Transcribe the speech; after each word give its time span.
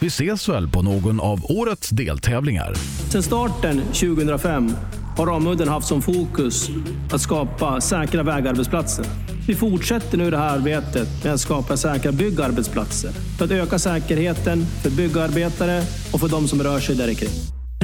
Vi 0.00 0.06
ses 0.06 0.48
väl 0.48 0.68
på 0.68 0.82
någon 0.82 1.20
av 1.20 1.40
årets 1.44 1.90
deltävlingar. 1.90 2.74
Sedan 3.10 3.22
starten 3.22 3.80
2005 3.80 4.72
har 5.16 5.26
Ramudden 5.26 5.68
haft 5.68 5.86
som 5.86 6.02
fokus 6.02 6.70
att 7.12 7.20
skapa 7.20 7.80
säkra 7.80 8.22
vägarbetsplatser. 8.22 9.04
Vi 9.46 9.54
fortsätter 9.54 10.18
nu 10.18 10.30
det 10.30 10.36
här 10.36 10.56
arbetet 10.56 11.24
med 11.24 11.32
att 11.32 11.40
skapa 11.40 11.76
säkra 11.76 12.12
byggarbetsplatser 12.12 13.10
för 13.38 13.44
att 13.44 13.50
öka 13.50 13.78
säkerheten 13.78 14.66
för 14.82 14.90
byggarbetare 14.90 15.82
och 16.12 16.20
för 16.20 16.28
de 16.28 16.48
som 16.48 16.62
rör 16.62 16.80
sig 16.80 16.96
där 16.96 17.14
kring. 17.14 17.30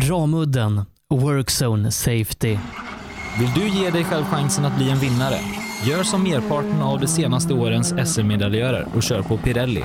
Ramudden 0.08 0.82
Workzone 1.10 1.92
Safety. 1.92 2.58
Vill 3.38 3.50
du 3.54 3.68
ge 3.68 3.90
dig 3.90 4.04
själv 4.04 4.24
chansen 4.24 4.64
att 4.64 4.76
bli 4.76 4.90
en 4.90 4.98
vinnare? 4.98 5.38
Gör 5.84 6.02
som 6.02 6.22
merparten 6.22 6.82
av 6.82 7.00
de 7.00 7.06
senaste 7.06 7.54
årens 7.54 7.94
SM-medaljörer 8.04 8.86
och 8.94 9.02
kör 9.02 9.22
på 9.22 9.36
Pirelli. 9.36 9.84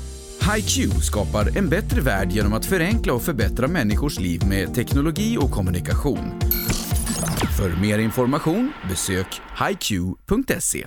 HiQ 0.41 0.91
skapar 1.03 1.57
en 1.57 1.69
bättre 1.69 2.01
värld 2.01 2.31
genom 2.31 2.53
att 2.53 2.65
förenkla 2.65 3.13
och 3.13 3.21
förbättra 3.21 3.67
människors 3.67 4.19
liv 4.19 4.41
med 4.47 4.75
teknologi 4.75 5.37
och 5.37 5.51
kommunikation. 5.51 6.39
För 7.57 7.81
mer 7.81 7.99
information 7.99 8.73
besök 8.89 9.41
hiq.se. 9.69 10.85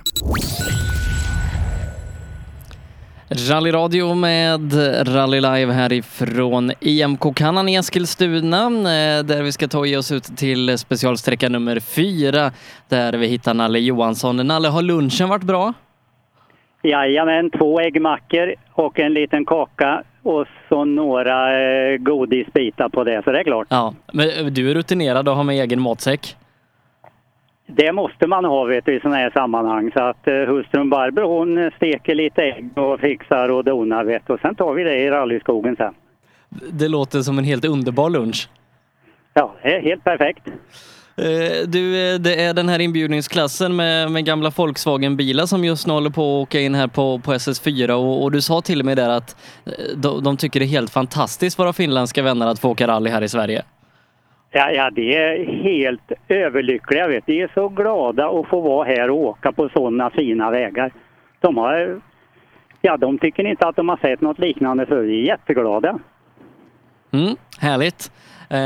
Rallyradio 3.29 4.13
med 4.13 4.73
Rally 5.07 5.41
Live 5.41 5.73
härifrån 5.73 6.71
IMK 6.79 7.35
Kannan 7.35 7.69
i 7.69 7.75
Eskilstuna 7.75 8.65
eh, 8.65 9.23
där 9.23 9.41
vi 9.43 9.51
ska 9.51 9.67
ta 9.67 9.79
oss 9.97 10.11
ut 10.11 10.37
till 10.37 10.77
specialsträcka 10.77 11.49
nummer 11.49 11.79
fyra 11.79 12.51
där 12.89 13.13
vi 13.13 13.27
hittar 13.27 13.53
Nalle 13.53 13.79
Johansson. 13.79 14.47
Nalle, 14.47 14.67
har 14.67 14.81
lunchen 14.81 15.29
varit 15.29 15.43
bra? 15.43 15.73
Jajamän, 16.85 17.49
två 17.49 17.79
äggmackor 17.79 18.55
och 18.71 18.99
en 18.99 19.13
liten 19.13 19.45
kaka 19.45 20.03
och 20.23 20.47
så 20.69 20.85
några 20.85 21.59
eh, 21.59 21.97
godisbitar 21.97 22.89
på 22.89 23.03
det, 23.03 23.23
så 23.23 23.31
det 23.31 23.39
är 23.39 23.43
klart. 23.43 23.67
Ja, 23.69 23.93
men 24.13 24.53
du 24.53 24.71
är 24.71 24.75
rutinerad 24.75 25.29
och 25.29 25.35
har 25.35 25.43
med 25.43 25.55
egen 25.55 25.81
matsäck? 25.81 26.35
Det 27.67 27.91
måste 27.91 28.27
man 28.27 28.45
ha 28.45 28.63
vet 28.63 28.85
du, 28.85 28.95
i 28.95 28.99
sådana 28.99 29.15
här 29.15 29.29
sammanhang. 29.29 29.91
Så 29.91 30.03
att 30.03 30.27
eh, 30.27 30.33
hustrun 30.33 30.89
Barbro 30.89 31.27
hon 31.27 31.71
steker 31.77 32.15
lite 32.15 32.41
ägg 32.41 32.77
och 32.77 32.99
fixar 32.99 33.49
och 33.49 33.63
donar 33.63 34.03
vet 34.03 34.27
du. 34.27 34.33
Och 34.33 34.39
sen 34.39 34.55
tar 34.55 34.73
vi 34.73 34.83
det 34.83 34.97
i 34.97 35.09
rallyskogen 35.09 35.75
sen. 35.75 35.93
Det 36.71 36.87
låter 36.87 37.19
som 37.19 37.37
en 37.37 37.43
helt 37.43 37.65
underbar 37.65 38.09
lunch. 38.09 38.49
Ja, 39.33 39.53
det 39.61 39.75
är 39.75 39.81
helt 39.81 40.03
perfekt. 40.03 40.47
Eh, 41.17 41.67
Du, 41.67 42.13
eh, 42.13 42.19
det 42.19 42.43
är 42.43 42.53
den 42.53 42.69
här 42.69 42.79
inbjudningsklassen 42.79 43.75
med, 43.75 44.11
med 44.11 44.25
gamla 44.25 44.49
Volkswagen-bilar 44.49 45.45
som 45.45 45.65
just 45.65 45.87
nu 45.87 45.93
håller 45.93 46.09
på 46.09 46.21
att 46.21 46.47
åka 46.47 46.59
in 46.59 46.75
här 46.75 46.87
på, 46.87 47.19
på 47.19 47.33
SS4 47.33 47.91
och, 47.91 48.23
och 48.23 48.31
du 48.31 48.41
sa 48.41 48.61
till 48.61 48.79
och 48.79 48.85
med 48.85 48.97
där 48.97 49.09
att 49.09 49.37
eh, 49.65 49.71
de, 49.97 50.23
de 50.23 50.37
tycker 50.37 50.59
det 50.59 50.65
är 50.65 50.67
helt 50.67 50.91
fantastiskt 50.91 51.59
våra 51.59 51.73
finländska 51.73 52.23
vänner 52.23 52.47
att 52.47 52.59
få 52.59 52.69
åka 52.69 52.87
rally 52.87 53.09
här 53.09 53.21
i 53.21 53.29
Sverige. 53.29 53.63
Ja, 54.51 54.71
ja, 54.71 54.89
det 54.89 55.15
är 55.15 55.45
helt 55.63 56.11
överlyckliga 56.27 57.07
vet. 57.07 57.25
De 57.25 57.41
är 57.41 57.51
så 57.53 57.69
glada 57.69 58.29
att 58.29 58.47
få 58.47 58.61
vara 58.61 58.87
här 58.87 59.09
och 59.09 59.17
åka 59.17 59.51
på 59.51 59.69
sådana 59.69 60.09
fina 60.09 60.51
vägar. 60.51 60.91
De 61.39 61.57
har... 61.57 62.01
Ja, 62.81 62.97
de 62.97 63.17
tycker 63.19 63.43
inte 63.47 63.67
att 63.67 63.75
de 63.75 63.89
har 63.89 63.97
sett 63.97 64.21
något 64.21 64.39
liknande 64.39 64.85
förr. 64.85 65.03
De 65.03 65.13
är 65.13 65.25
jätteglada. 65.27 65.99
Mm, 67.11 67.35
härligt. 67.59 68.11
Eh, 68.49 68.57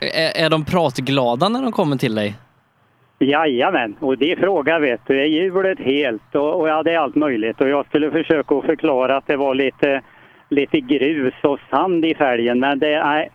är, 0.00 0.44
är 0.44 0.50
de 0.50 0.64
pratglada 0.64 1.48
när 1.48 1.62
de 1.62 1.72
kommer 1.72 1.96
till 1.96 2.14
dig? 2.14 2.34
Jajamän, 3.20 3.96
och 4.00 4.18
det 4.18 4.38
frågar 4.38 4.80
vet 4.80 5.00
du, 5.06 5.20
är 5.20 5.26
hjulet 5.26 5.78
helt 5.78 6.34
och, 6.34 6.60
och 6.60 6.68
ja, 6.68 6.82
det 6.82 6.92
är 6.92 6.98
allt 6.98 7.14
möjligt. 7.14 7.60
Och 7.60 7.68
jag 7.68 7.86
skulle 7.86 8.10
försöka 8.10 8.54
att 8.54 8.64
förklara 8.64 9.16
att 9.16 9.26
det 9.26 9.36
var 9.36 9.54
lite, 9.54 10.02
lite 10.48 10.80
grus 10.80 11.34
och 11.42 11.60
sand 11.70 12.04
i 12.04 12.14
fälgen, 12.14 12.60
men 12.60 12.78
det 12.78 13.04
nej, 13.04 13.30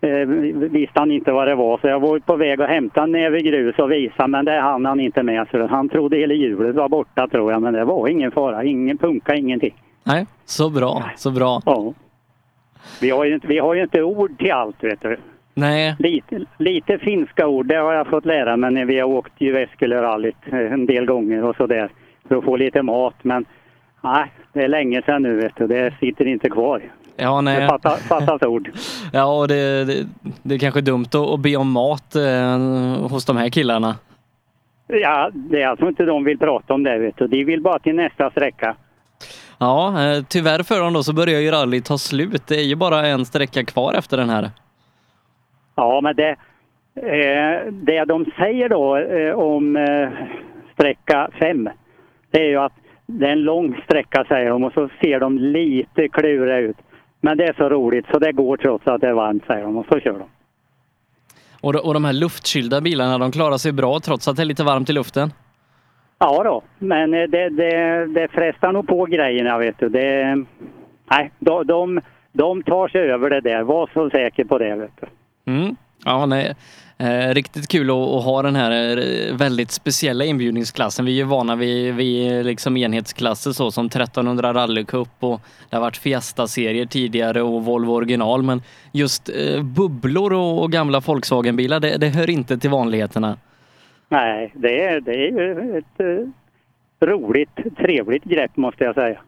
eh, 0.00 0.26
visste 0.68 1.00
han 1.00 1.12
inte 1.12 1.32
vad 1.32 1.48
det 1.48 1.54
var. 1.54 1.78
Så 1.78 1.86
jag 1.88 2.00
var 2.00 2.18
på 2.18 2.36
väg 2.36 2.62
att 2.62 2.68
hämta 2.68 3.02
en 3.02 3.12
näve 3.12 3.40
grus 3.40 3.78
och 3.78 3.92
visa, 3.92 4.26
men 4.26 4.44
det 4.44 4.60
hann 4.60 4.84
han 4.84 5.00
inte 5.00 5.22
med. 5.22 5.48
Så 5.50 5.66
han 5.66 5.88
trodde 5.88 6.16
hela 6.16 6.34
hjulet 6.34 6.76
var 6.76 6.88
borta 6.88 7.28
tror 7.28 7.52
jag, 7.52 7.62
men 7.62 7.74
det 7.74 7.84
var 7.84 8.08
ingen 8.08 8.30
fara. 8.30 8.64
Ingen 8.64 8.98
punka, 8.98 9.34
ingenting. 9.34 9.74
Nej, 10.04 10.26
så 10.44 10.70
bra, 10.70 11.04
så 11.16 11.30
bra. 11.30 11.60
Ja. 11.66 11.94
Vi 13.00 13.10
har 13.10 13.24
ju 13.24 13.34
inte, 13.34 13.46
vi 13.46 13.58
har 13.58 13.74
ju 13.74 13.82
inte 13.82 14.02
ord 14.02 14.38
till 14.38 14.52
allt 14.52 14.84
vet 14.84 15.00
du. 15.00 15.16
Nej. 15.54 15.96
Lite, 15.98 16.40
lite 16.58 16.98
finska 16.98 17.46
ord, 17.46 17.66
det 17.66 17.76
har 17.76 17.92
jag 17.92 18.06
fått 18.06 18.24
lära 18.24 18.56
mig 18.56 18.70
när 18.70 18.84
vi 18.84 19.00
har 19.00 19.08
åkt 19.08 19.32
Jyväskylärallyt 19.38 20.36
eh, 20.52 20.72
en 20.72 20.86
del 20.86 21.06
gånger 21.06 21.44
och 21.44 21.56
sådär. 21.56 21.90
För 22.28 22.36
att 22.36 22.44
få 22.44 22.56
lite 22.56 22.82
mat, 22.82 23.14
men 23.22 23.44
nej, 24.00 24.32
det 24.52 24.62
är 24.62 24.68
länge 24.68 25.02
sedan 25.02 25.22
nu 25.22 25.36
vet 25.36 25.56
du. 25.56 25.66
Det 25.66 25.94
sitter 26.00 26.26
inte 26.26 26.48
kvar. 26.48 26.82
Ja, 27.16 27.40
nej. 27.40 27.60
Det 27.60 27.66
fattas, 27.66 28.08
fattas 28.08 28.42
ord. 28.42 28.70
Ja, 29.12 29.40
och 29.40 29.48
det, 29.48 29.84
det, 29.84 30.06
det 30.42 30.54
är 30.54 30.58
kanske 30.58 30.80
dumt 30.80 31.06
att, 31.06 31.14
att 31.14 31.40
be 31.40 31.56
om 31.56 31.70
mat 31.70 32.16
eh, 32.16 33.08
hos 33.10 33.24
de 33.24 33.36
här 33.36 33.48
killarna. 33.48 33.96
Ja, 34.86 35.30
det 35.34 35.62
är 35.62 35.68
alltså 35.68 35.88
inte 35.88 36.04
de 36.04 36.24
vill 36.24 36.38
prata 36.38 36.74
om 36.74 36.82
det 36.82 36.98
vet 36.98 37.16
du. 37.16 37.26
De 37.26 37.44
vill 37.44 37.60
bara 37.60 37.78
till 37.78 37.94
nästa 37.94 38.30
sträcka. 38.30 38.76
Ja, 39.58 40.02
eh, 40.02 40.24
tyvärr 40.28 40.62
för 40.62 40.80
dem 40.80 40.92
då 40.92 41.02
så 41.02 41.12
börjar 41.12 41.40
ju 41.40 41.50
rallyt 41.50 41.84
ta 41.84 41.98
slut. 41.98 42.46
Det 42.46 42.54
är 42.60 42.64
ju 42.64 42.74
bara 42.76 43.06
en 43.06 43.24
sträcka 43.24 43.64
kvar 43.64 43.94
efter 43.94 44.16
den 44.16 44.30
här. 44.30 44.50
Ja, 45.74 46.00
men 46.02 46.16
det, 46.16 46.28
eh, 46.96 47.72
det 47.72 48.04
de 48.04 48.24
säger 48.38 48.68
då 48.68 48.96
eh, 48.96 49.34
om 49.38 49.76
eh, 49.76 50.08
sträcka 50.74 51.30
5, 51.40 51.68
det 52.30 52.40
är 52.40 52.48
ju 52.48 52.56
att 52.56 52.72
det 53.06 53.26
är 53.26 53.32
en 53.32 53.42
lång 53.42 53.80
sträcka 53.84 54.24
säger 54.28 54.50
de 54.50 54.64
och 54.64 54.72
så 54.72 54.88
ser 55.00 55.20
de 55.20 55.38
lite 55.38 56.08
kluriga 56.08 56.58
ut. 56.58 56.76
Men 57.20 57.36
det 57.38 57.44
är 57.44 57.52
så 57.58 57.68
roligt 57.68 58.06
så 58.12 58.18
det 58.18 58.32
går 58.32 58.56
trots 58.56 58.86
att 58.86 59.00
det 59.00 59.08
är 59.08 59.12
varmt 59.12 59.44
säger 59.46 59.62
de 59.64 59.76
och 59.76 59.86
så 59.92 60.00
kör 60.00 60.12
de. 60.18 60.28
Och, 61.60 61.72
de- 61.72 61.78
och 61.78 61.94
de 61.94 62.04
här 62.04 62.12
luftkylda 62.12 62.80
bilarna, 62.80 63.18
de 63.18 63.32
klarar 63.32 63.56
sig 63.58 63.72
bra 63.72 64.00
trots 64.00 64.28
att 64.28 64.36
det 64.36 64.42
är 64.42 64.46
lite 64.46 64.64
varmt 64.64 64.90
i 64.90 64.92
luften. 64.92 65.32
Ja 66.18 66.42
då, 66.44 66.62
men 66.78 67.14
eh, 67.14 67.22
det, 67.22 67.48
det, 67.48 68.06
det 68.06 68.28
frestar 68.28 68.72
nog 68.72 68.88
på 68.88 69.04
grejerna 69.04 69.58
vet 69.58 69.78
du. 69.78 69.88
Det, 69.88 70.36
nej, 71.10 71.30
de, 71.38 71.66
de, 71.66 72.00
de 72.32 72.62
tar 72.62 72.88
sig 72.88 73.00
över 73.00 73.30
det 73.30 73.40
där, 73.40 73.62
var 73.62 73.90
så 73.94 74.10
säker 74.10 74.44
på 74.44 74.58
det 74.58 74.74
vet 74.76 75.00
du. 75.00 75.06
Mm. 75.52 75.76
Ja, 76.04 76.26
nej. 76.26 76.54
Eh, 76.98 77.34
riktigt 77.34 77.68
kul 77.68 77.90
att, 77.90 77.96
att 77.96 78.24
ha 78.24 78.42
den 78.42 78.56
här 78.56 78.96
eh, 78.96 79.36
väldigt 79.36 79.70
speciella 79.70 80.24
inbjudningsklassen. 80.24 81.04
Vi 81.04 81.12
är 81.12 81.16
ju 81.16 81.24
vana 81.24 81.56
vid, 81.56 81.94
vid 81.94 82.46
liksom 82.46 82.76
enhetsklasser 82.76 83.52
så 83.52 83.70
som 83.70 83.86
1300 83.86 84.54
rallycup 84.54 85.08
och 85.20 85.40
det 85.70 85.76
har 85.76 85.80
varit 85.80 85.96
Fiesta-serier 85.96 86.86
tidigare 86.86 87.42
och 87.42 87.64
Volvo 87.64 87.92
original. 87.92 88.42
Men 88.42 88.62
just 88.92 89.28
eh, 89.28 89.62
bubblor 89.62 90.32
och, 90.32 90.62
och 90.62 90.72
gamla 90.72 91.00
Volkswagen-bilar, 91.00 91.80
det, 91.80 91.96
det 91.96 92.08
hör 92.08 92.30
inte 92.30 92.58
till 92.58 92.70
vanligheterna. 92.70 93.36
Nej, 94.08 94.52
det 94.54 94.84
är, 94.84 95.00
det 95.00 95.12
är 95.14 95.30
ju 95.32 95.78
ett 95.78 96.00
eh, 96.00 97.06
roligt, 97.08 97.76
trevligt 97.76 98.24
grepp 98.24 98.56
måste 98.56 98.84
jag 98.84 98.94
säga. 98.94 99.20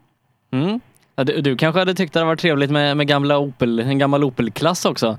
Mm. 0.51 0.81
Du, 1.15 1.41
du 1.41 1.57
kanske 1.57 1.79
hade 1.79 1.95
tyckt 1.95 2.13
det 2.13 2.19
hade 2.21 2.27
varit 2.27 2.41
trevligt 2.41 2.71
med, 2.71 2.97
med 2.97 3.07
gamla 3.07 3.39
Opel, 3.39 3.79
en 3.79 3.99
gammal 3.99 4.25
Opel-klass 4.25 4.85
också? 4.85 5.19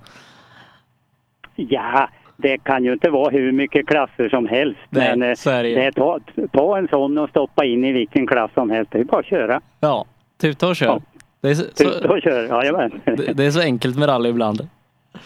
Ja, 1.56 2.10
det 2.38 2.58
kan 2.58 2.84
ju 2.84 2.94
inte 2.94 3.10
vara 3.10 3.30
hur 3.30 3.52
mycket 3.52 3.88
klasser 3.88 4.30
som 4.30 4.48
helst. 4.48 4.80
Nej, 4.90 5.18
men 5.18 5.30
eh, 5.30 5.36
det 5.46 5.62
det 5.62 5.86
är 5.86 5.92
ta, 5.92 6.20
ta 6.52 6.78
en 6.78 6.88
sån 6.88 7.18
och 7.18 7.30
stoppa 7.30 7.66
in 7.66 7.86
i 7.86 7.92
vilken 7.92 8.28
klass 8.28 8.52
som 8.54 8.70
helst. 8.70 8.92
Det 8.92 9.00
är 9.00 9.04
bara 9.04 9.20
att 9.20 9.26
köra. 9.26 9.62
Ja, 9.80 10.06
tuta 10.42 10.68
och 10.68 10.76
kör. 10.76 10.86
Ja. 10.88 11.02
Det, 11.42 11.50
är 11.50 11.56
så, 11.56 11.64
Tuta 11.64 12.10
och 12.10 12.22
kör, 12.22 12.48
jajamän. 12.48 13.02
det, 13.06 13.34
det 13.34 13.46
är 13.46 13.52
så 13.52 13.62
enkelt 13.62 13.98
med 13.98 14.10
rally 14.10 14.30
ibland. 14.30 14.68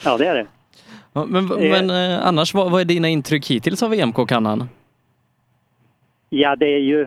Ja, 0.05 0.17
det 0.17 0.25
är 0.27 0.35
det. 0.35 0.45
Men, 1.13 1.45
men 1.45 1.89
eh, 1.89 2.27
annars, 2.27 2.53
vad, 2.53 2.71
vad 2.71 2.81
är 2.81 2.85
dina 2.85 3.09
intryck 3.09 3.51
hittills 3.51 3.83
av 3.83 3.93
EMK-kannan? 3.93 4.69
Ja, 6.29 6.55
det 6.55 6.65
är 6.65 6.79
ju 6.79 7.01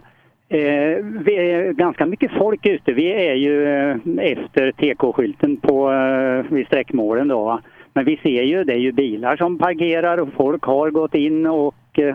eh, 0.48 1.04
vi 1.24 1.36
är 1.36 1.72
ganska 1.72 2.06
mycket 2.06 2.32
folk 2.38 2.66
ute. 2.66 2.92
Vi 2.92 3.12
är 3.12 3.34
ju 3.34 3.64
eh, 3.64 3.96
efter 4.32 4.72
TK-skylten 4.72 5.56
på, 5.56 5.92
eh, 5.92 6.52
vid 6.52 6.66
sträckmålen 6.66 7.28
då. 7.28 7.60
Men 7.92 8.04
vi 8.04 8.16
ser 8.16 8.42
ju, 8.42 8.64
det 8.64 8.72
är 8.72 8.78
ju 8.78 8.92
bilar 8.92 9.36
som 9.36 9.58
parkerar 9.58 10.18
och 10.18 10.32
folk 10.36 10.64
har 10.64 10.90
gått 10.90 11.14
in 11.14 11.46
och 11.46 11.98
eh, 11.98 12.14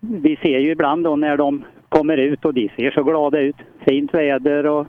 vi 0.00 0.36
ser 0.36 0.58
ju 0.58 0.70
ibland 0.70 1.04
då 1.04 1.16
när 1.16 1.36
de 1.36 1.64
kommer 1.88 2.16
ut 2.16 2.44
och 2.44 2.54
de 2.54 2.68
ser 2.76 2.90
så 2.90 3.02
glada 3.02 3.40
ut. 3.40 3.56
Fint 3.88 4.14
väder 4.14 4.66
och 4.66 4.86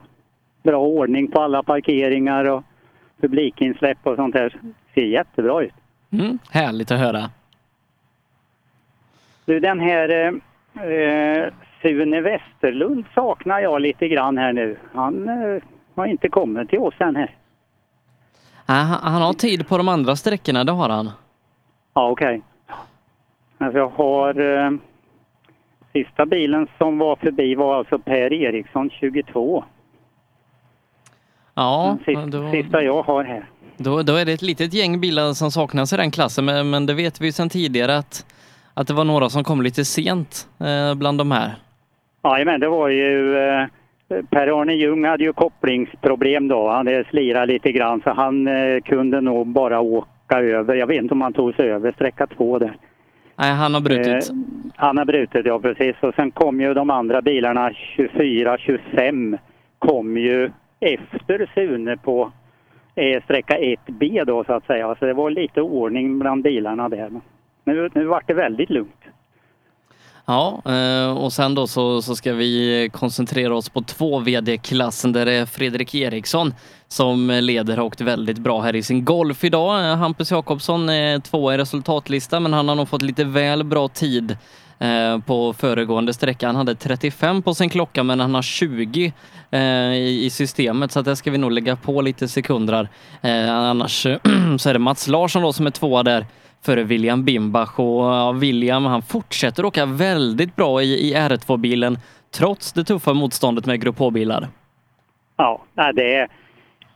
bra 0.63 0.85
ordning 0.85 1.31
på 1.31 1.41
alla 1.41 1.63
parkeringar 1.63 2.49
och 2.49 2.63
publikinsläpp 3.21 3.97
och 4.03 4.15
sånt 4.15 4.33
där. 4.33 4.57
Ser 4.93 5.05
jättebra 5.05 5.63
ut. 5.63 5.73
Mm, 6.13 6.39
härligt 6.51 6.91
att 6.91 6.99
höra. 6.99 7.29
Du, 9.45 9.59
den 9.59 9.79
här 9.79 10.09
eh, 10.09 10.83
eh, 10.83 11.53
Sune 11.81 12.21
Westerlund 12.21 13.05
saknar 13.15 13.59
jag 13.59 13.81
lite 13.81 14.07
grann 14.07 14.37
här 14.37 14.53
nu. 14.53 14.77
Han 14.93 15.29
eh, 15.29 15.63
har 15.95 16.05
inte 16.05 16.29
kommit 16.29 16.69
till 16.69 16.79
oss 16.79 16.93
än 16.99 17.15
här. 17.15 17.35
Ah, 18.65 18.73
han, 18.73 19.13
han 19.13 19.21
har 19.21 19.33
tid 19.33 19.67
på 19.67 19.77
de 19.77 19.87
andra 19.87 20.15
sträckorna, 20.15 20.63
det 20.63 20.71
har 20.71 20.89
han. 20.89 21.09
Ja, 21.93 22.09
okej. 22.09 22.41
Alltså 23.57 23.77
jag 23.77 23.89
har... 23.89 24.39
Eh, 24.65 24.71
sista 25.93 26.25
bilen 26.25 26.67
som 26.77 26.97
var 26.97 27.15
förbi 27.15 27.55
var 27.55 27.77
alltså 27.77 27.99
Per 27.99 28.33
Eriksson 28.33 28.89
22. 28.89 29.63
Ja, 31.53 31.97
Den 32.05 32.05
sista, 32.05 32.37
då, 32.37 32.51
sista 32.51 32.83
jag 32.83 33.03
har 33.03 33.23
här. 33.23 33.45
Då, 33.77 34.01
då 34.01 34.15
är 34.15 34.25
det 34.25 34.33
ett 34.33 34.41
litet 34.41 34.73
gäng 34.73 35.01
bilar 35.01 35.33
som 35.33 35.51
saknas 35.51 35.93
i 35.93 35.97
den 35.97 36.11
klassen, 36.11 36.45
men, 36.45 36.69
men 36.69 36.85
det 36.85 36.93
vet 36.93 37.21
vi 37.21 37.25
ju 37.25 37.31
sedan 37.31 37.49
tidigare 37.49 37.97
att, 37.97 38.25
att 38.73 38.87
det 38.87 38.93
var 38.93 39.03
några 39.03 39.29
som 39.29 39.43
kom 39.43 39.61
lite 39.61 39.85
sent 39.85 40.47
eh, 40.59 40.95
bland 40.95 41.17
de 41.17 41.31
här. 41.31 41.55
Ja, 42.21 42.57
det 42.57 42.67
var 42.67 42.89
ju... 42.89 43.37
Eh, 43.37 43.67
Per-Arne 44.29 44.73
Ljung 44.73 45.05
hade 45.05 45.23
ju 45.23 45.33
kopplingsproblem 45.33 46.47
då. 46.47 46.69
Han 46.69 47.03
slirat 47.09 47.47
lite 47.47 47.71
grann 47.71 48.01
så 48.03 48.09
han 48.09 48.47
eh, 48.47 48.81
kunde 48.81 49.21
nog 49.21 49.47
bara 49.47 49.79
åka 49.79 50.39
över. 50.39 50.75
Jag 50.75 50.87
vet 50.87 51.01
inte 51.01 51.13
om 51.13 51.21
han 51.21 51.33
tog 51.33 51.55
sig 51.55 51.71
över 51.71 51.91
sträcka 51.91 52.27
två 52.27 52.59
där. 52.59 52.77
Nej, 53.35 53.51
han 53.51 53.73
har 53.73 53.81
brutit. 53.81 54.29
Eh, 54.29 54.35
han 54.75 54.97
har 54.97 55.05
brutit, 55.05 55.45
ja 55.45 55.59
precis. 55.59 55.95
Och 55.99 56.15
sen 56.15 56.31
kom 56.31 56.61
ju 56.61 56.73
de 56.73 56.89
andra 56.89 57.21
bilarna, 57.21 57.71
24, 57.73 58.57
25, 58.57 59.37
kom 59.79 60.17
ju 60.17 60.51
efter 60.79 61.49
Sune 61.55 61.97
på 61.97 62.31
eh, 62.95 63.23
sträcka 63.23 63.57
1B 63.57 64.25
då 64.25 64.43
så 64.43 64.53
att 64.53 64.65
säga. 64.65 64.95
Så 64.99 65.05
det 65.05 65.13
var 65.13 65.29
lite 65.29 65.61
oordning 65.61 66.19
bland 66.19 66.43
bilarna 66.43 66.89
där. 66.89 67.09
Men 67.09 67.21
nu, 67.63 67.89
nu 67.93 68.05
vart 68.05 68.27
det 68.27 68.33
väldigt 68.33 68.69
lugnt. 68.69 69.03
Ja, 70.25 70.61
eh, 70.65 71.17
och 71.17 71.33
sen 71.33 71.55
då 71.55 71.67
så, 71.67 72.01
så 72.01 72.15
ska 72.15 72.33
vi 72.33 72.89
koncentrera 72.93 73.55
oss 73.55 73.69
på 73.69 73.81
två 73.81 74.19
VD-klassen 74.19 75.13
där 75.13 75.25
det 75.25 75.31
är 75.31 75.45
Fredrik 75.45 75.95
Eriksson 75.95 76.53
som 76.87 77.27
leder 77.29 77.79
och 77.79 77.85
åkt 77.85 78.01
väldigt 78.01 78.37
bra 78.37 78.61
här 78.61 78.75
i 78.75 78.83
sin 78.83 79.05
Golf 79.05 79.43
idag. 79.43 79.89
Eh, 79.89 79.97
Hampus 79.97 80.31
Jakobsson 80.31 80.89
är 80.89 81.19
tvåa 81.19 81.53
i 81.53 81.57
resultatlistan 81.57 82.43
men 82.43 82.53
han 82.53 82.67
har 82.67 82.75
nog 82.75 82.89
fått 82.89 83.01
lite 83.01 83.23
väl 83.23 83.63
bra 83.63 83.87
tid 83.87 84.37
Eh, 84.83 85.19
på 85.19 85.53
föregående 85.53 86.13
sträcka. 86.13 86.47
Han 86.47 86.55
hade 86.55 86.75
35 86.75 87.41
på 87.41 87.53
sin 87.53 87.69
klocka 87.69 88.03
men 88.03 88.19
han 88.19 88.35
har 88.35 88.41
20 88.41 89.13
eh, 89.51 89.61
i, 89.93 90.29
systemet 90.31 90.91
så 90.91 90.99
att 90.99 91.05
där 91.05 91.15
ska 91.15 91.31
vi 91.31 91.37
nog 91.37 91.51
lägga 91.51 91.75
på 91.75 92.01
lite 92.01 92.27
sekunder. 92.27 92.89
Eh, 93.21 93.49
annars 93.49 94.01
så 94.57 94.69
är 94.69 94.73
det 94.73 94.79
Mats 94.79 95.07
Larsson 95.07 95.41
då 95.41 95.53
som 95.53 95.65
är 95.65 95.71
tvåa 95.71 96.03
där 96.03 96.25
före 96.61 96.83
William 96.83 97.23
Bimbach 97.23 97.79
och 97.79 98.03
ja, 98.03 98.31
William 98.31 98.85
han 98.85 99.01
fortsätter 99.01 99.65
åka 99.65 99.85
väldigt 99.85 100.55
bra 100.55 100.81
i, 100.81 101.09
i 101.09 101.15
R2-bilen 101.15 101.97
trots 102.31 102.73
det 102.73 102.83
tuffa 102.83 103.13
motståndet 103.13 103.65
med 103.65 103.81
Grupp 103.81 103.99
H-bilar. 103.99 104.47
Ja, 105.37 105.61
det 105.95 106.15
är 106.15 106.27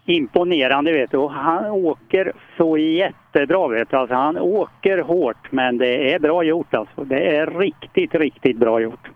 imponerande 0.08 0.92
vet 0.92 1.12
du. 1.12 1.18
Och 1.18 1.32
han 1.32 1.66
åker 1.66 2.34
så 2.58 2.78
jättebra 2.78 3.68
vet 3.68 3.90
du. 3.90 3.98
Alltså, 3.98 4.16
han 4.16 4.38
åker 4.38 4.98
hårt 4.98 5.52
men 5.52 5.78
det 5.78 6.14
är 6.14 6.20
bra 6.20 6.44
gjort 6.44 6.74
alltså. 6.74 7.04
Det 7.04 7.36
är 7.36 7.60
riktigt, 7.60 8.16
riktigt 8.16 8.58
bra 8.58 8.80
gjort. 8.82 9.10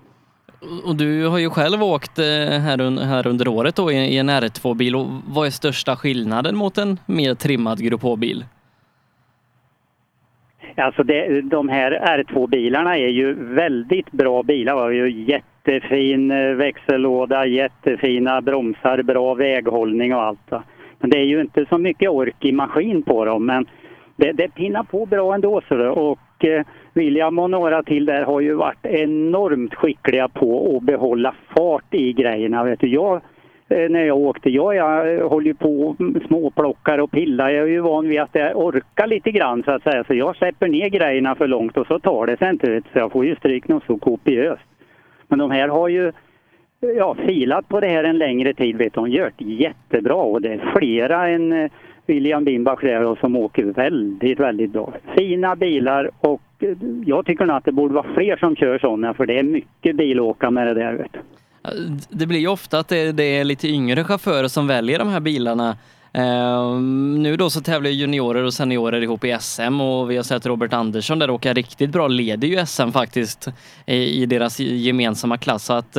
Och 0.86 0.95
du 0.95 1.27
har 1.27 1.39
ju 1.39 1.50
själv 1.50 1.83
åkt 1.83 2.19
eh, 2.19 2.25
här, 2.60 3.05
här 3.05 3.27
under 3.27 3.48
året 3.48 3.75
då 3.75 3.91
i, 3.91 4.17
en 4.17 4.29
R2-bil. 4.29 4.95
Och 4.95 5.07
vad 5.27 5.48
är 5.48 5.51
största 5.51 5.95
skillnaden 5.95 6.55
mot 6.55 6.77
en 6.77 7.00
mer 7.05 7.36
trimmad 7.36 7.83
Grupp 7.83 8.01
H-bil? 8.01 8.45
Alltså 10.77 11.03
det, 11.03 11.41
de 11.41 11.69
här 11.69 11.91
R2-bilarna 11.91 12.98
är 12.98 13.07
ju 13.07 13.33
väldigt 13.33 14.12
bra 14.12 14.43
bilar. 14.43 14.89
Är 14.89 14.91
ju 14.91 15.24
jättefin 15.24 16.31
eh, 16.31 16.55
växellåda, 16.55 17.45
jättefina 17.45 18.41
bromsar, 18.41 19.03
bra 19.03 19.33
väghållning 19.33 20.15
och 20.15 20.21
allt. 20.21 20.51
va. 20.51 20.63
Men 21.01 21.10
det 21.10 21.17
är 21.17 21.25
ju 21.25 21.41
inte 21.41 21.65
så 21.70 21.77
mycket 21.77 22.10
ork 22.10 22.46
i 22.46 22.51
maskin 22.51 23.03
på 23.03 23.25
dem. 23.25 23.46
Men 23.46 23.65
det, 24.15 24.31
det 24.31 24.48
pinnar 24.48 24.84
på 24.84 25.05
bra 25.05 25.36
ändå. 25.36 25.62
Så 25.67 25.75
det. 25.75 25.89
Och 25.89 26.46
eh, 26.46 26.65
William 26.93 27.39
och 27.39 27.50
några 27.50 27.84
till 27.84 28.05
där 28.05 28.24
har 28.24 28.39
ju 28.39 28.53
varit 28.53 28.86
enormt 28.86 29.75
skickliga 29.75 30.27
på 30.27 30.77
att 30.77 30.84
behålla 30.84 31.36
fart 31.58 31.93
i 31.93 32.13
grejerna. 32.13 32.63
Vet 32.63 32.79
du. 32.79 32.88
Jag, 32.88 33.22
eh, 33.70 33.89
när 33.89 34.03
jag 34.05 34.17
åkte, 34.17 34.50
jag, 34.50 34.75
jag 34.75 35.29
håller 35.29 35.48
ju 35.48 35.53
på 35.53 35.81
och 35.81 35.96
småplockar 36.27 36.98
och 36.98 37.12
pillar. 37.12 37.50
Jag 37.50 37.63
är 37.63 37.72
ju 37.72 37.79
van 37.79 38.10
vid 38.10 38.22
att 38.22 38.34
det 38.34 38.53
orkar 38.53 39.08
lite 39.08 39.31
grann 39.31 39.63
så 39.63 39.72
att 39.72 39.84
säga. 39.84 40.03
Så 40.03 40.13
jag 40.13 40.36
släpper 40.36 40.67
ner 40.67 40.89
grejerna 40.89 41.36
för 41.36 41.48
långt 41.48 41.77
och 41.77 41.88
så 41.88 42.00
tar 42.00 42.25
det 42.25 42.38
sig 42.38 42.50
inte. 42.50 42.81
Så 42.93 43.00
jag 43.00 43.12
får 43.12 43.25
ju 43.25 43.36
stryk 43.36 43.67
något 43.67 43.84
så 43.88 43.98
kopiöst. 43.98 44.63
Men 45.27 45.39
de 45.39 45.51
här 45.51 45.67
har 45.67 45.88
ju 45.88 46.12
ja, 46.81 47.15
filat 47.15 47.69
på 47.69 47.79
det 47.79 47.88
här 47.88 48.03
en 48.03 48.17
längre 48.17 48.53
tid. 48.53 48.77
Vet 48.77 48.93
du. 48.93 49.00
hon 49.00 49.11
gör 49.11 49.31
det 49.38 49.45
jättebra 49.45 50.15
och 50.15 50.41
det 50.41 50.53
är 50.53 50.73
flera 50.77 51.27
än 51.27 51.51
eh, 51.51 51.71
William 52.05 52.43
Bimbach 52.43 52.81
där 52.81 53.19
som 53.19 53.35
åker 53.35 53.63
väldigt, 53.63 54.39
väldigt 54.39 54.71
bra. 54.71 54.93
Fina 55.17 55.55
bilar 55.55 56.09
och 56.19 56.41
eh, 56.59 56.77
jag 57.05 57.25
tycker 57.25 57.45
nog 57.45 57.57
att 57.57 57.65
det 57.65 57.71
borde 57.71 57.93
vara 57.93 58.13
fler 58.13 58.38
som 58.38 58.55
kör 58.55 58.79
sådana 58.79 59.13
för 59.13 59.25
det 59.25 59.39
är 59.39 59.43
mycket 59.43 59.95
bilåka 59.95 60.51
med 60.51 60.67
det 60.67 60.73
där. 60.73 60.93
Vet 60.93 61.13
du. 61.13 61.19
Det 62.09 62.25
blir 62.25 62.39
ju 62.39 62.47
ofta 62.47 62.79
att 62.79 62.88
det, 62.88 63.11
det 63.11 63.23
är 63.23 63.43
lite 63.43 63.67
yngre 63.67 64.03
chaufförer 64.03 64.47
som 64.47 64.67
väljer 64.67 65.00
de 65.00 65.09
här 65.09 65.19
bilarna. 65.19 65.77
Eh, 66.13 66.79
nu 67.17 67.38
då 67.38 67.50
så 67.50 67.61
tävlar 67.61 67.89
ju 67.89 67.95
juniorer 67.95 68.43
och 68.43 68.53
seniorer 68.53 69.01
ihop 69.01 69.23
i 69.23 69.38
SM 69.39 69.81
och 69.81 70.11
vi 70.11 70.15
har 70.15 70.23
sett 70.23 70.45
Robert 70.45 70.73
Andersson 70.73 71.19
där 71.19 71.29
åka 71.29 71.53
riktigt 71.53 71.89
bra, 71.89 72.07
leder 72.07 72.47
ju 72.47 72.65
SM 72.65 72.89
faktiskt 72.91 73.47
i, 73.85 74.23
i 74.23 74.25
deras 74.25 74.59
gemensamma 74.59 75.38
klass. 75.38 75.65
Så 75.65 75.73
att 75.73 75.97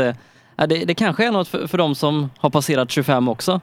ja, 0.56 0.66
det, 0.66 0.84
det 0.84 0.94
kanske 0.94 1.26
är 1.26 1.32
något 1.32 1.48
för, 1.48 1.66
för 1.66 1.78
de 1.78 1.94
som 1.94 2.30
har 2.38 2.50
passerat 2.50 2.90
25 2.90 3.28
också. 3.28 3.60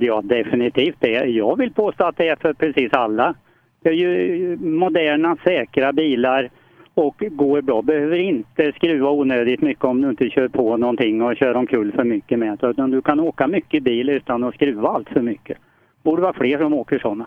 Ja, 0.00 0.22
definitivt. 0.24 0.96
Det. 1.00 1.10
Jag 1.10 1.58
vill 1.58 1.72
påstå 1.72 2.04
att 2.04 2.16
det 2.16 2.28
är 2.28 2.36
för 2.36 2.52
precis 2.52 2.92
alla. 2.92 3.34
Det 3.82 3.88
är 3.88 3.92
ju 3.92 4.56
moderna, 4.56 5.36
säkra 5.44 5.92
bilar 5.92 6.50
och 6.94 7.14
går 7.30 7.62
bra. 7.62 7.82
Behöver 7.82 8.16
inte 8.16 8.72
skruva 8.72 9.10
onödigt 9.10 9.60
mycket 9.60 9.84
om 9.84 10.00
du 10.00 10.10
inte 10.10 10.30
kör 10.30 10.48
på 10.48 10.76
någonting 10.76 11.22
och 11.22 11.36
kör 11.36 11.54
omkull 11.54 11.92
för 11.92 12.04
mycket 12.04 12.38
med. 12.38 12.58
Utan 12.62 12.90
du 12.90 13.02
kan 13.02 13.20
åka 13.20 13.46
mycket 13.46 13.82
bil 13.82 14.08
utan 14.08 14.44
att 14.44 14.54
skruva 14.54 14.88
allt 14.88 15.08
för 15.08 15.20
mycket. 15.20 15.58
Borde 16.02 16.22
vara 16.22 16.32
fler 16.32 16.58
som 16.58 16.74
åker 16.74 16.98
sådana. 16.98 17.26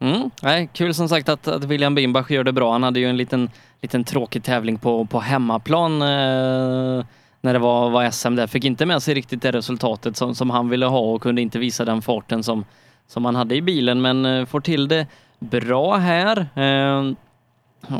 Mm. 0.00 0.30
Nej, 0.42 0.68
kul 0.72 0.94
som 0.94 1.08
sagt 1.08 1.28
att, 1.28 1.48
att 1.48 1.64
William 1.64 1.94
Bimbach 1.94 2.30
gör 2.30 2.44
det 2.44 2.52
bra. 2.52 2.72
Han 2.72 2.82
hade 2.82 3.00
ju 3.00 3.06
en 3.06 3.16
liten, 3.16 3.50
liten 3.80 4.04
tråkig 4.04 4.44
tävling 4.44 4.78
på, 4.78 5.04
på 5.04 5.20
hemmaplan 5.20 6.02
eh, 6.02 7.04
när 7.40 7.52
det 7.52 7.58
var, 7.58 7.90
var 7.90 8.10
SM 8.10 8.34
där. 8.34 8.46
Fick 8.46 8.64
inte 8.64 8.86
med 8.86 9.02
sig 9.02 9.14
riktigt 9.14 9.42
det 9.42 9.52
resultatet 9.52 10.16
som, 10.16 10.34
som 10.34 10.50
han 10.50 10.68
ville 10.68 10.86
ha 10.86 11.00
och 11.00 11.22
kunde 11.22 11.42
inte 11.42 11.58
visa 11.58 11.84
den 11.84 12.02
farten 12.02 12.42
som, 12.42 12.64
som 13.06 13.24
han 13.24 13.36
hade 13.36 13.54
i 13.54 13.62
bilen. 13.62 14.00
Men 14.00 14.26
eh, 14.26 14.46
får 14.46 14.60
till 14.60 14.88
det 14.88 15.06
bra 15.38 15.96
här. 15.96 16.46
Eh, 16.54 17.12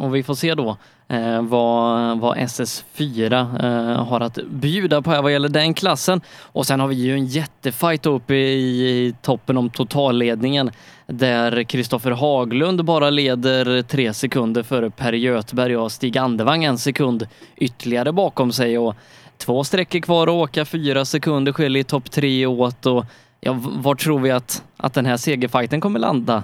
och 0.02 0.14
vi 0.14 0.22
får 0.22 0.34
se 0.34 0.54
då 0.54 0.76
eh, 1.10 1.42
vad, 1.42 2.18
vad 2.18 2.36
SS4 2.36 3.64
eh, 3.64 4.04
har 4.04 4.20
att 4.20 4.38
bjuda 4.50 5.02
på 5.02 5.10
här 5.10 5.22
vad 5.22 5.32
gäller 5.32 5.48
den 5.48 5.74
klassen. 5.74 6.20
Och 6.42 6.66
sen 6.66 6.80
har 6.80 6.88
vi 6.88 6.94
ju 6.94 7.12
en 7.12 7.26
jättefight 7.26 8.06
uppe 8.06 8.34
i, 8.34 8.88
i 8.88 9.14
toppen 9.22 9.56
om 9.56 9.70
totalledningen 9.70 10.70
där 11.06 11.62
Kristoffer 11.62 12.10
Haglund 12.10 12.84
bara 12.84 13.10
leder 13.10 13.82
tre 13.82 14.14
sekunder 14.14 14.62
före 14.62 14.90
Per 14.90 15.12
Göthberg 15.12 15.76
och 15.76 15.92
Stig 15.92 16.18
Andevang 16.18 16.64
en 16.64 16.78
sekund 16.78 17.28
ytterligare 17.56 18.12
bakom 18.12 18.52
sig. 18.52 18.78
Och 18.78 18.94
två 19.38 19.64
sträckor 19.64 20.00
kvar 20.00 20.26
att 20.26 20.32
åka, 20.32 20.64
fyra 20.64 21.04
sekunder 21.04 21.52
skiljer 21.52 21.80
i 21.80 21.84
topp 21.84 22.10
tre 22.10 22.46
åt. 22.46 22.86
Och 22.86 23.04
ja, 23.40 23.58
var 23.62 23.94
tror 23.94 24.20
vi 24.20 24.30
att, 24.30 24.64
att 24.76 24.94
den 24.94 25.06
här 25.06 25.16
segerfighten 25.16 25.80
kommer 25.80 26.00
landa? 26.00 26.42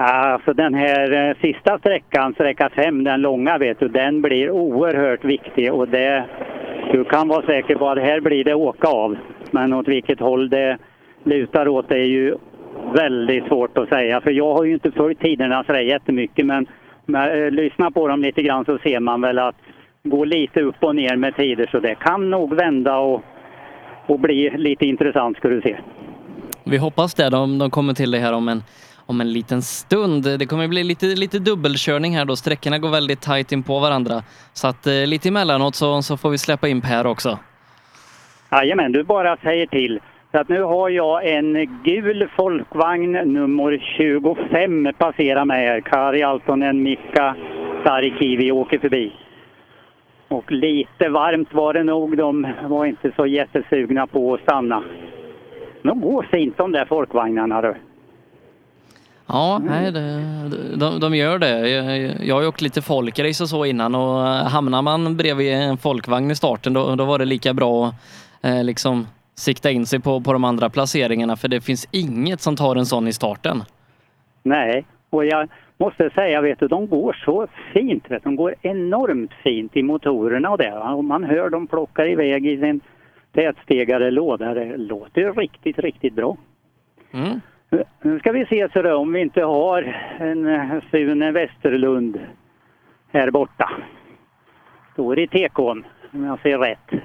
Alltså 0.00 0.52
den 0.52 0.74
här 0.74 1.12
eh, 1.12 1.36
sista 1.40 1.78
sträckan, 1.78 2.34
sträcka 2.34 2.70
5, 2.74 3.04
den 3.04 3.20
långa 3.20 3.58
vet 3.58 3.80
du, 3.80 3.88
den 3.88 4.22
blir 4.22 4.50
oerhört 4.50 5.24
viktig 5.24 5.72
och 5.72 5.88
det, 5.88 6.24
du 6.92 7.04
kan 7.04 7.28
vara 7.28 7.46
säker 7.46 7.74
på 7.74 7.88
att 7.88 7.98
här 7.98 8.20
blir 8.20 8.44
det 8.44 8.54
åka 8.54 8.88
av. 8.88 9.16
Men 9.50 9.72
åt 9.72 9.88
vilket 9.88 10.20
håll 10.20 10.48
det 10.48 10.78
lutar 11.24 11.68
åt 11.68 11.90
är 11.90 11.96
ju 12.04 12.36
väldigt 12.94 13.46
svårt 13.46 13.78
att 13.78 13.88
säga. 13.88 14.20
För 14.20 14.30
jag 14.30 14.54
har 14.54 14.64
ju 14.64 14.74
inte 14.74 14.90
följt 14.90 15.20
tiderna 15.20 15.64
sådär 15.64 15.80
jättemycket 15.80 16.46
men 16.46 16.66
om 17.08 17.14
jag 17.14 17.44
eh, 17.44 17.50
lyssnar 17.50 17.90
på 17.90 18.08
dem 18.08 18.22
lite 18.22 18.42
grann 18.42 18.64
så 18.64 18.78
ser 18.78 19.00
man 19.00 19.20
väl 19.20 19.38
att 19.38 19.56
gå 20.04 20.24
lite 20.24 20.60
upp 20.60 20.76
och 20.80 20.96
ner 20.96 21.16
med 21.16 21.36
tider 21.36 21.68
så 21.70 21.80
det 21.80 21.94
kan 21.94 22.30
nog 22.30 22.54
vända 22.54 22.98
och, 22.98 23.22
och 24.06 24.20
bli 24.20 24.50
lite 24.50 24.86
intressant 24.86 25.36
ska 25.36 25.48
du 25.48 25.60
se. 25.60 25.76
Vi 26.64 26.76
hoppas 26.76 27.14
det. 27.14 27.30
De, 27.30 27.58
de 27.58 27.70
kommer 27.70 27.94
till 27.94 28.10
det 28.10 28.18
här 28.18 28.32
om 28.32 28.48
en, 28.48 28.62
om 29.08 29.20
en 29.20 29.32
liten 29.32 29.62
stund. 29.62 30.38
Det 30.38 30.46
kommer 30.46 30.68
bli 30.68 30.84
lite, 30.84 31.06
lite 31.06 31.38
dubbelkörning 31.38 32.16
här 32.16 32.24
då. 32.24 32.36
Sträckorna 32.36 32.78
går 32.78 32.90
väldigt 32.90 33.20
tajt 33.20 33.52
in 33.52 33.62
på 33.62 33.78
varandra. 33.78 34.22
Så 34.52 34.68
att 34.68 34.86
eh, 34.86 35.06
lite 35.06 35.28
emellanåt 35.28 35.74
så, 35.74 36.02
så 36.02 36.16
får 36.16 36.30
vi 36.30 36.38
släppa 36.38 36.68
in 36.68 36.80
Per 36.80 37.06
också. 37.06 37.38
Jajamän, 38.50 38.92
du 38.92 39.02
bara 39.04 39.36
säger 39.36 39.66
till. 39.66 40.00
Så 40.32 40.38
att 40.38 40.48
nu 40.48 40.62
har 40.62 40.88
jag 40.88 41.26
en 41.26 41.80
gul 41.84 42.28
folkvagn 42.36 43.12
nummer 43.12 43.96
25 43.96 44.88
passera 44.98 45.44
mig 45.44 45.66
här. 45.66 45.80
Kari 45.80 46.22
Altonen, 46.22 46.82
Mika 46.82 47.36
Sarikivi 47.84 48.52
åker 48.52 48.78
förbi. 48.78 49.12
Och 50.28 50.52
lite 50.52 51.08
varmt 51.08 51.54
var 51.54 51.74
det 51.74 51.84
nog. 51.84 52.16
De 52.16 52.46
var 52.64 52.86
inte 52.86 53.12
så 53.16 53.26
jättesugna 53.26 54.06
på 54.06 54.34
att 54.34 54.40
stanna. 54.40 54.82
De 55.82 56.00
går 56.00 56.26
fint 56.30 56.56
de 56.56 56.72
där 56.72 56.84
folkvagnarna 56.84 57.62
du. 57.62 57.74
Ja, 59.28 59.60
nej, 59.64 59.92
det, 59.92 60.22
de, 60.76 61.00
de 61.00 61.14
gör 61.14 61.38
det. 61.38 61.68
Jag, 62.24 62.34
har 62.34 62.42
ju 62.42 62.48
åkt 62.48 62.60
lite 62.60 62.82
folkrace 62.82 63.44
och 63.44 63.48
så 63.48 63.64
innan 63.64 63.94
och 63.94 64.26
eh, 64.26 64.48
hamnar 64.48 64.82
man 64.82 65.16
bredvid 65.16 65.52
en 65.52 65.76
folkvagn 65.76 66.30
i 66.30 66.34
starten 66.34 66.72
då, 66.72 66.94
då 66.94 67.04
var 67.04 67.18
det 67.18 67.24
lika 67.24 67.54
bra 67.54 67.86
att 67.86 67.94
eh, 68.42 68.64
liksom 68.64 69.06
sikta 69.34 69.70
in 69.70 69.86
sig 69.86 70.00
på, 70.00 70.20
på 70.20 70.32
de 70.32 70.44
andra 70.44 70.70
placeringarna 70.70 71.36
för 71.36 71.48
det 71.48 71.60
finns 71.60 71.88
inget 71.90 72.40
som 72.40 72.56
tar 72.56 72.76
en 72.76 72.86
sån 72.86 73.08
i 73.08 73.12
starten. 73.12 73.62
Nej, 74.42 74.84
och 75.10 75.24
jag 75.24 75.48
måste 75.76 76.10
säga, 76.10 76.40
vet 76.40 76.58
du, 76.58 76.68
de 76.68 76.88
går 76.88 77.12
så 77.24 77.46
fint. 77.72 78.04
Vet 78.10 78.22
du. 78.22 78.30
De 78.30 78.36
går 78.36 78.54
enormt 78.62 79.32
fint 79.44 79.76
i 79.76 79.82
motorerna 79.82 80.50
och 80.50 80.58
det. 80.58 80.72
Och 80.72 81.04
man 81.04 81.24
hör 81.24 81.50
dem 81.50 81.66
plocka 81.66 82.06
iväg 82.06 82.46
i 82.46 82.60
sin 82.60 82.80
tätstegare 83.32 84.10
låda. 84.10 84.54
Det 84.54 84.76
låter 84.76 85.32
riktigt, 85.32 85.78
riktigt 85.78 86.14
bra. 86.14 86.36
Mm. 87.12 87.40
Nu 88.02 88.18
ska 88.18 88.32
vi 88.32 88.46
se 88.46 88.68
så 88.72 88.82
då, 88.82 88.96
om 88.96 89.12
vi 89.12 89.20
inte 89.20 89.42
har 89.42 89.96
en 90.18 90.46
eh, 90.46 90.82
Sune 90.90 91.32
Westerlund 91.32 92.20
här 93.12 93.30
borta. 93.30 93.70
Står 94.92 95.18
i 95.18 95.28
tekon, 95.28 95.84
om 96.12 96.24
jag 96.24 96.40
ser 96.40 96.58
rätt. 96.58 97.02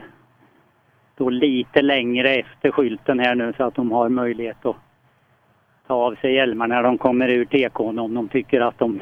Står 1.14 1.32
lite 1.32 1.82
längre 1.82 2.30
efter 2.30 2.72
skylten 2.72 3.20
här 3.20 3.36
nu 3.36 3.54
så 3.58 3.64
att 3.64 3.76
de 3.76 3.92
har 3.92 4.10
möjlighet 4.10 4.66
att 4.66 4.76
ta 5.88 5.94
av 5.94 6.16
sig 6.16 6.34
hjälmarna 6.34 6.76
när 6.76 6.84
de 6.84 6.98
kommer 6.98 7.28
ur 7.28 7.46
tekon 7.46 8.00
om 8.00 8.14
de 8.14 8.28
tycker 8.28 8.62
att 8.62 8.80
de 8.80 9.02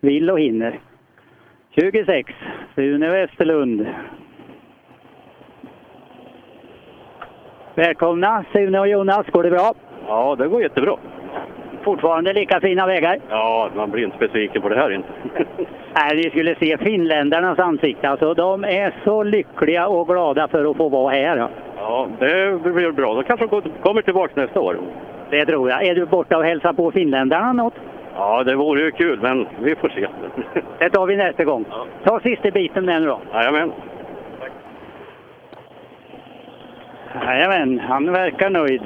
vill 0.00 0.30
och 0.30 0.40
hinner. 0.40 0.80
26, 1.70 2.32
Sune 2.74 3.10
Westerlund. 3.10 3.86
Välkomna 7.74 8.44
Sune 8.52 8.78
och 8.80 8.88
Jonas, 8.88 9.26
går 9.26 9.42
det 9.42 9.50
bra? 9.50 9.74
Ja, 10.06 10.36
det 10.38 10.48
går 10.48 10.62
jättebra. 10.62 10.96
Fortfarande 11.82 12.32
lika 12.32 12.60
fina 12.60 12.86
vägar? 12.86 13.18
Ja, 13.30 13.70
man 13.76 13.90
blir 13.90 14.04
inte 14.04 14.18
besviken 14.18 14.62
på 14.62 14.68
det 14.68 14.76
här 14.76 14.92
inte. 14.92 15.08
Nej, 15.94 16.16
vi 16.16 16.30
skulle 16.30 16.54
se 16.54 16.78
finländarnas 16.78 17.58
ansikte. 17.58 18.08
Alltså, 18.08 18.34
de 18.34 18.64
är 18.64 18.94
så 19.04 19.22
lyckliga 19.22 19.88
och 19.88 20.08
glada 20.08 20.48
för 20.48 20.70
att 20.70 20.76
få 20.76 20.88
vara 20.88 21.12
här. 21.12 21.48
Ja, 21.76 22.06
det 22.18 22.62
blir 22.62 22.92
bra. 22.92 23.14
Då 23.14 23.22
kanske 23.22 23.46
de 23.46 23.62
kommer 23.82 24.02
tillbaka 24.02 24.40
nästa 24.40 24.60
år. 24.60 24.76
Det 25.30 25.46
tror 25.46 25.70
jag. 25.70 25.86
Är 25.86 25.94
du 25.94 26.06
borta 26.06 26.36
och 26.38 26.44
hälsar 26.44 26.72
på 26.72 26.90
finländarna 26.92 27.52
något? 27.52 27.74
Ja, 28.16 28.44
det 28.44 28.56
vore 28.56 28.80
ju 28.80 28.90
kul, 28.90 29.18
men 29.22 29.46
vi 29.62 29.74
får 29.74 29.88
se. 29.88 30.06
Det 30.78 30.90
tar 30.90 31.06
vi 31.06 31.16
nästa 31.16 31.44
gång. 31.44 31.64
Ta 32.04 32.20
sista 32.20 32.50
biten 32.50 32.84
med 32.84 33.02
nu 33.02 33.08
då. 33.08 33.20
Jajamän. 33.32 33.72
Jajamän, 37.26 37.78
han 37.78 38.12
verkar 38.12 38.50
nöjd. 38.50 38.82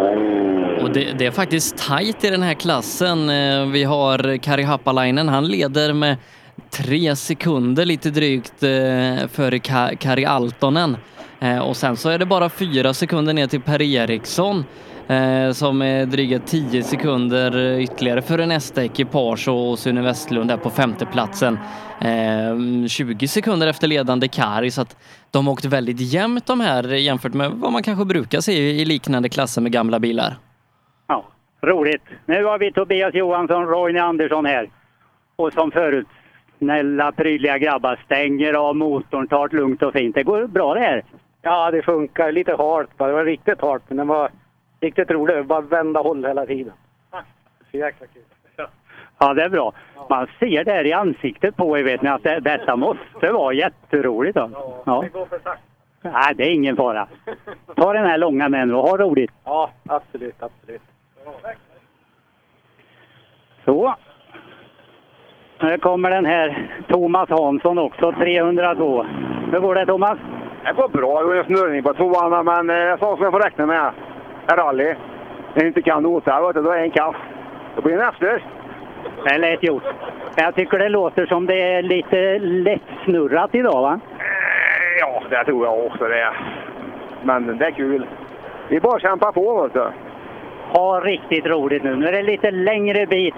Oh. 0.00 0.84
Och 0.84 0.90
det, 0.90 1.12
det 1.18 1.26
är 1.26 1.30
faktiskt 1.30 1.76
tajt 1.76 2.24
i 2.24 2.30
den 2.30 2.42
här 2.42 2.54
klassen. 2.54 3.30
Eh, 3.30 3.66
vi 3.66 3.84
har 3.84 4.36
Kari 4.36 4.62
Happalainen, 4.62 5.28
han 5.28 5.48
leder 5.48 5.92
med 5.92 6.16
tre 6.70 7.16
sekunder 7.16 7.84
lite 7.84 8.10
drygt 8.10 8.62
eh, 8.62 9.28
före 9.32 9.58
Kari 9.96 10.24
Altonen. 10.24 10.96
Eh, 11.40 11.58
och 11.58 11.76
sen 11.76 11.96
så 11.96 12.08
är 12.08 12.18
det 12.18 12.26
bara 12.26 12.48
fyra 12.48 12.94
sekunder 12.94 13.34
ner 13.34 13.46
till 13.46 13.60
Per 13.60 13.82
Eriksson 13.82 14.64
som 15.52 15.82
är 15.82 16.06
dryga 16.06 16.38
10 16.38 16.82
sekunder 16.82 17.78
ytterligare 17.80 18.22
före 18.22 18.46
nästa 18.46 18.84
ekipage 18.84 19.48
och 19.48 19.78
Sune 19.78 20.02
Westlund 20.02 20.50
är 20.50 20.56
på 20.56 20.70
femteplatsen. 20.70 21.58
Eh, 22.00 22.86
20 22.88 23.28
sekunder 23.28 23.66
efter 23.66 23.88
ledande 23.88 24.28
Kari 24.28 24.70
så 24.70 24.82
att 24.82 24.96
de 25.30 25.46
har 25.46 25.52
åkt 25.52 25.64
väldigt 25.64 26.00
jämnt 26.00 26.46
de 26.46 26.60
här 26.60 26.84
jämfört 26.84 27.34
med 27.34 27.50
vad 27.50 27.72
man 27.72 27.82
kanske 27.82 28.04
brukar 28.04 28.40
se 28.40 28.52
i 28.52 28.84
liknande 28.84 29.28
klasser 29.28 29.62
med 29.62 29.72
gamla 29.72 29.98
bilar. 29.98 30.34
Ja, 31.06 31.24
roligt. 31.62 32.02
Nu 32.26 32.44
har 32.44 32.58
vi 32.58 32.72
Tobias 32.72 33.14
Johansson, 33.14 33.66
Roine 33.66 34.00
Andersson 34.00 34.46
här. 34.46 34.70
Och 35.36 35.52
som 35.52 35.70
förut, 35.70 36.06
snälla 36.58 37.12
prydliga 37.12 37.58
grabbar, 37.58 38.00
stänger 38.04 38.54
av 38.54 38.76
motorn, 38.76 39.28
tar 39.28 39.48
det 39.48 39.56
lugnt 39.56 39.82
och 39.82 39.92
fint. 39.92 40.14
Det 40.14 40.22
går 40.22 40.46
bra 40.46 40.74
det 40.74 40.80
här. 40.80 41.04
Ja, 41.42 41.70
det 41.70 41.82
funkar. 41.82 42.32
Lite 42.32 42.56
halt 42.58 42.96
bara. 42.96 43.08
Det 43.08 43.14
var 43.14 43.24
riktigt 43.24 43.60
halt, 43.60 43.82
men 43.88 43.96
den 43.96 44.08
var 44.08 44.30
riktigt 44.80 45.10
rolig. 45.10 45.46
Bara 45.46 45.60
vända 45.60 46.00
håll 46.00 46.24
hela 46.24 46.46
tiden. 46.46 46.72
Så 47.70 47.76
jäkla 47.76 48.06
kul. 48.06 48.22
Ja, 49.18 49.34
det 49.34 49.42
är 49.42 49.48
bra. 49.48 49.72
Man 50.10 50.26
ser 50.38 50.64
det 50.64 50.72
här 50.72 50.86
i 50.86 50.92
ansiktet 50.92 51.56
på 51.56 51.78
er, 51.78 51.82
vet 51.82 52.02
ni, 52.02 52.08
att 52.08 52.22
det, 52.22 52.40
detta 52.40 52.76
måste 52.76 53.32
vara 53.32 53.52
jätteroligt. 53.52 54.36
Då. 54.36 54.82
Ja. 54.86 55.00
Det 55.02 55.08
går 55.08 55.26
för 55.26 55.38
sakta. 55.38 55.60
Nej, 56.02 56.34
det 56.34 56.44
är 56.44 56.54
ingen 56.54 56.76
fara. 56.76 57.08
Ta 57.76 57.92
den 57.92 58.06
här 58.06 58.18
långa 58.18 58.48
med 58.48 58.68
nu 58.68 58.74
och 58.74 58.88
ha 58.88 58.96
roligt. 58.96 59.30
Ja, 59.44 59.70
absolut, 59.88 60.42
absolut. 60.42 60.82
Så. 63.64 63.94
Nu 65.60 65.78
kommer 65.78 66.10
den 66.10 66.26
här 66.26 66.70
Thomas 66.88 67.28
Hansson 67.30 67.78
också, 67.78 68.12
302. 68.12 69.06
Hur 69.52 69.60
går 69.60 69.74
det 69.74 69.86
Thomas? 69.86 70.18
Det 70.64 70.72
går 70.72 70.88
bra. 70.88 71.20
Det 71.20 71.26
var 71.26 71.34
en 71.34 71.44
snurrning 71.44 71.82
på 71.82 71.94
tvåan, 71.94 72.44
men 72.44 72.66
det 72.66 72.74
är 72.74 72.96
sånt 72.96 73.16
som 73.18 73.24
jag 73.24 73.32
får 73.32 73.40
räkna 73.40 73.66
med. 73.66 73.92
Rally. 74.46 74.94
När 75.54 75.62
jag 75.62 75.66
inte 75.66 75.82
kan 75.82 76.02
du, 76.02 76.08
då 76.08 76.70
är 76.70 76.76
det 76.76 76.82
en 76.82 76.90
kass. 76.90 77.16
Då 77.76 77.82
blir 77.82 77.96
det 77.96 78.02
en 78.02 78.08
efter. 78.08 78.44
Det 79.24 79.34
är 79.34 79.38
lätt 79.38 79.62
gjort. 79.62 79.82
Jag 80.36 80.54
tycker 80.54 80.78
det 80.78 80.88
låter 80.88 81.26
som 81.26 81.46
det 81.46 81.62
är 81.62 81.82
lite 81.82 82.38
lättsnurrat 82.38 83.54
idag 83.54 83.82
va? 83.82 84.00
Ja, 85.00 85.22
det 85.30 85.44
tror 85.44 85.66
jag 85.66 85.86
också 85.86 86.04
det 86.04 86.20
är. 86.20 86.36
Men 87.22 87.58
det 87.58 87.66
är 87.66 87.70
kul. 87.70 88.06
Vi 88.68 88.80
bara 88.80 89.00
kämpar 89.00 89.32
på, 89.32 89.62
vet 89.62 89.72
du. 89.72 89.86
Ha 90.72 91.00
riktigt 91.00 91.46
roligt 91.46 91.82
nu. 91.82 91.96
Nu 91.96 92.06
är 92.08 92.12
det 92.12 92.22
lite 92.22 92.50
längre 92.50 93.06
bit 93.06 93.34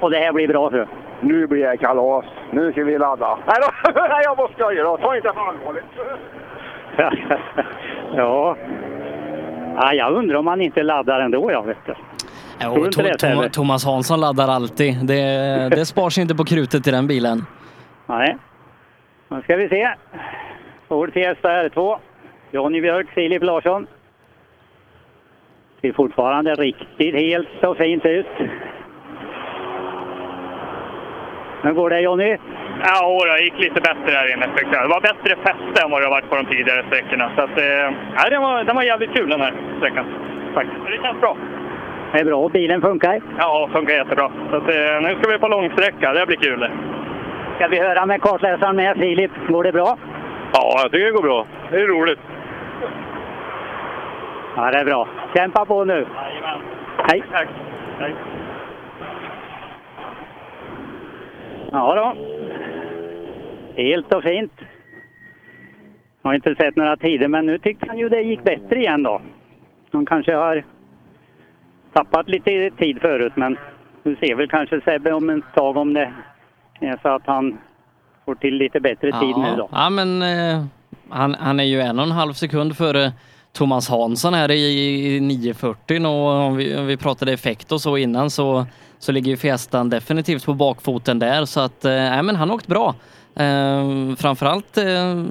och 0.00 0.10
det 0.10 0.18
här 0.18 0.32
blir 0.32 0.48
bra 0.48 0.70
för. 0.70 0.86
Nu 1.20 1.46
blir 1.46 1.66
det 1.66 1.76
kalas. 1.76 2.24
Nu 2.50 2.72
ska 2.72 2.84
vi 2.84 2.98
ladda. 2.98 3.38
Nej 3.46 3.56
då, 3.60 4.18
jag 4.24 4.36
bara 4.36 4.48
skojar 4.48 4.84
då. 4.84 4.96
Ta 4.96 5.16
inte 5.16 5.32
för 5.32 5.40
allvarligt. 5.40 5.84
ja. 8.16 8.56
ja. 9.76 9.92
Jag 9.94 10.12
undrar 10.12 10.36
om 10.38 10.44
man 10.44 10.60
inte 10.60 10.82
laddar 10.82 11.20
ändå 11.20 11.52
jag 11.52 11.66
vet 11.66 11.76
inte 11.76 11.94
det, 12.58 12.64
To- 12.66 12.90
Tom- 12.90 13.18
Sebbe? 13.18 13.50
Thomas 13.50 13.84
Hansson 13.84 14.20
laddar 14.20 14.48
alltid. 14.48 14.94
Det, 15.06 15.22
det 15.76 15.86
spars 15.86 16.18
inte 16.18 16.34
på 16.34 16.44
krutet 16.44 16.86
i 16.86 16.90
den 16.90 17.06
bilen. 17.06 17.46
Nej. 18.06 18.36
Nu 19.28 19.42
ska 19.42 19.56
vi 19.56 19.68
se. 19.68 19.88
Ford 20.88 21.12
Fiesta 21.12 21.48
R2. 21.48 21.98
Jonny 22.50 22.80
Björk, 22.80 23.06
Filip 23.14 23.42
Larsson. 23.42 23.86
Ser 25.80 25.92
fortfarande 25.92 26.54
riktigt 26.54 27.14
helt 27.14 27.64
och 27.64 27.76
fint 27.76 28.04
ut. 28.04 28.26
Hur 31.62 31.72
går 31.72 31.90
det 31.90 32.00
Jonny? 32.00 32.36
Ja, 32.84 33.24
det 33.24 33.44
gick 33.44 33.58
lite 33.58 33.80
bättre 33.80 34.16
här 34.16 34.32
inne. 34.32 34.46
Det 34.70 34.88
var 34.88 35.00
bättre 35.00 35.36
fäste 35.36 35.82
än 35.84 35.90
vad 35.90 36.00
det 36.00 36.06
har 36.06 36.10
varit 36.10 36.30
på 36.30 36.36
de 36.36 36.46
tidigare 36.46 36.84
sträckorna. 36.86 37.30
Så 37.36 37.42
att, 37.42 37.58
eh, 37.58 37.90
nej, 38.16 38.30
den, 38.30 38.42
var, 38.42 38.64
den 38.64 38.76
var 38.76 38.82
jävligt 38.82 39.14
kul 39.14 39.30
den 39.30 39.40
här 39.40 39.52
sträckan. 39.78 40.06
Faktiskt. 40.54 40.80
Det 40.86 41.02
känns 41.02 41.20
bra. 41.20 41.36
Det 42.12 42.18
är 42.20 42.24
bra 42.24 42.48
bilen 42.48 42.80
funkar. 42.80 43.20
Ja, 43.38 43.68
funkar 43.72 43.94
jättebra. 43.94 44.30
Så 44.50 44.56
att, 44.56 44.68
eh, 44.68 45.00
nu 45.02 45.16
ska 45.20 45.30
vi 45.30 45.38
på 45.38 45.48
långsträcka. 45.48 46.12
Det 46.12 46.26
blir 46.26 46.36
kul 46.36 46.60
det. 46.60 46.70
Ska 47.56 47.68
vi 47.68 47.78
höra 47.78 48.06
med 48.06 48.22
kartläsaren 48.22 48.76
med 48.76 48.96
Filip? 48.96 49.30
Går 49.48 49.64
det 49.64 49.72
bra? 49.72 49.98
Ja, 50.52 50.80
jag 50.82 50.92
tycker 50.92 51.06
det 51.06 51.12
går 51.12 51.22
bra. 51.22 51.46
Det 51.70 51.76
är 51.76 51.86
roligt. 51.86 52.20
Ja, 54.56 54.70
det 54.70 54.78
är 54.78 54.84
bra. 54.84 55.08
Kämpa 55.34 55.64
på 55.64 55.84
nu. 55.84 56.06
Hej. 57.08 57.22
Tack. 57.32 57.48
Hej. 58.00 58.14
Ja 61.72 61.94
då. 61.94 62.16
Helt 63.82 64.14
och 64.14 64.22
fint. 64.22 64.52
Jag 66.22 66.30
har 66.30 66.34
inte 66.34 66.54
sett 66.54 66.76
några 66.76 66.96
tider, 66.96 67.28
men 67.28 67.46
nu 67.46 67.58
tyckte 67.58 67.86
han 67.88 67.98
ju 67.98 68.08
det 68.08 68.22
gick 68.22 68.44
bättre 68.44 68.76
igen 68.76 69.02
då. 69.02 69.20
Han 69.92 70.06
kanske 70.06 70.34
har 70.34 70.64
tappat 71.92 72.28
lite 72.28 72.70
tid 72.78 73.00
förut, 73.00 73.32
men 73.36 73.58
du 74.02 74.16
ser 74.16 74.34
väl 74.34 74.48
kanske 74.48 74.80
Sebbe 74.80 75.12
om 75.12 75.30
ett 75.30 75.54
tag 75.54 75.76
om 75.76 75.94
det 75.94 76.12
är 76.80 76.98
så 77.02 77.08
att 77.08 77.26
han 77.26 77.58
får 78.24 78.34
till 78.34 78.54
lite 78.54 78.80
bättre 78.80 79.12
tid 79.20 79.36
nu 79.36 79.56
då. 79.56 79.68
Ja, 79.72 79.90
men 79.90 80.22
eh, 80.22 80.64
han, 81.08 81.34
han 81.34 81.60
är 81.60 81.64
ju 81.64 81.80
en 81.80 81.98
och 81.98 82.04
en 82.04 82.10
halv 82.10 82.32
sekund 82.32 82.76
före 82.76 83.12
Thomas 83.52 83.88
Hansson 83.88 84.34
här 84.34 84.50
i, 84.50 85.16
i 85.16 85.20
940 85.20 86.06
och 86.06 86.46
om 86.46 86.56
vi, 86.56 86.76
om 86.76 86.86
vi 86.86 86.96
pratade 86.96 87.32
effekt 87.32 87.72
och 87.72 87.80
så 87.80 87.96
innan 87.96 88.30
så, 88.30 88.66
så 88.98 89.12
ligger 89.12 89.30
ju 89.30 89.36
Fiestan 89.36 89.90
definitivt 89.90 90.46
på 90.46 90.54
bakfoten 90.54 91.18
där 91.18 91.44
så 91.44 91.60
att 91.60 91.84
eh, 91.84 92.22
men 92.22 92.36
han 92.36 92.48
har 92.48 92.56
åkt 92.56 92.66
bra. 92.66 92.94
Eh, 93.38 94.16
framförallt 94.16 94.78
eh, 94.78 95.24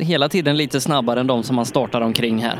hela 0.00 0.28
tiden 0.28 0.56
lite 0.56 0.80
snabbare 0.80 1.20
än 1.20 1.26
de 1.26 1.42
som 1.42 1.56
han 1.56 1.66
startar 1.66 2.00
omkring 2.00 2.38
här. 2.38 2.58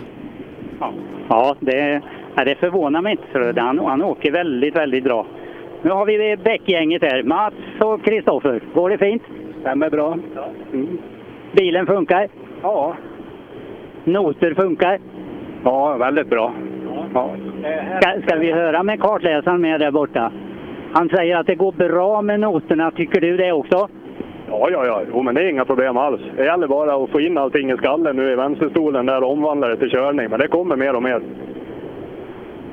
Ja, 1.28 1.56
det, 1.60 2.02
det 2.36 2.54
förvånar 2.60 3.02
mig 3.02 3.12
inte. 3.12 3.24
För 3.32 3.54
han, 3.60 3.78
han 3.78 4.02
åker 4.02 4.32
väldigt, 4.32 4.76
väldigt 4.76 5.04
bra. 5.04 5.26
Nu 5.82 5.90
har 5.90 6.06
vi 6.06 6.36
Bäckgänget 6.36 7.02
här. 7.02 7.22
Mats 7.22 7.54
och 7.80 8.04
Kristoffer. 8.04 8.62
Går 8.74 8.90
det 8.90 8.98
fint? 8.98 9.22
Stämmer 9.60 9.90
bra. 9.90 10.18
Mm. 10.72 10.98
Bilen 11.52 11.86
funkar? 11.86 12.28
Ja. 12.62 12.96
Noter 14.04 14.54
funkar? 14.54 14.98
Ja, 15.64 15.96
väldigt 15.96 16.30
bra. 16.30 16.54
Ja. 17.14 17.30
Ska, 18.00 18.22
ska 18.26 18.36
vi 18.38 18.52
höra 18.52 18.82
med 18.82 19.00
kartläsaren 19.00 19.60
med 19.60 19.80
där 19.80 19.90
borta? 19.90 20.32
Han 20.92 21.08
säger 21.08 21.36
att 21.36 21.46
det 21.46 21.54
går 21.54 21.72
bra 21.72 22.22
med 22.22 22.40
noterna. 22.40 22.90
Tycker 22.90 23.20
du 23.20 23.36
det 23.36 23.52
också? 23.52 23.88
Ja, 24.50 24.68
ja, 24.72 24.86
ja. 24.86 25.02
Jo, 25.12 25.22
men 25.22 25.34
det 25.34 25.42
är 25.42 25.48
inga 25.48 25.64
problem 25.64 25.96
alls. 25.96 26.20
Det 26.36 26.44
gäller 26.44 26.66
bara 26.66 27.04
att 27.04 27.10
få 27.10 27.20
in 27.20 27.38
allting 27.38 27.70
i 27.70 27.76
skallen 27.76 28.16
nu 28.16 28.32
i 28.32 28.34
vänsterstolen 28.34 29.06
där 29.06 29.22
och 29.24 29.32
omvandla 29.32 29.68
det 29.68 29.76
till 29.76 29.90
körning. 29.90 30.30
Men 30.30 30.40
det 30.40 30.48
kommer 30.48 30.76
mer 30.76 30.96
och 30.96 31.02
mer. 31.02 31.20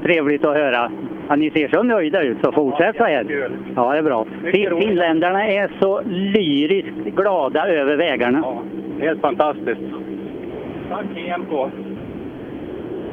Trevligt 0.04 0.46
att 0.46 0.56
höra. 0.56 0.92
Ja, 1.30 1.36
ni 1.36 1.52
ser 1.52 1.68
så 1.68 1.84
nöjda 1.84 2.22
ut, 2.22 2.38
så 2.44 2.52
fortsätt 2.52 2.96
så 2.98 3.04
här. 3.04 3.50
Ja, 3.76 3.92
det 3.92 3.98
är 3.98 4.02
bra. 4.04 4.26
Fin- 4.52 4.78
Finländarna 4.82 5.48
är 5.48 5.72
så 5.80 6.02
lyriskt 6.06 7.16
glada 7.16 7.68
över 7.68 7.96
vägarna. 7.96 8.44
Helt 9.02 9.22
fantastiskt. 9.22 9.82
Tack 10.90 11.06
EMK. 11.28 11.72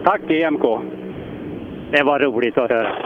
Tack 0.05 0.21
EMK. 0.31 0.65
Det 1.91 2.03
var 2.03 2.19
roligt 2.19 2.59
att 2.59 2.71
höra. 2.71 2.97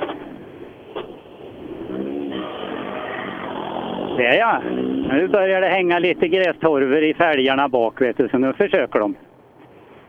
Det 4.16 4.37
ja. 4.37 4.62
Nu 5.11 5.29
börjar 5.29 5.61
det 5.61 5.69
hänga 5.69 5.99
lite 5.99 6.29
grästorver 6.29 7.03
i 7.03 7.14
fälgarna 7.14 7.69
bak, 7.69 8.01
vet 8.01 8.16
du, 8.16 8.29
så 8.29 8.38
nu 8.38 8.53
försöker 8.53 8.99
de. 8.99 9.14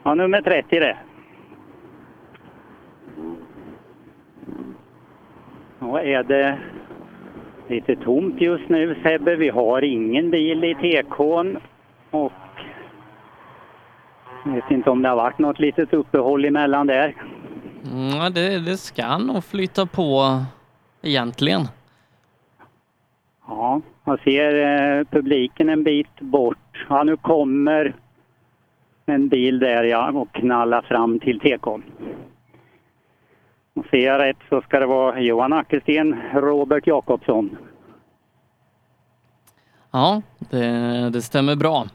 Ja, 0.04 0.14
nummer 0.14 0.42
30 0.42 0.80
det. 0.80 0.98
Då 5.80 5.98
är 5.98 6.24
det 6.24 6.58
lite 7.68 7.96
tomt 7.96 8.42
just 8.42 8.70
nu 8.70 8.96
Sebbe. 9.04 9.36
Vi 9.36 9.50
har 9.50 9.82
ingen 9.82 10.32
bil 10.32 10.64
i 10.64 10.74
TK'n 10.74 11.58
och 12.12 12.32
jag 14.46 14.52
vet 14.52 14.72
inte 14.72 14.90
om 14.90 15.02
det 15.02 15.10
har 15.10 15.16
varit 15.16 15.40
något 15.40 15.60
litet 15.60 15.94
uppehåll 15.94 16.46
emellan 16.46 16.88
där. 16.88 17.14
Mm, 17.86 18.34
det, 18.34 18.60
det 18.60 18.78
ska 18.78 19.18
nog 19.18 19.44
flytta 19.44 19.86
på 19.86 20.40
egentligen. 21.02 21.68
Ja, 23.48 23.82
jag 24.06 24.20
ser 24.20 24.56
eh, 24.56 25.04
publiken 25.04 25.70
en 25.70 25.84
bit 25.84 26.20
bort. 26.20 26.86
Ja, 26.90 27.04
nu 27.04 27.18
kommer 27.18 27.96
en 29.06 29.28
bil 29.28 29.60
där 29.60 29.84
ja 29.84 30.12
och 30.12 30.32
knallar 30.32 30.82
fram 30.82 31.20
till 31.20 31.40
TK'n. 31.40 31.84
Och 33.74 33.86
ser 33.92 34.06
jag 34.06 34.22
rätt 34.22 34.38
så 34.50 34.62
ska 34.62 34.80
det 34.80 34.86
vara 34.86 35.20
Johan 35.20 35.54
Ackersten, 35.54 36.22
Robert 36.34 36.88
Jakobsson. 36.88 37.58
Ja, 39.92 40.22
det, 40.40 41.10
det 41.10 41.22
stämmer 41.22 41.56
bra. 41.56 41.86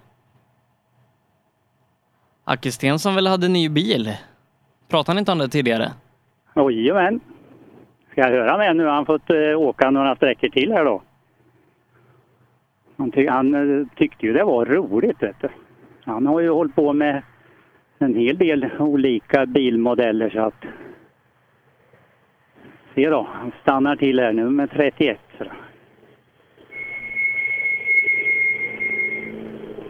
Ackersten 2.45 2.99
som 2.99 3.15
väl 3.15 3.27
hade 3.27 3.49
ny 3.49 3.69
bil? 3.69 4.17
Pratade 4.89 5.15
han 5.15 5.19
inte 5.19 5.33
om 5.33 5.39
det 5.39 5.49
tidigare? 5.49 5.93
Jajamän. 6.55 7.21
Ska 8.11 8.21
jag 8.21 8.31
höra 8.31 8.59
med 8.59 8.77
nu? 8.77 8.87
Han 8.87 8.97
har 8.97 9.05
fått 9.05 9.31
eh, 9.31 9.61
åka 9.61 9.91
några 9.91 10.17
sträckor 10.17 10.49
till 10.49 10.73
här 10.73 10.85
då. 10.85 11.03
Han, 12.97 13.11
ty 13.11 13.29
han 13.29 13.55
eh, 13.55 13.87
tyckte 13.97 14.27
ju 14.27 14.33
det 14.33 14.45
var 14.45 14.67
roligt. 14.67 15.23
Vet 15.23 15.41
du. 15.41 15.49
Han 16.05 16.27
har 16.27 16.41
ju 16.41 16.51
hållit 16.51 16.75
på 16.75 16.93
med 16.93 17.23
en 17.99 18.15
hel 18.15 18.39
del 18.39 18.71
olika 18.79 19.47
bilmodeller 19.47 20.31
så 20.31 20.41
att... 20.41 20.65
Se 22.95 23.11
då, 23.11 23.29
han 23.33 23.53
stannar 23.63 23.97
till 23.97 24.21
här 24.21 24.33
nu 24.33 24.51
med 24.51 24.71
31. 24.71 25.21
Så. 25.39 25.45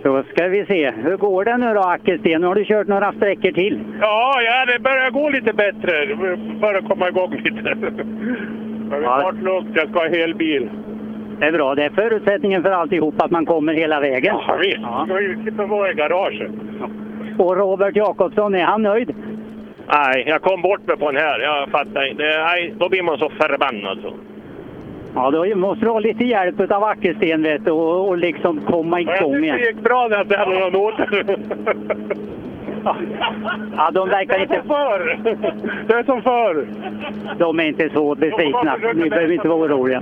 Då 0.03 0.23
ska 0.23 0.49
vi 0.49 0.65
se. 0.67 0.91
Hur 0.91 1.17
går 1.17 1.45
det 1.45 1.57
nu 1.57 1.75
då 1.75 1.81
Ackelsten? 1.81 2.41
Nu 2.41 2.47
har 2.47 2.55
du 2.55 2.65
kört 2.65 2.87
några 2.87 3.13
sträckor 3.13 3.51
till. 3.51 3.81
Ja, 4.01 4.41
ja, 4.43 4.67
det 4.73 4.79
börjar 4.83 5.11
gå 5.11 5.31
lite 5.31 5.53
bättre. 5.53 6.07
Det 6.07 6.17
börjar 6.61 6.81
komma 6.81 7.09
igång 7.09 7.31
lite. 7.45 7.69
Jag 7.69 8.97
vill 8.97 9.03
Ja. 9.05 9.21
snart 9.21 9.43
lugnt. 9.43 9.69
Jag 9.75 9.89
ska 9.91 9.99
ha 9.99 10.09
hel 10.09 10.35
bil. 10.35 10.71
Det 11.41 11.47
är 11.47 11.53
bra. 11.53 11.75
Det 11.75 11.85
är 11.85 11.91
förutsättningen 11.91 12.63
för 12.63 12.71
alltihop 12.71 13.23
att 13.23 13.31
man 13.31 13.47
kommer 13.47 13.75
hela 13.75 14.01
vägen. 14.01 14.37
Ja, 14.47 14.57
visst. 14.61 14.79
Jag 14.81 15.07
ska 15.09 15.21
ju 15.21 15.43
slippa 15.43 15.67
vara 15.67 15.91
i 15.91 15.95
garaget. 15.95 16.51
Och 17.39 17.57
Robert 17.57 17.97
Jakobsson, 17.97 18.55
är 18.55 18.65
han 18.65 18.83
nöjd? 18.83 19.15
Nej, 19.93 20.25
jag 20.27 20.43
kom 20.43 20.63
bort 20.63 20.87
mig 20.87 20.97
på 20.97 21.11
den 21.13 21.23
här. 21.23 21.41
Jag 21.41 21.69
fattar 21.69 22.11
inte. 22.11 22.23
Nej, 22.23 22.75
då 22.79 22.89
blir 22.89 23.03
man 23.03 23.19
så 23.19 23.29
förbannad. 23.29 23.99
Så. 24.03 24.13
Ja, 25.17 25.31
då 25.31 25.57
måste 25.57 25.85
du 25.85 25.91
ha 25.91 25.99
lite 26.01 26.25
hjälp 26.25 26.71
av 26.71 26.85
Ackelsten 26.85 27.43
vet 27.43 27.65
du, 27.65 27.71
och, 27.71 28.09
och 28.09 28.19
liksom 28.19 28.61
komma 28.61 29.01
Jag 29.01 29.17
igång 29.17 29.45
igen. 29.45 29.57
det 29.57 29.67
gick 29.67 29.81
bra 29.81 30.09
när 30.09 30.17
jag 30.17 30.25
inte 30.25 30.37
hade 30.37 30.59
någon 30.61 30.75
åter. 30.77 31.37
Ja, 33.77 33.91
de 33.93 34.09
verkar 34.09 34.39
Det 34.39 34.39
är 34.39 34.43
inte... 34.43 34.55
som 34.55 34.69
förr. 34.69 35.19
Det 35.87 35.95
är 35.95 36.05
som 36.05 36.23
förr. 36.23 36.67
De 37.39 37.61
är 37.61 37.65
inte 37.65 37.89
så 37.89 38.15
besvikna. 38.15 38.77
Ni 38.95 39.11
behöver 39.11 39.33
inte 39.33 39.49
vara 39.49 39.59
oroliga. 39.75 40.01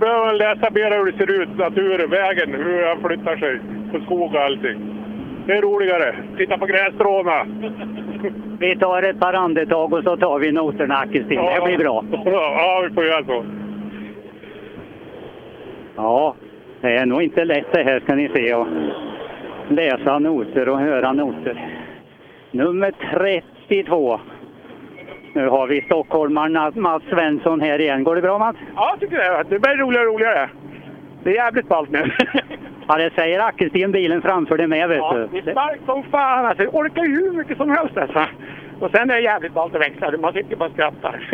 Behöva 0.00 0.32
läsa 0.32 0.70
mer 0.70 0.98
hur 0.98 1.12
det 1.12 1.18
ser 1.18 1.42
ut, 1.42 1.58
naturen, 1.58 2.10
vägen, 2.10 2.54
hur 2.54 2.86
han 2.86 3.00
flyttar 3.08 3.36
sig 3.36 3.58
på 3.92 4.00
skog 4.00 4.34
och 4.34 4.40
allting. 4.40 4.99
Det 5.46 5.52
är 5.52 5.62
roligare. 5.62 6.14
Titta 6.36 6.58
på 6.58 6.66
grässtråna. 6.66 7.46
Vi 8.60 8.76
tar 8.76 9.02
ett 9.02 9.20
par 9.20 9.32
andetag 9.32 9.92
och 9.92 10.04
så 10.04 10.16
tar 10.16 10.38
vi 10.38 10.52
noterna 10.52 10.96
Ackelsten. 10.96 11.36
Det 11.36 11.62
blir 11.64 11.78
bra. 11.78 12.04
Ja, 12.24 12.84
vi 12.88 12.94
får 12.94 13.04
göra 13.04 13.24
så. 13.24 13.44
Ja, 15.96 16.34
det 16.80 16.96
är 16.96 17.06
nog 17.06 17.22
inte 17.22 17.44
lätt 17.44 17.72
det 17.72 17.82
här 17.82 18.00
ska 18.00 18.14
ni 18.14 18.28
se. 18.28 18.54
Och 18.54 18.66
läsa 19.68 20.18
noter 20.18 20.68
och 20.68 20.78
höra 20.78 21.12
noter. 21.12 21.66
Nummer 22.50 22.92
32. 23.68 24.20
Nu 25.34 25.48
har 25.48 25.66
vi 25.66 25.82
stockholmaren 25.82 26.82
Mats 26.82 27.02
Svensson 27.10 27.60
här 27.60 27.80
igen. 27.80 28.04
Går 28.04 28.16
det 28.16 28.22
bra 28.22 28.38
Mats? 28.38 28.56
Ja, 28.76 28.90
jag 28.90 29.00
tycker 29.00 29.16
det. 29.16 29.44
Det 29.48 29.58
blir 29.58 29.76
roligare 29.76 30.06
och 30.06 30.14
roligare. 30.14 30.50
Det 31.22 31.30
är 31.30 31.34
jävligt 31.34 31.68
ballt 31.68 31.90
nu. 31.90 32.04
Ja, 32.90 32.96
det 32.96 33.14
säger 33.14 33.40
Ackelsten 33.40 33.92
bilen 33.92 34.22
framför 34.22 34.56
dig 34.56 34.66
med 34.66 34.88
vet 34.88 34.98
Ja, 34.98 35.12
du. 35.14 35.40
det 35.40 35.50
är 35.50 35.52
starkt 35.52 35.84
som 35.86 36.02
fan. 36.02 36.46
Alltså, 36.46 36.62
jag 36.62 36.74
orkar 36.74 37.04
ju 37.04 37.14
hur 37.14 37.32
mycket 37.32 37.56
som 37.56 37.70
helst. 37.70 37.96
Alltså. 37.96 38.26
Och 38.80 38.90
sen 38.90 39.10
är 39.10 39.14
det 39.14 39.20
jävligt 39.20 39.52
ballt 39.52 39.74
att 39.74 39.80
växla. 39.80 40.12
Man 40.18 40.32
sitter 40.32 40.56
bara 40.56 40.68
och 40.68 40.72
skrattar. 40.72 41.28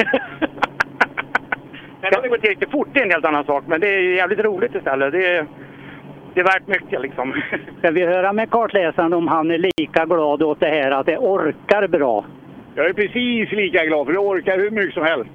Sen 2.01 2.11
om 2.16 2.23
det 2.23 2.29
går 2.29 2.37
tillräckligt 2.38 2.71
fort 2.71 2.88
det 2.92 3.01
är 3.01 3.05
en 3.05 3.11
helt 3.11 3.25
annan 3.25 3.45
sak. 3.45 3.64
Men 3.66 3.81
det 3.81 3.88
är 3.95 4.01
ju 4.01 4.16
jävligt 4.16 4.38
roligt 4.38 4.75
istället. 4.75 5.12
Det 5.12 5.27
är, 5.27 5.47
det 6.35 6.40
är 6.40 6.45
värt 6.45 6.66
mycket 6.66 7.01
liksom. 7.01 7.35
Ska 7.79 7.90
vi 7.90 8.07
höra 8.07 8.33
med 8.33 8.51
kartläsaren 8.51 9.12
om 9.12 9.29
han 9.29 9.51
är 9.51 9.59
lika 9.79 10.05
glad 10.05 10.42
åt 10.42 10.61
det 10.61 10.69
här 10.69 10.90
att 10.90 11.07
det 11.07 11.19
orkar 11.19 11.88
bra? 11.88 12.25
Jag 12.75 12.87
är 12.87 12.92
precis 12.92 13.53
lika 13.53 13.85
glad 13.85 14.07
för 14.07 14.14
jag 14.14 14.27
orkar 14.27 14.59
hur 14.59 14.71
mycket 14.71 14.95
som 14.95 15.05
helst. 15.05 15.31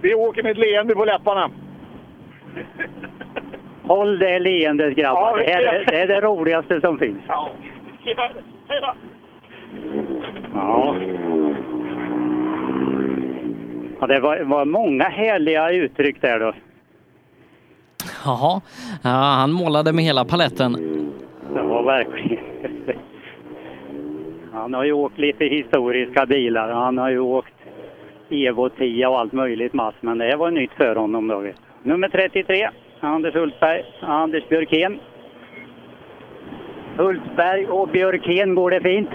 Vi 0.00 0.14
åker 0.14 0.42
med 0.42 0.52
ett 0.52 0.58
leende 0.58 0.94
på 0.94 1.04
läpparna. 1.04 1.50
Håll 3.86 4.18
det 4.18 4.38
leendet 4.38 4.96
grabbar. 4.96 5.38
Ja, 5.38 5.44
det, 5.44 5.52
här 5.52 5.62
är, 5.62 5.84
det 5.86 6.00
är 6.00 6.06
det 6.06 6.20
roligaste 6.20 6.80
som 6.80 6.98
finns. 6.98 7.18
Ja. 7.28 7.50
Hej 8.04 8.80
då! 8.80 8.94
Ja. 10.54 10.96
Ja, 14.00 14.06
det 14.06 14.20
var, 14.20 14.40
var 14.40 14.64
många 14.64 15.04
härliga 15.04 15.70
uttryck 15.70 16.20
där 16.20 16.40
då. 16.40 16.52
Jaha, 18.24 18.60
ja, 19.02 19.10
han 19.10 19.52
målade 19.52 19.92
med 19.92 20.04
hela 20.04 20.24
paletten. 20.24 20.72
Det 21.54 21.62
var 21.62 21.82
verkligen... 21.82 22.44
Han 24.52 24.74
har 24.74 24.84
ju 24.84 24.92
åkt 24.92 25.18
lite 25.18 25.44
historiska 25.44 26.26
bilar. 26.26 26.70
Han 26.70 26.98
har 26.98 27.10
ju 27.10 27.18
åkt 27.18 27.54
Evo 28.30 28.68
10 28.68 29.06
och 29.06 29.18
allt 29.18 29.32
möjligt 29.32 29.72
mass. 29.72 29.94
Men 30.00 30.18
det 30.18 30.24
här 30.24 30.36
var 30.36 30.50
nytt 30.50 30.72
för 30.72 30.96
honom 30.96 31.28
då. 31.28 31.44
Nummer 31.82 32.08
33, 32.08 32.70
Anders 33.04 33.34
Hultberg, 33.34 33.84
Anders 34.00 34.48
Björkén. 34.48 35.00
Hultberg 36.96 37.66
och 37.66 37.88
Björkén, 37.88 38.54
går 38.54 38.70
det 38.70 38.80
fint? 38.80 39.10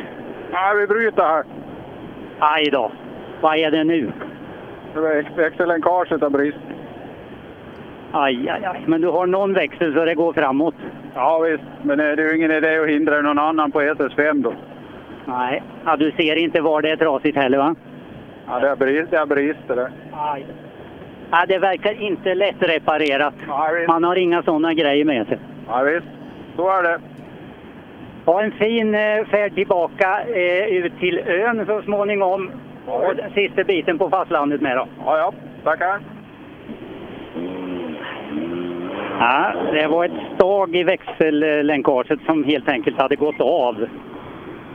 Ja, 0.52 0.74
vi 0.80 0.88
bryter 0.88 1.24
här. 1.24 1.44
Aj 2.40 2.66
då. 2.72 2.92
Vad 3.42 3.58
är 3.58 3.72
det 3.72 3.84
nu? 3.84 4.12
Växellänkaget 5.36 6.22
har 6.22 6.30
brist. 6.30 6.58
Aj, 8.12 8.50
aj, 8.50 8.66
aj. 8.66 8.84
Men 8.88 9.02
du 9.02 9.08
har 9.08 9.28
någon 9.28 9.54
växel 9.54 9.94
så 9.94 10.06
det 10.06 10.16
går 10.16 10.34
framåt. 10.34 10.76
Ja 11.16 11.40
visst, 11.40 11.64
men 11.84 11.98
det 11.98 12.04
är 12.04 12.18
ju 12.18 12.38
ingen 12.38 12.52
idé 12.52 12.80
att 12.80 12.90
hindra 12.90 13.22
någon 13.22 13.40
annan 13.40 13.72
på 13.72 13.82
SS5 13.82 14.44
då. 14.44 14.54
Nej, 15.26 15.64
ja, 15.86 15.96
du 15.96 16.12
ser 16.12 16.36
inte 16.36 16.62
var 16.62 16.82
det 16.82 16.90
är 16.90 16.96
trasigt 16.96 17.38
heller 17.38 17.58
va? 17.58 17.76
Ja, 18.48 18.60
det 18.60 18.70
har 18.70 18.76
brist, 19.26 19.68
det 19.68 19.76
det. 19.76 19.92
Aj. 20.14 20.46
Ja, 21.32 21.46
det 21.48 21.58
verkar 21.58 22.02
inte 22.02 22.36
lättreparerat. 22.36 23.34
Man 23.88 24.04
har 24.04 24.16
inga 24.16 24.44
sådana 24.44 24.74
grejer 24.74 25.06
med 25.06 25.28
sig. 25.28 25.38
Ja, 25.68 25.82
visst, 25.82 26.08
så 26.56 26.70
är 26.70 26.84
det. 26.84 27.00
Ha 28.26 28.44
en 28.44 28.52
fin 28.52 28.96
eh, 28.96 29.26
färd 29.26 29.56
tillbaka 29.56 30.22
eh, 30.36 30.66
ut 30.66 31.00
till 31.00 31.20
ön 31.20 31.66
så 31.66 31.82
småningom. 31.82 32.52
Och 32.86 33.16
den 33.16 33.32
sista 33.34 33.64
biten 33.64 33.98
på 33.98 34.10
fastlandet 34.10 34.62
med 34.62 34.78
då. 34.78 34.88
Ja, 35.06 35.18
ja. 35.18 35.34
Tackar. 35.64 36.00
Ja, 39.20 39.54
det 39.74 39.88
var 39.88 40.06
ett 40.06 40.36
stag 40.36 40.76
i 40.76 40.84
växellänkaget 40.84 42.20
som 42.26 42.44
helt 42.44 42.70
enkelt 42.70 42.98
hade 42.98 43.16
gått 43.16 43.42
av 43.42 43.88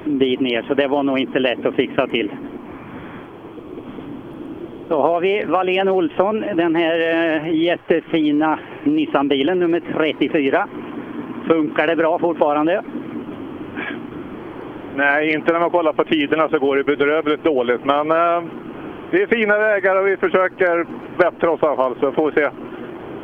en 0.07 0.19
bit 0.19 0.41
ner, 0.41 0.65
så 0.69 0.75
det 0.75 0.87
var 0.87 1.03
nog 1.03 1.19
inte 1.19 1.39
lätt 1.39 1.67
att 1.67 1.75
fixa 1.75 2.07
till. 2.07 2.31
Så 4.89 5.03
har 5.03 5.21
vi 5.21 5.45
Wallén 5.45 5.89
Olsson, 5.89 6.45
den 6.55 6.77
här 6.77 7.01
eh, 7.01 7.55
jättefina 7.55 8.59
Nissan-bilen, 8.85 9.59
nummer 9.59 9.83
34. 9.97 10.69
Funkar 11.47 11.87
det 11.87 11.97
bra 11.97 12.19
fortfarande? 12.19 12.83
Nej, 14.97 15.35
inte 15.35 15.53
när 15.53 15.61
man 15.61 15.71
kollar 15.71 15.93
på 15.93 16.05
tiderna 16.05 16.49
så 16.49 16.59
går 16.59 16.77
det 16.77 16.85
bedrövligt 16.85 17.45
dåligt. 17.45 17.85
Men 17.85 18.11
eh, 18.11 18.43
det 19.11 19.23
är 19.23 19.27
fina 19.27 19.59
vägar 19.59 19.97
och 20.01 20.07
vi 20.07 20.17
försöker 20.17 20.87
bättra 21.19 21.51
oss 21.51 21.63
i 21.63 21.67
alla 21.67 21.77
fall, 21.77 21.97
så 22.01 22.13
får 22.13 22.31
vi 22.31 22.33
se. 22.33 22.49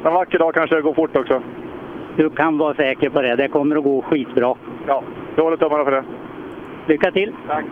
En 0.04 0.14
vacker 0.14 0.38
dag 0.38 0.54
kanske 0.54 0.76
det 0.76 0.82
går 0.82 0.94
fort 0.94 1.16
också. 1.16 1.42
Du 2.16 2.30
kan 2.30 2.58
vara 2.58 2.74
säker 2.74 3.10
på 3.10 3.22
det. 3.22 3.36
Det 3.36 3.48
kommer 3.48 3.76
att 3.76 3.84
gå 3.84 4.02
skitbra. 4.02 4.54
Ja, 4.86 5.02
jag 5.36 5.44
håller 5.44 5.56
tummarna 5.56 5.84
för 5.84 5.90
det. 5.90 6.04
Lycka 6.86 7.10
till! 7.10 7.32
Tack! 7.48 7.64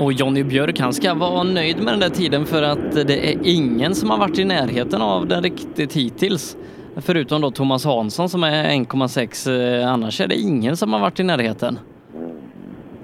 Och 0.00 0.12
Jonny 0.12 0.44
Björk, 0.44 0.80
han 0.80 0.92
ska 0.92 1.14
vara 1.14 1.42
nöjd 1.42 1.76
med 1.76 1.92
den 1.92 2.00
där 2.00 2.08
tiden 2.08 2.46
för 2.46 2.62
att 2.62 2.92
det 3.06 3.32
är 3.32 3.36
ingen 3.42 3.94
som 3.94 4.10
har 4.10 4.18
varit 4.18 4.38
i 4.38 4.44
närheten 4.44 5.02
av 5.02 5.26
den 5.26 5.42
riktigt 5.42 5.96
hittills. 5.96 6.56
Förutom 6.96 7.40
då 7.40 7.50
Thomas 7.50 7.84
Hansson 7.84 8.28
som 8.28 8.44
är 8.44 8.64
1,6. 8.64 9.80
Eh, 9.82 9.92
annars 9.92 10.20
är 10.20 10.28
det 10.28 10.34
ingen 10.34 10.76
som 10.76 10.92
har 10.92 11.00
varit 11.00 11.20
i 11.20 11.22
närheten. 11.22 11.78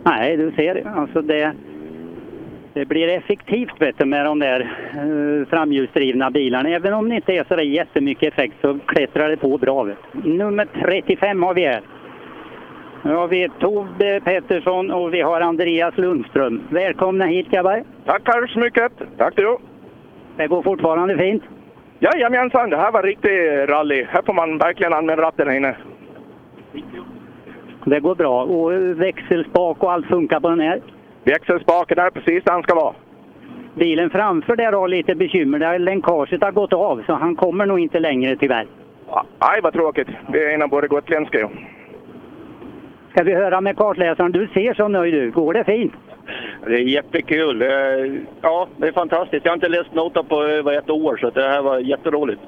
Nej, 0.04 0.36
du 0.36 0.52
ser. 0.56 0.86
Alltså 0.86 1.22
det, 1.22 1.52
det 2.74 2.84
blir 2.84 3.08
effektivt 3.08 3.80
vet 3.80 3.98
du, 3.98 4.04
med 4.04 4.24
de 4.24 4.38
där 4.38 4.60
eh, 4.60 5.48
framhjulsdrivna 5.48 6.30
bilarna. 6.30 6.68
Även 6.68 6.94
om 6.94 7.08
det 7.08 7.14
inte 7.14 7.32
är 7.32 7.44
så 7.48 7.56
där 7.56 7.62
jättemycket 7.62 8.32
effekt 8.32 8.54
så 8.60 8.78
klättrar 8.86 9.28
det 9.28 9.36
på 9.36 9.58
bra. 9.58 9.82
Vet 9.82 9.98
du. 10.12 10.32
Nummer 10.32 10.68
35 10.82 11.42
har 11.42 11.54
vi 11.54 11.66
här. 11.66 11.82
Nu 13.02 13.14
har 13.14 13.28
vi 13.28 13.48
Tobbe 13.60 14.20
Pettersson 14.20 14.90
och 14.90 15.14
vi 15.14 15.20
har 15.20 15.40
Andreas 15.40 15.96
Lundström. 15.96 16.62
Välkomna 16.70 17.24
hit 17.24 17.50
grabbar! 17.50 17.82
Tackar 18.04 18.46
så 18.46 18.58
mycket. 18.58 18.92
Tack 19.18 19.36
du. 19.36 19.56
Det 20.36 20.46
går 20.46 20.62
fortfarande 20.62 21.18
fint. 21.18 21.42
Jajamensan, 21.98 22.70
det 22.70 22.76
här 22.76 22.92
var 22.92 23.02
riktig 23.02 23.30
rally. 23.68 24.06
Här 24.08 24.22
får 24.22 24.32
man 24.32 24.58
verkligen 24.58 24.92
använda 24.92 25.22
ratten 25.22 25.48
här 25.48 25.56
inne. 25.56 25.76
Det 27.84 28.00
går 28.00 28.14
bra. 28.14 28.44
Och 28.44 28.72
växelspak 29.00 29.82
och 29.82 29.92
allt 29.92 30.06
funkar 30.06 30.40
på 30.40 30.48
den 30.48 30.60
här. 30.60 30.80
Växelspaken 31.24 31.98
är 31.98 32.10
precis 32.10 32.44
där 32.44 32.52
den 32.52 32.62
ska 32.62 32.74
vara. 32.74 32.94
Bilen 33.74 34.10
framför 34.10 34.56
där 34.56 34.72
har 34.72 34.88
lite 34.88 35.14
bekymmer. 35.14 35.58
Där 35.58 35.78
länkaget 35.78 36.42
har 36.42 36.52
gått 36.52 36.72
av 36.72 37.02
så 37.06 37.12
han 37.14 37.36
kommer 37.36 37.66
nog 37.66 37.80
inte 37.80 38.00
längre 38.00 38.36
tyvärr. 38.36 38.66
Aj, 39.38 39.60
vad 39.62 39.72
tråkigt. 39.72 40.08
Det 40.28 40.44
är 40.44 40.54
en 40.54 40.62
av 40.62 40.68
både 40.68 40.88
gotländska 40.88 41.38
ju. 41.38 41.48
Ska 43.16 43.24
vi 43.24 43.34
höra 43.34 43.60
med 43.60 43.76
kartläsaren? 43.76 44.32
Du 44.32 44.48
ser 44.54 44.74
så 44.74 44.88
nöjd 44.88 45.14
ut. 45.14 45.34
Går 45.34 45.54
det 45.54 45.64
fint? 45.64 45.92
Det 46.66 46.74
är 46.74 46.78
jättekul. 46.78 47.62
Är, 47.62 48.20
ja, 48.42 48.68
det 48.76 48.88
är 48.88 48.92
fantastiskt. 48.92 49.44
Jag 49.44 49.52
har 49.52 49.56
inte 49.56 49.68
läst 49.68 49.94
noter 49.94 50.22
på 50.22 50.42
över 50.42 50.72
ett 50.78 50.90
år, 50.90 51.16
så 51.16 51.30
det 51.30 51.42
här 51.42 51.62
var 51.62 51.78
jätteroligt. 51.78 52.40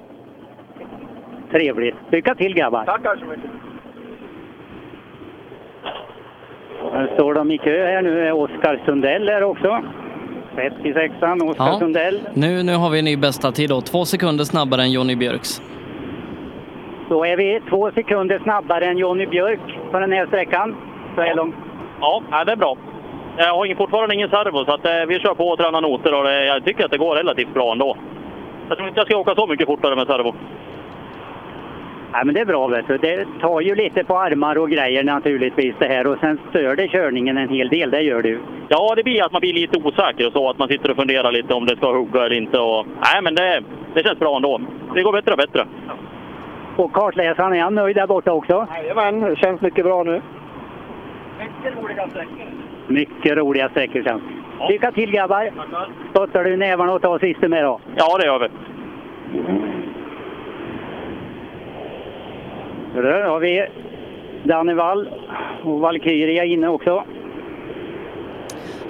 Trevligt. 1.51 1.95
Lycka 2.11 2.35
till 2.35 2.55
grabbar! 2.55 2.85
Tackar 2.85 3.17
så 3.17 3.25
mycket! 3.25 3.51
Här 6.93 7.11
står 7.15 7.35
de 7.35 7.51
i 7.51 7.59
kö 7.59 7.87
här. 7.87 8.03
Nu 8.03 8.27
är 8.27 8.33
Oskar 8.33 8.83
Sundell 8.87 9.29
här 9.29 9.43
också. 9.43 9.81
36an, 10.57 11.51
Oskar 11.51 11.65
Ja. 11.67 11.79
Sundell. 11.79 12.21
Nu, 12.35 12.63
nu 12.63 12.75
har 12.77 12.91
vi 12.91 12.99
en 12.99 13.05
ny 13.05 13.17
bästa 13.17 13.53
tid 13.53 13.69
då. 13.71 13.81
Två 13.81 14.05
sekunder 14.05 14.45
snabbare 14.45 14.83
än 14.83 14.93
Jonny 14.93 15.17
Björks. 15.17 15.63
Då 17.09 17.25
är 17.27 17.37
vi 17.37 17.61
två 17.69 17.91
sekunder 17.91 18.39
snabbare 18.39 18.85
än 18.87 18.99
Jonny 18.99 19.27
Björk 19.27 19.61
på 19.93 19.99
den 19.99 20.13
här 20.13 20.27
sträckan. 20.27 20.77
Så 21.15 21.21
här 21.21 21.35
långt. 21.35 21.55
Ja, 22.01 22.23
det 22.47 22.53
är 22.53 22.57
bra. 22.57 22.77
Jag 23.37 23.55
har 23.55 23.65
ingen- 23.65 23.77
fortfarande 23.77 24.15
ingen 24.15 24.29
servo, 24.31 24.65
så 24.65 24.73
att, 24.73 24.85
eh, 24.87 25.07
vi 25.09 25.19
kör 25.21 25.35
på 25.35 25.49
och 25.49 25.59
tränar 25.59 25.81
noter 25.81 26.15
och 26.15 26.25
det, 26.25 26.45
jag 26.47 26.65
tycker 26.65 26.85
att 26.85 26.91
det 26.91 26.99
går 26.99 27.15
relativt 27.17 27.55
bra 27.55 27.73
ändå. 27.73 27.97
Jag 28.69 28.77
tror 28.77 28.89
inte 28.89 29.01
jag 29.01 29.07
ska 29.07 29.17
åka 29.17 29.35
så 29.35 29.47
mycket 29.47 29.67
fortare 29.67 29.97
med 29.97 30.07
servo. 30.07 30.35
Nej, 32.13 32.23
men 32.25 32.35
det 32.35 32.41
är 32.41 32.45
bra 32.45 32.67
vet 32.67 32.87
du. 32.89 32.99
Det 32.99 33.27
tar 33.41 33.61
ju 33.61 33.75
lite 33.75 34.05
på 34.05 34.19
armar 34.19 34.59
och 34.59 34.71
grejer 34.71 35.05
naturligtvis 35.05 35.75
det 35.79 35.87
här 35.87 36.07
och 36.07 36.19
sen 36.21 36.39
stör 36.51 36.77
det 36.77 36.89
körningen 36.89 37.39
en 37.39 37.49
hel 37.49 37.69
del. 37.69 37.91
Det 37.91 38.01
gör 38.01 38.23
det 38.23 38.29
ju. 38.29 38.39
Ja, 38.69 38.93
det 38.97 39.05
blir 39.05 39.25
att 39.25 39.33
man 39.33 39.41
blir 39.41 39.53
lite 39.53 39.79
osäker 39.79 40.27
och 40.27 40.33
så, 40.33 40.51
att 40.51 40.59
man 40.59 40.69
sitter 40.69 40.91
och 40.91 40.97
funderar 40.97 41.33
lite 41.33 41.55
om 41.55 41.67
det 41.67 41.77
ska 41.77 41.93
hugga 41.93 42.25
eller 42.25 42.37
inte. 42.37 42.59
Och, 42.59 42.87
nej, 42.87 43.23
men 43.23 43.35
det, 43.35 43.63
det 43.95 44.03
känns 44.03 44.19
bra 44.19 44.37
ändå. 44.37 44.61
Det 44.95 45.03
går 45.03 45.13
bättre 45.13 45.33
och 45.33 45.39
bättre. 45.39 45.65
Och 46.79 46.93
kartläsaren, 46.93 47.53
är 47.53 47.63
han 47.63 47.75
nöjd 47.75 47.97
där 47.97 48.07
borta 48.07 48.33
också? 48.33 48.67
Jajamän, 48.71 49.21
det 49.21 49.37
känns 49.37 49.61
mycket 49.61 49.85
bra 49.85 50.03
nu. 50.03 50.23
Mycket 52.89 53.37
roliga 53.37 53.69
sträckor 53.69 54.03
sen. 54.03 54.21
Lycka 54.69 54.93
till 54.93 55.11
grabbar! 55.11 55.51
Spottar 56.11 56.45
du 56.45 56.57
nävarna 56.57 56.93
och 56.93 57.03
tar 57.03 57.19
sista 57.19 57.49
med 57.49 57.65
då? 57.65 57.81
Ja, 57.97 58.19
det 58.19 58.27
gör 58.27 58.39
vi. 58.39 58.49
Där 62.95 63.23
har 63.23 63.41
vi 63.41 63.67
Danne 64.43 64.75
Wall 64.75 65.09
och 65.63 65.81
Valkyria 65.81 66.45
inne 66.45 66.69
också. 66.69 67.05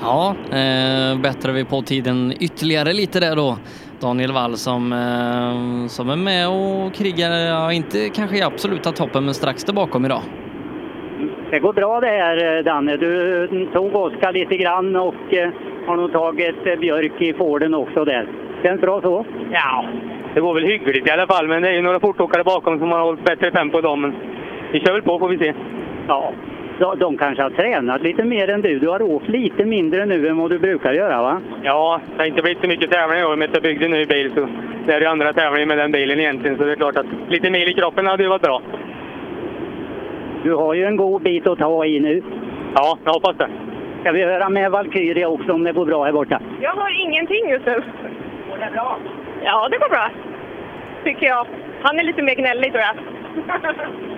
Ja, 0.00 0.34
eh, 0.44 1.20
bättrar 1.20 1.52
vi 1.52 1.64
på 1.64 1.82
tiden 1.82 2.32
ytterligare 2.40 2.92
lite 2.92 3.20
där 3.20 3.36
då. 3.36 3.58
Daniel 4.00 4.32
Wall 4.32 4.56
som, 4.56 4.92
eh, 4.92 5.86
som 5.88 6.10
är 6.10 6.16
med 6.16 6.48
och 6.48 6.94
krigar, 6.94 7.30
ja, 7.30 7.72
inte 7.72 8.08
kanske 8.08 8.38
i 8.38 8.42
absoluta 8.42 8.92
toppen, 8.92 9.24
men 9.24 9.34
strax 9.34 9.64
där 9.64 9.74
bakom 9.74 10.04
idag. 10.04 10.22
Det 11.50 11.58
går 11.58 11.72
bra 11.72 12.00
det 12.00 12.06
här 12.06 12.58
eh, 12.58 12.64
Danne. 12.64 12.96
Du 12.96 13.68
tog 13.72 13.94
Oskar 13.96 14.32
lite 14.32 14.56
grann 14.56 14.96
och 14.96 15.32
eh, 15.32 15.50
har 15.86 15.96
nog 15.96 16.12
tagit 16.12 16.80
Björk 16.80 17.22
i 17.22 17.32
Forden 17.32 17.74
också 17.74 18.04
där. 18.04 18.28
Känns 18.62 18.80
bra 18.80 19.00
så? 19.00 19.24
Ja, 19.52 19.84
det 20.34 20.40
går 20.40 20.54
väl 20.54 20.64
hyggligt 20.64 21.08
i 21.08 21.10
alla 21.10 21.26
fall, 21.26 21.48
men 21.48 21.62
det 21.62 21.68
är 21.68 21.72
ju 21.72 21.82
några 21.82 22.00
fortåkare 22.00 22.44
bakom 22.44 22.78
som 22.78 22.92
har 22.92 23.00
hållit 23.00 23.24
bättre 23.24 23.50
tempo 23.50 23.80
dem. 23.80 24.00
Men 24.00 24.14
vi 24.72 24.80
kör 24.80 24.92
väl 24.92 25.02
på 25.02 25.18
får 25.18 25.28
vi 25.28 25.38
se. 25.38 25.54
Ja, 26.08 26.32
de, 26.78 26.98
de 26.98 27.16
kanske 27.16 27.42
har 27.42 27.50
tränat 27.50 28.02
lite 28.02 28.24
mer 28.24 28.50
än 28.50 28.60
du. 28.60 28.78
Du 28.78 28.88
har 28.88 29.02
åkt 29.02 29.28
lite 29.28 29.64
mindre 29.64 30.06
nu 30.06 30.28
än 30.28 30.36
vad 30.36 30.50
du 30.50 30.58
brukar 30.58 30.92
göra 30.92 31.22
va? 31.22 31.40
Ja, 31.62 32.00
det 32.12 32.22
har 32.22 32.26
inte 32.26 32.42
blivit 32.42 32.62
så 32.62 32.68
mycket 32.68 32.90
tävling 32.90 33.20
i 33.20 33.24
år 33.24 33.36
med 33.36 33.48
att 33.48 33.54
jag 33.54 33.62
byggde 33.62 33.84
en 33.84 33.90
ny 33.90 34.06
bil. 34.06 34.32
Så 34.34 34.48
det 34.86 34.92
är 34.92 35.00
ju 35.00 35.06
andra 35.06 35.32
tävlingen 35.32 35.68
med 35.68 35.78
den 35.78 35.92
bilen 35.92 36.20
egentligen, 36.20 36.58
så 36.58 36.64
det 36.64 36.72
är 36.72 36.76
klart 36.76 36.96
att 36.96 37.06
lite 37.28 37.50
mil 37.50 37.68
i 37.68 37.74
kroppen 37.74 38.06
hade 38.06 38.22
ju 38.22 38.28
varit 38.28 38.42
bra. 38.42 38.62
Du 40.42 40.54
har 40.54 40.74
ju 40.74 40.84
en 40.84 40.96
god 40.96 41.22
bit 41.22 41.46
att 41.46 41.58
ta 41.58 41.84
i 41.84 42.00
nu. 42.00 42.22
Ja, 42.74 42.98
jag 43.04 43.12
hoppas 43.12 43.36
det. 43.36 43.48
Ska 44.00 44.12
vi 44.12 44.24
höra 44.24 44.48
med 44.48 44.70
Valkyria 44.70 45.28
också 45.28 45.52
om 45.52 45.64
det 45.64 45.72
går 45.72 45.86
bra 45.86 46.04
här 46.04 46.12
borta? 46.12 46.40
Jag 46.60 46.74
har 46.74 47.02
ingenting 47.04 47.48
just 47.50 47.66
nu. 47.66 47.82
Går 48.50 48.58
det 48.58 48.70
bra? 48.72 48.98
Ja, 49.44 49.68
det 49.70 49.78
går 49.78 49.88
bra. 49.88 50.10
Tycker 51.04 51.26
jag. 51.26 51.46
Han 51.82 51.98
är 51.98 52.02
lite 52.02 52.22
mer 52.22 52.34
gnällig 52.34 52.72
tror 52.72 52.84
jag. 52.84 52.96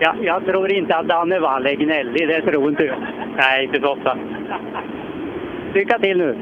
Ja, 0.00 0.14
jag 0.22 0.44
tror 0.46 0.72
inte 0.72 0.96
att 0.96 1.08
Danne 1.08 1.38
Wall 1.38 1.66
är 1.66 1.74
gnällig, 1.74 2.28
det 2.28 2.42
tror 2.42 2.68
inte 2.68 2.84
jag. 2.84 2.96
Nej, 3.36 3.64
inte 3.64 3.80
så 3.80 3.92
ofta. 3.92 4.18
Lycka 5.74 5.98
till 5.98 6.18
nu! 6.18 6.36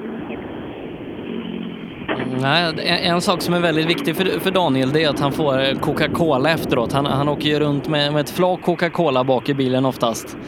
Nej, 2.42 2.72
en, 2.86 3.14
en 3.14 3.20
sak 3.20 3.42
som 3.42 3.54
är 3.54 3.60
väldigt 3.60 3.90
viktig 3.90 4.16
för, 4.16 4.40
för 4.40 4.50
Daniel 4.50 4.92
det 4.92 5.04
är 5.04 5.08
att 5.08 5.20
han 5.20 5.32
får 5.32 5.80
Coca-Cola 5.80 6.50
efteråt. 6.50 6.92
Han, 6.92 7.06
han 7.06 7.28
åker 7.28 7.48
ju 7.48 7.58
runt 7.58 7.88
med, 7.88 8.12
med 8.12 8.20
ett 8.20 8.30
flak 8.30 8.62
Coca-Cola 8.62 9.24
bak 9.24 9.48
i 9.48 9.54
bilen 9.54 9.86
oftast. 9.86 10.38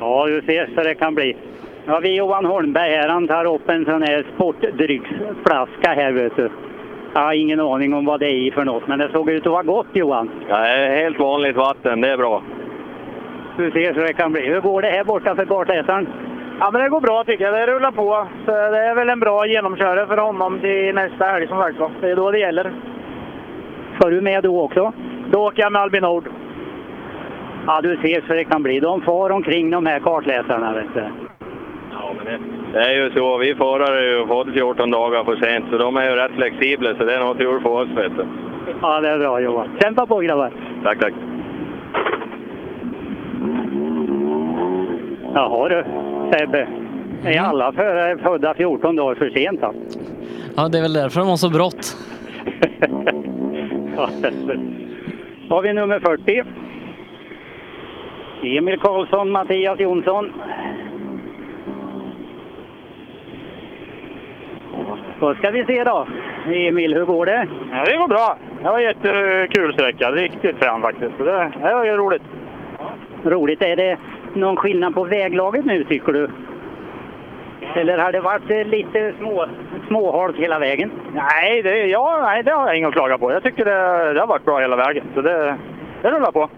Ja, 0.00 0.26
du 0.26 0.42
ser 0.46 0.70
så 0.74 0.82
det 0.82 0.94
kan 0.94 1.14
bli. 1.14 1.36
Nu 1.86 1.92
har 1.92 2.00
vi 2.00 2.16
Johan 2.16 2.44
Holmberg 2.44 2.90
här. 2.90 3.08
Han 3.08 3.28
tar 3.28 3.54
upp 3.54 3.68
en 3.68 3.84
sån 3.84 4.02
här 4.02 4.26
sportdrycksflaska 4.34 5.94
här, 5.94 6.12
vet 6.12 6.36
du. 6.36 6.50
Jag 7.18 7.24
har 7.24 7.32
ingen 7.32 7.60
aning 7.60 7.94
om 7.94 8.04
vad 8.04 8.20
det 8.20 8.26
är 8.26 8.46
i 8.46 8.50
för 8.50 8.64
något, 8.64 8.86
men 8.86 8.98
det 8.98 9.08
såg 9.12 9.30
ut 9.30 9.46
att 9.46 9.52
vara 9.52 9.62
gott, 9.62 9.86
Johan. 9.92 10.30
Ja, 10.48 10.56
helt 10.56 11.18
vanligt 11.18 11.56
vatten, 11.56 12.00
det 12.00 12.08
är 12.08 12.16
bra. 12.16 12.42
Du 13.56 13.70
ser 13.70 13.94
så 13.94 14.00
det 14.00 14.12
kan 14.12 14.32
bli. 14.32 14.46
Hur 14.46 14.60
går 14.60 14.82
det 14.82 14.88
här 14.88 15.04
borta 15.04 15.34
för 15.34 15.44
kartläsaren? 15.44 16.08
Ja, 16.60 16.70
men 16.72 16.82
det 16.82 16.88
går 16.88 17.00
bra 17.00 17.24
tycker 17.24 17.44
jag. 17.44 17.54
Det 17.54 17.66
rullar 17.66 17.90
på. 17.90 18.26
Så 18.46 18.50
det 18.50 18.78
är 18.78 18.94
väl 18.94 19.08
en 19.08 19.20
bra 19.20 19.46
genomkörare 19.46 20.06
för 20.06 20.16
honom 20.16 20.58
till 20.60 20.94
nästa 20.94 21.24
helg 21.24 21.48
som 21.48 21.58
sagt 21.58 21.78
var. 21.78 21.90
Det 22.00 22.10
är 22.10 22.16
då 22.16 22.30
det 22.30 22.38
gäller. 22.38 22.72
Ska 23.94 24.08
du 24.08 24.20
med 24.20 24.42
då 24.42 24.60
också? 24.60 24.92
Då 25.30 25.46
åker 25.46 25.62
jag 25.62 25.72
med 25.72 25.82
Albin 25.82 26.02
Nord. 26.02 26.28
Ja, 27.66 27.80
du 27.80 27.96
ser 27.96 28.20
så 28.26 28.32
det 28.32 28.44
kan 28.44 28.62
bli. 28.62 28.80
De 28.80 29.00
far 29.00 29.30
omkring 29.30 29.70
de 29.70 29.86
här 29.86 30.00
kartläsarna, 30.00 30.72
vet 30.72 30.94
du. 30.94 31.27
Ja, 32.08 32.14
men 32.16 32.24
det, 32.24 32.38
det 32.78 32.84
är 32.84 32.94
ju 33.04 33.10
så. 33.10 33.36
Vi 33.38 33.54
förare 33.54 34.04
ju 34.04 34.26
fått 34.26 34.52
14 34.52 34.90
dagar 34.90 35.24
för 35.24 35.36
sent, 35.36 35.64
så 35.70 35.78
de 35.78 35.96
är 35.96 36.10
ju 36.10 36.16
rätt 36.16 36.32
flexibla, 36.32 36.94
så 36.94 37.04
det 37.04 37.14
är 37.14 37.20
nog 37.20 37.38
tur 37.38 37.60
för 37.60 37.70
oss, 37.70 37.88
vet 37.96 38.16
du. 38.16 38.26
Ja, 38.82 39.00
det 39.00 39.08
är 39.08 39.18
bra 39.18 39.40
Johan. 39.40 39.68
Kämpa 39.82 40.06
på 40.06 40.18
grabbar! 40.20 40.52
Tack, 40.84 41.00
tack. 41.00 41.14
Jaha 45.34 45.68
du, 45.68 45.84
Sebbe. 46.32 46.68
Är 47.24 47.40
alla 47.40 47.72
förare 47.72 48.18
födda 48.18 48.54
14 48.54 48.96
dagar 48.96 49.14
för 49.14 49.30
sent 49.30 49.60
då? 49.60 49.74
Ja, 50.56 50.68
det 50.68 50.78
är 50.78 50.82
väl 50.82 50.92
därför 50.92 51.20
de 51.20 51.28
har 51.28 51.36
så 51.36 51.50
brått. 51.50 51.96
Ja, 53.96 54.08
Då 55.48 55.54
har 55.54 55.62
vi 55.62 55.72
nummer 55.72 56.00
40. 56.00 56.42
Emil 58.42 58.78
Karlsson, 58.78 59.30
Mattias 59.30 59.80
Jonsson. 59.80 60.32
Då 65.20 65.34
ska 65.34 65.50
vi 65.50 65.64
se 65.64 65.84
då. 65.84 66.06
Emil, 66.46 66.94
hur 66.94 67.04
går 67.04 67.26
det? 67.26 67.48
Ja, 67.72 67.84
det 67.84 67.96
går 67.96 68.08
bra. 68.08 68.36
Det 68.62 68.70
var 68.70 68.78
jättekul 68.78 69.72
sträcka. 69.72 70.10
Riktigt 70.10 70.56
frän 70.58 70.82
faktiskt. 70.82 71.18
Det, 71.18 71.52
det 71.62 71.74
var 71.74 71.84
ju 71.84 71.96
roligt. 71.96 72.22
Roligt. 73.24 73.62
Är 73.62 73.76
det 73.76 73.98
någon 74.34 74.56
skillnad 74.56 74.94
på 74.94 75.04
väglaget 75.04 75.64
nu 75.64 75.84
tycker 75.84 76.12
du? 76.12 76.28
Eller 77.74 77.98
har 77.98 78.12
det 78.12 78.20
varit 78.20 78.50
eh, 78.50 78.64
lite 78.64 79.12
små, 79.18 79.46
småhalt 79.88 80.36
hela 80.36 80.58
vägen? 80.58 80.90
Nej 81.14 81.62
det, 81.62 81.86
ja, 81.86 82.20
nej, 82.22 82.42
det 82.42 82.50
har 82.50 82.66
jag 82.66 82.76
inget 82.76 82.88
att 82.88 82.94
klaga 82.94 83.18
på. 83.18 83.32
Jag 83.32 83.42
tycker 83.42 83.64
det, 83.64 84.12
det 84.12 84.20
har 84.20 84.26
varit 84.26 84.44
bra 84.44 84.58
hela 84.58 84.76
vägen. 84.76 85.04
Så 85.14 85.22
det, 85.22 85.56
det 86.02 86.10
rullar 86.10 86.32
på. 86.32 86.48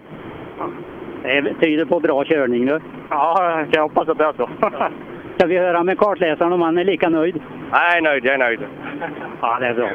Det 1.23 1.53
tyder 1.61 1.85
på 1.85 1.99
bra 1.99 2.23
körning 2.23 2.65
du. 2.65 2.79
Ja, 3.09 3.57
jag 3.59 3.71
kan 3.71 3.81
hoppas 3.81 4.09
att 4.09 4.17
det 4.17 4.23
är 4.23 4.33
så. 4.37 4.49
Ska 5.41 5.47
vi 5.47 5.57
höra 5.57 5.83
med 5.83 5.97
kartläsaren 5.97 6.53
om 6.53 6.61
han 6.61 6.77
är 6.77 6.83
lika 6.83 7.09
nöjd? 7.09 7.41
Jag 7.71 7.97
är 7.97 8.01
nöjd, 8.01 8.25
jag 8.25 8.33
är 8.33 8.37
nöjd. 8.37 8.59
Ja, 9.41 9.59
det 9.59 9.67
är 9.67 9.73
bra. 9.73 9.89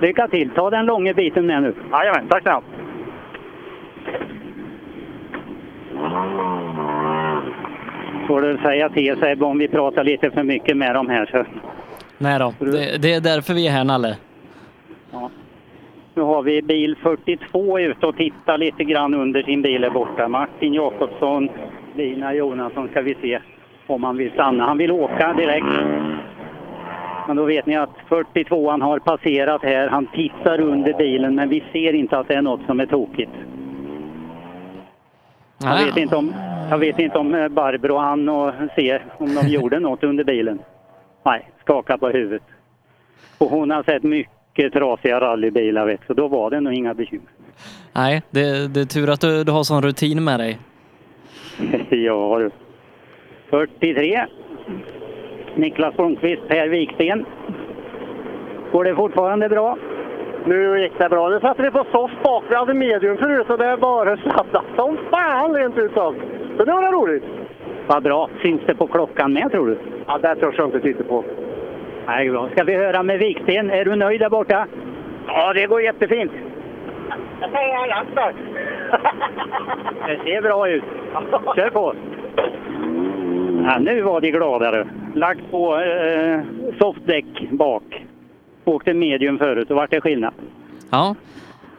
Lycka 0.00 0.28
till! 0.28 0.50
Ta 0.50 0.70
den 0.70 0.86
långa 0.86 1.14
biten 1.14 1.46
med 1.46 1.62
nu. 1.62 1.74
Jajamän, 1.92 2.28
tack 2.28 2.42
snälla. 2.42 2.62
Får 8.26 8.42
du 8.42 8.58
säga 8.58 8.88
till 8.88 9.16
Sebbe 9.16 9.44
om 9.44 9.58
vi 9.58 9.68
pratar 9.68 10.04
lite 10.04 10.30
för 10.30 10.42
mycket 10.42 10.76
med 10.76 10.94
dem 10.94 11.08
här. 11.08 11.26
Så. 11.26 11.44
Nej 12.18 12.38
då, 12.38 12.54
det, 12.58 13.02
det 13.02 13.14
är 13.14 13.20
därför 13.20 13.54
vi 13.54 13.66
är 13.66 13.72
här 13.72 13.84
Nalle. 13.84 14.16
Ja. 15.10 15.30
Nu 16.14 16.22
har 16.22 16.42
vi 16.42 16.62
bil 16.62 16.96
42 17.02 17.78
ute 17.78 18.06
och 18.06 18.16
tittar 18.16 18.58
lite 18.58 18.84
grann 18.84 19.14
under 19.14 19.42
sin 19.42 19.62
bil 19.62 19.82
här 19.84 19.90
borta. 19.90 20.28
Martin 20.28 20.74
Jakobsson, 20.74 21.48
Lina 21.94 22.34
Jonasson 22.34 22.88
ska 22.88 23.00
vi 23.00 23.14
se 23.14 23.40
om 23.86 24.04
han 24.04 24.16
vill 24.16 24.32
stanna. 24.32 24.66
Han 24.66 24.78
vill 24.78 24.90
åka 24.90 25.32
direkt. 25.32 25.84
Men 27.26 27.36
då 27.36 27.44
vet 27.44 27.66
ni 27.66 27.76
att 27.76 27.96
42an 28.08 28.82
har 28.82 28.98
passerat 28.98 29.62
här. 29.62 29.88
Han 29.88 30.06
tittar 30.06 30.60
under 30.60 30.92
bilen 30.92 31.34
men 31.34 31.48
vi 31.48 31.64
ser 31.72 31.92
inte 31.92 32.18
att 32.18 32.28
det 32.28 32.34
är 32.34 32.42
något 32.42 32.60
som 32.66 32.80
är 32.80 32.86
tokigt. 32.86 33.32
Jag 35.58 35.84
vet 35.84 35.96
inte 35.96 36.16
om, 36.16 36.34
jag 36.70 36.78
vet 36.78 36.98
inte 36.98 37.18
om 37.18 37.34
eh, 37.34 37.48
Barbro 37.48 37.96
han 37.96 38.28
och 38.28 38.54
ser 38.74 39.04
om 39.18 39.34
de 39.34 39.48
gjorde 39.48 39.80
något 39.80 40.04
under 40.04 40.24
bilen. 40.24 40.58
Nej, 41.24 41.48
skaka 41.60 41.98
på 41.98 42.08
huvudet. 42.08 42.42
Och 43.38 43.50
hon 43.50 43.70
har 43.70 43.82
sett 43.82 44.02
mycket 44.02 44.72
trasiga 44.72 45.20
rallybilar 45.20 45.86
vet 45.86 46.00
så 46.06 46.14
då 46.14 46.28
var 46.28 46.50
det 46.50 46.60
nog 46.60 46.72
inga 46.72 46.94
bekymmer. 46.94 47.28
Nej, 47.92 48.22
det, 48.30 48.74
det 48.74 48.80
är 48.80 48.84
tur 48.84 49.10
att 49.10 49.20
du, 49.20 49.44
du 49.44 49.52
har 49.52 49.64
sån 49.64 49.82
rutin 49.82 50.24
med 50.24 50.40
dig. 50.40 50.58
ja 51.90 52.38
du. 52.38 52.50
43. 53.54 54.26
Niklas 55.54 55.96
Blomqvist, 55.96 56.48
Per 56.48 56.68
Wiksten. 56.68 57.26
Går 58.72 58.84
det 58.84 58.94
fortfarande 58.94 59.48
bra? 59.48 59.76
Nu 60.46 60.80
gick 60.80 60.98
det 60.98 61.08
bra. 61.08 61.28
Nu 61.28 61.40
satte 61.40 61.62
vi 61.62 61.70
på 61.70 61.84
soft 61.92 62.22
bak. 62.22 62.44
Vi 62.48 62.54
hade 62.54 62.74
medium 62.74 63.16
förut 63.16 63.50
och 63.50 63.58
det 63.58 63.64
är 63.64 63.76
bara 63.76 64.16
sladdat 64.16 64.64
som 64.76 64.98
fan 65.10 65.54
rent 65.54 65.78
ut 65.78 65.92
sagt. 65.92 66.18
Så 66.56 66.64
det 66.64 66.72
var 66.72 66.92
roligt. 66.92 67.24
Vad 67.86 68.02
bra. 68.02 68.28
Syns 68.42 68.60
det 68.66 68.74
på 68.74 68.86
klockan 68.86 69.32
med 69.32 69.50
tror 69.50 69.66
du? 69.66 69.78
Ja, 70.06 70.18
det 70.18 70.34
törs 70.34 70.54
jag 70.58 70.68
inte 70.68 70.80
titta 70.80 71.04
på. 71.04 71.24
Nej, 72.06 72.30
bra. 72.30 72.48
Ska 72.48 72.64
vi 72.64 72.74
höra 72.74 73.02
med 73.02 73.18
Wiksten? 73.18 73.70
Är 73.70 73.84
du 73.84 73.96
nöjd 73.96 74.20
där 74.20 74.30
borta? 74.30 74.66
Ja, 75.26 75.52
det 75.52 75.66
går 75.66 75.82
jättefint. 75.82 76.32
Jag 77.40 77.52
tar 77.52 77.60
en 77.60 78.14
där. 78.14 78.34
Det 80.06 80.18
ser 80.24 80.42
bra 80.42 80.68
ut. 80.68 80.84
Kör 81.56 81.70
på! 81.70 81.94
Ja, 83.66 83.78
nu 83.78 84.02
var 84.02 84.20
de 84.20 84.30
gladare. 84.30 84.88
Lagt 85.14 85.50
på 85.50 85.80
eh, 85.80 86.40
softdäck 86.78 87.50
bak. 87.50 88.04
Åkte 88.64 88.94
medium 88.94 89.38
förut 89.38 89.70
och 89.70 89.76
vart 89.76 89.90
det 89.90 90.00
skillnad. 90.00 90.32
Ja, 90.90 91.14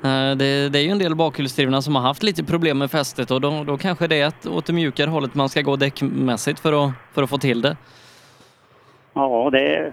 eh, 0.03 0.37
det, 0.37 0.69
det 0.69 0.79
är 0.79 0.83
ju 0.83 0.89
en 0.89 0.99
del 0.99 1.15
bakhjulsdrivna 1.15 1.81
som 1.81 1.95
har 1.95 2.01
haft 2.01 2.23
lite 2.23 2.43
problem 2.43 2.77
med 2.77 2.91
fästet 2.91 3.31
och 3.31 3.41
då, 3.41 3.63
då 3.67 3.77
kanske 3.77 4.07
det 4.07 4.21
är 4.21 4.27
att 4.27 4.47
åt 4.47 4.65
det 4.65 4.73
mjukare 4.73 5.09
hållet 5.09 5.35
man 5.35 5.49
ska 5.49 5.61
gå 5.61 5.75
däckmässigt 5.75 6.59
för 6.59 6.85
att, 6.85 6.91
för 7.13 7.23
att 7.23 7.29
få 7.29 7.37
till 7.37 7.61
det. 7.61 7.77
Ja, 9.13 9.49
det 9.51 9.75
är 9.75 9.91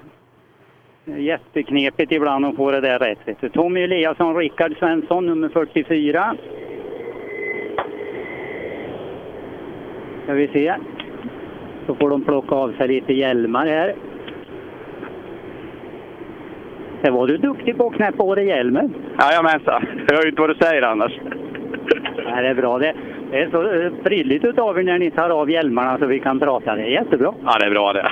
jätteknepigt 1.19 2.13
ibland 2.13 2.47
att 2.47 2.57
få 2.57 2.71
det 2.71 2.81
där 2.81 2.99
rätt. 2.99 3.53
Tommy 3.53 3.83
Eliasson, 3.83 4.37
Rickard 4.37 4.79
Svensson, 4.79 5.27
nummer 5.27 5.49
44. 5.49 6.37
Ska 10.25 10.33
vi 10.33 10.49
se. 10.49 10.75
Så 11.87 11.95
får 11.95 12.11
de 12.11 12.25
plocka 12.25 12.55
av 12.55 12.73
sig 12.73 12.89
lite 12.89 13.13
hjälmar 13.13 13.67
här. 13.67 13.95
Det 17.03 17.11
var 17.11 17.27
du 17.27 17.37
duktig 17.37 17.79
på 17.79 17.87
att 17.87 17.95
knäppa 17.95 18.23
av 18.23 18.37
dig 18.37 18.47
hjälmen. 18.47 18.95
Jajamensan. 19.19 19.87
Jag 20.09 20.17
hör 20.17 20.23
ju 20.23 20.29
inte 20.29 20.41
vad 20.41 20.51
du 20.51 20.55
säger 20.55 20.83
annars. 20.83 21.13
Ja, 22.17 22.43
det 22.43 22.49
är 22.49 22.55
bra. 22.55 22.79
Det, 22.79 22.95
det 23.31 23.39
är 23.43 23.51
så 23.51 23.73
eh, 23.73 23.93
prydligt 24.05 24.45
utav 24.45 24.79
er 24.79 24.83
när 24.83 24.99
ni 24.99 25.11
tar 25.11 25.31
av 25.31 25.51
hjälmarna 25.51 25.99
så 25.99 26.07
vi 26.07 26.21
kan 26.21 26.41
prata. 26.41 26.75
Det 26.75 26.83
är 26.83 26.87
jättebra. 26.87 27.35
Ja, 27.45 27.59
det 27.61 27.67
är 27.67 27.71
bra 27.71 27.93
det. 27.93 28.11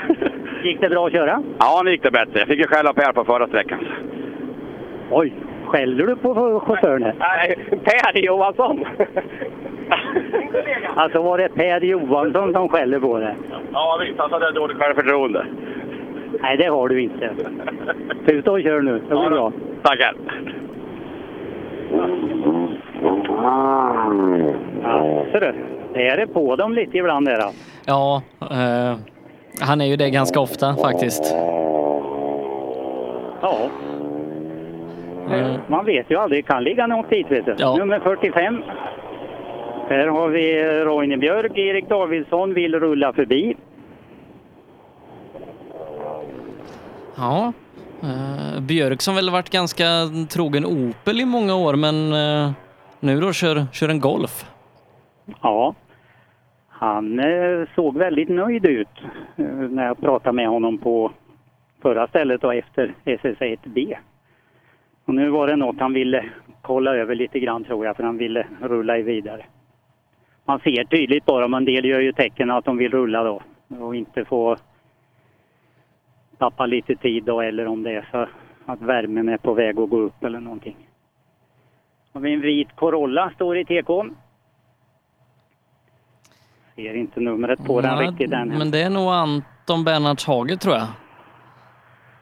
Gick 0.64 0.80
det 0.80 0.88
bra 0.88 1.06
att 1.06 1.12
köra? 1.12 1.42
Ja, 1.58 1.82
nu 1.84 1.90
gick 1.90 2.02
det 2.02 2.10
bättre. 2.10 2.38
Jag 2.38 2.48
fick 2.48 2.58
ju 2.58 2.66
skälla 2.66 2.92
Per 2.92 3.12
på 3.12 3.24
förra 3.24 3.46
sträckan. 3.48 3.78
Oj, 5.10 5.32
skäller 5.70 6.06
du 6.06 6.16
på 6.16 6.34
chauffören 6.34 7.02
här? 7.02 7.14
Nej, 7.18 7.56
Per 7.84 8.18
Johansson. 8.22 8.84
Alltså 10.94 11.22
var 11.22 11.38
det 11.38 11.48
Per 11.48 11.80
Johansson 11.80 12.52
som 12.52 12.68
skäller 12.68 13.00
på 13.00 13.18
dig? 13.18 13.34
Ja, 13.72 14.00
visst. 14.00 14.18
Han 14.18 14.32
hade 14.32 14.52
dåligt 14.52 14.76
självförtroende. 14.76 15.46
Nej, 16.42 16.56
det 16.56 16.66
har 16.66 16.88
du 16.88 17.02
inte. 17.02 17.30
Tuta 18.26 18.52
och 18.52 18.62
kör 18.62 18.80
nu. 18.80 18.92
Det 18.92 19.16
blir 19.16 19.30
bra. 19.30 19.52
Tackar. 19.82 20.14
Ja, 24.82 25.24
ser 25.32 25.40
du. 25.40 25.54
Det 25.94 26.08
är 26.08 26.16
det 26.16 26.26
på 26.26 26.56
dem 26.56 26.72
lite 26.72 26.98
ibland 26.98 27.26
där. 27.26 27.44
Ja, 27.86 28.22
eh, 28.40 28.98
han 29.60 29.80
är 29.80 29.84
ju 29.86 29.96
det 29.96 30.10
ganska 30.10 30.40
ofta 30.40 30.74
faktiskt. 30.74 31.34
Ja. 33.42 33.56
Eh, 35.30 35.56
Man 35.66 35.84
vet 35.84 36.10
ju 36.10 36.16
aldrig. 36.16 36.44
Det 36.44 36.48
kan 36.48 36.64
ligga 36.64 36.86
något 36.86 37.10
dit, 37.10 37.30
vet 37.30 37.46
du. 37.46 37.54
Ja. 37.58 37.76
Nummer 37.76 38.00
45. 38.00 38.62
Här 39.88 40.06
har 40.06 40.28
vi 40.28 40.62
Roine 40.84 41.16
Björk. 41.20 41.58
Erik 41.58 41.88
Davidsson 41.88 42.54
vill 42.54 42.80
rulla 42.80 43.12
förbi. 43.12 43.56
Ja, 47.16 47.52
eh, 48.02 48.60
Björk 48.60 49.02
som 49.02 49.14
väl 49.14 49.30
varit 49.30 49.50
ganska 49.50 49.84
trogen 50.30 50.64
Opel 50.66 51.20
i 51.20 51.24
många 51.24 51.54
år 51.54 51.74
men 51.74 52.12
eh, 52.12 52.52
nu 53.00 53.20
då 53.20 53.32
kör, 53.32 53.66
kör 53.72 53.88
en 53.88 54.00
Golf. 54.00 54.44
Ja. 55.42 55.74
Han 56.68 57.18
eh, 57.18 57.68
såg 57.74 57.96
väldigt 57.96 58.28
nöjd 58.28 58.66
ut 58.66 58.88
eh, 59.36 59.44
när 59.46 59.86
jag 59.86 59.98
pratade 60.00 60.32
med 60.36 60.48
honom 60.48 60.78
på 60.78 61.10
förra 61.82 62.06
stället 62.06 62.44
och 62.44 62.54
efter 62.54 62.94
SS1B. 63.04 63.96
Och 65.10 65.16
nu 65.16 65.30
var 65.30 65.46
det 65.46 65.56
något 65.56 65.80
han 65.80 65.92
ville 65.92 66.24
kolla 66.62 66.94
över 66.94 67.14
lite 67.14 67.40
grann 67.40 67.64
tror 67.64 67.86
jag, 67.86 67.96
för 67.96 68.04
han 68.04 68.18
ville 68.18 68.46
rulla 68.60 68.98
i 68.98 69.02
vidare. 69.02 69.44
Man 70.44 70.60
ser 70.60 70.84
tydligt 70.84 71.24
bara, 71.24 71.48
men 71.48 71.58
en 71.58 71.64
del 71.64 71.84
gör 71.84 72.00
ju 72.00 72.12
tecken 72.12 72.50
att 72.50 72.64
de 72.64 72.76
vill 72.76 72.92
rulla 72.92 73.22
då 73.24 73.42
och 73.80 73.96
inte 73.96 74.24
få 74.24 74.56
tappa 76.38 76.66
lite 76.66 76.94
tid 76.94 77.24
då 77.24 77.40
eller 77.40 77.66
om 77.66 77.82
det 77.82 77.90
är 77.90 78.08
så 78.10 78.26
att 78.66 78.82
värmen 78.82 79.28
är 79.28 79.36
på 79.36 79.54
väg 79.54 79.78
att 79.78 79.90
gå 79.90 79.98
upp 79.98 80.24
eller 80.24 80.40
någonting. 80.40 80.76
Har 82.12 82.20
vi 82.20 82.34
en 82.34 82.40
vit 82.40 82.68
Corolla, 82.74 83.30
står 83.34 83.58
i 83.58 83.64
TK. 83.64 84.04
Ser 86.74 86.94
inte 86.94 87.20
numret 87.20 87.64
på 87.66 87.80
den 87.80 87.98
riktigt 87.98 88.32
än. 88.32 88.48
Men 88.48 88.70
det 88.70 88.82
är 88.82 88.90
nog 88.90 89.08
Anton 89.08 89.84
Bernhards 89.84 90.26
Hage 90.26 90.56
tror 90.56 90.74
jag. 90.74 90.86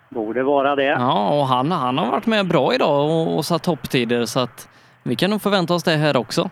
Borde 0.09 0.43
vara 0.43 0.77
det. 0.77 0.85
Ja, 0.85 1.41
och 1.41 1.47
han, 1.47 1.73
han 1.73 1.99
har 1.99 2.11
varit 2.11 2.27
med 2.27 2.49
bra 2.49 2.75
idag 2.75 3.11
och, 3.11 3.37
och 3.37 3.45
satt 3.45 3.63
topptider 3.63 4.25
så 4.25 4.41
att 4.41 4.69
vi 5.03 5.17
kan 5.17 5.31
nog 5.31 5.43
förvänta 5.43 5.75
oss 5.75 5.85
det 5.85 5.97
här 5.97 6.17
också. 6.17 6.51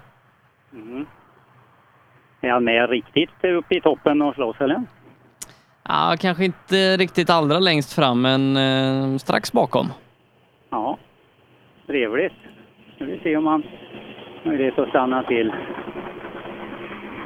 Mm. 0.73 1.07
Är 2.40 2.51
han 2.51 2.64
med 2.64 2.90
riktigt 2.90 3.45
uppe 3.45 3.77
i 3.77 3.81
toppen 3.81 4.23
och 4.23 4.35
slåss 4.35 4.57
eller? 4.61 4.83
Ja, 5.88 6.16
kanske 6.21 6.45
inte 6.45 6.97
riktigt 6.97 7.31
allra 7.31 7.59
längst 7.59 7.92
fram 7.92 8.23
men 8.23 8.57
eh, 8.57 9.19
strax 9.19 9.53
bakom. 9.53 9.92
Ja, 10.71 10.99
trevligt. 11.87 12.33
Ska 12.95 13.05
vi 13.05 13.21
se 13.23 13.37
om 13.37 13.47
han 13.47 13.62
har 14.42 14.51
möjlighet 14.51 14.79
att 14.79 14.88
stanna 14.88 15.23
till. 15.23 15.53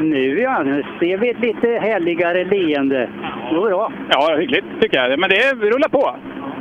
Nu 0.00 0.40
ja, 0.40 0.62
nu 0.62 0.82
ser 1.00 1.16
vi 1.18 1.30
ett 1.30 1.40
lite 1.40 1.68
härligare 1.68 2.44
leende. 2.44 3.08
Det 3.50 3.54
går 3.56 3.68
bra. 3.70 3.92
Ja, 4.10 4.36
hyggligt 4.36 4.66
tycker 4.80 4.96
jag. 5.08 5.18
Men 5.18 5.30
det 5.30 5.52
rullar 5.54 5.88
på. 5.88 6.16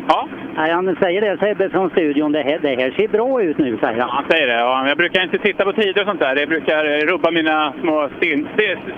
Ja. 0.07 0.27
Nej, 0.55 0.71
han 0.71 0.95
säger 1.01 1.21
det 1.21 1.37
Sebbe 1.37 1.69
från 1.69 1.89
studion. 1.89 2.31
Det 2.31 2.41
här, 2.41 2.59
det 2.61 2.67
här 2.81 2.91
ser 2.91 3.07
bra 3.07 3.41
ut 3.41 3.57
nu, 3.57 3.77
säger 3.77 3.99
han. 4.01 4.09
Han 4.09 4.23
säger 4.29 4.47
det. 4.47 4.53
Ja, 4.53 4.87
jag 4.87 4.97
brukar 4.97 5.23
inte 5.23 5.37
titta 5.37 5.63
på 5.65 5.73
tider 5.73 6.01
och 6.01 6.07
sånt 6.07 6.19
där. 6.19 6.35
Det 6.35 6.47
brukar 6.47 7.05
rubba 7.07 7.31
mina 7.31 7.73
små, 7.81 8.09
cir 8.21 8.45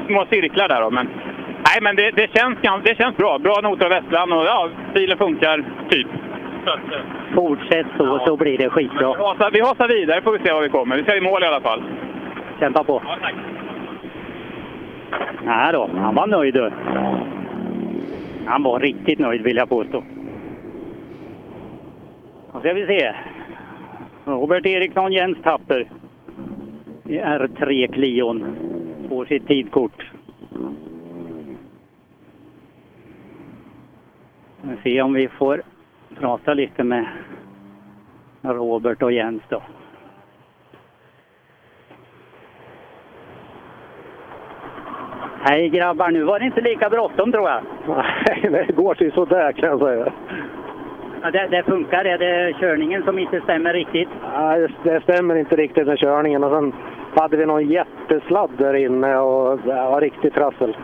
små 0.08 0.26
cirklar 0.30 0.68
där. 0.68 0.82
Då. 0.82 0.90
Men, 0.90 1.08
nej, 1.48 1.80
men 1.82 1.96
det, 1.96 2.12
det, 2.12 2.30
känns, 2.38 2.58
det 2.84 2.98
känns 2.98 3.18
bra. 3.18 3.38
Bra 3.40 3.60
noter 3.64 3.86
av 3.86 3.90
Västland 3.92 4.34
och 4.34 4.46
ja, 4.46 4.70
bilen 4.94 5.18
funkar 5.18 5.64
typ. 5.90 6.08
Eh, 6.68 6.74
Fortsätt 7.36 7.88
så, 7.98 8.20
så 8.26 8.38
blir 8.38 8.58
det 8.58 8.70
skitbra. 8.70 9.00
vi 9.18 9.24
hasar- 9.24 9.52
Vi 9.54 9.62
hasar 9.62 9.88
vidare 9.88 10.22
får 10.22 10.32
vi 10.32 10.40
se 10.46 10.52
var 10.54 10.62
vi 10.62 10.70
kommer. 10.70 10.96
Vi 10.98 11.04
ska 11.04 11.16
i 11.16 11.22
mål 11.22 11.44
i 11.44 11.46
alla 11.46 11.62
fall. 11.62 11.84
Kämpa 12.60 12.84
på. 12.84 13.02
Ja, 13.06 13.18
tack. 13.22 13.34
Nej 15.44 15.74
då, 15.74 15.90
han 15.96 16.16
var 16.16 16.28
nöjd. 16.28 16.54
du. 16.54 16.72
Han 18.46 18.64
var 18.64 18.80
riktigt 18.80 19.20
nöjd 19.20 19.42
vill 19.42 19.58
jag 19.58 19.70
påstå. 19.70 20.04
Då 22.54 22.60
ska 22.60 22.74
vi 22.74 22.86
se. 22.86 23.16
Robert 24.26 24.66
Eriksson, 24.66 25.12
Jens 25.12 25.38
Tapper 25.44 25.90
i 27.04 27.20
R3 27.20 27.94
Clion 27.94 28.46
får 29.10 29.26
sitt 29.26 29.48
tidkort. 29.48 30.12
Vi 34.62 34.76
får 34.76 34.82
se 34.84 35.02
om 35.02 35.14
vi 35.14 35.28
får 35.28 35.62
prata 36.20 36.54
lite 36.54 36.84
med 36.84 37.08
Robert 38.42 39.02
och 39.02 39.12
Jens 39.12 39.44
då. 39.50 39.62
Hej 45.44 45.70
grabbar, 45.70 46.12
nu 46.12 46.24
var 46.24 46.40
det 46.40 46.46
inte 46.46 46.62
lika 46.62 46.90
bråttom 46.90 47.32
tror 47.32 47.50
jag. 47.50 47.62
Nej, 47.88 48.66
det 48.68 48.76
går 48.76 48.96
till 48.96 49.12
sådär 49.12 49.52
kan 49.52 49.70
jag 49.70 49.80
säga. 49.80 50.12
Ja, 51.22 51.32
det, 51.32 51.48
det 51.48 51.64
funkar, 51.64 52.06
är 52.06 52.18
det 52.18 52.54
körningen 52.60 53.04
som 53.04 53.20
inte 53.20 53.42
stämmer 53.42 53.74
riktigt? 53.74 54.10
Nej, 54.34 54.68
det 54.84 55.02
stämmer 55.04 55.36
inte 55.36 55.56
riktigt 55.56 55.88
med 55.88 56.00
körningen. 56.00 56.44
Och 56.44 56.52
sen 56.52 56.74
hade 57.16 57.38
vi 57.38 57.46
någon 57.46 57.68
jättesladd 57.70 58.50
där 58.58 58.74
inne 58.74 59.18
och 59.18 59.60
det 59.60 59.74
var 59.74 60.02
riktigt 60.02 60.34
trassel. 60.34 60.78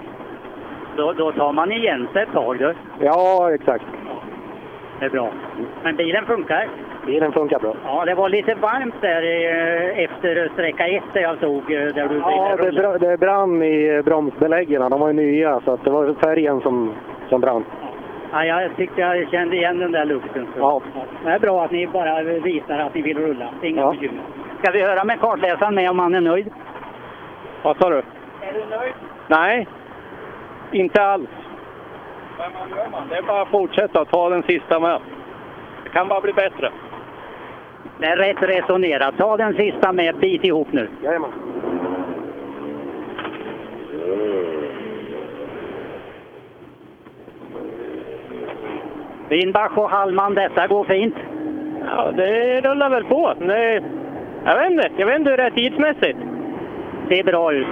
Då, 0.98 1.14
då 1.14 1.32
tar 1.32 1.54
man 1.54 1.72
igen 1.72 2.08
sig 2.14 2.24
ett 2.24 2.34
tag 2.34 2.58
du. 2.60 2.74
Ja, 3.00 3.52
exakt. 3.54 3.86
Det 5.00 5.06
är 5.06 5.10
bra. 5.10 5.32
Men 5.84 5.96
bilen 5.96 6.26
funkar? 6.26 6.68
Bilen 7.08 7.32
funkar 7.32 7.60
bra. 7.60 7.74
Ja, 7.86 8.06
det 8.06 8.16
var 8.16 8.30
lite 8.30 8.56
varmt 8.56 8.96
där 9.02 9.22
eh, 9.24 10.04
efter 10.04 10.50
sträcka 10.54 10.88
ett 10.88 11.04
där 11.14 11.22
jag 11.22 11.40
såg 11.40 11.72
eh, 11.72 11.80
där 11.86 12.08
du 12.08 12.18
Ja, 12.18 12.56
det, 12.62 12.72
bra- 12.72 12.98
det 12.98 13.18
brann 13.18 13.64
i 13.64 14.02
bromsbeläggen. 14.06 14.90
De 14.92 15.00
var 15.00 15.08
ju 15.08 15.14
nya, 15.14 15.60
så 15.66 15.72
att 15.72 15.84
det 15.84 15.90
var 15.90 16.14
färgen 16.14 16.62
som, 16.62 16.94
som 17.30 17.42
brann. 17.42 17.66
Ja, 18.32 18.46
jag 18.46 18.76
tyckte 18.78 19.02
jag 19.02 19.30
kände 19.30 19.56
igen 19.56 19.80
den 19.80 19.92
där 19.92 20.06
lukten. 20.06 20.48
Ja. 20.58 20.82
Det 21.24 21.30
är 21.32 21.40
bra 21.40 21.64
att 21.64 21.72
ni 21.72 21.88
bara 21.88 22.24
visar 22.24 22.80
att 22.80 22.94
ni 22.96 23.02
vill 23.02 23.18
rulla. 23.18 23.50
Det 23.62 23.68
är 23.68 23.70
inga 23.70 23.82
Ja. 23.82 23.92
bekymmer. 23.92 24.22
Ska 24.64 24.72
vi 24.72 24.82
höra 24.84 25.04
med 25.04 25.20
kartläsaren 25.20 25.76
med 25.76 25.90
om 25.90 26.00
han 26.00 26.16
är 26.16 26.22
nöjd? 26.22 26.52
Vad 27.64 27.78
sa 27.78 27.90
du? 27.90 27.98
Är 27.98 28.04
du 28.54 28.66
nöjd? 28.78 28.94
Nej, 29.28 29.68
inte 30.72 31.04
alls. 31.04 31.30
Men 32.38 32.52
vad 32.60 32.78
gör 32.78 32.90
man? 32.92 33.02
Det 33.10 33.18
är 33.18 33.22
bara 33.22 33.42
att 33.42 33.48
fortsätta 33.48 34.06
ta 34.06 34.30
den 34.30 34.44
sista 34.44 34.80
med. 34.80 35.00
Det 35.84 35.90
kan 35.90 36.08
bara 36.08 36.22
bli 36.22 36.34
bättre. 36.34 36.72
Det 38.00 38.06
är 38.06 38.18
rätt 38.18 38.42
resonerat. 38.42 39.18
Ta 39.18 39.38
den 39.38 39.54
sista 39.54 39.92
med. 39.92 40.16
Bit 40.16 40.44
ihop 40.44 40.68
nu. 40.72 40.88
Jajamän. 41.04 41.32
Winbach 49.30 49.78
och 49.78 49.90
Hallman, 49.90 50.34
detta 50.34 50.68
går 50.68 50.84
fint. 50.84 51.16
Ja, 51.86 52.12
det 52.12 52.62
rullar 52.62 52.90
väl 52.90 53.04
på. 53.04 53.34
Det, 53.40 53.84
jag 54.46 54.60
vet 54.60 54.72
inte. 54.72 54.90
Jag 54.98 55.08
vet 55.08 55.20
inte 55.20 55.30
hur 55.30 55.38
det 55.38 55.44
är 55.44 55.50
tidsmässigt. 55.50 56.20
Ser 57.10 57.24
bra 57.24 57.54
ut. 57.54 57.68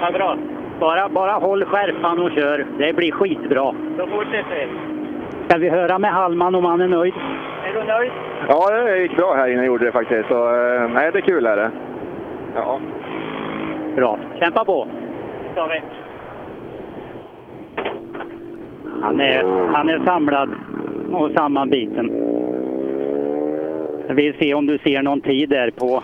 Ja, 0.00 0.10
bra. 0.12 0.36
Bara, 0.80 1.08
bara 1.08 1.32
håll 1.32 1.64
skärpan 1.64 2.18
och 2.18 2.30
kör. 2.30 2.66
Det 2.78 2.92
blir 2.92 3.12
skitbra. 3.12 3.74
Då 3.98 4.06
fortsätter 4.06 4.56
vi. 4.56 4.68
Ska 5.48 5.58
vi 5.58 5.68
höra 5.68 5.98
med 5.98 6.12
Hallman 6.12 6.54
om 6.54 6.64
han 6.64 6.80
är 6.80 6.88
nöjd? 6.88 7.14
Är 7.68 7.72
du 7.72 7.84
nöjd? 7.84 8.12
Ja, 8.48 8.70
det 8.70 9.02
gick 9.02 9.16
bra 9.16 9.34
här 9.34 9.46
innan 9.46 9.56
jag 9.56 9.66
gjorde 9.66 9.84
det 9.84 9.92
faktiskt. 9.92 10.28
Så, 10.28 10.34
eh, 10.34 10.88
nej, 10.88 11.10
det 11.12 11.18
är 11.18 11.22
kul 11.22 11.46
är 11.46 11.56
det. 11.56 11.70
Ja. 12.54 12.80
Bra. 13.96 14.18
Kämpa 14.38 14.64
på. 14.64 14.88
Ska 15.52 15.66
vi. 15.66 15.82
Han 19.02 19.20
är, 19.20 19.68
han 19.74 19.88
är 19.88 20.04
samlad 20.04 20.50
och 21.12 21.30
sammanbiten. 21.36 22.10
Jag 24.08 24.14
vill 24.14 24.34
se 24.38 24.54
om 24.54 24.66
du 24.66 24.78
ser 24.78 25.02
någon 25.02 25.20
tid 25.20 25.48
där 25.48 25.70
på 25.70 26.02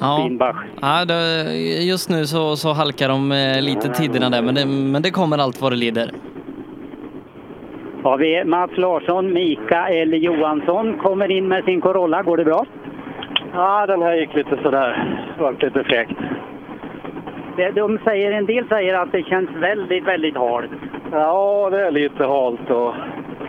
Ja. 0.00 0.30
Ja, 0.80 1.04
det, 1.04 1.42
just 1.82 2.10
nu 2.10 2.26
så, 2.26 2.56
så 2.56 2.72
halkar 2.72 3.08
de 3.08 3.32
eh, 3.32 3.62
lite 3.62 3.88
tiderna 3.88 4.30
där, 4.30 4.42
men 4.42 4.54
det, 4.54 4.66
men 4.66 5.02
det 5.02 5.10
kommer 5.10 5.38
allt 5.38 5.60
vad 5.60 5.72
det 5.72 5.76
lider. 5.76 6.10
Har 8.08 8.18
vi 8.18 8.44
Mats 8.44 8.76
Larsson, 8.76 9.32
Mikael 9.32 10.22
Johansson 10.22 10.98
kommer 10.98 11.30
in 11.30 11.48
med 11.48 11.64
sin 11.64 11.80
Corolla. 11.80 12.22
Går 12.22 12.36
det 12.36 12.44
bra? 12.44 12.64
Ja, 13.54 13.86
den 13.86 14.02
här 14.02 14.14
gick 14.14 14.34
lite 14.34 14.56
sådär. 14.62 15.18
Det 15.36 15.42
var 15.42 15.52
lite 15.52 15.84
fräckt. 15.84 16.18
De 17.74 17.98
säger, 18.04 18.32
en 18.32 18.46
del 18.46 18.68
säger 18.68 18.94
att 18.94 19.12
det 19.12 19.22
känns 19.22 19.50
väldigt, 19.50 20.04
väldigt 20.04 20.36
halt. 20.36 20.70
Ja, 21.12 21.68
det 21.70 21.86
är 21.86 21.90
lite 21.90 22.24
halt 22.24 22.70
och... 22.70 22.94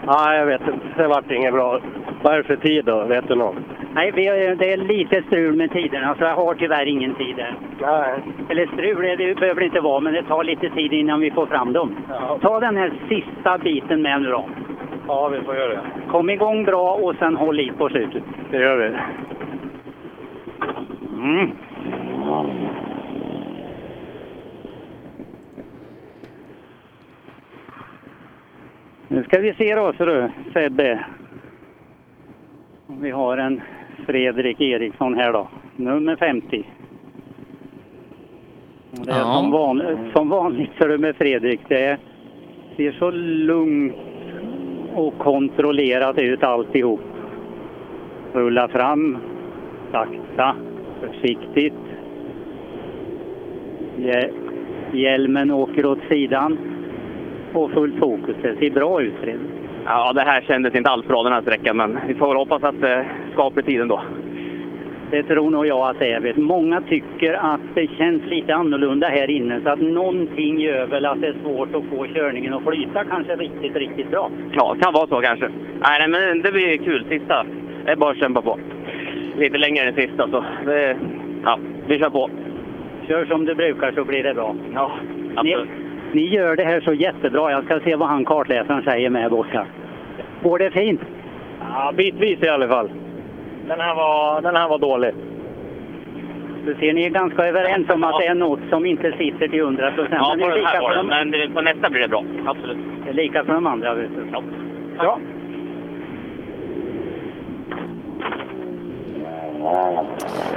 Nej, 0.07 0.39
jag 0.39 0.45
vet 0.45 0.61
inte. 0.61 0.85
Det 0.97 1.07
vart 1.07 1.31
inget 1.31 1.53
bra. 1.53 1.79
Vad 2.21 2.33
är 2.33 2.37
det 2.37 2.43
för 2.43 2.55
tid 2.55 2.85
då? 2.85 3.03
Vet 3.03 3.27
du 3.27 3.35
något? 3.35 3.55
Nej, 3.93 4.11
vi, 4.11 4.27
har- 4.27 4.55
det 4.55 4.73
är 4.73 4.77
lite 4.77 5.21
strul 5.27 5.55
med 5.55 5.71
tiderna 5.71 6.15
så 6.15 6.23
jag 6.23 6.35
har 6.35 6.53
tyvärr 6.55 6.85
ingen 6.85 7.15
tid. 7.15 7.35
Nej. 7.81 8.19
Eller 8.49 8.65
strul 8.67 9.17
det, 9.17 9.39
behöver 9.39 9.59
det 9.59 9.65
inte 9.65 9.79
vara, 9.79 9.99
men 9.99 10.13
det 10.13 10.23
tar 10.23 10.43
lite 10.43 10.69
tid 10.69 10.93
innan 10.93 11.19
vi 11.19 11.31
får 11.31 11.45
fram 11.45 11.73
dem. 11.73 11.95
Ta 12.41 12.59
den 12.59 12.77
här 12.77 12.91
sista 13.09 13.57
biten 13.57 14.01
med 14.01 14.21
nu 14.21 14.29
då. 14.29 14.45
Ja, 15.07 15.27
vi 15.29 15.41
får 15.41 15.55
göra 15.55 15.69
det. 15.73 15.81
Kom 16.07 16.29
igång 16.29 16.63
bra 16.65 16.93
och 16.95 17.15
sen 17.19 17.35
håll 17.35 17.59
i 17.59 17.71
på 17.77 17.89
slutet. 17.89 18.23
Det 18.51 18.57
gör 18.57 18.77
vi. 18.77 18.95
Mm. 21.21 21.51
Nu 29.07 29.23
ska 29.23 29.39
vi 29.39 29.53
se 29.53 29.75
då, 29.75 29.93
så 29.97 30.05
du, 30.05 30.29
Sebbe. 30.53 31.05
Vi 32.87 33.11
har 33.11 33.37
en 33.37 33.61
Fredrik 34.09 34.61
Eriksson 34.61 35.13
här 35.13 35.33
då, 35.33 35.47
nummer 35.75 36.15
50. 36.15 36.63
Och 38.91 39.05
Det 39.05 39.11
är 39.11 39.19
Ja. 39.19 39.33
som, 39.41 39.51
vanligt, 39.51 39.97
som 40.13 40.29
vanligt 40.29 40.69
så 40.77 40.83
är 40.83 40.89
det 40.89 40.97
med 40.97 41.15
Fredrik. 41.15 41.59
Det 41.67 41.97
ser 42.77 42.91
så 42.91 43.11
lugnt 43.11 43.93
och 44.95 45.17
kontrollerat 45.17 46.17
ut 46.17 46.43
alltihop. 46.43 47.01
Rulla 48.33 48.67
fram, 48.67 49.17
sakta, 49.91 50.55
försiktigt. 51.01 51.73
Hjälmen 54.93 55.51
åker 55.51 55.85
åt 55.85 55.99
sidan 56.09 56.57
och 57.53 57.71
fullt 57.71 57.99
fokus. 57.99 58.35
Det 58.41 58.55
ser 58.55 58.71
bra 58.71 59.01
ut 59.01 59.13
Fredrik. 59.21 59.58
Ja, 59.91 60.13
det 60.13 60.21
här 60.21 60.41
kändes 60.41 60.75
inte 60.75 60.89
alls 60.89 61.07
bra 61.07 61.23
den 61.23 61.33
här 61.33 61.41
sträckan, 61.41 61.77
men 61.77 61.99
vi 62.07 62.13
får 62.13 62.27
väl 62.27 62.37
hoppas 62.37 62.63
att 62.63 62.81
det 62.81 63.05
skapar 63.33 63.61
tiden 63.61 63.87
då. 63.87 64.01
Det 65.11 65.23
tror 65.23 65.49
nog 65.49 65.67
jag 65.67 65.89
att 65.89 65.99
det 65.99 66.11
är. 66.11 66.19
Vet, 66.19 66.37
Många 66.37 66.81
tycker 66.81 67.33
att 67.33 67.61
det 67.75 67.87
känns 67.97 68.25
lite 68.25 68.55
annorlunda 68.55 69.07
här 69.07 69.29
inne 69.29 69.61
så 69.63 69.69
att 69.69 69.81
någonting 69.81 70.59
gör 70.59 70.87
väl 70.87 71.05
att 71.05 71.21
det 71.21 71.27
är 71.27 71.35
svårt 71.43 71.75
att 71.75 71.83
få 71.83 72.05
körningen 72.05 72.53
att 72.53 72.63
flyta 72.63 73.03
kanske 73.03 73.35
riktigt, 73.35 73.75
riktigt 73.75 74.11
bra. 74.11 74.31
Ja, 74.53 74.75
kan 74.81 74.93
vara 74.93 75.07
så 75.07 75.21
kanske. 75.21 75.49
Nej, 75.79 76.07
men 76.07 76.41
det 76.41 76.51
blir 76.51 76.77
kul. 76.77 77.05
Sista. 77.09 77.45
Det 77.85 77.91
är 77.91 77.95
bara 77.95 78.11
att 78.11 78.17
kämpa 78.17 78.41
på. 78.41 78.59
Lite 79.37 79.57
längre 79.57 79.83
än 79.83 79.95
sista, 79.95 80.29
så 80.29 80.43
det, 80.65 80.97
ja, 81.43 81.59
vi 81.87 81.99
kör 81.99 82.09
på. 82.09 82.29
Kör 83.07 83.25
som 83.25 83.45
du 83.45 83.55
brukar 83.55 83.91
så 83.91 84.03
blir 84.05 84.23
det 84.23 84.33
bra. 84.33 84.55
Ja, 84.73 84.91
absolut. 85.35 85.69
ni 85.69 85.88
gör 86.13 86.55
det 86.55 86.63
här 86.63 86.79
så 86.81 86.93
jättebra. 86.93 87.51
Jag 87.51 87.63
ska 87.65 87.79
se 87.79 87.95
vad 87.95 88.07
han 88.09 88.25
kartläsaren 88.25 88.83
säger 88.83 89.09
med 89.09 89.31
borta. 89.31 89.65
Går 90.43 90.59
det 90.59 90.71
fint? 90.71 91.01
Ja, 91.73 91.93
bitvis 91.97 92.43
i 92.43 92.49
alla 92.49 92.67
fall. 92.67 92.89
Den 93.67 93.79
här 93.79 93.95
var, 93.95 94.41
den 94.41 94.55
här 94.55 94.69
var 94.69 94.77
dålig. 94.79 95.13
Du 96.65 96.75
ser, 96.75 96.93
ni 96.93 97.05
är 97.05 97.09
ganska 97.09 97.43
överens 97.47 97.89
om 97.89 98.03
att 98.03 98.19
det 98.19 98.25
är 98.27 98.35
något 98.35 98.59
som 98.69 98.85
inte 98.85 99.11
sitter 99.11 99.47
till 99.47 99.59
100 99.59 99.91
procent. 99.91 100.15
Ja, 100.19 100.35
på 100.41 100.49
den 100.49 100.65
här 100.65 100.81
var 100.81 100.89
det, 100.91 100.97
de- 100.97 101.07
men 101.07 101.53
på 101.53 101.61
nästa 101.61 101.89
blir 101.89 102.01
det 102.01 102.07
bra. 102.07 102.23
Absolut. 102.45 102.77
det 103.03 103.09
är 103.09 103.13
lika 103.13 103.43
för 103.43 103.53
de 103.53 103.67
andra. 103.67 103.93
Vet 103.93 104.09
du. 104.15 104.21
Ja. 104.31 104.43
Ja. 104.97 105.19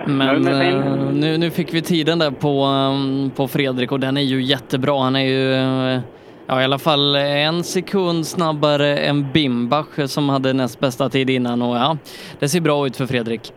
Men 0.07 0.47
eh, 0.47 1.13
nu, 1.13 1.39
nu 1.39 1.51
fick 1.51 1.75
vi 1.75 1.83
tiden 1.83 2.19
där 2.19 2.31
på, 2.31 2.63
ehm, 2.63 3.31
på 3.37 3.49
Fredrik 3.49 3.93
och 3.93 4.01
den 4.01 4.17
är 4.17 4.21
ju 4.21 4.43
jättebra. 4.43 5.03
Han 5.03 5.17
är 5.17 5.25
ju 5.25 5.53
eh, 5.55 6.01
ja, 6.47 6.61
i 6.61 6.65
alla 6.65 6.79
fall 6.79 7.17
en 7.17 7.65
sekund 7.65 8.27
snabbare 8.27 8.97
än 8.97 9.33
Bimbach 9.33 10.07
som 10.07 10.29
hade 10.29 10.53
näst 10.53 10.81
bästa 10.81 11.09
tid 11.09 11.31
innan 11.31 11.63
och 11.63 11.77
ja, 11.77 11.97
det 12.39 12.49
ser 12.49 12.61
bra 12.61 12.87
ut 12.87 12.97
för 12.97 13.07
Fredrik. 13.07 13.53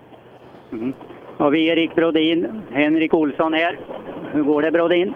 Mm. 0.72 0.94
Har 1.38 1.50
vi 1.50 1.68
Erik 1.68 1.96
Brodin, 1.96 2.62
Henrik 2.72 3.14
Olsson 3.14 3.54
här. 3.54 3.80
Hur 4.32 4.44
går 4.44 4.62
det 4.62 4.72
Brodin? 4.72 5.14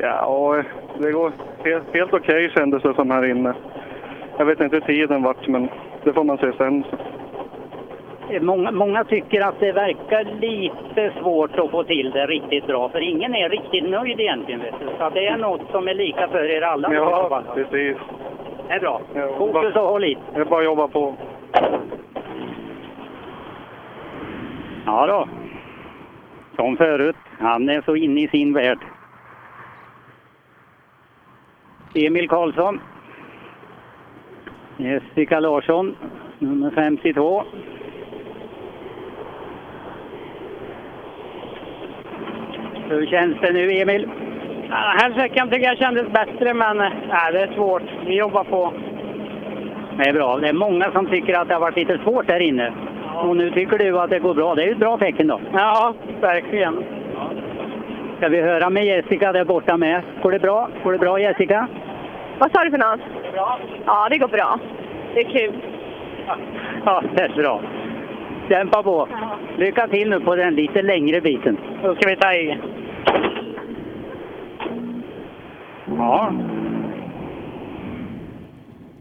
Ja, 0.00 0.62
det 0.98 1.12
går 1.12 1.32
helt, 1.64 1.84
helt 1.92 2.12
okej 2.12 2.50
kändes 2.54 2.82
det 2.82 2.94
som 2.94 3.10
här 3.10 3.24
inne. 3.24 3.54
Jag 4.38 4.44
vet 4.46 4.60
inte 4.60 4.76
hur 4.76 4.80
tiden 4.80 5.22
vart, 5.22 5.48
men 5.48 5.68
det 6.04 6.12
får 6.12 6.24
man 6.24 6.38
se 6.38 6.52
sen. 6.58 6.84
Många, 8.40 8.70
många 8.70 9.04
tycker 9.04 9.40
att 9.40 9.60
det 9.60 9.72
verkar 9.72 10.24
lite 10.24 11.12
svårt 11.20 11.58
att 11.58 11.70
få 11.70 11.84
till 11.84 12.10
det 12.10 12.26
riktigt 12.26 12.66
bra, 12.66 12.88
för 12.88 13.00
ingen 13.00 13.34
är 13.34 13.48
riktigt 13.48 13.90
nöjd 13.90 14.20
egentligen. 14.20 14.60
Vet 14.60 14.74
du. 14.80 14.86
Så 14.98 15.10
det 15.10 15.26
är 15.26 15.36
något 15.36 15.70
som 15.70 15.88
är 15.88 15.94
lika 15.94 16.28
för 16.28 16.44
er 16.44 16.62
alla. 16.62 16.94
Ja, 16.94 17.42
precis. 17.54 17.96
Det 18.68 18.74
är 18.74 18.80
bra. 18.80 19.00
Fokus 19.38 19.76
och 19.76 19.82
håll 19.82 20.04
i. 20.04 20.16
Det 20.34 20.40
är 20.40 20.44
bara 20.44 20.60
att 20.60 20.64
jobba 20.64 20.88
på. 20.88 21.14
Ja 24.86 25.06
då. 25.06 25.28
Som 26.56 26.76
förut. 26.76 27.16
Han 27.38 27.68
är 27.68 27.82
så 27.82 27.96
inne 27.96 28.20
i 28.20 28.28
sin 28.28 28.52
värld. 28.52 28.78
Emil 31.94 32.28
Karlsson. 32.28 32.80
Jessica 34.76 35.40
Larsson, 35.40 35.96
nummer 36.38 36.70
52. 36.70 37.44
Hur 42.88 43.06
känns 43.06 43.36
det 43.40 43.52
nu 43.52 43.70
Emil? 43.70 44.08
Den 44.62 44.72
här 44.72 45.10
sträckan 45.10 45.50
tycker 45.50 45.66
jag 45.66 45.78
kändes 45.78 46.08
bättre, 46.08 46.54
men 46.54 46.80
äh, 46.80 46.90
det 47.32 47.40
är 47.40 47.54
svårt. 47.54 47.82
Vi 48.06 48.16
jobbar 48.16 48.44
på. 48.44 48.72
Det 49.98 50.08
är 50.08 50.12
bra. 50.12 50.36
Det 50.36 50.48
är 50.48 50.52
många 50.52 50.92
som 50.92 51.06
tycker 51.06 51.38
att 51.38 51.48
det 51.48 51.54
har 51.54 51.60
varit 51.60 51.76
lite 51.76 51.98
svårt 51.98 52.26
där 52.26 52.40
inne. 52.40 52.72
Och 53.14 53.36
nu 53.36 53.50
tycker 53.50 53.78
du 53.78 53.98
att 53.98 54.10
det 54.10 54.18
går 54.18 54.34
bra. 54.34 54.54
Det 54.54 54.62
är 54.62 54.66
ju 54.66 54.72
ett 54.72 54.78
bra 54.78 54.98
tecken 54.98 55.26
då. 55.26 55.40
Ja, 55.52 55.94
verkligen. 56.20 56.84
Ska 58.16 58.28
vi 58.28 58.40
höra 58.40 58.70
med 58.70 58.84
Jessica 58.84 59.32
där 59.32 59.44
borta 59.44 59.76
med? 59.76 60.02
Går 60.22 60.32
det 60.32 60.38
bra? 60.38 60.68
Går 60.84 60.92
det 60.92 60.98
bra 60.98 61.20
Jessica? 61.20 61.68
Vad 62.38 62.52
sa 62.52 62.64
du 62.64 62.70
för 62.70 62.78
något? 62.78 63.00
Ja, 63.86 64.08
det 64.10 64.18
går 64.18 64.28
bra. 64.28 64.58
Det 65.14 65.20
är 65.20 65.30
kul. 65.30 65.52
Ja, 66.84 67.02
det 67.14 67.22
är 67.22 67.28
bra. 67.28 67.60
Kämpa 68.48 68.82
på. 68.82 69.08
Lycka 69.58 69.88
till 69.88 70.10
nu 70.10 70.20
på 70.20 70.36
den 70.36 70.54
lite 70.54 70.82
längre 70.82 71.20
biten. 71.20 71.58
Då 71.82 71.94
ska 71.94 72.08
vi 72.08 72.16
ta 72.16 72.32
i. 72.32 72.58
Ja. 75.86 76.32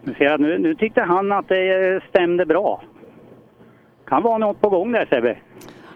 Nu 0.04 0.14
ser 0.18 0.26
jag, 0.26 0.40
nu, 0.40 0.58
nu 0.58 0.76
tyckte 0.76 1.02
han 1.02 1.32
att 1.32 1.48
det 1.48 2.02
stämde 2.10 2.46
bra. 2.46 2.82
Kan 4.08 4.24
vara 4.24 4.38
något 4.38 4.62
på 4.62 4.70
gång 4.70 4.92
där 4.92 5.06
Sebbe. 5.06 5.38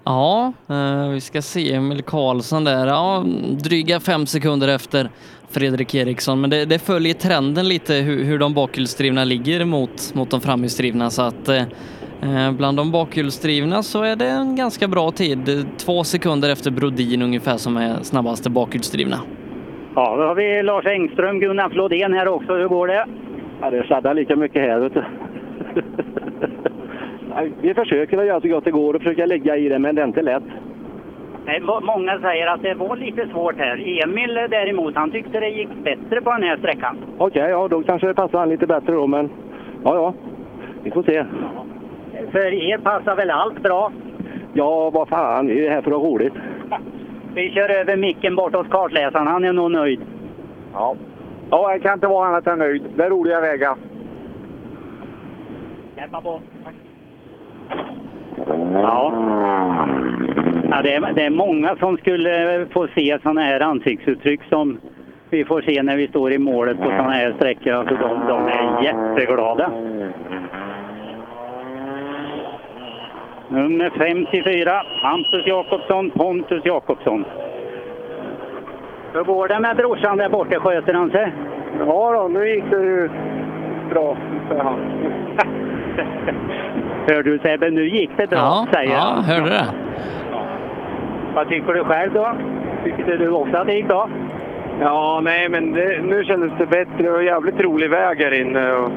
Ja, 0.04 0.54
eh, 0.70 1.10
vi 1.10 1.22
ska 1.22 1.42
se 1.42 1.74
Emil 1.74 2.02
Karlsson 2.04 2.64
där. 2.64 2.88
Ja, 2.88 3.24
dryga 3.64 4.00
fem 4.00 4.26
sekunder 4.26 4.68
efter 4.68 5.10
Fredrik 5.50 5.96
Eriksson, 5.96 6.42
men 6.42 6.50
det, 6.50 6.66
det 6.66 6.80
följer 6.80 7.14
trenden 7.14 7.68
lite 7.68 7.94
hur, 7.94 8.24
hur 8.24 8.38
de 8.38 8.54
bakhjulsdrivna 8.54 9.24
ligger 9.24 9.66
mot, 9.66 10.14
mot 10.14 10.30
de 10.30 10.42
framhjulsdrivna. 10.42 11.10
Så 11.10 11.22
att 11.22 11.48
eh, 11.48 11.56
eh, 11.56 11.66
bland 12.58 12.78
de 12.78 12.92
bakhjulsdrivna 12.92 13.84
så 13.84 14.04
är 14.04 14.16
det 14.16 14.26
en 14.30 14.56
ganska 14.56 14.88
bra 14.88 15.12
tid. 15.12 15.66
Två 15.86 16.04
sekunder 16.04 16.52
efter 16.52 16.72
Brodin 16.72 17.22
ungefär 17.22 17.58
som 17.58 17.78
är 17.78 17.94
snabbaste 18.04 18.50
bakhjulsdrivna. 18.50 19.18
Ja, 19.96 20.16
då 20.18 20.24
har 20.24 20.36
vi 20.36 20.64
Lars 20.64 20.86
Engström, 20.86 21.40
Gunnar 21.40 21.70
Flodén 21.70 22.14
här 22.14 22.28
också. 22.28 22.54
Hur 22.56 22.68
går 22.68 22.88
det? 22.88 23.06
Ja, 23.62 23.70
det 23.70 23.84
sladdar 23.88 24.14
lika 24.14 24.36
mycket 24.36 24.62
här. 24.62 24.80
Vet 24.80 24.94
du. 24.94 25.04
Vi 27.62 27.74
försöker 27.74 28.18
att 28.18 28.26
göra 28.26 28.42
så 28.42 28.48
gott 28.48 28.64
det 28.66 28.72
går 28.72 28.94
och 28.94 29.02
försöka 29.02 29.26
lägga 29.26 29.58
i 29.58 29.70
det, 29.70 29.80
men 29.80 29.96
det 29.96 30.02
är 30.02 30.06
inte 30.08 30.22
lätt. 30.22 30.44
Nej, 31.46 31.60
må- 31.62 31.80
Många 31.82 32.20
säger 32.20 32.48
att 32.48 32.62
det 32.62 32.74
var 32.74 32.96
lite 32.98 33.28
svårt 33.32 33.58
här. 33.58 34.04
Emil 34.04 34.34
däremot, 34.50 34.96
han 34.96 35.12
tyckte 35.12 35.40
det 35.40 35.50
gick 35.50 35.70
bättre 35.84 36.22
på 36.22 36.32
den 36.32 36.44
här 36.44 36.58
sträckan. 36.58 36.98
Okej, 37.18 37.50
ja, 37.50 37.68
då 37.68 37.82
kanske 37.84 38.08
det 38.08 38.14
passar 38.14 38.40
han 38.40 38.50
lite 38.50 38.68
bättre 38.68 38.94
då, 38.94 39.08
men 39.08 39.30
ja, 39.84 39.96
ja. 39.96 40.14
Vi 40.84 40.92
får 40.92 41.04
se. 41.04 41.26
För 42.32 42.54
er 42.54 42.78
passar 42.78 43.16
väl 43.16 43.30
allt 43.30 43.64
bra? 43.64 43.92
Ja, 44.54 44.90
vad 44.90 45.08
fan, 45.08 45.48
vi 45.48 45.68
är 45.68 45.72
här 45.72 45.82
för 45.82 45.92
att 45.92 45.98
ha 45.98 46.08
roligt. 46.08 46.34
Vi 47.34 47.52
kör 47.52 47.70
över 47.70 47.98
micken 47.98 48.36
bort 48.36 48.56
hos 48.56 48.68
kartläsaren, 48.68 49.28
han 49.28 49.44
är 49.44 49.54
nog 49.54 49.72
nöjd. 49.72 50.02
Ja. 50.74 50.96
Ja, 51.50 51.72
jag 51.72 51.82
kan 51.82 51.94
inte 51.94 52.08
vara 52.08 52.28
annat 52.28 52.48
än 52.48 52.60
nöjd. 52.60 52.84
Det 52.96 53.04
är 53.04 53.10
roliga 53.10 53.42
vägar. 53.42 53.76
Hjälpa 55.98 56.22
på. 56.22 56.42
Ja. 58.74 59.14
ja 60.72 60.82
det, 60.84 60.96
är, 60.96 61.14
det 61.14 61.26
är 61.26 61.30
många 61.30 61.76
som 61.76 61.98
skulle 61.98 62.66
få 62.72 62.88
se 62.96 63.20
sådana 63.24 63.42
här 63.42 63.60
ansiktsuttryck 63.60 64.42
som 64.50 64.80
vi 65.30 65.46
får 65.46 65.62
se 65.62 65.84
när 65.84 65.98
vi 65.98 66.08
står 66.08 66.32
i 66.32 66.38
målet 66.38 66.78
på 66.78 66.84
sådana 66.84 67.12
här 67.12 67.34
sträckor. 67.38 67.74
Alltså 67.74 67.96
de, 67.96 68.28
de 68.28 68.48
är 68.48 68.84
jätteglada. 68.84 69.72
Nummer 73.50 73.90
54, 73.98 74.84
Hampus 75.02 75.48
Jakobsson, 75.48 76.10
Pontus 76.12 76.66
Jakobsson. 76.66 77.26
Hur 79.14 79.24
går 79.24 79.48
det 79.48 79.60
med 79.60 79.76
brorsan 79.78 80.18
där 80.18 80.30
borta? 80.30 80.60
Sköter 80.60 80.94
han 80.94 81.12
sig? 81.12 81.34
Ja 81.80 82.12
då, 82.14 82.28
nu 82.28 82.50
gick 82.50 82.64
det 82.70 82.84
ju 82.84 83.10
bra, 83.90 84.18
säger 84.50 84.64
han. 84.64 84.80
Hör 87.08 87.24
du 87.24 87.40
Sebbe, 87.40 87.70
nu 87.70 87.90
gick 87.90 88.10
det 88.18 88.28
bra, 88.30 88.38
Ja, 88.40 88.68
säger 88.74 88.92
ja, 88.94 89.00
han. 89.00 89.24
hörde 89.24 89.50
det. 89.50 89.66
Vad 91.36 91.50
tycker 91.50 91.74
du 91.74 91.84
själv 91.84 92.14
då? 92.14 92.32
Tyckte 92.84 93.18
du 93.18 93.30
också 93.30 93.58
att 93.58 93.68
det 93.68 93.74
gick 93.74 93.88
bra? 93.88 94.10
Ja, 94.82 95.20
nej, 95.24 95.50
men 95.50 95.72
det, 95.74 96.02
nu 96.04 96.24
kändes 96.24 96.52
det 96.58 96.66
bättre 96.66 97.12
och 97.12 97.24
jävligt 97.24 97.62
rolig 97.62 97.90
väg 97.90 98.18
här 98.18 98.42
inne. 98.42 98.72
Och... 98.72 98.90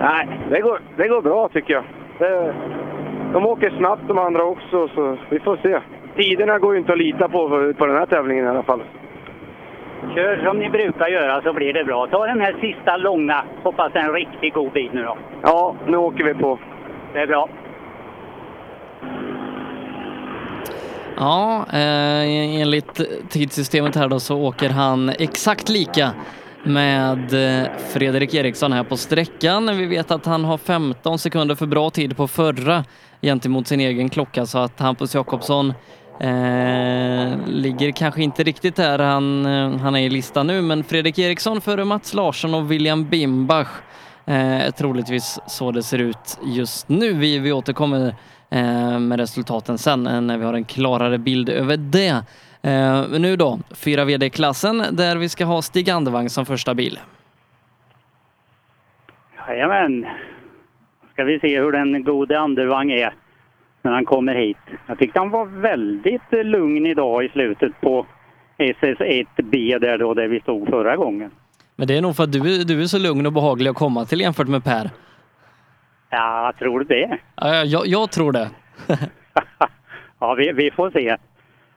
Nej, 0.00 0.28
det 0.50 0.60
går, 0.60 0.78
det 0.96 1.08
går 1.08 1.22
bra 1.22 1.48
tycker 1.48 1.74
jag. 1.74 1.82
Det, 2.18 2.54
de 3.32 3.46
åker 3.46 3.70
snabbt 3.78 4.08
de 4.08 4.18
andra 4.18 4.44
också, 4.44 4.88
så 4.88 5.16
vi 5.28 5.40
får 5.40 5.56
se. 5.56 5.80
Tiderna 6.16 6.58
går 6.58 6.74
ju 6.74 6.80
inte 6.80 6.92
att 6.92 6.98
lita 6.98 7.28
på 7.28 7.48
på 7.78 7.86
den 7.86 7.96
här 7.96 8.06
tävlingen 8.06 8.44
i 8.44 8.48
alla 8.48 8.62
fall. 8.62 8.82
Kör 10.14 10.44
som 10.44 10.58
ni 10.58 10.70
brukar 10.70 11.08
göra 11.08 11.42
så 11.42 11.52
blir 11.52 11.72
det 11.72 11.84
bra. 11.84 12.06
Ta 12.06 12.26
den 12.26 12.40
här 12.40 12.56
sista 12.60 12.96
långa. 12.96 13.44
Hoppas 13.62 13.92
det 13.92 13.98
är 13.98 14.04
en 14.04 14.12
riktigt 14.12 14.54
god 14.54 14.72
bit 14.72 14.92
nu 14.92 15.02
då. 15.02 15.18
Ja, 15.42 15.74
nu 15.86 15.96
åker 15.96 16.24
vi 16.24 16.34
på. 16.34 16.58
Det 17.12 17.18
är 17.18 17.26
bra. 17.26 17.48
Ja, 21.16 21.66
eh, 21.72 22.60
enligt 22.60 23.00
tidssystemet 23.28 23.96
här 23.96 24.08
då 24.08 24.20
så 24.20 24.38
åker 24.38 24.70
han 24.70 25.08
exakt 25.08 25.68
lika 25.68 26.10
med 26.62 27.32
eh, 27.32 27.68
Fredrik 27.92 28.34
Eriksson 28.34 28.72
här 28.72 28.84
på 28.84 28.96
sträckan. 28.96 29.78
Vi 29.78 29.86
vet 29.86 30.10
att 30.10 30.26
han 30.26 30.44
har 30.44 30.58
15 30.58 31.18
sekunder 31.18 31.54
för 31.54 31.66
bra 31.66 31.90
tid 31.90 32.16
på 32.16 32.28
förra 32.28 32.84
gentemot 33.22 33.66
sin 33.66 33.80
egen 33.80 34.08
klocka 34.08 34.46
så 34.46 34.58
att 34.58 34.80
Hampus 34.80 35.14
Jakobsson 35.14 35.74
eh, 36.20 37.46
ligger 37.46 37.90
kanske 37.90 38.22
inte 38.22 38.42
riktigt 38.42 38.76
där 38.76 38.98
han, 38.98 39.46
eh, 39.46 39.76
han 39.76 39.96
är 39.96 40.00
i 40.00 40.10
listan 40.10 40.46
nu, 40.46 40.62
men 40.62 40.84
Fredrik 40.84 41.18
Eriksson 41.18 41.60
före 41.60 41.84
Mats 41.84 42.14
Larsson 42.14 42.54
och 42.54 42.70
William 42.70 43.04
Bimbach 43.04 43.68
eh, 44.26 44.66
är 44.66 44.70
troligtvis 44.70 45.38
så 45.46 45.72
det 45.72 45.82
ser 45.82 45.98
ut 45.98 46.38
just 46.44 46.88
nu. 46.88 47.12
Vi, 47.12 47.38
vi 47.38 47.52
återkommer 47.52 48.14
eh, 48.50 48.98
med 48.98 49.20
resultaten 49.20 49.78
sen 49.78 50.06
eh, 50.06 50.20
när 50.20 50.38
vi 50.38 50.44
har 50.44 50.54
en 50.54 50.64
klarare 50.64 51.18
bild 51.18 51.48
över 51.48 51.76
det. 51.76 52.24
Eh, 52.62 53.04
nu 53.08 53.36
då, 53.36 53.58
4 53.74 54.04
VD-klassen 54.04 54.84
där 54.92 55.16
vi 55.16 55.28
ska 55.28 55.44
ha 55.44 55.62
Stig 55.62 55.90
Andevang 55.90 56.28
som 56.30 56.46
första 56.46 56.74
bil. 56.74 56.98
Jajamän. 59.48 60.06
Ska 61.20 61.24
vi 61.24 61.40
se 61.40 61.60
hur 61.60 61.72
den 61.72 62.04
gode 62.04 62.38
Andervang 62.40 62.90
är 62.92 63.14
när 63.82 63.92
han 63.92 64.04
kommer 64.04 64.34
hit. 64.34 64.56
Jag 64.86 64.98
tyckte 64.98 65.18
han 65.18 65.30
var 65.30 65.44
väldigt 65.46 66.32
eh, 66.32 66.44
lugn 66.44 66.86
idag 66.86 67.24
i 67.24 67.28
slutet 67.28 67.80
på 67.80 68.06
SS1B 68.58 69.78
där 69.78 69.98
då, 69.98 70.14
där 70.14 70.28
vi 70.28 70.40
stod 70.40 70.68
förra 70.68 70.96
gången. 70.96 71.30
Men 71.76 71.88
det 71.88 71.96
är 71.96 72.02
nog 72.02 72.16
för 72.16 72.24
att 72.24 72.32
du, 72.32 72.38
är- 72.38 72.64
du 72.64 72.80
är 72.82 72.84
så 72.86 72.98
lugn 72.98 73.26
och 73.26 73.32
behaglig 73.32 73.70
att 73.70 73.76
komma 73.76 74.04
till 74.04 74.20
jämfört 74.20 74.48
med 74.48 74.64
Per. 74.64 74.90
Ja, 76.10 76.52
tror 76.58 76.78
du 76.78 76.84
det? 76.84 77.18
Ja, 77.36 77.64
jag, 77.64 77.86
jag 77.86 78.10
tror 78.10 78.32
det. 78.32 78.50
Ja, 80.18 80.34
vi, 80.34 80.52
vi 80.52 80.70
får 80.70 80.90
se. 80.90 81.16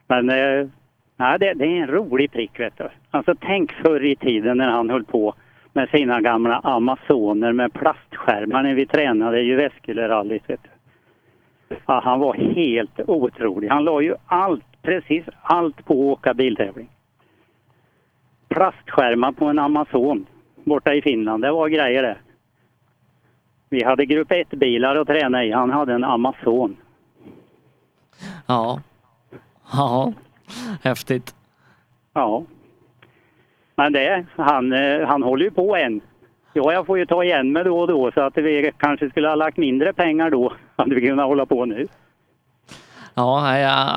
Men 0.08 0.30
eh, 0.30 0.68
nej, 1.18 1.39
det, 1.39 1.54
det 1.54 1.66
är 1.66 1.82
en 1.82 1.88
rolig 1.88 2.32
prick, 2.32 2.60
vet 2.60 2.78
du. 2.78 2.89
Alltså 3.12 3.36
tänk 3.41 3.72
förr 3.72 4.06
i 4.06 4.16
tiden 4.16 4.58
när 4.58 4.68
han 4.70 4.89
höll 4.89 5.04
på 5.04 5.34
med 5.74 5.89
sina 5.89 6.21
gamla 6.21 6.59
Amazoner 6.63 7.51
med 7.51 7.74
plastskärmar 7.74 8.63
när 8.63 8.74
vi 8.74 8.86
tränade 8.86 9.41
i 9.41 9.55
Väskulerallyt. 9.55 10.43
Ja, 11.86 12.01
han 12.03 12.19
var 12.19 12.34
helt 12.34 12.99
otrolig. 13.07 13.69
Han 13.69 13.84
la 13.84 14.01
ju 14.01 14.15
allt, 14.26 14.65
precis 14.82 15.26
allt 15.41 15.86
på 15.86 15.93
att 15.93 16.19
åka 16.19 16.34
biltävling. 16.34 16.89
Plastskärmar 18.47 19.32
på 19.32 19.45
en 19.45 19.59
Amazon 19.59 20.26
borta 20.63 20.93
i 20.93 21.01
Finland, 21.01 21.43
det 21.43 21.51
var 21.51 21.67
grejer 21.67 22.03
det. 22.03 22.17
Vi 23.69 23.84
hade 23.84 24.05
grupp 24.05 24.32
1-bilar 24.32 24.95
att 24.95 25.07
träna 25.07 25.45
i. 25.45 25.51
Han 25.51 25.71
hade 25.71 25.93
en 25.93 26.03
Amazon. 26.03 26.78
Ja. 28.47 28.82
Ja, 29.71 30.13
häftigt. 30.84 31.36
Ja. 32.13 32.43
Men 33.76 33.93
det, 33.93 34.26
han, 34.36 34.74
eh, 34.74 35.07
han 35.07 35.24
håller 35.24 35.45
ju 35.45 35.51
på 35.51 35.76
än. 35.76 36.01
Ja, 36.53 36.74
jag 36.74 36.86
får 36.86 36.97
ju 36.97 37.05
ta 37.05 37.24
igen 37.24 37.51
mig 37.51 37.63
då 37.63 37.80
och 37.80 37.88
då 37.88 38.11
så 38.11 38.21
att 38.21 38.38
vi 38.38 38.71
kanske 38.78 39.09
skulle 39.09 39.28
ha 39.28 39.36
lagt 39.36 39.57
mindre 39.57 39.93
pengar 39.93 40.30
då. 40.30 40.53
Hade 40.76 40.95
vi 40.95 41.07
kunnat 41.07 41.26
hålla 41.26 41.45
på 41.45 41.65
nu. 41.65 41.88
Ja, 43.15 43.39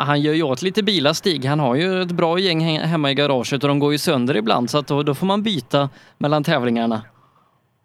han 0.06 0.20
gör 0.20 0.32
ju 0.32 0.42
åt 0.42 0.62
lite 0.62 0.82
bilar 0.82 1.12
Stig. 1.12 1.44
Han 1.44 1.60
har 1.60 1.74
ju 1.74 2.02
ett 2.02 2.12
bra 2.12 2.38
gäng 2.38 2.60
he- 2.60 2.84
hemma 2.84 3.10
i 3.10 3.14
garaget 3.14 3.62
och 3.62 3.68
de 3.68 3.78
går 3.78 3.92
ju 3.92 3.98
sönder 3.98 4.36
ibland 4.36 4.70
så 4.70 4.78
att 4.78 4.86
då, 4.86 5.02
då 5.02 5.14
får 5.14 5.26
man 5.26 5.42
byta 5.42 5.88
mellan 6.18 6.44
tävlingarna. 6.44 7.02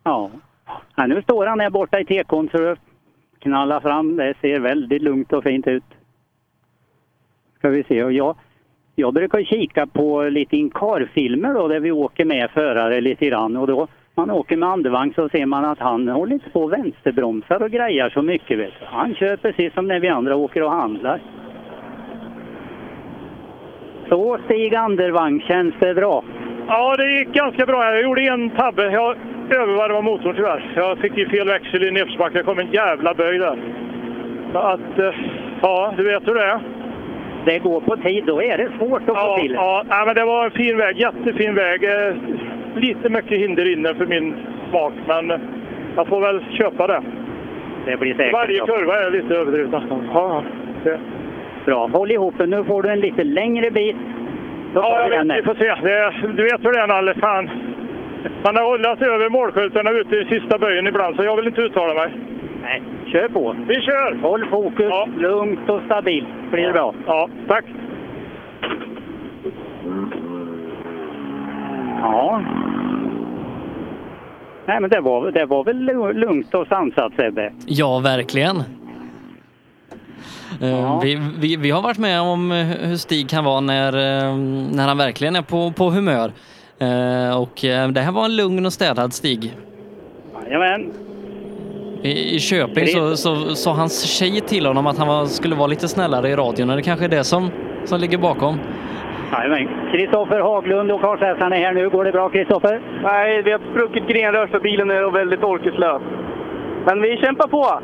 Ja. 0.04 0.30
ja 0.96 1.08
nu 1.08 1.22
står 1.22 1.46
han 1.46 1.58
där 1.58 1.70
borta 1.70 2.00
i 2.00 2.06
tekon 2.06 2.50
så 2.52 2.58
det 2.58 2.76
knallar 3.40 3.80
fram. 3.80 4.16
Det 4.16 4.34
ser 4.42 4.60
väldigt 4.60 5.02
lugnt 5.02 5.34
och 5.34 5.44
fint 5.44 5.68
ut. 5.68 5.84
Ska 7.58 7.70
vi 7.70 7.84
se. 7.84 8.04
Och 8.04 8.12
jag, 8.12 8.36
jag 9.02 9.14
brukar 9.14 9.44
kika 9.44 9.88
på 9.88 10.24
lite 10.24 10.58
inkarfilmer 10.58 11.54
då 11.54 11.68
där 11.68 11.80
vi 11.80 11.92
åker 11.92 12.26
med 12.26 12.50
förare 12.52 13.02
lite 13.02 13.26
grann 13.26 13.58
och 13.58 13.68
då 13.68 13.88
man 14.16 14.32
åker 14.32 14.58
med 14.58 14.70
andevagn 14.70 15.14
så 15.16 15.30
ser 15.30 15.46
man 15.46 15.66
att 15.66 15.80
han 15.80 16.08
håller 16.08 16.34
inte 16.34 16.50
på 16.50 16.62
och 16.62 16.74
vänsterbromsar 16.74 17.64
och 17.64 17.72
grejar 17.72 18.10
så 18.10 18.22
mycket. 18.22 18.60
Vet 18.60 18.74
du. 18.80 18.86
Han 18.86 19.16
kör 19.16 19.38
precis 19.38 19.74
som 19.74 19.88
när 19.88 20.00
vi 20.00 20.08
andra 20.08 20.36
åker 20.36 20.64
och 20.64 20.72
handlar. 20.72 21.22
Så 24.10 24.38
Stig 24.46 24.76
Andervang, 24.76 25.42
känns 25.42 25.76
det 25.80 25.94
bra? 25.94 26.24
Ja, 26.68 26.96
det 26.98 27.20
gick 27.20 27.34
ganska 27.34 27.66
bra. 27.66 27.86
Jag 27.86 28.02
gjorde 28.02 28.22
en 28.22 28.50
tabbe. 28.50 28.92
Jag 28.92 29.18
övervarvade 29.50 30.02
motorn 30.02 30.36
tyvärr. 30.36 30.72
Jag 30.76 30.98
fick 30.98 31.18
i 31.18 31.26
fel 31.26 31.48
växel 31.48 31.84
i 31.84 31.92
nedförsbacke. 31.92 32.38
Det 32.38 32.44
kom 32.44 32.60
en 32.60 32.72
jävla 32.72 33.14
böj 33.14 33.38
där. 33.38 33.60
Så 34.52 34.58
att, 34.60 35.00
eh, 35.00 35.16
ja, 35.62 35.94
du 35.98 36.04
vet 36.04 36.28
hur 36.28 36.36
det 36.36 36.44
är. 36.44 36.81
Det 37.46 37.60
går 37.60 37.82
på 37.82 37.98
tid, 37.98 38.24
då 38.26 38.42
är 38.44 38.58
det 38.58 38.70
svårt 38.80 39.02
att 39.02 39.08
ja, 39.08 39.36
få 39.38 39.42
till. 39.42 39.54
Ja, 39.54 40.04
men 40.06 40.16
det 40.16 40.26
var 40.26 40.46
en 40.46 40.52
fin 40.52 40.78
väg. 40.78 40.98
Jättefin 41.00 41.56
väg. 41.56 41.84
Eh, 41.84 42.14
Lite 42.76 43.10
mycket 43.10 43.40
hinder 43.40 43.74
inne 43.74 43.96
för 43.96 44.06
min 44.06 44.36
smak, 44.70 44.94
men 45.08 45.34
jag 45.96 46.08
får 46.08 46.22
väl 46.22 46.44
köpa 46.52 46.88
det. 46.88 47.02
Det 47.86 47.98
blir 47.98 48.14
säkert 48.14 48.34
Varje 48.34 48.60
kurva 48.60 49.00
är 49.00 49.12
lite 49.12 49.36
överdrivet 49.36 49.72
nästan. 49.72 50.10
Ja, 50.14 50.44
det. 50.84 51.00
Bra, 51.66 51.88
håll 51.88 52.12
ihop. 52.12 52.36
Nu 52.40 52.64
får 52.64 52.84
du 52.84 52.90
en 52.90 53.00
lite 53.00 53.24
längre 53.24 53.72
bit. 53.72 53.96
Då 54.74 54.82
Ja, 54.82 55.02
jag 55.10 55.26
vet, 55.26 55.38
vi 55.38 55.44
får 55.44 55.56
se. 55.56 55.76
Det, 55.84 56.14
du 56.38 56.44
vet 56.44 56.66
hur 56.66 56.72
det 56.74 56.80
är 56.80 56.88
Nalle. 56.88 57.14
Fan. 57.14 57.50
Man 58.44 58.56
har 58.56 58.64
rullat 58.72 59.02
över 59.02 59.30
målskyltarna 59.30 59.92
ute 59.92 60.16
i 60.16 60.26
sista 60.26 60.58
böjen 60.58 60.88
ibland, 60.88 61.16
så 61.16 61.24
jag 61.24 61.36
vill 61.36 61.48
inte 61.48 61.62
uttala 61.62 61.94
mig. 61.94 62.12
Nej, 62.62 62.84
kör 63.12 63.28
på. 63.30 63.56
Vi 63.68 63.76
kör! 63.76 64.20
Håll 64.22 64.46
fokus, 64.50 64.94
lugnt 65.18 65.70
och 65.70 65.82
stabilt 65.86 66.28
blir 66.52 66.64
det 66.68 66.74
bra. 66.74 66.94
Ja, 67.08 67.30
tack. 67.48 67.66
Ja. 72.02 72.42
Nej, 74.68 74.80
men 74.82 74.90
det 74.90 75.02
var, 75.02 75.32
det 75.32 75.46
var 75.46 75.64
väl 75.64 75.78
lu- 75.78 76.14
lugnt 76.14 76.54
och 76.54 76.68
sansat 76.68 77.14
Sebbe? 77.16 77.54
Ja, 77.66 78.00
verkligen. 78.00 78.58
Eh, 80.62 81.00
Vi, 81.04 81.20
vi, 81.40 81.56
vi 81.56 81.72
har 81.72 81.82
varit 81.82 81.98
med 81.98 82.22
om 82.22 82.52
eh, 82.52 82.58
hur 82.66 82.96
Stig 82.96 83.30
kan 83.30 83.44
vara 83.44 83.60
när, 83.60 83.88
eh, 83.94 84.36
när 84.76 84.88
han 84.88 84.98
verkligen 84.98 85.36
är 85.36 85.42
på, 85.42 85.72
på 85.72 85.90
humör. 85.90 86.32
Och 87.38 87.60
det 87.94 88.00
här 88.02 88.12
var 88.12 88.26
en 88.26 88.36
lugn 88.36 88.66
och 88.66 88.74
städad 88.74 89.14
Stig. 89.14 89.54
Jajamän. 90.46 90.94
I, 92.04 92.36
I 92.36 92.40
Köping 92.40 92.88
så 92.88 93.16
så 93.16 93.36
sa 93.56 93.74
hans 93.74 94.04
tjej 94.04 94.42
till 94.42 94.66
honom 94.66 94.88
att 94.88 94.98
han 94.98 95.08
var, 95.08 95.26
skulle 95.26 95.56
vara 95.56 95.68
lite 95.68 95.88
snällare 95.88 96.30
i 96.30 96.36
radion 96.36 96.70
och 96.70 96.76
det 96.76 96.82
kanske 96.82 97.06
är 97.06 97.10
det 97.10 97.24
som, 97.24 97.52
som 97.86 98.00
ligger 98.00 98.18
bakom. 98.18 98.60
Jajamän. 99.32 99.68
Kristoffer 99.92 100.40
Haglund 100.40 100.92
och 100.92 101.02
är 101.54 101.60
här 101.60 101.74
nu. 101.74 101.90
Går 101.90 102.06
det 102.06 102.12
bra 102.12 102.30
Kristoffer? 102.30 102.82
Nej, 103.04 103.42
vi 103.42 103.52
har 103.52 103.62
spruckit 103.72 104.08
grenrör 104.08 104.48
för 104.48 104.60
bilen 104.60 104.92
är 104.92 105.12
väldigt 105.12 105.44
orkeslös. 105.44 106.02
Men 106.86 107.02
vi 107.02 107.18
kämpar 107.18 107.48
på. 107.48 107.82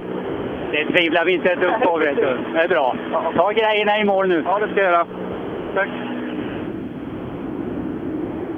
Det 0.72 0.86
tvivlar 0.86 1.26
vi 1.26 1.34
inte 1.34 1.50
ett 1.52 1.62
dugg 1.62 1.82
på. 1.84 1.98
Det 1.98 2.10
är 2.64 2.68
bra. 2.68 2.96
Ta 3.36 3.52
grejerna 3.52 4.00
i 4.00 4.04
mål 4.06 4.28
nu. 4.28 4.44
Ja, 4.46 4.60
det 4.60 4.68
ska 4.72 4.82
jag 4.82 4.92
göra. 4.92 5.06
Tack. 5.76 5.90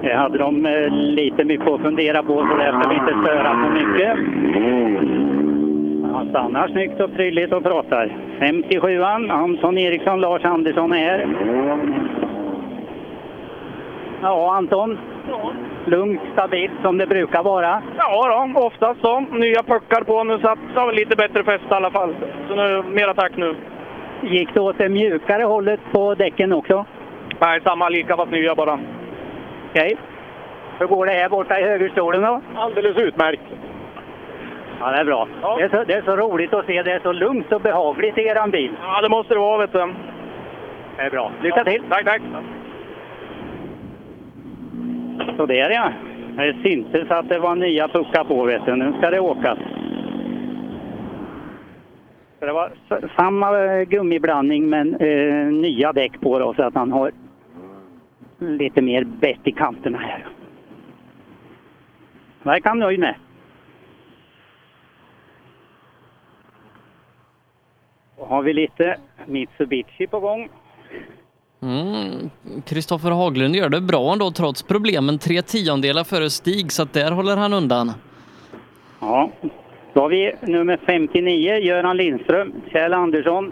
Det 0.02 0.14
hade 0.14 0.38
de 0.38 0.66
eh, 0.66 0.90
lite 0.92 1.44
mycket 1.44 1.68
att 1.68 1.82
fundera 1.82 2.24
på 2.24 2.48
så 2.52 2.58
där 2.58 2.80
ska 2.80 2.90
vi 2.90 2.96
inte 2.96 3.16
störa 3.24 3.52
för 3.52 3.70
mycket. 3.70 4.18
Han 6.14 6.30
stannar 6.30 6.68
snyggt 6.68 7.02
och 7.02 7.14
prydligt 7.14 7.54
och 7.54 7.64
pratar. 7.64 8.16
57an, 8.40 9.32
Anton 9.32 9.78
Eriksson, 9.78 10.22
Lars 10.22 10.46
Andersson 10.46 10.94
är 10.94 10.98
här. 10.98 11.28
Ja, 14.22 14.56
Anton. 14.56 14.98
Lugnt, 15.86 16.22
stabilt 16.34 16.82
som 16.82 16.98
det 16.98 17.08
brukar 17.08 17.44
vara. 17.44 17.82
Ja 17.98 18.50
då, 18.54 18.60
oftast 18.60 19.02
så. 19.02 19.20
Nya 19.20 19.64
puckar 19.64 20.04
på. 20.04 20.24
Nu 20.24 20.40
satt 20.40 20.60
har 20.76 20.88
vi 20.88 20.96
lite 20.96 21.16
bättre 21.16 21.44
fäste 21.44 21.68
i 21.72 21.74
alla 21.74 21.92
fall. 21.92 22.16
Så 22.48 22.56
nu 22.56 22.84
mer 22.84 23.08
attack 23.08 23.32
nu. 23.38 23.56
Gick 24.22 24.54
det 24.54 24.60
åt 24.60 24.78
det 24.78 24.90
mjukare 24.90 25.44
hållet 25.44 25.80
på 25.92 26.16
däcken 26.16 26.54
också? 26.54 26.86
Nej, 27.40 27.62
samma 27.64 27.90
lika 27.90 28.18
fast 28.18 28.32
nya 28.32 28.56
bara. 28.56 28.80
Okej. 29.70 29.98
Hur 30.80 30.88
går 30.88 31.06
det 31.06 31.12
här 31.12 31.30
borta 31.30 31.60
i 31.60 31.64
högerstolen 31.64 32.22
då? 32.22 32.42
Alldeles 32.56 32.98
utmärkt. 32.98 33.42
Ja, 34.80 34.92
det 34.92 34.98
är 34.98 35.06
bra. 35.06 35.28
Det, 35.58 35.64
är 35.64 35.70
så, 35.70 35.84
det 35.84 35.94
är 35.94 36.02
så 36.02 36.16
roligt 36.16 36.54
att 36.54 36.66
se. 36.66 36.84
Det 36.84 36.92
är 36.92 37.00
så 37.00 37.12
lugnt 37.12 37.52
och 37.52 37.62
behagligt 37.62 38.18
i 38.18 38.22
eran 38.22 38.52
bil. 38.52 38.72
Ja, 38.82 39.02
det 39.02 39.10
måste 39.10 39.34
det 39.34 39.40
vara 39.40 39.58
vet 39.58 39.74
du. 39.74 39.94
Det 40.98 41.02
är 41.02 41.10
bra. 41.10 41.32
Lycka 41.42 41.64
till! 41.64 41.82
Tack, 41.90 42.06
tack! 42.06 42.22
Så 45.38 45.46
där 45.46 45.70
ja. 45.70 45.92
Det 46.38 46.56
syntes 46.64 47.12
att 47.12 47.30
det 47.30 47.40
var 47.40 47.56
nya 47.56 47.88
puckar 47.88 48.24
på 48.24 48.44
vet 48.46 48.66
du. 48.66 48.76
Nu 48.76 48.94
ska 48.98 49.10
det 49.10 49.20
åkas. 49.20 49.58
Så 52.40 52.46
Det 52.46 52.54
var 52.54 52.72
samma 53.18 53.60
eh, 53.60 53.82
gummiblandning 53.82 54.70
men 54.70 54.96
eh, 54.96 55.46
nya 55.46 55.94
däck 55.94 56.22
på 56.22 56.40
då 56.40 56.54
så 56.54 56.64
att 56.64 56.76
han 56.76 56.92
har 56.92 57.12
lite 58.40 58.82
mer 58.82 59.04
bett 59.04 59.40
i 59.44 59.52
kanterna 59.52 59.98
här. 59.98 60.28
Verkar 62.44 62.70
han 62.70 62.80
nöjd 62.80 63.00
med. 63.00 63.16
Då 68.18 68.26
har 68.26 68.42
vi 68.44 68.54
lite 68.54 68.98
Mitsubishi 69.26 70.08
på 70.08 70.20
gång. 70.20 70.50
Mm. 71.62 72.30
Kristoffer 72.66 73.12
Haglund 73.12 73.56
gör 73.56 73.70
det 73.70 73.82
bra 73.82 74.14
ändå 74.14 74.32
trots 74.32 74.64
problemen. 74.64 75.20
Tre 75.20 75.42
tiondelar 75.42 76.04
före 76.04 76.30
Stig 76.30 76.72
så 76.72 76.84
att 76.84 76.94
där 76.94 77.12
håller 77.12 77.38
han 77.38 77.54
undan. 77.54 77.92
Ja, 79.00 79.32
då 79.94 80.02
har 80.02 80.10
vi 80.10 80.36
nummer 80.42 80.80
59, 80.86 81.56
Göran 81.56 81.98
Lindström, 81.98 82.54
Kjell 82.72 82.94
Andersson. 82.94 83.52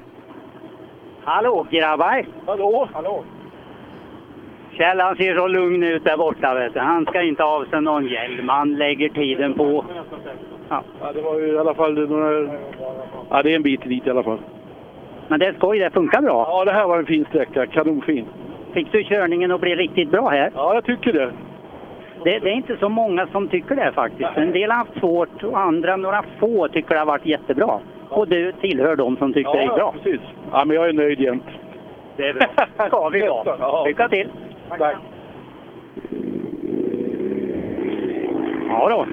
Hallå 1.24 1.68
grabbar! 1.72 2.28
Hallå! 2.46 2.90
Hallå! 2.94 3.24
Kjell 4.78 5.00
han 5.00 5.16
ser 5.16 5.36
så 5.36 5.48
lugn 5.48 5.84
ut 5.84 6.04
där 6.04 6.18
borta 6.18 6.54
vet 6.54 6.74
du. 6.74 6.80
Han 6.80 7.06
ska 7.06 7.22
inte 7.22 7.44
av 7.44 7.66
sig 7.66 7.82
någon 7.82 8.06
hjälm, 8.08 8.50
han 8.50 8.76
lägger 8.76 9.10
tiden 9.10 9.54
på. 9.54 9.86
Ja. 10.70 10.84
Ja, 11.02 11.14
det 11.14 11.22
var 11.22 11.40
ju 11.40 11.48
i 11.48 11.58
alla 11.58 11.74
fall 11.74 12.10
några... 12.10 12.58
Ja, 13.30 13.44
det 13.44 13.52
är 13.52 13.56
en 13.56 13.64
bit 13.64 13.84
dit 13.84 14.08
i 14.08 14.10
alla 14.10 14.24
fall. 14.24 14.40
Men 15.28 15.40
det 15.40 15.46
är 15.46 15.54
skoj, 15.54 15.80
det 15.80 15.90
funkar 15.90 16.22
bra. 16.22 16.46
Ja, 16.50 16.66
det 16.66 16.72
här 16.72 16.88
var 16.88 16.98
en 16.98 17.06
fin 17.06 17.26
sträcka. 17.30 17.66
Kanonfin. 17.66 18.26
Fick 18.74 18.92
du 18.92 19.04
körningen 19.04 19.52
att 19.52 19.62
bli 19.62 19.76
riktigt 19.76 20.12
bra 20.12 20.30
här? 20.30 20.52
Ja, 20.56 20.74
jag 20.74 20.86
tycker 20.86 21.14
det. 21.14 21.32
Det, 22.24 22.40
det 22.40 22.50
är 22.50 22.54
inte 22.56 22.78
så 22.80 22.90
många 22.90 23.28
som 23.28 23.48
tycker 23.48 23.76
det 23.76 23.92
faktiskt. 23.92 24.30
En 24.36 24.52
del 24.52 24.72
har 24.72 24.78
haft 24.78 25.00
svårt 25.00 25.44
och 25.44 25.60
andra, 25.60 25.96
några 25.96 26.24
få, 26.40 26.68
tycker 26.68 26.94
det 26.94 27.00
har 27.00 27.06
varit 27.06 27.26
jättebra. 27.26 27.80
Och 28.10 28.28
du 28.28 28.52
tillhör 28.52 28.96
de 28.96 29.18
som 29.18 29.34
tycker 29.34 29.54
det 29.54 29.64
är 29.64 29.76
bra. 29.76 29.94
precis. 30.04 30.22
Ja, 30.52 30.66
men 30.66 30.76
jag 30.76 30.90
är 30.90 30.94
nöjd 30.94 31.20
jämt. 31.20 31.44
Det 32.18 32.30
är 32.30 32.34
bra. 32.34 32.48
ska 32.88 33.10
vi 33.10 33.28
vara. 33.28 33.84
Lycka 33.88 34.10
till! 34.10 34.28
Tack. 34.70 34.96
Ja 38.70 38.90
då. 38.90 39.08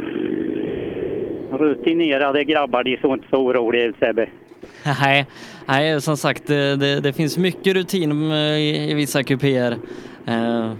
Rutinerade 1.58 2.44
grabbar, 2.44 2.84
de 2.84 2.96
såg 2.96 3.12
inte 3.14 3.28
så 3.30 3.36
oroliga 3.36 3.84
ut 3.84 3.96
Sebbe. 3.98 4.26
Nej, 5.02 5.26
nej 5.66 6.00
som 6.00 6.16
sagt 6.16 6.46
det, 6.46 6.76
det, 6.76 7.00
det 7.00 7.12
finns 7.12 7.38
mycket 7.38 7.74
rutin 7.74 8.30
eh, 8.30 8.36
i, 8.38 8.90
i 8.90 8.94
vissa 8.94 9.22
kupéer. 9.22 9.72
Eh, 10.26 10.72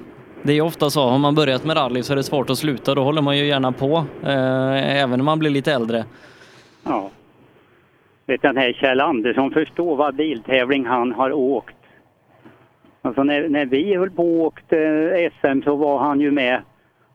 Det 0.42 0.52
är 0.52 0.60
ofta 0.60 0.90
så, 0.90 1.00
har 1.08 1.18
man 1.18 1.34
börjat 1.34 1.64
med 1.64 1.76
rally 1.76 2.02
så 2.02 2.12
är 2.12 2.16
det 2.16 2.22
svårt 2.22 2.50
att 2.50 2.58
sluta. 2.58 2.94
Då 2.94 3.02
håller 3.02 3.22
man 3.22 3.38
ju 3.38 3.46
gärna 3.46 3.72
på, 3.72 4.04
eh, 4.22 5.02
även 5.02 5.18
när 5.18 5.24
man 5.24 5.38
blir 5.38 5.50
lite 5.50 5.72
äldre. 5.72 6.04
Ja. 6.84 7.10
Vet 8.26 8.42
den 8.42 8.56
här 8.56 8.72
Kjell 8.72 9.00
Andersson, 9.00 9.50
förstå 9.50 9.94
vad 9.94 10.14
biltävling 10.14 10.86
han 10.86 11.12
har 11.12 11.32
åkt. 11.32 11.74
Alltså 13.04 13.22
när, 13.22 13.48
när 13.48 13.66
vi 13.66 13.96
höll 13.96 14.10
på 14.10 14.22
och 14.22 14.46
åkte 14.46 15.30
SM 15.40 15.62
så 15.62 15.76
var 15.76 15.98
han 15.98 16.20
ju 16.20 16.30
med 16.30 16.62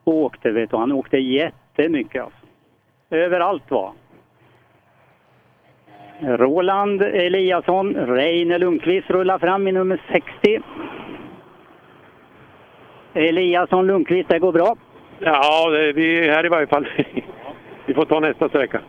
och 0.03 0.13
åkte 0.13 0.51
vet 0.51 0.71
du. 0.71 0.77
Han 0.77 0.91
åkte 0.91 1.17
jättemycket 1.17 2.23
alltså. 2.23 2.39
Överallt 3.09 3.71
var 3.71 3.93
Roland 6.21 7.01
Eliasson, 7.01 7.95
Reine 7.95 8.57
Lundqvist 8.57 9.09
rullar 9.09 9.39
fram 9.39 9.67
i 9.67 9.71
nummer 9.71 10.01
60. 10.11 10.61
Eliasson 13.13 13.87
Lundqvist, 13.87 14.29
det 14.29 14.39
går 14.39 14.51
bra. 14.51 14.75
Ja, 15.19 15.69
det, 15.69 15.93
vi 15.93 16.27
är 16.27 16.31
här 16.31 16.45
i 16.45 16.49
varje 16.49 16.67
fall. 16.67 16.87
vi 17.85 17.93
får 17.93 18.05
ta 18.05 18.19
nästa 18.19 18.49
sträcka. 18.49 18.81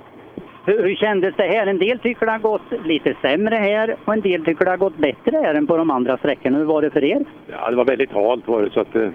Hur, 0.71 0.83
hur 0.83 0.95
kändes 0.95 1.35
det 1.37 1.43
här? 1.47 1.67
En 1.67 1.79
del 1.79 1.99
tycker 1.99 2.27
det 2.27 2.33
har 2.33 2.39
gått 2.39 2.63
lite 2.85 3.15
sämre 3.23 3.55
här 3.57 3.97
och 4.05 4.13
en 4.13 4.21
del 4.21 4.45
tycker 4.45 4.65
det 4.65 4.71
har 4.71 4.77
gått 4.79 4.97
bättre 4.97 5.37
här 5.37 5.55
än 5.55 5.67
på 5.67 5.77
de 5.77 5.91
andra 5.91 6.17
sträckorna. 6.17 6.59
Hur 6.59 6.65
var 6.65 6.83
det 6.83 6.91
för 6.91 7.05
er? 7.05 7.25
Ja, 7.47 7.71
det 7.71 7.77
var 7.77 7.85
väldigt 7.85 8.13
halt 8.13 8.49
var 8.49 8.63
det, 8.63 8.71
så 8.71 8.81
att... 8.81 8.97
eh, 8.97 9.09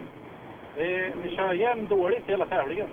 Ni 1.24 1.36
kör 1.36 1.54
jämnt 1.54 1.90
dåligt 1.90 2.24
hela 2.28 2.46
tävlingen. 2.46 2.88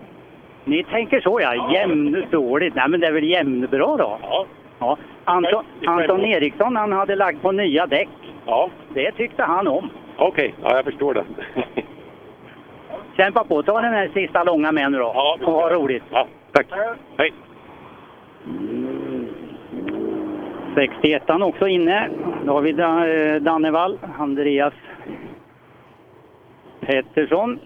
Ni 0.64 0.84
tänker 0.84 1.20
så 1.20 1.40
ja, 1.40 1.72
jämn 1.74 2.24
dåligt. 2.30 2.74
Nej 2.74 2.88
men 2.88 3.00
det 3.00 3.06
är 3.06 3.12
väl 3.12 3.24
jämnbra 3.24 3.96
då? 3.96 4.18
Ja. 4.22 4.46
ja. 4.78 4.96
Anton, 5.24 5.64
Anton 5.86 6.24
Eriksson 6.24 6.76
han 6.76 6.92
hade 6.92 7.16
lagt 7.16 7.42
på 7.42 7.52
nya 7.52 7.86
däck. 7.86 8.08
Ja. 8.46 8.70
Det 8.94 9.12
tyckte 9.12 9.42
han 9.42 9.68
om. 9.68 9.90
Okej, 10.16 10.54
ja, 10.62 10.76
jag 10.76 10.84
förstår 10.84 11.14
det. 11.14 11.24
Kämpa 13.16 13.44
på, 13.44 13.62
ta 13.62 13.80
den 13.80 13.92
här 13.92 14.10
sista 14.14 14.44
långa 14.44 14.72
med 14.72 14.92
nu 14.92 14.98
då. 14.98 15.12
Ja, 15.14 15.38
och 15.44 15.52
ha 15.52 15.70
roligt. 15.70 16.02
Ja, 16.12 16.26
tack. 16.52 16.66
Hej. 17.16 17.32
61 20.74 21.22
också 21.28 21.68
inne. 21.68 22.08
Då 22.44 22.52
har 22.52 22.60
vi 22.60 22.70
eh, 22.70 23.42
Dannevall, 23.42 23.98
Andreas 24.18 24.74
Pettersson. 26.80 27.58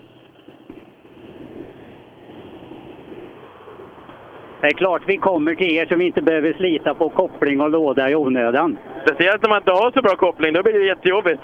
Det 4.61 4.67
är 4.67 4.75
klart 4.75 5.03
vi 5.07 5.17
kommer 5.17 5.55
till 5.55 5.77
er 5.77 5.97
vi 5.97 6.07
inte 6.07 6.23
behöver 6.23 6.53
slita 6.53 6.95
på 6.95 7.09
koppling 7.09 7.61
och 7.61 7.71
låda 7.71 8.11
i 8.11 8.15
onödan. 8.15 8.79
Speciellt 9.07 9.43
när 9.43 9.49
man 9.49 9.59
inte 9.59 9.73
har 9.73 9.91
så 9.91 10.03
bra 10.03 10.17
koppling, 10.17 10.53
då 10.53 10.63
blir 10.63 10.73
det 10.73 10.87
jättejobbigt. 10.87 11.43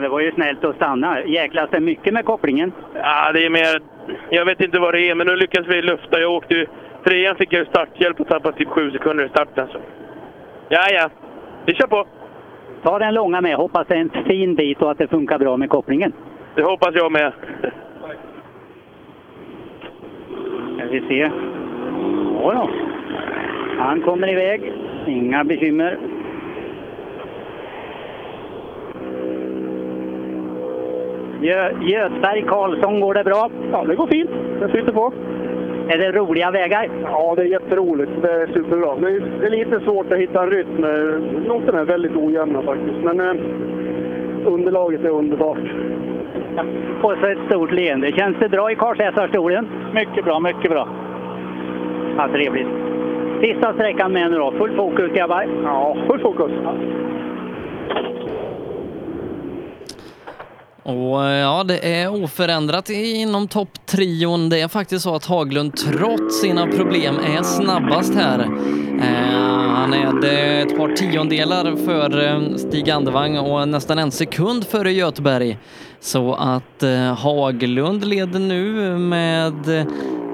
Det 0.00 0.08
var 0.08 0.20
ju 0.20 0.32
snällt 0.32 0.64
att 0.64 0.76
stanna. 0.76 1.24
Jäklas 1.24 1.70
det 1.70 1.80
mycket 1.80 2.14
med 2.14 2.24
kopplingen? 2.24 2.72
ja, 2.94 3.32
det 3.32 3.44
är 3.44 3.50
mer... 3.50 3.82
Jag 4.30 4.44
vet 4.44 4.60
inte 4.60 4.78
vad 4.78 4.94
det 4.94 5.00
är, 5.00 5.14
men 5.14 5.26
nu 5.26 5.36
lyckas 5.36 5.66
vi 5.66 5.82
lufta. 5.82 6.20
Jag 6.20 6.32
åkte 6.32 6.54
ju... 6.54 6.66
Trean 7.04 7.36
fick 7.36 7.52
jag 7.52 7.66
starthjälp 7.66 8.20
och 8.20 8.28
tappade 8.28 8.56
typ 8.56 8.68
sju 8.68 8.90
sekunder 8.90 9.24
i 9.24 9.28
starten. 9.28 9.66
Så. 9.72 9.78
Ja, 10.68 10.80
ja. 10.90 11.10
Vi 11.66 11.74
kör 11.74 11.86
på. 11.86 12.06
Ta 12.82 12.98
den 12.98 13.14
långa 13.14 13.40
med. 13.40 13.56
Hoppas 13.56 13.86
det 13.86 13.94
är 13.94 13.98
en 13.98 14.24
fin 14.26 14.54
bit 14.54 14.82
och 14.82 14.90
att 14.90 14.98
det 14.98 15.08
funkar 15.08 15.38
bra 15.38 15.56
med 15.56 15.70
kopplingen. 15.70 16.12
Det 16.54 16.62
hoppas 16.62 16.94
jag 16.94 17.12
med. 17.12 17.32
vi 20.90 21.00
se. 21.00 21.30
Ja 22.42 22.52
då. 22.52 22.70
Han 23.78 24.02
kommer 24.02 24.28
iväg. 24.28 24.72
Inga 25.06 25.44
bekymmer. 25.44 25.98
Gö 31.40 31.72
Götberg 31.80 32.42
Karlsson, 32.42 33.00
går 33.00 33.14
det 33.14 33.24
bra? 33.24 33.50
Ja, 33.72 33.84
det 33.84 33.94
går 33.94 34.06
fint. 34.06 34.30
Det 34.60 34.68
flyter 34.68 34.92
på. 34.92 35.12
Är 35.92 35.98
det 35.98 36.12
roliga 36.12 36.50
vägar? 36.50 36.90
Ja, 37.02 37.34
det 37.36 37.42
är 37.42 37.46
jätteroligt. 37.46 38.12
Det 38.22 38.32
är 38.32 38.46
superbra. 38.46 38.96
Det 38.96 39.06
är, 39.08 39.20
det 39.40 39.46
är 39.46 39.50
lite 39.50 39.80
svårt 39.80 40.12
att 40.12 40.18
hitta 40.18 40.42
en 40.42 40.50
rytm. 40.50 40.80
Noterna 41.46 41.80
är 41.80 41.84
väldigt 41.84 42.16
ojämna 42.16 42.62
faktiskt. 42.62 42.98
Men 43.02 43.20
eh, 43.20 43.34
underlaget 44.44 45.04
är 45.04 45.10
underbart. 45.10 45.58
Och 47.02 47.14
så 47.20 47.26
ett 47.26 47.46
stort 47.46 47.72
leende. 47.72 48.12
Känns 48.12 48.36
det 48.40 48.48
bra 48.48 48.72
i 48.72 48.74
kartläsarstolen? 48.74 49.68
Mycket 49.94 50.24
bra, 50.24 50.40
mycket 50.40 50.70
bra. 50.70 50.88
Ja, 52.16 52.28
trevligt. 52.28 52.68
Sista 53.40 53.74
sträckan 53.74 54.12
med 54.12 54.30
nu 54.30 54.38
då. 54.38 54.52
Full 54.52 54.76
fokus 54.76 55.12
grabbar. 55.12 55.46
Ja, 55.64 55.96
full 56.06 56.20
fokus. 56.20 56.52
Och 60.90 61.26
eh, 61.26 61.38
ja, 61.38 61.64
det 61.64 61.94
är 61.94 62.24
oförändrat 62.24 62.90
inom 62.90 63.48
topptrion. 63.48 64.48
Det 64.48 64.60
är 64.60 64.68
faktiskt 64.68 65.02
så 65.02 65.14
att 65.14 65.26
Haglund 65.26 65.76
trots 65.76 66.40
sina 66.40 66.66
problem 66.66 67.18
är 67.18 67.42
snabbast 67.42 68.14
här. 68.14 68.38
Eh, 69.00 69.40
han 69.70 69.94
är 69.94 70.06
ett 70.06 70.70
eh, 70.70 70.76
par 70.76 70.96
tiondelar 70.96 71.76
för 71.76 72.24
eh, 72.26 72.56
Stig 72.56 72.90
Andevang 72.90 73.38
och 73.38 73.68
nästan 73.68 73.98
en 73.98 74.10
sekund 74.10 74.66
före 74.66 74.92
Göteberg. 74.92 75.58
Så 76.00 76.34
att 76.34 76.82
eh, 76.82 77.14
Haglund 77.14 78.04
leder 78.04 78.40
nu 78.40 78.98
med 78.98 79.86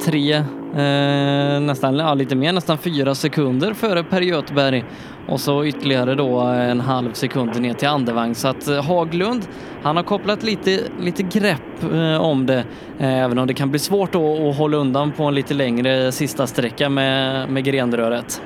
tre, 0.05 0.35
eh, 0.77 1.61
nästan, 1.61 1.97
ja, 1.97 2.15
lite 2.15 2.35
mer, 2.37 2.53
nästan 2.53 2.79
fyra 2.79 3.15
sekunder 3.15 3.75
före 3.75 4.05
Per 4.05 4.21
Göteberg 4.21 4.85
och 5.29 5.41
så 5.41 5.65
ytterligare 5.65 6.15
då 6.15 6.39
en 6.41 6.81
halv 6.81 7.13
sekund 7.13 7.61
ner 7.61 7.73
till 7.73 7.89
Andevang. 7.89 8.35
Så 8.35 8.49
att 8.49 8.69
eh, 8.69 8.85
Haglund, 8.85 9.43
han 9.83 9.97
har 9.97 10.03
kopplat 10.03 10.43
lite, 10.43 10.71
lite 11.01 11.23
grepp 11.23 11.93
eh, 11.93 12.25
om 12.31 12.47
det, 12.47 12.65
eh, 12.99 13.25
även 13.25 13.39
om 13.39 13.47
det 13.47 13.55
kan 13.55 13.71
bli 13.71 13.79
svårt 13.79 14.13
då 14.13 14.49
att 14.49 14.59
hålla 14.59 14.77
undan 14.77 15.13
på 15.13 15.25
en 15.25 15.35
lite 15.35 15.55
längre 15.55 16.13
sista 16.13 16.47
sträcka 16.47 16.89
med, 16.89 17.49
med 17.51 17.65
grenröret. 17.65 18.43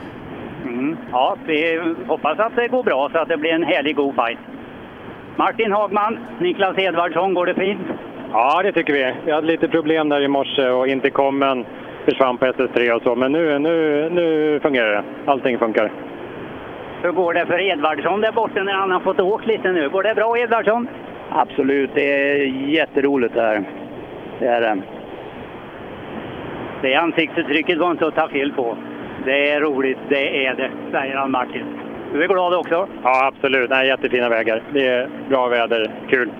Mm. 0.64 0.96
Ja, 1.12 1.36
vi 1.46 1.80
hoppas 2.06 2.38
att 2.38 2.56
det 2.56 2.68
går 2.68 2.82
bra 2.82 3.10
så 3.12 3.18
att 3.18 3.28
det 3.28 3.36
blir 3.36 3.50
en 3.50 3.62
härlig 3.62 3.96
god 3.96 4.14
fight. 4.14 4.38
Martin 5.36 5.72
Hagman, 5.72 6.18
Niklas 6.40 6.78
Edvardsson, 6.78 7.34
går 7.34 7.46
det 7.46 7.54
fint? 7.54 7.86
Ja, 8.32 8.62
det 8.62 8.72
tycker 8.72 8.92
vi. 8.92 9.14
Vi 9.24 9.32
hade 9.32 9.46
lite 9.46 9.68
problem 9.68 10.08
där 10.08 10.20
i 10.20 10.28
morse 10.28 10.68
och 10.68 10.88
inte 10.88 11.10
kommen 11.10 11.64
försvann 12.04 12.38
på 12.38 12.46
SS3 12.46 12.90
och 12.92 13.02
så, 13.02 13.14
men 13.16 13.32
nu, 13.32 13.58
nu, 13.58 14.08
nu 14.10 14.60
fungerar 14.62 14.92
det. 14.92 15.30
Allting 15.30 15.58
funkar. 15.58 15.92
Hur 17.02 17.12
går 17.12 17.34
det 17.34 17.46
för 17.46 17.60
Edvardsson 17.60 18.20
där 18.20 18.32
borta 18.32 18.62
när 18.62 18.72
han 18.72 18.90
har 18.90 19.00
fått 19.00 19.20
åka 19.20 19.46
lite 19.46 19.72
nu? 19.72 19.88
Går 19.88 20.02
det 20.02 20.14
bra 20.14 20.38
Edvardsson? 20.38 20.88
Absolut, 21.30 21.90
det 21.94 22.32
är 22.32 22.44
jätteroligt 22.68 23.34
det 23.34 23.42
här. 23.42 23.62
Det 24.38 24.46
är 24.46 24.60
det. 24.60 24.82
Det 26.82 26.94
ansiktsuttrycket 26.94 27.78
var 27.78 27.90
inte 27.90 28.06
att 28.06 28.14
ta 28.14 28.28
fel 28.28 28.52
på. 28.52 28.76
Det 29.24 29.50
är 29.50 29.60
roligt, 29.60 29.98
det 30.08 30.46
är 30.46 30.54
det, 30.54 30.70
säger 30.90 31.16
han 31.16 31.30
Martin. 31.30 31.64
Du 32.12 32.24
är 32.24 32.28
glad 32.28 32.54
också? 32.54 32.88
Ja, 33.02 33.26
absolut. 33.26 33.70
Nej, 33.70 33.86
jättefina 33.86 34.28
vägar. 34.28 34.62
Det 34.72 34.86
är 34.86 35.08
bra 35.28 35.48
väder. 35.48 35.90
Kul. 36.08 36.30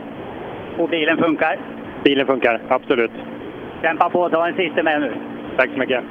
Och 0.78 0.88
bilen 0.88 1.18
funkar? 1.18 1.58
Bilen 2.04 2.26
funkar, 2.26 2.60
absolut. 2.68 3.10
Kämpa 3.82 4.10
på, 4.10 4.28
ta 4.28 4.46
en 4.48 4.54
sista 4.54 4.82
med 4.82 5.00
nu. 5.00 5.12
Tack 5.56 5.70
så 5.72 5.78
mycket. 5.78 6.04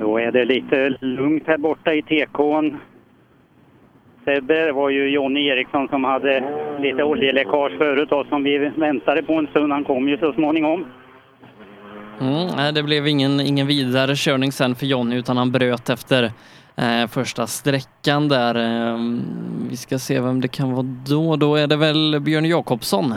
Då 0.00 0.18
är 0.18 0.32
det 0.32 0.44
lite 0.44 0.96
lugnt 1.00 1.42
här 1.46 1.58
borta 1.58 1.94
i 1.94 2.02
tekon. 2.02 2.78
Sebbe, 4.24 4.54
det 4.66 4.72
var 4.72 4.90
ju 4.90 5.08
Jonny 5.08 5.46
Eriksson 5.46 5.88
som 5.88 6.04
hade 6.04 6.44
lite 6.80 7.04
oljeläckage 7.04 7.78
förut 7.78 8.12
och 8.12 8.26
som 8.26 8.44
vi 8.44 8.58
väntade 8.58 9.22
på 9.22 9.34
en 9.34 9.46
stund. 9.46 9.72
Han 9.72 9.84
kom 9.84 10.08
ju 10.08 10.18
så 10.18 10.32
småningom. 10.32 10.84
Mm, 12.20 12.46
nej, 12.56 12.72
det 12.72 12.82
blev 12.82 13.06
ingen, 13.06 13.40
ingen 13.40 13.66
vidare 13.66 14.12
körning 14.16 14.52
sen 14.52 14.74
för 14.74 14.86
Jonny 14.86 15.16
utan 15.16 15.36
han 15.36 15.52
bröt 15.52 15.90
efter 15.90 16.24
eh, 16.76 17.06
första 17.08 17.46
sträckan 17.46 18.28
där. 18.28 18.54
Eh, 18.54 18.98
vi 19.70 19.76
ska 19.76 19.98
se 19.98 20.20
vem 20.20 20.40
det 20.40 20.48
kan 20.48 20.72
vara 20.72 20.86
då. 21.08 21.36
Då 21.36 21.56
är 21.56 21.66
det 21.66 21.76
väl 21.76 22.20
Björn 22.20 22.44
Jakobsson. 22.44 23.14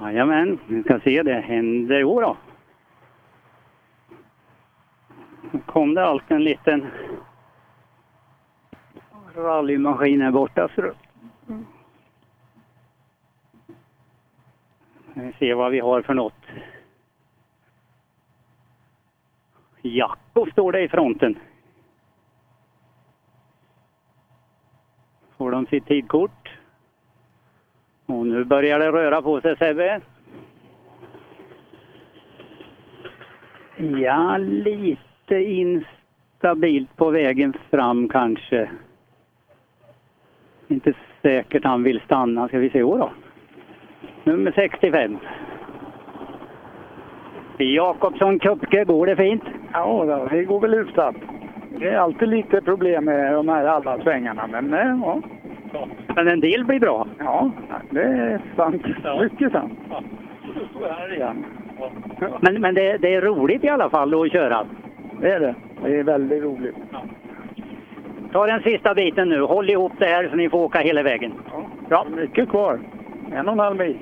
Jajamän, 0.00 0.58
vi 0.66 0.82
ska 0.82 1.00
se. 1.04 1.22
Det 1.22 1.40
händer. 1.40 1.98
Jo 1.98 2.20
då 2.20 2.36
kom 5.60 5.94
det 5.94 6.04
allt 6.04 6.30
en 6.30 6.44
liten 6.44 6.90
rallymaskin 9.34 10.20
här 10.20 10.30
borta. 10.30 10.68
Så 10.74 10.80
då... 10.80 10.92
Vi 15.14 15.32
ser 15.38 15.54
vad 15.54 15.72
vi 15.72 15.80
har 15.80 16.02
för 16.02 16.14
något. 16.14 16.34
Jacko 19.82 20.46
står 20.52 20.72
det 20.72 20.80
i 20.80 20.88
fronten. 20.88 21.38
Får 25.36 25.50
de 25.50 25.66
sitt 25.66 25.86
tidkort. 25.86 26.58
Och 28.06 28.26
nu 28.26 28.44
börjar 28.44 28.78
det 28.78 28.92
röra 28.92 29.22
på 29.22 29.40
sig 29.40 29.56
Sebbe. 29.56 30.00
Ja, 33.76 34.36
lite 34.38 35.11
instabilt 35.30 36.96
på 36.96 37.10
vägen 37.10 37.54
fram 37.70 38.08
kanske. 38.08 38.70
Inte 40.68 40.92
säkert 41.22 41.64
han 41.64 41.82
vill 41.82 42.00
stanna. 42.00 42.48
Ska 42.48 42.58
vi 42.58 42.70
se 42.70 42.80
då. 42.80 43.10
Nummer 44.24 44.52
65. 44.54 45.18
Jakobsson 47.58 48.38
Kupke, 48.38 48.84
går 48.84 49.06
det 49.06 49.16
fint? 49.16 49.42
Ja, 49.72 50.04
då, 50.04 50.28
det 50.36 50.44
går 50.44 50.60
väl 50.60 50.74
hyfsat. 50.74 51.14
Det 51.78 51.88
är 51.88 51.98
alltid 51.98 52.28
lite 52.28 52.60
problem 52.60 53.04
med 53.04 53.34
de 53.34 53.48
här 53.48 53.64
alla 53.64 53.98
svängarna, 54.02 54.46
men 54.46 54.74
eh, 54.74 54.98
ja. 55.02 55.20
Men 56.14 56.28
en 56.28 56.40
del 56.40 56.64
blir 56.64 56.80
bra. 56.80 57.06
Ja, 57.18 57.50
det 57.90 58.02
är 58.02 58.40
sant. 58.56 58.82
Mycket 59.20 59.52
sant. 59.52 59.78
Men, 62.40 62.60
men 62.60 62.74
det, 62.74 62.96
det 62.96 63.14
är 63.14 63.20
roligt 63.20 63.64
i 63.64 63.68
alla 63.68 63.90
fall 63.90 64.22
att 64.22 64.32
köra. 64.32 64.66
Det 65.22 65.32
är 65.32 65.40
det. 65.40 65.54
Det 65.82 65.98
är 65.98 66.04
väldigt 66.04 66.42
roligt. 66.42 66.74
Ta 68.32 68.46
den 68.46 68.62
sista 68.62 68.94
biten 68.94 69.28
nu. 69.28 69.40
Håll 69.40 69.70
ihop 69.70 69.92
det 69.98 70.06
här 70.06 70.28
så 70.28 70.36
ni 70.36 70.50
får 70.50 70.58
åka 70.58 70.78
hela 70.78 71.02
vägen. 71.02 71.32
Ja, 71.88 72.06
mycket 72.16 72.48
kvar. 72.48 72.80
En 73.32 73.46
och 73.48 73.52
en 73.52 73.58
halv 73.58 73.76
mil. 73.76 73.98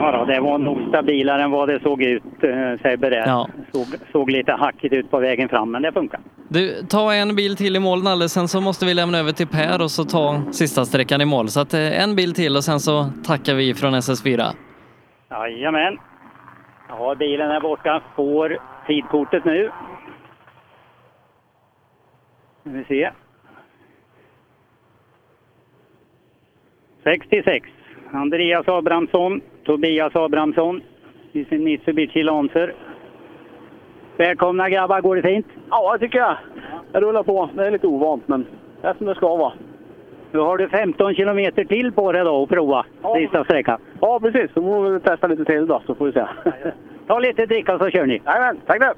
Ja, 0.00 0.12
då, 0.18 0.24
det 0.24 0.40
var 0.40 0.58
nog 0.58 0.88
stabilare 0.88 1.42
än 1.42 1.50
vad 1.50 1.68
det 1.68 1.80
såg 1.82 2.02
ut, 2.02 2.22
eh, 2.42 2.82
Sebbe 2.82 3.10
där. 3.10 3.26
Ja. 3.26 3.48
Såg, 3.72 3.86
såg 4.12 4.30
lite 4.30 4.52
hackigt 4.52 4.94
ut 4.94 5.10
på 5.10 5.18
vägen 5.18 5.48
fram, 5.48 5.70
men 5.70 5.82
det 5.82 5.92
funkar. 5.92 6.20
Du, 6.48 6.82
ta 6.88 7.14
en 7.14 7.36
bil 7.36 7.56
till 7.56 7.76
i 7.76 7.80
mål 7.80 8.02
Nalle, 8.02 8.28
sen 8.28 8.48
så 8.48 8.60
måste 8.60 8.86
vi 8.86 8.94
lämna 8.94 9.18
över 9.18 9.32
till 9.32 9.48
Per 9.48 9.82
och 9.82 9.90
så 9.90 10.04
ta 10.04 10.42
sista 10.52 10.84
sträckan 10.84 11.20
i 11.20 11.24
mål. 11.24 11.48
Så 11.48 11.60
att 11.60 11.74
eh, 11.74 12.02
en 12.02 12.16
bil 12.16 12.34
till 12.34 12.56
och 12.56 12.64
sen 12.64 12.80
så 12.80 13.06
tackar 13.26 13.54
vi 13.54 13.74
från 13.74 13.94
SS4. 13.94 14.46
Jajamän. 15.30 15.98
Ja, 16.90 17.14
bilen 17.14 17.50
är 17.50 17.60
borta. 17.60 18.02
Får 18.16 18.58
tidkortet 18.86 19.44
nu. 19.44 19.70
Nu 22.62 22.78
vi 22.78 22.84
se. 22.84 23.10
66. 27.02 27.68
Andreas 28.12 28.68
Abrahamsson, 28.68 29.40
Tobias 29.64 30.16
Abrahamsson 30.16 30.82
i 31.32 31.44
sin 31.44 31.64
Mitsubishi 31.64 32.22
Lancer. 32.22 32.74
Välkomna 34.16 34.70
grabbar, 34.70 35.00
går 35.00 35.16
det 35.16 35.22
fint? 35.22 35.46
Ja, 35.70 35.92
det 35.92 35.98
tycker 35.98 36.18
jag. 36.18 36.36
Jag 36.92 37.02
rullar 37.02 37.22
på. 37.22 37.50
Det 37.54 37.66
är 37.66 37.70
lite 37.70 37.86
ovant, 37.86 38.28
men 38.28 38.46
det 38.80 38.88
är 38.88 38.94
som 38.94 39.06
det 39.06 39.14
ska 39.14 39.36
vara. 39.36 39.52
Nu 40.32 40.38
har 40.38 40.56
du 40.58 40.68
15 40.68 41.14
kilometer 41.14 41.64
till 41.64 41.92
på 41.92 42.12
dig 42.12 42.24
då 42.24 42.42
att 42.42 42.48
prova 42.48 42.84
sista 43.16 43.44
sträckan. 43.44 43.80
Ja, 44.00 44.20
precis. 44.20 44.50
Då 44.54 44.62
får 44.62 44.90
vi 44.90 45.00
testa 45.00 45.26
lite 45.26 45.44
till 45.44 45.66
då, 45.66 45.82
så 45.86 45.94
får 45.94 46.06
vi 46.06 46.12
se. 46.12 46.24
Ta 47.06 47.18
lite 47.18 47.46
dricka 47.46 47.78
så 47.78 47.90
kör 47.90 48.06
ni. 48.06 48.22
Jajamän, 48.26 48.60
tack 48.66 48.80
det. 48.80 48.94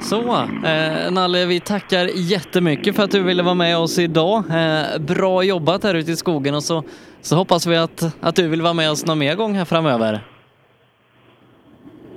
Så, 0.00 0.20
eh, 0.66 1.10
Nalle, 1.12 1.46
vi 1.46 1.60
tackar 1.60 2.08
jättemycket 2.14 2.96
för 2.96 3.02
att 3.02 3.10
du 3.10 3.22
ville 3.22 3.42
vara 3.42 3.54
med 3.54 3.78
oss 3.78 3.98
idag. 3.98 4.36
Eh, 4.50 5.00
bra 5.00 5.42
jobbat 5.42 5.84
här 5.84 5.94
ute 5.94 6.10
i 6.12 6.16
skogen 6.16 6.54
och 6.54 6.62
så, 6.62 6.82
så 7.20 7.36
hoppas 7.36 7.66
vi 7.66 7.76
att, 7.76 8.02
att 8.20 8.36
du 8.36 8.48
vill 8.48 8.62
vara 8.62 8.72
med 8.74 8.90
oss 8.90 9.06
någon 9.06 9.18
mer 9.18 9.34
gång 9.34 9.54
här 9.54 9.64
framöver. 9.64 10.20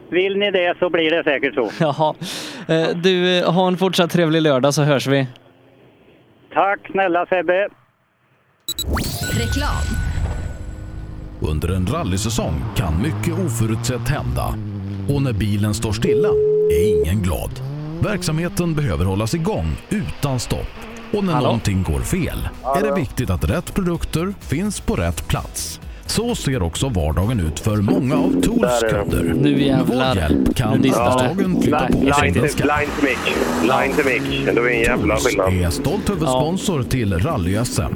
Vill 0.09 0.37
ni 0.37 0.51
det 0.51 0.75
så 0.79 0.89
blir 0.89 1.11
det 1.11 1.23
säkert 1.23 1.53
så. 1.53 1.69
Jaha. 1.79 2.13
Eh, 2.67 2.87
Du, 2.95 3.43
ha 3.45 3.67
en 3.67 3.77
fortsatt 3.77 4.11
trevlig 4.11 4.41
lördag 4.41 4.73
så 4.73 4.83
hörs 4.83 5.07
vi. 5.07 5.27
Tack 6.59 6.91
snälla 6.91 7.25
Sebbe. 7.25 7.67
Reklam. 9.39 9.83
Under 11.39 11.69
en 11.69 11.87
rallysäsong 11.87 12.61
kan 12.75 13.01
mycket 13.01 13.45
oförutsett 13.45 14.09
hända. 14.09 14.47
Och 15.13 15.21
när 15.21 15.33
bilen 15.33 15.73
står 15.73 15.91
stilla 15.91 16.29
är 16.71 17.01
ingen 17.01 17.21
glad. 17.23 17.51
Verksamheten 18.03 18.75
behöver 18.75 19.05
hållas 19.05 19.33
igång 19.33 19.77
utan 19.89 20.39
stopp. 20.39 20.75
Och 21.13 21.23
när 21.23 21.33
Hallå? 21.33 21.45
någonting 21.45 21.83
går 21.83 21.99
fel 21.99 22.49
är 22.77 22.83
det 22.83 22.95
viktigt 22.95 23.29
att 23.29 23.49
rätt 23.49 23.75
produkter 23.75 24.33
finns 24.39 24.81
på 24.81 24.95
rätt 24.95 25.27
plats. 25.27 25.81
Så 26.09 26.35
ser 26.35 26.63
också 26.63 26.89
vardagen 26.89 27.39
ut 27.39 27.59
för 27.59 27.77
många 27.77 28.15
av 28.15 28.41
Tools 28.41 28.79
kunder. 28.89 29.33
Nu 29.41 29.51
Med 29.51 29.59
jävlar. 29.61 30.15
vår 30.15 30.21
hjälp 30.21 30.55
kan 30.55 30.73
arbetsdagen 30.73 31.61
flytta 31.61 31.87
på 31.87 32.13
sig 32.13 32.31
Line, 32.31 32.33
line 32.33 32.89
till 32.99 33.03
mic. 33.03 33.17
Line 33.61 33.93
till 33.95 34.05
mic. 34.05 34.45
Det 34.55 34.61
var 34.61 34.67
en 34.69 34.79
jävla 34.79 35.15
Tools 35.15 35.27
skillnad. 35.27 35.53
är 35.63 35.69
stolt 35.69 36.09
huvudsponsor 36.09 36.83
till 36.83 37.13
rally-SM. 37.13 37.93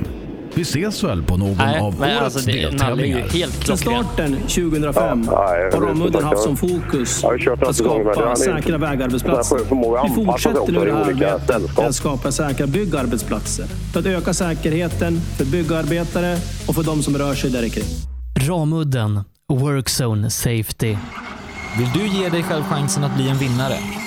Vi 0.56 0.62
ses 0.62 1.04
väl 1.04 1.24
på 1.24 1.38
någon 1.38 1.58
Nej, 1.58 1.80
av 1.80 2.01
årets 2.01 2.22
alltså 2.22 2.51
deltävlingar. 2.51 3.28
klockren. 3.28 3.78
starten 3.78 4.36
2005 4.36 5.28
har 5.28 5.82
Ramudden 5.82 6.24
haft 6.24 6.41
som 6.41 6.58
fokus 6.58 7.24
att 7.24 7.76
skapa 7.76 8.36
säkra 8.36 8.78
vägarbetsplatser. 8.78 9.58
Vi 10.08 10.26
fortsätter 10.26 10.72
nu 10.72 10.86
det 10.86 10.93
här 10.93 11.01
arbetet 11.04 11.78
med 11.78 11.88
att 11.88 11.95
skapa 11.95 12.32
säkra 12.32 12.68
byggarbetsplatser 12.68 13.66
för 13.93 13.99
att 13.99 14.06
öka 14.06 14.34
säkerheten 14.34 15.22
för 15.38 15.45
byggarbetare 15.45 16.38
och 16.68 16.76
för 16.76 16.84
de 16.84 17.04
som 17.04 17.18
rör 17.18 17.34
sig 17.34 17.49
där 17.49 17.70
kring. 17.70 17.86
Ramudden 18.47 19.20
Workzone 19.54 20.30
Safety. 20.30 20.95
Vill 21.78 21.89
du 21.93 22.08
ge 22.08 22.30
dig 22.30 22.43
själv 22.43 22.64
chansen 22.64 23.04
att 23.04 23.16
bli 23.16 23.30
en 23.30 23.38
vinnare? 23.38 23.76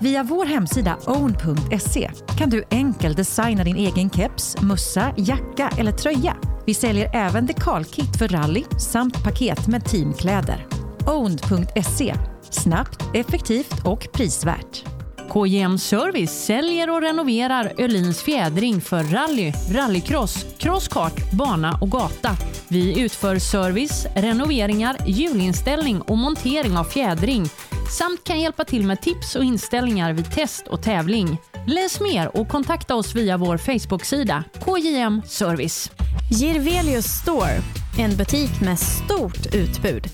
Via 0.00 0.22
vår 0.22 0.46
hemsida 0.46 0.96
own.se 1.06 2.10
kan 2.38 2.50
du 2.50 2.64
enkelt 2.70 3.16
designa 3.16 3.64
din 3.64 3.76
egen 3.76 4.10
keps, 4.10 4.60
mössa, 4.62 5.14
jacka 5.16 5.70
eller 5.78 5.92
tröja. 5.92 6.36
Vi 6.66 6.74
säljer 6.74 7.10
även 7.14 7.46
dekalkit 7.46 8.18
för 8.18 8.28
rally 8.28 8.64
samt 8.78 9.24
paket 9.24 9.66
med 9.66 9.84
teamkläder. 9.84 10.66
Own.se 11.06 12.14
snabbt, 12.50 13.02
effektivt 13.14 13.84
och 13.84 14.08
prisvärt. 14.12 14.84
KJM 15.28 15.78
Service 15.78 16.44
säljer 16.44 16.90
och 16.90 17.02
renoverar 17.02 17.72
Öhlins 17.78 18.22
fjädring 18.22 18.80
för 18.80 19.04
rally, 19.04 19.52
rallycross, 19.70 20.46
crosskart, 20.58 21.32
bana 21.32 21.78
och 21.80 21.90
gata. 21.90 22.30
Vi 22.68 23.00
utför 23.00 23.38
service, 23.38 24.06
renoveringar, 24.14 24.96
hjulinställning 25.06 26.00
och 26.00 26.18
montering 26.18 26.76
av 26.76 26.84
fjädring 26.84 27.46
samt 27.90 28.24
kan 28.24 28.40
hjälpa 28.40 28.64
till 28.64 28.86
med 28.86 29.00
tips 29.00 29.36
och 29.36 29.44
inställningar 29.44 30.12
vid 30.12 30.30
test 30.32 30.66
och 30.66 30.82
tävling. 30.82 31.38
Läs 31.66 32.00
mer 32.00 32.36
och 32.36 32.48
kontakta 32.48 32.94
oss 32.94 33.14
via 33.14 33.36
vår 33.36 33.56
Facebook-sida 33.56 34.44
KJM 34.64 35.22
Service. 35.26 35.90
Girvelius 36.30 37.06
Store, 37.06 37.60
en 37.98 38.16
butik 38.16 38.60
med 38.60 38.78
stort 38.78 39.54
utbud. 39.54 40.06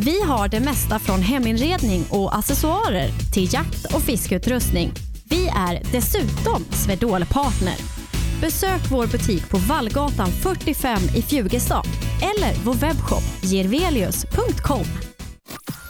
Vi 0.00 0.22
har 0.22 0.48
det 0.48 0.60
mesta 0.60 0.98
från 0.98 1.22
heminredning 1.22 2.04
och 2.10 2.36
accessoarer 2.36 3.08
till 3.32 3.54
jakt 3.54 3.94
och 3.94 4.02
fiskeutrustning. 4.02 4.92
Vi 5.24 5.48
är 5.48 5.92
dessutom 5.92 6.64
Swedol-partner. 6.70 7.76
Besök 8.40 8.80
vår 8.90 9.06
butik 9.06 9.50
på 9.50 9.58
Vallgatan 9.58 10.28
45 10.28 10.98
i 11.16 11.22
Fjugestad 11.22 11.84
eller 12.20 12.64
vår 12.64 12.74
webbshop 12.74 13.22
girvelius.com. 13.42 14.84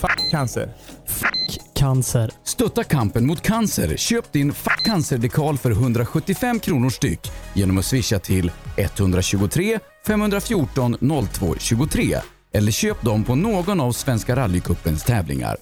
Fuck 0.00 0.30
cancer. 0.30 0.74
Cancer. 1.74 2.30
Stötta 2.44 2.84
kampen 2.84 3.26
mot 3.26 3.42
cancer. 3.42 3.96
Köp 3.96 4.32
din 4.32 4.52
Fuck 4.52 4.84
cancer-dekal 4.84 5.58
för 5.58 5.70
175 5.70 6.60
kronor 6.60 6.90
styck 6.90 7.30
genom 7.54 7.78
att 7.78 7.84
swisha 7.84 8.18
till 8.18 8.50
123 8.76 9.78
514 10.06 10.96
02 11.32 11.54
23 11.58 12.16
eller 12.52 12.72
köp 12.72 13.02
dem 13.02 13.24
på 13.24 13.34
någon 13.34 13.80
av 13.80 13.92
Svenska 13.92 14.36
rallycupens 14.36 15.04
tävlingar. 15.04 15.56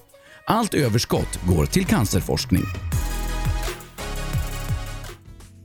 Allt 0.45 0.73
överskott 0.73 1.39
går 1.47 1.65
till 1.65 1.85
cancerforskning. 1.85 2.63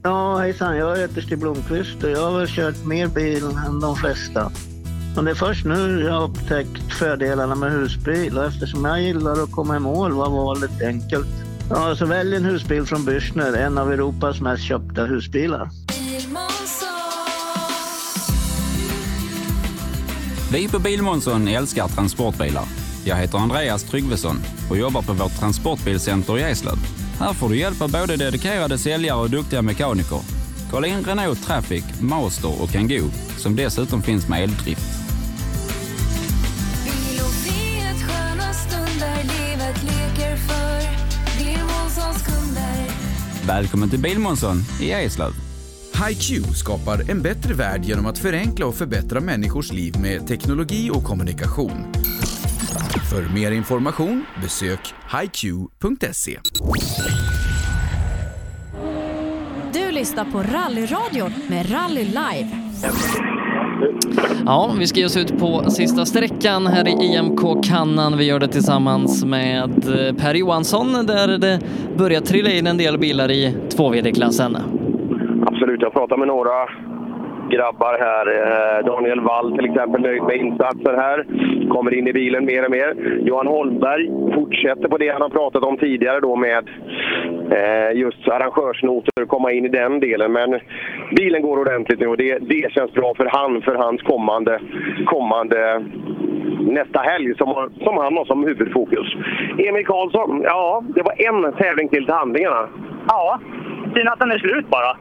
Ja, 0.03 0.39
hejsan. 0.39 0.77
Jag 0.77 0.97
heter 0.97 1.21
Stig 1.21 1.39
Blomqvist 1.39 2.05
och 2.05 2.11
jag 2.11 2.31
har 2.31 2.39
väl 2.39 2.49
kört 2.49 2.85
mer 2.85 3.07
bil 3.07 3.45
än 3.67 3.81
de 3.81 3.97
flesta. 3.97 4.53
Men 5.15 5.25
det 5.25 5.31
är 5.31 5.35
först 5.35 5.65
nu 5.65 6.03
jag 6.05 6.13
har 6.13 6.25
upptäckt 6.25 6.93
fördelarna 6.93 7.55
med 7.55 7.73
husbil 7.73 8.39
och 8.39 8.45
eftersom 8.45 8.85
jag 8.85 9.03
gillar 9.03 9.43
att 9.43 9.53
komma 9.53 9.77
i 9.77 9.79
mål 9.79 10.13
var 10.13 10.31
valet 10.31 10.83
enkelt. 10.83 11.29
Ja, 11.71 11.97
så 11.97 12.07
välj 12.07 12.37
en 12.37 12.45
husbil 12.45 12.85
från 12.85 13.01
Bürstner, 13.01 13.57
en 13.57 13.79
av 13.79 13.93
Europas 13.93 14.41
mest 14.41 14.63
köpta 14.63 15.05
husbilar. 15.05 15.71
Vi 20.53 20.69
på 20.69 20.79
Bilmånsson 20.79 21.49
älskar 21.49 21.89
transportbilar. 21.89 22.65
Jag 23.05 23.17
heter 23.17 23.39
Andreas 23.39 23.85
Tryggvesson 23.85 24.37
och 24.71 24.77
jobbar 24.77 25.03
på 25.03 25.13
vårt 25.13 25.39
transportbilcenter 25.41 26.39
i 26.39 26.43
Eslöv. 26.43 26.77
Här 27.19 27.33
får 27.33 27.49
du 27.49 27.59
hjälp 27.59 27.83
av 27.83 27.93
både 27.93 28.17
dedikerade 28.17 28.79
säljare 28.79 29.21
och 29.21 29.31
duktiga 29.31 29.63
mekaniker. 29.63 30.21
Kolla 30.71 30.87
in 30.87 31.05
Renault 31.05 31.47
Traffic, 31.47 31.85
Master 32.01 32.63
och 32.63 32.71
Kangoo 32.71 33.11
som 33.39 33.57
dessutom 33.57 34.03
finns 34.03 34.29
med 34.29 34.43
eldrift. 34.43 35.02
Välkommen 43.47 43.91
till 43.91 43.99
Bilmånsson 43.99 44.57
i 44.81 44.91
Eslöv. 44.91 45.33
HiQ 46.09 46.47
skapar 46.57 47.11
en 47.11 47.23
bättre 47.23 47.55
värld 47.55 47.85
genom 47.85 48.07
att 48.07 48.19
förenkla 48.19 48.67
och 48.67 48.75
förbättra 48.75 49.21
människors 49.21 49.73
liv 49.73 49.95
med 50.01 50.27
teknologi 50.27 50.91
och 50.91 51.05
kommunikation. 51.05 51.93
För 53.11 53.35
mer 53.35 53.51
information 53.51 54.25
besök 54.43 54.95
hiq.se. 55.21 56.41
Du 59.73 59.91
lyssnar 59.91 60.33
på 60.33 60.43
Rallyradion 60.43 61.33
med 61.49 61.73
Rally 61.73 62.05
Live. 62.05 62.51
Ja, 64.47 64.71
vi 64.79 64.87
ska 64.87 65.01
ge 65.01 65.07
oss 65.07 65.17
ut 65.17 65.39
på 65.39 65.71
sista 65.71 66.05
sträckan 66.05 66.67
här 66.67 66.89
i 66.89 66.91
IMK 66.91 67.65
Kannan. 67.65 68.19
Vi 68.19 68.25
gör 68.25 68.39
det 68.39 68.49
tillsammans 68.49 69.25
med 69.25 69.71
eh, 69.71 70.15
Per 70.17 70.35
Johansson 70.35 70.93
där 71.07 71.39
det 71.39 71.61
börjar 71.99 72.21
trilla 72.21 72.51
in 72.51 72.67
en 72.67 72.79
del 72.79 72.99
bilar 72.99 73.31
i 73.31 73.57
2VD-klassen. 73.77 74.57
Absolut, 75.47 75.83
jag 75.83 75.93
pratar 75.93 76.17
med 76.17 76.29
några 76.29 76.51
grabbar 77.51 77.99
här. 78.01 78.27
Eh, 78.37 78.87
Daniel 78.87 79.21
Wall 79.21 79.57
till 79.57 79.71
exempel 79.71 80.03
nöjd 80.03 80.23
med 80.23 80.37
insatsen 80.37 80.95
här. 80.95 81.27
Kommer 81.69 81.95
in 81.95 82.09
i 82.09 82.13
bilen 82.13 82.45
mer 82.45 82.65
och 82.65 82.71
mer. 82.71 83.19
Johan 83.21 83.47
Holmberg 83.47 84.11
fortsätter 84.35 84.89
på 84.89 84.99
det 84.99 85.09
han 85.09 85.23
har 85.23 85.29
pratat 85.29 85.63
om 85.63 85.77
tidigare 85.77 86.21
då 86.21 86.37
med 86.37 86.69
eh, 87.51 87.99
just 87.99 88.29
arrangörsnoter, 88.29 89.27
komma 89.27 89.53
in 89.53 89.65
i 89.65 89.69
den 89.69 90.01
delen. 90.01 90.33
Men 90.33 90.61
bilen 91.17 91.43
går 91.43 91.59
ordentligt 91.59 92.01
nu 92.01 92.07
och 92.07 92.17
det, 92.17 92.39
det 92.39 92.73
känns 92.73 92.93
bra 92.93 93.15
för 93.15 93.29
han, 93.33 93.63
för 93.63 93.75
hans 93.75 94.03
kommande, 94.03 94.61
kommande 95.07 95.85
nästa 96.61 97.01
helg 97.01 97.35
som, 97.35 97.71
som 97.85 97.97
han 97.97 98.17
har 98.17 98.25
som 98.25 98.45
huvudfokus. 98.45 99.15
Emil 99.59 99.87
Karlsson, 99.87 100.41
ja, 100.45 100.85
det 100.95 101.03
var 101.03 101.15
en 101.29 101.53
tävling 101.53 101.89
till 101.89 102.03
till 102.05 102.15
handlingarna. 102.15 102.69
Ja, 103.09 103.41
synd 103.95 104.09
att 104.09 104.19
den 104.19 104.31
är 104.31 104.39
slut 104.39 104.69
bara. 104.69 104.97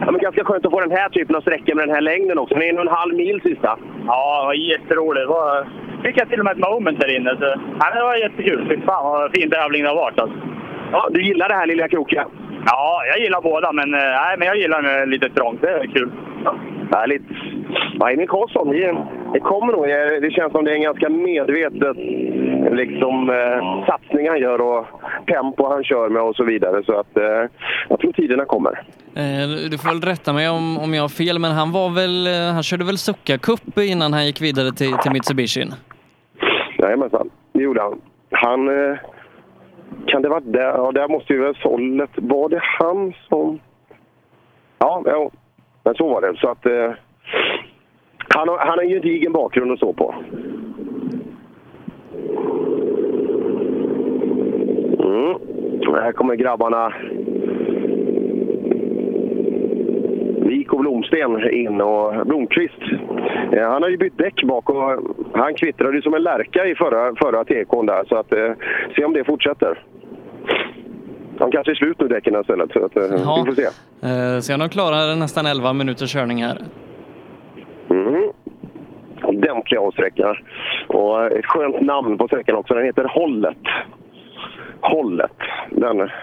Ja, 0.00 0.10
men 0.10 0.20
ganska 0.20 0.44
skönt 0.44 0.66
att 0.66 0.72
få 0.72 0.80
den 0.80 0.90
här 0.90 1.08
typen 1.08 1.36
av 1.36 1.40
sträckor 1.40 1.74
med 1.74 1.88
den 1.88 1.94
här 1.94 2.00
längden 2.00 2.38
också. 2.38 2.54
Det 2.54 2.66
är 2.66 2.70
en 2.70 2.78
och 2.78 2.86
en 2.86 2.98
halv 3.02 3.14
mil 3.14 3.40
sista. 3.40 3.78
Ja, 4.06 4.40
det 4.40 4.46
var 4.46 4.54
jätteroligt. 4.54 5.22
Det 5.22 5.26
var, 5.26 5.66
fick 6.04 6.20
jag 6.20 6.28
till 6.28 6.38
och 6.38 6.44
med 6.44 6.52
ett 6.52 6.70
moment 6.70 7.00
där 7.00 7.16
inne. 7.16 7.36
Så, 7.40 7.54
ja, 7.80 7.94
det 7.94 8.02
var 8.02 8.16
jättekul. 8.16 8.66
Fy 8.68 8.80
fan 8.86 9.04
vad 9.04 9.30
fin 9.36 9.50
tävling 9.50 9.82
det 9.82 9.88
har 9.88 9.96
varit. 9.96 10.18
Alltså. 10.20 10.36
Ja, 10.92 11.08
du 11.10 11.22
gillar 11.22 11.48
det 11.48 11.54
här 11.54 11.66
lilla 11.66 11.88
krokiga? 11.88 12.26
Ja, 12.66 13.02
jag 13.06 13.18
gillar 13.18 13.40
båda, 13.40 13.72
men, 13.72 13.94
eh, 13.94 14.00
nej, 14.00 14.36
men 14.38 14.48
jag 14.48 14.56
gillar 14.56 14.82
med 14.82 15.08
lite 15.08 15.28
trångt. 15.28 15.60
Det 15.60 15.70
är 15.70 15.86
kul. 15.86 16.10
Härligt. 16.92 17.22
Ja, 18.00 18.10
Emil 18.10 18.28
Karlsson, 18.28 18.70
det, 18.70 18.96
det 19.32 19.40
kommer 19.40 19.72
nog. 19.72 19.86
Det 20.22 20.30
känns 20.30 20.52
som 20.52 20.64
det 20.64 20.70
är 20.70 20.74
en 20.74 20.82
ganska 20.82 21.08
medvetet 21.08 21.96
liksom, 22.72 23.30
eh, 23.30 23.86
satsning 23.86 24.28
han 24.28 24.38
gör 24.40 24.60
och 24.60 24.86
tempo 25.26 25.68
han 25.68 25.84
kör 25.84 26.08
med 26.08 26.22
och 26.22 26.36
så 26.36 26.44
vidare. 26.44 26.82
Så 26.84 26.98
att 27.00 27.16
eh, 27.16 27.50
jag 27.88 28.00
tror 28.00 28.12
tiderna 28.12 28.44
kommer. 28.44 28.82
Eh, 29.14 29.70
Du 29.70 29.78
får 29.78 29.88
väl 29.88 30.00
rätta 30.00 30.32
mig 30.32 30.48
om, 30.48 30.78
om 30.78 30.94
jag 30.94 31.02
har 31.02 31.08
fel, 31.08 31.38
men 31.38 31.52
han 31.52 31.72
var 31.72 31.90
väl, 31.90 32.26
eh, 32.26 32.54
han 32.54 32.62
körde 32.62 32.84
väl 32.84 32.98
Succa 32.98 33.38
Cup 33.38 33.78
innan 33.78 34.12
han 34.12 34.26
gick 34.26 34.40
vidare 34.42 34.72
till, 34.72 34.92
till 35.02 35.12
Mitsubishi? 35.12 35.64
Jajamensan, 36.78 37.30
det 37.52 37.62
gjorde 37.62 37.82
han. 37.82 38.00
Han... 38.30 38.68
Eh, 38.68 38.96
kan 40.06 40.22
det 40.22 40.28
vara 40.28 40.40
där? 40.40 40.60
Ja, 40.60 40.92
där 40.92 41.08
måste 41.08 41.32
ju 41.32 41.40
väl 41.42 41.54
sållet... 41.54 42.10
Var 42.16 42.48
det 42.48 42.60
han 42.62 43.12
som... 43.28 43.58
Ja, 44.78 45.02
ja 45.06 45.30
men 45.86 45.94
så 45.94 46.08
var 46.08 46.20
det. 46.20 46.36
Så 46.36 46.48
att... 46.48 46.66
Eh, 46.66 46.92
han, 48.34 48.48
har, 48.48 48.58
han 48.58 48.78
har 48.78 48.82
ju 48.82 48.96
en 48.96 49.02
gedigen 49.02 49.32
bakgrund 49.32 49.72
att 49.72 49.78
stå 49.78 49.92
på. 49.92 50.14
Mm. 55.04 55.34
Här 56.02 56.12
kommer 56.12 56.34
grabbarna 56.34 56.92
Wik 60.48 60.72
och 60.72 60.80
Blomsten 60.80 61.50
in 61.50 61.80
och 61.80 62.26
Blomqvist. 62.26 62.82
Eh, 63.52 63.70
han 63.70 63.82
har 63.82 63.88
ju 63.88 63.96
bytt 63.96 64.18
däck 64.18 64.42
bak 64.42 64.70
och 64.70 65.00
han 65.32 65.54
kvittrade 65.54 65.96
ju 65.96 66.02
som 66.02 66.14
en 66.14 66.22
lärka 66.22 66.66
i 66.66 66.74
förra, 66.74 67.14
förra 67.14 67.44
tekon 67.44 67.86
där. 67.86 68.04
Så 68.08 68.16
att 68.16 68.32
eh, 68.32 68.52
se 68.96 69.04
om 69.04 69.12
det 69.12 69.24
fortsätter. 69.24 69.78
De 71.38 71.50
kanske 71.50 71.70
är 71.72 71.74
slut 71.74 72.00
nu 72.00 72.08
däcken 72.08 72.40
istället. 72.40 72.72
Så 72.72 72.84
att, 72.84 72.96
eh, 72.96 73.02
Ja. 73.02 73.44
vi 73.46 73.54
får 73.54 73.62
se. 73.62 73.68
Eh, 74.08 74.40
Så 74.40 74.52
jag 74.52 74.70
klarar 74.72 75.16
nästan 75.16 75.46
11 75.46 75.72
minuters 75.72 76.12
körning 76.12 76.44
här. 76.44 76.58
Mm. 77.90 78.30
Ordentlig 79.22 79.78
avsträcka. 79.78 80.34
Och 80.88 81.24
eh, 81.24 81.38
ett 81.38 81.46
skönt 81.46 81.80
namn 81.80 82.18
på 82.18 82.26
sträckan 82.26 82.56
också. 82.56 82.74
Den 82.74 82.84
heter 82.84 83.04
Hållet. 83.04 83.56
Hållet. 84.80 85.32
Den 85.70 86.00
är 86.00 86.14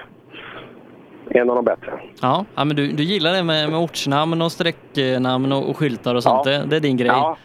en 1.30 1.50
av 1.50 1.56
de 1.56 1.66
bättre. 1.66 1.92
Ja, 2.22 2.46
ja 2.56 2.66
men 2.66 2.76
du, 2.76 2.88
du 2.88 3.04
gillar 3.04 3.34
det 3.34 3.44
med, 3.44 3.70
med 3.70 3.80
ortsnamn 3.80 4.42
och 4.42 4.52
sträcknamn 4.52 5.52
och, 5.52 5.70
och 5.70 5.78
skyltar 5.78 6.16
och 6.16 6.24
sånt. 6.24 6.44
Det, 6.44 6.66
det 6.70 6.76
är 6.76 6.80
din 6.80 6.98
grej. 6.98 7.08
Ja, 7.08 7.38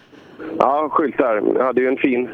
ja 0.58 0.88
skyltar. 0.90 1.42
Jag 1.56 1.64
hade 1.64 1.80
ju 1.80 1.88
en 1.88 1.96
fin, 1.96 2.28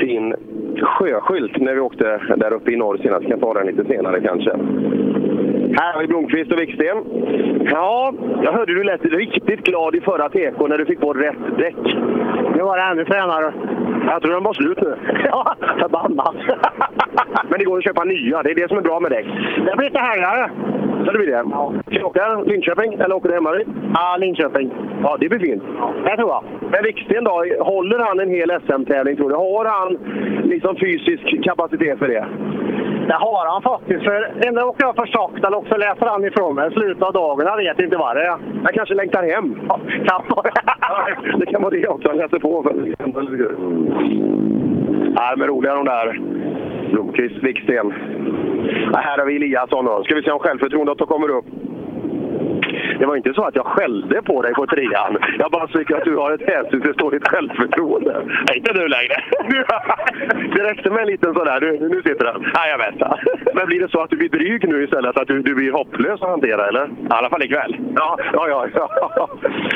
fin 0.00 0.34
sjöskylt 0.82 1.60
när 1.60 1.74
vi 1.74 1.80
åkte 1.80 2.20
där 2.36 2.52
uppe 2.52 2.72
i 2.72 2.76
norr 2.76 2.96
senast. 2.96 3.22
Jag 3.22 3.30
kan 3.30 3.40
ta 3.40 3.54
den 3.54 3.66
lite 3.66 3.84
senare 3.84 4.20
kanske. 4.20 4.50
Här 5.80 5.92
har 5.92 6.00
vi 6.00 6.06
Blomqvist 6.06 6.52
och 6.52 6.60
Wiksten. 6.60 7.04
Ja, 7.70 8.14
jag 8.42 8.52
hörde 8.52 8.74
du 8.74 8.84
lät 8.84 9.04
riktigt 9.04 9.64
glad 9.64 9.94
i 9.94 10.00
förra 10.00 10.28
TK 10.28 10.68
när 10.68 10.78
du 10.78 10.86
fick 10.86 11.00
på 11.00 11.12
rätt 11.12 11.58
däck. 11.58 11.96
Nu 12.54 12.62
var 12.62 12.76
det 12.76 12.82
ännu 12.82 13.04
fränare. 13.04 13.52
Jag 14.06 14.22
tror 14.22 14.32
den 14.32 14.42
var 14.42 14.54
slut 14.54 14.80
nu. 14.82 14.96
Ja, 15.24 15.56
förbannat. 15.80 16.34
Men 17.48 17.58
det 17.58 17.64
går 17.64 17.78
att 17.78 17.84
köpa 17.84 18.04
nya. 18.04 18.42
Det 18.42 18.50
är 18.50 18.54
det 18.54 18.68
som 18.68 18.78
är 18.78 18.82
bra 18.82 19.00
med 19.00 19.10
däck. 19.10 19.26
Det 19.56 19.76
blir 19.76 19.86
lite 19.86 19.98
härligare. 19.98 20.50
Så 21.06 21.12
det 21.12 21.18
blir 21.18 21.26
det. 21.26 21.44
Ja. 21.50 21.72
Åka 22.04 22.40
Linköping 22.46 22.94
eller 22.94 23.14
åker 23.16 23.28
du 23.28 23.34
hemmavid? 23.34 23.66
Ja, 23.94 24.16
Linköping. 24.20 24.70
Ja, 25.02 25.16
det 25.20 25.28
blir 25.28 25.38
fint. 25.38 25.62
Det 26.04 26.16
tror 26.16 26.28
jag. 26.28 26.44
Men 26.60 26.82
Wiksten 26.82 27.24
då? 27.24 27.44
Håller 27.60 27.98
han 27.98 28.20
en 28.20 28.30
hel 28.30 28.50
SM-tävling 28.66 29.16
tror 29.16 29.28
du? 29.30 29.36
Har 29.36 29.64
han 29.64 29.98
liksom 30.44 30.76
fysisk 30.76 31.44
kapacitet 31.44 31.98
för 31.98 32.08
det? 32.08 32.26
Det 33.06 33.14
har 33.14 33.46
han 33.52 33.62
faktiskt. 33.62 34.04
För 34.04 34.32
ändå 34.46 34.62
åker 34.62 34.84
jag 34.84 34.96
för 34.96 35.06
sakta 35.06 35.46
eller 35.46 35.58
också 35.58 35.76
läser 35.76 36.06
han 36.06 36.24
ifrån 36.24 36.54
mig 36.54 36.68
i 36.68 36.74
slutet 36.74 37.02
av 37.02 37.12
dagen. 37.12 37.46
Jag 37.46 37.56
vet 37.56 37.80
inte 37.80 37.96
vad 37.96 38.16
det 38.16 38.22
är. 38.22 38.28
Han 38.64 38.72
kanske 38.74 38.94
längtar 38.94 39.22
hem. 39.22 39.60
Ja, 39.68 39.80
kan 40.06 40.22
vara. 40.28 40.50
det 41.38 41.46
kan 41.46 41.62
vara 41.62 41.74
det 41.74 41.88
också. 41.88 42.08
Han 42.08 42.16
läser 42.16 42.38
på. 42.38 42.72
Nej, 45.18 45.34
men 45.36 45.48
roliga 45.48 45.74
de 45.74 45.84
där. 45.84 46.20
Blomqvist, 46.92 47.42
Wiksten. 47.42 47.92
Här 48.94 49.18
har 49.18 49.26
vi 49.26 49.36
Eliasson 49.36 49.84
då. 49.84 50.04
Ska 50.04 50.14
vi 50.14 50.22
se 50.22 50.30
om 50.30 50.38
självförtroendet 50.38 50.98
kommer 51.08 51.28
upp. 51.28 51.44
Det 52.98 53.06
var 53.06 53.16
inte 53.16 53.34
så 53.34 53.42
att 53.44 53.56
jag 53.56 53.66
skällde 53.66 54.22
på 54.22 54.42
dig 54.42 54.54
på 54.54 54.66
trean. 54.66 55.16
Jag 55.38 55.50
bara 55.50 55.66
tycker 55.66 55.96
att 55.96 56.04
du 56.04 56.16
har 56.16 56.32
ett 56.32 56.48
hänsynsdåligt 56.48 57.28
självförtroende. 57.28 58.22
Nej, 58.48 58.56
inte 58.56 58.72
du 58.72 58.88
längre. 58.88 59.16
det 60.56 60.62
räckte 60.70 60.90
med 60.90 61.00
en 61.00 61.06
liten 61.06 61.34
sån 61.34 61.44
där. 61.44 61.60
Nu, 61.60 61.88
nu 61.88 62.02
sitter 62.02 62.24
den. 62.24 62.50
Ja, 62.54 62.66
jag 62.68 62.78
vet. 62.78 62.94
Men 63.54 63.66
blir 63.66 63.80
det 63.80 63.88
så 63.88 64.00
att 64.00 64.10
du 64.10 64.16
blir 64.16 64.28
dryg 64.28 64.68
nu 64.68 64.84
istället? 64.84 65.18
Att 65.18 65.28
du, 65.28 65.42
du 65.42 65.54
blir 65.54 65.72
hopplös 65.72 66.22
att 66.22 66.28
hantera, 66.28 66.68
eller? 66.68 66.84
I 66.86 66.90
alla 67.08 67.30
fall 67.30 67.42
ikväll. 67.42 67.76
Ja, 67.96 68.18
ja, 68.32 68.66
ja. 68.74 68.90
ja. 69.16 69.28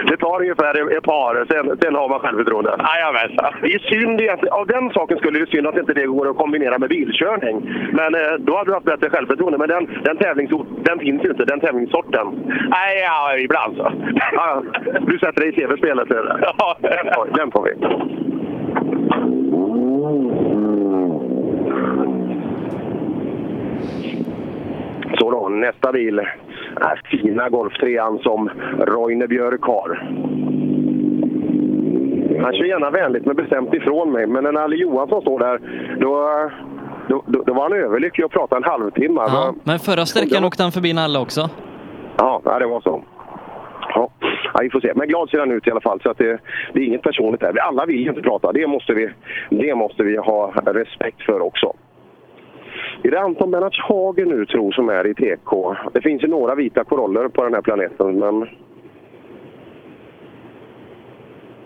Det 0.07 0.17
tar 0.17 0.41
ungefär 0.41 0.97
ett 0.97 1.05
par, 1.05 1.47
sen, 1.51 1.79
sen 1.83 1.95
har 1.95 2.09
man 2.09 2.21
självförtroende. 2.21 2.75
Ja, 2.79 2.93
jag 2.99 3.13
vet. 3.13 3.63
Det 3.63 3.75
är 3.75 3.79
synd 3.79 4.21
egentligen. 4.21 4.55
Av 4.55 4.67
den 4.67 4.91
saken 4.91 5.19
skulle 5.19 5.39
det 5.39 5.51
synd 5.51 5.67
att 5.67 5.77
inte 5.77 5.95
det 5.95 6.07
går 6.07 6.31
att 6.31 6.37
kombinera 6.37 6.79
med 6.79 6.89
bilkörning. 6.89 7.57
Men 7.93 8.15
eh, 8.15 8.33
då 8.39 8.57
hade 8.57 8.71
du 8.71 8.75
haft 8.75 8.87
bättre 8.87 9.11
självförtroende. 9.11 9.59
Men 9.59 9.69
den, 9.69 10.03
den, 10.05 10.17
tävlingsort, 10.17 10.67
den 10.85 10.99
finns 10.99 11.25
ju 11.25 11.31
inte, 11.31 11.45
den 11.45 11.61
tävlingssorten. 11.61 12.27
Nej, 12.77 12.90
ja, 12.99 13.37
ibland 13.39 13.77
så. 13.77 13.93
Ja, 14.33 14.63
du 15.01 15.19
sätter 15.19 15.41
dig 15.41 15.49
i 15.49 15.53
tv-spelet? 15.53 16.11
eller? 16.11 16.53
Ja, 16.59 16.77
den 16.81 17.15
får, 17.15 17.37
den 17.37 17.51
får 17.51 17.63
vi. 17.65 17.75
Så 25.19 25.31
då, 25.31 25.49
nästa 25.49 25.93
bil 25.93 26.19
är 26.77 27.01
fina 27.11 27.49
Golf 27.49 27.73
3 27.81 28.01
som 28.23 28.51
Roine 28.79 29.27
Björk 29.29 29.63
har. 29.63 30.11
Han 32.43 32.53
kör 32.53 32.65
gärna 32.65 32.91
vänligt 32.91 33.27
men 33.27 33.37
bestämt 33.37 33.75
ifrån 33.75 34.13
mig. 34.13 34.27
Men 34.27 34.45
när 34.45 34.53
Nalle 34.53 34.77
Johansson 34.77 35.23
står 35.23 35.39
där, 35.39 35.61
då, 36.01 36.31
då, 37.09 37.23
då, 37.27 37.43
då 37.47 37.55
var 37.55 37.63
han 37.63 37.73
överlycklig 37.73 38.25
och 38.25 38.33
pratade 38.33 38.57
en 38.59 38.71
halvtimme. 38.71 39.21
Ja, 39.27 39.55
men 39.65 39.79
förra 39.79 40.07
sträckan 40.07 40.45
åkte 40.45 40.63
han 40.63 40.73
förbi 40.73 40.93
Nalle 40.93 41.19
också. 41.19 41.51
Ja, 42.21 42.59
det 42.59 42.67
var 42.67 42.81
så. 42.81 43.03
Ja, 43.95 44.11
vi 44.61 44.71
får 44.71 44.81
se. 44.81 44.93
Men 44.95 45.09
glad 45.09 45.31
ser 45.31 45.39
han 45.39 45.51
ut 45.51 45.67
i 45.67 45.71
alla 45.71 45.81
fall. 45.81 46.01
Så 46.01 46.11
att 46.11 46.19
det, 46.19 46.39
det 46.73 46.81
är 46.81 46.85
inget 46.85 47.03
personligt 47.03 47.41
där. 47.41 47.59
Alla 47.59 47.87
vill 47.87 48.01
ju 48.01 48.09
inte 48.09 48.23
prata. 48.23 48.53
Det 48.53 48.67
måste 48.67 48.95
vi, 48.95 49.11
det 49.51 49.75
måste 49.75 50.03
vi 50.03 50.17
ha 50.17 50.53
respekt 50.67 51.23
för 51.23 51.41
också. 51.41 51.73
Är 53.03 53.11
det 53.11 53.21
Anton 53.21 53.51
Bernhards 53.51 53.81
Hagen 53.81 54.29
nu 54.29 54.47
tror 54.47 54.73
som 54.73 54.89
är 54.89 55.07
i 55.07 55.15
TK? 55.15 55.75
Det 55.93 56.01
finns 56.01 56.23
ju 56.23 56.29
några 56.29 56.55
vita 56.55 56.85
koroller 56.85 57.29
på 57.29 57.45
den 57.45 57.55
här 57.55 57.63
planeten, 57.63 58.19
men... 58.19 58.49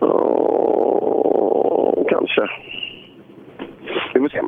Oh, 0.01 2.07
kanske. 2.09 2.49
Vi 4.15 4.21
får 4.21 4.29
se. 4.29 4.41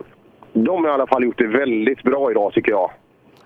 De 0.52 0.84
har 0.84 0.90
i 0.90 0.94
alla 0.94 1.06
fall 1.06 1.24
gjort 1.24 1.38
det 1.38 1.46
väldigt 1.46 2.02
bra 2.02 2.30
idag 2.30 2.52
tycker 2.52 2.72
jag. 2.72 2.90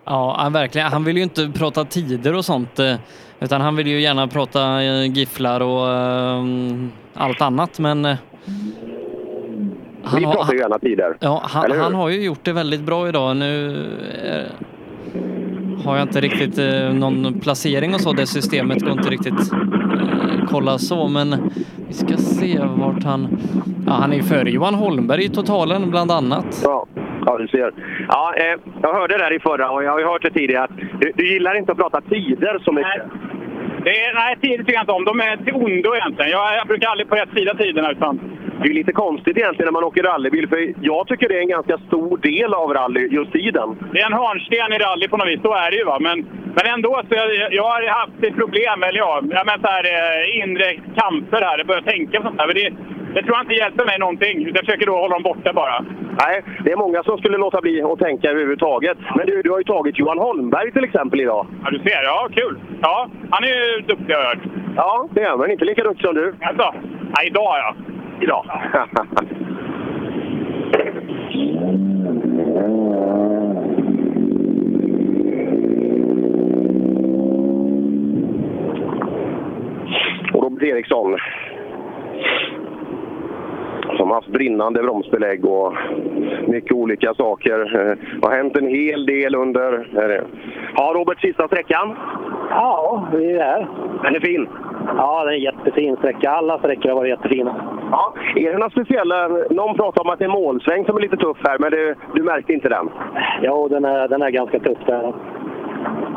Ja, 0.04 0.36
han, 0.38 0.52
verkligen. 0.52 0.92
Han 0.92 1.04
vill 1.04 1.16
ju 1.16 1.22
inte 1.22 1.50
prata 1.54 1.84
tider 1.84 2.34
och 2.34 2.44
sånt, 2.44 2.78
eh, 2.78 2.94
utan 3.40 3.60
han 3.60 3.76
vill 3.76 3.86
ju 3.86 4.00
gärna 4.00 4.28
prata 4.28 4.82
eh, 4.82 5.04
gifflar 5.04 5.60
och 5.60 5.88
eh, 5.88 6.44
allt 7.14 7.40
annat, 7.40 7.78
men 7.78 8.04
eh, 8.04 8.16
Vi 10.16 10.22
pratar 10.22 10.52
ju 10.52 10.58
gärna 10.58 10.78
tider. 10.78 11.16
Ja, 11.20 11.42
han, 11.44 11.70
han 11.80 11.94
har 11.94 12.08
ju 12.08 12.22
gjort 12.24 12.44
det 12.44 12.52
väldigt 12.52 12.80
bra 12.80 13.08
idag. 13.08 13.36
Nu 13.36 13.86
eh, 14.24 14.66
har 15.84 15.96
jag 15.96 16.04
inte 16.08 16.20
riktigt 16.20 16.58
eh, 16.58 16.92
någon 16.92 17.40
placering 17.40 17.94
och 17.94 18.00
så. 18.00 18.12
Det 18.12 18.26
systemet 18.26 18.82
går 18.82 18.92
inte 18.92 19.10
riktigt 19.10 19.52
eh, 19.52 20.46
kolla 20.48 20.78
så, 20.78 21.08
men 21.08 21.50
vi 21.88 21.94
ska 21.94 22.16
se 22.16 22.60
vart 22.76 23.04
han... 23.04 23.38
Ja, 23.86 23.92
han 23.92 24.12
är 24.12 24.16
ju 24.16 24.22
före 24.22 24.50
Johan 24.50 24.74
Holmberg 24.74 25.24
i 25.24 25.28
totalen 25.28 25.90
bland 25.90 26.10
annat. 26.10 26.60
Ja, 26.64 26.86
ja 27.30 27.38
du 27.38 27.48
ser. 27.48 27.72
Ja, 28.08 28.34
eh, 28.36 28.56
jag 28.82 28.92
hörde 28.94 29.14
det 29.14 29.24
där 29.24 29.32
i 29.32 29.40
förra 29.40 29.70
och 29.70 29.84
jag 29.84 29.90
har 29.90 29.98
ju 29.98 30.06
hört 30.06 30.22
det 30.22 30.30
tidigare 30.30 30.64
att 30.64 30.76
du, 31.00 31.12
du 31.14 31.32
gillar 31.32 31.54
inte 31.54 31.72
att 31.72 31.78
prata 31.78 32.00
tider 32.00 32.58
så 32.64 32.72
mycket. 32.72 33.02
Det 33.84 34.04
är, 34.04 34.14
nej, 34.14 34.36
tider 34.40 34.58
tycker 34.58 34.72
jag 34.72 34.82
inte 34.82 34.92
om. 34.92 35.04
De 35.04 35.20
är 35.20 35.36
till 35.36 35.54
ondo 35.54 35.94
egentligen. 35.94 36.30
Jag, 36.30 36.56
jag 36.56 36.66
brukar 36.66 36.88
aldrig 36.88 37.08
på 37.08 37.14
rätt 37.14 37.34
sida 37.34 37.54
tiderna. 37.54 37.90
Utan... 37.92 38.20
Det 38.62 38.68
är 38.68 38.74
lite 38.74 38.92
konstigt 38.92 39.36
egentligen 39.36 39.66
när 39.66 39.78
man 39.78 39.84
åker 39.84 40.02
rallybil, 40.02 40.48
för 40.48 40.74
jag 40.80 41.08
tycker 41.08 41.28
det 41.28 41.36
är 41.38 41.40
en 41.40 41.56
ganska 41.58 41.78
stor 41.78 42.16
del 42.18 42.54
av 42.54 42.74
rally, 42.74 43.08
just 43.18 43.32
tiden. 43.32 43.68
Det 43.92 44.00
är 44.00 44.06
en 44.06 44.22
hörnsten 44.22 44.72
i 44.72 44.78
rally 44.78 45.08
på 45.08 45.16
något 45.16 45.28
vis, 45.28 45.42
så 45.42 45.54
är 45.54 45.70
det 45.70 45.76
ju. 45.76 45.84
Va? 45.84 45.98
Men, 46.00 46.18
men 46.56 46.66
ändå, 46.74 47.02
så 47.08 47.14
jag, 47.20 47.54
jag 47.54 47.62
har 47.62 47.82
haft 48.00 48.36
problem, 48.40 48.82
eller 48.82 48.98
ja, 48.98 49.20
jag 49.22 49.46
menar 49.46 49.58
så 49.64 49.70
här, 49.76 49.84
eh, 49.96 50.38
inre 50.40 50.68
kamper 50.98 51.40
här. 51.42 51.58
Jag 51.58 51.66
börjar 51.66 51.82
tänka 51.82 52.20
på 52.20 52.26
sånt 52.28 52.40
här. 52.40 52.46
Men 52.46 52.56
det, 52.56 52.70
det 53.14 53.22
tror 53.22 53.36
jag 53.36 53.44
inte 53.44 53.54
hjälper 53.54 53.84
mig 53.84 53.98
någonting. 53.98 54.48
Jag 54.54 54.64
försöker 54.64 54.86
då 54.86 54.96
hålla 54.96 55.14
dem 55.14 55.22
borta 55.22 55.52
bara. 55.52 55.84
Nej, 56.22 56.42
det 56.64 56.72
är 56.72 56.76
många 56.76 57.02
som 57.02 57.18
skulle 57.18 57.38
låta 57.38 57.60
bli 57.60 57.82
att 57.82 57.98
tänka 57.98 58.30
överhuvudtaget. 58.30 58.98
Men 59.16 59.26
du, 59.26 59.42
du 59.42 59.50
har 59.50 59.58
ju 59.58 59.64
tagit 59.64 59.98
Johan 59.98 60.18
Holmberg 60.18 60.72
till 60.72 60.84
exempel 60.84 61.20
idag. 61.20 61.46
Ja, 61.64 61.70
du 61.70 61.78
ser. 61.78 62.02
Ja, 62.02 62.28
kul. 62.32 62.58
Ja, 62.82 63.08
han 63.30 63.44
är 63.44 63.48
ju 63.48 63.80
duktig 63.80 64.14
har 64.14 64.20
jag 64.20 64.28
hört. 64.28 64.38
Ja, 64.76 65.08
det 65.14 65.22
är 65.22 65.28
han. 65.28 65.38
Men 65.38 65.50
inte 65.50 65.64
lika 65.64 65.82
duktig 65.82 66.06
som 66.06 66.14
du. 66.14 66.34
Alltså, 66.40 66.74
ja, 67.14 67.22
idag 67.26 67.58
ja. 67.58 67.74
Idag. 68.20 68.44
Och 80.32 80.42
Robert 80.42 80.62
Eriksson. 80.62 81.18
Som 84.10 84.14
har 84.14 84.22
haft 84.22 84.32
brinnande 84.32 84.82
bromsbelägg 84.82 85.44
och 85.44 85.74
mycket 86.48 86.72
olika 86.72 87.14
saker. 87.14 87.60
Eh, 87.60 87.96
Det 88.20 88.26
har 88.26 88.36
hänt 88.36 88.56
en 88.56 88.66
hel 88.68 89.06
del 89.06 89.34
under... 89.34 89.72
är 90.02 90.08
det- 90.08 90.24
Ja, 90.76 90.92
Robert, 90.96 91.20
sista 91.20 91.46
sträckan? 91.46 91.96
Ja, 92.50 93.06
vi 93.12 93.32
är 93.32 93.42
här. 93.44 93.66
Den 94.02 94.14
är 94.14 94.20
fin. 94.20 94.48
Ja, 94.96 95.24
det 95.24 95.30
är 95.30 95.34
en 95.34 95.40
jättefin 95.42 95.96
sträcka. 95.96 96.30
Alla 96.30 96.58
sträckor 96.58 96.88
har 96.88 96.96
varit 96.96 97.08
jättefina. 97.08 97.54
Ja, 97.90 98.14
är 98.36 98.52
det 98.52 98.58
några 98.58 98.70
speciella... 98.70 99.28
Någon 99.50 99.76
pratar 99.76 100.02
om 100.04 100.10
att 100.10 100.18
det 100.18 100.24
är 100.24 100.28
målsväng 100.28 100.84
som 100.84 100.96
är 100.96 101.00
lite 101.00 101.16
tuff 101.16 101.36
här, 101.44 101.58
men 101.58 101.70
det, 101.70 101.94
du 102.14 102.22
märkte 102.22 102.52
inte 102.52 102.68
den? 102.68 102.88
Ja, 103.42 103.68
den 103.70 103.84
är, 103.84 104.08
den 104.08 104.22
är 104.22 104.30
ganska 104.30 104.58
tuff 104.58 104.78
där. 104.86 105.12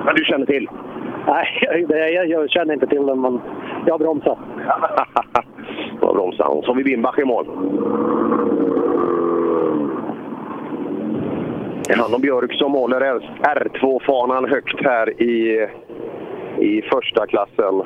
Men 0.05 0.15
du 0.15 0.23
känner 0.25 0.45
till? 0.45 0.69
Nej, 1.27 1.85
det, 1.87 2.09
jag, 2.09 2.27
jag 2.27 2.49
känner 2.49 2.73
inte 2.73 2.87
till 2.87 3.05
den, 3.05 3.21
men 3.21 3.41
jag 3.85 3.99
bromsar. 3.99 4.37
Vad 6.13 6.21
bromsar 6.21 6.43
han? 6.43 6.61
Så 6.61 6.67
har 6.67 6.75
vi 6.75 6.83
Bimbach 6.83 7.19
i 7.19 7.25
mål. 7.25 7.45
Det 11.87 11.93
är 11.93 11.97
han 11.97 12.13
och 12.13 12.19
Björk 12.19 12.53
som 12.53 12.71
håller 12.71 13.19
R2-fanan 13.41 14.49
högt 14.49 14.83
här 14.83 15.21
i, 15.21 15.67
i 16.59 16.81
första 16.81 17.27
klassen. 17.27 17.81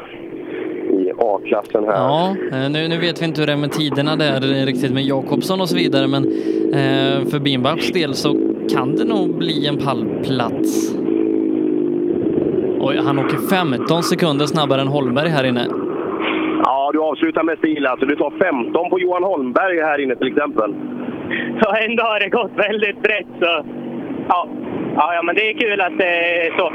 I 0.89 1.11
A-klassen 1.17 1.83
här. 1.83 1.93
Ja, 1.93 2.35
eh, 2.51 2.69
nu, 2.69 2.87
nu 2.87 2.97
vet 2.97 3.21
vi 3.21 3.25
inte 3.25 3.41
hur 3.41 3.47
det 3.47 3.53
är 3.53 3.57
med 3.57 3.71
tiderna 3.71 4.15
där 4.15 4.61
eh, 4.61 4.65
riktigt 4.65 4.93
med 4.93 5.03
Jakobsson 5.03 5.61
och 5.61 5.69
så 5.69 5.75
vidare, 5.75 6.07
men 6.07 6.23
eh, 6.73 7.29
för 7.29 7.39
Bimbachs 7.39 7.91
del 7.91 8.13
så 8.13 8.35
kan 8.73 8.95
det 8.95 9.03
nog 9.03 9.37
bli 9.37 9.67
en 9.67 9.77
pallplats. 9.77 10.95
Oj, 12.79 12.97
han 13.05 13.19
åker 13.19 13.37
15 13.37 14.03
sekunder 14.03 14.45
snabbare 14.45 14.81
än 14.81 14.87
Holmberg 14.87 15.29
här 15.29 15.43
inne. 15.43 15.86
Avslutar 17.27 17.43
med 17.43 17.57
stil 17.57 17.87
alltså. 17.87 18.05
Du 18.05 18.15
tar 18.15 18.31
15 18.39 18.89
på 18.89 18.99
Johan 18.99 19.23
Holmberg 19.23 19.79
här 19.79 19.99
inne 19.99 20.15
till 20.15 20.27
exempel. 20.27 20.75
Ja, 21.61 21.77
ändå 21.77 22.03
har 22.03 22.19
det 22.19 22.29
gått 22.29 22.51
väldigt 22.55 23.01
brett 23.01 23.31
så... 23.39 23.65
Ja. 24.29 24.49
Ja, 24.95 25.21
men 25.23 25.35
det 25.35 25.49
är 25.49 25.53
kul 25.53 25.81
att 25.81 25.97
det 25.97 26.13
är 26.45 26.57
så. 26.57 26.71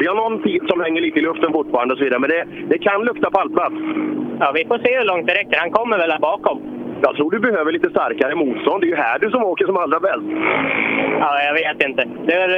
Vi 0.00 0.06
har 0.06 0.14
någon 0.14 0.42
tid 0.42 0.62
som 0.68 0.80
hänger 0.80 1.00
lite 1.00 1.18
i 1.18 1.22
luften 1.22 1.52
fortfarande 1.52 1.92
och 1.92 1.98
så 1.98 2.04
vidare, 2.04 2.20
men 2.20 2.30
det, 2.30 2.44
det 2.68 2.78
kan 2.78 3.04
lukta 3.04 3.30
pallplats. 3.30 3.74
Ja, 4.40 4.52
vi 4.54 4.64
får 4.64 4.78
se 4.78 4.98
hur 4.98 5.04
långt 5.04 5.26
det 5.26 5.34
räcker. 5.34 5.58
Han 5.58 5.70
kommer 5.70 5.98
väl 5.98 6.10
här 6.10 6.18
bakom. 6.18 6.58
Jag 7.02 7.16
tror 7.16 7.30
du 7.30 7.38
behöver 7.38 7.72
lite 7.72 7.90
starkare 7.90 8.34
motstånd. 8.34 8.80
Det 8.80 8.86
är 8.86 8.94
ju 8.96 8.96
här 8.96 9.18
du 9.18 9.30
som 9.30 9.44
åker 9.44 9.66
som 9.66 9.76
allra 9.76 10.00
bäst. 10.00 10.28
Ja, 11.20 11.42
jag 11.48 11.54
vet 11.54 11.88
inte. 11.88 12.02
Det 12.26 12.34
är, 12.34 12.50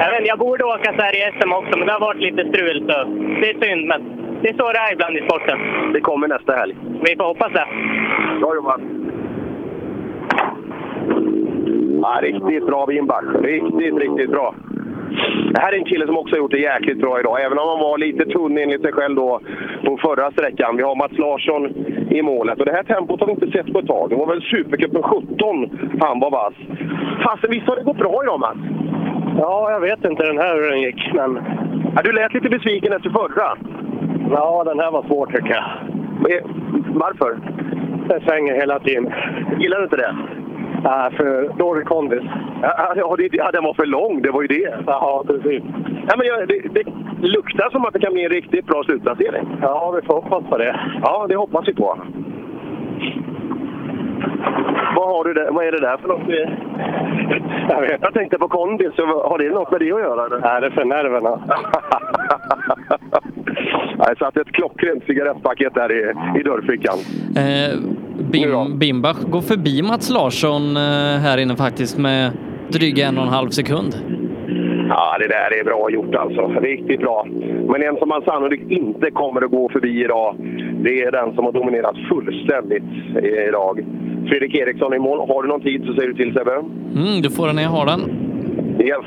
jag, 0.00 0.10
vet, 0.10 0.26
jag 0.26 0.38
borde 0.38 0.64
åka 0.64 0.92
så 0.96 1.02
här 1.02 1.14
i 1.16 1.32
SM 1.38 1.52
också, 1.52 1.78
men 1.78 1.86
det 1.86 1.92
har 1.92 2.00
varit 2.00 2.22
lite 2.28 2.42
strul. 2.50 2.78
Så 2.88 2.96
det 3.40 3.50
är 3.50 3.66
synd, 3.66 3.86
men 3.86 4.15
det 4.42 4.48
är 4.48 4.54
så 4.54 4.72
det 4.72 4.78
är 4.78 4.92
ibland 4.92 5.16
i 5.16 5.20
sporten. 5.20 5.58
Det 5.92 6.00
kommer 6.00 6.28
nästa 6.28 6.52
helg. 6.52 6.76
Vi 7.06 7.16
får 7.16 7.24
hoppas 7.24 7.52
det. 7.52 7.66
Bra 8.40 8.54
jobbat! 8.54 8.80
Ja, 12.02 12.18
riktigt 12.22 12.66
bra 12.66 12.86
Wimbach. 12.86 13.24
Riktigt, 13.42 13.98
riktigt 13.98 14.30
bra. 14.30 14.54
Det 15.54 15.60
här 15.60 15.72
är 15.72 15.76
en 15.76 15.84
kille 15.84 16.06
som 16.06 16.18
också 16.18 16.34
har 16.34 16.38
gjort 16.38 16.50
det 16.50 16.58
jäkligt 16.58 17.00
bra 17.00 17.20
idag, 17.20 17.42
även 17.44 17.58
om 17.58 17.68
han 17.68 17.78
var 17.78 17.98
lite 17.98 18.24
tunn 18.24 18.58
enligt 18.58 18.82
sig 18.82 18.92
själv 18.92 19.14
då 19.16 19.40
på 19.84 19.96
förra 19.96 20.30
sträckan. 20.30 20.76
Vi 20.76 20.82
har 20.82 20.96
Mats 20.96 21.18
Larsson 21.18 21.62
i 22.10 22.22
målet 22.22 22.58
och 22.58 22.66
det 22.66 22.72
här 22.72 22.82
tempot 22.82 23.20
har 23.20 23.26
vi 23.26 23.32
inte 23.32 23.50
sett 23.50 23.72
på 23.72 23.78
ett 23.78 23.86
tag. 23.86 24.10
Det 24.10 24.16
var 24.16 24.26
väl 24.26 24.42
Supercupen 24.42 25.02
17 25.02 25.38
han 26.00 26.20
var 26.20 26.30
vass. 26.30 26.54
Fasen, 27.24 27.50
visst 27.50 27.66
har 27.68 27.76
det 27.76 27.82
gått 27.82 27.98
bra 27.98 28.20
idag 28.22 28.40
Mats? 28.40 28.58
Ja, 29.38 29.70
jag 29.70 29.80
vet 29.80 30.04
inte 30.04 30.26
den 30.26 30.38
här 30.38 30.54
hur 30.54 30.70
den 30.70 30.80
gick, 30.80 31.12
men... 31.14 31.38
Ja, 31.96 32.02
du 32.02 32.12
lät 32.12 32.34
lite 32.34 32.48
besviken 32.48 32.92
efter 32.92 33.10
förra. 33.10 33.56
Ja, 34.30 34.64
den 34.64 34.80
här 34.80 34.90
var 34.90 35.02
svår 35.02 35.26
tycker 35.26 35.50
jag. 35.50 35.64
Varför? 36.94 37.38
Den 38.08 38.20
svänger 38.20 38.54
hela 38.54 38.78
tiden. 38.78 39.12
Gillar 39.58 39.78
du 39.78 39.84
inte 39.84 39.96
det? 39.96 40.16
Ja, 40.84 41.10
för 41.16 41.58
dålig 41.58 41.86
kondis. 41.86 42.22
Ja, 42.62 42.92
ja, 42.96 43.16
det, 43.18 43.28
ja, 43.32 43.50
den 43.52 43.64
var 43.64 43.74
för 43.74 43.86
lång, 43.86 44.22
det 44.22 44.30
var 44.30 44.42
ju 44.42 44.48
det. 44.48 44.74
Ja, 44.86 45.24
precis. 45.26 45.62
Ja, 46.08 46.14
men 46.16 46.26
jag, 46.26 46.48
det, 46.48 46.60
det 46.74 46.84
luktar 47.28 47.70
som 47.70 47.84
att 47.84 47.92
det 47.92 48.00
kan 48.00 48.12
bli 48.12 48.24
en 48.24 48.30
riktigt 48.30 48.66
bra 48.66 48.82
slutplacering. 48.84 49.48
Ja, 49.62 49.90
vi 50.00 50.06
får 50.06 50.14
hoppas 50.14 50.44
på 50.50 50.58
det. 50.58 50.80
Ja, 51.02 51.26
det 51.28 51.36
hoppas 51.36 51.68
vi 51.68 51.74
på. 51.74 51.98
Vad, 54.96 55.08
har 55.08 55.24
du 55.24 55.34
där? 55.34 55.50
Vad 55.50 55.66
är 55.66 55.72
det 55.72 55.80
där 55.80 55.96
för 55.96 56.08
något? 56.08 56.28
Jag, 57.68 57.80
vet. 57.80 58.00
jag 58.00 58.14
tänkte 58.14 58.38
på 58.38 58.48
kondis, 58.48 58.92
så 58.96 59.02
har 59.06 59.38
det 59.38 59.50
något 59.50 59.70
med 59.70 59.80
det 59.80 59.92
att 59.92 60.00
göra? 60.00 60.26
Eller? 60.26 60.38
Nej, 60.38 60.60
det 60.60 60.66
är 60.66 60.70
för 60.70 60.84
nerverna. 60.84 61.40
Jag 63.98 64.18
satt 64.18 64.36
ett 64.36 64.52
klockrent 64.52 65.04
cigarettpaket 65.06 65.74
där 65.74 65.92
i, 65.92 66.12
i 66.40 66.42
dörrfickan. 66.42 66.94
Eh, 67.36 67.78
Bim, 68.32 68.78
Bimbach 68.78 69.20
går 69.20 69.40
förbi 69.40 69.82
Mats 69.82 70.10
Larsson 70.10 70.76
eh, 70.76 70.82
här 71.22 71.38
inne 71.38 71.56
faktiskt 71.56 71.98
med 71.98 72.30
dryga 72.68 73.06
en 73.06 73.18
och 73.18 73.24
en 73.24 73.32
halv 73.32 73.48
sekund. 73.48 73.94
Ja, 74.88 75.16
det 75.18 75.28
där 75.28 75.60
är 75.60 75.64
bra 75.64 75.90
gjort 75.90 76.14
alltså. 76.14 76.46
Riktigt 76.60 77.00
bra. 77.00 77.26
Men 77.68 77.82
en 77.82 77.96
som 77.96 78.08
man 78.08 78.22
sannolikt 78.22 78.70
inte 78.70 79.10
kommer 79.10 79.44
att 79.44 79.50
gå 79.50 79.68
förbi 79.68 80.04
idag, 80.04 80.36
det 80.84 81.02
är 81.02 81.12
den 81.12 81.34
som 81.34 81.44
har 81.44 81.52
dominerat 81.52 81.96
fullständigt 82.08 82.84
idag. 83.48 83.84
Fredrik 84.28 84.54
Eriksson 84.54 84.94
i 84.94 84.98
mål. 84.98 85.28
Har 85.28 85.42
du 85.42 85.48
någon 85.48 85.60
tid 85.60 85.84
så 85.86 85.94
säger 85.94 86.08
du 86.08 86.14
till 86.14 86.34
Sebbe. 86.34 86.52
Mm, 86.52 87.22
du 87.22 87.30
får 87.30 87.46
den 87.46 87.56
när 87.56 87.62
jag 87.62 87.70
har 87.70 87.86
den. 87.86 88.00
Yes. 88.80 89.06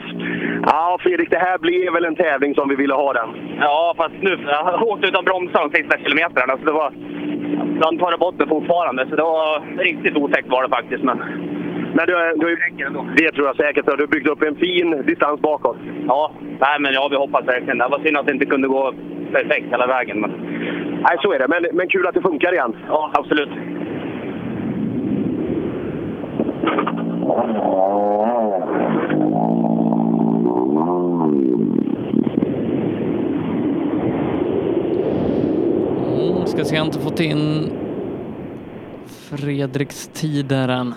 Ja, 0.66 0.98
Fredrik, 1.02 1.30
det 1.30 1.38
här 1.38 1.58
blev 1.58 1.94
väl 1.94 2.06
en 2.06 2.16
tävling 2.16 2.56
som 2.56 2.70
vi 2.70 2.76
ville 2.76 2.94
ha 2.94 3.14
den. 3.14 3.30
Ja, 3.60 3.94
fast 3.98 4.16
nu, 4.22 4.38
jag 4.46 4.84
åkte 4.84 5.08
utan 5.08 5.26
bromsar 5.26 5.70
de 5.70 5.78
sista 5.78 5.98
kilometrarna. 5.98 6.58
Så 6.58 6.66
det 6.66 6.72
var, 6.72 6.92
de 7.82 7.98
tar 7.98 8.18
botten 8.18 8.50
fortfarande, 8.50 9.08
så 9.10 9.16
det 9.16 9.22
var 9.22 9.78
riktigt 9.78 10.16
otäckt 10.16 10.50
var 10.50 10.64
det 10.64 10.70
faktiskt. 10.70 11.04
Men, 11.04 11.18
men 11.94 12.08
du, 12.08 12.14
du, 12.36 12.58
det 13.18 13.32
tror 13.32 13.48
jag 13.48 13.56
säkert. 13.56 13.86
Du 13.86 13.92
har 13.92 14.08
byggt 14.08 14.30
upp 14.30 14.42
en 14.42 14.56
fin 14.56 15.04
distans 15.06 15.42
bakåt. 15.42 15.78
Ja, 16.08 16.32
nej, 16.60 16.80
men 16.80 16.94
ja, 16.94 17.08
vi 17.12 17.16
hoppas 17.16 17.48
verkligen. 17.48 17.78
Det 17.78 17.88
var 17.88 18.00
synd 18.00 18.18
att 18.18 18.26
det 18.26 18.32
inte 18.32 18.46
kunde 18.46 18.68
gå 18.68 18.94
perfekt 19.32 19.72
hela 19.72 19.88
vägen. 19.88 20.20
Men... 20.20 20.32
Nej, 21.02 21.18
så 21.22 21.34
är 21.34 21.40
det. 21.40 21.48
Men, 21.48 21.66
men 21.74 21.88
kul 21.88 22.08
att 22.08 22.14
det 22.14 22.22
funkar 22.22 22.54
igen. 22.54 22.76
Ja, 22.88 23.12
absolut. 23.14 23.50
Mm, 36.08 36.46
ska 36.46 36.66
se, 36.66 36.76
jag 36.76 36.82
har 36.82 36.86
inte 36.86 37.00
fått 37.00 37.20
in 37.20 37.72
Fredriks 39.30 40.08
tid 40.08 40.46
där 40.46 40.68
än. 40.68 40.94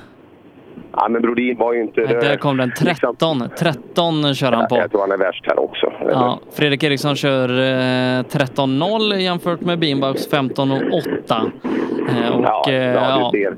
Ja, 0.97 1.09
men 1.09 1.23
Brodin 1.23 1.59
var 1.59 1.73
ju 1.73 1.81
inte... 1.83 2.01
Nej, 2.01 2.15
där 2.21 2.37
kom 2.37 2.57
den. 2.57 2.73
13. 2.79 3.43
13 3.59 4.35
kör 4.35 4.53
han 4.53 4.69
på. 4.69 4.77
Jag 4.77 4.91
tror 4.91 5.01
han 5.01 5.13
är 5.13 5.17
värst 5.17 5.45
här 5.47 5.61
också. 5.61 5.93
Ja, 6.09 6.39
Fredrik 6.53 6.83
Eriksson 6.83 7.17
kör 7.17 7.49
eh, 7.49 8.23
13.0 8.23 9.15
jämfört 9.17 9.61
med 9.61 9.79
Bimbachs 9.79 10.33
15.08. 10.33 11.51
Eh, 12.09 12.37
och 12.37 12.45
Ja, 12.45 12.65
eh, 12.69 12.75
ja, 12.75 12.93
ja, 12.95 13.31
du 13.33 13.39
ser. 13.39 13.57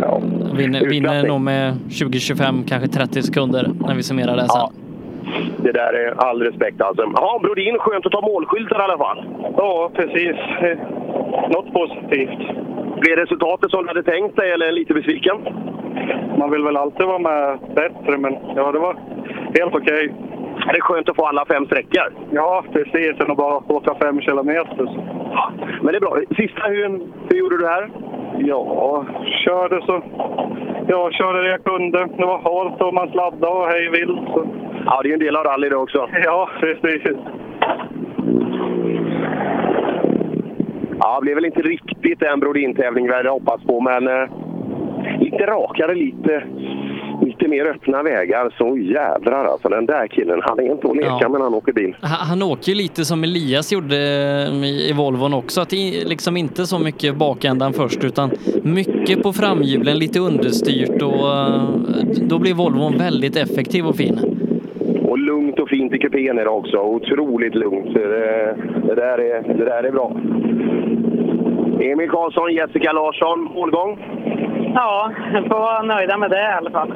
Ja. 0.00 0.20
vinner, 0.56 0.80
vinner 0.88 1.26
nog 1.28 1.40
med 1.40 1.74
20-25, 1.88 2.68
kanske 2.68 2.88
30 2.88 3.22
sekunder 3.22 3.70
när 3.86 3.94
vi 3.94 4.02
summerar 4.02 4.36
det 4.36 4.48
sen. 4.48 4.68
Det 5.56 5.72
där 5.72 5.92
är 5.92 6.14
all 6.28 6.42
respekt 6.42 6.80
alltså. 6.80 7.02
Ja, 7.14 7.40
Brodin, 7.42 7.78
skönt 7.78 8.06
att 8.06 8.12
ta 8.12 8.20
målskyltar 8.20 8.78
i 8.80 8.82
alla 8.82 8.98
fall. 8.98 9.24
Ja, 9.56 9.90
precis. 9.94 10.36
Något 11.54 11.72
positivt. 11.72 12.38
Blev 13.00 13.16
resultatet 13.16 13.70
som 13.70 13.82
du 13.82 13.88
hade 13.88 14.02
tänkt 14.02 14.36
dig 14.36 14.50
eller 14.52 14.72
lite 14.72 14.94
besviken? 14.94 15.36
Man 16.38 16.50
vill 16.50 16.64
väl 16.64 16.76
alltid 16.76 17.06
vara 17.06 17.18
med 17.18 17.58
bättre, 17.74 18.18
men 18.18 18.36
ja, 18.56 18.72
det 18.72 18.78
var 18.78 18.96
helt 19.58 19.74
okej. 19.74 20.14
Är 20.68 20.72
det 20.72 20.80
skönt 20.80 21.08
att 21.08 21.16
få 21.16 21.26
alla 21.26 21.44
fem 21.44 21.66
sträckor? 21.66 22.12
Ja, 22.30 22.64
precis. 22.72 23.20
Än 23.20 23.30
att 23.30 23.36
bara 23.36 23.72
åka 23.72 23.94
fem 23.94 24.20
kilometer. 24.20 24.84
Men 25.82 25.92
det 25.92 25.98
är 25.98 26.00
bra. 26.00 26.18
Sista, 26.36 26.62
hur, 26.68 27.00
hur 27.28 27.38
gjorde 27.38 27.58
du 27.58 27.66
här? 27.66 27.90
Ja, 28.38 29.06
körde 29.44 29.82
så... 29.86 30.02
Jag 30.88 31.12
körde 31.14 31.42
det 31.42 31.48
jag 31.48 31.64
kunde. 31.64 32.08
Det 32.16 32.26
var 32.26 32.38
halt 32.38 32.82
och 32.82 32.94
man 32.94 33.10
sladdade 33.10 33.52
och 33.52 33.66
hej 33.66 33.90
vilt. 33.90 34.28
Så. 34.34 34.46
Ja, 34.86 35.00
det 35.02 35.06
är 35.06 35.08
ju 35.08 35.14
en 35.14 35.20
del 35.20 35.36
av 35.36 35.44
rally 35.44 35.68
det 35.68 35.76
också. 35.76 36.08
Ja, 36.24 36.48
precis. 36.60 37.18
Ja, 40.98 41.16
det 41.18 41.22
blev 41.22 41.34
väl 41.34 41.44
inte 41.44 41.62
riktigt 41.62 42.20
den 42.20 42.40
Brodin-tävling 42.40 43.06
vi 43.06 43.14
hade 43.14 43.28
hoppats 43.28 43.64
på, 43.64 43.80
men 43.80 44.08
eh, 44.08 44.28
lite 45.20 45.46
rakare, 45.46 45.94
lite, 45.94 46.44
lite 47.22 47.48
mer 47.48 47.64
öppna 47.66 48.02
vägar. 48.02 48.50
Så 48.58 48.76
jädrar 48.78 49.44
alltså, 49.44 49.68
den 49.68 49.86
där 49.86 50.06
killen, 50.06 50.40
han 50.42 50.58
är 50.60 50.70
inte 50.72 50.88
att 50.88 50.96
leka 50.96 51.08
Ja. 51.20 51.28
med 51.28 51.38
när 51.38 51.44
han 51.44 51.54
åker 51.54 51.72
bil. 51.72 51.96
Han, 52.00 52.26
han 52.28 52.42
åker 52.42 52.72
ju 52.72 52.74
lite 52.78 53.04
som 53.04 53.24
Elias 53.24 53.72
gjorde 53.72 53.96
eh, 53.96 54.64
i, 54.90 54.92
Volvon 54.96 55.34
också, 55.34 55.60
att 55.60 55.72
liksom 56.06 56.36
inte 56.36 56.66
så 56.66 56.78
mycket 56.78 57.16
bakändan 57.16 57.72
först 57.72 58.04
utan 58.04 58.30
mycket 58.62 59.22
på 59.22 59.32
framhjulen, 59.32 59.98
lite 59.98 60.20
understyrt 60.20 61.02
och 61.02 61.30
eh, 61.32 61.62
då 62.22 62.38
blir 62.38 62.54
Volvon 62.54 62.98
väldigt 62.98 63.36
effektiv 63.36 63.86
och 63.86 63.96
fin. 63.96 64.18
Och 65.08 65.18
lugnt 65.18 65.58
och 65.58 65.68
fint 65.68 65.92
i 65.94 65.98
kupén 65.98 66.38
idag 66.38 66.56
också. 66.58 66.76
Otroligt 66.78 67.54
lugnt. 67.54 67.94
Det, 67.94 68.08
det, 68.86 68.94
där, 68.94 69.18
är, 69.18 69.54
det 69.58 69.64
där 69.64 69.82
är 69.84 69.90
bra. 69.92 70.12
Emil 71.80 72.10
Karlsson, 72.10 72.52
Jessica 72.54 72.92
Larsson, 72.92 73.44
målgång? 73.54 73.98
Ja, 74.78 75.10
jag 75.32 75.42
får 75.42 75.58
vara 75.58 75.82
nöjda 75.82 76.16
med 76.16 76.30
det 76.30 76.42
i 76.42 76.56
alla 76.58 76.70
fall. 76.70 76.92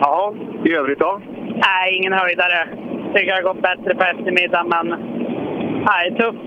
Ja, 0.00 0.34
i 0.64 0.74
övrigt 0.74 0.98
då? 0.98 1.20
Nej, 1.46 1.96
ingen 1.96 2.12
höjdare. 2.12 2.68
Tycker 3.14 3.28
jag 3.28 3.36
har 3.36 3.42
gått 3.42 3.62
bättre 3.62 3.94
på 3.94 4.04
eftermiddagen, 4.04 4.68
men 4.68 4.86
nej, 5.86 6.14
tufft. 6.18 6.44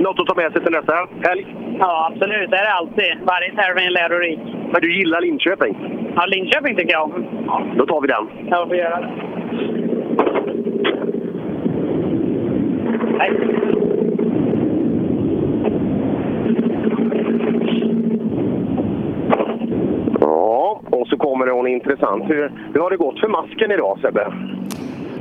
Något 0.00 0.20
att 0.20 0.26
ta 0.26 0.34
med 0.34 0.52
sig 0.52 0.62
till 0.62 0.72
nästa 0.72 1.08
helg? 1.28 1.46
Ja, 1.78 2.10
absolut. 2.12 2.50
Det 2.50 2.56
är 2.56 2.64
det 2.64 2.72
alltid. 2.72 3.12
Varje 3.24 3.54
tävling 3.56 3.86
är 3.86 3.90
lärorik. 3.90 4.40
Men 4.72 4.80
du 4.80 4.98
gillar 4.98 5.20
Linköping? 5.20 5.76
Ja, 6.16 6.26
Linköping 6.26 6.76
tycker 6.76 6.92
jag 6.92 7.02
om. 7.02 7.24
Då 7.76 7.86
tar 7.86 8.00
vi 8.00 8.08
den. 8.08 8.48
Jag 8.48 8.68
får 8.68 8.76
göra 8.76 9.00
det. 9.00 9.10
Ja, 20.20 20.80
och 20.90 21.08
så 21.08 21.16
kommer 21.16 21.46
det 21.46 21.52
hon 21.52 21.66
intressant. 21.82 22.24
Hur, 22.30 22.52
hur 22.74 22.80
har 22.80 22.90
det 22.90 22.96
gått 22.96 23.20
för 23.20 23.28
masken 23.28 23.70
idag 23.70 23.98
Sebbe? 24.02 24.32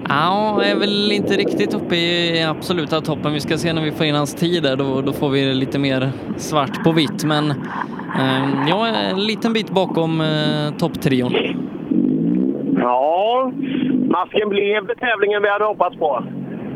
Ja, 0.09 0.59
jag 0.61 0.71
är 0.71 0.79
väl 0.79 1.11
inte 1.11 1.33
riktigt 1.33 1.73
uppe 1.73 1.95
i 1.95 2.43
absoluta 2.49 3.01
toppen. 3.01 3.33
Vi 3.33 3.39
ska 3.39 3.57
se 3.57 3.73
när 3.73 3.81
vi 3.81 3.91
får 3.91 4.05
in 4.05 4.15
hans 4.15 4.35
tid 4.35 4.63
där, 4.63 4.75
då, 4.75 5.01
då 5.01 5.13
får 5.13 5.29
vi 5.29 5.53
lite 5.53 5.79
mer 5.79 6.09
svart 6.38 6.83
på 6.83 6.91
vitt. 6.91 7.23
Men 7.25 7.51
eh, 8.21 8.69
jag 8.69 8.89
är 8.89 9.09
en 9.09 9.23
liten 9.25 9.53
bit 9.53 9.69
bakom 9.71 10.21
eh, 10.21 10.77
topptrion. 10.77 11.33
Ja, 12.77 13.51
masken 14.09 14.49
blev 14.49 14.88
det 14.88 14.95
tävlingen 14.95 15.41
vi 15.41 15.49
hade 15.49 15.65
hoppats 15.65 15.97
på. 15.97 16.23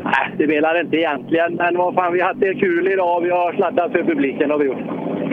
Nej, 0.04 0.34
det 0.38 0.44
spelar 0.44 0.80
inte 0.80 0.96
egentligen, 0.96 1.54
men 1.54 1.76
vad 1.78 1.94
fan, 1.94 2.12
vi 2.12 2.20
har 2.20 2.28
haft 2.28 2.40
det 2.40 2.54
kul 2.54 2.88
idag. 2.88 3.20
Vi 3.20 3.30
har 3.30 3.52
sladdat 3.52 3.92
för 3.92 4.02
publiken 4.02 4.50
har 4.50 4.58
vi 4.58 4.64
gjort. 4.64 4.78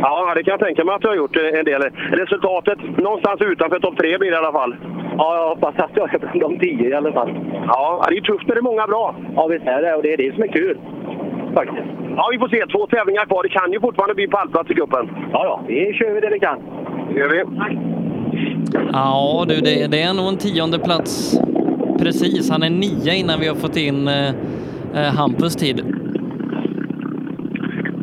Ja, 0.05 0.33
det 0.35 0.43
kan 0.43 0.51
jag 0.51 0.59
tänka 0.59 0.83
mig 0.85 0.95
att 0.95 1.01
du 1.01 1.07
har 1.07 1.15
gjort 1.15 1.35
eh, 1.35 1.59
en 1.59 1.65
del. 1.65 1.81
Resultatet 2.21 2.79
någonstans 2.97 3.41
utanför 3.41 3.79
topp 3.79 3.97
tre 3.97 4.17
blir 4.17 4.31
det 4.31 4.35
i 4.35 4.43
alla 4.43 4.51
fall. 4.51 4.75
Ja, 5.17 5.27
jag 5.37 5.49
hoppas 5.49 5.75
att 5.85 5.91
jag 5.95 6.13
är 6.13 6.19
bland 6.19 6.39
de 6.39 6.59
tio 6.59 6.89
i 6.89 6.93
alla 6.93 7.11
fall. 7.11 7.29
Ja, 7.67 8.05
det 8.09 8.17
är 8.17 8.21
tufft 8.21 8.47
när 8.47 8.55
det 8.55 8.59
är 8.59 8.71
många 8.71 8.87
bra. 8.87 9.15
Ja, 9.35 9.47
visst 9.47 9.67
är 9.67 9.81
det. 9.81 9.95
Och 9.95 10.03
det 10.03 10.13
är 10.13 10.17
det 10.17 10.33
som 10.33 10.43
är 10.43 10.47
kul. 10.47 10.77
Faktiskt. 11.53 11.87
Ja, 12.17 12.29
vi 12.31 12.39
får 12.39 12.47
se. 12.47 12.65
Två 12.65 12.87
tävlingar 12.87 13.25
kvar. 13.25 13.43
Det 13.43 13.49
kan 13.49 13.71
ju 13.71 13.79
fortfarande 13.79 14.15
bli 14.15 14.27
pallplats 14.27 14.71
i 14.71 14.73
cupen. 14.73 15.09
Ja, 15.33 15.41
ja. 15.45 15.61
Vi 15.67 15.93
kör 15.93 16.21
det 16.21 16.29
vi 16.29 16.39
kan. 16.39 16.57
Det 17.13 17.19
gör 17.19 17.29
vi. 17.29 17.43
Ja 18.93 19.45
du, 19.47 19.55
det, 19.55 19.91
det 19.91 20.01
är 20.01 20.13
nog 20.13 20.27
en 20.27 20.37
tionde 20.37 20.79
plats 20.79 21.39
precis. 21.99 22.49
Han 22.49 22.63
är 22.63 22.69
nia 22.69 23.13
innan 23.13 23.39
vi 23.39 23.47
har 23.47 23.55
fått 23.55 23.77
in 23.77 24.07
eh, 24.07 24.29
eh, 24.95 25.13
Hampus 25.13 25.55
tid. 25.55 25.81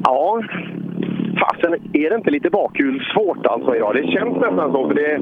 Ja, 0.04 0.42
fasen 1.42 1.72
är 1.92 2.10
det 2.10 2.16
inte 2.16 2.30
lite 2.30 2.50
bakhjulssvårt 2.50 3.46
alltså 3.46 3.76
idag? 3.76 3.94
Det 3.94 4.06
känns 4.06 4.36
nästan 4.36 4.72
så, 4.72 4.88
för 4.88 4.94
det 4.94 5.06
är 5.12 5.18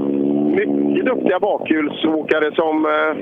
mycket 0.61 1.07
duktiga 1.07 1.39
bakhjulsåkare 1.41 2.55
som, 2.55 2.75
eh, 2.87 3.13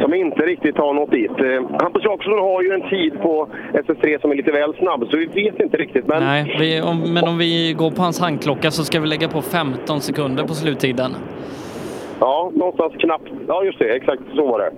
som 0.00 0.14
inte 0.14 0.42
riktigt 0.46 0.76
har 0.78 0.92
nått 0.94 1.10
dit. 1.10 1.30
Eh, 1.30 1.80
Hampus 1.82 2.04
Jakobsson 2.04 2.38
har 2.38 2.62
ju 2.62 2.70
en 2.72 2.88
tid 2.88 3.12
på 3.22 3.48
SS3 3.72 4.20
som 4.20 4.30
är 4.30 4.34
lite 4.34 4.52
väl 4.52 4.74
snabb, 4.74 5.06
så 5.10 5.16
vi 5.16 5.26
vet 5.26 5.60
inte 5.60 5.76
riktigt. 5.76 6.06
Men 6.06 6.22
Nej, 6.22 6.56
vi, 6.60 6.82
om, 6.82 7.14
men 7.14 7.24
om 7.28 7.38
vi 7.38 7.74
går 7.78 7.90
på 7.90 8.02
hans 8.02 8.20
handklocka 8.20 8.70
så 8.70 8.84
ska 8.84 9.00
vi 9.00 9.06
lägga 9.06 9.28
på 9.28 9.42
15 9.42 10.00
sekunder 10.00 10.42
på 10.44 10.54
sluttiden. 10.54 11.10
ja, 12.20 12.50
någonstans 12.54 12.92
knappt. 12.98 13.28
Ja, 13.48 13.64
just 13.64 13.78
det. 13.78 13.88
Exakt 13.96 14.22
så 14.34 14.46
var 14.46 14.58
det. 14.58 14.70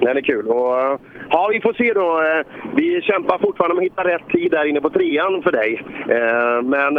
Den 0.00 0.16
är 0.16 0.20
kul. 0.20 0.46
Och, 0.48 0.80
eh, 0.80 0.98
ja, 1.30 1.48
vi 1.52 1.60
får 1.60 1.72
se 1.72 1.92
då. 1.92 2.22
Eh, 2.22 2.46
Vi 2.76 3.02
kämpar 3.02 3.38
fortfarande 3.38 3.74
med 3.74 3.80
att 3.82 3.90
hitta 3.92 4.04
rätt 4.04 4.28
tid 4.28 4.50
där 4.50 4.64
inne 4.64 4.80
på 4.80 4.90
trean 4.90 5.42
för 5.42 5.52
dig. 5.52 5.82
Eh, 6.08 6.62
Men 6.62 6.94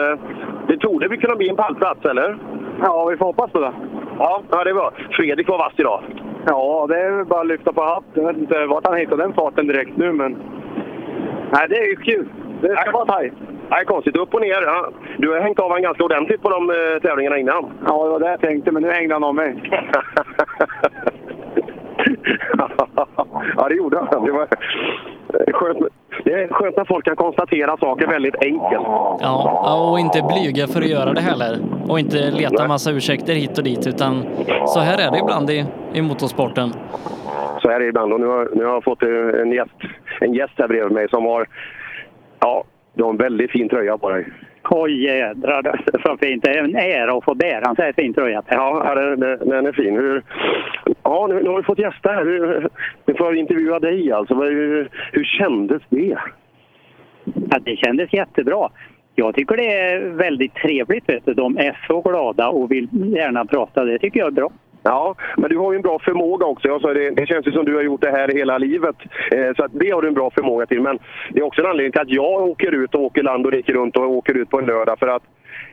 det 0.68 0.78
torde 0.78 1.08
väl 1.08 1.22
kunna 1.22 1.36
bli 1.36 1.50
en 1.50 1.56
pallplats, 1.56 2.06
eller? 2.06 2.38
Ja, 2.82 3.06
vi 3.06 3.18
får 3.18 3.26
hoppas 3.26 3.52
på 3.52 3.60
det. 3.60 3.72
Ja, 4.20 4.42
ja 4.52 4.64
det 4.64 4.74
var. 4.74 4.92
Fredrik 5.12 5.48
var 5.50 5.58
vass 5.58 5.74
idag. 5.78 6.04
Ja, 6.48 6.86
det 6.90 7.00
är 7.00 7.24
bara 7.24 7.42
att 7.42 7.48
lyfta 7.48 7.74
på 7.74 7.82
hatten. 7.84 8.24
Jag 8.24 8.28
vet 8.28 8.38
inte 8.38 8.66
vart 8.66 8.88
han 8.88 8.98
hittade 8.98 9.24
den 9.24 9.34
farten 9.34 9.68
direkt 9.68 9.98
nu, 9.98 10.12
men... 10.12 10.38
Nej, 11.54 11.66
det 11.70 11.76
är 11.78 11.88
ju 11.88 11.96
kul. 11.96 12.26
Det 12.62 12.78
ska 12.78 12.92
vara 12.92 13.06
tajt. 13.06 13.34
Nej, 13.70 13.86
konstigt. 13.86 14.18
Upp 14.18 14.34
och 14.34 14.42
ner. 14.42 14.62
Ja. 14.62 14.90
Du 15.18 15.30
har 15.32 15.40
hängt 15.40 15.60
av 15.60 15.66
honom 15.70 15.82
ganska 15.82 16.04
ordentligt 16.04 16.42
på 16.42 16.50
de 16.50 16.70
eh, 16.70 17.02
tävlingarna 17.02 17.38
innan. 17.38 17.66
Ja, 17.88 18.04
det 18.04 18.10
var 18.10 18.20
det 18.20 18.30
jag 18.32 18.42
tänkte, 18.42 18.72
men 18.72 18.84
nu 18.84 18.90
hängde 18.92 19.16
han 19.16 19.24
av 19.24 19.36
mig. 19.36 19.56
ja, 23.58 23.68
det 23.70 23.76
gjorde 23.76 23.98
han. 23.98 24.26
Det, 24.26 24.32
var 24.32 24.48
skönt, 25.54 25.80
det 26.24 26.34
är 26.34 26.48
skönt 26.48 26.78
när 26.78 26.86
folk 26.86 27.06
kan 27.06 27.16
konstatera 27.16 27.78
saker 27.78 28.08
väldigt 28.08 28.36
enkelt. 28.36 28.84
Ja, 29.22 29.90
och 29.92 30.00
inte 30.00 30.22
blyga 30.22 30.68
för 30.68 30.82
att 30.82 30.90
göra 30.90 31.14
det 31.14 31.22
heller. 31.22 31.60
Och 31.88 32.00
inte 32.00 32.32
leta 32.32 32.68
massa 32.68 32.92
ursäkter 32.92 33.34
hit 33.34 33.58
och 33.58 33.64
dit, 33.64 33.88
utan 33.88 34.24
så 34.66 34.80
här 34.80 35.08
är 35.08 35.12
det 35.12 35.20
ibland 35.20 35.50
i, 35.50 35.66
i 35.94 36.02
motorsporten. 36.02 36.74
Så 37.62 37.70
är 37.70 37.80
det 37.80 37.86
ibland. 37.86 38.14
Och 38.14 38.20
nu 38.20 38.28
har, 38.28 38.50
nu 38.54 38.66
har 38.66 38.74
jag 38.74 38.84
fått 38.84 39.04
eh, 39.04 39.42
en 39.42 39.52
gäst, 39.52 39.72
en 40.22 40.34
gäst 40.34 40.54
här 40.58 40.68
bredvid 40.68 40.92
mig 40.92 41.10
som 41.10 41.26
har, 41.26 41.48
ja, 42.40 42.64
du 42.94 43.04
har 43.04 43.10
en 43.10 43.18
väldigt 43.18 43.52
fin 43.52 43.70
tröja 43.70 43.98
på 43.98 44.10
dig. 44.10 44.28
Oj 44.70 45.04
jädrar, 45.04 45.82
så 46.06 46.18
fint. 46.18 46.44
Det 46.44 46.50
är 46.50 46.64
en 46.64 46.76
ära 46.76 47.18
att 47.18 47.24
få 47.24 47.36
bära 47.36 47.70
en 47.70 47.76
så 47.76 47.82
här 47.82 47.94
fin 47.94 48.14
tröja. 48.14 48.42
Ja, 48.48 48.96
den, 48.96 49.20
den- 49.50 49.66
är 49.66 49.72
fin. 49.72 49.96
Hur, 49.96 50.24
ja, 51.04 51.28
nu, 51.30 51.44
nu 51.44 51.50
har 51.50 51.58
vi 51.58 51.64
fått 51.64 51.80
gäster 51.80 52.10
här. 52.10 52.26
Hur- 52.26 52.68
Nu 53.06 53.14
får 53.14 53.28
jag 53.28 53.36
intervjua 53.36 53.80
dig 53.80 54.12
alltså. 54.12 54.36
Hur, 54.36 54.90
hur 55.12 55.24
kändes 55.24 55.82
det? 55.90 56.18
Ja, 57.52 57.60
det 57.66 57.76
kändes 57.76 58.14
jättebra. 58.14 58.70
Jag 59.16 59.36
tycker 59.36 59.58
det 59.58 59.74
är 59.74 60.00
väldigt 60.10 60.54
trevligt. 60.56 61.10
Vet 61.10 61.26
du. 61.26 61.34
De 61.34 61.58
är 61.58 61.80
så 61.88 62.02
glada 62.02 62.48
och 62.50 62.72
vill 62.72 62.88
gärna 63.16 63.46
prata. 63.46 63.86
Det 63.86 64.00
tycker 64.00 64.20
jag 64.20 64.28
är 64.28 64.32
bra. 64.32 64.52
Ja, 64.84 65.16
men 65.38 65.50
du 65.50 65.58
har 65.58 65.72
ju 65.72 65.76
en 65.76 65.82
bra 65.82 66.00
förmåga 66.00 66.46
också. 66.46 66.68
Jag 66.68 66.82
sa 66.82 66.94
det, 66.94 67.10
det 67.10 67.28
känns 67.28 67.48
ju 67.48 67.52
som 67.52 67.66
du 67.66 67.76
har 67.76 67.82
gjort 67.84 68.02
det 68.02 68.12
här 68.12 68.28
hela 68.28 68.58
livet. 68.58 68.96
Eh, 69.32 69.56
så 69.56 69.64
att 69.64 69.72
det 69.74 69.92
har 69.92 70.02
du 70.02 70.08
en 70.08 70.14
bra 70.14 70.32
förmåga 70.32 70.66
till. 70.66 70.82
Men 70.82 71.00
det 71.30 71.40
är 71.40 71.44
också 71.44 71.62
en 71.62 71.68
anledning 71.68 71.92
till 71.92 72.02
att 72.02 72.10
jag 72.10 72.42
åker 72.50 72.72
ut 72.72 72.96
och 72.96 73.02
åker 73.02 73.24
land 73.24 73.46
och 73.46 73.52
rike 73.52 73.74
runt 73.74 73.98
och 73.98 74.10
åker 74.10 74.38
ut 74.38 74.50
på 74.50 74.60
en 74.60 74.66
lördag. 74.66 75.00
För 75.00 75.08
att 75.08 75.24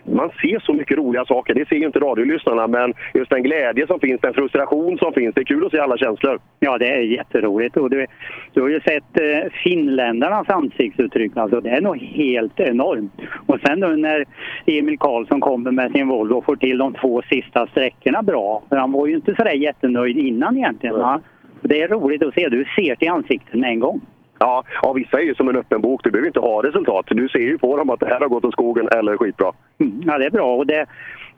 man 0.04 0.30
ser 0.40 0.58
så 0.58 0.72
mycket 0.72 0.98
roliga 0.98 1.24
saker. 1.24 1.54
Det 1.54 1.68
ser 1.68 1.76
ju 1.76 1.86
inte 1.86 1.98
radiolyssnarna, 1.98 2.66
men 2.66 2.94
just 3.14 3.30
den 3.30 3.42
glädje 3.42 3.86
som 3.86 4.00
finns, 4.00 4.20
den 4.20 4.34
frustration 4.34 4.98
som 4.98 5.12
finns. 5.12 5.34
Det 5.34 5.40
är 5.40 5.44
kul 5.44 5.66
att 5.66 5.72
se 5.72 5.78
alla 5.78 5.96
känslor. 5.96 6.38
Ja, 6.60 6.78
det 6.78 6.88
är 6.88 7.00
jätteroligt. 7.00 7.76
Och 7.76 7.90
du, 7.90 8.06
du 8.52 8.60
har 8.60 8.68
ju 8.68 8.80
sett 8.80 9.20
eh, 9.20 9.52
finländarnas 9.64 10.48
ansiktsuttryck. 10.48 11.36
Alltså, 11.36 11.60
det 11.60 11.70
är 11.70 11.80
nog 11.80 11.98
helt 11.98 12.60
enormt. 12.60 13.12
Och 13.46 13.60
sen 13.66 13.80
nu 13.80 13.96
när 13.96 14.24
Emil 14.66 14.98
Karlsson 14.98 15.40
kommer 15.40 15.70
med 15.70 15.92
sin 15.92 16.08
Volvo 16.08 16.34
och 16.34 16.44
får 16.44 16.56
till 16.56 16.78
de 16.78 16.94
två 16.94 17.22
sista 17.22 17.66
sträckorna 17.66 18.22
bra. 18.22 18.62
För 18.68 18.76
han 18.76 18.92
var 18.92 19.06
ju 19.06 19.14
inte 19.14 19.34
sådär 19.34 19.52
jättenöjd 19.52 20.18
innan 20.18 20.56
egentligen. 20.56 20.98
Va? 20.98 21.20
Det 21.62 21.82
är 21.82 21.88
roligt 21.88 22.22
att 22.22 22.34
se. 22.34 22.48
Du 22.48 22.64
ser 22.76 22.94
till 22.94 23.08
ansiktet 23.08 23.54
med 23.54 23.70
en 23.70 23.80
gång. 23.80 24.00
Ja, 24.38 24.64
ja, 24.82 24.92
vissa 24.92 25.20
är 25.20 25.24
ju 25.24 25.34
som 25.34 25.48
en 25.48 25.56
öppen 25.56 25.80
bok. 25.80 26.00
Du 26.04 26.10
behöver 26.10 26.26
inte 26.26 26.40
ha 26.40 26.62
resultat. 26.62 27.06
Du 27.08 27.28
ser 27.28 27.38
ju 27.38 27.58
på 27.58 27.76
dem 27.76 27.90
att 27.90 28.00
det 28.00 28.06
här 28.06 28.20
har 28.20 28.28
gått 28.28 28.44
åt 28.44 28.52
skogen 28.52 28.88
eller 28.88 29.16
skitbra. 29.16 29.52
Mm, 29.80 30.02
Ja, 30.06 30.18
det 30.18 30.26
är 30.26 30.30
bra. 30.30 30.56
Och 30.56 30.66
det, 30.66 30.86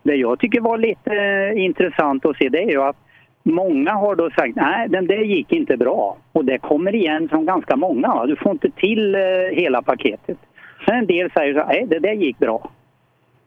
det 0.03 0.15
jag 0.15 0.39
tycker 0.39 0.61
var 0.61 0.79
lite 0.79 1.15
eh, 1.15 1.65
intressant 1.65 2.27
att 2.27 2.37
se 2.37 2.49
det 2.49 2.63
är 2.63 2.71
ju 2.71 2.83
att 2.83 2.97
många 3.43 3.93
har 3.93 4.17
då 4.17 4.31
sagt 4.31 4.57
nej, 4.57 4.89
den 4.89 5.07
där 5.07 5.17
gick 5.19 5.53
inte 5.53 5.77
bra. 5.77 6.17
Och 6.33 6.45
det 6.45 6.59
kommer 6.59 6.95
igen 6.95 7.29
från 7.29 7.47
ganska 7.47 7.77
många. 7.77 8.09
Va? 8.09 8.27
Du 8.27 8.37
får 8.37 8.53
inte 8.53 8.71
till 8.71 9.15
eh, 9.15 9.21
hela 9.53 9.83
paketet. 9.83 10.39
Sen 10.87 10.95
en 10.95 11.07
del 11.07 11.31
säger 11.31 11.55
så 11.55 11.67
nej, 11.67 11.87
det 11.89 11.99
där 11.99 12.13
gick 12.13 12.39
bra. 12.39 12.71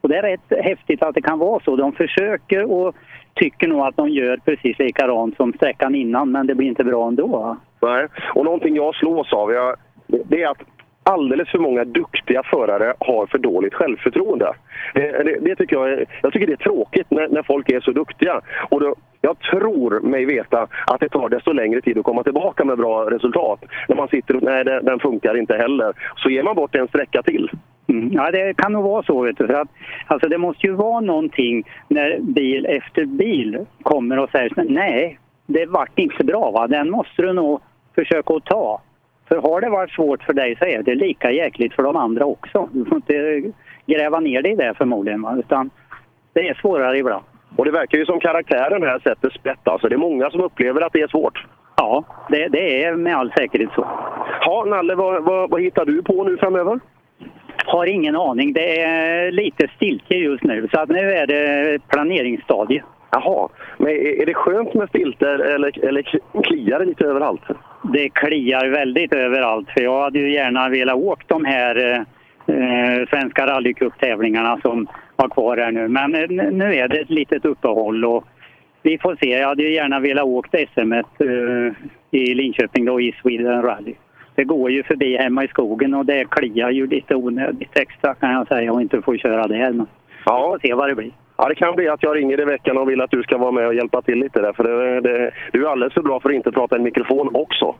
Och 0.00 0.08
det 0.08 0.16
är 0.16 0.22
rätt 0.22 0.64
häftigt 0.64 1.02
att 1.02 1.14
det 1.14 1.22
kan 1.22 1.38
vara 1.38 1.60
så. 1.64 1.76
De 1.76 1.92
försöker 1.92 2.72
och 2.72 2.96
tycker 3.34 3.68
nog 3.68 3.80
att 3.80 3.96
de 3.96 4.08
gör 4.08 4.36
precis 4.36 4.78
likadant 4.78 5.36
som 5.36 5.52
sträckan 5.52 5.94
innan, 5.94 6.32
men 6.32 6.46
det 6.46 6.54
blir 6.54 6.68
inte 6.68 6.84
bra 6.84 7.08
ändå. 7.08 7.56
Nej. 7.84 8.06
Och 8.34 8.44
någonting 8.44 8.76
jag 8.76 8.94
slås 8.94 9.32
av, 9.32 9.52
jag, 9.52 9.76
det 10.06 10.42
är 10.42 10.48
att 10.48 10.62
alldeles 11.02 11.48
för 11.48 11.58
många 11.58 11.84
duktiga 11.84 12.42
förare 12.42 12.94
har 12.98 13.26
för 13.26 13.38
dåligt 13.38 13.74
självförtroende. 13.74 14.52
Det, 14.94 15.24
det, 15.24 15.38
det 15.40 15.56
tycker 15.56 15.76
jag, 15.76 15.92
är, 15.92 16.06
jag 16.22 16.32
tycker 16.32 16.46
det 16.46 16.52
är 16.52 16.56
tråkigt 16.56 17.10
när, 17.10 17.28
när 17.28 17.42
folk 17.42 17.70
är 17.70 17.80
så 17.80 17.90
duktiga. 17.90 18.40
Och 18.70 18.80
då, 18.80 18.94
jag 19.20 19.38
tror 19.38 20.00
mig 20.00 20.24
veta 20.24 20.66
att 20.86 21.00
det 21.00 21.08
tar 21.08 21.28
desto 21.28 21.52
längre 21.52 21.80
tid 21.80 21.98
att 21.98 22.04
komma 22.04 22.22
tillbaka 22.22 22.64
med 22.64 22.78
bra 22.78 23.10
resultat. 23.10 23.64
När 23.88 23.96
man 23.96 24.08
sitter 24.08 24.36
och 24.36 24.42
nej, 24.42 24.64
det, 24.64 24.80
den 24.80 24.98
funkar 24.98 25.38
inte 25.38 25.54
heller. 25.56 25.92
Så 26.16 26.30
ger 26.30 26.42
man 26.42 26.56
bort 26.56 26.74
en 26.74 26.88
sträcka 26.88 27.22
till. 27.22 27.50
Mm. 27.86 28.12
Ja, 28.12 28.30
det 28.30 28.56
kan 28.56 28.72
nog 28.72 28.84
vara 28.84 29.02
så. 29.02 29.22
Vet 29.22 29.38
du, 29.38 29.46
för 29.46 29.54
att, 29.54 29.68
alltså, 30.06 30.28
det 30.28 30.38
måste 30.38 30.66
ju 30.66 30.72
vara 30.72 31.00
någonting 31.00 31.64
när 31.88 32.18
bil 32.20 32.66
efter 32.66 33.04
bil 33.04 33.66
kommer 33.82 34.18
och 34.18 34.30
säger 34.30 34.52
nej, 34.68 35.18
det 35.46 35.66
vart 35.66 35.98
inte 35.98 36.24
bra. 36.24 36.50
Va? 36.50 36.66
Den 36.66 36.90
måste 36.90 37.22
du 37.22 37.32
nog 37.32 37.60
försöka 37.94 38.34
att 38.34 38.44
ta. 38.44 38.80
För 39.28 39.36
har 39.36 39.60
det 39.60 39.70
varit 39.70 39.90
svårt 39.90 40.22
för 40.22 40.32
dig 40.32 40.56
så 40.58 40.64
är 40.64 40.82
det 40.82 40.94
lika 40.94 41.30
jäkligt 41.30 41.74
för 41.74 41.82
de 41.82 41.96
andra 41.96 42.24
också. 42.24 42.68
Du 42.72 42.84
får 42.84 42.96
inte 42.96 43.42
gräva 43.86 44.20
ner 44.20 44.42
dig 44.42 44.52
i 44.52 44.56
det 44.56 44.74
förmodligen. 44.74 45.22
Va? 45.22 45.36
Utan 45.38 45.70
det 46.32 46.48
är 46.48 46.54
svårare 46.54 46.98
ibland. 46.98 47.24
Och 47.56 47.64
det 47.64 47.70
verkar 47.70 47.98
ju 47.98 48.06
som 48.06 48.20
karaktären 48.20 48.82
här 48.82 48.98
sätter 48.98 49.30
sprätt. 49.30 49.68
Alltså, 49.68 49.88
det 49.88 49.94
är 49.94 49.98
många 49.98 50.30
som 50.30 50.40
upplever 50.40 50.80
att 50.80 50.92
det 50.92 51.00
är 51.00 51.08
svårt. 51.08 51.46
Ja, 51.76 52.04
det, 52.28 52.48
det 52.48 52.84
är 52.84 52.96
med 52.96 53.16
all 53.16 53.32
säkerhet 53.36 53.70
så. 53.74 53.86
Ja, 54.40 54.64
Nalle, 54.66 54.94
vad, 54.94 55.24
vad, 55.24 55.50
vad 55.50 55.62
hittar 55.62 55.84
du 55.84 56.02
på 56.02 56.24
nu 56.24 56.36
framöver? 56.36 56.80
Har 57.66 57.86
ingen 57.86 58.16
aning. 58.16 58.52
Det 58.52 58.80
är 58.80 59.30
lite 59.30 59.68
stiltje 59.76 60.16
just 60.16 60.44
nu. 60.44 60.68
Så 60.72 60.80
att 60.80 60.88
nu 60.88 61.12
är 61.12 61.26
det 61.26 61.78
planeringsstadie. 61.88 62.82
Jaha, 63.14 63.48
men 63.78 63.88
är, 63.88 64.26
det 64.26 64.34
skönt 64.34 64.74
med 64.74 64.88
stilter 64.88 65.38
eller, 65.38 65.84
eller 65.84 66.02
kliar 66.42 66.78
det 66.78 66.84
lite 66.84 67.06
överallt? 67.06 67.42
Det 67.92 68.08
kliar 68.08 68.66
väldigt 68.66 69.14
överallt. 69.14 69.70
För 69.70 69.80
jag 69.80 70.02
hade 70.02 70.18
ju 70.18 70.32
gärna 70.32 70.68
velat 70.68 70.96
åka 70.96 71.24
de 71.26 71.44
här 71.44 72.04
eh, 72.46 73.08
Svenska 73.10 73.46
rallycup-tävlingarna 73.46 74.60
som 74.62 74.86
var 75.16 75.28
kvar 75.28 75.56
här 75.56 75.72
nu. 75.72 75.88
Men 75.88 76.14
eh, 76.14 76.52
nu 76.52 76.74
är 76.74 76.88
det 76.88 77.00
ett 77.00 77.10
litet 77.10 77.44
uppehåll 77.44 78.04
och 78.04 78.24
vi 78.82 78.98
får 78.98 79.16
se. 79.20 79.28
Jag 79.28 79.48
hade 79.48 79.62
ju 79.62 79.74
gärna 79.74 80.00
velat 80.00 80.24
åka 80.24 80.58
SM 80.74 80.92
eh, 80.92 81.02
i 82.10 82.34
Linköping 82.34 82.84
då 82.84 83.00
i 83.00 83.14
Sweden 83.22 83.62
Rally. 83.62 83.94
Det 84.34 84.44
går 84.44 84.70
ju 84.70 84.82
förbi 84.82 85.16
hemma 85.16 85.44
i 85.44 85.48
skogen 85.48 85.94
och 85.94 86.06
det 86.06 86.30
kliar 86.30 86.70
ju 86.70 86.86
lite 86.86 87.14
onödigt 87.14 87.78
extra 87.78 88.14
kan 88.14 88.32
jag 88.32 88.48
säga 88.48 88.72
och 88.72 88.82
inte 88.82 89.02
få 89.02 89.16
köra 89.16 89.46
där. 89.46 89.72
Men 89.72 89.86
ja. 90.26 90.50
vi 90.52 90.52
får 90.52 90.58
se 90.58 90.74
vad 90.74 90.88
det 90.88 90.94
blir. 90.94 91.23
Ja, 91.36 91.48
det 91.48 91.54
kan 91.54 91.74
bli 91.74 91.88
att 91.88 92.02
jag 92.02 92.16
ringer 92.16 92.40
i 92.40 92.44
veckan 92.44 92.78
och 92.78 92.90
vill 92.90 93.00
att 93.00 93.10
du 93.10 93.22
ska 93.22 93.38
vara 93.38 93.52
med 93.52 93.66
och 93.66 93.74
hjälpa 93.74 94.02
till 94.02 94.18
lite 94.18 94.40
där. 94.40 94.52
För 94.52 94.64
det, 94.64 95.00
det, 95.00 95.32
du 95.52 95.66
är 95.66 95.70
alldeles 95.70 95.94
för 95.94 96.02
bra 96.02 96.20
för 96.20 96.28
att 96.28 96.34
inte 96.34 96.52
prata 96.52 96.76
i 96.76 96.80
mikrofon 96.80 97.30
också. 97.34 97.74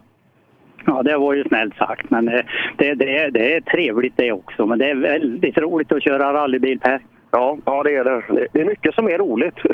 Ja, 0.87 1.03
det 1.03 1.17
var 1.17 1.35
ju 1.35 1.45
snällt 1.45 1.77
sagt. 1.77 2.11
Men 2.11 2.29
eh, 2.29 2.45
det, 2.77 2.95
det, 2.95 3.31
det 3.31 3.55
är 3.57 3.61
trevligt 3.61 4.17
det 4.17 4.33
också. 4.33 4.67
Men 4.67 4.79
det 4.79 4.91
är 4.91 4.95
väldigt 4.95 5.59
roligt 5.59 5.93
att 5.93 6.03
köra 6.03 6.33
rallybil, 6.33 6.81
Per. 6.81 7.01
Ja, 7.35 7.59
ja 7.65 7.83
det 7.83 7.97
är 7.97 8.05
det. 8.05 8.49
Det 8.53 8.61
är 8.61 8.65
mycket 8.65 8.95
som 8.95 9.07
är 9.07 9.19
roligt. 9.19 9.55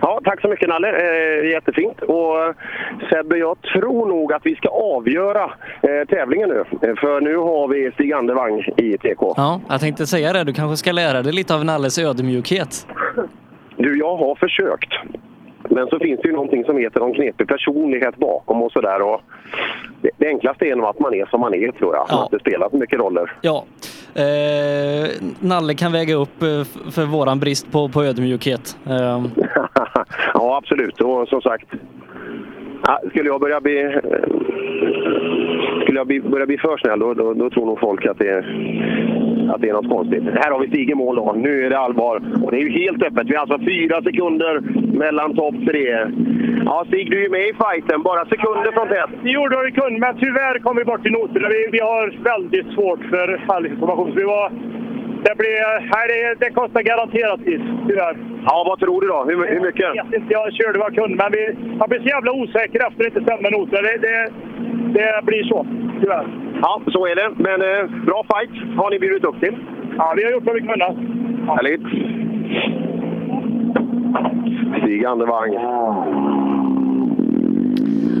Ja, 0.00 0.20
tack 0.24 0.40
så 0.40 0.48
mycket 0.48 0.68
Nalle, 0.68 0.88
eh, 0.88 1.50
jättefint. 1.50 2.02
Och 2.02 2.54
Sebbe, 3.10 3.36
jag 3.36 3.56
tror 3.62 4.06
nog 4.06 4.32
att 4.32 4.46
vi 4.46 4.54
ska 4.54 4.68
avgöra 4.68 5.44
eh, 5.82 6.08
tävlingen 6.08 6.48
nu. 6.48 6.64
Eh, 6.88 6.94
för 6.96 7.20
nu 7.20 7.36
har 7.36 7.68
vi 7.68 7.90
Stig 7.92 8.12
Andevang 8.12 8.60
i 8.76 8.98
TK. 8.98 9.34
Ja, 9.36 9.60
jag 9.68 9.80
tänkte 9.80 10.06
säga 10.06 10.32
det. 10.32 10.44
Du 10.44 10.52
kanske 10.52 10.76
ska 10.76 10.92
lära 10.92 11.22
dig 11.22 11.32
lite 11.32 11.54
av 11.54 11.64
Nalles 11.64 11.98
ödmjukhet. 11.98 12.86
Du, 13.76 13.98
jag 13.98 14.16
har 14.16 14.34
försökt. 14.34 14.92
Men 15.70 15.86
så 15.88 15.98
finns 15.98 16.20
det 16.20 16.28
ju 16.28 16.34
någonting 16.34 16.64
som 16.64 16.78
heter 16.78 17.06
en 17.06 17.14
knepig 17.14 17.48
personlighet 17.48 18.16
bakom 18.16 18.62
och 18.62 18.72
sådär. 18.72 19.20
Det, 20.02 20.10
det 20.16 20.28
enklaste 20.28 20.66
är 20.66 20.76
nog 20.76 20.86
att 20.86 21.00
man 21.00 21.14
är 21.14 21.26
som 21.26 21.40
man 21.40 21.54
är, 21.54 21.72
tror 21.72 21.94
jag. 21.94 22.06
Ja. 22.08 22.24
Att 22.24 22.30
det 22.30 22.38
spelar 22.38 22.70
så 22.70 22.76
mycket 22.76 22.98
roller. 22.98 23.32
Ja. 23.40 23.64
Eh, 24.14 25.10
Nalle 25.40 25.74
kan 25.74 25.92
väga 25.92 26.14
upp 26.14 26.42
eh, 26.42 26.64
för 26.90 27.06
våran 27.06 27.40
brist 27.40 27.72
på, 27.72 27.88
på 27.88 28.04
ödmjukhet. 28.04 28.76
Eh. 28.86 29.24
ja, 30.34 30.56
absolut. 30.56 31.00
Och 31.00 31.28
som 31.28 31.40
sagt, 31.42 31.68
skulle 33.10 33.28
jag 33.28 33.40
börja 33.40 33.60
bli 33.60 34.00
skulle 35.82 36.00
jag 36.00 36.06
bli, 36.06 36.20
börja 36.20 36.46
bli 36.46 36.58
för 36.58 36.76
snäll, 36.76 36.98
då, 36.98 37.14
då, 37.14 37.34
då, 37.34 37.50
tror 37.50 37.66
nog 37.66 37.80
folk 37.80 38.06
att 38.06 38.18
det, 38.18 38.44
att 39.50 39.60
det 39.60 39.68
är 39.68 39.72
något 39.72 39.88
konstigt. 39.96 40.24
Här 40.24 40.50
har 40.50 40.60
vi 40.60 40.68
Stig 40.68 40.90
i 40.90 40.94
mål 40.94 41.16
då. 41.16 41.32
Nu 41.36 41.64
är 41.64 41.70
det 41.70 41.78
allvar. 41.78 42.22
Och 42.42 42.50
det 42.50 42.56
är 42.56 42.64
ju 42.68 42.70
helt 42.70 43.02
öppet. 43.02 43.26
Vi 43.30 43.34
har 43.34 43.42
alltså 43.42 43.58
fyra 43.58 44.02
sekunder 44.02 44.60
mellan 45.04 45.34
topp 45.34 45.54
tre. 45.68 45.86
Ja, 46.64 46.84
Stig, 46.88 47.10
du 47.10 47.24
är 47.24 47.30
med 47.30 47.48
i 47.48 47.54
fighten. 47.64 48.02
Bara 48.02 48.24
sekunder 48.24 48.72
från 48.72 48.88
tätt. 48.88 49.14
Jo, 49.22 49.48
det 49.48 49.56
har 49.56 49.64
vi 49.64 49.72
kunnat, 49.72 50.00
men 50.00 50.16
tyvärr 50.24 50.58
kom 50.58 50.76
vi 50.76 50.84
bort 50.84 51.06
i 51.06 51.10
noterna. 51.10 51.48
Vi, 51.48 51.68
vi 51.72 51.80
har 51.80 52.04
väldigt 52.32 52.68
svårt 52.74 53.02
för 53.12 53.44
fallinformation. 53.46 54.12
Vi 54.16 54.24
var 54.24 54.52
det, 55.26 55.34
blir, 55.40 55.58
nej, 55.94 56.04
det, 56.12 56.46
det 56.46 56.50
kostar 56.60 56.82
garanterat 56.82 57.44
tid, 57.44 57.60
tyvärr. 57.88 58.16
Ja, 58.48 58.64
vad 58.68 58.78
tror 58.78 59.00
du 59.00 59.06
då? 59.06 59.24
Hur, 59.28 59.36
hur 59.54 59.60
mycket? 59.60 59.90
Jag 59.94 60.04
vet 60.04 60.14
inte, 60.20 60.32
jag 60.32 60.52
körde 60.52 60.78
vad 60.78 60.88
jag 60.88 60.94
kunde, 61.00 61.16
men 61.22 61.32
vi, 61.32 61.42
jag 61.80 61.88
blir 61.88 62.00
så 62.00 62.08
jävla 62.16 62.32
osäker 62.32 62.78
efter 62.86 62.86
att 62.86 62.98
det 62.98 63.06
inte 63.06 63.22
stämmer 63.28 63.50
noter. 63.50 63.82
Det, 63.82 63.96
det, 64.06 64.16
det 64.98 65.24
blir 65.28 65.44
så, 65.44 65.66
tyvärr. 66.00 66.26
Ja, 66.62 66.82
så 66.86 67.06
är 67.06 67.14
det. 67.20 67.28
Men 67.46 67.58
eh, 67.70 68.04
bra 68.06 68.24
fight 68.30 68.76
har 68.78 68.90
ni 68.90 68.98
bjudit 68.98 69.24
upp 69.24 69.40
till. 69.40 69.56
Ja, 69.98 70.14
vi 70.16 70.24
har 70.24 70.32
gjort 70.32 70.44
vad 70.44 70.54
vi. 70.54 70.62
Ja. 70.66 70.94
Härligt. 71.54 71.86
Stig 74.82 75.04
Andevang. 75.04 75.54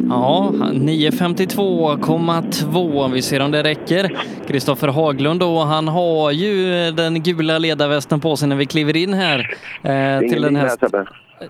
Ja, 0.08 0.50
9.52,2. 0.54 3.12
Vi 3.12 3.22
ser 3.22 3.40
om 3.40 3.50
det 3.50 3.62
räcker. 3.62 4.18
Kristoffer 4.46 4.88
Haglund 4.88 5.40
då, 5.40 5.58
han 5.58 5.88
har 5.88 6.30
ju 6.30 6.90
den 6.90 7.22
gula 7.22 7.58
ledarvästen 7.58 8.20
på 8.20 8.36
sig 8.36 8.48
när 8.48 8.56
vi 8.56 8.66
kliver 8.66 8.96
in 8.96 9.14
här. 9.14 9.38
Eh, 9.38 9.46
det 9.82 9.90
är 9.90 10.22
ingen 10.22 10.32
till 10.32 10.42
den 10.42 10.54
bil 10.54 10.60
här... 10.60 10.68
här, 10.68 10.76
Sebbe. 10.76 11.06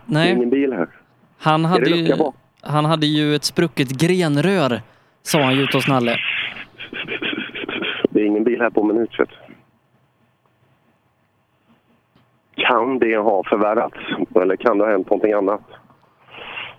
Nej. 0.06 0.32
Ingen 0.32 0.51
bil 0.51 0.72
här. 0.72 0.89
Han 1.39 1.64
hade, 1.64 1.90
ju, 1.90 2.14
han 2.60 2.85
hade 2.85 3.06
ju 3.06 3.35
ett 3.35 3.44
sprucket 3.44 3.89
grenrör, 3.89 4.82
sa 5.22 5.43
han 5.43 5.56
ju 5.56 5.62
ute 5.62 5.76
hos 5.76 5.89
Nalle. 5.89 6.16
Det 8.10 8.20
är 8.20 8.24
ingen 8.24 8.44
bil 8.44 8.60
här 8.60 8.70
på 8.70 8.85
minut, 8.85 9.10
vet. 9.18 9.28
Kan 12.56 12.98
det 12.98 13.16
ha 13.16 13.43
förvärrats? 13.44 13.97
Eller 14.43 14.56
kan 14.56 14.78
det 14.78 14.85
ha 14.85 14.90
hänt 14.90 15.10
någonting 15.10 15.32
annat? 15.32 15.60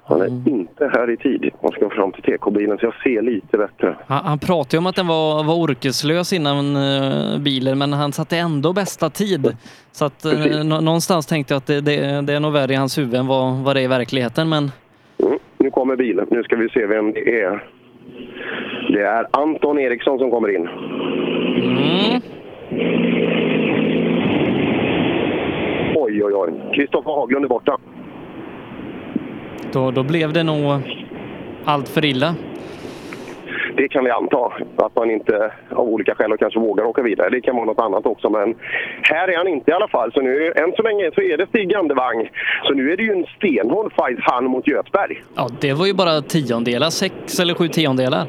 Han 0.08 0.22
är 0.22 0.50
inte 0.50 0.88
här 0.94 1.10
i 1.10 1.18
tid. 1.18 1.50
Man 1.64 1.72
ska 1.72 1.90
fram 1.90 2.12
till 2.12 2.24
TK-bilen 2.24 2.78
så 2.78 2.86
jag 2.86 2.94
ser 3.04 3.22
lite 3.22 3.58
bättre. 3.58 3.96
Han, 4.08 4.26
han 4.26 4.40
pratade 4.40 4.76
ju 4.76 4.78
om 4.78 4.86
att 4.88 4.96
den 4.96 5.08
var, 5.08 5.44
var 5.44 5.56
orkeslös 5.56 6.34
innan 6.34 6.76
eh, 6.76 7.40
bilen, 7.40 7.78
men 7.78 7.94
han 7.94 8.12
satte 8.12 8.38
ändå 8.38 8.74
bästa 8.74 9.10
tid. 9.10 9.58
Så 9.92 10.06
att 10.06 10.26
nå- 10.66 10.82
någonstans 10.82 11.26
tänkte 11.26 11.54
jag 11.54 11.58
att 11.58 11.68
det, 11.68 11.82
det, 11.82 12.22
det 12.22 12.34
är 12.34 12.40
nog 12.40 12.54
värre 12.54 12.74
i 12.74 12.76
hans 12.76 12.98
huvud 12.98 13.16
än 13.16 13.28
vad, 13.28 13.54
vad 13.56 13.76
det 13.76 13.82
är 13.82 13.84
i 13.84 13.88
verkligheten, 13.88 14.50
men 14.50 14.72
Mm, 15.20 15.40
nu 15.58 15.72
kommer 15.72 15.96
bilen. 15.96 16.28
Nu 16.32 16.44
ska 16.44 16.56
vi 16.56 16.70
se 16.70 16.86
vem 16.86 17.12
det 17.14 17.42
är. 17.42 17.64
Det 18.94 19.02
är 19.02 19.28
Anton 19.32 19.80
Eriksson 19.80 20.20
som 20.20 20.32
kommer 20.32 20.56
in. 20.56 20.68
Oj, 25.96 26.24
oj, 26.24 26.34
oj. 26.34 26.54
Kristoffer 26.76 27.12
Haglund 27.12 27.46
är 27.46 27.50
borta. 27.50 27.78
Då, 29.72 29.92
då 29.92 30.04
blev 30.04 30.34
det 30.34 30.44
nog 30.44 30.82
allt 31.66 31.90
för 31.90 32.06
illa. 32.06 32.36
Det 33.78 33.88
kan 33.88 34.04
vi 34.04 34.12
anta. 34.12 34.52
Att 34.76 34.96
man 34.96 35.12
inte 35.12 35.52
av 35.70 35.90
olika 35.90 36.16
skäl 36.16 36.32
och 36.32 36.40
kanske 36.40 36.60
vågar 36.60 36.84
åka 36.84 37.02
vidare. 37.02 37.30
Det 37.30 37.42
kan 37.42 37.56
vara 37.56 37.66
något 37.66 37.80
annat 37.80 38.06
också. 38.06 38.30
Men 38.30 38.56
här 39.02 39.28
är 39.28 39.38
han 39.38 39.48
inte 39.48 39.72
i 39.72 39.74
alla 39.74 39.88
fall. 39.88 40.12
Så 40.14 40.22
nu, 40.22 40.54
än 40.56 40.72
så 40.76 40.82
länge 40.82 41.12
så 41.16 41.22
är 41.22 41.38
det 41.38 41.48
Stig 41.48 41.76
Andevang. 41.76 42.30
Så 42.64 42.74
nu 42.74 42.92
är 42.92 42.98
det 42.98 43.04
ju 43.04 43.12
en 43.12 43.26
stenhård 43.38 43.94
fight 43.94 44.20
han 44.22 44.46
mot 44.46 44.68
Göthberg. 44.68 45.24
Ja, 45.36 45.50
det 45.62 45.74
var 45.74 45.86
ju 45.86 45.94
bara 45.94 46.22
tiondelar, 46.22 46.90
sex 46.90 47.40
eller 47.40 47.54
sju 47.54 47.68
tiondelar 47.68 48.26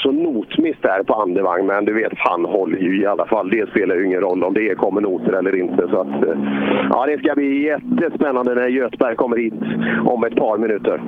också 0.00 0.10
notmiss 0.10 0.76
där 0.80 1.02
på 1.02 1.14
andevagn, 1.14 1.66
men 1.66 1.84
du 1.84 1.92
vet, 1.92 2.12
han 2.16 2.44
håller 2.44 2.78
ju 2.78 3.02
i 3.02 3.06
alla 3.06 3.26
fall. 3.26 3.50
Det 3.50 3.70
spelar 3.70 3.94
ju 3.94 4.06
ingen 4.06 4.20
roll 4.20 4.44
om 4.44 4.54
det 4.54 4.74
kommer 4.74 5.00
noter 5.00 5.32
eller 5.32 5.56
inte. 5.56 5.88
Så 5.88 6.00
att, 6.00 6.24
eh, 6.24 6.38
ja, 6.90 7.06
det 7.06 7.18
ska 7.18 7.34
bli 7.34 7.64
jättespännande 7.64 8.54
när 8.54 8.68
Göthberg 8.68 9.16
kommer 9.16 9.36
hit 9.36 9.54
om 10.06 10.24
ett 10.24 10.36
par 10.36 10.58
minuter. 10.58 11.00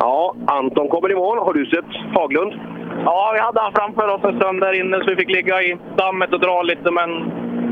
Ja, 0.00 0.34
Anton 0.46 0.88
kommer 0.88 1.12
i 1.12 1.14
mål. 1.14 1.38
Har 1.38 1.54
du 1.54 1.66
sett 1.66 1.92
Haglund? 2.14 2.52
Ja, 3.04 3.30
vi 3.34 3.40
hade 3.40 3.60
han 3.60 3.72
framför 3.72 4.14
oss 4.14 4.24
en 4.24 4.40
stund 4.40 4.60
där 4.60 4.80
inne 4.80 5.00
så 5.00 5.10
vi 5.10 5.16
fick 5.16 5.30
ligga 5.30 5.62
i 5.62 5.76
dammet 5.96 6.32
och 6.32 6.40
dra 6.40 6.62
lite, 6.62 6.90
men 6.90 7.10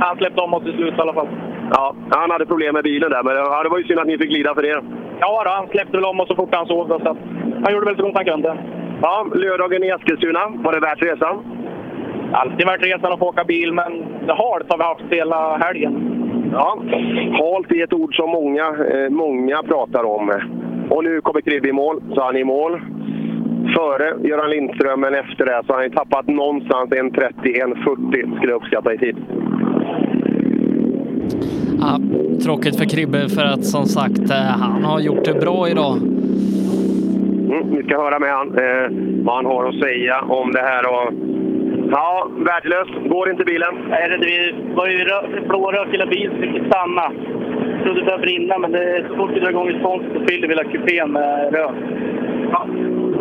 han 0.01 0.17
släppte 0.17 0.41
om 0.43 0.55
oss 0.55 0.65
till 0.65 0.77
slut 0.77 0.99
i 0.99 1.01
alla 1.01 1.15
fall. 1.15 1.29
Ja, 1.71 1.95
han 2.11 2.31
hade 2.31 2.47
problem 2.47 2.75
med 2.75 2.85
bilen 2.85 3.11
där, 3.11 3.23
men 3.23 3.35
ja, 3.35 3.63
det 3.63 3.69
var 3.69 3.79
ju 3.79 3.85
synd 3.85 3.99
att 3.99 4.07
ni 4.07 4.19
fick 4.19 4.33
lida 4.33 4.55
för 4.55 4.63
det. 4.63 4.83
Ja, 5.21 5.43
då, 5.45 5.51
han 5.51 5.69
släppte 5.69 5.97
väl 5.97 6.05
om 6.05 6.21
oss 6.21 6.29
så 6.29 6.37
fort 6.37 6.55
han 6.55 6.71
oss. 6.71 6.89
så 6.89 7.17
Han 7.65 7.73
gjorde 7.73 7.87
väl 7.87 7.97
så 7.97 8.03
gott 8.03 8.17
han 8.17 8.25
kunde. 8.25 8.59
Ja, 9.03 9.27
lördagen 9.35 9.85
i 9.85 9.89
Eskilstuna. 9.89 10.41
Var 10.65 10.73
det 10.73 10.81
värt 10.81 11.03
resan? 11.03 11.37
Alltid 12.33 12.67
värt 12.67 12.85
resan 12.85 13.13
att 13.13 13.19
få 13.19 13.29
åka 13.29 13.45
bil, 13.45 13.73
men 13.73 13.93
det 14.27 14.35
halt 14.35 14.71
har 14.71 14.79
vi 14.79 14.85
haft 14.85 15.05
hela 15.11 15.57
helgen. 15.57 16.13
Ja, 16.53 16.79
halt 17.33 17.73
är 17.73 17.85
ett 17.85 17.93
ord 17.93 18.17
som 18.17 18.31
många, 18.31 18.67
eh, 18.67 19.11
många 19.11 19.63
pratar 19.63 20.05
om. 20.05 20.33
Och 20.91 21.05
nu 21.05 21.21
kommer 21.21 21.41
Kribbe 21.41 21.69
i 21.69 21.73
mål, 21.73 22.03
så 22.15 22.23
han 22.23 22.37
är 22.37 22.41
i 22.41 22.45
mål. 22.45 22.81
Före 23.77 24.29
Göran 24.29 24.51
Lindström, 24.51 25.01
men 25.01 25.15
efter 25.15 25.47
det 25.47 25.63
så 25.67 25.73
har 25.73 25.83
han 25.83 25.91
tappat 25.91 26.27
någonstans 26.27 26.91
1.30-1.40 26.91 28.37
skulle 28.37 28.53
jag 28.53 28.63
uppskatta 28.63 28.95
i 28.95 28.99
tid. 28.99 29.17
Ja, 31.81 31.99
tråkigt 32.45 32.77
för 32.79 32.85
Kribbe 32.85 33.29
för 33.29 33.45
att 33.45 33.65
som 33.65 33.85
sagt, 33.87 34.31
eh, 34.31 34.37
han 34.37 34.85
har 34.85 35.01
gjort 35.01 35.25
det 35.25 35.35
bra 35.41 35.69
idag. 35.69 35.97
Mm, 35.97 37.77
vi 37.77 37.83
ska 37.83 37.99
höra 38.03 38.19
med 38.19 38.31
han, 38.31 38.49
eh, 38.49 38.87
vad 39.25 39.35
han 39.37 39.47
har 39.47 39.69
att 39.69 39.75
säga 39.85 40.21
om 40.21 40.53
det 40.53 40.61
här. 40.61 40.83
Och, 40.93 41.13
ja, 41.91 42.29
värdelöst. 42.39 43.09
Går 43.11 43.31
inte 43.31 43.45
bilen? 43.45 43.75
Nej, 43.91 44.09
det 44.11 44.27
vi 44.27 44.55
var 44.75 44.89
ju 44.89 44.99
rö- 44.99 45.49
blårök 45.49 45.89
hela 45.93 46.07
bilen 46.07 46.33
så 46.35 46.41
fick 46.43 46.55
vi 46.55 46.69
stanna. 46.71 47.03
Jag 47.75 47.83
trodde 47.85 48.01
det 48.01 48.05
började 48.07 48.23
brinna, 48.23 48.59
men 48.59 48.73
det, 48.73 49.05
så 49.11 49.17
fort 49.17 49.31
vi 49.35 49.41
drar 49.41 49.51
igång 49.51 49.69
responsen 49.69 50.11
så 50.15 50.21
fyller 50.29 50.49
vi 50.49 50.55
hela 50.55 50.65
kupén 50.65 51.13
med 51.13 51.53
rök. 51.55 51.71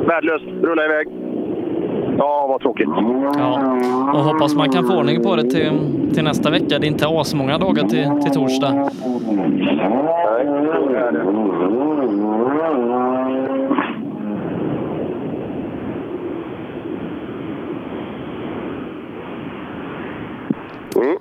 Värdelöst. 0.07 0.45
Rulla 0.64 0.86
iväg. 0.86 1.07
Ja, 2.18 2.46
vad 2.48 2.62
tråkigt. 2.62 2.90
Ja, 3.38 3.78
och 4.14 4.20
hoppas 4.20 4.56
man 4.56 4.70
kan 4.70 4.84
få 4.88 4.98
ordning 5.00 5.24
på 5.24 5.36
det 5.36 5.44
till, 5.44 5.72
till 6.14 6.24
nästa 6.24 6.52
vecka. 6.52 6.80
Det 6.80 6.88
är 6.88 6.92
inte 6.92 7.08
asmånga 7.08 7.58
dagar 7.58 7.84
till, 7.84 8.22
till 8.24 8.32
torsdag. 8.34 8.74
Nej, 8.74 8.90
så 10.74 10.90
är 10.90 11.12
det. 11.12 11.22
Mm. 20.96 21.18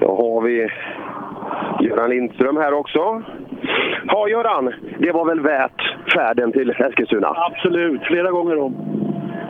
Då 0.00 0.16
har 0.16 0.40
vi 0.40 0.68
Göran 1.80 2.10
Lindström 2.10 2.56
här 2.56 2.72
också. 2.72 3.22
Ja, 4.06 4.28
Göran, 4.28 4.72
det 4.98 5.12
var 5.12 5.24
väl 5.24 5.40
värt 5.40 5.96
färden 6.14 6.52
till 6.52 6.70
Eskilstuna? 6.70 7.34
Absolut, 7.36 8.02
flera 8.02 8.30
gånger 8.30 8.58
om. 8.58 8.74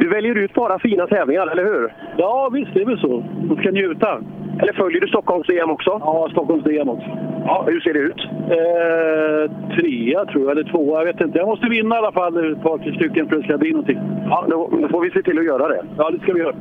Du 0.01 0.09
väljer 0.09 0.35
ut 0.39 0.55
bara 0.55 0.79
fina 0.79 1.07
tävlingar, 1.07 1.47
eller 1.47 1.65
hur? 1.65 1.95
Ja, 2.17 2.51
visst, 2.53 2.75
det 2.75 2.81
är 2.81 2.85
väl 2.87 2.99
så. 3.01 3.25
Man 3.49 3.57
ska 3.57 3.71
njuta. 3.71 4.21
Eller 4.61 4.73
följer 4.73 5.01
du 5.01 5.09
Stockholms 5.09 5.47
DM 5.47 5.71
också? 5.71 5.91
Ja, 6.01 6.29
Stockholms 6.31 6.65
DM 6.65 6.89
också. 6.89 7.07
Ja, 7.47 7.65
hur 7.67 7.81
ser 7.81 7.93
det 7.95 7.99
ut? 8.01 8.21
Eh, 8.57 9.75
trea 9.77 10.25
tror 10.27 10.45
jag, 10.45 10.51
eller 10.51 10.71
tvåa. 10.71 10.99
Jag 10.99 11.05
vet 11.05 11.21
inte. 11.21 11.39
Jag 11.39 11.49
måste 11.49 11.69
vinna 11.69 11.95
i 11.95 11.99
alla 11.99 12.13
fall 12.13 12.53
ett 12.53 12.63
par 12.63 12.79
tre 12.79 12.95
stycken 12.95 13.29
för 13.29 13.37
att 13.37 13.43
det 13.43 13.49
ska 13.49 13.59
bli 13.59 13.71
någonting. 13.71 13.99
Ja, 14.31 14.45
då, 14.49 14.71
då 14.83 14.89
får 14.89 15.01
vi 15.01 15.11
se 15.11 15.23
till 15.23 15.39
att 15.39 15.45
göra 15.45 15.69
det. 15.69 15.83
Ja, 15.99 16.11
det 16.11 16.19
ska 16.21 16.33
vi 16.33 16.41
göra. 16.41 16.55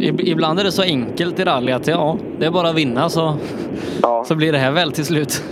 Ib- 0.00 0.20
Ibland 0.32 0.58
är 0.60 0.64
det 0.64 0.70
så 0.72 0.82
enkelt 0.82 1.40
i 1.40 1.44
rally 1.44 1.72
att 1.72 1.86
ja, 1.88 2.16
det 2.38 2.46
är 2.46 2.50
bara 2.50 2.68
att 2.68 2.78
vinna 2.78 3.08
så, 3.08 3.34
så 4.24 4.36
blir 4.36 4.52
det 4.52 4.58
här 4.58 4.72
väl 4.72 4.92
till 4.92 5.04
slut. 5.04 5.42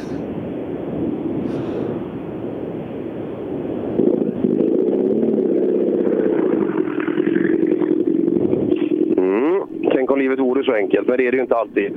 Mm. 9.17 9.63
Tänk 9.93 10.11
om 10.11 10.17
livet 10.29 10.45
vore 10.45 10.65
så 10.65 10.75
enkelt, 10.75 11.09
men 11.09 11.17
det 11.17 11.27
är 11.27 11.31
det 11.31 11.37
ju 11.37 11.43
inte 11.43 11.57
alltid. 11.57 11.93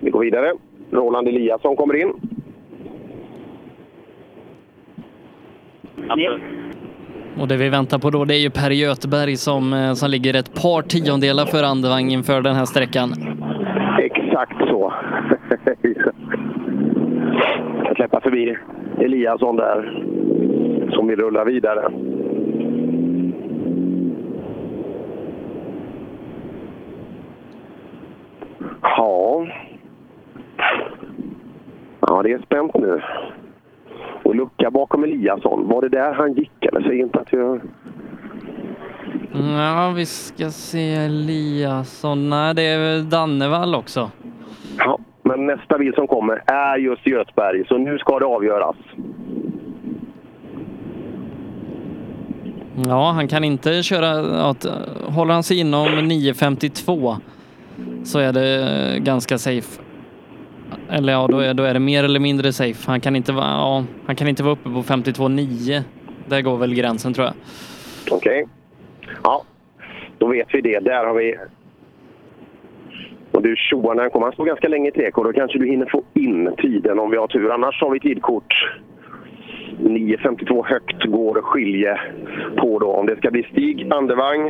Vi 0.00 0.10
går 0.10 0.20
vidare. 0.20 0.52
Roland 0.90 1.28
Eliasson 1.28 1.76
kommer 1.76 1.94
in. 1.94 2.12
Och 7.38 7.48
det 7.48 7.56
vi 7.56 7.68
väntar 7.68 7.98
på 7.98 8.10
då 8.10 8.24
det 8.24 8.34
är 8.34 8.38
ju 8.38 8.50
Per 8.50 8.70
Göteberg 8.70 9.36
som, 9.36 9.72
eh, 9.72 9.92
som 9.92 10.10
ligger 10.10 10.34
ett 10.34 10.62
par 10.62 10.82
tiondelar 10.82 11.46
för 11.46 11.62
Andevang 11.62 12.10
inför 12.10 12.40
den 12.40 12.54
här 12.54 12.64
sträckan. 12.64 13.12
Exakt 14.00 14.58
så. 14.58 14.92
Släppa 18.02 18.20
förbi 18.20 18.58
Eliasson 18.98 19.56
där, 19.56 20.04
som 20.92 21.06
vill 21.06 21.18
rulla 21.20 21.44
vidare. 21.44 21.92
Ja. 28.82 29.46
Ja, 32.00 32.22
det 32.22 32.32
är 32.32 32.38
spänt 32.38 32.74
nu. 32.74 33.02
Och 34.22 34.34
lucka 34.34 34.70
bakom 34.70 35.04
Eliasson. 35.04 35.68
Var 35.68 35.82
det 35.82 35.88
där 35.88 36.12
han 36.12 36.32
gick 36.32 36.64
eller? 36.64 36.80
Säg 36.80 36.98
inte 36.98 37.20
att 37.20 37.32
jag... 37.32 37.60
Ja, 39.32 39.92
vi 39.96 40.06
ska 40.06 40.50
se 40.50 40.94
Eliasson. 40.94 42.30
Nej, 42.30 42.54
det 42.54 42.62
är 42.62 43.10
Dannevall 43.10 43.74
också. 43.74 44.10
Ja, 44.78 44.98
men 45.22 45.46
nästa 45.46 45.78
bil 45.78 45.94
som 45.94 46.06
kommer 46.06 46.42
är 46.46 46.78
just 46.78 47.06
Göthberg, 47.06 47.64
så 47.68 47.78
nu 47.78 47.98
ska 47.98 48.18
det 48.18 48.24
avgöras. 48.24 48.76
Ja, 52.86 53.10
han 53.10 53.28
kan 53.28 53.44
inte 53.44 53.82
köra... 53.82 54.10
Att, 54.48 54.66
håller 55.06 55.34
han 55.34 55.42
sig 55.42 55.60
inom 55.60 55.88
9.52 55.88 57.16
så 58.04 58.18
är 58.18 58.32
det 58.32 58.98
ganska 58.98 59.38
safe. 59.38 59.82
Eller 60.90 61.12
ja, 61.12 61.26
då 61.26 61.38
är, 61.38 61.54
då 61.54 61.62
är 61.62 61.74
det 61.74 61.80
mer 61.80 62.04
eller 62.04 62.20
mindre 62.20 62.52
safe. 62.52 62.90
Han 62.90 63.00
kan 63.00 63.16
inte 63.16 63.32
ja, 63.32 63.84
han 64.06 64.16
kan 64.16 64.28
inte 64.28 64.42
vara 64.42 64.52
uppe 64.52 64.70
på 64.70 64.82
52.9. 64.82 65.82
Där 66.26 66.40
går 66.40 66.56
väl 66.56 66.74
gränsen 66.74 67.14
tror 67.14 67.26
jag. 67.26 67.34
Okej. 68.10 68.46
Ja, 69.24 69.42
då 70.18 70.26
vet 70.26 70.48
vi 70.52 70.60
det. 70.60 70.80
Där 70.80 71.06
har 71.06 71.14
vi... 71.14 71.36
Och 73.32 73.42
du 73.42 73.56
tjoar 73.56 73.94
när 73.94 74.02
han 74.02 74.10
kommer. 74.10 74.26
Han 74.26 74.32
står 74.32 74.44
ganska 74.44 74.68
länge 74.68 74.88
i 74.88 74.92
TK. 74.92 75.22
Då 75.22 75.32
kanske 75.32 75.58
du 75.58 75.66
hinner 75.66 75.86
få 75.86 76.02
in 76.14 76.54
tiden 76.58 76.98
om 76.98 77.10
vi 77.10 77.16
har 77.16 77.26
tur. 77.26 77.50
Annars 77.50 77.80
har 77.80 77.90
vi 77.90 78.00
tidkort. 78.00 78.54
9.52 79.80 80.64
högt 80.66 81.04
går 81.04 81.42
skilje 81.42 82.00
på 82.56 82.78
då. 82.78 82.86
Om 82.86 83.06
det 83.06 83.16
ska 83.16 83.30
bli 83.30 83.42
Stig 83.42 83.92
Andevang. 83.92 84.48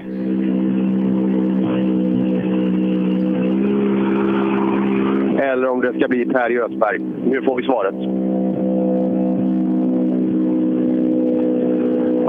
Eller 5.41 5.69
om 5.69 5.81
det 5.81 5.93
ska 5.99 6.09
bli 6.09 6.25
Per 6.25 6.51
Göthberg. 6.51 6.99
Nu 7.25 7.43
får 7.43 7.57
vi 7.57 7.63
svaret. 7.63 7.95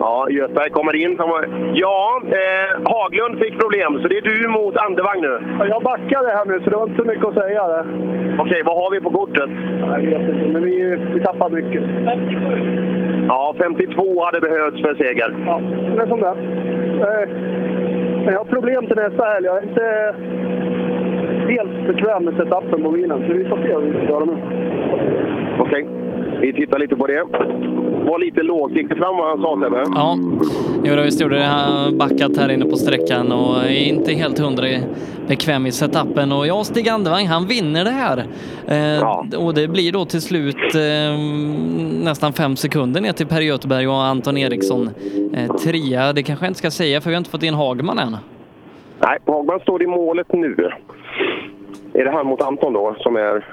Ja, 0.04 0.28
Göthberg 0.30 0.70
kommer 0.70 0.96
in. 0.96 1.18
Ja, 1.74 2.22
eh, 2.40 2.70
Haglund 2.94 3.40
fick 3.40 3.60
problem, 3.64 4.00
så 4.02 4.08
det 4.08 4.18
är 4.18 4.22
du 4.22 4.48
mot 4.48 4.78
Andevang 4.78 5.22
nu. 5.22 5.34
Ja, 5.60 5.66
Jag 5.68 5.84
backade 5.84 6.30
här 6.38 6.46
nu, 6.46 6.60
så 6.64 6.70
det 6.70 6.76
var 6.76 6.84
inte 6.88 7.02
så 7.02 7.08
mycket 7.08 7.26
att 7.26 7.34
säga. 7.34 7.68
Där. 7.68 7.86
Okej, 8.40 8.62
vad 8.66 8.76
har 8.76 8.92
vi 8.92 9.02
på 9.02 9.10
kortet? 9.10 9.50
Jag 9.80 10.00
vet 10.02 10.22
inte, 10.30 10.48
men 10.54 10.64
vi, 10.64 10.98
vi 11.14 11.20
tappade 11.20 11.56
mycket. 11.56 11.84
Ja, 13.28 13.56
52 13.58 14.24
hade 14.26 14.40
behövts 14.42 14.82
för 14.82 14.96
seger. 14.96 15.36
Ja, 15.46 15.62
det 15.96 16.02
är 16.02 16.08
som 16.08 16.20
det. 16.20 16.36
Eh, 17.08 17.30
Men 18.24 18.34
jag 18.34 18.40
har 18.40 18.46
problem 18.46 18.88
till 18.88 18.96
nästa 18.96 19.24
helg. 19.26 19.46
Jag 19.46 19.58
är 19.58 19.64
inte 19.64 20.16
helt 21.54 21.88
bekväm 21.88 22.26
med 22.26 22.34
setupen 22.34 22.84
på 22.84 22.92
bilen, 22.92 23.24
så 23.28 23.34
vi 23.34 23.46
får 23.46 23.58
se 23.58 23.74
vad 23.74 23.84
vi 23.84 23.92
ska 23.92 24.04
göra 24.14 24.26
nu. 24.26 24.38
Okej, 25.60 25.88
vi 26.44 26.54
tittar 26.54 26.80
lite 26.80 26.96
på 26.96 27.08
det. 27.08 27.24
Var 28.06 28.20
lite 28.20 28.44
lågt. 28.44 28.72
Gick 28.72 28.90
det 28.90 28.96
fram 28.96 29.18
vad 29.18 29.28
han 29.30 29.42
sa 29.42 29.60
Sebbe? 29.64 29.84
Ja, 29.96 30.18
jo, 30.84 30.96
det 30.96 31.04
visst 31.04 31.22
gjorde 31.22 31.36
det. 31.36 31.44
Han 31.44 31.98
backat 31.98 32.38
här 32.38 32.52
inne 32.52 32.66
på 32.66 32.76
sträckan 32.76 33.32
och 33.32 33.64
är 33.64 33.88
inte 33.88 34.14
helt 34.14 34.40
hundra 34.40 34.66
bekväm 35.28 35.66
i 35.66 35.72
setupen. 35.72 36.32
Och 36.32 36.48
ja, 36.48 36.64
Stig 36.64 36.90
Andevang, 36.90 37.28
han 37.28 37.48
vinner 37.48 37.84
det 37.84 37.90
här. 37.92 38.18
Eh, 38.68 39.38
Och 39.46 39.54
det 39.54 39.68
blir 39.68 39.92
då 39.92 40.06
till 40.06 40.22
slut 40.22 40.76
eh, 40.76 41.20
nästan 42.04 42.34
fem 42.34 42.56
sekunder 42.56 43.02
ner 43.02 43.12
till 43.14 43.28
Per 43.28 43.42
Göteberg 43.42 43.88
och 43.88 44.04
Anton 44.04 44.38
Eriksson 44.38 44.90
eh, 45.34 45.56
trea. 45.56 46.14
Det 46.14 46.24
kanske 46.24 46.46
jag 46.46 46.50
inte 46.50 46.58
ska 46.60 46.72
säga 46.72 47.02
för 47.02 47.10
vi 47.10 47.16
har 47.16 47.20
inte 47.20 47.30
fått 47.30 47.44
in 47.44 47.54
Hagman 47.54 48.00
än. 48.00 48.18
Nej, 49.00 49.18
Hagman 49.26 49.60
står 49.60 49.84
i 49.84 49.88
målet 49.88 50.34
nu. 50.34 50.70
Är 51.94 52.06
det 52.06 52.12
han 52.12 52.26
mot 52.28 52.42
Anton 52.42 52.74
då 52.74 52.96
som 53.00 53.16
är 53.16 53.46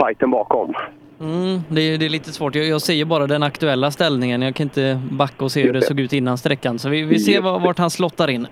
fighten 0.00 0.30
bakom? 0.30 0.74
Mm, 1.20 1.60
det, 1.68 1.80
är, 1.80 1.98
det 1.98 2.04
är 2.04 2.10
lite 2.10 2.32
svårt. 2.32 2.54
Jag, 2.54 2.66
jag 2.66 2.82
ser 2.82 2.94
ju 2.94 3.04
bara 3.04 3.26
den 3.26 3.42
aktuella 3.42 3.90
ställningen. 3.90 4.42
Jag 4.42 4.54
kan 4.54 4.64
inte 4.64 5.00
backa 5.10 5.44
och 5.44 5.52
se 5.52 5.62
hur 5.62 5.72
det 5.72 5.82
såg 5.82 6.00
ut 6.00 6.12
innan 6.12 6.38
sträckan. 6.38 6.78
Så 6.78 6.88
vi, 6.88 7.02
vi 7.02 7.18
ser 7.18 7.40
var, 7.40 7.60
vart 7.60 7.78
han 7.78 7.90
slottar 7.90 8.30
in. 8.30 8.46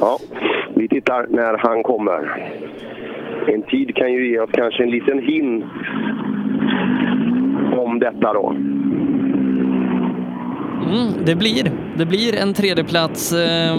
Ja, 0.00 0.18
vi 0.76 0.88
tittar 0.88 1.26
när 1.30 1.58
han 1.58 1.82
kommer. 1.82 2.50
En 3.54 3.62
tid 3.62 3.94
kan 3.96 4.12
ju 4.12 4.30
ge 4.30 4.40
oss 4.40 4.50
kanske 4.52 4.82
en 4.82 4.90
liten 4.90 5.22
hint 5.22 5.64
om 7.78 7.98
detta 7.98 8.32
då. 8.32 8.50
Mm, 10.86 11.12
det 11.24 11.34
blir. 11.34 11.72
Det 11.96 12.06
blir 12.06 12.36
en 12.36 12.54
tredjeplats. 12.54 13.32
Eh, 13.32 13.76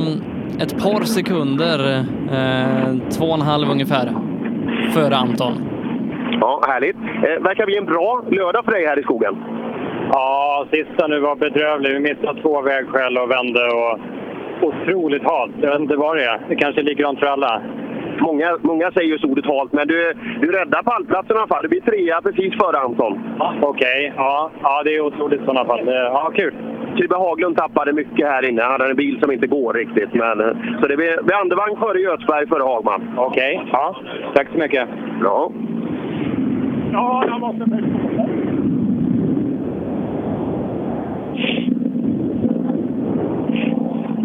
ett 0.59 0.83
par 0.83 1.03
sekunder, 1.03 2.05
eh, 2.31 3.09
två 3.09 3.25
och 3.25 3.33
en 3.33 3.41
halv 3.41 3.69
ungefär, 3.69 4.15
före 4.93 5.15
Anton. 5.15 5.53
Ja, 6.41 6.61
härligt. 6.67 6.95
Eh, 6.95 7.43
verkar 7.43 7.65
bli 7.65 7.77
en 7.77 7.85
bra 7.85 8.21
lördag 8.31 8.65
för 8.65 8.71
dig 8.71 8.85
här 8.87 8.99
i 8.99 9.03
skogen. 9.03 9.35
Ja, 10.11 10.65
sista 10.71 11.07
nu 11.07 11.19
var 11.19 11.35
bedrövlig. 11.35 11.93
Vi 11.93 11.99
missade 11.99 12.41
två 12.41 12.61
vägskäl 12.61 13.17
och 13.17 13.31
vände 13.31 13.63
och 13.65 13.99
otroligt 14.67 15.23
halt. 15.23 15.51
Jag 15.61 15.71
vet 15.71 15.79
inte 15.79 15.95
vad 15.95 16.17
det 16.17 16.23
är. 16.25 16.39
Det 16.49 16.55
kanske 16.55 16.81
är 16.81 16.85
likadant 16.85 17.19
för 17.19 17.27
alla. 17.27 17.61
Många, 18.19 18.57
många 18.61 18.91
säger 18.91 19.07
just 19.09 19.25
ordet 19.25 19.45
halt, 19.45 19.73
men 19.73 19.87
du, 19.87 20.13
du 20.41 20.51
räddar 20.51 20.83
pallplatsen 20.83 21.35
i 21.35 21.39
alla 21.39 21.47
fall. 21.47 21.61
Du 21.63 21.69
blir 21.69 21.81
trea 21.81 22.21
precis 22.21 22.53
före 22.61 22.77
Anton. 22.79 23.19
Okej, 23.61 24.13
ja, 24.17 24.51
ja 24.63 24.81
det 24.83 24.95
är 24.95 25.01
otroligt 25.01 25.41
i 25.41 25.45
sådana 25.45 25.65
fall. 25.65 25.85
Det- 25.85 25.91
Ja, 26.13 26.31
kul. 26.35 26.53
Kribbe 26.97 27.15
Haglund 27.15 27.57
tappade 27.57 27.93
mycket 27.93 28.27
här 28.27 28.49
inne. 28.49 28.61
Han 28.61 28.71
hade 28.71 28.89
en 28.89 28.95
bil 28.95 29.19
som 29.21 29.31
inte 29.31 29.47
går 29.47 29.73
riktigt. 29.73 30.13
Men, 30.13 30.39
eh, 30.39 30.47
så 30.81 30.87
det 30.87 30.97
blir, 30.97 31.23
blir 31.23 31.35
andevagn 31.35 31.77
före 31.79 31.99
Göthberg 31.99 32.47
före 32.47 32.63
Hagman. 32.63 33.13
Okej, 33.17 33.61
ja. 33.71 33.95
Tack 34.35 34.47
så 34.51 34.57
mycket. 34.57 34.87
Bra. 35.21 35.51
Ja, 36.91 37.23
jag 37.27 37.39
måste 37.39 37.65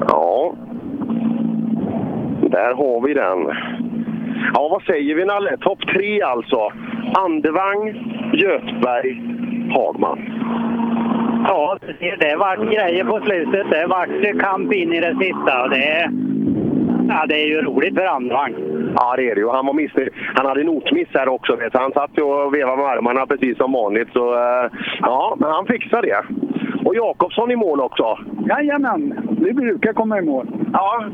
Ja. 0.08 0.54
Där 2.50 2.74
har 2.74 3.06
vi 3.06 3.14
den. 3.14 3.56
Ja, 4.54 4.68
vad 4.68 4.82
säger 4.82 5.14
vi 5.14 5.24
Nalle? 5.24 5.56
Topp 5.56 5.78
tre 5.94 6.22
alltså. 6.22 6.72
Andevang, 7.14 7.88
Göthberg, 8.32 9.20
Hagman. 9.70 10.18
Ja, 11.48 11.78
det- 12.20 12.36
vart 12.36 12.58
grejer 12.58 13.04
på 13.04 13.20
slutet. 13.20 13.66
Det 13.70 13.86
vart 13.86 14.40
kamp 14.40 14.72
in 14.72 14.92
i 14.92 15.00
det 15.00 15.16
sista. 15.20 15.68
Det, 15.68 16.10
ja, 17.08 17.26
det 17.28 17.34
är 17.34 17.46
ju 17.46 17.62
roligt 17.62 17.94
för 17.94 18.06
andevagn. 18.06 18.54
Ja, 18.96 19.16
det 19.16 19.30
är 19.30 19.34
det 19.34 19.40
ju. 19.40 19.48
Han 19.48 19.66
var 19.66 19.72
missnöjd. 19.72 20.08
Han 20.34 20.46
hade 20.46 20.64
notmiss 20.64 21.08
här 21.14 21.28
också. 21.28 21.56
Vet. 21.56 21.74
Han 21.74 21.92
satt 21.92 22.10
ju 22.16 22.22
och 22.22 22.54
vevade 22.54 22.76
med 22.76 22.86
armarna 22.86 23.26
precis 23.26 23.56
som 23.56 23.72
vanligt. 23.72 24.08
Så, 24.12 24.34
eh, 24.34 24.70
ja, 25.00 25.36
men 25.40 25.50
han 25.50 25.66
fixar 25.66 26.02
det. 26.02 26.22
Och 26.86 26.96
Jakobsson 26.96 27.50
i 27.50 27.56
mål 27.56 27.80
också. 27.80 28.18
Jajamän, 28.48 29.28
vi 29.40 29.52
brukar 29.52 29.92
komma 29.92 30.18
i 30.18 30.22
mål. 30.22 30.46
Ja. 30.72 31.04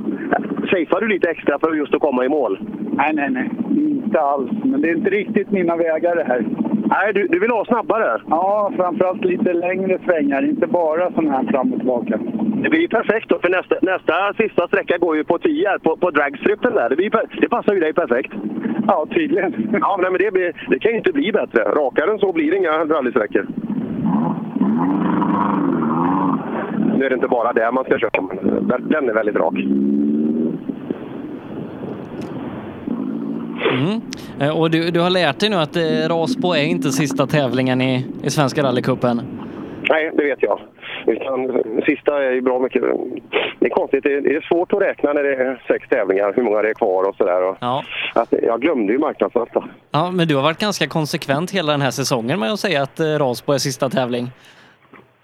Safear 0.71 1.01
du 1.01 1.09
lite 1.09 1.31
extra 1.31 1.59
för 1.59 1.75
just 1.75 1.95
att 1.95 2.01
komma 2.01 2.25
i 2.25 2.29
mål? 2.29 2.59
Nej, 2.93 3.11
nej, 3.15 3.31
nej. 3.31 3.51
Inte 3.71 4.21
alls. 4.21 4.51
Men 4.65 4.81
det 4.81 4.89
är 4.89 4.97
inte 4.97 5.11
riktigt 5.11 5.51
mina 5.51 5.77
vägar 5.77 6.17
det 6.17 6.25
här. 6.25 6.45
Nej, 6.87 7.13
du, 7.13 7.27
du 7.27 7.39
vill 7.39 7.51
ha 7.51 7.65
snabbare? 7.65 8.21
Ja, 8.29 8.73
framförallt 8.77 9.25
lite 9.25 9.53
längre 9.53 9.99
svängar. 10.05 10.45
Inte 10.45 10.67
bara 10.67 11.13
sån 11.13 11.29
här 11.29 11.45
fram 11.45 11.73
och 11.73 11.79
tillbaka. 11.79 12.19
Det 12.63 12.71
blir 12.71 12.81
ju 12.81 12.89
perfekt 12.89 13.29
då, 13.29 13.39
för 13.39 13.49
nästa, 13.49 13.75
nästa 13.83 14.33
sista 14.37 14.67
sträcka 14.69 14.99
går 14.99 15.17
ju 15.17 15.25
på 15.25 15.39
10 15.39 15.69
här, 15.69 15.79
på, 15.79 15.97
på 15.97 16.11
dragstrippen 16.11 16.75
där. 16.75 16.89
Det, 16.89 16.97
blir, 16.97 17.11
det 17.41 17.49
passar 17.49 17.75
ju 17.75 17.81
dig 17.81 17.93
perfekt. 17.93 18.33
Ja, 18.87 19.07
tydligen. 19.11 19.79
Ja, 19.81 19.99
men 20.03 20.13
det, 20.13 20.33
blir, 20.33 20.53
det 20.69 20.79
kan 20.79 20.93
ju 20.93 20.99
inte 20.99 21.13
bli 21.13 21.33
bättre. 21.33 21.63
Rakare 21.63 22.11
än 22.11 22.19
så 22.19 22.33
blir 22.33 22.51
det 22.51 22.57
inga 22.57 22.71
rallysträckor. 22.71 23.47
Nu 26.99 27.05
är 27.07 27.09
det 27.09 27.15
inte 27.15 27.29
bara 27.29 27.53
där 27.53 27.73
man 27.73 27.85
ska 27.85 27.99
köra, 27.99 28.23
men 28.23 28.69
den- 28.89 29.09
är 29.09 29.15
väldigt 29.15 29.37
rak. 29.37 29.55
Mm. 33.73 34.01
Eh, 34.41 34.59
Och 34.61 34.71
du, 34.71 34.91
du 34.91 35.01
har 35.01 35.11
lärt 35.11 35.39
dig 35.41 35.51
nu 35.51 35.57
att 35.57 35.77
eh, 35.77 35.83
Rasbo 36.09 36.53
är 36.55 36.65
inte 36.65 36.91
sista 36.93 37.27
tävlingen 37.27 37.81
i, 37.81 38.07
i 38.23 38.31
Svenska 38.31 38.63
rallycupen. 38.63 39.21
Nej, 39.91 40.11
det 40.17 40.25
vet 40.25 40.43
jag. 40.43 40.61
Utan, 41.07 41.63
sista 41.87 42.23
är 42.25 42.31
ju 42.33 42.41
bra 42.41 42.59
mycket... 42.59 42.83
Det 43.61 43.67
är 43.67 43.71
konstigt, 43.71 44.03
det 44.05 44.15
är, 44.15 44.21
det 44.21 44.37
är 44.37 44.41
svårt 44.41 44.73
att 44.73 44.83
räkna 44.83 45.13
när 45.13 45.23
det 45.23 45.35
är 45.35 45.63
sex 45.69 45.89
tävlingar, 45.89 46.33
hur 46.37 46.43
många 46.43 46.63
det 46.63 46.69
är 46.71 46.75
kvar 46.75 47.09
och 47.09 47.17
sådär. 47.17 47.55
Ja. 47.61 47.85
Att, 48.15 48.35
jag 48.43 48.61
glömde 48.61 48.93
ju 48.93 48.99
marknadsmästa. 48.99 49.65
Ja, 49.91 50.11
men 50.11 50.29
du 50.29 50.35
har 50.37 50.43
varit 50.43 50.59
ganska 50.59 50.87
konsekvent 50.87 51.51
hela 51.51 51.73
den 51.73 51.81
här 51.81 51.91
säsongen 51.91 52.41
med 52.41 52.53
att 52.53 52.61
säga 52.61 52.83
att 52.83 53.01
eh, 53.01 53.05
Rasbo 53.07 53.53
är 53.53 53.59
sista 53.59 53.89
tävling. 53.89 54.31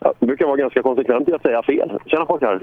Jag 0.01 0.15
brukar 0.21 0.47
vara 0.47 0.57
ganska 0.57 0.83
konsekvent 0.83 1.29
i 1.29 1.33
att 1.33 1.43
säga 1.43 1.63
fel. 1.63 1.93
Tjena 2.07 2.25
pojkar! 2.25 2.55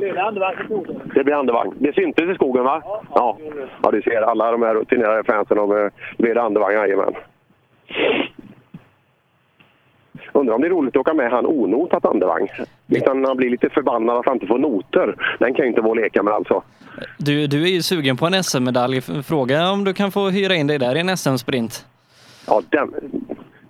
Det 1.15 1.23
blir 1.23 1.33
andevagn. 1.35 1.73
Det 1.79 1.95
syntes 1.95 2.29
i 2.29 2.35
skogen 2.35 2.63
va? 2.63 2.81
Ja. 3.15 3.37
Ja, 3.83 3.91
du 3.91 4.01
ser 4.01 4.21
alla 4.21 4.51
de 4.51 4.61
här 4.61 4.75
rutinerade 4.75 5.23
fansen. 5.23 5.57
De 5.57 5.71
eh, 5.71 5.91
blir 6.17 6.37
andevagn, 6.37 6.73
jajamän. 6.75 7.13
Undrar 10.33 10.55
om 10.55 10.61
det 10.61 10.67
är 10.67 10.71
roligt 10.71 10.95
att 10.95 10.99
åka 10.99 11.13
med 11.13 11.31
han 11.31 11.45
onotat 11.45 12.05
andevagn. 12.05 12.47
Utan 12.87 13.25
han 13.25 13.37
blir 13.37 13.49
lite 13.49 13.69
förbannad 13.69 14.17
att 14.17 14.25
han 14.25 14.33
inte 14.35 14.47
får 14.47 14.57
noter. 14.59 15.15
Den 15.39 15.53
kan 15.53 15.65
ju 15.65 15.69
inte 15.69 15.81
vara 15.81 15.93
leka 15.93 16.23
med 16.23 16.33
alltså. 16.33 16.63
Du, 17.17 17.47
du 17.47 17.63
är 17.63 17.67
ju 17.67 17.81
sugen 17.81 18.17
på 18.17 18.25
en 18.25 18.43
SM-medalj. 18.43 19.01
Fråga 19.01 19.71
om 19.71 19.83
du 19.83 19.93
kan 19.93 20.11
få 20.11 20.29
hyra 20.29 20.55
in 20.55 20.67
dig 20.67 20.77
där 20.79 20.95
i 20.95 20.99
en 20.99 21.17
SM-sprint. 21.17 21.85
Ja, 22.47 22.61
den, 22.69 22.93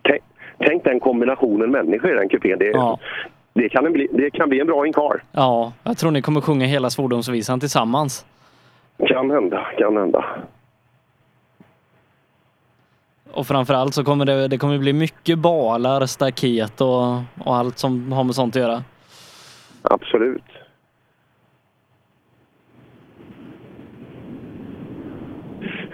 tänk, 0.01 0.21
tänk 0.57 0.83
den 0.83 0.99
kombinationen 0.99 1.71
människor 1.71 2.11
i 2.11 2.15
den 2.15 2.29
kupén. 2.29 2.59
Det, 2.59 2.65
Ja. 2.65 2.99
Det, 3.55 3.69
kan 3.69 3.93
bli, 3.93 4.07
det 4.11 4.31
kan 4.31 4.49
bli 4.49 4.59
en 4.59 4.67
bra 4.67 4.87
inkar. 4.87 5.23
Ja, 5.31 5.73
jag 5.83 5.97
tror 5.97 6.11
ni 6.11 6.21
kommer 6.21 6.41
sjunga 6.41 6.65
hela 6.65 6.89
svordomsvisan 6.89 7.59
tillsammans. 7.59 8.25
Kan 9.07 9.31
hända, 9.31 9.67
kan 9.77 9.97
hända. 9.97 10.25
Och 13.31 13.47
framförallt 13.47 13.93
så 13.93 14.03
kommer 14.03 14.25
det, 14.25 14.47
det 14.47 14.57
kommer 14.57 14.77
bli 14.77 14.93
mycket 14.93 15.39
balar, 15.39 16.05
staket 16.05 16.81
och, 16.81 17.13
och 17.45 17.55
allt 17.55 17.77
som 17.77 18.11
har 18.11 18.23
med 18.23 18.35
sånt 18.35 18.55
att 18.55 18.61
göra. 18.61 18.83
Absolut. 19.81 20.43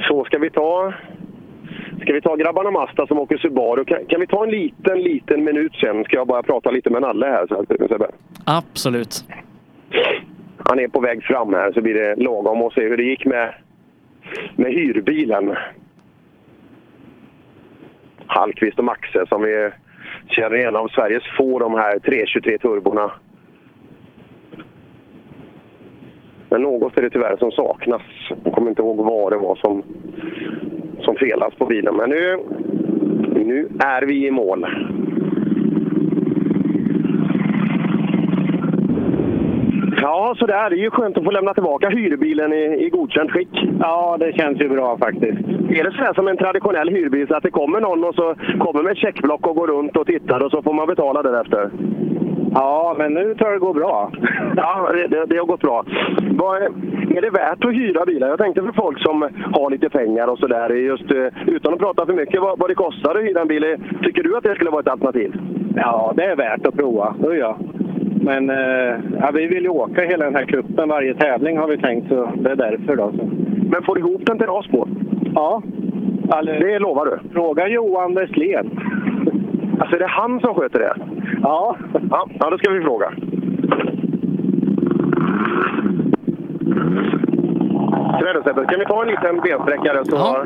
Så 0.07 0.25
ska 0.25 0.37
vi 0.37 0.49
ta... 0.49 0.93
Ska 2.01 2.13
vi 2.13 2.21
ta 2.21 2.35
grabbarna 2.35 2.71
Masta 2.71 3.07
som 3.07 3.19
åker 3.19 3.37
Subaru? 3.37 3.85
Kan, 3.85 4.05
kan 4.05 4.19
vi 4.19 4.27
ta 4.27 4.43
en 4.43 4.51
liten, 4.51 5.01
liten 5.01 5.43
minut 5.43 5.75
sen? 5.75 6.03
Ska 6.03 6.15
jag 6.15 6.27
bara 6.27 6.43
prata 6.43 6.71
lite 6.71 6.89
med 6.89 7.01
Nalle 7.01 7.25
här. 7.25 7.47
Sebbe. 7.87 8.07
Absolut. 8.45 9.25
Han 10.57 10.79
är 10.79 10.87
på 10.87 10.99
väg 10.99 11.23
fram 11.23 11.53
här 11.53 11.71
så 11.71 11.81
blir 11.81 11.93
det 11.93 12.15
lagom 12.15 12.61
att 12.61 12.73
se 12.73 12.81
hur 12.81 12.97
det 12.97 13.03
gick 13.03 13.25
med, 13.25 13.53
med 14.55 14.73
hyrbilen. 14.73 15.55
Hallqvist 18.25 18.79
och 18.79 18.85
Maxe 18.85 19.25
som 19.29 19.41
vi 19.41 19.69
känner 20.27 20.55
igen 20.55 20.75
av 20.75 20.87
Sveriges 20.87 21.23
få 21.37 21.59
de 21.59 21.73
här 21.73 21.99
323 21.99 22.57
turborna. 22.57 23.11
Men 26.49 26.61
något 26.61 26.97
är 26.97 27.01
det 27.01 27.09
tyvärr 27.09 27.37
som 27.37 27.51
saknas. 27.51 28.01
Jag 28.43 28.53
kommer 28.53 28.69
inte 28.69 28.81
ihåg 28.81 28.97
vad 28.97 29.31
det 29.31 29.37
var 29.37 29.55
som, 29.55 29.83
som 31.01 31.15
felas 31.15 31.55
på 31.55 31.65
bilen. 31.65 31.95
Men 31.95 32.09
nu, 32.09 32.37
nu 33.35 33.67
är 33.79 34.05
vi 34.05 34.27
i 34.27 34.31
mål. 34.31 34.65
Ja, 40.01 40.35
så 40.39 40.45
där. 40.45 40.69
Det 40.69 40.75
är 40.75 40.83
ju 40.83 40.89
skönt 40.89 41.17
att 41.17 41.23
få 41.23 41.31
lämna 41.31 41.53
tillbaka 41.53 41.89
hyrbilen 41.89 42.53
i, 42.53 42.85
i 42.85 42.89
godkänt 42.89 43.31
skick. 43.31 43.69
Ja, 43.79 44.17
det 44.19 44.33
känns 44.33 44.61
ju 44.61 44.69
bra 44.69 44.97
faktiskt. 44.97 45.39
Är 45.69 45.83
det 45.83 45.91
så 45.91 45.97
här 45.97 46.13
som 46.13 46.27
en 46.27 46.37
traditionell 46.37 46.89
hyrbil, 46.89 47.27
så 47.27 47.35
att 47.35 47.43
det 47.43 47.51
kommer 47.51 47.79
någon 47.81 48.03
och 48.03 48.15
så 48.15 48.35
kommer 48.59 48.83
med 48.83 48.91
ett 48.91 48.97
checkblock 48.97 49.47
och 49.47 49.55
går 49.55 49.67
runt 49.67 49.97
och 49.97 50.07
tittar 50.07 50.43
och 50.45 50.51
så 50.51 50.61
får 50.61 50.73
man 50.73 50.87
betala 50.87 51.23
därefter? 51.23 51.69
Ja, 52.53 52.95
men 52.97 53.13
nu 53.13 53.35
tror 53.35 53.49
jag 53.51 53.55
det 53.61 53.65
går 53.65 53.73
bra. 53.73 54.11
Ja, 54.55 54.89
det, 55.09 55.25
det, 55.25 55.37
har 55.37 55.45
gått 55.45 55.61
bra. 55.61 55.85
Vad, 56.31 56.61
är- 56.61 56.71
det 57.21 57.29
värt 57.29 57.65
att 57.65 57.73
hyra 57.73 58.05
bilar? 58.05 58.27
Jag 58.27 58.39
tänkte 58.39 58.61
för 58.61 58.71
folk 58.71 58.99
som 58.99 59.29
har 59.53 59.69
lite 59.69 59.89
pengar 59.89 60.27
och 60.27 60.39
sådär, 60.39 60.69
just 60.69 61.11
eh, 61.11 61.27
utan 61.47 61.73
att 61.73 61.79
prata 61.79 62.05
för 62.05 62.13
mycket, 62.13 62.41
vad, 62.41 62.59
vad 62.59 62.69
det 62.69 62.75
kostar 62.75 63.15
att 63.15 63.23
hyra 63.23 63.41
en 63.41 63.47
bil. 63.47 63.77
Tycker 64.03 64.23
du 64.23 64.37
att 64.37 64.43
det 64.43 64.55
skulle 64.55 64.69
vara 64.69 64.81
ett 64.81 64.87
alternativ? 64.87 65.33
Ja, 65.75 66.13
det 66.15 66.23
är 66.23 66.35
värt 66.35 66.65
att 66.65 66.75
prova. 66.75 67.15
Det 67.19 67.25
gör 67.25 67.33
jag. 67.35 67.55
Men 68.23 68.49
eh, 68.49 68.95
ja, 69.19 69.31
vi 69.33 69.47
vill 69.47 69.63
ju 69.63 69.69
åka 69.69 70.01
hela 70.01 70.25
den 70.25 70.35
här 70.35 70.45
kuppen 70.45 70.89
varje 70.89 71.13
tävling 71.13 71.57
har 71.57 71.67
vi 71.67 71.77
tänkt, 71.77 72.07
så 72.09 72.31
det 72.35 72.51
är 72.51 72.55
därför. 72.55 72.95
Då, 72.95 73.11
så. 73.17 73.29
Men 73.71 73.83
får 73.83 73.95
du 73.95 74.01
ihop 74.01 74.25
den 74.25 74.37
till 74.37 74.47
Rasbo? 74.47 74.87
Ja. 75.35 75.61
det 76.43 76.79
lovar 76.79 77.05
du? 77.05 77.29
Fråga 77.33 77.67
Johan 77.67 78.15
Westlén. 78.15 78.79
Alltså 79.81 79.95
är 79.95 79.99
det 79.99 80.07
han 80.07 80.39
som 80.39 80.55
sköter 80.55 80.79
det? 80.79 80.95
Ja. 81.41 81.77
Ja, 82.09 82.27
ja 82.39 82.49
då 82.49 82.57
ska 82.57 82.69
vi 82.69 82.81
fråga. 82.81 83.11
Sådär 88.19 88.41
Sebbe, 88.43 88.65
kan 88.65 88.79
vi 88.79 88.85
ta 88.85 89.01
en 89.01 89.07
liten 89.07 89.41
bensträckare? 89.43 90.05
Så... 90.05 90.15
Ja. 90.15 90.45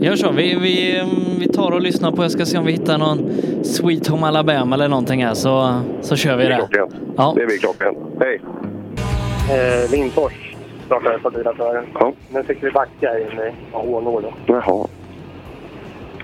Gör 0.00 0.14
så. 0.14 0.32
Vi, 0.32 0.58
vi, 0.62 1.02
vi 1.40 1.48
tar 1.48 1.72
och 1.72 1.80
lyssnar 1.80 2.12
på, 2.12 2.22
jag 2.22 2.30
ska 2.30 2.44
se 2.44 2.58
om 2.58 2.64
vi 2.64 2.72
hittar 2.72 2.98
någon 2.98 3.18
Sweet 3.64 4.08
Home 4.08 4.26
Alabama 4.26 4.74
eller 4.74 4.88
någonting 4.88 5.24
här 5.24 5.34
så, 5.34 5.80
så 6.00 6.16
kör 6.16 6.36
vi 6.36 6.44
Det 6.44 6.54
är 6.54 6.58
det. 6.58 6.88
Ja. 7.16 7.32
Det 7.36 7.46
blir 7.46 7.58
klockrent. 7.58 7.98
Hej! 8.20 8.40
Eh, 9.50 9.90
Lindfors 9.90 10.56
startade 10.86 11.18
på 11.18 11.30
bilatören. 11.30 11.84
Ja. 12.00 12.12
Nu 12.30 12.42
fick 12.42 12.62
vi 12.62 12.70
backa 12.70 13.18
in 13.18 13.38
i 13.38 13.52
Ånå 13.72 14.20
då. 14.20 14.32
Jaha. 14.46 14.86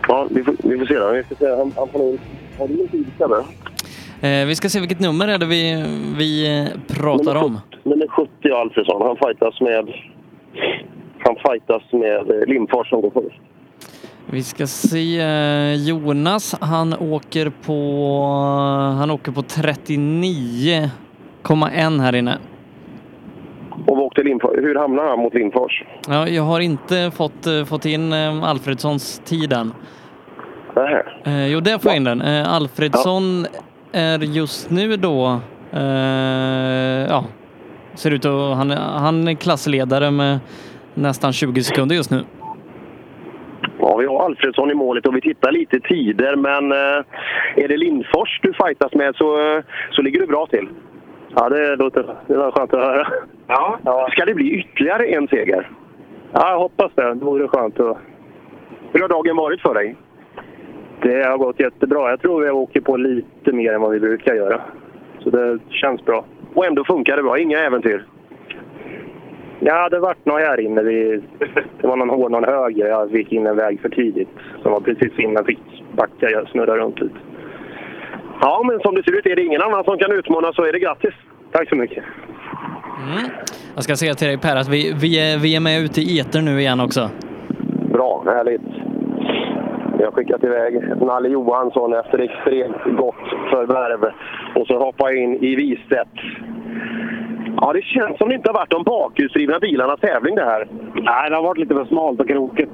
Ja, 0.08 0.26
vi 0.30 0.44
får, 0.44 0.54
vi 0.62 0.78
får 0.78 0.86
se 0.86 0.94
då. 0.98 1.12
Vi 1.12 1.22
får 1.24 1.34
se. 1.36 1.48
Han, 1.56 1.72
han 1.76 1.88
får 1.88 1.98
nog... 1.98 2.18
Har 2.58 2.68
du 2.68 2.80
en 2.82 2.88
tid 2.88 3.06
Sebbe? 3.18 3.44
Eh, 4.28 4.46
vi 4.46 4.54
ska 4.54 4.68
se 4.68 4.80
vilket 4.80 5.00
nummer 5.00 5.28
är 5.28 5.38
det 5.38 5.46
vi, 5.46 5.84
vi 6.18 6.60
eh, 6.60 6.66
pratar 6.88 7.34
om. 7.34 7.58
Nummer 7.82 8.06
70 8.08 8.50
Alfredsson. 8.50 9.02
Han 9.02 9.16
fightas 9.16 9.60
med... 9.60 9.88
Han 11.18 11.36
fightas 11.36 11.82
med 11.92 12.30
eh, 12.30 12.46
Lindfors 12.46 12.88
som 12.88 13.00
går 13.00 13.10
först. 13.10 13.40
Vi 14.30 14.42
ska 14.42 14.66
se. 14.66 15.20
eh, 15.20 15.74
Jonas, 15.74 16.54
han 16.60 16.94
åker 16.94 17.52
på, 17.66 18.22
han 18.98 19.10
åker 19.10 19.32
på 19.32 19.42
39,1 19.42 22.00
här 22.00 22.14
inne. 22.14 22.38
Och 23.86 23.98
åkte 23.98 24.22
Lindfors. 24.22 24.56
Hur 24.56 24.74
hamnar 24.74 25.04
han 25.04 25.18
mot 25.18 25.34
Lindfors? 25.34 25.84
Ja, 26.08 26.28
jag 26.28 26.42
har 26.42 26.60
inte 26.60 27.10
fått, 27.16 27.46
eh, 27.46 27.64
fått 27.64 27.84
in 27.84 28.12
eh, 28.12 28.44
Alfredssons 28.44 29.18
tid 29.24 29.52
än. 29.52 29.72
Nähä. 30.76 31.02
Eh, 31.24 31.46
jo, 31.52 31.60
där 31.60 31.78
får 31.78 31.90
jag 31.90 31.96
in 31.96 32.04
den. 32.04 32.20
Eh, 32.20 32.54
Alfredsson 32.54 33.46
är 33.92 34.18
just 34.18 34.70
nu 34.70 34.96
då, 34.96 35.40
eh, 35.72 37.06
ja, 37.08 37.24
ser 37.94 38.10
ut 38.10 38.24
att, 38.24 38.56
han, 38.56 38.70
han 38.70 39.28
är 39.28 39.34
klassledare 39.34 40.10
med 40.10 40.38
nästan 40.94 41.32
20 41.32 41.62
sekunder 41.62 41.96
just 41.96 42.10
nu. 42.10 42.24
Ja, 43.78 43.96
vi 43.96 44.06
har 44.06 44.24
Alfredsson 44.24 44.70
i 44.70 44.74
målet 44.74 45.06
och 45.06 45.16
vi 45.16 45.20
tittar 45.20 45.52
lite 45.52 45.80
tider, 45.80 46.36
men 46.36 46.72
eh, 46.72 47.64
är 47.64 47.68
det 47.68 47.76
Lindfors 47.76 48.40
du 48.42 48.52
fightas 48.52 48.94
med 48.94 49.14
så, 49.16 49.62
så 49.90 50.02
ligger 50.02 50.20
du 50.20 50.26
bra 50.26 50.46
till. 50.46 50.68
Ja, 51.36 51.48
det 51.48 51.76
låter 51.76 52.16
det 52.26 52.36
var 52.36 52.50
skönt 52.50 52.74
att 52.74 52.80
höra. 52.80 53.06
Ja. 53.46 54.08
Ska 54.10 54.24
det 54.24 54.34
bli 54.34 54.50
ytterligare 54.50 55.04
en 55.06 55.28
seger? 55.28 55.70
Ja, 56.32 56.50
jag 56.50 56.58
hoppas 56.58 56.92
det. 56.94 57.14
Det 57.14 57.24
vore 57.24 57.48
skönt. 57.48 57.80
Att... 57.80 57.98
Hur 58.92 59.00
har 59.00 59.08
dagen 59.08 59.36
varit 59.36 59.60
för 59.60 59.74
dig? 59.74 59.96
Det 61.02 61.24
har 61.24 61.38
gått 61.38 61.60
jättebra. 61.60 62.10
Jag 62.10 62.20
tror 62.20 62.40
vi 62.40 62.50
åker 62.50 62.80
på 62.80 62.96
lite 62.96 63.52
mer 63.52 63.72
än 63.72 63.80
vad 63.80 63.90
vi 63.90 64.00
brukar 64.00 64.34
göra. 64.34 64.60
Så 65.18 65.30
det 65.30 65.58
känns 65.70 66.04
bra. 66.04 66.24
Och 66.54 66.66
ändå 66.66 66.84
funkar 66.84 67.16
det 67.16 67.22
bra? 67.22 67.38
Inga 67.38 67.58
äventyr? 67.58 68.04
Ja, 69.60 69.88
det 69.88 69.98
vart 69.98 70.24
något 70.24 70.40
här 70.40 70.60
inne. 70.60 70.82
Vi, 70.82 71.22
det 71.80 71.86
var 71.86 71.96
någon 71.96 72.10
hård, 72.10 72.30
någon 72.30 72.44
höger. 72.44 72.86
Jag 72.86 73.16
gick 73.16 73.32
in 73.32 73.46
en 73.46 73.56
väg 73.56 73.80
för 73.80 73.88
tidigt. 73.88 74.28
Som 74.62 74.72
var 74.72 74.80
precis 74.80 75.18
innan 75.18 75.34
jag 75.34 75.46
fick 75.46 75.84
backa. 75.92 76.30
Jag 76.30 76.48
snurrade 76.48 76.80
runt 76.80 77.00
lite. 77.00 77.14
Ja, 78.40 78.62
men 78.64 78.80
som 78.80 78.94
det 78.94 79.02
ser 79.04 79.18
ut 79.18 79.26
är 79.26 79.36
det 79.36 79.42
ingen 79.42 79.62
annan 79.62 79.84
som 79.84 79.98
kan 79.98 80.12
utmana 80.12 80.52
så 80.52 80.64
är 80.64 80.72
det 80.72 80.78
grattis. 80.78 81.14
Tack 81.52 81.68
så 81.68 81.76
mycket. 81.76 82.04
Mm. 83.06 83.30
Jag 83.74 83.84
ska 83.84 83.96
säga 83.96 84.14
till 84.14 84.28
dig 84.28 84.38
Per 84.38 84.56
att 84.56 84.68
vi, 84.68 84.94
vi, 85.02 85.32
är, 85.32 85.38
vi 85.38 85.56
är 85.56 85.60
med 85.60 85.80
ute 85.80 86.00
i 86.00 86.18
eter 86.18 86.42
nu 86.42 86.60
igen 86.60 86.80
också. 86.80 87.10
Bra, 87.92 88.22
härligt. 88.26 88.62
Vi 89.98 90.04
har 90.04 90.12
skickat 90.12 90.44
iväg 90.44 90.82
Nalle 91.00 91.28
Johansson 91.28 91.94
efter 91.94 92.18
extremt 92.18 92.96
gott 92.98 93.24
förvärv 93.50 94.12
och 94.54 94.66
så 94.66 94.78
hoppa 94.78 95.12
in 95.12 95.44
i 95.44 95.56
Wistedt. 95.56 96.16
Ja, 97.60 97.72
det 97.72 97.82
känns 97.82 98.18
som 98.18 98.28
det 98.28 98.34
inte 98.34 98.50
har 98.50 98.54
varit 98.54 98.70
de 98.70 98.82
bakhjulsdrivna 98.82 99.58
bilarnas 99.58 100.00
tävling 100.00 100.34
det 100.34 100.44
här. 100.44 100.68
Nej, 100.94 101.30
det 101.30 101.36
har 101.36 101.42
varit 101.42 101.58
lite 101.58 101.74
för 101.74 101.84
smalt 101.84 102.20
och 102.20 102.28
krokigt. 102.28 102.72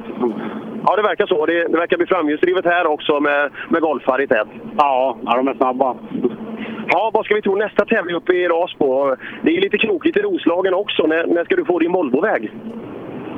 Ja, 0.86 0.96
det 0.96 1.02
verkar 1.02 1.26
så. 1.26 1.46
Det, 1.46 1.64
det 1.68 1.78
verkar 1.78 1.96
bli 1.96 2.06
framhjulsdrivet 2.06 2.64
här 2.64 2.86
också 2.86 3.20
med, 3.20 3.50
med 3.68 3.80
golfar 3.82 4.20
i 4.20 4.26
tät. 4.26 4.48
Ja, 4.76 5.16
ja, 5.24 5.36
de 5.36 5.48
är 5.48 5.54
snabba. 5.54 5.96
Ja, 6.92 7.10
vad 7.14 7.24
ska 7.24 7.34
vi 7.34 7.42
tro 7.42 7.56
nästa 7.56 7.84
tävling 7.84 8.16
uppe 8.16 8.32
i 8.32 8.48
Rasbo? 8.48 9.16
Det 9.42 9.56
är 9.56 9.60
lite 9.60 9.78
krokigt 9.78 10.16
i 10.16 10.22
Roslagen 10.22 10.74
också. 10.74 11.06
När, 11.06 11.26
när 11.26 11.44
ska 11.44 11.56
du 11.56 11.64
få 11.64 11.78
din 11.78 11.92
Volvoväg? 11.92 12.52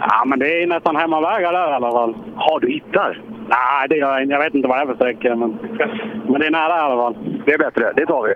Ja, 0.01 0.25
men 0.27 0.39
det 0.39 0.63
är 0.63 0.67
nästan 0.67 0.97
hemmavägar 0.97 1.53
där 1.53 1.71
i 1.71 1.75
alla 1.75 1.91
fall. 1.91 2.15
Har 2.37 2.61
du 2.61 2.69
hittar? 2.69 3.21
Nej, 3.49 3.89
det 3.89 3.97
gör 3.97 4.13
jag 4.13 4.23
inte. 4.23 4.35
Jag 4.35 4.43
vet 4.45 4.55
inte 4.55 4.69
vad 4.69 4.79
det 4.79 4.83
är 4.83 4.87
för 4.87 4.95
sträckor, 4.95 5.35
men, 5.35 5.59
men 6.29 6.41
det 6.41 6.47
är 6.47 6.51
nära 6.51 6.77
i 6.77 6.81
alla 6.81 7.03
fall. 7.03 7.17
Det 7.47 7.53
är 7.53 7.59
bättre. 7.59 7.93
Det 7.97 8.07
tar 8.07 8.23
vi. 8.29 8.35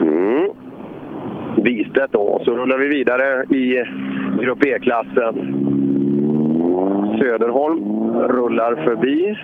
Mm. 0.00 0.50
Wistedt 1.56 2.12
då. 2.12 2.40
Så 2.44 2.50
rullar 2.56 2.78
vi 2.78 2.88
vidare 2.88 3.44
i 3.44 3.84
Grupp 4.38 4.64
E-klassen. 4.64 5.34
Söderholm 7.18 7.84
rullar 8.28 8.74
förbi. 8.84 9.36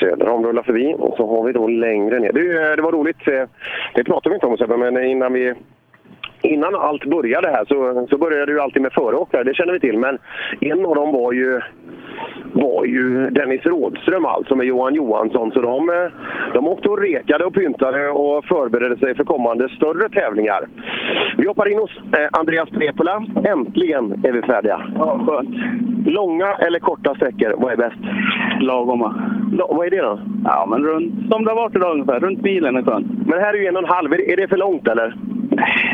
Söderholm 0.00 0.44
rullar 0.44 0.62
förbi 0.62 0.94
och 0.98 1.16
så 1.16 1.26
har 1.26 1.44
vi 1.44 1.52
då 1.52 1.68
längre 1.68 2.18
ner. 2.18 2.32
Det, 2.32 2.70
eh, 2.70 2.76
det 2.76 2.82
var 2.82 2.92
roligt, 2.92 3.28
eh, 3.28 3.48
det 3.94 4.04
pratade 4.04 4.28
vi 4.28 4.34
inte 4.34 4.46
om 4.46 4.56
Sebbe, 4.56 4.76
men 4.76 5.04
innan 5.04 5.32
vi 5.32 5.54
Innan 6.42 6.74
allt 6.74 7.04
började 7.04 7.48
här 7.48 7.64
så, 7.64 8.06
så 8.10 8.18
började 8.18 8.46
det 8.46 8.52
ju 8.52 8.60
alltid 8.60 8.82
med 8.82 8.92
föråkare, 8.92 9.44
det 9.44 9.54
känner 9.54 9.72
vi 9.72 9.80
till. 9.80 9.98
Men 9.98 10.18
en 10.60 10.86
av 10.86 10.94
dem 10.94 11.12
var 11.12 11.32
ju, 11.32 11.60
var 12.52 12.84
ju 12.84 13.30
Dennis 13.30 13.66
Rådström 13.66 14.24
alltså 14.24 14.56
med 14.56 14.66
Johan 14.66 14.94
Johansson. 14.94 15.50
Så 15.52 15.60
de, 15.60 15.90
eh, 15.90 15.94
de 16.54 16.68
åkte 16.68 16.88
och 16.88 16.98
rekade 16.98 17.44
och 17.44 17.54
pyntade 17.54 18.08
och 18.08 18.44
förberedde 18.44 18.96
sig 18.96 19.14
för 19.14 19.24
kommande 19.24 19.68
större 19.68 20.08
tävlingar. 20.08 20.68
Vi 21.36 21.46
hoppar 21.46 21.72
in 21.72 21.78
hos 21.78 21.90
eh, 21.96 22.28
Andreas 22.32 22.70
Prepola. 22.70 23.26
Äntligen 23.44 24.24
är 24.24 24.32
vi 24.32 24.42
färdiga. 24.42 24.86
Ja, 24.98 25.20
skönt. 25.26 25.56
Långa 26.06 26.54
eller 26.54 26.78
korta 26.78 27.14
sträckor, 27.14 27.54
vad 27.58 27.72
är 27.72 27.76
bäst? 27.76 28.00
Lagoma. 28.60 29.14
La, 29.52 29.66
vad 29.70 29.86
är 29.86 29.90
det 29.90 30.02
då? 30.02 30.20
Ja, 30.44 30.66
men 30.70 30.84
runt, 30.84 31.14
som 31.30 31.44
det 31.44 31.50
har 31.50 31.56
varit 31.56 31.76
idag 31.76 31.92
ungefär. 31.92 32.20
Runt 32.20 32.42
milen 32.42 32.76
är 32.76 32.82
skönt. 32.82 33.06
Men 33.26 33.40
här 33.40 33.54
är 33.54 33.58
ju 33.58 33.66
en 33.66 33.76
och 33.76 33.82
en 33.82 33.88
halv. 33.88 34.12
Är 34.12 34.36
det 34.36 34.48
för 34.48 34.56
långt 34.56 34.88
eller? 34.88 35.14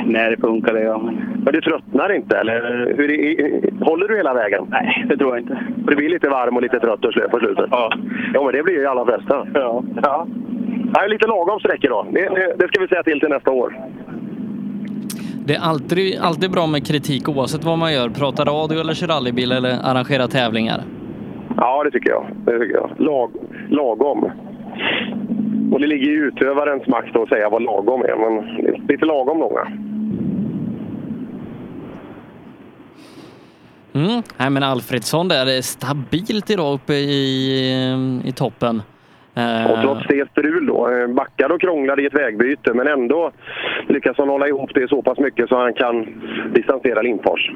Nej, 0.06 0.30
det 0.30 0.36
funkar 0.40 0.74
det. 0.74 0.82
Ja. 0.82 0.98
Men... 0.98 1.52
Du 1.52 1.60
tröttnar 1.60 2.12
inte 2.12 2.36
eller? 2.36 2.60
Hur 2.96 3.84
håller 3.84 4.08
du 4.08 4.16
hela 4.16 4.34
vägen? 4.34 4.66
Nej, 4.70 5.06
det 5.08 5.16
tror 5.16 5.30
jag 5.30 5.40
inte. 5.40 5.58
Det 5.76 5.96
blir 5.96 6.08
lite 6.08 6.28
varm 6.28 6.56
och 6.56 6.62
lite 6.62 6.80
trött 6.80 7.00
på 7.30 7.38
slutet? 7.38 7.66
Ja. 7.70 7.92
Ja, 8.34 8.44
men 8.44 8.52
det 8.52 8.62
blir 8.62 8.74
ju 8.74 8.82
i 8.82 8.86
alla 8.86 9.04
flesta. 9.04 9.46
Ja. 9.54 9.82
ja. 10.02 10.26
Nej, 10.96 11.08
lite 11.08 11.26
lagom 11.26 11.60
sträckor 11.60 11.88
då. 11.88 12.06
Det, 12.10 12.20
det, 12.20 12.54
det 12.58 12.68
ska 12.68 12.80
vi 12.80 12.88
säga 12.88 13.02
till 13.02 13.20
till 13.20 13.28
nästa 13.28 13.50
år. 13.50 13.74
Det 15.46 15.54
är 15.54 15.60
alltid, 15.60 16.18
alltid 16.20 16.50
bra 16.50 16.66
med 16.66 16.86
kritik 16.86 17.28
oavsett 17.28 17.64
vad 17.64 17.78
man 17.78 17.92
gör. 17.92 18.08
Prata 18.08 18.44
radio 18.44 18.80
eller 18.80 18.94
kör 18.94 19.06
rallybil 19.06 19.52
eller 19.52 19.70
arrangera 19.84 20.26
tävlingar. 20.26 20.80
Ja, 21.56 21.84
det 21.84 21.90
tycker 21.90 22.10
jag. 22.10 22.26
Det 22.46 22.58
tycker 22.58 22.74
jag. 22.74 22.90
Lag, 22.98 23.30
lagom. 23.68 24.30
Och 25.72 25.80
det 25.80 25.86
ligger 25.86 26.10
i 26.10 26.14
utövarens 26.14 26.86
makt 26.86 27.16
att 27.16 27.28
säga 27.28 27.48
vad 27.48 27.62
lagom 27.62 28.02
är, 28.02 28.16
men 28.16 28.34
lite 28.88 29.04
lagom 29.04 29.38
långa. 29.38 29.66
Mm. 33.94 34.22
Nej, 34.36 34.50
men 34.50 34.62
Alfredsson 34.62 35.28
där 35.28 35.46
är 35.46 35.62
stabilt 35.62 36.50
idag 36.50 36.74
uppe 36.74 36.92
i, 36.94 38.20
i 38.24 38.32
toppen. 38.32 38.82
Eh, 39.34 39.70
Och 39.70 39.80
trots 39.82 40.06
det 40.08 40.30
strul 40.30 40.66
då, 40.66 40.90
eh, 40.90 41.06
backade 41.14 41.54
och 41.54 41.60
krånglade 41.60 42.02
i 42.02 42.06
ett 42.06 42.14
vägbyte, 42.14 42.74
men 42.74 42.86
ändå 42.88 43.30
lyckas 43.88 44.18
han 44.18 44.28
hålla 44.28 44.48
ihop 44.48 44.70
det 44.74 44.88
så 44.88 45.02
pass 45.02 45.18
mycket 45.18 45.48
så 45.48 45.58
han 45.62 45.74
kan 45.74 46.06
distansera 46.54 47.02
Lindfors. 47.02 47.50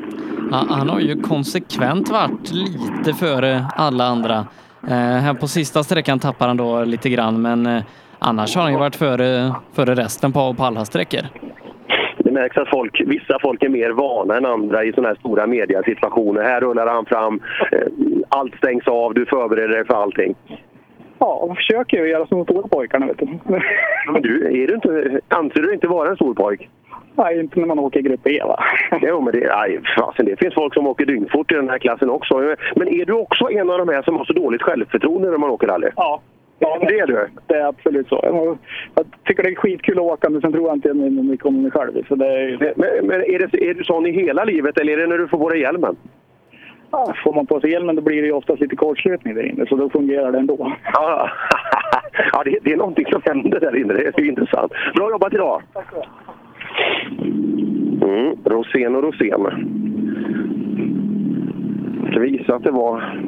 han, 0.52 0.68
han 0.68 0.88
har 0.88 1.00
ju 1.00 1.20
konsekvent 1.22 2.10
varit 2.10 2.52
lite 2.52 3.12
före 3.18 3.64
alla 3.76 4.04
andra. 4.04 4.46
Eh, 4.88 4.96
här 4.96 5.34
på 5.34 5.48
sista 5.48 5.82
sträckan 5.82 6.18
tappar 6.18 6.48
han 6.48 6.56
då 6.56 6.84
lite 6.84 7.08
grann, 7.08 7.42
men 7.42 7.66
eh, 7.66 7.82
annars 8.26 8.56
har 8.56 8.62
han 8.62 8.72
ju 8.72 8.78
varit 8.78 8.96
före, 8.96 9.54
före 9.72 9.94
resten 9.94 10.32
på, 10.32 10.54
på 10.54 10.64
alla 10.64 10.84
sträckor. 10.84 11.20
Det 12.18 12.32
märks 12.32 12.56
att 12.56 12.68
folk, 12.68 13.02
vissa 13.06 13.38
folk 13.42 13.62
är 13.62 13.68
mer 13.68 13.90
vana 13.90 14.36
än 14.36 14.46
andra 14.46 14.84
i 14.84 14.92
sådana 14.92 15.08
här 15.08 15.16
stora 15.16 15.46
mediasituationer. 15.46 16.42
Här 16.42 16.60
rullar 16.60 16.86
han 16.86 17.04
fram, 17.04 17.40
eh, 17.72 17.78
allt 18.28 18.54
stängs 18.54 18.88
av, 18.88 19.14
du 19.14 19.26
förbereder 19.26 19.68
dig 19.68 19.86
för 19.86 19.94
allting. 19.94 20.34
Ja, 21.18 21.44
jag 21.48 21.56
försöker 21.56 21.96
ju 21.96 22.08
göra 22.08 22.26
som 22.26 22.38
de 22.38 22.44
stora 22.44 22.68
pojkarna, 22.68 23.06
vet 23.06 23.18
du. 23.18 23.38
Men 24.12 24.22
du, 24.22 24.62
är 24.62 24.66
du 24.66 24.74
inte, 24.74 25.20
anser 25.28 25.62
du 25.62 25.74
inte 25.74 25.88
vara 25.88 26.08
en 26.08 26.16
stor 26.16 26.34
pojk? 26.34 26.68
Nej, 27.14 27.40
inte 27.40 27.60
när 27.60 27.66
man 27.66 27.78
åker 27.78 28.00
grupp 28.00 28.26
E, 28.26 28.42
va? 28.44 28.64
Jo, 29.02 29.20
men 29.20 29.32
det, 29.32 29.54
aj, 29.54 29.80
fasen, 29.98 30.26
det 30.26 30.36
finns 30.36 30.54
folk 30.54 30.74
som 30.74 30.86
åker 30.86 31.06
dyngfort 31.06 31.52
i 31.52 31.54
den 31.54 31.68
här 31.68 31.78
klassen 31.78 32.10
också. 32.10 32.56
Men 32.76 32.88
är 32.88 33.04
du 33.04 33.12
också 33.12 33.50
en 33.50 33.70
av 33.70 33.78
de 33.78 33.88
här 33.88 34.02
som 34.02 34.16
har 34.16 34.24
så 34.24 34.32
dåligt 34.32 34.62
självförtroende 34.62 35.30
när 35.30 35.38
man 35.38 35.50
åker 35.50 35.66
rally? 35.66 35.88
Ja. 35.96 36.20
Ja 36.58 36.78
Det 36.88 36.98
är 36.98 37.06
du? 37.06 37.28
Det 37.46 37.54
är 37.54 37.66
absolut 37.66 38.08
så. 38.08 38.20
Jag, 38.22 38.58
jag 38.94 39.06
tycker 39.24 39.42
det 39.42 39.48
är 39.48 39.54
skitkul 39.54 39.98
att 39.98 40.04
åka, 40.04 40.30
men 40.30 40.40
sen 40.40 40.52
tror 40.52 40.66
jag 40.68 40.76
inte 40.76 40.94
mycket 40.94 41.46
om 41.46 41.62
mig 41.62 41.70
själv. 41.70 42.04
Så 42.08 42.14
det 42.14 42.26
är, 42.26 42.72
Men, 42.76 43.06
men, 43.06 43.20
är, 43.20 43.38
det, 43.38 43.70
är 43.70 43.74
du 43.74 43.84
sån 43.84 44.06
i 44.06 44.10
hela 44.10 44.44
livet 44.44 44.78
eller 44.78 44.92
är 44.92 44.96
det 44.96 45.06
när 45.06 45.18
du 45.18 45.28
får 45.28 45.38
på 45.38 45.48
dig 45.48 45.60
hjälmen? 45.60 45.96
ja, 46.90 47.14
får 47.24 47.32
man 47.32 47.46
på 47.46 47.60
sig 47.60 47.70
hjälmen 47.70 47.96
då 47.96 48.02
blir 48.02 48.22
det 48.22 48.26
ju 48.26 48.32
oftast 48.32 48.60
lite 48.60 48.76
kortslutning 48.76 49.34
där 49.34 49.42
inne, 49.42 49.66
så 49.66 49.76
då 49.76 49.90
fungerar 49.90 50.32
det 50.32 50.38
ändå. 50.38 50.72
Ja, 50.92 51.30
ja 52.32 52.42
det, 52.44 52.58
det 52.62 52.72
är 52.72 52.76
någonting 52.76 53.06
som 53.10 53.22
händer 53.24 53.60
där 53.60 53.76
inne. 53.76 53.94
Det 53.94 54.18
är 54.18 54.22
ju 54.22 54.28
intressant. 54.28 54.72
Bra 54.94 55.10
jobbat 55.10 55.34
idag! 55.34 55.62
Mm, 58.02 58.36
Rosén 58.44 58.96
och 58.96 59.02
Rosén. 59.02 59.46
Ska 62.10 62.20
vi 62.20 62.28
gissa 62.28 62.54
att 62.54 62.62
det 62.62 62.70
var 62.70 63.20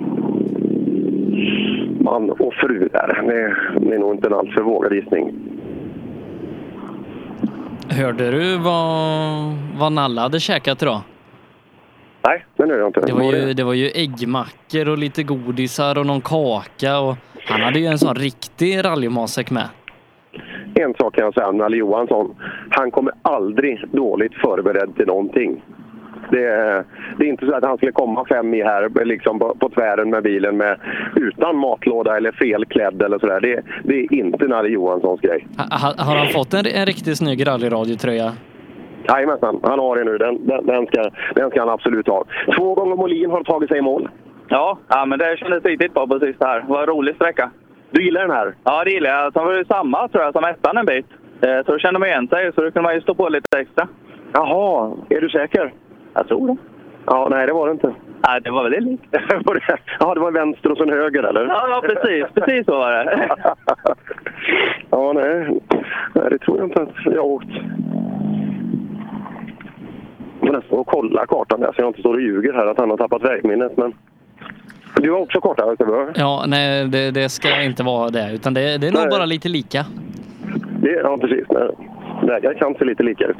man 2.00 2.30
och 2.30 2.54
fru 2.54 2.88
där. 2.92 3.22
Det, 3.22 3.88
det 3.88 3.94
är 3.94 3.98
nog 3.98 4.14
inte 4.14 4.26
en 4.26 4.34
alltför 4.34 4.62
vågad 4.62 4.92
gissning. 4.92 5.34
Hörde 7.90 8.30
du 8.30 8.58
vad, 8.58 9.56
vad 9.78 9.92
Nalla 9.92 10.22
hade 10.22 10.40
käkat 10.40 10.82
idag? 10.82 11.00
Nej, 12.26 12.44
det 12.56 12.66
hör 12.66 12.78
jag 12.78 12.88
inte. 12.88 13.00
Det 13.00 13.12
var, 13.12 13.32
ju, 13.32 13.54
det 13.54 13.64
var 13.64 13.74
ju 13.74 13.86
äggmackor 13.94 14.88
och 14.88 14.98
lite 14.98 15.22
godisar 15.22 15.98
och 15.98 16.06
någon 16.06 16.20
kaka 16.20 17.00
och 17.00 17.16
Han 17.46 17.60
hade 17.60 17.78
ju 17.78 17.86
en 17.86 17.98
sån 17.98 18.14
riktig 18.14 18.84
rallymasek 18.84 19.50
med. 19.50 19.68
En 20.74 20.94
sak 20.94 21.14
kan 21.14 21.24
jag 21.24 21.34
säga, 21.34 21.52
Nalle 21.52 21.76
Johansson. 21.76 22.34
Han 22.70 22.90
kommer 22.90 23.12
aldrig 23.22 23.84
dåligt 23.92 24.34
förberedd 24.34 24.96
till 24.96 25.06
någonting. 25.06 25.62
Det 26.30 26.44
är, 26.46 26.84
det 27.18 27.24
är 27.24 27.28
inte 27.28 27.46
så 27.46 27.54
att 27.54 27.64
han 27.64 27.76
skulle 27.76 27.92
komma 27.92 28.24
fem 28.28 28.54
i 28.54 28.62
här 28.62 29.04
liksom 29.04 29.38
på, 29.38 29.54
på 29.60 29.68
tvären 29.68 30.10
med 30.10 30.22
bilen 30.22 30.56
med, 30.56 30.80
utan 31.16 31.56
matlåda 31.56 32.16
eller 32.16 32.32
felklädd 32.32 33.02
eller 33.02 33.18
sådär. 33.18 33.40
Det, 33.40 33.62
det 33.84 33.94
är 34.00 34.12
inte 34.14 34.44
Nalle 34.48 34.68
Johanssons 34.68 35.20
grej. 35.20 35.46
Ha, 35.58 35.94
har 35.98 36.16
han 36.16 36.26
fått 36.28 36.54
en, 36.54 36.66
en 36.66 36.86
riktigt 36.86 37.18
snygg 37.18 37.46
rallyradiotröja? 37.46 38.32
Jajamensan, 39.08 39.60
han 39.62 39.78
har 39.78 39.96
det 39.96 40.04
nu. 40.04 40.18
Den, 40.18 40.46
den, 40.46 40.66
den, 40.66 40.86
ska, 40.86 41.10
den 41.34 41.50
ska 41.50 41.60
han 41.60 41.68
absolut 41.68 42.08
ha. 42.08 42.24
Två 42.56 42.74
gånger 42.74 42.96
Molin 42.96 43.30
har 43.30 43.44
tagit 43.44 43.68
sig 43.68 43.78
i 43.78 43.82
mål. 43.82 44.08
Ja, 44.48 44.78
ja 44.88 45.06
men 45.06 45.18
det 45.18 45.36
kändes 45.38 45.64
riktigt 45.64 45.94
bra 45.94 46.06
precis 46.06 46.36
det 46.38 46.46
här. 46.46 46.60
En 46.60 46.86
rolig 46.86 47.14
sträcka. 47.14 47.50
Du 47.90 48.04
gillar 48.04 48.20
den 48.20 48.30
här? 48.30 48.54
Ja, 48.64 48.84
det 48.84 48.90
gillar 48.90 49.10
jag. 49.10 49.32
Det 49.32 49.40
var 49.40 49.54
ju 49.56 49.64
samma 49.64 50.08
tror 50.08 50.24
jag 50.24 50.32
som 50.32 50.44
ettan 50.44 50.76
en 50.76 50.86
bit. 50.86 51.06
Eh, 51.42 51.64
Så 51.66 51.72
då 51.72 51.78
kände 51.78 52.00
man 52.00 52.08
igen 52.08 52.28
sig, 52.28 52.52
så 52.54 52.60
då 52.60 52.70
kunde 52.70 52.82
man 52.82 52.94
ju 52.94 53.00
stå 53.00 53.14
på 53.14 53.28
lite 53.28 53.58
extra. 53.58 53.88
Jaha, 54.32 54.92
är 55.08 55.20
du 55.20 55.28
säker? 55.28 55.72
Jag 56.18 56.28
tror 56.28 56.46
det. 56.46 56.56
Ja, 57.06 57.28
nej 57.30 57.46
det 57.46 57.52
var 57.52 57.66
det 57.66 57.72
inte. 57.72 57.94
Nej, 58.28 58.40
det 58.40 58.50
var 58.50 58.62
väldigt 58.62 58.82
likt. 58.82 59.04
ja, 60.00 60.14
det 60.14 60.20
var 60.20 60.30
vänster 60.30 60.72
och 60.72 60.78
sen 60.78 60.88
höger 60.88 61.22
eller? 61.22 61.44
Ja, 61.46 61.68
ja 61.68 61.80
precis. 61.80 62.26
Precis 62.34 62.66
så 62.66 62.78
var 62.78 62.92
det. 62.92 63.28
ja, 64.90 65.12
nej. 65.12 65.60
nej. 66.14 66.30
Det 66.30 66.38
tror 66.38 66.58
jag 66.58 66.66
inte 66.66 66.82
att 66.82 66.88
jag 67.04 67.22
har 67.22 67.28
åkt. 67.28 67.48
Jag 70.40 70.48
får 70.48 70.52
nästan 70.52 70.84
kolla 70.84 71.26
kartan 71.26 71.60
där 71.60 71.72
så 71.72 71.82
jag 71.82 71.88
inte 71.88 72.00
står 72.00 72.14
och 72.14 72.20
ljuger 72.20 72.52
här 72.52 72.66
att 72.66 72.78
han 72.78 72.90
har 72.90 72.96
tappat 72.96 73.22
vägminnet. 73.22 73.76
Men 73.76 73.94
du 74.96 75.10
har 75.10 75.20
också 75.20 75.40
karta, 75.40 75.74
du? 75.78 76.12
Ja, 76.14 76.44
nej, 76.46 76.88
det, 76.88 77.10
det 77.10 77.28
ska 77.28 77.62
inte 77.62 77.82
vara 77.82 78.10
det, 78.10 78.30
utan 78.34 78.54
det, 78.54 78.78
det 78.78 78.86
är 78.86 78.92
nog 78.92 79.00
Nej. 79.00 79.10
bara 79.10 79.26
lite 79.26 79.48
lika. 79.48 79.86
Det, 80.80 80.92
ja, 80.92 81.18
precis. 81.20 81.46
Nej. 81.50 81.68
Vägar 82.22 82.54
kan 82.54 82.74
se 82.74 82.84
lite 82.84 83.02
lika 83.02 83.24
ut. 83.24 83.36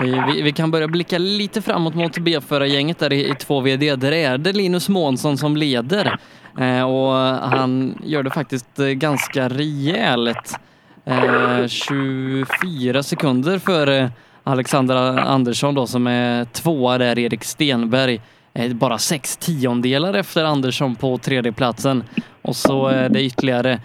Vi, 0.00 0.42
vi, 0.42 0.52
kan 0.52 0.70
börja 0.70 0.88
blicka 0.88 1.18
lite 1.18 1.62
framåt 1.62 1.94
mot 1.94 2.18
B-förargänget 2.18 2.98
där 2.98 3.12
i, 3.12 3.28
i 3.28 3.32
2VD. 3.32 3.96
Där 3.96 4.12
är 4.12 4.38
det 4.38 4.52
Linus 4.52 4.88
Månsson 4.88 5.38
som 5.38 5.56
leder. 5.56 6.18
Eh, 6.60 6.82
och 6.82 7.12
han 7.48 7.98
gör 8.04 8.22
det 8.22 8.30
faktiskt 8.30 8.78
eh, 8.78 8.86
ganska 8.86 9.48
rejält. 9.48 10.58
Eh, 11.04 11.66
24 11.66 13.02
sekunder 13.02 13.58
för 13.58 13.86
eh, 13.86 14.08
Alexander 14.44 14.96
Andersson 15.18 15.74
då 15.74 15.86
som 15.86 16.06
är 16.06 16.44
tvåa 16.44 16.98
där, 16.98 17.18
Erik 17.18 17.44
Stenberg. 17.44 18.20
Eh, 18.54 18.72
bara 18.74 18.98
sex 18.98 19.36
tiondelar 19.36 20.14
efter 20.14 20.44
Andersson 20.44 20.96
på 20.96 21.18
tredjeplatsen. 21.18 22.04
Och 22.42 22.56
så 22.56 22.86
är 22.86 23.08
det 23.08 23.22
ytterligare, 23.22 23.80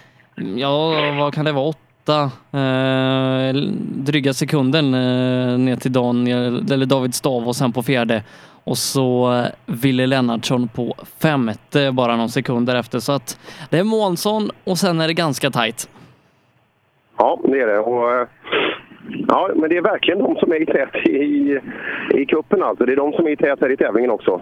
ja 0.55 1.11
vad 1.11 1.33
kan 1.33 1.45
det 1.45 1.51
vara, 1.51 1.73
sista 2.09 2.31
eh, 2.57 3.53
dryga 4.05 4.33
sekunden 4.33 4.85
eh, 4.85 5.59
ner 5.59 5.75
till 5.75 5.93
Daniel, 5.93 6.71
eller 6.71 6.85
David 6.85 7.13
Stav 7.13 7.47
och 7.47 7.55
sen 7.55 7.71
på 7.71 7.83
fjärde. 7.83 8.23
Och 8.63 8.77
så 8.77 9.33
eh, 9.33 9.45
Ville 9.65 10.07
Lennartsson 10.07 10.67
på 10.67 10.95
femte 11.21 11.91
bara 11.91 12.15
någon 12.15 12.29
sekund 12.29 12.67
därefter. 12.67 12.99
Så 12.99 13.11
att 13.11 13.39
det 13.69 13.77
är 13.77 13.83
Månsson 13.83 14.49
och 14.63 14.77
sen 14.77 15.01
är 15.01 15.07
det 15.07 15.13
ganska 15.13 15.49
tajt. 15.51 15.89
Ja, 17.17 17.39
det 17.43 17.61
är 17.61 17.67
det. 17.67 17.79
Och, 17.79 18.11
eh, 18.11 18.27
ja, 19.27 19.49
men 19.55 19.69
det 19.69 19.77
är 19.77 19.81
verkligen 19.81 20.19
de 20.19 20.35
som 20.35 20.51
är 20.51 20.61
i 20.61 20.65
tät 20.65 20.95
i, 21.05 21.59
i 22.21 22.25
cupen 22.25 22.63
alltså. 22.63 22.85
Det 22.85 22.91
är 22.91 22.97
de 22.97 23.11
som 23.13 23.25
är 23.25 23.31
i 23.31 23.37
tät 23.37 23.61
här 23.61 23.71
i 23.71 23.77
tävlingen 23.77 24.11
också. 24.11 24.41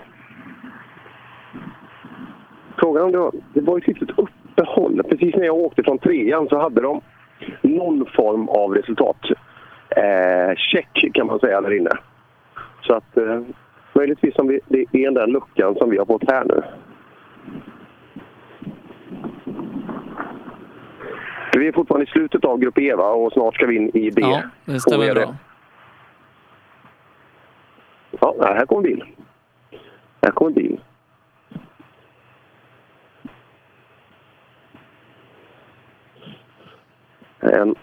Frågan 2.78 3.04
om 3.04 3.12
det 3.12 3.18
var, 3.18 3.32
det 3.54 3.62
var 3.62 3.78
ett 3.78 3.88
litet 3.88 4.10
uppehåll. 4.10 5.02
Precis 5.10 5.36
när 5.36 5.46
jag 5.46 5.56
åkte 5.56 5.84
från 5.84 5.98
trean 5.98 6.48
så 6.50 6.60
hade 6.60 6.82
de 6.82 7.02
någon 7.62 8.06
form 8.06 8.50
av 8.50 8.74
resultat. 8.74 9.18
Eh, 9.90 10.56
check 10.56 11.14
kan 11.14 11.28
man 11.28 11.40
säga 11.40 11.62
där 11.62 11.78
inne. 11.78 11.92
Så 12.82 12.94
att 12.94 13.18
eh, 13.18 13.42
möjligtvis 13.94 14.36
om 14.36 14.48
vi, 14.48 14.60
det 14.68 14.86
är 14.92 15.12
den 15.12 15.30
luckan 15.30 15.76
som 15.76 15.90
vi 15.90 15.98
har 15.98 16.06
fått 16.06 16.32
här 16.32 16.46
nu. 16.46 16.64
Vi 21.60 21.68
är 21.68 21.72
fortfarande 21.72 22.04
i 22.06 22.10
slutet 22.10 22.46
av 22.46 22.60
Grupp 22.60 22.78
E 22.78 22.96
va? 22.96 23.10
och 23.10 23.34
snart 23.34 23.56
ska 23.56 23.66
vi 23.66 23.76
in 23.76 23.92
i 23.94 24.12
B. 24.12 24.22
Ja, 24.22 24.42
det 24.66 24.80
stämmer 24.80 25.16
bra. 25.16 25.36
Ja, 28.20 28.36
här 28.40 28.66
kommer 28.66 28.88
en 28.88 28.96
bil. 28.96 29.04
Här 30.22 30.32
kommer 30.32 30.52
en 30.52 30.56
bil. 30.56 30.80
En, 37.40 37.76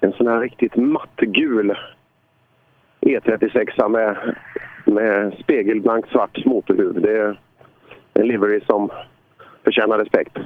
en 0.00 0.12
sån 0.12 0.26
här 0.26 0.40
riktigt 0.40 0.76
mattgul 0.76 1.76
E36 3.00 3.88
med, 3.88 4.36
med 4.84 5.34
spegelblankt 5.38 6.08
svart 6.10 6.44
motorhuv. 6.44 7.00
Det 7.00 7.18
är 7.18 7.38
en 8.14 8.28
livery 8.28 8.60
som 8.60 8.90
förtjänar 9.64 9.98
respekt. 9.98 10.38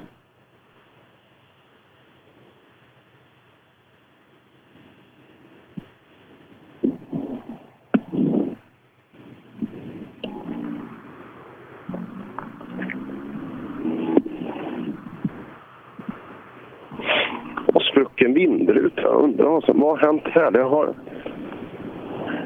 Och 17.75 17.83
sprucken 18.01 18.35
vindruta. 18.35 19.09
Undrar 19.09 19.49
vad 19.49 19.65
som 19.65 19.81
vad 19.81 19.91
har 19.91 20.07
hänt 20.07 20.23
här. 20.25 20.51
Det 20.51 20.63
har... 20.63 20.95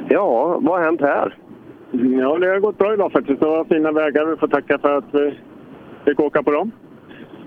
Ja, 0.09 0.59
vad 0.62 0.78
har 0.78 0.85
hänt 0.85 1.01
här? 1.01 1.36
Ja, 1.90 2.39
det 2.39 2.47
har 2.47 2.60
gått 2.60 2.78
bra 2.78 2.94
idag 2.94 3.12
faktiskt. 3.12 3.40
Det 3.40 3.47
var 3.47 3.64
fina 3.64 3.93
vägar. 3.93 4.26
Vi 4.26 4.36
får 4.36 4.48
tacka 4.48 4.78
för 4.78 4.98
att 4.98 5.05
vi 5.12 5.35
fick 6.05 6.20
åka 6.20 6.43
på 6.43 6.51
dem. 6.51 6.70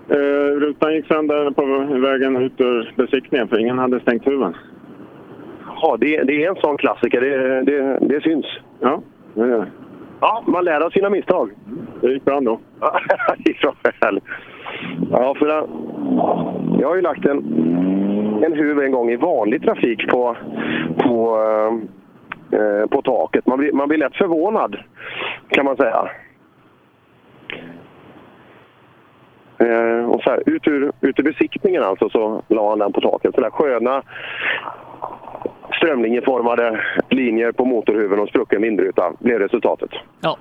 Eh, 0.10 0.60
rutan 0.60 0.94
gick 0.94 1.08
sönder 1.08 1.52
på 1.52 1.66
vägen 2.02 2.38
ut 2.38 2.62
ur 2.62 2.94
besiktningen 2.96 3.48
för 3.48 3.60
ingen 3.60 3.78
hade 3.78 4.00
stängt 4.00 4.28
huven. 4.28 4.56
Ja, 5.82 5.98
det, 6.00 6.24
det 6.24 6.46
är 6.46 6.50
en 6.50 6.62
sån 6.62 6.78
klassiker. 6.78 7.22
Det, 7.22 7.62
det, 7.62 8.00
det 8.02 8.24
syns. 8.24 8.46
Ja, 8.80 9.02
det 9.34 9.42
är 9.42 9.48
det. 9.48 9.68
Ja, 10.22 10.44
man 10.48 10.66
lär 10.66 10.82
av 10.82 10.90
sina 10.90 11.10
misstag. 11.10 11.52
Det 12.02 12.14
gick 12.14 12.26
bra 12.26 12.38
ändå. 12.38 12.60
Det 13.38 13.50
gick 13.50 13.62
bra 13.62 13.74
väl. 14.02 14.20
Ja, 15.12 15.36
för 15.40 15.48
jag 16.82 16.88
har 16.88 16.96
ju 16.96 17.02
lagt 17.02 17.26
en, 17.26 17.44
en 18.44 18.54
huv 18.54 18.80
en 18.80 18.92
gång 18.92 19.12
i 19.12 19.16
vanlig 19.16 19.62
trafik 19.62 20.08
på, 20.08 20.36
på, 20.98 21.40
eh, 22.52 22.90
på 22.90 23.02
taket. 23.02 23.48
Man 23.48 23.58
blir, 23.58 23.72
man 23.72 23.88
blir 23.88 23.98
lätt 23.98 24.16
förvånad, 24.16 24.76
kan 25.50 25.66
man 25.66 25.78
säga. 25.78 26.10
Eh, 29.58 30.06
och 30.06 30.22
så 30.24 30.30
här, 30.30 30.44
ut, 30.46 30.68
ur, 30.68 30.92
ut 31.02 31.20
ur 31.20 31.24
besiktningen 31.24 31.84
alltså 31.84 32.10
så 32.10 32.42
la 32.48 32.70
han 32.70 32.80
den 32.80 32.94
på 32.94 33.02
taket. 33.02 33.36
Så 33.36 33.42
där 33.42 33.50
sköna 33.50 34.04
strömlinjeformade 35.78 36.82
linjer 37.10 37.52
på 37.52 37.66
motorhuven 37.66 38.20
och 38.20 38.30
sprucken 38.30 38.62
vindruta 38.62 39.14
blev 39.20 39.40
resultatet. 39.40 39.90
Ja. 40.22 40.38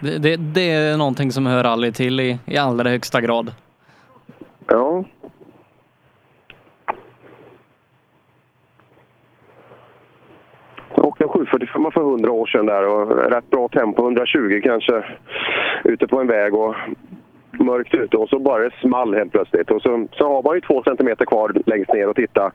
Det, 0.00 0.18
det, 0.18 0.36
det 0.36 0.72
är 0.72 0.96
någonting 0.96 1.30
som 1.30 1.46
hör 1.46 1.64
rally 1.64 1.92
till 1.92 2.20
i, 2.20 2.38
i 2.46 2.56
allra 2.56 2.90
högsta 2.90 3.20
grad. 3.20 3.52
Ja. 4.66 5.04
Jag 10.94 11.05
åkte 11.24 11.24
en 11.24 11.46
745 11.46 11.90
för 11.92 12.00
100 12.00 12.30
år 12.30 12.46
sedan 12.46 12.66
där 12.66 12.86
och 12.86 13.30
rätt 13.32 13.50
bra 13.50 13.68
tempo, 13.68 14.02
120 14.02 14.60
kanske, 14.64 15.04
ute 15.84 16.06
på 16.06 16.20
en 16.20 16.26
väg 16.26 16.54
och 16.54 16.74
mörkt 17.50 17.94
ute 17.94 18.16
och 18.16 18.28
så 18.28 18.38
bara 18.38 18.62
det 18.62 18.74
small 18.80 19.14
helt 19.14 19.32
plötsligt. 19.32 19.70
Och 19.70 19.82
så, 19.82 20.08
så 20.12 20.28
har 20.28 20.42
man 20.42 20.54
ju 20.54 20.60
två 20.60 20.82
centimeter 20.82 21.24
kvar 21.24 21.52
längst 21.66 21.92
ner 21.92 22.08
och 22.08 22.16
titta 22.16 22.52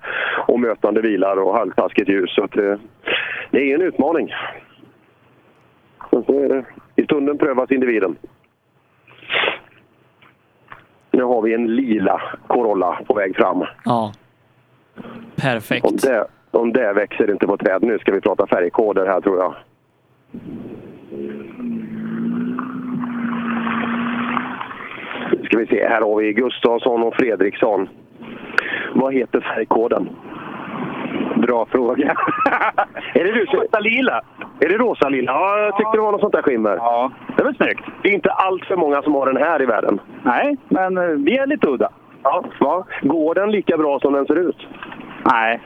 och 0.48 0.60
mötande 0.60 1.02
bilar 1.02 1.38
och 1.38 1.54
halvtaskigt 1.54 2.10
ljus. 2.10 2.36
Så 2.36 2.44
att, 2.44 2.58
eh, 2.58 2.76
det 3.52 3.72
är 3.72 3.76
en 3.76 3.82
utmaning. 3.82 4.34
Men 6.12 6.24
så 6.24 6.40
är 6.40 6.50
det. 6.50 6.66
I 6.96 7.04
stunden 7.04 7.38
prövas 7.38 7.72
individen. 7.72 8.16
Nu 11.12 11.24
har 11.24 11.42
vi 11.42 11.54
en 11.54 11.76
lila 11.76 12.22
Corolla 12.48 13.00
på 13.08 13.14
väg 13.14 13.36
fram. 13.36 13.66
Ja. 13.86 14.14
Perfekt. 15.36 15.86
Om 15.86 15.96
det, 15.96 16.28
om 16.52 16.74
det 16.74 16.94
växer 16.94 17.32
inte 17.32 17.48
på 17.48 17.58
träd. 17.58 17.84
Nu 17.84 18.00
ska 18.00 18.12
vi 18.12 18.22
prata 18.22 18.48
färgkoder 18.48 19.06
här 19.06 19.22
tror 19.22 19.38
jag. 19.38 19.56
Nu 25.32 25.44
ska 25.46 25.58
vi 25.58 25.68
se, 25.68 25.88
här 25.88 26.02
har 26.02 26.16
vi 26.16 26.34
Gustafsson 26.34 27.04
och 27.04 27.16
Fredriksson. 27.16 27.90
Vad 28.94 29.14
heter 29.14 29.40
färgkoden? 29.40 30.10
Bra 31.36 31.66
fråga. 31.66 32.16
är 33.14 33.24
det 33.24 33.32
du 33.32 33.46
som... 33.46 33.82
lila. 33.82 34.22
Är 34.60 34.70
det 34.70 34.78
rosa 34.78 35.10
lilla? 35.10 35.32
Ja, 35.32 35.60
jag 35.60 35.78
tyckte 35.78 35.98
det 35.98 36.02
var 36.02 36.12
något 36.12 36.22
sånt 36.22 36.34
där 36.34 36.42
skimmer. 36.42 36.76
Ja, 36.76 37.12
det 37.36 37.42
är 37.42 37.46
väl 37.46 37.56
snyggt. 37.56 37.86
Det 38.02 38.10
är 38.10 38.14
inte 38.14 38.32
allt 38.32 38.66
för 38.66 38.76
många 38.76 39.02
som 39.02 39.14
har 39.14 39.26
den 39.26 39.44
här 39.44 39.62
i 39.62 39.66
världen. 39.66 40.00
Nej, 40.24 40.58
men 40.70 40.98
eh, 40.98 41.04
vi 41.04 41.38
är 41.38 41.48
lite 41.48 41.68
udda. 41.68 41.90
Ja, 42.24 42.44
va? 42.60 42.86
Går 43.02 43.36
den 43.36 43.52
lika 43.52 43.78
bra 43.78 44.00
som 44.00 44.14
den 44.14 44.26
ser 44.26 44.36
ut? 44.36 44.68
Nej. 45.32 45.62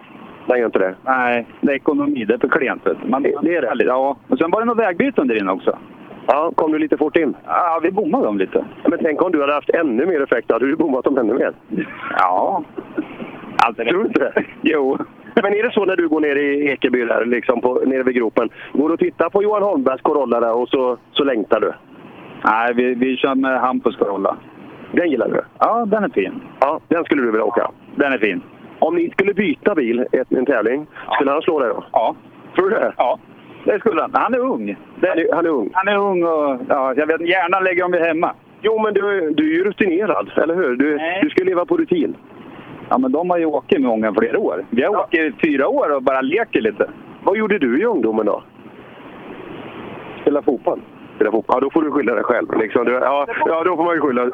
Den 0.47 0.59
gör 0.59 0.65
inte 0.65 0.79
det? 0.79 0.95
Nej, 1.05 1.45
det 1.61 1.71
är 1.71 1.75
ekonomi. 1.75 2.25
Det 2.25 2.33
är 2.33 2.37
för 2.37 2.47
klent. 2.47 2.87
Man, 3.09 3.23
det 3.23 3.55
är 3.55 3.75
det? 3.75 3.83
Ja, 3.83 4.17
och 4.27 4.37
sen 4.37 4.51
var 4.51 4.59
det 4.59 4.65
något 4.65 4.79
vägbyte 4.79 5.21
under 5.21 5.37
in 5.37 5.49
också. 5.49 5.77
Ja, 6.27 6.51
kom 6.55 6.71
du 6.71 6.79
lite 6.79 6.97
fort 6.97 7.17
in? 7.17 7.35
Ja, 7.47 7.79
vi 7.83 7.91
bommade 7.91 8.25
dem 8.25 8.37
lite. 8.37 8.65
Men 8.87 8.99
tänk 9.01 9.21
om 9.21 9.31
du 9.31 9.41
hade 9.41 9.53
haft 9.53 9.69
ännu 9.69 10.05
mer 10.05 10.21
effekt. 10.23 10.51
Hade 10.51 10.65
du 10.67 10.75
bommat 10.75 11.03
dem 11.03 11.17
ännu 11.17 11.33
mer? 11.33 11.53
Ja. 12.17 12.63
Alltså, 13.65 13.83
Tror 13.83 13.99
du 13.99 14.07
inte 14.07 14.19
det? 14.19 14.43
Jo. 14.61 14.97
Men 15.35 15.53
är 15.53 15.63
det 15.63 15.71
så 15.73 15.85
när 15.85 15.95
du 15.95 16.07
går 16.07 16.19
ner 16.19 16.35
i 16.35 16.67
Ekeby 16.71 17.05
där, 17.05 17.25
liksom 17.25 17.61
på, 17.61 17.73
nere 17.85 18.03
vid 18.03 18.15
gropen? 18.15 18.49
Går 18.73 18.87
du 18.87 18.93
och 18.93 18.99
tittar 18.99 19.29
på 19.29 19.43
Johan 19.43 19.63
Holmbergs 19.63 20.01
Corolla 20.01 20.39
där 20.39 20.57
och 20.57 20.69
så, 20.69 20.97
så 21.11 21.23
längtar 21.23 21.59
du? 21.59 21.73
Nej, 22.45 22.73
vi, 22.73 22.95
vi 22.95 23.17
kör 23.17 23.35
med 23.35 23.59
Hampus 23.59 23.95
Corolla. 23.95 24.37
Den 24.91 25.09
gillar 25.09 25.29
du? 25.29 25.41
Ja, 25.59 25.85
den 25.85 26.03
är 26.03 26.09
fin. 26.09 26.41
Ja, 26.59 26.79
den 26.87 27.03
skulle 27.03 27.21
du 27.21 27.31
vilja 27.31 27.45
åka? 27.45 27.71
Den 27.95 28.13
är 28.13 28.17
fin. 28.17 28.41
Om 28.79 28.95
ni 28.95 29.09
skulle 29.09 29.33
byta 29.33 29.75
bil 29.75 30.05
i 30.11 30.35
en 30.35 30.45
tävling, 30.45 30.87
skulle 31.11 31.31
han 31.31 31.41
slå 31.41 31.59
dig 31.59 31.69
då? 31.69 31.83
Ja. 31.91 32.15
Tror 32.55 32.69
du 32.69 32.75
det? 32.75 32.93
Ja, 32.97 33.19
det 33.65 33.79
skulle 33.79 34.01
han. 34.01 34.11
Han 34.13 34.33
är 34.33 34.39
ung. 34.39 34.77
Han 35.01 35.19
är, 35.19 35.35
han 35.35 35.45
är 35.45 35.49
ung. 35.49 35.69
han 35.73 35.87
är 35.87 35.97
ung 35.97 36.23
och 36.23 36.59
ja, 36.69 36.93
jag 36.97 37.07
vet 37.07 37.21
hjärnan 37.29 37.63
lägger 37.63 37.81
dem 37.81 37.93
hemma. 37.93 38.33
Jo, 38.61 38.79
men 38.79 38.93
du, 38.93 39.33
du 39.37 39.51
är 39.51 39.57
ju 39.57 39.63
rutinerad, 39.63 40.31
eller 40.35 40.55
hur? 40.55 40.75
Du, 40.75 40.99
du 41.21 41.29
ska 41.29 41.43
leva 41.43 41.65
på 41.65 41.77
rutin. 41.77 42.15
Ja, 42.89 42.97
men 42.97 43.11
de 43.11 43.29
har 43.29 43.37
ju 43.37 43.45
åkt 43.45 43.71
med 43.71 43.81
många 43.81 44.13
fler 44.13 44.37
år. 44.37 44.65
Vi 44.69 44.83
har 44.83 44.97
åkt 44.97 45.13
i 45.13 45.33
fyra 45.43 45.67
år 45.67 45.95
och 45.95 46.03
bara 46.03 46.21
leker 46.21 46.61
lite. 46.61 46.89
Vad 47.23 47.37
gjorde 47.37 47.59
du 47.59 47.81
i 47.81 47.85
ungdomen 47.85 48.25
då? 48.25 48.43
Spela 50.21 50.41
fotboll? 50.41 50.79
Spela 51.15 51.31
fotboll? 51.31 51.55
Ja, 51.55 51.59
då 51.59 51.69
får 51.69 51.81
du 51.81 51.91
skylla 51.91 52.15
dig 52.15 52.23
själv. 52.23 52.57
Liksom. 52.57 52.85
Du, 52.85 52.91
ja, 52.91 53.27
ja, 53.45 53.63
då 53.63 53.75
får 53.75 53.83
man 53.83 53.95
ju 53.95 54.01
skylla 54.01 54.23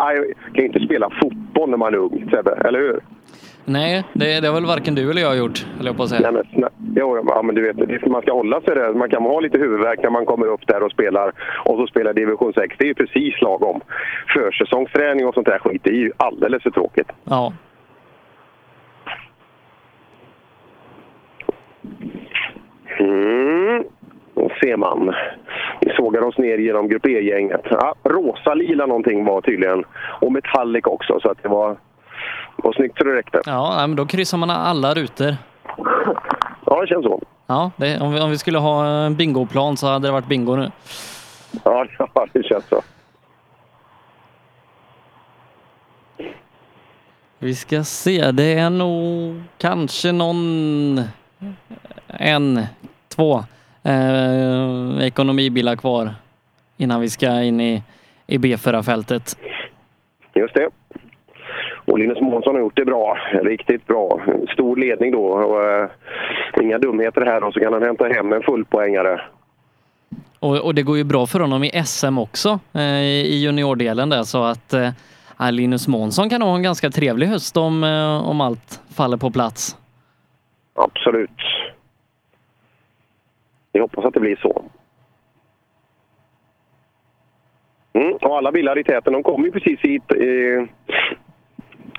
Nej, 0.00 0.16
jag 0.16 0.54
kan 0.54 0.62
ju 0.62 0.66
inte 0.66 0.80
spela 0.80 1.10
fotboll 1.22 1.70
när 1.70 1.76
man 1.76 1.94
är 1.94 1.98
ung, 1.98 2.30
Sebbe. 2.30 2.50
Eller 2.64 2.78
hur? 2.78 3.00
Nej, 3.64 4.04
det, 4.12 4.40
det 4.40 4.46
har 4.48 4.54
väl 4.54 4.66
varken 4.66 4.94
du 4.94 5.10
eller 5.10 5.22
jag 5.22 5.38
gjort, 5.38 5.66
höll 5.76 5.86
jag 5.86 5.96
på 5.96 6.02
att 6.02 6.08
säga. 6.08 6.30
Nej, 6.30 6.42
men, 6.52 6.68
jo, 6.96 7.24
ja, 7.28 7.42
men 7.42 7.54
du 7.54 7.72
vet, 7.72 8.06
man 8.06 8.22
ska 8.22 8.32
hålla 8.32 8.60
sig 8.60 8.74
där. 8.74 8.94
Man 8.94 9.10
kan 9.10 9.22
ha 9.22 9.40
lite 9.40 9.58
huvudvärk 9.58 10.02
när 10.02 10.10
man 10.10 10.26
kommer 10.26 10.46
upp 10.46 10.66
där 10.66 10.82
och 10.82 10.92
spelar 10.92 11.32
och 11.64 11.76
så 11.76 11.86
spelar 11.86 12.12
division 12.12 12.52
6. 12.52 12.74
Det 12.78 12.84
är 12.84 12.88
ju 12.88 12.94
precis 12.94 13.40
lagom. 13.40 13.80
Försäsongsträning 14.34 15.26
och 15.26 15.34
sånt 15.34 15.46
där 15.46 15.58
skit, 15.58 15.80
det 15.84 15.90
är 15.90 15.94
ju 15.94 16.12
alldeles 16.16 16.62
för 16.62 16.70
tråkigt. 16.70 17.08
Ja. 17.24 17.52
Mm. 22.98 23.84
Då 24.34 24.50
ser 24.60 24.76
man. 24.76 25.14
Vi 25.80 25.92
sågar 25.96 26.22
oss 26.22 26.38
ner 26.38 26.58
genom 26.58 26.88
Grupp 26.88 27.06
E-gänget. 27.06 27.60
Ja, 27.70 27.94
rosa-lila 28.04 28.86
någonting 28.86 29.24
var 29.24 29.40
tydligen. 29.40 29.84
Och 30.20 30.32
metallic 30.32 30.84
också, 30.84 31.20
så 31.20 31.30
att 31.30 31.42
det 31.42 31.48
var, 31.48 31.76
var 32.56 32.72
snyggt 32.72 32.98
så 32.98 33.04
det 33.04 33.14
räckte. 33.14 33.40
Ja, 33.46 33.74
men 33.86 33.96
då 33.96 34.06
kryssar 34.06 34.38
man 34.38 34.50
alla 34.50 34.94
rutor. 34.94 35.34
Ja, 36.66 36.80
det 36.80 36.86
känns 36.86 37.04
så. 37.04 37.22
Ja, 37.46 37.70
det, 37.76 38.00
om, 38.00 38.12
vi, 38.12 38.20
om 38.20 38.30
vi 38.30 38.38
skulle 38.38 38.58
ha 38.58 38.86
en 38.86 39.16
bingoplan 39.16 39.76
så 39.76 39.86
hade 39.86 40.08
det 40.08 40.12
varit 40.12 40.26
bingo 40.26 40.56
nu. 40.56 40.70
Ja, 41.64 41.86
ja, 42.14 42.26
det 42.32 42.42
känns 42.42 42.68
så. 42.68 42.82
Vi 47.38 47.54
ska 47.54 47.84
se, 47.84 48.30
det 48.30 48.54
är 48.54 48.70
nog 48.70 49.42
kanske 49.58 50.12
någon... 50.12 51.00
En, 52.06 52.60
två 53.08 53.44
eh, 53.82 55.06
ekonomibilar 55.06 55.76
kvar 55.76 56.10
innan 56.76 57.00
vi 57.00 57.10
ska 57.10 57.42
in 57.42 57.60
i, 57.60 57.82
i 58.26 58.38
B4-fältet. 58.38 59.36
Just 60.34 60.54
det. 60.54 60.68
Och 61.84 61.98
Linus 61.98 62.20
Månsson 62.20 62.54
har 62.54 62.60
gjort 62.60 62.76
det 62.76 62.84
bra. 62.84 63.18
Riktigt 63.42 63.86
bra. 63.86 64.20
Stor 64.52 64.76
ledning 64.76 65.12
då. 65.12 65.24
Och, 65.24 65.64
eh, 65.64 65.90
inga 66.62 66.78
dumheter 66.78 67.20
här 67.20 67.40
då, 67.40 67.52
så 67.52 67.60
kan 67.60 67.72
han 67.72 67.82
hämta 67.82 68.04
hem 68.04 68.32
en 68.32 68.42
fullpoängare. 68.42 69.20
Och, 70.40 70.56
och 70.56 70.74
det 70.74 70.82
går 70.82 70.96
ju 70.96 71.04
bra 71.04 71.26
för 71.26 71.40
honom 71.40 71.64
i 71.64 71.82
SM 71.84 72.18
också, 72.18 72.58
eh, 72.74 73.02
i 73.02 73.40
juniordelen 73.42 74.08
där, 74.08 74.22
så 74.22 74.42
att 74.44 74.72
eh, 74.72 74.90
Linus 75.50 75.88
Månsson 75.88 76.30
kan 76.30 76.40
nog 76.40 76.48
ha 76.48 76.56
en 76.56 76.62
ganska 76.62 76.90
trevlig 76.90 77.26
höst 77.26 77.56
om, 77.56 77.84
eh, 77.84 78.28
om 78.28 78.40
allt 78.40 78.80
faller 78.94 79.16
på 79.16 79.30
plats. 79.30 79.76
Absolut. 80.74 81.30
Vi 83.72 83.80
hoppas 83.80 84.04
att 84.04 84.14
det 84.14 84.20
blir 84.20 84.36
så. 84.36 84.64
Mm, 87.92 88.12
och 88.12 88.36
alla 88.36 88.52
bilar 88.52 88.78
i 88.78 88.84
täten 88.84 89.12
de 89.12 89.22
kommer 89.22 89.46
ju 89.46 89.52
precis 89.52 89.80
hit 89.80 90.12
i, 90.12 90.66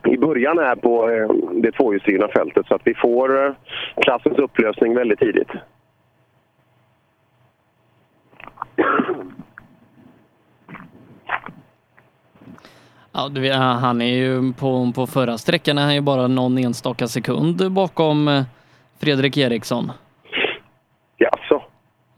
i 0.09 0.17
början 0.17 0.57
här 0.57 0.75
på 0.75 1.09
eh, 1.09 1.29
det 1.61 1.71
tvåhjulsdrivna 1.71 2.27
fältet 2.27 2.67
så 2.67 2.75
att 2.75 2.81
vi 2.83 2.93
får 2.93 3.45
eh, 3.45 3.53
klassens 3.95 4.37
upplösning 4.37 4.95
väldigt 4.95 5.19
tidigt. 5.19 5.49
Ja, 13.13 13.29
du 13.29 13.51
han 13.53 14.01
är 14.01 14.15
ju 14.15 14.53
på, 14.53 14.91
på 14.95 15.07
förra 15.07 15.37
sträckan 15.37 15.77
är 15.77 15.81
han 15.81 15.95
ju 15.95 16.01
bara 16.01 16.27
någon 16.27 16.57
enstaka 16.57 17.07
sekund 17.07 17.71
bakom 17.71 18.27
eh, 18.27 18.43
Fredrik 18.99 19.37
Eriksson. 19.37 19.91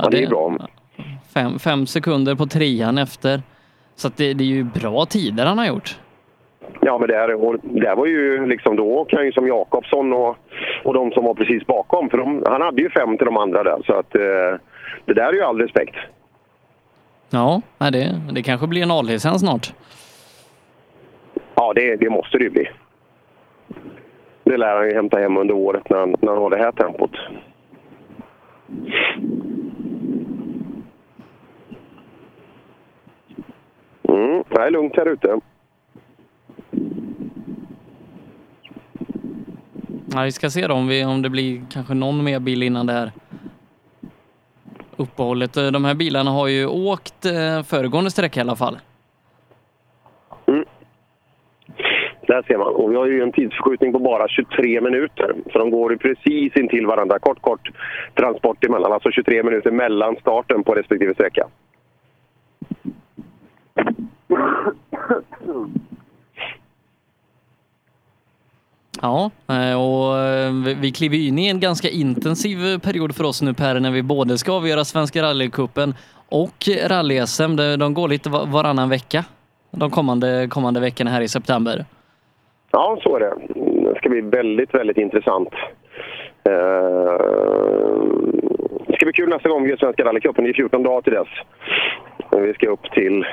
Ja, 0.04 0.10
det 0.10 0.24
är 0.24 0.30
bra. 0.30 0.58
Fem, 1.34 1.60
fem 1.60 1.86
sekunder 1.86 2.36
på 2.36 2.46
trean 2.46 2.98
efter. 2.98 3.42
Så 3.96 4.10
det, 4.16 4.34
det 4.34 4.44
är 4.44 4.48
ju 4.48 4.64
bra 4.64 5.06
tider 5.06 5.46
han 5.46 5.58
har 5.58 5.66
gjort. 5.66 6.00
Ja, 6.82 6.98
men 6.98 7.08
det, 7.08 7.16
här, 7.16 7.34
och 7.34 7.56
det 7.62 7.88
här 7.88 7.96
var 7.96 8.06
ju 8.06 8.48
liksom 8.48 8.76
då 8.76 9.06
kan 9.06 9.26
ju 9.26 9.32
som 9.32 9.48
Jakobsson 9.48 10.14
och, 10.14 10.38
och 10.84 10.94
de 10.94 11.12
som 11.12 11.26
var 11.26 11.34
precis 11.34 11.68
bakom. 11.68 12.10
För 12.10 12.18
de, 12.18 12.44
han 12.46 12.62
hade 12.62 12.82
ju 12.82 12.90
fem 12.90 13.18
till 13.18 13.26
de 13.26 13.38
andra 13.38 13.64
där. 13.64 13.82
Så 13.86 13.94
att 13.94 14.16
eh, 14.16 14.60
det 15.06 15.14
där 15.14 15.30
är 15.30 15.34
ju 15.34 15.42
all 15.42 15.62
respekt. 15.62 15.96
Ja, 17.30 17.62
det, 17.78 18.22
det 18.32 18.44
kanske 18.44 18.68
blir 18.68 18.84
en 18.84 18.92
A-licens 18.92 19.40
snart. 19.40 19.74
Ja, 21.56 21.74
det, 21.76 21.96
det 21.96 22.10
måste 22.10 22.38
det 22.38 22.44
ju 22.44 22.50
bli. 22.50 22.70
Det 24.44 24.58
lär 24.58 24.76
han 24.76 24.88
ju 24.88 24.94
hämta 24.94 25.18
hem 25.18 25.38
under 25.38 25.54
året 25.54 25.90
när 25.90 25.98
han, 25.98 26.16
när 26.20 26.32
han 26.32 26.42
har 26.42 26.50
det 26.50 26.58
här 26.58 26.72
tempot. 26.72 27.12
Mm, 34.14 34.44
det 34.50 34.62
är 34.62 34.72
lugnt 34.72 34.96
här 34.96 35.06
ute. 35.08 35.40
Ja, 40.14 40.22
vi 40.24 40.32
ska 40.32 40.50
se 40.50 40.68
då 40.68 40.74
om, 40.74 40.88
vi, 40.88 41.06
om 41.06 41.22
det 41.22 41.30
blir 41.30 41.62
kanske 41.72 41.94
någon 41.94 42.24
mer 42.24 42.40
bil 42.40 42.64
innan 42.64 42.86
det 42.86 42.94
här 42.94 43.12
uppehållet. 44.98 45.58
Eh, 45.58 45.68
De 45.68 45.86
här 45.86 45.94
bilarna 45.96 46.32
har 46.32 46.48
ju 46.48 46.66
åkt 46.68 47.26
eh, 47.26 47.64
föregående 47.64 48.12
sträcka 48.12 48.40
i 48.40 48.42
alla 48.44 48.56
fall. 48.56 48.78
Där 52.28 52.44
ser 52.48 52.58
man. 52.58 52.68
Och 52.76 52.92
vi 52.92 52.96
har 52.96 53.06
ju 53.06 53.22
en 53.22 53.32
tidsförskjutning 53.32 53.94
på 53.94 54.00
bara 54.00 54.28
23 54.28 54.82
minuter. 54.82 55.36
Så 55.52 55.60
de 55.60 55.70
går 55.72 55.92
ju 55.92 55.98
precis 55.98 56.56
intill 56.56 56.86
varandra. 56.86 57.20
Kort, 57.20 57.42
kort 57.42 57.70
transport 58.14 58.66
emellan. 58.66 58.94
Alltså 58.94 59.12
23 59.12 59.44
minuter 59.44 59.72
mellan 59.72 60.16
starten 60.16 60.64
på 60.64 60.74
respektive 60.74 61.14
sträcka. 61.14 61.48
Ja, 69.02 69.32
eh, 69.50 69.82
och 69.82 70.18
eh, 70.20 70.52
vi- 70.82 70.92
kliver 70.92 71.16
ju 71.18 71.28
in 71.28 71.40
i 71.40 71.50
en 71.50 71.60
ganska 71.60 71.90
intensiv 71.90 72.80
period 72.80 73.16
för 73.16 73.24
oss 73.24 73.42
nu 73.42 73.54
Per, 73.54 73.80
när 73.80 73.92
vi 73.92 74.04
både 74.04 74.38
ska 74.38 74.52
avgöra 74.52 74.84
Svenska 74.86 75.22
rallycupen 75.24 75.94
och 76.30 76.68
rally-SM. 76.88 77.56
De- 77.78 77.94
går 77.94 78.08
lite 78.08 78.30
varannan 78.30 78.90
vecka 78.90 79.26
de 79.72 79.92
kommande, 79.92 80.48
kommande 80.50 80.80
veckorna 80.80 81.10
här 81.12 81.22
i 81.22 81.28
september. 81.28 81.86
Ja, 82.72 82.98
så 83.04 83.16
är 83.16 83.20
det. 83.20 83.34
Det 83.90 83.98
ska 83.98 84.10
bli 84.10 84.22
väldigt, 84.22 84.74
väldigt 84.74 84.98
intressant. 84.98 85.50
Eh, 86.44 87.24
det 88.88 88.96
ska 88.96 89.06
bli 89.06 89.14
kul 89.14 89.30
nästa 89.30 89.50
gång 89.50 89.64
vi 89.64 89.70
gör 89.70 89.78
Svenska 89.78 90.04
rallycupen. 90.06 90.44
Det 90.44 90.50
är 90.50 90.54
14 90.54 90.84
dagar 90.84 91.02
till 91.02 91.14
dess. 91.14 91.28
Vi 92.32 92.54
ska 92.54 92.70
upp 92.70 92.92
till 92.92 93.26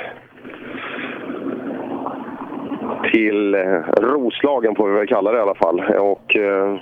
till 3.12 3.54
eh, 3.54 3.80
Roslagen 3.96 4.74
får 4.74 4.88
vi 4.88 4.98
väl 4.98 5.06
kalla 5.06 5.32
det 5.32 5.38
i 5.38 5.40
alla 5.40 5.54
fall. 5.54 5.80
Och, 5.80 6.36
eh, 6.36 6.78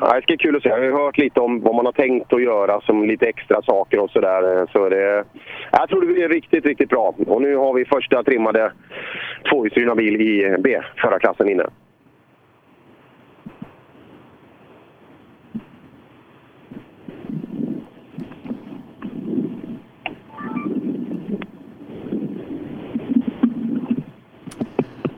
det 0.00 0.08
ska 0.08 0.22
bli 0.26 0.36
kul 0.36 0.56
att 0.56 0.62
se. 0.62 0.68
Jag 0.68 0.76
har 0.76 0.84
ju 0.84 0.92
hört 0.92 1.18
lite 1.18 1.40
om 1.40 1.60
vad 1.60 1.74
man 1.74 1.86
har 1.86 1.92
tänkt 1.92 2.32
att 2.32 2.42
göra 2.42 2.80
som 2.80 3.04
lite 3.04 3.26
extra 3.26 3.62
saker 3.62 3.98
och 3.98 4.10
sådär. 4.10 4.66
Så 4.72 4.88
det, 4.88 5.24
jag 5.72 5.88
tror 5.88 6.00
det 6.00 6.06
blir 6.06 6.28
riktigt, 6.28 6.66
riktigt 6.66 6.88
bra. 6.88 7.14
Och 7.26 7.42
nu 7.42 7.56
har 7.56 7.74
vi 7.74 7.84
första 7.84 8.22
trimmade 8.22 8.72
tvåhjulsdrivna 9.50 9.94
bil 9.94 10.20
i 10.20 10.56
B, 10.58 10.80
förarklassen, 10.96 11.48
inne. 11.48 11.66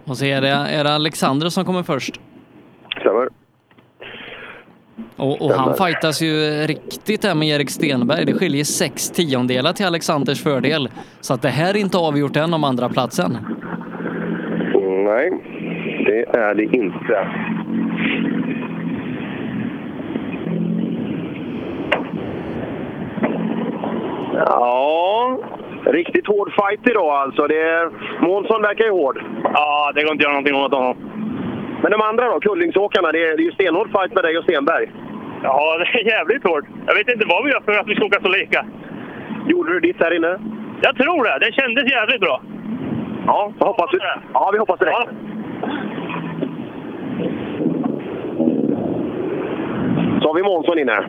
Och 0.05 0.17
så 0.17 0.25
är 0.25 0.41
det, 0.41 0.49
är 0.49 0.85
det 0.85 0.95
Alexander 0.95 1.49
som 1.49 1.65
kommer 1.65 1.83
först. 1.83 2.21
Stämmer. 3.01 3.29
Och, 5.17 5.43
och 5.43 5.51
han 5.51 5.75
Stämmer. 5.75 5.91
fightas 5.91 6.23
ju 6.23 6.67
riktigt 6.67 7.23
där 7.23 7.35
med 7.35 7.49
Erik 7.49 7.71
Stenberg. 7.71 8.25
Det 8.25 8.33
skiljer 8.35 8.65
sex 8.65 9.11
tiondelar 9.11 9.73
till 9.73 9.87
Alexanders 9.87 10.43
fördel. 10.43 10.89
Så 11.21 11.35
att 11.35 11.43
det 11.43 11.49
här 11.49 11.75
är 11.75 11.79
inte 11.79 11.99
avgjort 11.99 12.37
än 12.37 12.55
om 12.55 12.65
andra 12.65 12.89
platsen. 12.89 13.39
Nej, 15.05 15.31
det 16.07 16.37
är 16.39 16.55
det 16.55 16.65
inte. 16.65 17.29
Ja, 24.47 25.39
riktigt 25.85 26.27
hård 26.27 26.53
fight 26.53 26.89
idag 26.91 27.11
alltså. 27.11 27.47
Det 27.47 27.61
är... 27.61 27.91
Månsson 28.21 28.63
verkar 28.63 28.85
ju 28.85 28.91
hård. 28.91 29.23
Ja, 29.55 29.93
det 29.95 30.03
går 30.03 30.13
inte 30.13 30.23
att 30.23 30.29
göra 30.29 30.33
någonting 30.33 30.57
åt 30.57 30.73
honom. 30.73 30.97
Men 31.83 31.91
de 31.91 32.01
andra 32.01 32.25
då, 32.29 32.41
Kullingsåkarna, 32.41 33.13
det 33.13 33.19
är, 33.19 33.37
det 33.37 33.43
är 33.43 33.47
ju 33.51 33.53
stenhård 33.53 33.91
fight 33.93 34.15
med 34.15 34.25
dig 34.25 34.39
och 34.39 34.45
Stenberg. 34.45 34.91
Ja, 35.43 35.79
det 35.79 35.99
är 36.01 36.07
jävligt 36.07 36.45
hårt. 36.45 36.65
Jag 36.87 36.95
vet 36.95 37.09
inte 37.09 37.27
vad 37.27 37.45
vi 37.45 37.51
gör 37.51 37.61
för 37.61 37.73
att 37.73 37.89
vi 37.89 37.95
ska 37.95 38.05
åka 38.05 38.21
så 38.23 38.29
lika. 38.29 38.67
Gjorde 39.47 39.73
du 39.73 39.81
ditt 39.81 40.01
här 40.01 40.17
inne? 40.17 40.39
Jag 40.81 40.97
tror 40.97 41.25
det. 41.25 41.47
Det 41.47 41.53
kändes 41.53 41.91
jävligt 41.91 42.21
bra. 42.21 42.41
Ja, 43.27 43.53
jag 43.59 43.67
hoppas 43.67 43.91
vi, 43.93 43.99
ja, 44.33 44.51
vi 44.53 44.59
hoppas 44.59 44.79
det. 44.79 44.91
Ja. 44.91 45.07
Så 50.21 50.29
har 50.29 50.35
vi 50.35 50.43
Månsson 50.43 50.79
inne. 50.79 51.05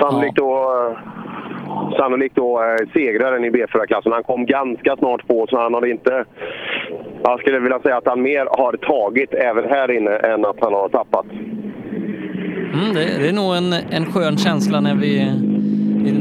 Sannolikt 0.00 0.36
då, 0.36 0.50
eh, 0.52 1.11
sannolikt 1.98 2.36
då 2.36 2.60
eh, 2.62 2.92
segraren 2.92 3.44
i 3.44 3.50
B4-klassen. 3.50 4.12
Han 4.12 4.22
kom 4.22 4.46
ganska 4.46 4.96
snart 4.96 5.26
på, 5.26 5.46
så 5.50 5.60
han 5.60 5.74
har 5.74 5.86
inte... 5.86 6.24
Jag 7.22 7.40
skulle 7.40 7.58
vilja 7.58 7.80
säga 7.80 7.96
att 7.96 8.06
han 8.06 8.22
mer 8.22 8.46
har 8.50 8.72
tagit 8.76 9.34
även 9.34 9.64
här 9.70 9.90
inne 9.90 10.16
än 10.16 10.44
att 10.44 10.56
han 10.60 10.72
har 10.72 10.88
tappat. 10.88 11.26
Mm, 12.74 12.94
det, 12.94 13.18
det 13.22 13.28
är 13.28 13.32
nog 13.32 13.54
en, 13.54 13.72
en 13.90 14.12
skön 14.12 14.36
känsla 14.36 14.80
när 14.80 14.94
vi, 14.94 15.32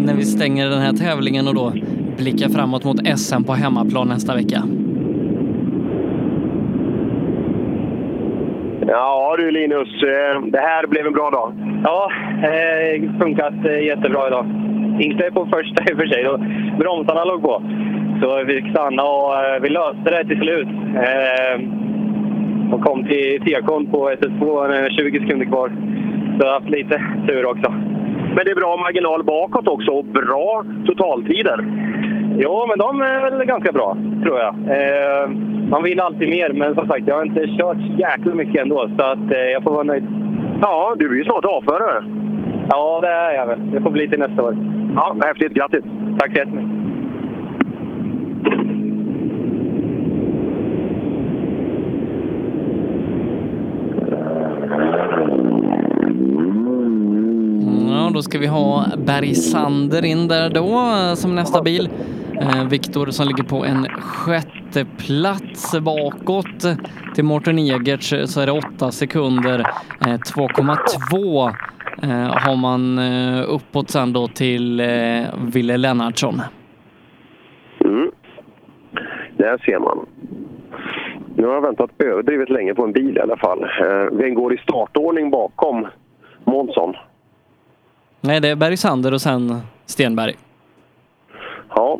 när 0.05 0.15
vi 0.15 0.23
stänger 0.23 0.69
den 0.69 0.79
här 0.79 0.93
tävlingen 0.93 1.47
och 1.47 1.55
då 1.55 1.73
blickar 2.17 2.49
framåt 2.49 2.83
mot 2.83 3.07
SM 3.19 3.43
på 3.43 3.53
hemmaplan 3.53 4.07
nästa 4.07 4.35
vecka. 4.35 4.63
Ja 8.87 9.35
du 9.37 9.51
Linus, 9.51 10.03
eh, 10.03 10.41
det 10.45 10.59
här 10.59 10.87
blev 10.87 11.07
en 11.07 11.13
bra 11.13 11.29
dag. 11.29 11.53
Ja, 11.83 12.11
eh, 12.43 13.19
funkat 13.19 13.65
eh, 13.65 13.83
jättebra 13.85 14.27
idag. 14.27 14.45
Inte 14.99 15.31
på 15.31 15.45
första 15.45 15.83
i 15.83 15.93
och 15.93 15.97
för 15.97 16.07
sig, 16.07 16.23
då 16.23 16.37
bromsarna 16.79 17.23
låg 17.23 17.41
på. 17.41 17.63
Så 18.21 18.43
vi 18.43 18.61
fick 18.61 18.71
stanna 18.71 19.03
och 19.03 19.45
eh, 19.45 19.61
vi 19.61 19.69
löste 19.69 20.09
det 20.11 20.25
till 20.25 20.39
slut. 20.39 20.67
Eh, 20.95 21.55
och 22.73 22.81
kom 22.81 23.03
till 23.03 23.41
tekon 23.45 23.85
på 23.85 24.09
SS2, 24.09 24.73
eh, 24.73 24.89
20 24.89 25.19
sekunder 25.19 25.45
kvar. 25.45 25.71
Så 26.37 26.45
jag 26.45 26.47
har 26.47 26.59
haft 26.59 26.69
lite 26.69 27.01
tur 27.27 27.45
också. 27.45 27.71
Men 28.35 28.45
det 28.45 28.51
är 28.51 28.55
bra 28.55 28.77
marginal 28.77 29.23
bakåt 29.23 29.67
också 29.67 29.91
och 29.91 30.05
bra 30.05 30.65
totaltider. 30.85 31.65
Jo, 32.37 32.65
men 32.67 32.79
de 32.79 33.01
är 33.01 33.21
väl 33.21 33.45
ganska 33.45 33.71
bra, 33.71 33.97
tror 34.23 34.39
jag. 34.39 34.55
Eh, 34.55 35.29
man 35.69 35.83
vill 35.83 35.99
alltid 35.99 36.29
mer, 36.29 36.49
men 36.53 36.75
som 36.75 36.87
sagt, 36.87 37.07
jag 37.07 37.15
har 37.15 37.25
inte 37.25 37.47
kört 37.47 37.77
jäkla 37.97 38.35
mycket 38.35 38.61
ändå, 38.61 38.89
så 38.97 39.05
att, 39.05 39.31
eh, 39.31 39.39
jag 39.53 39.63
får 39.63 39.71
vara 39.71 39.83
nöjd. 39.83 40.07
Ja, 40.61 40.95
du 40.97 41.11
är 41.11 41.15
ju 41.15 41.23
snart 41.23 41.45
avförare. 41.45 42.03
Ja, 42.69 42.99
det 43.01 43.07
är 43.07 43.31
jag 43.31 43.47
väl. 43.47 43.71
Det 43.71 43.81
får 43.81 43.89
bli 43.91 44.09
till 44.09 44.19
nästa 44.19 44.43
år. 44.43 44.57
Ja, 44.95 45.15
häftigt. 45.25 45.53
Grattis! 45.53 45.83
Tack 46.19 46.31
så 46.31 46.37
jättemycket. 46.37 46.71
Ja, 57.89 58.11
då 58.13 58.21
ska 58.21 58.39
vi 58.39 58.47
ha 58.47 58.85
Bergsander 58.97 60.05
in 60.05 60.27
där 60.27 60.49
då 60.49 60.91
som 61.15 61.35
nästa 61.35 61.61
bil. 61.61 61.89
Eh, 62.41 62.67
Viktor 62.67 63.07
som 63.11 63.27
ligger 63.27 63.43
på 63.43 63.65
en 63.65 63.87
sjätte 63.89 64.85
plats 64.97 65.79
bakåt. 65.79 66.65
Till 67.15 67.23
Mårten 67.23 67.59
Egerts 67.59 68.13
så 68.25 68.41
är 68.41 68.45
det 68.45 68.51
åtta 68.51 68.91
sekunder. 68.91 69.59
Eh, 70.01 70.07
2,2 70.07 71.47
eh, 71.47 71.55
har 72.37 72.55
man 72.55 72.97
eh, 72.99 73.43
uppåt 73.47 73.89
sen 73.89 74.13
då 74.13 74.27
till 74.27 74.79
eh, 74.79 75.23
Ville 75.53 75.77
Lennartsson. 75.77 76.41
Mm. 77.85 78.11
Där 79.37 79.57
ser 79.65 79.79
man. 79.79 80.05
Nu 81.35 81.47
har 81.47 81.53
jag 81.53 81.61
väntat 81.61 81.89
överdrivet 81.97 82.49
länge 82.49 82.73
på 82.73 82.83
en 82.83 82.91
bil 82.91 83.17
i 83.17 83.19
alla 83.19 83.37
fall. 83.37 83.63
Eh, 83.63 84.17
Vem 84.17 84.33
går 84.33 84.53
i 84.53 84.57
startordning 84.57 85.29
bakom 85.31 85.87
Månsson? 86.43 86.95
Nej, 88.21 88.39
det 88.39 88.49
är 88.49 88.55
Bergsander 88.55 89.13
och 89.13 89.21
sen 89.21 89.59
Stenberg. 89.85 90.33
Ja, 91.69 91.99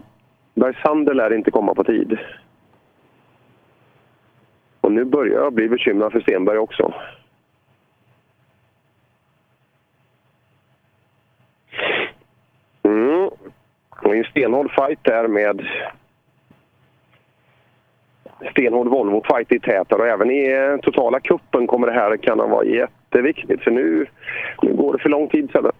Bergsander 0.54 1.14
lär 1.14 1.34
inte 1.34 1.52
komma 1.52 1.74
på 1.74 1.84
tid. 1.84 2.18
Och 4.82 4.92
nu 4.92 5.06
börjar 5.06 5.40
jag 5.40 5.54
bli 5.54 5.70
bekymrad 5.70 6.12
för 6.12 6.20
Stenberg 6.20 6.58
också. 6.58 6.94
Mm. 12.84 13.30
Det 14.02 14.08
var 14.08 14.14
ju 14.14 14.20
en 14.20 14.32
stenhård 14.32 14.72
fight 14.72 15.00
där 15.02 15.28
med 15.28 15.68
stenhård 18.52 18.88
Volvo-fight 18.88 19.52
i 19.52 19.60
täten 19.60 20.00
och 20.00 20.08
även 20.08 20.32
i 20.32 20.52
eh, 20.52 20.82
totala 20.82 21.20
kuppen 21.20 21.68
kommer 21.68 21.88
det 21.88 21.94
här 21.94 22.18
kunna 22.18 22.48
vara 22.48 22.66
jätteviktigt 22.66 23.62
för 23.62 23.72
nu, 23.72 24.06
nu 24.62 24.74
går 24.74 24.94
det 24.94 25.00
för 25.00 25.10
lång 25.10 25.28
tid 25.28 25.50
sedan. 25.52 25.72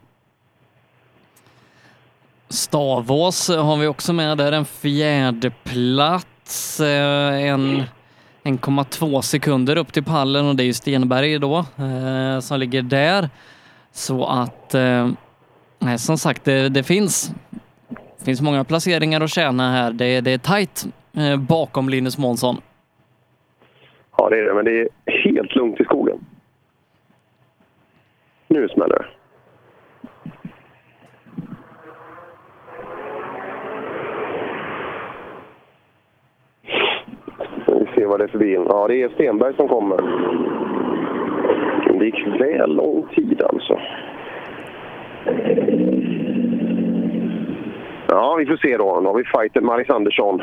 Stavås 2.50 3.50
har 3.50 3.78
vi 3.78 3.88
också 3.88 4.14
med 4.14 4.38
där, 4.38 4.52
en 4.52 4.66
fjärde 4.66 5.52
plats. 5.64 6.80
Eh, 6.80 7.46
en 7.46 7.84
1,2 8.44 9.22
sekunder 9.22 9.78
upp 9.78 9.94
till 9.94 10.04
pallen 10.04 10.48
och 10.48 10.56
det 10.56 10.64
är 10.64 10.66
ju 10.66 10.74
Stenberg 10.74 11.40
då 11.40 11.58
eh, 11.58 12.40
som 12.40 12.60
ligger 12.60 12.82
där. 12.82 13.30
Så 13.92 14.26
att, 14.26 14.74
eh, 14.74 15.10
nej, 15.80 16.00
som 16.00 16.18
sagt, 16.18 16.44
det, 16.44 16.70
det 16.70 16.84
finns, 16.84 17.32
det 18.22 18.26
finns 18.26 18.42
många 18.42 18.64
placeringar 18.64 19.22
att 19.22 19.30
tjäna 19.30 19.72
här. 19.72 19.92
Det, 19.92 20.22
det 20.22 20.32
är 20.32 20.38
tajt 20.38 20.86
eh, 21.18 21.40
bakom 21.40 21.90
Linus 21.90 22.18
Månsson. 22.18 22.56
Ja, 24.18 24.30
det 24.30 24.40
är 24.40 24.44
det, 24.44 24.54
men 24.54 24.66
det 24.66 24.82
är 24.82 24.88
helt 25.24 25.56
lugnt 25.56 25.80
i 25.80 25.84
skogen. 25.84 26.20
Nu 28.48 28.68
smäller 28.68 28.96
det. 28.96 29.06
Vi 37.68 37.96
ser 37.96 38.06
vad 38.06 38.20
det 38.20 38.24
är 38.24 38.28
för 38.28 38.40
bil. 38.40 38.62
Ja, 38.68 38.88
det 38.88 39.02
är 39.02 39.10
Stenberg 39.10 39.56
som 39.56 39.68
kommer. 39.68 39.98
Det 42.00 42.06
gick 42.06 42.28
väl 42.28 42.76
lång 42.76 43.08
tid 43.16 43.42
alltså. 43.42 43.80
Ja, 48.14 48.36
vi 48.36 48.46
får 48.46 48.58
se 48.58 48.78
då. 48.78 49.00
Nu 49.02 49.08
har 49.08 49.14
vi 49.18 49.24
fighten 49.24 49.66
med 49.66 49.74
Alexandersson. 49.74 50.42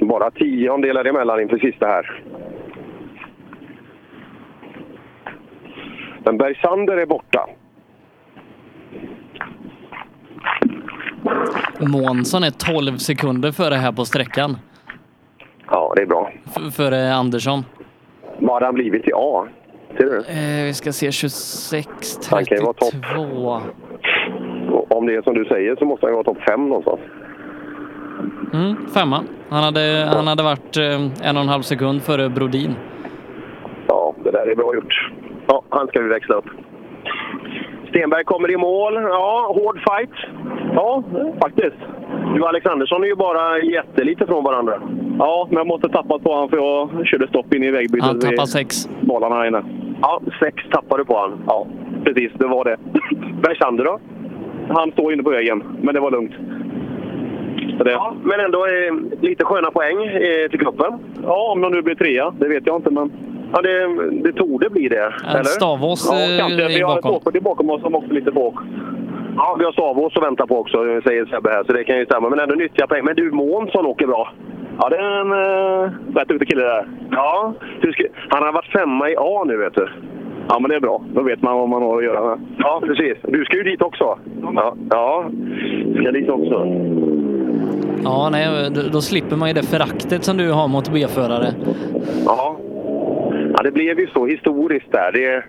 Bara 0.00 0.30
tiondelar 0.30 1.04
emellan 1.04 1.40
inför 1.40 1.58
sista 1.58 1.86
här. 1.86 2.22
Men 6.24 6.38
Bergsander 6.38 6.96
är 6.96 7.06
borta. 7.06 7.46
Månsson 11.80 12.42
är 12.44 12.50
12 12.50 12.96
sekunder 12.96 13.52
före 13.52 13.74
här 13.74 13.92
på 13.92 14.04
sträckan. 14.04 14.56
Ja, 15.70 15.92
det 15.96 16.02
är 16.02 16.06
bra. 16.06 16.32
F- 16.46 16.74
före 16.74 17.14
Andersson. 17.14 17.64
Vad 18.38 18.54
hade 18.54 18.66
han 18.66 18.74
blivit 18.74 19.08
i 19.08 19.10
A? 19.14 19.46
Ser 19.96 20.04
du? 20.04 20.16
Eh, 20.18 20.64
vi 20.64 20.74
ska 20.74 20.92
se 20.92 21.12
26, 21.12 21.88
Han 22.30 22.44
kan 22.44 22.58
ju 22.58 22.62
vara 22.64 22.72
topp. 22.72 22.94
32. 25.02 25.06
Och 25.06 25.06
Om 25.06 25.06
det 25.06 25.14
är 25.14 25.22
som 25.22 25.34
du 25.34 25.44
säger 25.44 25.76
så 25.76 25.84
måste 25.84 26.06
han 26.06 26.14
vara 26.14 26.24
topp 26.24 26.38
fem 26.48 26.68
någonstans. 26.68 27.00
Mm, 28.52 28.76
femma. 28.94 29.24
Han 29.48 29.64
hade, 29.64 30.08
han 30.14 30.26
hade 30.26 30.42
varit 30.42 30.76
eh, 30.76 31.28
en 31.28 31.36
och 31.36 31.42
en 31.42 31.48
halv 31.48 31.62
sekund 31.62 32.02
före 32.02 32.28
Brodin. 32.28 32.74
Ja, 33.88 34.14
det 34.24 34.30
där 34.30 34.46
är 34.50 34.56
bra 34.56 34.74
gjort. 34.74 35.10
Ja, 35.46 35.62
han 35.68 35.86
ska 35.86 36.00
vi 36.00 36.08
växla 36.08 36.34
upp. 36.34 36.48
Stenberg 37.88 38.24
kommer 38.24 38.50
i 38.50 38.56
mål. 38.56 38.94
Ja, 38.94 39.52
hård 39.56 39.78
fight. 39.88 40.16
Ja, 40.74 41.02
faktiskt. 41.42 41.76
Du 42.34 42.40
och 42.40 42.48
Alexandersson 42.48 43.02
är 43.02 43.06
ju 43.06 43.14
bara 43.16 43.58
jättelite 43.58 44.26
från 44.26 44.44
varandra. 44.44 44.82
Ja, 45.18 45.46
men 45.48 45.56
jag 45.56 45.66
måste 45.66 45.88
tappat 45.88 46.22
på 46.22 46.32
honom 46.32 46.48
för 46.48 46.56
jag 46.56 47.06
körde 47.06 47.28
stopp 47.28 47.54
in 47.54 47.64
i 47.64 47.70
vägbytet. 47.70 48.06
Han 48.06 48.20
tappade 48.20 48.46
sex. 48.46 48.88
Balarna 49.00 49.34
här 49.34 49.46
inne. 49.46 49.62
Ja, 50.02 50.20
sex 50.40 50.56
tappade 50.70 51.02
du 51.02 51.04
på 51.04 51.14
honom. 51.14 51.38
Ja, 51.46 51.66
precis. 52.04 52.32
Det 52.34 52.46
var 52.46 52.64
det. 52.64 52.76
Bergsander 53.42 53.84
då? 53.84 53.98
Han 54.68 54.92
står 54.92 55.12
inne 55.12 55.22
på 55.22 55.30
vägen, 55.30 55.62
men 55.82 55.94
det 55.94 56.00
var 56.00 56.10
lugnt. 56.10 56.32
Det... 57.84 57.90
ja, 57.90 58.14
men 58.22 58.40
ändå 58.40 58.66
eh, 58.66 59.20
lite 59.20 59.44
sköna 59.44 59.70
poäng 59.70 60.04
eh, 60.04 60.50
till 60.50 60.58
cupen. 60.58 60.98
Ja, 61.22 61.52
om 61.52 61.62
jag 61.62 61.72
nu 61.72 61.82
blir 61.82 61.94
trea. 61.94 62.30
Det 62.38 62.48
vet 62.48 62.66
jag 62.66 62.76
inte, 62.76 62.90
men... 62.90 63.12
Ja, 63.52 63.62
det, 63.62 63.86
det 64.22 64.32
torde 64.32 64.70
bli 64.70 64.88
det. 64.88 65.04
En 65.04 65.30
eller? 65.30 65.44
Stavås 65.44 66.08
ja, 66.12 66.34
eh, 66.34 66.38
kanske. 66.38 66.64
är 66.64 66.68
Vi 66.68 66.80
har 66.80 66.98
ett 66.98 67.02
bakom. 67.02 67.20
240 67.20 67.42
bakom 67.42 67.70
oss 67.70 67.82
som 67.82 67.94
också 67.94 68.12
lite 68.12 68.30
bak. 68.30 68.54
Ja, 69.36 69.56
vi 69.58 69.64
har 69.64 69.72
Stavås 69.72 70.16
att 70.16 70.22
vänta 70.22 70.46
på 70.46 70.58
också, 70.58 71.00
säger 71.04 71.26
Sebbe 71.26 71.50
här, 71.50 71.64
så 71.64 71.72
det 71.72 71.84
kan 71.84 71.98
ju 71.98 72.04
stämma. 72.04 72.28
Men 72.28 72.38
ändå 72.38 72.54
nyttiga 72.54 72.86
poäng. 72.86 73.04
Men 73.04 73.16
du, 73.16 73.30
Månsson 73.30 73.86
åker 73.86 74.06
bra. 74.06 74.32
Ja, 74.78 74.88
det 74.88 74.96
är 74.96 75.20
en 75.20 75.32
uh, 75.32 75.90
rätt 76.14 76.28
duktig 76.28 76.48
kille 76.48 76.62
där. 76.62 76.86
Ja, 77.10 77.54
han 78.28 78.42
har 78.42 78.52
varit 78.52 78.72
femma 78.72 79.10
i 79.10 79.16
A 79.18 79.44
nu, 79.46 79.56
vet 79.56 79.74
du. 79.74 79.88
Ja, 80.48 80.58
men 80.60 80.70
det 80.70 80.76
är 80.76 80.80
bra. 80.80 81.04
Då 81.14 81.22
vet 81.22 81.42
man 81.42 81.58
vad 81.58 81.68
man 81.68 81.82
har 81.82 81.98
att 81.98 82.04
göra 82.04 82.36
med. 82.36 82.46
Ja, 82.58 82.82
precis. 82.86 83.18
Du 83.22 83.44
ska 83.44 83.56
ju 83.56 83.62
dit 83.62 83.82
också. 83.82 84.18
Ja, 84.42 84.76
ja. 84.90 85.30
ska 86.00 86.10
dit 86.12 86.28
också. 86.28 86.66
Ja, 88.04 88.28
nej, 88.32 88.70
då, 88.70 88.80
då 88.92 89.00
slipper 89.00 89.36
man 89.36 89.48
ju 89.48 89.54
det 89.54 89.62
föraktet 89.62 90.24
som 90.24 90.36
du 90.36 90.52
har 90.52 90.68
mot 90.68 90.92
B-förare. 90.92 91.54
Ja. 92.26 92.56
ja, 93.54 93.62
det 93.62 93.70
blev 93.70 94.00
ju 94.00 94.06
så 94.06 94.26
historiskt 94.26 94.92
där. 94.92 95.12
Det, 95.12 95.44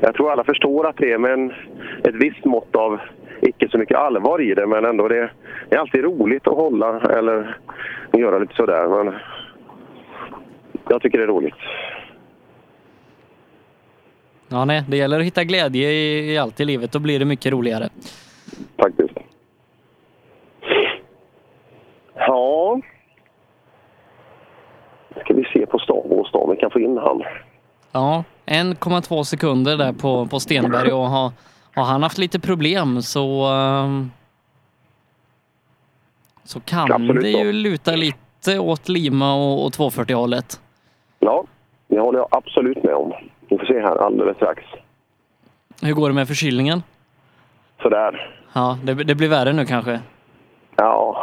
jag 0.00 0.14
tror 0.14 0.32
alla 0.32 0.44
förstår 0.44 0.88
att 0.88 0.96
det 0.96 1.12
är 1.12 1.18
med 1.18 1.32
en, 1.32 1.50
ett 2.04 2.14
visst 2.14 2.44
mått 2.44 2.76
av 2.76 3.00
icke 3.40 3.68
så 3.68 3.78
mycket 3.78 3.98
allvar 3.98 4.40
i 4.40 4.54
det, 4.54 4.66
men 4.66 4.84
ändå 4.84 5.08
det, 5.08 5.30
det 5.68 5.76
är 5.76 5.80
alltid 5.80 6.04
roligt 6.04 6.48
att 6.48 6.56
hålla 6.56 7.00
eller 7.00 7.56
göra 8.12 8.38
lite 8.38 8.54
sådär. 8.54 9.04
Men 9.04 9.14
jag 10.88 11.02
tycker 11.02 11.18
det 11.18 11.24
är 11.24 11.28
roligt. 11.28 11.54
Ja, 14.52 14.64
nej, 14.64 14.84
det 14.88 14.96
gäller 14.96 15.20
att 15.20 15.26
hitta 15.26 15.44
glädje 15.44 15.90
i, 15.90 16.32
i 16.32 16.38
allt 16.38 16.60
i 16.60 16.64
livet. 16.64 16.92
Då 16.92 16.98
blir 16.98 17.18
det 17.18 17.24
mycket 17.24 17.52
roligare. 17.52 17.88
Faktiskt. 18.76 19.14
Ja. 22.14 22.80
Ska 25.24 25.34
vi 25.34 25.44
se 25.44 25.66
på 25.66 25.78
Stavås 25.78 26.30
då, 26.32 26.50
vi 26.50 26.56
kan 26.56 26.70
få 26.70 26.80
in 26.80 26.98
han. 26.98 27.22
Ja, 27.92 28.24
1,2 28.46 29.22
sekunder 29.22 29.76
där 29.76 29.92
på, 29.92 30.26
på 30.26 30.40
Stenberg 30.40 30.92
och 30.92 31.06
har, 31.08 31.32
har 31.74 31.84
han 31.84 32.02
haft 32.02 32.18
lite 32.18 32.40
problem 32.40 33.02
så 33.02 33.46
ehm, 33.46 34.10
så 36.44 36.60
kan 36.60 36.92
Absolut 36.92 37.22
det 37.22 37.30
ju 37.30 37.52
luta 37.52 37.96
lite 37.96 38.58
åt 38.58 38.88
Lima 38.88 39.34
och, 39.34 39.66
och 39.66 39.72
240-hållet. 39.72 40.60
Ja, 41.18 41.44
det 41.88 42.00
håller 42.00 42.18
jag 42.18 42.28
absolut 42.30 42.82
med 42.82 42.94
om. 42.94 43.12
Vi 43.52 43.58
får 43.58 43.66
se 43.66 43.80
här 43.80 43.96
alldeles 43.96 44.36
strax. 44.36 44.62
Hur 45.82 45.94
går 45.94 46.08
det 46.08 46.14
med 46.14 46.28
förkylningen? 46.28 46.82
Sådär. 47.82 48.34
Ja, 48.54 48.78
det, 48.84 48.94
det 48.94 49.14
blir 49.14 49.28
värre 49.28 49.52
nu 49.52 49.64
kanske. 49.64 50.00
Ja, 50.76 51.16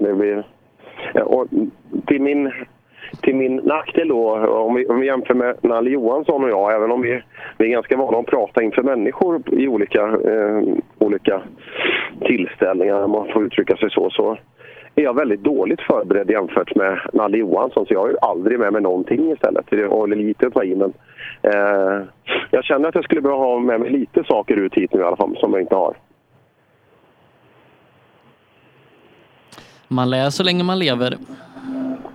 det 0.00 0.14
blir... 0.14 0.44
Och 1.24 1.46
till 2.06 2.22
min, 2.22 2.52
till 3.22 3.34
min 3.34 3.56
nackdel 3.56 4.08
då, 4.08 4.48
om 4.48 4.74
vi, 4.74 4.86
om 4.86 5.00
vi 5.00 5.06
jämför 5.06 5.34
med 5.34 5.56
Nalle 5.62 5.90
Johansson 5.90 6.44
och 6.44 6.50
jag, 6.50 6.74
även 6.74 6.90
om 6.90 7.02
vi, 7.02 7.22
vi 7.58 7.64
är 7.64 7.70
ganska 7.70 7.96
vana 7.96 8.18
att 8.18 8.26
prata 8.26 8.62
inför 8.62 8.82
människor 8.82 9.42
i 9.46 9.68
olika, 9.68 10.02
eh, 10.02 10.62
olika 10.98 11.42
tillställningar, 12.20 13.02
om 13.02 13.10
man 13.10 13.28
får 13.32 13.44
uttrycka 13.44 13.76
sig 13.76 13.90
så, 13.90 14.10
så 14.10 14.38
är 14.96 15.02
jag 15.02 15.14
väldigt 15.14 15.42
dåligt 15.42 15.80
förberedd 15.80 16.30
jämfört 16.30 16.74
med 16.74 17.00
Nalle 17.12 17.38
Johansson. 17.38 17.86
Så 17.86 17.94
jag 17.94 18.00
har 18.00 18.08
ju 18.08 18.16
aldrig 18.22 18.58
med 18.58 18.72
mig 18.72 18.82
någonting 18.82 19.32
istället. 19.32 19.72
Är 19.72 20.06
lite 20.06 20.46
att 20.46 20.54
ta 20.54 20.64
i, 20.64 20.74
men 20.74 20.92
eh, 21.42 22.06
jag 22.50 22.64
känner 22.64 22.88
att 22.88 22.94
jag 22.94 23.04
skulle 23.04 23.20
behöva 23.20 23.44
ha 23.44 23.58
med 23.58 23.80
mig 23.80 23.90
lite 23.90 24.24
saker 24.24 24.56
ut 24.56 24.74
hit 24.74 24.94
nu 24.94 25.00
i 25.00 25.04
alla 25.04 25.16
fall, 25.16 25.36
som 25.40 25.52
jag 25.52 25.60
inte 25.60 25.74
har. 25.74 25.96
Man 29.88 30.10
lär 30.10 30.30
så 30.30 30.42
länge 30.42 30.64
man 30.64 30.78
lever. 30.78 31.16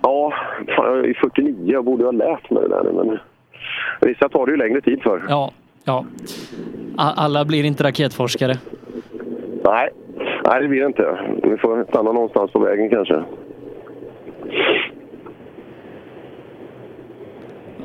Ja, 0.02 0.32
fan, 0.76 0.96
jag 0.96 1.08
är 1.08 1.14
49 1.14 1.72
jag 1.72 1.84
borde 1.84 2.04
ha 2.04 2.12
lärt 2.12 2.50
mig 2.50 2.62
det 2.62 2.68
där 2.68 2.92
men 2.92 3.18
vissa 4.00 4.28
tar 4.28 4.46
det 4.46 4.52
ju 4.52 4.58
längre 4.58 4.80
tid 4.80 5.02
för. 5.02 5.22
Ja, 5.28 5.50
ja. 5.84 6.04
Alla 6.96 7.44
blir 7.44 7.64
inte 7.64 7.84
raketforskare. 7.84 8.54
Nej, 9.64 9.90
nej 10.44 10.62
det 10.62 10.68
blir 10.68 10.80
det 10.80 10.86
inte. 10.86 11.18
Vi 11.42 11.56
får 11.56 11.84
stanna 11.88 12.12
någonstans 12.12 12.52
på 12.52 12.58
vägen 12.58 12.90
kanske. 12.90 13.22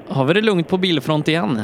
Har 0.07 0.25
vi 0.25 0.34
det 0.34 0.41
lugnt 0.41 0.67
på 0.67 0.77
bilfront 0.77 1.27
igen? 1.27 1.61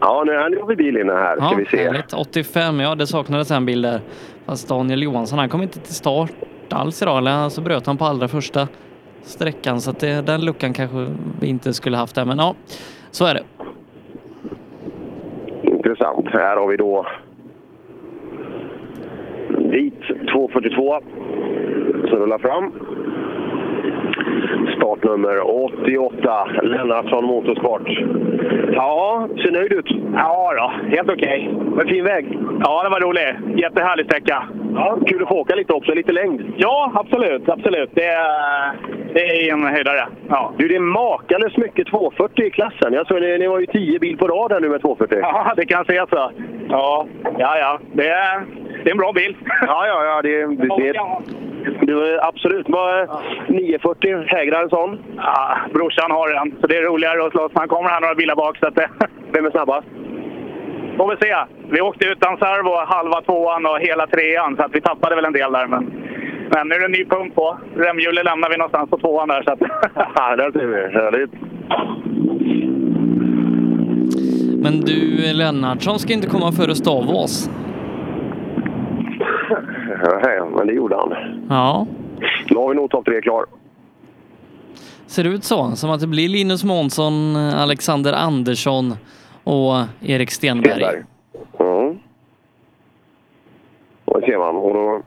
Ja, 0.00 0.22
nu, 0.26 0.32
har 0.60 0.66
vi 0.68 0.76
bil 0.76 0.96
inne 0.96 1.12
här, 1.12 1.36
ska 1.36 1.44
Ja, 1.44 1.54
vi 1.56 1.64
se. 1.66 1.84
härligt. 1.86 2.12
85, 2.14 2.80
ja 2.80 2.94
det 2.94 3.06
saknades 3.06 3.50
en 3.50 3.66
bil 3.66 3.82
där. 3.82 4.00
Fast 4.46 4.68
Daniel 4.68 5.02
Johansson, 5.02 5.38
han 5.38 5.48
kom 5.48 5.62
inte 5.62 5.78
till 5.80 5.94
start 5.94 6.30
alls 6.70 7.02
idag. 7.02 7.18
Eller 7.18 7.48
så 7.48 7.60
bröt 7.60 7.86
han 7.86 7.96
på 7.96 8.04
allra 8.04 8.28
första 8.28 8.68
sträckan. 9.22 9.80
Så 9.80 9.90
att 9.90 9.98
det, 10.00 10.26
den 10.26 10.44
luckan 10.44 10.72
kanske 10.72 11.06
vi 11.40 11.46
inte 11.46 11.72
skulle 11.72 11.96
haft 11.96 12.14
där. 12.14 12.24
Men 12.24 12.38
ja, 12.38 12.54
så 13.10 13.24
är 13.26 13.34
det. 13.34 13.42
Intressant. 15.62 16.26
Här 16.32 16.56
har 16.56 16.66
vi 16.68 16.76
då 16.76 17.06
vit 19.70 20.00
242 20.32 21.00
som 22.08 22.18
rullar 22.18 22.38
fram. 22.38 22.72
Startnummer 24.76 25.40
88, 25.50 26.48
Lennartsson 26.62 27.24
Motorsport. 27.24 27.88
Ja, 28.72 29.28
ser 29.42 29.52
nöjd 29.52 29.72
ut. 29.72 29.86
Ja 30.14 30.52
då, 30.56 30.96
helt 30.96 31.10
okej. 31.10 31.50
Men 31.76 31.88
fin 31.88 32.04
väg. 32.04 32.38
Ja, 32.60 32.82
det 32.82 32.90
var 32.90 33.00
rolig. 33.00 33.58
Jättehärlig 33.60 34.06
sträcka. 34.06 34.42
Ja, 34.74 34.98
kul 35.06 35.22
att 35.22 35.28
få 35.28 35.34
åka 35.34 35.54
lite 35.54 35.72
också, 35.72 35.94
lite 35.94 36.12
längd. 36.12 36.52
Ja, 36.56 36.92
absolut. 36.94 37.48
absolut. 37.48 37.90
Det, 37.94 38.04
är, 38.04 38.72
det 39.14 39.20
är 39.20 39.52
en 39.52 39.62
höjdare. 39.62 40.08
Ja. 40.28 40.52
Du, 40.56 40.68
det 40.68 40.76
är 40.76 40.80
makalöst 40.80 41.56
mycket 41.56 41.86
240 41.86 42.44
i 42.44 42.50
klassen. 42.50 42.92
Jag 42.92 43.06
såg 43.06 43.20
ni, 43.20 43.38
ni 43.38 43.46
var 43.46 43.60
ju 43.60 43.66
10 43.66 43.98
bil 43.98 44.16
på 44.16 44.28
rad 44.28 44.52
här 44.52 44.60
nu 44.60 44.68
med 44.68 44.80
240. 44.80 45.18
ja, 45.22 45.52
det 45.56 45.66
kan 45.66 45.84
se 45.84 46.04
så. 46.10 46.30
Ja, 46.68 47.06
ja, 47.38 47.58
ja. 47.58 47.80
Det 47.92 48.08
är, 48.08 48.44
det 48.84 48.90
är 48.90 48.92
en 48.92 48.98
bra 48.98 49.12
bil. 49.12 49.36
Ja, 49.66 49.86
ja, 49.86 50.04
ja. 50.04 50.22
Det, 50.22 50.46
det, 50.46 50.68
det, 50.68 51.86
det 51.86 51.94
var 51.94 52.28
absolut. 52.28 52.68
Var 52.68 53.08
940 53.48 54.05
hägrar 54.14 54.62
en 54.62 54.68
sån? 54.68 54.98
Ja, 55.16 55.56
brorsan 55.74 56.10
har 56.10 56.28
den, 56.34 56.56
så 56.60 56.66
det 56.66 56.76
är 56.76 56.82
roligare 56.82 57.26
att 57.26 57.32
slåss. 57.32 57.52
Han 57.54 57.68
kommer 57.68 57.88
här 57.90 58.00
några 58.00 58.14
bilar 58.14 58.36
bak. 58.36 58.58
Så 58.58 58.66
att 58.66 58.74
det... 58.74 58.88
Vem 59.32 59.46
är 59.46 59.50
snabbast? 59.50 59.86
Får 60.96 61.10
vi 61.10 61.16
se. 61.26 61.34
Vi 61.70 61.80
åkte 61.80 62.04
utan 62.06 62.36
servo 62.36 62.72
halva 62.86 63.20
tvåan 63.22 63.66
och 63.66 63.78
hela 63.80 64.06
trean, 64.06 64.56
så 64.56 64.62
att 64.62 64.74
vi 64.74 64.80
tappade 64.80 65.16
väl 65.16 65.24
en 65.24 65.32
del 65.32 65.52
där. 65.52 65.66
Men, 65.66 65.84
men 66.50 66.68
nu 66.68 66.74
är 66.74 66.78
det 66.78 66.84
en 66.84 66.92
ny 66.92 67.04
pump 67.04 67.34
på. 67.34 67.58
Remhjulet 67.76 68.24
lämnar 68.24 68.50
vi 68.50 68.56
någonstans 68.56 68.90
på 68.90 68.98
tvåan 68.98 69.28
där. 69.28 69.42
Så 69.42 69.52
att... 69.52 69.60
Ja, 70.14 70.36
där 70.36 70.52
ser 70.52 70.66
vi. 70.66 70.76
Härligt. 70.98 71.30
Men 74.62 74.80
du, 74.80 75.32
Lennartsson 75.34 75.98
ska 75.98 76.12
inte 76.12 76.28
komma 76.28 76.52
före 76.52 76.74
Stavås. 76.74 77.50
Nej, 80.22 80.40
men 80.56 80.66
det 80.66 80.72
gjorde 80.72 80.96
han. 80.96 81.14
Ja, 81.48 81.86
Då 82.48 82.60
har 82.62 82.68
vi 82.68 82.74
nog 82.74 82.90
topp 82.90 83.04
tre 83.04 83.20
klar 83.20 83.44
ser 85.06 85.24
det 85.24 85.30
ut 85.30 85.44
så. 85.44 85.70
Som 85.76 85.90
att 85.90 86.00
det 86.00 86.06
blir 86.06 86.28
Linus 86.28 86.64
Månsson, 86.64 87.36
Alexander 87.36 88.12
Andersson 88.12 88.94
och 89.44 89.74
Erik 90.02 90.30
Stenberg. 90.30 90.72
Stenberg. 90.72 91.02
Mm. 91.58 91.98
Ja. 94.04 94.20
Det 94.20 94.26
ser 94.26 94.38
man. 94.38 94.56
Och 94.56 94.74
då, 94.74 95.02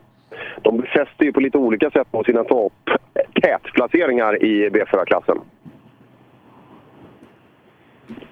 de 0.62 0.76
befäster 0.76 1.24
ju 1.24 1.32
på 1.32 1.40
lite 1.40 1.58
olika 1.58 1.90
sätt 1.90 2.12
på 2.12 2.24
sina 2.24 2.44
topp 2.44 2.72
tätplaceringar 3.42 4.44
i 4.44 4.68
B4-klassen. 4.68 5.38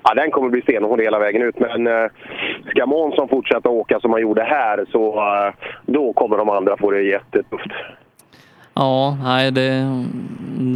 Ja, 0.03 0.15
den 0.15 0.31
kommer 0.31 0.49
bli 0.49 0.63
stenhård 0.63 1.01
hela 1.01 1.19
vägen 1.19 1.43
ut, 1.43 1.59
men 1.59 1.87
eh, 1.87 2.11
ska 2.67 2.87
Månsson 2.87 3.29
fortsätta 3.29 3.69
åka 3.69 4.01
som 4.01 4.13
han 4.13 4.23
gjorde 4.23 4.43
här 4.43 4.85
så 4.93 5.17
eh, 5.17 5.55
då 5.87 6.13
kommer 6.13 6.37
de 6.37 6.49
andra 6.49 6.77
få 6.77 6.91
det 6.91 7.03
jättetufft. 7.03 7.71
Ja, 8.79 9.17
nej, 9.23 9.51
det, 9.51 10.05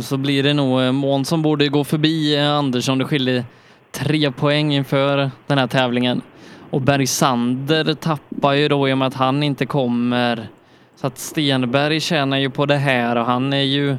så 0.03 0.17
blir 0.17 0.43
det 0.43 0.55
nog. 0.55 0.83
Eh, 0.83 0.93
Månsson 0.93 1.43
borde 1.43 1.69
gå 1.69 1.85
förbi 1.85 2.37
eh, 2.37 2.51
Andersson. 2.51 2.99
Det 2.99 3.05
skiljer 3.05 3.45
tre 3.91 4.33
poäng 4.33 4.75
inför 4.75 5.31
den 5.47 5.59
här 5.59 5.67
tävlingen. 5.67 6.23
Och 6.71 6.81
Bergsander 6.81 7.95
tappar 7.95 8.53
ju 8.53 8.69
då 8.69 8.89
i 8.89 8.93
och 8.93 8.99
med 8.99 9.09
att 9.09 9.15
han 9.15 9.43
inte 9.43 9.67
kommer. 9.67 10.49
Så 10.95 11.07
att 11.07 11.19
Stenberg 11.19 12.01
tjänar 12.01 12.39
ju 12.39 12.51
på 12.51 12.67
det 12.67 12.77
här 12.77 13.17
och 13.17 13.25
han 13.25 13.53
är 13.53 13.63
ju... 13.63 13.97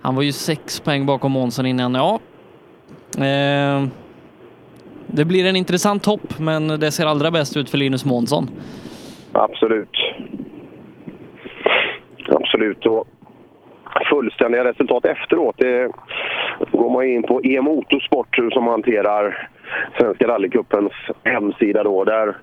Han 0.00 0.14
var 0.14 0.22
ju 0.22 0.32
sex 0.32 0.80
poäng 0.80 1.06
bakom 1.06 1.32
Månsson 1.32 1.66
innan. 1.66 1.94
Ja, 1.94 2.18
eh, 3.18 3.86
det 5.06 5.24
blir 5.24 5.46
en 5.46 5.56
intressant 5.56 6.02
topp, 6.02 6.38
men 6.38 6.68
det 6.68 6.90
ser 6.90 7.06
allra 7.06 7.30
bäst 7.30 7.56
ut 7.56 7.70
för 7.70 7.78
Linus 7.78 8.04
Månsson. 8.04 8.50
Absolut. 9.32 9.96
Absolut. 12.28 12.86
Och 12.86 13.08
fullständiga 14.10 14.64
resultat 14.64 15.04
efteråt, 15.04 15.54
det 15.58 15.90
går 16.70 16.90
man 16.90 17.04
in 17.04 17.22
på 17.22 17.44
E 17.44 17.60
Motorsport 17.60 18.36
som 18.52 18.66
hanterar 18.66 19.48
Svenska 19.98 20.28
rallycupens 20.28 20.92
hemsida 21.24 21.82
då. 21.82 22.04
Där. 22.04 22.36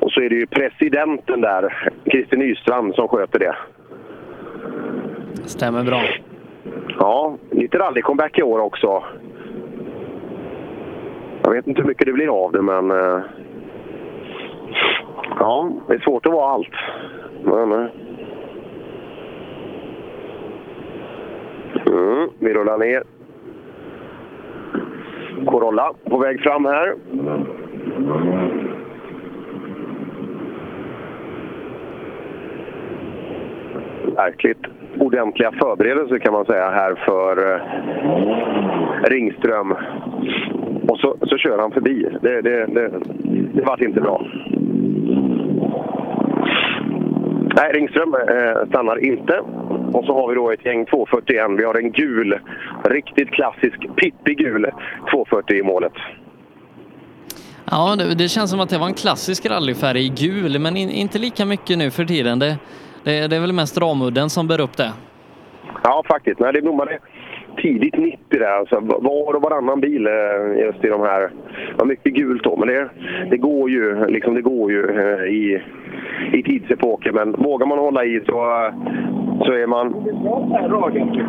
Och 0.00 0.12
så 0.12 0.20
är 0.20 0.28
det 0.28 0.34
ju 0.34 0.46
presidenten 0.46 1.40
där, 1.40 1.90
Christer 2.10 2.36
Nystrand, 2.36 2.94
som 2.94 3.08
sköter 3.08 3.38
det. 3.38 3.56
Stämmer 5.44 5.84
bra. 5.84 6.00
Ja, 6.98 7.36
lite 7.50 7.78
rally-comeback 7.78 8.38
i 8.38 8.42
år 8.42 8.58
också. 8.58 9.04
Jag 11.42 11.50
vet 11.50 11.66
inte 11.66 11.80
hur 11.80 11.88
mycket 11.88 12.06
det 12.06 12.12
blir 12.12 12.44
av 12.44 12.52
det, 12.52 12.62
men... 12.62 12.90
eh, 12.90 13.20
Ja, 15.38 15.70
det 15.88 15.94
är 15.94 15.98
svårt 15.98 16.26
att 16.26 16.32
vara 16.32 16.50
allt. 16.52 16.74
Men, 17.42 17.88
mm, 21.96 22.28
vi 22.38 22.54
rullar 22.54 22.78
ner. 22.78 23.02
Corolla 25.46 25.92
på 26.04 26.18
väg 26.18 26.40
fram 26.40 26.64
här. 26.64 26.94
Verkligt 34.16 34.66
ordentliga 34.98 35.52
förberedelser 35.52 36.18
kan 36.18 36.32
man 36.32 36.44
säga 36.44 36.70
här 36.70 36.94
för 36.94 37.54
eh, 37.54 37.60
Ringström. 39.10 39.72
Och 40.88 40.98
så, 40.98 41.16
så 41.22 41.38
kör 41.38 41.58
han 41.58 41.72
förbi. 41.72 42.08
Det, 42.22 42.40
det, 42.40 42.66
det, 42.66 42.90
det 43.54 43.62
vart 43.62 43.80
inte 43.80 44.00
bra. 44.00 44.26
Nej, 47.56 47.72
Ringström 47.72 48.14
eh, 48.14 48.68
stannar 48.68 49.04
inte. 49.04 49.40
Och 49.92 50.04
så 50.04 50.14
har 50.14 50.28
vi 50.28 50.34
då 50.34 50.50
ett 50.50 50.64
gäng 50.64 50.86
241. 50.86 51.46
Vi 51.58 51.64
har 51.64 51.74
en 51.74 51.92
gul, 51.92 52.40
riktigt 52.84 53.30
klassisk 53.30 53.96
pippig 53.96 54.38
gul 54.38 54.70
240 55.10 55.56
i 55.56 55.62
målet. 55.62 55.92
Ja, 57.70 57.96
det, 57.96 58.14
det 58.14 58.28
känns 58.28 58.50
som 58.50 58.60
att 58.60 58.68
det 58.68 58.78
var 58.78 58.86
en 58.86 58.94
klassisk 58.94 59.46
rallyfärg 59.46 60.04
i 60.04 60.08
gul, 60.08 60.58
men 60.58 60.76
in, 60.76 60.90
inte 60.90 61.18
lika 61.18 61.44
mycket 61.44 61.78
nu 61.78 61.90
för 61.90 62.04
tiden. 62.04 62.38
Det, 62.38 62.58
det, 63.04 63.26
det 63.26 63.36
är 63.36 63.40
väl 63.40 63.52
mest 63.52 63.78
ramudden 63.78 64.30
som 64.30 64.48
bär 64.48 64.60
upp 64.60 64.76
det. 64.76 64.92
Ja, 65.82 66.02
faktiskt. 66.08 66.40
Nej, 66.40 66.52
det 66.52 66.62
blommade 66.62 66.98
tidigt 67.56 67.96
90 67.96 68.18
där. 68.28 68.58
Alltså, 68.58 68.80
var 68.80 69.36
och 69.36 69.42
varannan 69.42 69.80
bil 69.80 70.06
eh, 70.06 70.64
just 70.66 70.84
i 70.84 70.88
de 70.88 71.00
här. 71.00 71.20
Det 71.20 71.78
var 71.78 71.86
mycket 71.86 72.14
gult 72.14 72.44
då, 72.44 72.56
men 72.56 72.68
det, 72.68 72.88
det 73.30 73.36
går 73.36 73.70
ju, 73.70 74.06
liksom, 74.06 74.34
det 74.34 74.42
går 74.42 74.72
ju 74.72 74.84
eh, 74.84 75.24
i, 75.24 75.62
i 76.32 76.42
tidsepoken. 76.42 77.14
Men 77.14 77.32
vågar 77.32 77.66
man 77.66 77.78
hålla 77.78 78.04
i 78.04 78.20
så, 78.26 78.32
så 79.44 79.52
är 79.52 79.66
man... 79.66 79.92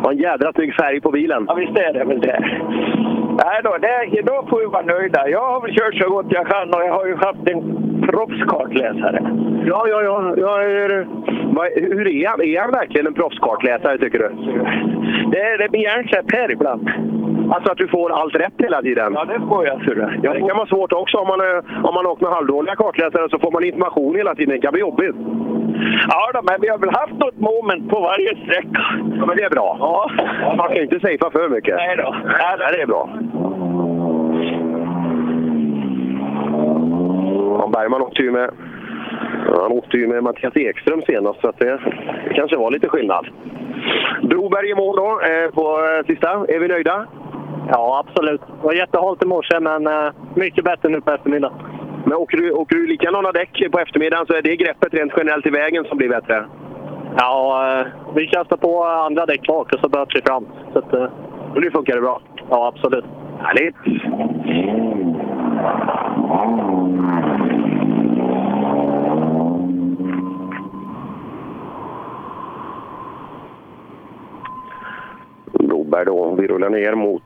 Har 0.04 0.12
en 0.12 0.18
jädra 0.18 0.52
snygg 0.52 0.74
färg 0.74 1.00
på 1.00 1.10
bilen. 1.10 1.44
Ja, 1.48 1.54
visst 1.54 1.78
är 1.78 1.92
det 1.92 2.04
väl 2.04 2.20
det. 2.20 2.40
Nej 3.44 3.60
då, 3.64 3.76
det, 3.80 4.22
då 4.22 4.46
får 4.50 4.60
vi 4.60 4.66
vara 4.66 4.82
nöjda. 4.82 5.28
Jag 5.28 5.46
har 5.46 5.60
väl 5.60 5.74
kört 5.74 5.94
så 5.94 6.10
gott 6.10 6.26
jag 6.28 6.46
kan 6.46 6.68
och 6.74 6.80
jag 6.80 6.92
har 6.92 7.06
ju 7.06 7.16
haft 7.16 7.48
en 7.48 7.87
proffskartläsare. 8.12 9.18
Ja, 9.66 9.80
ja, 9.88 10.02
ja. 10.02 10.34
ja 10.36 10.62
är, 10.62 11.06
vad, 11.54 11.66
hur 11.74 12.08
är 12.08 12.28
han? 12.28 12.40
Är 12.42 12.60
han 12.60 12.70
verkligen 12.70 13.06
en 13.06 13.14
proffskartläsare, 13.14 13.98
tycker 13.98 14.18
du? 14.18 14.28
Det, 15.32 15.56
det 15.56 15.68
blir 15.70 15.82
hjärnsläpp 15.82 16.32
här 16.32 16.52
ibland. 16.52 16.90
Alltså 17.52 17.72
att 17.72 17.78
du 17.78 17.88
får 17.88 18.12
allt 18.12 18.34
rätt 18.34 18.54
hela 18.58 18.82
tiden? 18.82 19.12
Ja, 19.14 19.24
det 19.24 19.40
får 19.48 19.66
jag. 19.66 19.84
Surra. 19.84 20.12
Ja, 20.22 20.32
det 20.32 20.40
kan 20.40 20.56
vara 20.56 20.66
svårt 20.66 20.92
också 20.92 21.16
om 21.18 21.28
man, 21.28 21.40
om 21.84 21.94
man 21.94 22.06
åkt 22.06 22.22
med 22.22 22.30
halvdåliga 22.30 22.76
kartläsare 22.76 23.28
så 23.30 23.38
får 23.38 23.50
man 23.50 23.64
information 23.64 24.16
hela 24.16 24.34
tiden. 24.34 24.54
Det 24.54 24.60
kan 24.60 24.72
bli 24.72 24.80
jobbigt. 24.80 25.16
Ja, 26.08 26.30
då, 26.34 26.40
men 26.42 26.60
vi 26.60 26.68
har 26.68 26.78
väl 26.78 26.90
haft 26.90 27.18
något 27.24 27.40
moment 27.40 27.90
på 27.90 28.00
varje 28.00 28.36
sträcka. 28.36 28.84
Ja, 29.18 29.26
men 29.26 29.36
det 29.36 29.42
är 29.42 29.50
bra. 29.50 29.76
Ja. 29.80 30.10
Man 30.56 30.68
ska 30.70 30.82
inte 30.82 31.00
safea 31.00 31.30
för 31.30 31.48
mycket. 31.48 31.76
Nej 31.76 31.96
då. 31.96 32.16
Nej, 32.24 32.72
det 32.72 32.82
är 32.82 32.86
bra. 32.86 33.10
Ja, 37.38 37.70
Bergman 37.72 38.02
åkte 38.02 38.22
ju 38.22 38.30
med 38.30 38.50
han 39.46 39.72
åkte 39.72 39.96
ju 39.96 40.06
med 40.06 40.22
Mattias 40.22 40.56
Ekström 40.56 41.02
senast, 41.02 41.40
så 41.40 41.52
det, 41.58 41.80
det 42.28 42.34
kanske 42.34 42.56
var 42.56 42.70
lite 42.70 42.88
skillnad. 42.88 43.26
Broberg 44.22 44.70
i 44.70 44.74
mål 44.74 44.96
då, 44.96 45.20
eh, 45.20 45.50
på 45.50 45.64
eh, 45.84 46.06
sista. 46.06 46.30
Är 46.48 46.58
vi 46.58 46.68
nöjda? 46.68 47.06
Ja, 47.68 48.04
absolut. 48.06 48.40
Det 48.40 48.66
var 48.66 48.72
jättehalt 48.72 49.22
i 49.22 49.26
morse, 49.26 49.60
men 49.60 49.86
eh, 49.86 50.12
mycket 50.34 50.64
bättre 50.64 50.88
nu 50.88 51.00
på 51.00 51.10
eftermiddagen. 51.10 51.58
Men 52.04 52.16
åker 52.16 52.36
du, 52.36 52.52
åker 52.52 52.76
du 52.76 52.86
likadana 52.86 53.32
däck 53.32 53.62
på 53.72 53.78
eftermiddagen 53.78 54.26
så 54.26 54.34
är 54.34 54.42
det 54.42 54.56
greppet 54.56 54.94
rent 54.94 55.12
generellt 55.16 55.46
i 55.46 55.50
vägen 55.50 55.84
som 55.84 55.98
blir 55.98 56.08
bättre? 56.08 56.44
Ja, 57.16 57.68
eh, 57.80 57.86
vi 58.14 58.26
kastar 58.26 58.56
på 58.56 58.84
andra 58.84 59.26
däck 59.26 59.46
bak 59.46 59.72
och 59.74 59.80
så 59.80 59.88
böt 59.88 60.08
vi 60.14 60.22
fram. 60.22 60.46
Så 60.72 60.78
att, 60.78 60.94
eh, 60.94 61.08
och 61.54 61.60
nu 61.60 61.70
funkar 61.70 61.94
det 61.94 62.00
bra? 62.00 62.20
Ja, 62.50 62.72
absolut. 62.74 63.04
Härligt! 63.38 63.76
Broberg 75.52 76.04
då. 76.04 76.34
Vi 76.34 76.46
rullar 76.46 76.70
ner 76.70 76.94
mot... 76.94 77.22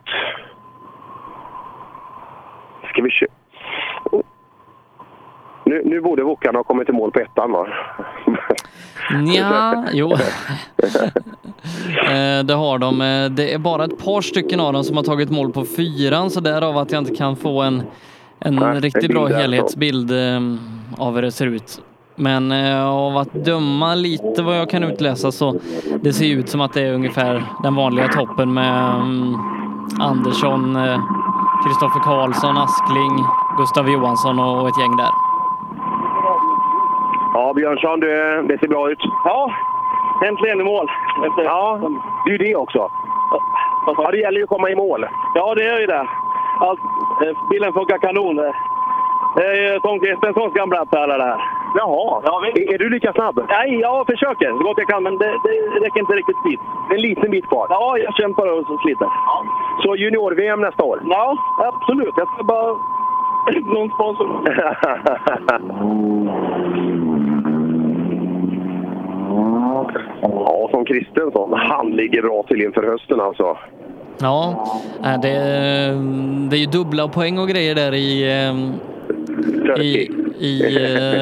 Ska 2.92 3.02
vi 3.02 3.10
köra... 3.10 3.30
Nu, 5.64 5.82
nu 5.84 6.00
borde 6.00 6.22
Wokan 6.22 6.54
ha 6.54 6.62
kommit 6.64 6.88
i 6.88 6.92
mål 6.92 7.10
på 7.12 7.18
ettan 7.20 7.52
va? 7.52 7.66
Ja, 9.34 9.84
jo. 9.92 10.12
Eh, 12.10 12.44
det 12.44 12.54
har 12.54 12.78
de. 12.78 13.00
Eh, 13.00 13.30
Det 13.30 13.52
är 13.54 13.58
bara 13.58 13.84
ett 13.84 14.04
par 14.04 14.20
stycken 14.20 14.60
av 14.60 14.72
dem 14.72 14.84
som 14.84 14.96
har 14.96 15.04
tagit 15.04 15.30
mål 15.30 15.52
på 15.52 15.64
fyran, 15.64 16.30
så 16.30 16.40
därav 16.40 16.76
att 16.78 16.92
jag 16.92 17.00
inte 17.02 17.14
kan 17.14 17.36
få 17.36 17.62
en, 17.62 17.82
en 18.44 18.54
Nej, 18.54 18.80
riktigt 18.80 19.10
bra 19.10 19.26
helhetsbild 19.26 20.10
eh, 20.10 20.40
av 20.98 21.14
hur 21.14 21.22
det 21.22 21.32
ser 21.32 21.46
ut. 21.46 21.82
Men 22.14 22.52
eh, 22.52 22.88
av 22.88 23.16
att 23.16 23.32
döma 23.32 23.94
lite 23.94 24.42
vad 24.42 24.58
jag 24.58 24.70
kan 24.70 24.84
utläsa 24.84 25.32
så 25.32 25.60
det 26.02 26.12
ser 26.12 26.26
ut 26.36 26.48
som 26.48 26.60
att 26.60 26.72
det 26.74 26.82
är 26.82 26.94
ungefär 26.94 27.42
den 27.62 27.74
vanliga 27.74 28.08
toppen 28.08 28.54
med 28.54 28.94
mm, 28.94 29.34
Andersson, 30.00 30.76
eh, 30.76 31.00
Kristoffer 31.64 32.00
Karlsson, 32.00 32.56
Askling, 32.56 33.24
Gustav 33.58 33.88
Johansson 33.88 34.38
och 34.38 34.68
ett 34.68 34.80
gäng 34.80 34.96
där. 34.96 35.10
Ja, 37.34 37.52
Björnsson, 37.56 38.00
det, 38.00 38.42
det 38.42 38.58
ser 38.58 38.68
bra 38.68 38.90
ut. 38.90 39.02
Ja, 39.24 39.52
äntligen 40.26 40.60
i 40.60 40.64
mål. 40.64 40.86
Ja, 41.36 41.80
det 42.24 42.30
är 42.30 42.32
ju 42.32 42.38
det 42.38 42.56
också. 42.56 42.88
Ja, 43.86 44.10
det 44.10 44.18
gäller 44.18 44.38
ju 44.38 44.42
att 44.42 44.48
komma 44.48 44.70
i 44.70 44.74
mål. 44.74 45.06
Ja, 45.34 45.54
det 45.54 45.64
gör 45.64 45.80
ju 45.80 45.86
det. 45.86 46.06
Allt, 46.66 46.80
eh, 47.24 47.34
bilen 47.50 47.72
funkar 47.72 47.98
kanon. 47.98 48.36
Det 49.36 49.44
är 49.44 49.72
ju 49.72 49.80
Tom 49.80 50.00
Kristenssons 50.00 50.54
gamla 50.54 50.86
pärla 50.86 51.18
det 51.18 51.24
här. 51.24 51.40
Jaha, 51.74 52.22
är, 52.46 52.74
är 52.74 52.78
du 52.78 52.88
lika 52.90 53.12
snabb? 53.12 53.44
Nej, 53.48 53.80
jag 53.80 54.06
försöker 54.06 54.48
så 54.48 54.62
gott 54.64 54.78
jag 54.78 54.88
kan, 54.88 55.02
men 55.02 55.18
det, 55.18 55.30
det 55.44 55.80
räcker 55.84 56.00
inte 56.00 56.12
riktigt 56.12 56.44
dit. 56.44 56.60
En 56.90 57.00
liten 57.00 57.30
bit 57.30 57.46
kvar? 57.46 57.66
Ja, 57.70 57.98
jag 57.98 58.14
kämpar 58.14 58.46
och 58.52 58.80
sliter. 58.82 59.08
Så 59.82 59.96
junior-VM 59.96 60.60
nästa 60.60 60.84
år? 60.84 61.02
Ja, 61.04 61.36
absolut. 61.58 62.14
Jag 62.16 62.28
ska 62.28 62.44
bara... 62.44 62.76
Någon 63.74 63.90
sponsor. 63.90 64.28
ja, 70.22 70.68
som 70.70 70.84
Kristensson. 70.84 71.52
Han 71.52 71.90
ligger 71.90 72.22
bra 72.22 72.42
till 72.42 72.62
inför 72.62 72.82
hösten 72.82 73.20
alltså. 73.20 73.56
Ja, 74.22 74.64
äh, 75.04 75.20
det, 75.20 75.28
det 76.50 76.56
är 76.56 76.60
ju 76.60 76.66
dubbla 76.66 77.08
poäng 77.08 77.38
och 77.38 77.48
grejer 77.48 77.74
där 77.74 77.94
i, 77.94 78.22
eh, 78.22 79.82
i, 79.84 80.10
i 80.38 80.62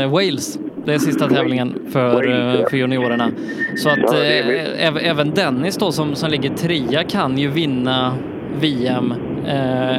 eh, 0.03 0.11
Wales. 0.11 0.59
Det 0.85 0.95
är 0.95 0.99
sista 0.99 1.29
tävlingen 1.29 1.75
för, 1.93 2.29
eh, 2.61 2.67
för 2.69 2.77
juniorerna. 2.77 3.31
Så 3.77 3.89
att 3.89 3.99
eh, 4.13 4.89
äv- 4.89 4.99
även 5.03 5.31
Dennis 5.31 5.77
då 5.77 5.93
som, 5.93 6.15
som 6.15 6.31
ligger 6.31 6.51
trea 6.51 7.05
kan 7.05 7.39
ju 7.39 7.49
vinna 7.49 8.15
VM 8.61 9.15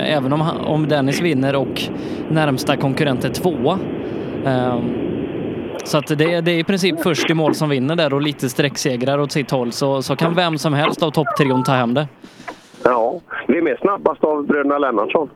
även 0.05 0.33
om, 0.33 0.41
om 0.65 0.87
Dennis 0.87 1.21
vinner 1.21 1.55
och 1.55 1.81
närmsta 2.29 2.75
konkurrent 2.77 3.25
är 3.25 3.29
tvåa. 3.29 3.79
Eh, 4.45 4.75
så 5.83 5.97
att 5.97 6.07
det, 6.17 6.33
är- 6.33 6.41
det 6.41 6.51
är 6.51 6.59
i 6.59 6.63
princip 6.63 7.01
först 7.03 7.29
i 7.29 7.33
mål 7.33 7.55
som 7.55 7.69
vinner 7.69 7.95
där 7.95 8.13
och 8.13 8.21
lite 8.21 8.49
sträcksegrar 8.49 9.19
åt 9.19 9.31
sitt 9.31 9.51
håll 9.51 9.71
så, 9.71 10.01
så 10.01 10.15
kan 10.15 10.35
vem 10.35 10.57
som 10.57 10.73
helst 10.73 11.03
av 11.03 11.11
topptrion 11.11 11.63
ta 11.63 11.71
hem 11.71 11.93
det. 11.93 12.07
Ja, 12.83 13.19
vem 13.47 13.67
är 13.67 13.75
snabbast 13.81 14.23
av 14.23 14.47
bröderna 14.47 14.77
Lennartsson? 14.77 15.29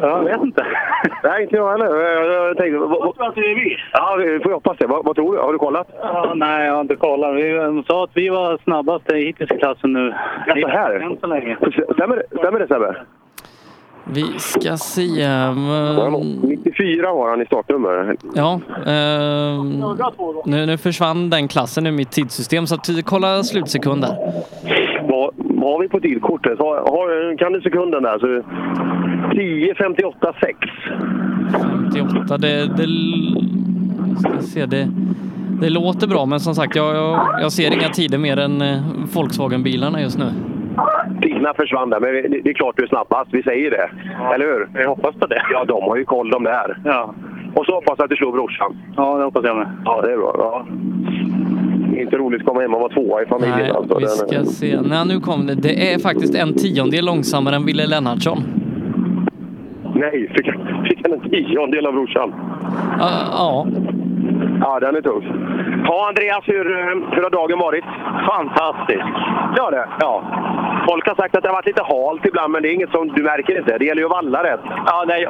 Jag 0.00 0.24
vet 0.24 0.42
inte. 0.42 0.66
Nej, 1.24 1.42
inte 1.42 1.56
jag 1.56 1.70
heller. 1.72 1.86
Jag, 2.00 2.48
jag 2.48 2.56
tänkte... 2.56 2.78
Vad, 2.78 2.90
vad, 2.90 3.14
tror 3.16 3.28
att 3.28 3.34
det 3.34 3.40
är 3.40 3.54
vi. 3.54 3.76
ja, 3.92 4.16
vi 4.18 4.40
får 4.40 4.50
hoppas 4.52 4.76
det. 4.78 4.86
Vad, 4.86 5.04
vad 5.04 5.16
tror 5.16 5.32
du? 5.36 5.40
Har 5.42 5.52
du 5.52 5.58
kollat? 5.58 5.88
Ja, 6.02 6.32
nej, 6.36 6.66
jag 6.66 6.74
har 6.74 6.80
inte 6.80 6.96
kollat. 6.96 7.34
Vi 7.36 7.52
de 7.52 7.84
sa 7.84 8.04
att 8.04 8.10
vi 8.14 8.28
var 8.28 8.58
snabbast 8.64 9.12
hittills 9.12 9.50
i 9.50 9.58
klassen 9.58 9.92
nu. 9.92 10.14
Ja, 10.46 10.54
så 10.62 10.68
här? 10.68 11.00
Än 11.00 11.16
så 11.20 11.26
länge. 11.26 11.56
Stämmer, 11.94 12.16
det- 12.16 12.38
stämmer 12.38 12.58
det 12.58 12.66
Sebbe? 12.68 12.96
Vi 14.06 14.22
ska 14.38 14.76
se. 14.76 15.22
ehm, 15.22 16.30
94 16.42 17.06
har 17.08 17.30
han 17.30 17.42
i 17.42 17.46
startnummer. 17.46 18.16
Ja, 18.34 18.60
ehm, 18.86 19.82
nu, 20.44 20.66
nu 20.66 20.78
försvann 20.78 21.30
den 21.30 21.48
klassen 21.48 21.86
ur 21.86 21.92
mitt 21.92 22.10
tidssystem 22.10 22.66
så 22.66 22.74
att, 22.74 22.88
kolla 23.04 23.42
slutsekund 23.42 24.02
där. 24.02 24.16
Vad, 25.08 25.30
vad 25.36 25.53
har 25.64 25.80
vi 25.80 25.88
på 25.88 26.00
tidkortet? 26.00 26.58
Har, 26.58 26.76
har, 26.76 27.36
kan 27.38 27.52
du 27.52 27.60
sekunden 27.60 28.02
där? 28.02 28.18
Så 28.18 28.26
10.58,6. 28.26 30.54
58, 31.94 32.38
det, 32.38 32.66
det, 32.76 32.86
ska 34.20 34.42
se, 34.42 34.66
det, 34.66 34.88
Det 35.60 35.70
låter 35.70 36.06
bra, 36.06 36.26
men 36.26 36.40
som 36.40 36.54
sagt, 36.54 36.76
jag, 36.76 36.96
jag, 36.96 37.20
jag 37.40 37.52
ser 37.52 37.72
inga 37.72 37.88
tider 37.88 38.18
mer 38.18 38.36
än 38.36 38.62
eh, 38.62 38.78
Volkswagen-bilarna 39.14 40.00
just 40.00 40.18
nu. 40.18 40.30
Tiderna 41.22 41.54
försvann 41.54 41.90
där, 41.90 42.00
men 42.00 42.12
det 42.12 42.28
det 42.44 42.50
är 42.50 42.54
klart 42.54 42.76
du 42.76 42.82
är 42.82 42.86
snabbast. 42.88 43.28
Vi 43.32 43.42
säger 43.42 43.70
det. 43.70 43.90
Eller 44.34 44.46
hur? 44.46 44.68
Jag 44.74 44.88
hoppas 44.88 45.14
på 45.14 45.26
det. 45.26 45.42
Ja, 45.52 45.64
de 45.64 45.82
har 45.82 45.96
ju 45.96 46.04
koll 46.04 46.30
de 46.30 46.44
där. 46.44 46.78
Ja. 46.84 47.14
Och 47.54 47.66
så 47.66 47.74
hoppas 47.74 47.94
jag 47.98 48.04
att 48.04 48.10
du 48.10 48.16
slår 48.16 48.32
brorsan. 48.32 48.76
Ja, 48.96 49.18
det 49.18 49.24
hoppas 49.24 49.44
jag 49.44 49.56
med. 49.56 49.66
Ja, 49.84 50.02
det 50.02 50.12
är 50.12 50.16
bra. 50.16 50.34
Ja. 50.38 50.66
Inte 51.98 52.16
roligt 52.16 52.40
att 52.40 52.46
komma 52.46 52.60
hem 52.60 52.74
och 52.74 52.80
vara 52.80 52.92
tvåa 52.92 53.22
i 53.22 53.26
familjen. 53.26 53.58
Nej, 53.58 53.70
alltså. 53.70 53.94
vi 53.98 54.04
Den- 54.04 54.10
ska 54.10 54.44
se. 54.44 54.80
Nej, 54.80 55.06
nu 55.08 55.20
kom 55.20 55.46
det. 55.46 55.54
Det 55.54 55.92
är 55.94 55.98
faktiskt 55.98 56.34
en 56.34 56.54
tiondel 56.54 57.04
långsammare 57.04 57.56
än 57.56 57.64
Wille 57.66 57.86
Lennartsson. 57.86 58.38
Nej, 59.94 60.28
fick, 60.36 60.46
fick 60.88 61.00
han 61.02 61.12
en 61.12 61.20
tiondel 61.30 61.86
av 61.86 61.92
brorsan? 61.92 62.34
Ja, 62.98 63.08
ja. 63.30 63.66
Ja, 64.60 64.80
den 64.80 64.96
är 64.96 65.00
tuff. 65.00 65.24
Ja, 65.84 66.08
Andreas, 66.08 66.44
hur, 66.46 66.78
eh, 66.78 66.86
hur 67.14 67.22
har 67.22 67.30
dagen 67.30 67.58
varit? 67.58 67.84
Fantastisk. 68.28 69.04
Ja, 69.56 69.70
det. 69.70 69.86
Ja. 70.00 70.22
Folk 70.88 71.06
har 71.08 71.14
sagt 71.14 71.36
att 71.36 71.42
det 71.42 71.48
har 71.48 71.58
varit 71.60 71.66
lite 71.66 71.82
halt 71.82 72.26
ibland, 72.26 72.52
men 72.52 72.62
det 72.62 72.68
är 72.68 72.74
inget 72.74 72.90
som 72.90 73.08
du 73.08 73.22
märker 73.22 73.58
inte. 73.58 73.78
Det 73.78 73.84
gäller 73.84 74.02
ju 74.02 74.06
att 74.06 74.18
valla 74.18 74.44
rätt. 74.44 74.60
Ja, 74.86 75.04
nej, 75.06 75.26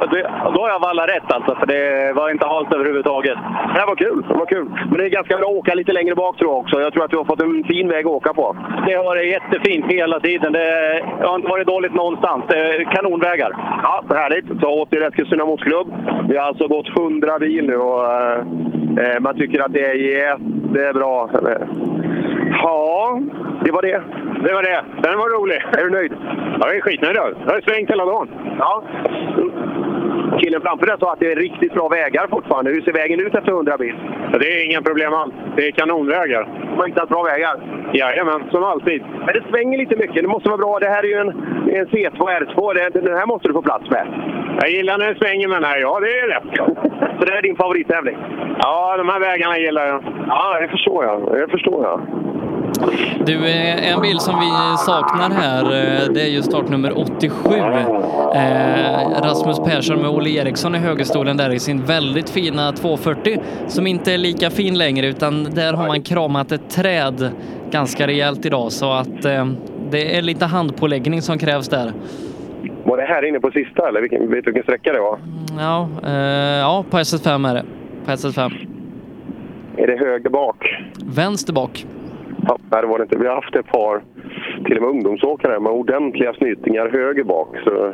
då 0.55 0.61
har 0.61 0.69
jag 0.69 0.79
vallat 0.79 1.09
rätt 1.09 1.31
alltså, 1.35 1.55
för 1.55 1.65
det 1.65 2.13
var 2.13 2.29
inte 2.29 2.47
halt 2.47 2.73
överhuvudtaget. 2.73 3.37
Det 3.75 3.85
var 3.91 3.95
kul. 3.95 4.25
Det 4.27 4.33
var 4.33 4.45
kul. 4.45 4.67
Men 4.89 4.97
det 4.97 5.05
är 5.05 5.09
ganska 5.09 5.37
bra 5.37 5.47
att 5.47 5.55
åka 5.55 5.73
lite 5.73 5.93
längre 5.93 6.15
bak 6.15 6.37
tror 6.37 6.51
jag 6.51 6.59
också. 6.59 6.81
Jag 6.81 6.93
tror 6.93 7.03
att 7.03 7.11
du 7.11 7.17
har 7.17 7.25
fått 7.25 7.41
en 7.41 7.63
fin 7.63 7.87
väg 7.89 8.05
att 8.05 8.11
åka 8.11 8.33
på. 8.33 8.55
Det 8.87 8.93
har 8.93 9.03
varit 9.03 9.31
jättefint 9.31 9.85
hela 9.85 10.19
tiden. 10.19 10.53
Det, 10.53 11.01
har 11.21 11.35
inte 11.35 11.47
varit 11.47 11.67
dåligt 11.67 11.93
någonstans. 11.93 12.43
Det 12.47 12.57
är 12.57 12.83
kanonvägar. 12.95 13.51
Ja, 13.83 14.03
härligt. 14.09 14.45
Så 14.61 14.67
åt 14.81 14.93
i 14.93 14.97
Eskilstuna 14.97 15.45
motorklubb. 15.45 15.87
Vi 16.29 16.37
har 16.37 16.45
alltså 16.45 16.67
gått 16.67 16.89
100 16.97 17.39
bil 17.39 17.65
nu 17.67 17.77
och 17.77 18.05
eh, 19.01 19.19
man 19.19 19.35
tycker 19.37 19.59
att 19.61 19.73
det 19.73 19.85
är 19.85 19.95
jättebra. 19.95 21.29
Ja, 22.63 23.19
det 23.65 23.71
var 23.71 23.81
det. 23.81 24.03
Det 24.43 24.53
var 24.53 24.63
det. 24.63 24.83
Den 25.01 25.17
var 25.17 25.29
rolig. 25.39 25.57
Är 25.77 25.83
du 25.83 25.89
nöjd? 25.89 26.11
Ja, 26.59 26.67
jag 26.67 26.75
är 26.75 26.81
skitnöjd. 26.81 27.15
Jag 27.17 27.23
har 27.53 27.61
svängt 27.61 27.89
hela 27.89 28.05
dagen. 28.05 28.27
Ja. 28.59 28.83
Killen 30.39 30.61
framför 30.61 30.85
dig 30.85 30.95
sa 30.99 31.13
att 31.13 31.19
det 31.19 31.31
är 31.31 31.35
riktigt 31.35 31.73
bra 31.73 31.87
vägar 31.87 32.27
fortfarande. 32.29 32.71
Hur 32.71 32.81
ser 32.81 32.93
vägen 32.93 33.19
ut 33.19 33.35
efter 33.35 33.51
100 33.51 33.77
bil? 33.77 33.95
Ja, 34.31 34.37
det 34.39 34.47
är 34.47 34.65
inga 34.65 34.81
problem 34.81 35.13
alls. 35.13 35.33
Det 35.55 35.67
är 35.67 35.71
kanonvägar. 35.71 36.43
De 36.71 36.77
har 36.77 36.87
hittat 36.87 37.09
bra 37.09 37.23
vägar? 37.23 37.55
Jajamän, 37.93 38.43
som 38.51 38.63
alltid. 38.63 39.01
Men 39.25 39.33
det 39.33 39.43
svänger 39.49 39.77
lite 39.77 39.95
mycket. 39.95 40.21
Det 40.21 40.27
måste 40.27 40.49
vara 40.49 40.57
bra. 40.57 40.79
Det 40.79 40.89
här 40.89 41.03
är 41.03 41.07
ju 41.07 41.13
en, 41.25 41.29
en 41.77 41.87
C2 41.87 42.19
R2. 42.39 42.73
Det- 42.73 43.01
Den 43.01 43.17
här 43.17 43.25
måste 43.25 43.47
du 43.47 43.53
få 43.53 43.61
plats 43.61 43.89
med. 43.89 44.07
Jag 44.61 44.69
gillar 44.71 44.97
när 44.97 45.13
det 45.13 45.19
svänger 45.19 45.47
med 45.47 45.57
den 45.57 45.69
här. 45.69 45.77
Ja, 45.79 45.99
det 45.99 46.19
är 46.19 46.27
rätt. 46.27 46.43
Så 47.19 47.25
det 47.25 47.37
är 47.37 47.41
din 47.41 47.55
favorittävling? 47.55 48.17
Ja, 48.59 48.97
de 48.97 49.09
här 49.09 49.19
vägarna 49.19 49.57
gillar 49.57 49.85
jag. 49.87 50.03
Ja, 50.27 50.59
det 50.61 50.67
förstår 50.67 51.05
jag. 51.05 51.31
Det 51.39 51.47
förstår 51.47 51.83
jag. 51.83 52.01
Du, 53.25 53.47
eh, 53.47 53.91
en 53.93 54.01
bil 54.01 54.19
som 54.19 54.39
vi 54.39 54.77
saknar 54.77 55.29
här, 55.29 55.63
eh, 55.63 56.13
det 56.13 56.21
är 56.21 56.29
ju 56.29 56.41
startnummer 56.41 56.97
87. 56.97 57.49
Eh, 58.35 59.21
Rasmus 59.23 59.59
Persson 59.59 60.01
med 60.01 60.09
Olle 60.09 60.29
Eriksson 60.29 60.75
i 60.75 60.77
högerstolen 60.77 61.37
där 61.37 61.53
i 61.53 61.59
sin 61.59 61.85
väldigt 61.85 62.29
fina 62.29 62.71
240 62.71 63.37
som 63.67 63.87
inte 63.87 64.13
är 64.13 64.17
lika 64.17 64.49
fin 64.49 64.77
längre 64.77 65.07
utan 65.07 65.43
där 65.43 65.73
har 65.73 65.87
man 65.87 66.01
kramat 66.01 66.51
ett 66.51 66.69
träd 66.69 67.29
ganska 67.71 68.07
rejält 68.07 68.45
idag 68.45 68.71
så 68.71 68.91
att 68.91 69.21
det 69.91 70.17
är 70.17 70.21
lite 70.21 70.45
handpåläggning 70.45 71.21
som 71.21 71.37
krävs 71.37 71.69
där. 71.69 71.93
Var 72.83 72.97
det 72.97 73.03
här 73.03 73.25
inne 73.25 73.39
på 73.39 73.51
sista 73.51 73.87
eller 73.87 74.01
vilken, 74.01 74.19
vet 74.31 74.45
du 74.45 74.51
vilken 74.51 74.63
sträcka 74.63 74.93
det 74.93 74.99
var? 74.99 75.19
Ja, 75.59 75.89
eh, 76.05 76.59
ja 76.59 76.85
på 76.89 76.97
SS5 76.97 77.49
är 77.49 77.53
det. 77.53 77.63
På 78.05 78.11
SS5. 78.11 78.51
Är 79.77 79.87
det 79.87 79.97
höger 79.97 80.29
bak? 80.29 80.75
Vänster 81.05 81.53
bak. 81.53 81.85
Ja, 82.47 82.57
nej, 82.71 82.81
det 82.81 82.87
var 82.87 82.97
det 82.97 83.03
inte. 83.03 83.17
Vi 83.17 83.27
har 83.27 83.35
haft 83.35 83.55
ett 83.55 83.67
par 83.67 84.03
till 84.65 84.77
och 84.77 84.81
med 84.81 84.91
ungdomsåkare 84.91 85.59
med 85.59 85.71
ordentliga 85.71 86.33
snytingar 86.33 86.89
höger 86.89 87.23
bak. 87.23 87.47
Så 87.63 87.93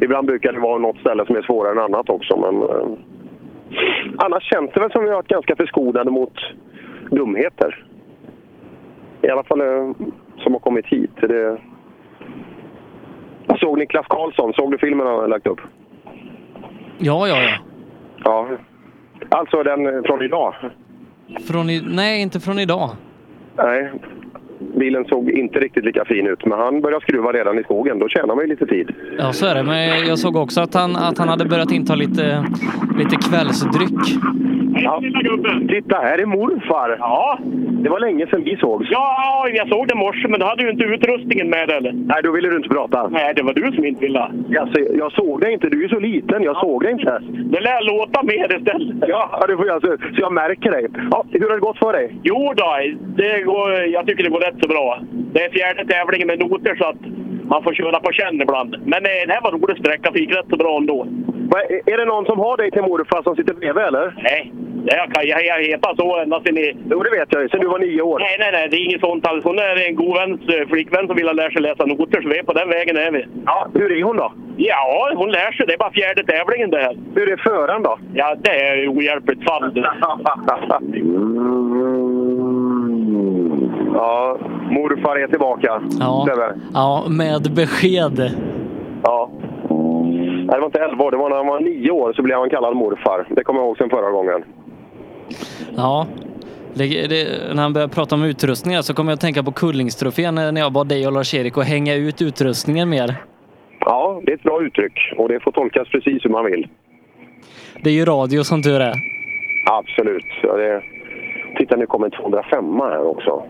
ibland 0.00 0.26
brukar 0.26 0.52
det 0.52 0.60
vara 0.60 0.78
något 0.78 0.98
ställe 0.98 1.26
som 1.26 1.36
är 1.36 1.42
svårare 1.42 1.72
än 1.72 1.78
annat 1.78 2.10
också. 2.10 2.36
Men, 2.36 2.62
eh, 2.62 2.98
annars 4.16 4.42
känns 4.42 4.70
det 4.74 4.80
väl 4.80 4.90
som 4.90 5.02
vi 5.02 5.08
har 5.08 5.16
varit 5.16 5.28
ganska 5.28 5.56
förskonade 5.56 6.10
mot 6.10 6.34
dumheter. 7.10 7.86
I 9.22 9.30
alla 9.30 9.44
fall 9.44 9.60
eh, 9.60 9.90
som 10.36 10.52
har 10.52 10.60
kommit 10.60 10.86
hit. 10.86 11.16
Det... 11.20 11.58
Såg 13.60 13.78
Niklas 13.78 14.06
Karlsson. 14.08 14.52
Såg 14.52 14.70
du 14.70 14.78
filmen 14.78 15.06
han 15.06 15.16
har 15.16 15.28
lagt 15.28 15.46
upp? 15.46 15.60
Ja, 16.98 17.28
ja, 17.28 17.42
ja. 17.42 17.58
Ja. 18.24 18.48
Alltså 19.28 19.62
den 19.62 19.86
eh, 19.86 20.02
från 20.02 20.22
idag. 20.22 20.54
Från 21.48 21.70
i, 21.70 21.82
nej, 21.88 22.22
inte 22.22 22.40
från 22.40 22.58
idag. 22.58 22.90
Nej, 23.56 23.90
bilen 24.78 25.04
såg 25.04 25.30
inte 25.30 25.58
riktigt 25.58 25.84
lika 25.84 26.04
fin 26.04 26.26
ut, 26.26 26.46
men 26.46 26.58
han 26.58 26.80
började 26.80 27.02
skruva 27.02 27.32
redan 27.32 27.58
i 27.58 27.62
skogen. 27.62 27.98
Då 27.98 28.08
tjänar 28.08 28.34
man 28.34 28.44
ju 28.44 28.50
lite 28.50 28.66
tid. 28.66 28.90
Ja, 29.18 29.32
så 29.32 29.46
är 29.46 29.54
det. 29.54 29.62
Men 29.62 30.06
jag 30.08 30.18
såg 30.18 30.36
också 30.36 30.60
att 30.60 30.74
han, 30.74 30.96
att 30.96 31.18
han 31.18 31.28
hade 31.28 31.44
börjat 31.44 31.72
inta 31.72 31.94
lite, 31.94 32.44
lite 32.98 33.16
kvällsdryck. 33.16 34.00
Ja. 34.82 35.02
Titta, 35.68 35.96
här 35.96 36.18
är 36.18 36.26
morfar! 36.26 36.96
Ja. 36.98 37.38
Det 37.82 37.88
var 37.90 38.00
länge 38.00 38.26
sedan 38.26 38.44
vi 38.44 38.56
sågs. 38.56 38.88
Ja, 38.90 39.46
jag 39.52 39.68
såg 39.68 39.88
det 39.88 39.94
i 39.94 39.96
morse, 39.96 40.28
men 40.28 40.40
då 40.40 40.46
hade 40.46 40.62
du 40.62 40.70
inte 40.70 40.84
utrustningen 40.84 41.50
med 41.50 41.70
eller? 41.70 41.92
Nej, 41.92 42.20
då 42.24 42.32
ville 42.32 42.48
du 42.48 42.56
inte 42.56 42.68
prata. 42.68 43.08
Nej, 43.08 43.32
det 43.36 43.42
var 43.42 43.54
du 43.54 43.72
som 43.72 43.84
inte 43.84 44.00
ville. 44.00 44.20
Alltså, 44.60 44.80
jag 45.02 45.12
såg 45.12 45.40
dig 45.40 45.52
inte. 45.52 45.68
Du 45.68 45.84
är 45.84 45.88
så 45.88 45.98
liten. 46.00 46.42
Jag 46.42 46.56
såg 46.56 46.82
dig 46.82 46.92
inte. 46.92 47.18
Det 47.52 47.60
lär 47.60 47.98
låta 47.98 48.22
mer 48.22 48.56
istället. 48.58 48.96
Ja, 49.08 49.44
det 49.48 49.56
får 49.56 49.66
jag, 49.66 49.74
alltså, 49.74 49.96
så 50.14 50.20
jag 50.20 50.32
märker 50.32 50.70
dig. 50.70 50.86
Ja, 51.10 51.24
hur 51.30 51.48
har 51.48 51.54
det 51.54 51.60
gått 51.60 51.78
för 51.78 51.92
dig? 51.92 52.16
Jo 52.22 52.52
då, 52.56 52.70
det 53.16 53.42
går, 53.42 53.72
jag 53.72 54.06
tycker 54.06 54.25
det 54.26 54.30
går 54.30 54.40
rätt 54.40 54.60
så 54.62 54.68
bra. 54.68 55.00
Det 55.34 55.44
är 55.44 55.50
fjärde 55.50 55.86
tävlingen 55.86 56.26
med 56.28 56.38
noter 56.38 56.74
så 56.80 56.84
att 56.84 57.00
man 57.52 57.62
får 57.62 57.74
köra 57.74 58.00
på 58.00 58.12
känn 58.12 58.42
ibland. 58.42 58.70
Men 58.92 59.00
eh, 59.10 59.22
det 59.26 59.32
här 59.34 59.40
var 59.42 59.52
en 59.52 59.60
rolig 59.60 59.78
sträcka, 59.78 60.12
fick 60.12 60.30
rätt 60.36 60.48
så 60.50 60.56
bra 60.56 60.76
ändå. 60.76 60.98
Va, 61.52 61.58
är- 61.86 61.96
det 61.98 62.04
någon 62.04 62.26
som 62.26 62.38
har 62.38 62.56
dig 62.56 62.70
till 62.70 62.82
morfar 62.82 63.22
som 63.22 63.36
sitter 63.36 63.54
bredvid, 63.54 63.84
eller? 63.84 64.14
Nej, 64.28 64.52
jag 64.84 65.12
kan 65.12 65.26
jag, 65.26 65.44
jag 65.46 65.58
heter 65.62 65.94
så 65.96 66.16
ända 66.22 66.40
sedan 66.40 66.58
i... 66.58 66.76
Jo, 66.90 67.02
det 67.02 67.10
vet 67.18 67.32
jag 67.32 67.42
ju. 67.42 67.48
Sen 67.48 67.60
du 67.60 67.66
var 67.68 67.78
nio 67.78 68.02
år. 68.02 68.18
Nej, 68.18 68.36
nej, 68.38 68.50
nej, 68.52 68.68
det 68.70 68.76
är 68.76 68.84
inget 68.84 69.00
sånt 69.00 69.26
alls. 69.26 69.44
Hon 69.44 69.58
är 69.58 69.88
en 69.88 69.96
god 69.96 70.14
väns 70.18 70.40
eh, 70.54 70.68
flickvän 70.68 71.06
som 71.06 71.16
vill 71.16 71.26
lära 71.26 71.50
sig 71.50 71.62
läsa 71.62 71.86
noter, 71.86 72.22
så 72.22 72.28
vi 72.28 72.38
är 72.38 72.42
på 72.42 72.52
den 72.52 72.68
vägen 72.68 72.96
är 72.96 73.10
vi. 73.10 73.24
Ja, 73.46 73.68
hur 73.74 73.92
är 73.98 74.02
hon 74.02 74.16
då? 74.16 74.32
Ja, 74.56 75.12
hon 75.16 75.30
lär 75.30 75.52
sig. 75.52 75.66
Det 75.66 75.72
är 75.72 75.78
bara 75.78 75.92
fjärde 75.92 76.24
tävlingen 76.24 76.70
det 76.70 76.78
här. 76.78 76.96
Hur 77.14 77.32
är 77.32 77.36
föraren 77.36 77.82
då? 77.82 77.98
Ja, 78.14 78.34
det 78.44 78.50
är 78.50 78.88
ohjälpligt 78.92 79.44
fall. 79.48 79.72
Ja, 83.96 84.38
morfar 84.70 85.16
är 85.16 85.26
tillbaka. 85.26 85.82
Ja, 86.00 86.26
Stämmer. 86.28 86.54
ja 86.74 87.04
med 87.08 87.52
besked. 87.54 88.30
Ja. 89.02 89.30
Nej, 90.46 90.54
det 90.54 90.60
var 90.60 90.66
inte 90.66 90.78
11 90.80 91.04
år, 91.04 91.10
det 91.10 91.16
var 91.16 91.30
när 91.30 91.36
han 91.36 91.46
var 91.46 91.60
nio 91.60 91.90
år 91.90 92.12
så 92.12 92.22
blev 92.22 92.38
han 92.38 92.50
kallad 92.50 92.76
morfar. 92.76 93.26
Det 93.30 93.44
kommer 93.44 93.60
jag 93.60 93.66
ihåg 93.66 93.76
sen 93.78 93.90
förra 93.90 94.10
gången. 94.10 94.44
Ja. 95.76 96.06
Det, 96.74 96.84
det, 97.06 97.54
när 97.54 97.62
han 97.62 97.72
började 97.72 97.92
prata 97.94 98.14
om 98.14 98.24
utrustningar 98.24 98.82
så 98.82 98.94
kommer 98.94 99.10
jag 99.12 99.14
att 99.16 99.20
tänka 99.20 99.42
på 99.42 99.52
Kullingstrofén 99.52 100.34
när 100.34 100.60
jag 100.60 100.72
bad 100.72 100.88
dig 100.88 101.06
och 101.06 101.12
Lars-Erik 101.12 101.58
att 101.58 101.68
hänga 101.68 101.94
ut 101.94 102.22
utrustningen 102.22 102.88
mer. 102.88 103.14
Ja, 103.80 104.20
det 104.24 104.32
är 104.32 104.36
ett 104.36 104.42
bra 104.42 104.62
uttryck 104.62 105.14
och 105.18 105.28
det 105.28 105.40
får 105.40 105.52
tolkas 105.52 105.88
precis 105.88 106.24
hur 106.24 106.30
man 106.30 106.44
vill. 106.44 106.68
Det 107.82 107.90
är 107.90 107.94
ju 107.94 108.04
radio 108.04 108.42
som 108.44 108.62
tur 108.62 108.80
är. 108.80 108.94
Absolut. 109.70 110.24
Ja, 110.42 110.52
det... 110.56 110.82
Titta, 111.58 111.76
nu 111.76 111.86
kommer 111.86 112.06
en 112.06 112.12
205 112.12 112.80
här 112.80 113.06
också. 113.06 113.42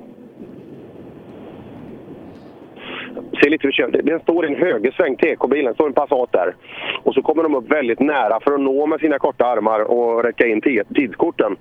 Ser 3.43 3.51
lite 3.51 3.66
hur 3.66 3.72
kör. 3.72 3.88
Den 4.02 4.20
står 4.20 4.44
i 4.44 4.48
en 4.48 4.60
högersväng, 4.60 5.16
TK-bilen. 5.16 5.74
står 5.74 5.86
en 5.86 5.93
Passat 5.93 6.32
där. 6.32 6.55
Och 7.02 7.14
så 7.14 7.22
kommer 7.22 7.43
de 7.43 7.55
upp 7.55 7.72
väldigt 7.72 8.01
nära 8.01 8.40
för 8.40 8.52
att 8.52 8.60
nå 8.60 8.86
med 8.86 9.01
sina 9.01 9.18
korta 9.18 9.47
armar 9.47 9.80
och 9.80 10.24
räcka 10.24 10.47
in 10.47 10.60
tidskorten. 10.94 11.56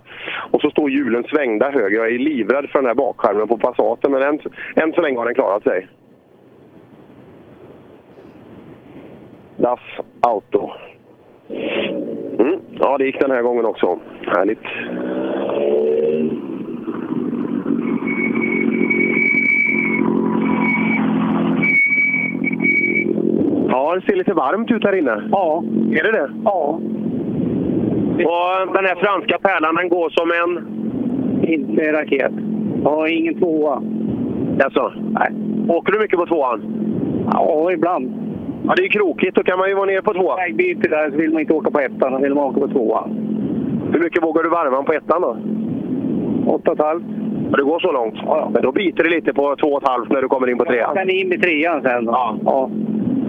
Och 0.52 0.61
så 0.61 0.69
står 0.69 0.90
hjulen 0.90 1.23
svängda 1.23 1.72
höger. 1.72 1.98
Jag 1.98 2.07
är 2.07 2.19
livrädd 2.19 2.69
för 2.69 2.80
den 2.80 2.88
här 2.88 2.95
bakskärmen 2.95 3.48
på 3.48 3.57
Passaten, 3.57 4.11
men 4.11 4.22
än, 4.22 4.40
än 4.76 4.94
så 4.94 5.02
länge 5.02 5.18
har 5.18 5.26
den 5.26 5.36
klarat 5.36 5.64
sig. 5.64 5.88
Das 9.57 9.80
Auto. 10.22 10.72
Mm. 12.40 12.60
Ja, 12.80 12.98
det 12.98 13.06
gick 13.06 13.19
den 13.19 13.32
här 13.32 13.41
gången 13.41 13.65
också. 13.65 13.99
Härligt. 14.22 14.60
Ja, 23.76 23.96
det 23.96 24.02
ser 24.02 24.16
lite 24.16 24.34
varmt 24.34 24.72
ut 24.72 24.84
här 24.84 24.96
inne. 24.96 25.24
Ja. 25.32 25.64
Är 25.92 26.04
det 26.04 26.12
det? 26.12 26.30
Ja. 26.44 26.80
Och 28.32 28.74
den 28.74 28.86
här 28.86 28.96
franska 28.96 29.38
pärlan, 29.38 29.76
den 29.76 29.90
går 29.90 30.10
som 30.10 30.32
en... 30.32 30.52
Inte 31.54 31.92
raket. 31.94 32.32
Ja, 32.84 33.08
ingen 33.08 33.40
tvåa. 33.40 33.82
Alltså, 34.64 34.94
nej. 35.12 35.30
Åker 35.68 35.92
du 35.92 36.00
mycket 36.00 36.20
på 36.20 36.26
tvåan? 36.26 36.62
Ja, 37.32 37.72
ibland. 37.72 38.14
Ja, 38.68 38.74
det 38.76 38.82
är 38.82 38.84
ju 38.84 38.90
krokigt. 38.90 39.36
Då 39.36 39.44
kan 39.44 39.60
man 39.60 39.70
ju 39.70 39.76
vara 39.76 39.86
nere 39.86 40.02
på 40.02 40.14
tvåan. 40.14 40.38
Vägbyte 40.38 40.90
där 40.90 41.12
så 41.12 41.18
vill 41.18 41.32
man 41.32 41.42
inte 41.42 41.54
åka 41.54 41.72
på 41.72 41.80
ettan, 41.80 42.12
då 42.12 42.18
vill 42.18 42.34
man 42.34 42.44
åka 42.44 42.60
på 42.60 42.68
tvåan. 42.68 43.10
Hur 43.94 44.00
mycket 44.00 44.24
vågar 44.24 44.44
du 44.44 44.50
varva 44.50 44.84
på 44.84 44.94
ettan 44.94 45.22
då? 45.22 45.38
Åtta 46.54 46.72
och 46.72 46.80
ett 46.80 46.86
halvt. 46.86 47.04
Ja, 47.52 47.58
det 47.58 47.64
går 47.64 47.80
så 47.80 47.92
långt? 47.92 48.16
Men 48.54 48.62
då 48.62 48.72
biter 48.72 49.04
det 49.04 49.10
lite 49.10 49.34
på 49.34 49.56
två 49.56 49.68
och 49.68 49.84
ett 49.84 49.90
halvt 49.90 50.12
när 50.12 50.22
du 50.22 50.28
kommer 50.28 50.50
in 50.50 50.58
på 50.58 50.66
trean? 50.66 50.96
Sen 50.96 51.10
in 51.10 51.34
i 51.34 51.38
trean 51.38 51.82
sen. 51.82 52.06
Ja. 52.06 52.38
ja. 52.46 52.70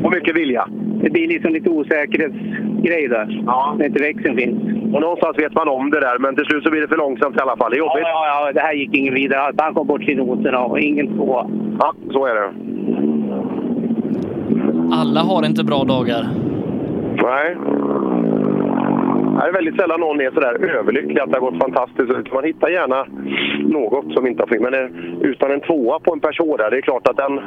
Och 0.04 0.12
mycket 0.12 0.36
vilja? 0.36 0.68
Det 1.02 1.10
blir 1.10 1.28
liksom 1.28 1.52
lite 1.52 1.70
osäkerhetsgrej 1.70 3.08
där. 3.08 3.42
Ja. 3.46 3.74
När 3.78 3.86
inte 3.86 4.02
växeln 4.02 4.36
finns. 4.36 4.58
Och 4.94 5.00
någonstans 5.00 5.38
vet 5.38 5.54
man 5.54 5.68
om 5.68 5.90
det 5.90 6.00
där, 6.00 6.18
men 6.18 6.36
till 6.36 6.44
slut 6.44 6.64
så 6.64 6.70
blir 6.70 6.80
det 6.80 6.88
för 6.88 6.96
långsamt 6.96 7.36
i 7.36 7.40
alla 7.40 7.56
fall. 7.56 7.70
Det 7.70 7.76
är 7.76 7.78
jobbigt. 7.78 8.02
Ja, 8.02 8.26
ja, 8.26 8.46
ja, 8.46 8.52
det 8.52 8.60
här 8.60 8.72
gick 8.72 8.94
ingen 8.94 9.14
vidare. 9.14 9.52
Han 9.58 9.74
kom 9.74 9.86
bort 9.86 10.02
till 10.04 10.16
noterna 10.18 10.58
och 10.58 10.80
ingen 10.80 11.06
tvåa. 11.06 11.50
Ja, 11.80 11.94
så 12.12 12.26
är 12.26 12.34
det. 12.34 12.50
Alla 14.92 15.20
har 15.20 15.46
inte 15.46 15.64
bra 15.64 15.84
dagar. 15.84 16.22
Nej. 17.22 17.56
Det 19.40 19.48
är 19.48 19.52
väldigt 19.52 19.76
sällan 19.76 20.00
någon 20.00 20.20
är 20.20 20.30
sådär 20.30 20.76
överlycklig 20.78 21.20
att 21.20 21.30
det 21.30 21.36
har 21.40 21.50
gått 21.50 21.62
fantastiskt. 21.62 22.10
ut. 22.10 22.32
Man 22.32 22.44
hittar 22.44 22.68
gärna 22.68 23.06
något 23.60 24.12
som 24.12 24.26
inte 24.26 24.42
har 24.42 24.46
fungerat. 24.46 24.72
Men 24.72 24.84
eh, 24.84 25.30
utan 25.30 25.50
en 25.50 25.60
tvåa 25.60 25.98
på 25.98 26.12
en 26.12 26.20
Peugeot 26.20 26.58
där, 26.58 26.70
det 26.70 26.76
är 26.76 26.80
klart 26.80 27.08
att 27.08 27.16
den... 27.16 27.40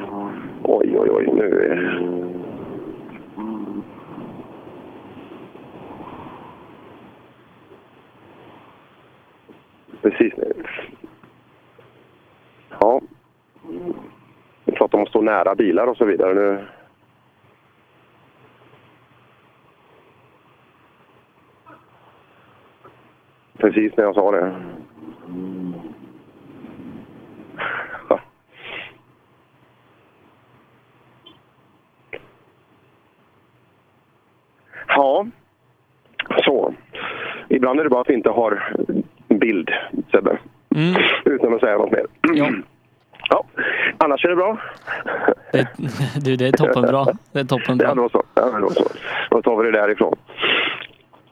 Oj, 0.64 0.98
oj, 1.00 1.10
oj. 1.12 1.30
Nu 1.36 1.80
Precis. 10.02 10.34
Ja. 12.80 13.02
Vi 14.66 14.72
pratar 14.72 14.98
om 14.98 15.04
att 15.04 15.10
stå 15.10 15.22
nära 15.22 15.56
bilar 15.56 15.88
och 15.88 15.98
så 15.98 16.06
vidare. 16.06 16.34
Nu... 16.34 16.66
Precis 23.58 23.98
när 23.98 24.04
jag 24.04 24.16
sa 24.16 24.32
det. 24.32 24.56
Ja. 28.10 28.20
Ja, 34.88 35.28
så. 36.46 36.74
Ibland 37.50 37.80
är 37.80 37.84
det 37.84 37.90
bara 37.90 38.02
att 38.02 38.10
vi 38.10 38.14
inte 38.14 38.30
har 38.30 38.74
bild, 39.50 39.70
Sebbe. 40.12 40.38
Utan 41.26 41.54
att 41.54 41.60
säga 41.60 41.78
något 41.78 41.92
mer. 41.92 42.06
Ja. 42.34 42.50
Ja, 43.30 43.44
annars 43.98 44.26
är 44.26 44.30
det 44.30 44.36
bra. 44.36 44.58
Det, 45.52 45.68
du, 46.24 46.36
det 46.36 46.48
är 46.48 46.52
toppenbra. 46.52 47.06
Det 47.32 47.40
är 47.40 47.44
toppenbra. 47.44 47.88
Ja, 47.88 47.96
då 47.96 48.10
så. 48.10 48.24
Ja, 48.36 48.60
då 48.62 48.70
så. 48.70 48.88
Då 49.30 49.42
tar 49.42 49.58
vi 49.58 49.72
det 49.72 49.82
därifrån. 49.82 50.16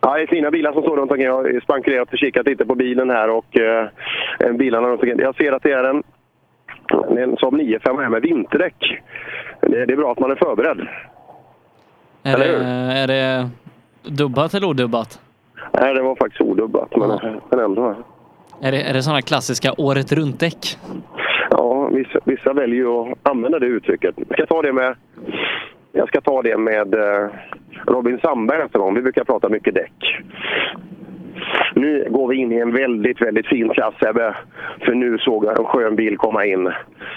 Ja, 0.02 0.16
det 0.18 0.22
är 0.22 0.28
fina 0.28 0.52
bilar 0.52 0.74
som 0.74 0.82
står 0.82 0.98
runt 0.98 1.12
omkring. 1.12 1.26
Jag 1.26 1.34
har 1.34 1.60
spankulerat 1.64 2.14
och 2.14 2.20
kikat 2.20 2.46
lite 2.46 2.66
på 2.66 2.76
bilen 2.76 3.10
här 3.10 3.30
och 3.30 3.58
eh, 3.58 3.88
bilarna 4.54 4.88
runt 4.88 5.02
omkring. 5.02 5.20
Jag 5.20 5.36
ser 5.36 5.52
att 5.52 5.64
det 5.64 5.72
är 5.72 5.84
en, 5.84 6.04
det 6.88 7.22
är 7.22 7.24
en 7.24 7.38
Saab 7.38 7.54
9-5 7.54 8.02
här 8.02 8.10
med 8.10 8.22
vinterdäck. 8.22 9.02
Det, 9.62 9.86
det 9.86 9.94
är 9.94 9.98
bra 9.98 10.12
att 10.12 10.20
man 10.20 10.32
är 10.32 10.36
förberedd. 10.36 10.88
Är 12.24 12.38
det, 12.38 12.56
är 13.02 13.08
det 13.08 13.50
dubbat 14.04 14.54
eller 14.54 14.68
odubbat? 14.68 15.20
Nej, 15.80 15.94
det 15.94 16.02
var 16.02 16.16
faktiskt 16.16 16.42
odubbat, 16.42 16.96
men, 16.96 17.20
men 17.50 17.60
ändå. 17.60 17.96
Är 18.62 18.72
det, 18.72 18.82
är 18.82 18.94
det 18.94 19.04
sådana 19.04 19.22
klassiska 19.22 19.74
året 19.78 20.12
runt-däck? 20.12 20.78
Ja, 21.50 21.88
vissa, 21.88 22.20
vissa 22.24 22.54
väljer 22.54 22.76
ju 22.76 22.88
att 22.88 23.30
använda 23.30 23.60
det 23.60 23.66
uttrycket. 23.66 24.16
Jag 24.18 24.38
ska 24.38 24.46
ta 24.46 24.62
det 24.62 24.74
med, 24.74 24.96
jag 25.92 26.08
ska 26.08 26.22
ta 26.22 26.42
det 26.42 26.58
med 26.58 26.94
eh, 26.94 27.30
Robin 27.88 28.20
Sandberg 28.22 28.64
nästa 28.64 28.80
gång. 28.80 28.96
Vi 28.96 29.02
brukar 29.02 29.24
prata 29.24 29.50
mycket 29.50 29.74
däck. 29.74 30.22
Nu 31.76 32.08
går 32.10 32.28
vi 32.28 32.36
in 32.36 32.52
i 32.52 32.60
en 32.60 32.74
väldigt, 32.74 33.22
väldigt 33.22 33.48
fin 33.48 33.70
klass, 33.70 33.94
Sebbe. 34.00 34.36
För 34.80 34.94
nu 34.94 35.18
såg 35.18 35.46
jag 35.46 35.60
en 35.60 35.66
skön 35.66 35.96
bil 35.96 36.18
komma 36.18 36.46
in. 36.46 36.72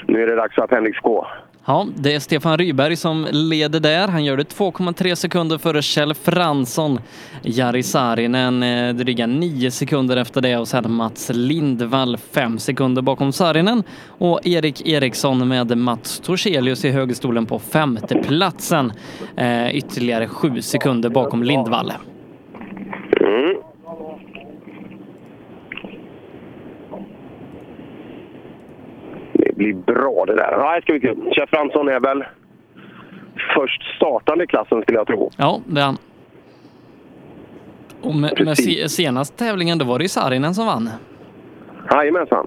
Nu 0.06 0.22
är 0.22 0.26
det 0.26 0.36
dags 0.36 0.54
för 0.54 0.62
Appendix 0.62 0.98
K. 0.98 1.26
Ja, 1.64 1.86
det 1.96 2.14
är 2.14 2.20
Stefan 2.20 2.58
Ryberg 2.58 2.96
som 2.96 3.26
leder 3.30 3.80
där. 3.80 4.08
Han 4.08 4.24
gör 4.24 4.36
det 4.36 4.56
2,3 4.56 5.14
sekunder 5.14 5.58
före 5.58 5.82
Kjell 5.82 6.14
Fransson. 6.14 7.00
Jari 7.42 7.82
Saarinen 7.82 8.62
eh, 8.62 8.94
dryga 8.94 9.26
9 9.26 9.70
sekunder 9.70 10.16
efter 10.16 10.40
det 10.40 10.56
och 10.56 10.68
sen 10.68 10.92
Mats 10.92 11.30
Lindvall 11.34 12.16
5 12.16 12.58
sekunder 12.58 13.02
bakom 13.02 13.32
Saarinen 13.32 13.82
och 14.06 14.46
Erik 14.46 14.86
Eriksson 14.86 15.48
med 15.48 15.78
Mats 15.78 16.20
Torselius 16.20 16.84
i 16.84 16.90
högerstolen 16.90 17.46
på 17.46 17.58
femte 17.58 18.14
platsen. 18.14 18.92
Eh, 19.36 19.76
ytterligare 19.76 20.28
7 20.28 20.62
sekunder 20.62 21.08
bakom 21.08 21.42
Lindvall. 21.42 21.92
Blir 29.60 29.74
bra 29.74 30.24
det 30.26 30.34
där. 30.34 30.52
Ja, 30.52 30.74
det 30.74 30.82
ska 30.82 30.92
bli 30.92 31.00
kul. 31.00 31.32
Kjell 31.32 31.46
Fransson 31.46 31.88
är 31.88 32.00
väl 32.00 32.24
först 33.54 33.96
startande 33.96 34.44
i 34.44 34.46
klassen 34.46 34.82
skulle 34.82 34.98
jag 34.98 35.06
tro. 35.06 35.30
Ja, 35.36 35.60
det 35.66 35.80
är 35.80 35.84
han. 35.84 35.96
Och 38.02 38.14
med, 38.14 38.40
med 38.44 38.56
se, 38.56 38.88
senaste 38.88 39.44
tävlingen 39.44 39.78
då 39.78 39.84
var 39.84 39.98
det 39.98 40.04
ju 40.04 40.08
Saarinen 40.08 40.54
som 40.54 40.66
vann. 40.66 40.90
Jajamensan. 41.90 42.46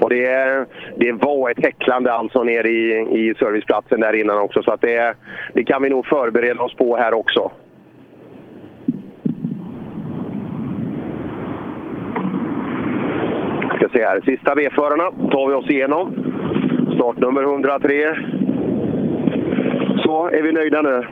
Och 0.00 0.10
det, 0.10 0.66
det 0.96 1.12
var 1.12 1.50
ett 1.50 1.64
häcklande 1.64 2.12
alltså 2.12 2.42
nere 2.42 2.68
i, 2.68 3.06
i 3.10 3.34
serviceplatsen 3.38 4.00
där 4.00 4.20
innan 4.20 4.38
också. 4.38 4.62
Så 4.62 4.72
att 4.72 4.80
det, 4.80 5.14
det 5.54 5.64
kan 5.64 5.82
vi 5.82 5.90
nog 5.90 6.06
förbereda 6.06 6.62
oss 6.62 6.74
på 6.74 6.96
här 6.96 7.14
också. 7.14 7.50
Ska 13.82 13.98
se 13.98 14.04
här. 14.04 14.20
Sista 14.20 14.54
V-förarna 14.54 15.30
tar 15.30 15.48
vi 15.48 15.54
oss 15.54 15.70
igenom. 15.70 16.14
Startnummer 16.94 17.42
103. 17.42 18.16
Så, 20.04 20.26
är 20.26 20.42
vi 20.42 20.52
nöjda 20.52 20.82
nu? 20.82 21.06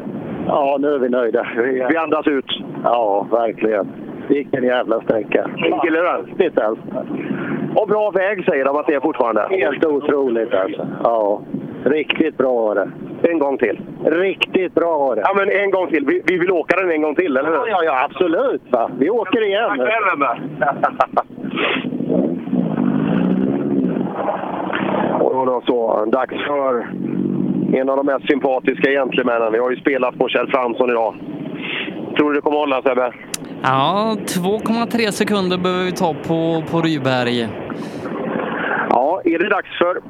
Ja, 0.47 0.77
nu 0.81 0.95
är 0.95 0.99
vi 0.99 1.09
nöjda. 1.09 1.47
Vi 1.89 1.97
andas 1.97 2.27
ut. 2.27 2.61
Ja, 2.85 3.27
verkligen. 3.31 3.89
Vilken 4.29 4.65
jävla 4.65 5.01
sträcka. 5.01 5.51
Enkel 5.65 5.97
är 5.97 6.03
den? 6.03 6.65
Alls. 6.65 6.79
Och 7.77 7.89
bra 7.89 8.11
väg 8.11 8.45
säger 8.45 8.65
de 8.65 8.77
att 8.77 8.87
det 8.87 8.95
är 8.95 9.01
fortfarande. 9.01 9.47
Helt 9.51 9.85
otroligt 9.85 10.55
alltså. 10.55 10.89
Ja, 11.05 11.43
riktigt 11.85 12.37
bra 12.37 12.53
var 12.53 12.75
det. 12.75 12.91
En 13.31 13.39
gång 13.39 13.59
till. 13.59 13.81
Riktigt 14.05 14.75
bra 14.75 14.99
var 14.99 15.17
det. 15.17 15.23
Ja, 15.25 15.35
men 15.37 15.51
en 15.51 15.71
gång 15.71 15.91
till. 15.91 16.07
Vi, 16.07 16.23
vi 16.27 16.39
vill 16.39 16.51
åka 16.51 16.77
den 16.77 16.91
en 16.91 17.03
gång 17.03 17.15
till, 17.15 17.37
eller 17.37 17.51
hur? 17.51 17.57
Ja, 17.57 17.67
ja, 17.69 17.85
ja 17.85 18.05
absolut. 18.05 18.63
Va? 18.71 18.91
Vi 18.99 19.11
åker 19.11 19.47
igen. 19.47 19.89
Och 25.31 25.47
då 25.47 25.63
så, 25.67 26.05
dags 26.05 26.35
för 26.47 26.81
en 27.79 27.89
av 27.91 27.97
de 27.97 28.07
mest 28.07 28.27
sympatiska 28.27 28.91
gentlemännen. 28.91 29.53
Vi 29.53 29.59
har 29.59 29.71
ju 29.71 29.77
spelat 29.77 30.19
på 30.19 30.29
Kjell 30.29 30.51
Fransson 30.51 30.91
idag. 30.91 31.15
Tror 32.17 32.31
du 32.31 32.35
det 32.35 32.41
kommer 32.41 32.59
hålla 32.59 32.83
Sebbe? 32.83 33.13
Ja, 33.63 34.17
2,3 34.19 35.11
sekunder 35.11 35.59
behöver 35.59 35.85
vi 35.85 35.93
ta 35.93 36.15
på, 36.15 36.63
på 36.71 36.81
Ryberg. 36.81 37.49
Ja, 38.91 39.21
är 39.25 39.39
det 39.39 39.49
dags 39.49 39.79
för 39.79 40.01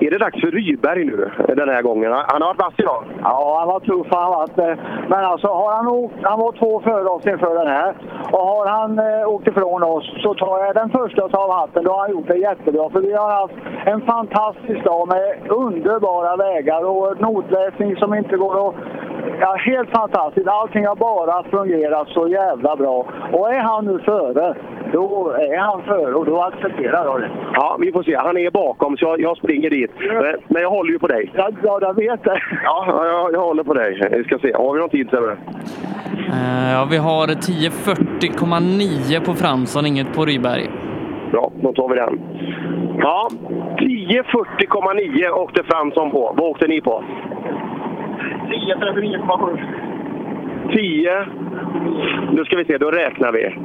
är 0.00 0.10
det 0.10 0.18
dags 0.18 0.40
för 0.40 0.50
Ryberg 0.50 1.04
nu 1.04 1.30
den 1.48 1.68
här 1.68 1.82
gången? 1.82 2.12
Han 2.12 2.42
har 2.42 2.48
varit 2.48 2.60
vass 2.60 2.74
idag. 2.76 3.04
Ja, 3.22 3.56
han 3.58 3.68
var 3.68 3.80
tuff 3.80 4.06
han 4.10 4.24
har 4.24 4.36
varit. 4.36 4.78
Men 5.08 5.24
alltså 5.24 5.46
har 5.46 5.72
han 5.72 5.86
åkt, 5.88 6.14
han 6.22 6.38
var 6.38 6.52
två 6.52 6.80
före 6.80 7.08
oss 7.08 7.26
inför 7.26 7.54
den 7.54 7.66
här. 7.66 7.94
Och 8.32 8.46
har 8.52 8.66
han 8.66 8.98
eh, 8.98 9.28
åkt 9.28 9.48
ifrån 9.48 9.82
oss 9.82 10.22
så 10.22 10.34
tar 10.34 10.64
jag 10.64 10.74
den 10.74 10.90
första 10.90 11.22
av 11.22 11.52
hatten. 11.52 11.84
Då 11.84 11.90
har 11.92 12.00
han 12.00 12.10
gjort 12.10 12.28
det 12.28 12.36
jättebra. 12.36 12.90
För 12.90 13.00
vi 13.00 13.12
har 13.12 13.30
haft 13.40 13.54
en 13.84 14.00
fantastisk 14.00 14.84
dag 14.84 15.08
med 15.08 15.50
underbara 15.50 16.36
vägar 16.36 16.84
och 16.84 17.20
notläsning 17.20 17.96
som 17.96 18.14
inte 18.14 18.36
går 18.36 18.68
att... 18.68 18.74
Ja, 19.40 19.56
helt 19.60 19.90
fantastiskt. 19.90 20.48
Allting 20.48 20.86
har 20.86 20.96
bara 20.96 21.42
fungerat 21.50 22.08
så 22.08 22.28
jävla 22.28 22.76
bra. 22.76 23.06
Och 23.32 23.52
är 23.54 23.60
han 23.60 23.84
nu 23.84 23.98
före, 23.98 24.54
då 24.92 25.30
är 25.30 25.58
han 25.58 25.82
före 25.82 26.14
och 26.14 26.26
då 26.26 26.42
accepterar 26.42 27.04
jag 27.04 27.20
det. 27.20 27.30
Ja, 27.52 27.76
vi 27.80 27.92
får 27.92 28.02
se. 28.02 28.16
Han 28.16 28.36
är 28.36 28.50
bakom 28.50 28.96
så 28.96 29.04
jag, 29.04 29.20
jag 29.20 29.36
springer 29.36 29.70
dit. 29.70 29.90
Men, 29.98 30.34
men 30.48 30.62
jag 30.62 30.70
håller 30.70 30.92
ju 30.92 30.98
på 30.98 31.06
dig. 31.06 31.32
Ja, 31.34 31.50
ja 31.62 31.78
jag 31.80 31.94
vet 31.94 32.24
det. 32.24 32.40
Ja, 32.64 32.84
ja, 32.88 33.06
jag, 33.06 33.32
jag 33.32 33.40
håller 33.40 33.64
på 33.64 33.74
dig. 33.74 34.08
Vi 34.12 34.24
ska 34.24 34.38
se. 34.38 34.52
Har 34.52 34.74
vi 34.74 34.80
någon 34.80 34.90
tid 34.90 35.10
Sebbe? 35.10 35.36
Eh, 36.28 36.72
Ja, 36.72 36.86
vi 36.90 36.96
har 36.96 37.26
10.40,9 37.26 39.24
på 39.26 39.34
Fransson, 39.34 39.86
inget 39.86 40.14
på 40.16 40.24
Ryberg. 40.24 40.70
Bra, 41.30 41.50
då 41.62 41.72
tar 41.72 41.88
vi 41.88 41.94
den. 41.96 42.20
Ja, 42.98 43.28
10.40,9 43.78 45.30
åkte 45.30 45.62
Fransson 45.64 46.10
på. 46.10 46.34
Vad 46.36 46.50
åkte 46.50 46.66
ni 46.66 46.80
på? 46.80 47.04
10.39,7. 48.50 49.58
10. 50.72 51.26
Nu 52.32 52.44
ska 52.44 52.56
vi 52.56 52.64
se, 52.64 52.78
då 52.78 52.90
räknar 52.90 53.32
vi. 53.32 53.56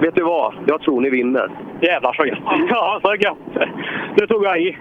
Vet 0.00 0.14
du 0.14 0.22
vad? 0.22 0.54
Jag 0.66 0.80
tror 0.80 1.00
ni 1.00 1.10
vinner. 1.10 1.50
Jävlar 1.80 2.12
så 2.12 2.26
gött! 2.26 2.38
Ja, 2.70 3.00
så 3.02 3.14
gött! 3.14 3.68
Nu 4.20 4.26
tog 4.26 4.44
jag 4.44 4.60
i. 4.60 4.78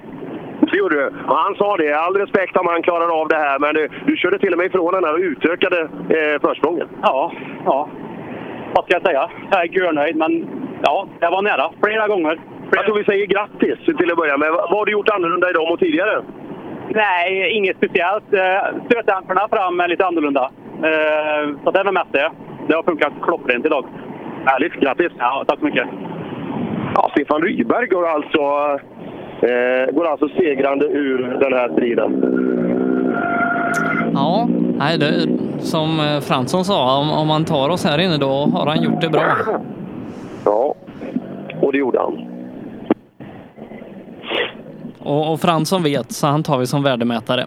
Det 0.71 0.77
gjorde 0.77 0.95
du. 0.95 1.07
Och 1.27 1.37
han 1.37 1.55
sa 1.55 1.77
det. 1.77 1.93
All 1.93 2.15
respekt 2.15 2.57
om 2.57 2.67
han 2.67 2.81
klarar 2.81 3.21
av 3.21 3.27
det 3.27 3.35
här, 3.35 3.59
men 3.59 3.73
du, 3.73 3.89
du 4.05 4.17
körde 4.17 4.39
till 4.39 4.53
och 4.53 4.57
med 4.57 4.67
ifrån 4.67 4.93
den 4.93 5.03
här 5.03 5.13
och 5.13 5.19
utökade 5.19 5.81
eh, 5.81 6.41
försprånget. 6.41 6.87
Ja, 7.01 7.31
ja. 7.65 7.89
Vad 8.75 8.85
ska 8.85 8.93
jag 8.93 9.05
säga? 9.05 9.29
Jag 9.51 9.61
är 9.61 9.67
görnöjd, 9.67 10.15
men 10.15 10.47
ja, 10.83 11.07
jag 11.19 11.31
var 11.31 11.41
nära 11.41 11.71
flera 11.83 12.07
gånger. 12.07 12.39
Jag 12.71 12.85
tror 12.85 12.97
vi 12.97 13.03
säger 13.03 13.25
grattis 13.25 13.85
till 13.85 14.11
att 14.11 14.17
börja 14.17 14.37
med. 14.37 14.51
Vad 14.51 14.69
har 14.69 14.85
du 14.85 14.91
gjort 14.91 15.09
annorlunda 15.09 15.49
idag 15.49 15.69
mot 15.69 15.79
tidigare? 15.79 16.21
Nej, 16.89 17.51
inget 17.57 17.77
speciellt. 17.77 18.33
Eh, 18.33 18.81
Stötdämparna 18.85 19.47
fram 19.51 19.79
är 19.79 19.87
lite 19.87 20.05
annorlunda. 20.05 20.49
Eh, 20.83 21.49
Så 21.63 21.71
det 21.71 21.79
är 21.79 21.83
väl 21.83 21.93
mest 21.93 22.11
det. 22.11 22.31
Det 22.67 22.75
har 22.75 22.83
funkat 22.83 23.13
klockrent 23.21 23.65
idag. 23.65 23.85
Härligt, 24.45 24.73
grattis! 24.73 25.11
Ja, 25.17 25.43
tack 25.47 25.59
så 25.59 25.65
mycket. 25.65 25.87
Ja, 26.95 27.09
Stefan 27.11 27.41
Ryberg 27.41 27.87
går 27.87 28.07
alltså, 28.07 28.39
eh, 29.47 29.91
går 29.95 30.07
alltså 30.07 30.27
segrande 30.29 30.85
ur 30.85 31.37
den 31.39 31.53
här 31.53 31.69
striden. 31.69 32.11
Ja, 34.13 34.47
nej, 34.77 34.97
det, 34.97 35.11
som 35.59 35.99
eh, 35.99 36.19
Fransson 36.21 36.65
sa, 36.65 36.99
om, 36.99 37.11
om 37.11 37.27
man 37.27 37.45
tar 37.45 37.69
oss 37.69 37.85
här 37.85 37.99
inne 37.99 38.17
då 38.17 38.27
har 38.27 38.65
han 38.67 38.81
gjort 38.83 39.01
det 39.01 39.09
bra. 39.09 39.23
Ja, 40.45 40.75
och 41.61 41.71
det 41.71 41.77
gjorde 41.77 41.99
han. 41.99 42.17
Och, 45.06 45.34
och 45.34 45.40
Fransson 45.40 45.84
vet, 45.84 46.11
så 46.11 46.27
han 46.27 46.44
tar 46.44 46.57
vi 46.57 46.68
som 46.68 46.84
värdemätare. 46.84 47.45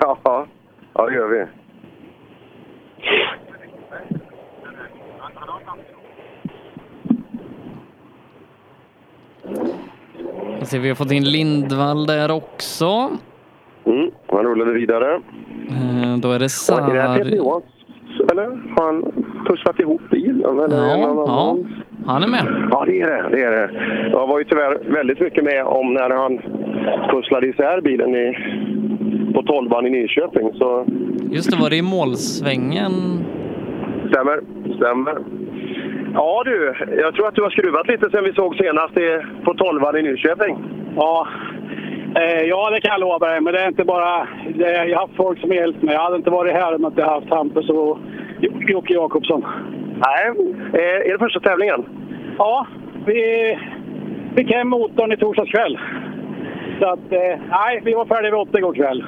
Ja, 0.00 0.46
ja 0.94 1.06
det 1.06 1.14
gör 1.14 1.28
vi. 1.28 1.46
Vi 10.60 10.66
ser, 10.66 10.78
vi 10.78 10.88
har 10.88 10.94
fått 10.94 11.10
in 11.10 11.24
Lindvall 11.24 12.06
där 12.06 12.30
också. 12.30 13.10
Mm, 13.86 14.10
han 14.26 14.44
rullade 14.44 14.72
vidare. 14.72 15.14
Eh, 15.68 16.16
Då 16.18 16.32
är 16.32 16.38
det 16.38 16.48
Sar... 16.48 17.73
Eller 18.32 18.44
har 18.76 18.84
han 18.92 19.12
pusslat 19.48 19.80
ihop 19.80 20.02
bilen? 20.10 20.44
Eller 20.44 20.76
Ja, 20.76 20.96
någon 20.96 21.16
ja, 21.26 21.56
han 22.06 22.22
är 22.22 22.28
med. 22.28 22.68
Ja, 22.70 22.84
det 22.86 23.00
är 23.00 23.06
det. 23.06 23.36
det, 23.36 23.42
är 23.42 23.50
det. 23.50 23.70
Jag 24.10 24.26
var 24.26 24.38
ju 24.38 24.44
tyvärr 24.44 24.78
väldigt 24.92 25.20
mycket 25.20 25.44
med 25.44 25.64
om 25.64 25.94
när 25.94 26.10
han 26.10 26.38
pusslade 27.10 27.46
isär 27.46 27.80
bilen 27.80 28.14
i, 28.14 28.36
på 29.34 29.42
tolvan 29.42 29.86
i 29.86 29.90
Nyköping. 29.90 30.50
Så 30.54 30.86
Just 31.30 31.50
det, 31.50 31.56
var 31.62 31.70
det 31.70 31.76
i 31.76 31.82
målsvängen? 31.82 32.92
stämmer, 34.10 34.40
stämmer. 34.76 35.18
Ja 36.14 36.42
du, 36.44 36.74
jag 37.00 37.14
tror 37.14 37.28
att 37.28 37.34
du 37.34 37.42
har 37.42 37.50
skruvat 37.50 37.88
lite 37.88 38.10
sen 38.10 38.24
vi 38.24 38.32
såg 38.32 38.56
senast 38.56 38.96
i, 38.96 39.20
på 39.44 39.54
tolvan 39.54 39.96
i 39.96 40.02
Nyköping. 40.02 40.56
Ja, 40.96 41.28
ja, 42.48 42.70
det 42.70 42.80
kan 42.80 42.92
jag 42.92 43.00
lova 43.00 43.28
dig. 43.28 43.40
Men 43.40 43.52
det 43.52 43.60
är 43.60 43.68
inte 43.68 43.84
bara... 43.84 44.28
Det, 44.54 44.72
jag 44.72 44.96
har 44.96 45.00
haft 45.06 45.16
folk 45.16 45.40
som 45.40 45.52
hjälpt 45.52 45.82
mig. 45.82 45.94
Jag 45.94 46.02
hade 46.02 46.16
inte 46.16 46.30
varit 46.30 46.52
här 46.52 46.74
om 46.74 46.82
jag 46.82 46.90
inte 46.90 47.04
haft 47.04 47.30
Hampus 47.30 47.68
och 47.70 47.98
Jo- 48.40 48.52
Jocke 48.68 48.94
Jakobsson. 48.94 49.44
Nej, 50.06 50.28
eh, 50.72 51.08
är 51.08 51.12
det 51.12 51.18
första 51.18 51.40
tävlingen? 51.40 51.84
Ja, 52.38 52.66
vi 53.06 53.58
fick 54.36 54.54
hem 54.54 54.68
motorn 54.68 55.12
i 55.12 55.16
torsdags 55.16 55.50
kväll. 55.50 55.78
Så 56.80 56.86
att, 56.86 57.12
eh, 57.12 57.38
nej, 57.50 57.80
vi 57.84 57.94
var 57.94 58.04
färdiga 58.06 58.30
vid 58.30 58.40
åtta 58.40 58.58
igår 58.58 58.74
kväll. 58.74 59.04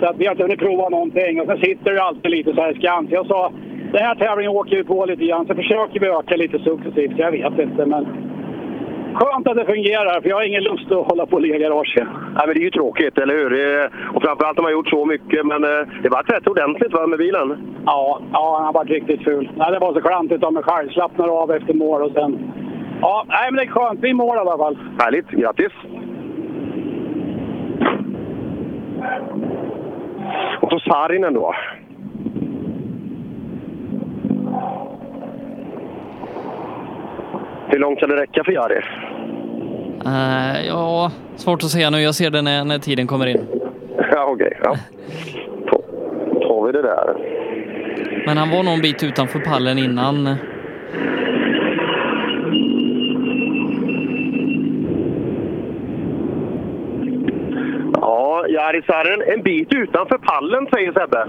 Så 0.00 0.06
att 0.06 0.16
vi 0.18 0.24
har 0.26 0.32
inte 0.32 0.42
hunnit 0.44 0.58
prova 0.58 0.88
någonting. 0.88 1.40
Och 1.40 1.46
sen 1.46 1.58
sitter 1.58 1.92
det 1.92 2.02
alltid 2.02 2.30
lite 2.30 2.54
så 2.54 2.60
här 2.60 2.72
i 2.72 2.80
skans. 2.80 3.06
Jag 3.10 3.26
sa, 3.26 3.52
den 3.92 4.04
här 4.04 4.14
tävlingen 4.14 4.52
åker 4.52 4.76
vi 4.76 4.84
på 4.84 5.04
lite 5.06 5.24
grann. 5.24 5.46
Så 5.46 5.54
försöker 5.54 6.00
vi 6.00 6.06
öka 6.06 6.36
lite 6.36 6.58
successivt. 6.58 7.12
Jag 7.16 7.30
vet 7.30 7.58
inte, 7.58 7.86
men 7.86 8.06
skönt 9.14 9.48
att 9.48 9.56
det 9.56 9.64
fungerar. 9.64 10.20
För 10.20 10.28
jag 10.28 10.36
har 10.36 10.42
ingen 10.42 10.62
lust 10.62 10.92
att 10.92 11.06
hålla 11.10 11.26
på 11.26 11.36
och 11.36 11.42
ligga 11.42 11.56
i 11.56 11.58
garaget. 11.58 12.08
Nej, 12.36 12.44
men 12.46 12.54
det 12.54 12.60
är 12.60 12.68
ju 12.70 12.70
tråkigt, 12.70 13.18
eller 13.18 13.34
hur? 13.34 13.50
Och 14.14 14.22
framförallt 14.22 14.58
har 14.58 14.62
man 14.62 14.72
gjort 14.72 14.88
så 14.88 15.04
mycket, 15.04 15.46
men 15.46 15.64
eh, 15.64 15.86
det 16.02 16.08
var 16.08 16.22
rätt 16.22 16.46
ordentligt 16.46 16.92
va, 16.92 17.06
med 17.06 17.18
bilen? 17.18 17.48
Ja, 17.86 18.20
ja 18.32 18.54
han 18.56 18.66
har 18.66 18.72
varit 18.72 18.90
riktigt 18.90 19.24
ful. 19.24 19.50
Nej, 19.56 19.72
det 19.72 19.78
var 19.78 19.92
så 19.94 20.00
klantigt 20.00 20.44
av 20.44 20.52
mig 20.52 20.62
själv. 20.62 20.88
Slappnar 20.90 21.28
av 21.42 21.50
efter 21.50 21.74
mål 21.74 22.02
och 22.02 22.12
sen... 22.12 22.52
Ja, 23.00 23.24
nej, 23.28 23.46
men 23.50 23.56
det 23.56 23.62
är 23.62 23.66
skönt. 23.66 24.00
Vi 24.02 24.14
mål 24.14 24.36
i 24.36 24.40
alla 24.40 24.58
fall. 24.58 24.78
Härligt, 24.98 25.28
grattis! 25.30 25.72
Och 30.60 30.70
så 30.70 30.78
Sarinen 30.78 31.34
då. 31.34 31.54
Hur 37.72 37.78
långt 37.78 38.00
kan 38.00 38.08
det 38.08 38.16
räcka 38.16 38.44
för 38.44 38.52
Jari? 38.52 38.80
Eh, 40.06 40.66
ja, 40.66 41.10
svårt 41.36 41.62
att 41.62 41.70
säga 41.70 41.90
nu. 41.90 42.00
Jag 42.00 42.14
ser 42.14 42.30
det 42.30 42.42
när, 42.42 42.64
när 42.64 42.78
tiden 42.78 43.06
kommer 43.06 43.26
in. 43.26 43.46
Ja, 44.12 44.24
okej. 44.24 44.58
ja. 44.62 44.76
Då 45.70 45.82
tar 46.40 46.66
vi 46.66 46.72
det 46.72 46.82
där. 46.82 47.14
Men 48.26 48.36
han 48.36 48.50
var 48.50 48.62
nog 48.62 48.74
en 48.74 48.80
bit 48.80 49.02
utanför 49.02 49.38
pallen 49.40 49.78
innan. 49.78 50.36
Ja, 57.94 58.46
Jari 58.48 58.82
Sarinen, 58.86 59.22
en 59.34 59.42
bit 59.42 59.74
utanför 59.74 60.18
pallen 60.18 60.66
säger 60.72 60.92
Sebbe. 60.92 61.26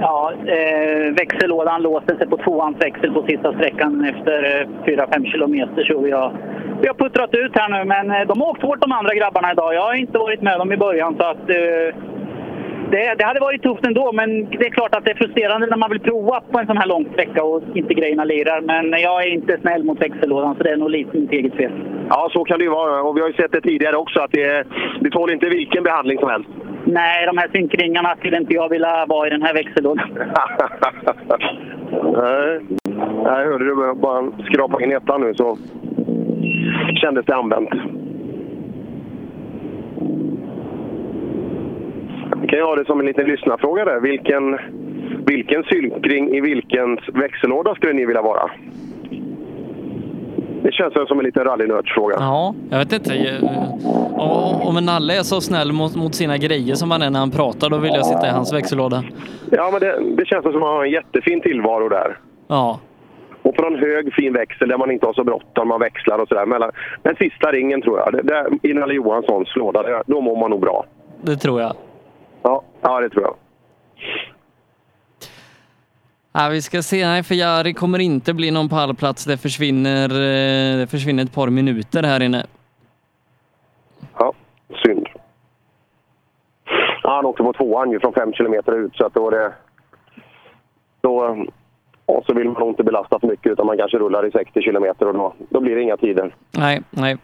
Ja, 0.00 0.32
eh, 0.46 1.12
växellådan 1.14 1.82
låste 1.82 2.16
sig 2.16 2.26
på 2.26 2.36
tvåans 2.36 2.76
växel 2.80 3.12
på 3.12 3.22
sista 3.22 3.52
sträckan 3.52 4.04
efter 4.04 4.60
eh, 4.60 4.68
4-5 4.86 5.24
kilometer. 5.32 5.84
Så 5.84 6.00
vi 6.00 6.10
har, 6.10 6.32
vi 6.80 6.88
har 6.88 6.94
puttrat 6.94 7.34
ut 7.34 7.58
här 7.58 7.68
nu, 7.68 7.84
men 7.84 8.10
eh, 8.10 8.26
de 8.26 8.40
har 8.40 8.50
åkt 8.50 8.62
hårt 8.62 8.80
de 8.80 8.92
andra 8.92 9.14
grabbarna 9.14 9.52
idag. 9.52 9.74
Jag 9.74 9.82
har 9.82 9.94
inte 9.94 10.18
varit 10.18 10.42
med 10.42 10.58
dem 10.58 10.72
i 10.72 10.76
början, 10.76 11.16
så 11.18 11.24
att 11.24 11.50
eh, 11.50 11.94
det, 12.90 13.14
det 13.18 13.24
hade 13.24 13.40
varit 13.40 13.62
tufft 13.62 13.86
ändå. 13.86 14.12
Men 14.12 14.50
det 14.50 14.66
är 14.66 14.70
klart 14.70 14.94
att 14.94 15.04
det 15.04 15.10
är 15.10 15.14
frustrerande 15.14 15.66
när 15.66 15.76
man 15.76 15.90
vill 15.90 16.00
prova 16.00 16.40
på 16.50 16.58
en 16.58 16.66
sån 16.66 16.76
här 16.76 16.86
lång 16.86 17.06
sträcka 17.12 17.44
och 17.44 17.62
inte 17.74 17.94
grejerna 17.94 18.24
lirar. 18.24 18.60
Men 18.60 19.00
jag 19.00 19.22
är 19.24 19.28
inte 19.28 19.58
snäll 19.60 19.84
mot 19.84 20.00
växellådan, 20.00 20.54
så 20.56 20.62
det 20.62 20.70
är 20.70 20.76
nog 20.76 20.90
lite 20.90 21.16
mitt 21.18 21.32
eget 21.32 21.54
fel. 21.54 21.72
Ja, 22.08 22.28
så 22.32 22.44
kan 22.44 22.58
det 22.58 22.64
ju 22.64 22.70
vara. 22.70 23.02
Och 23.02 23.16
vi 23.16 23.20
har 23.20 23.28
ju 23.28 23.34
sett 23.34 23.52
det 23.52 23.60
tidigare 23.60 23.96
också 23.96 24.20
att 24.20 24.32
det, 24.32 24.64
det 25.00 25.10
tål 25.10 25.32
inte 25.32 25.48
vilken 25.48 25.84
behandling 25.84 26.18
som 26.18 26.28
helst. 26.28 26.48
Nej, 26.86 27.26
de 27.26 27.38
här 27.38 27.48
synkringarna 27.52 28.16
skulle 28.16 28.36
inte 28.36 28.54
jag 28.54 28.68
vilja 28.68 29.06
vara 29.08 29.26
i 29.26 29.30
den 29.30 29.42
här 29.42 29.54
växellådan. 29.54 30.08
Nej, 32.16 32.60
Nej 33.24 33.46
hörde 33.46 33.64
du 33.64 33.94
bara 33.94 34.32
skrapa 34.44 34.82
in 34.82 34.92
ettan 34.92 35.20
nu 35.20 35.34
så 35.34 35.58
kändes 36.94 37.26
det 37.26 37.34
använt. 37.34 37.70
Vi 42.44 42.48
kan 42.48 42.58
ju 42.58 42.64
ha 42.64 42.76
det 42.76 42.84
som 42.84 43.00
en 43.00 43.06
liten 43.06 43.26
lyssnarfråga 43.26 43.84
där. 43.84 44.00
Vilken, 44.00 44.58
vilken 45.26 45.64
synkring 45.64 46.36
i 46.36 46.40
vilken 46.40 46.98
växellåda 47.12 47.74
skulle 47.74 47.92
ni 47.92 48.06
vilja 48.06 48.22
vara? 48.22 48.50
Det 50.62 50.72
känns 50.72 51.08
som 51.08 51.18
en 51.18 51.24
liten 51.24 51.44
rallynördsfråga. 51.44 52.16
Ja, 52.18 52.54
jag 52.70 52.78
vet 52.78 52.92
inte. 52.92 53.40
Om 54.62 54.76
en 54.76 54.84
Nalle 54.84 55.18
är 55.18 55.22
så 55.22 55.40
snäll 55.40 55.72
mot, 55.72 55.96
mot 55.96 56.14
sina 56.14 56.38
grejer 56.38 56.74
som 56.74 56.90
han 56.90 57.02
är 57.02 57.10
när 57.10 57.18
han 57.18 57.30
pratar, 57.30 57.70
då 57.70 57.78
vill 57.78 57.94
jag 57.94 58.06
sitta 58.06 58.26
i 58.26 58.30
hans 58.30 58.52
växellåda. 58.52 59.04
Ja, 59.50 59.70
men 59.72 59.80
det, 59.80 60.00
det 60.16 60.26
känns 60.26 60.42
som 60.42 60.54
att 60.54 60.60
man 60.60 60.76
har 60.76 60.84
en 60.84 60.90
jättefin 60.90 61.40
tillvaro 61.40 61.88
där. 61.88 62.18
Ja. 62.48 62.80
Och 63.42 63.56
på 63.56 63.66
en 63.66 63.78
hög 63.78 64.14
fin 64.14 64.32
växel 64.32 64.68
där 64.68 64.78
man 64.78 64.90
inte 64.90 65.06
har 65.06 65.12
så 65.12 65.24
bråttom, 65.24 65.68
man 65.68 65.80
växlar 65.80 66.18
och 66.18 66.28
sådär. 66.28 66.46
Mellan 66.46 66.70
Den 67.02 67.16
sista 67.16 67.52
ringen 67.52 67.82
tror 67.82 67.98
jag, 67.98 68.26
det, 68.26 68.68
i 68.68 68.74
Nalle 68.74 68.94
Johanssons 68.94 69.56
låda, 69.56 70.02
då 70.06 70.20
mår 70.20 70.36
man 70.36 70.50
nog 70.50 70.60
bra. 70.60 70.84
Det 71.22 71.36
tror 71.36 71.60
jag. 71.60 71.76
Ja, 72.44 72.62
ja 72.80 73.00
det 73.00 73.10
tror 73.10 73.24
jag. 73.24 73.36
Ja, 76.32 76.48
vi 76.48 76.62
ska 76.62 76.82
se. 76.82 77.06
Nej, 77.06 77.22
för 77.22 77.34
Jari 77.34 77.74
kommer 77.74 77.98
inte 77.98 78.34
bli 78.34 78.50
någon 78.50 78.68
pallplats. 78.68 79.24
Det 79.24 79.36
försvinner, 79.36 80.10
eh, 80.10 80.78
det 80.78 80.86
försvinner 80.90 81.24
ett 81.24 81.34
par 81.34 81.50
minuter 81.50 82.02
här 82.02 82.22
inne. 82.22 82.46
Ja, 84.18 84.32
synd. 84.86 85.08
Ja, 87.02 87.14
han 87.16 87.26
åkte 87.26 87.42
på 87.42 87.52
tvåan 87.52 87.90
ju 87.90 88.00
från 88.00 88.12
fem 88.12 88.32
kilometer 88.32 88.72
ut, 88.72 88.96
så 88.96 89.06
att 89.06 89.14
då 89.14 89.30
det... 89.30 89.52
Då, 91.00 91.44
och 92.06 92.24
så 92.26 92.34
vill 92.34 92.48
man 92.48 92.60
nog 92.60 92.68
inte 92.68 92.84
belasta 92.84 93.20
för 93.20 93.26
mycket, 93.26 93.52
utan 93.52 93.66
man 93.66 93.78
kanske 93.78 93.98
rullar 93.98 94.26
i 94.26 94.30
60 94.30 94.62
kilometer 94.62 95.06
och 95.08 95.14
då, 95.14 95.34
då 95.48 95.60
blir 95.60 95.76
det 95.76 95.82
inga 95.82 95.96
tider. 95.96 96.34
Nej, 96.50 96.82
nej. 96.90 97.16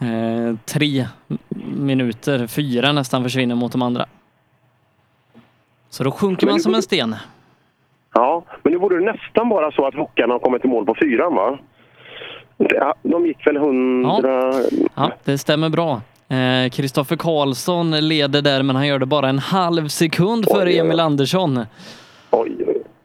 Eh, 0.00 0.56
tre 0.64 1.06
minuter, 1.76 2.46
fyra 2.46 2.92
nästan 2.92 3.22
försvinner 3.22 3.54
mot 3.54 3.72
de 3.72 3.82
andra. 3.82 4.06
Så 5.96 6.04
då 6.04 6.10
sjunker 6.10 6.46
man 6.46 6.60
som 6.60 6.74
en 6.74 6.82
sten. 6.82 7.16
Ja, 8.14 8.44
men 8.62 8.72
nu 8.72 8.78
borde 8.78 8.98
det 8.98 9.12
nästan 9.12 9.48
vara 9.48 9.72
så 9.72 9.86
att 9.86 9.94
Hockarna 9.94 10.34
har 10.34 10.38
kommit 10.38 10.64
i 10.64 10.68
mål 10.68 10.86
på 10.86 10.94
fyran, 11.00 11.34
va? 11.34 11.58
Ja, 12.56 12.94
De 13.02 13.26
gick 13.26 13.46
väl 13.46 13.56
hundra... 13.56 14.52
Ja, 14.94 15.12
det 15.24 15.38
stämmer 15.38 15.68
bra. 15.68 16.00
Eh, 16.28 16.70
Kristoffer 16.70 17.16
Karlsson 17.16 17.90
leder 17.90 18.42
där, 18.42 18.62
men 18.62 18.76
han 18.76 18.86
gör 18.86 18.98
det 18.98 19.06
bara 19.06 19.28
en 19.28 19.38
halv 19.38 19.88
sekund 19.88 20.44
före 20.50 20.72
Emil 20.72 21.00
Andersson. 21.00 21.60
Oj, 22.30 22.52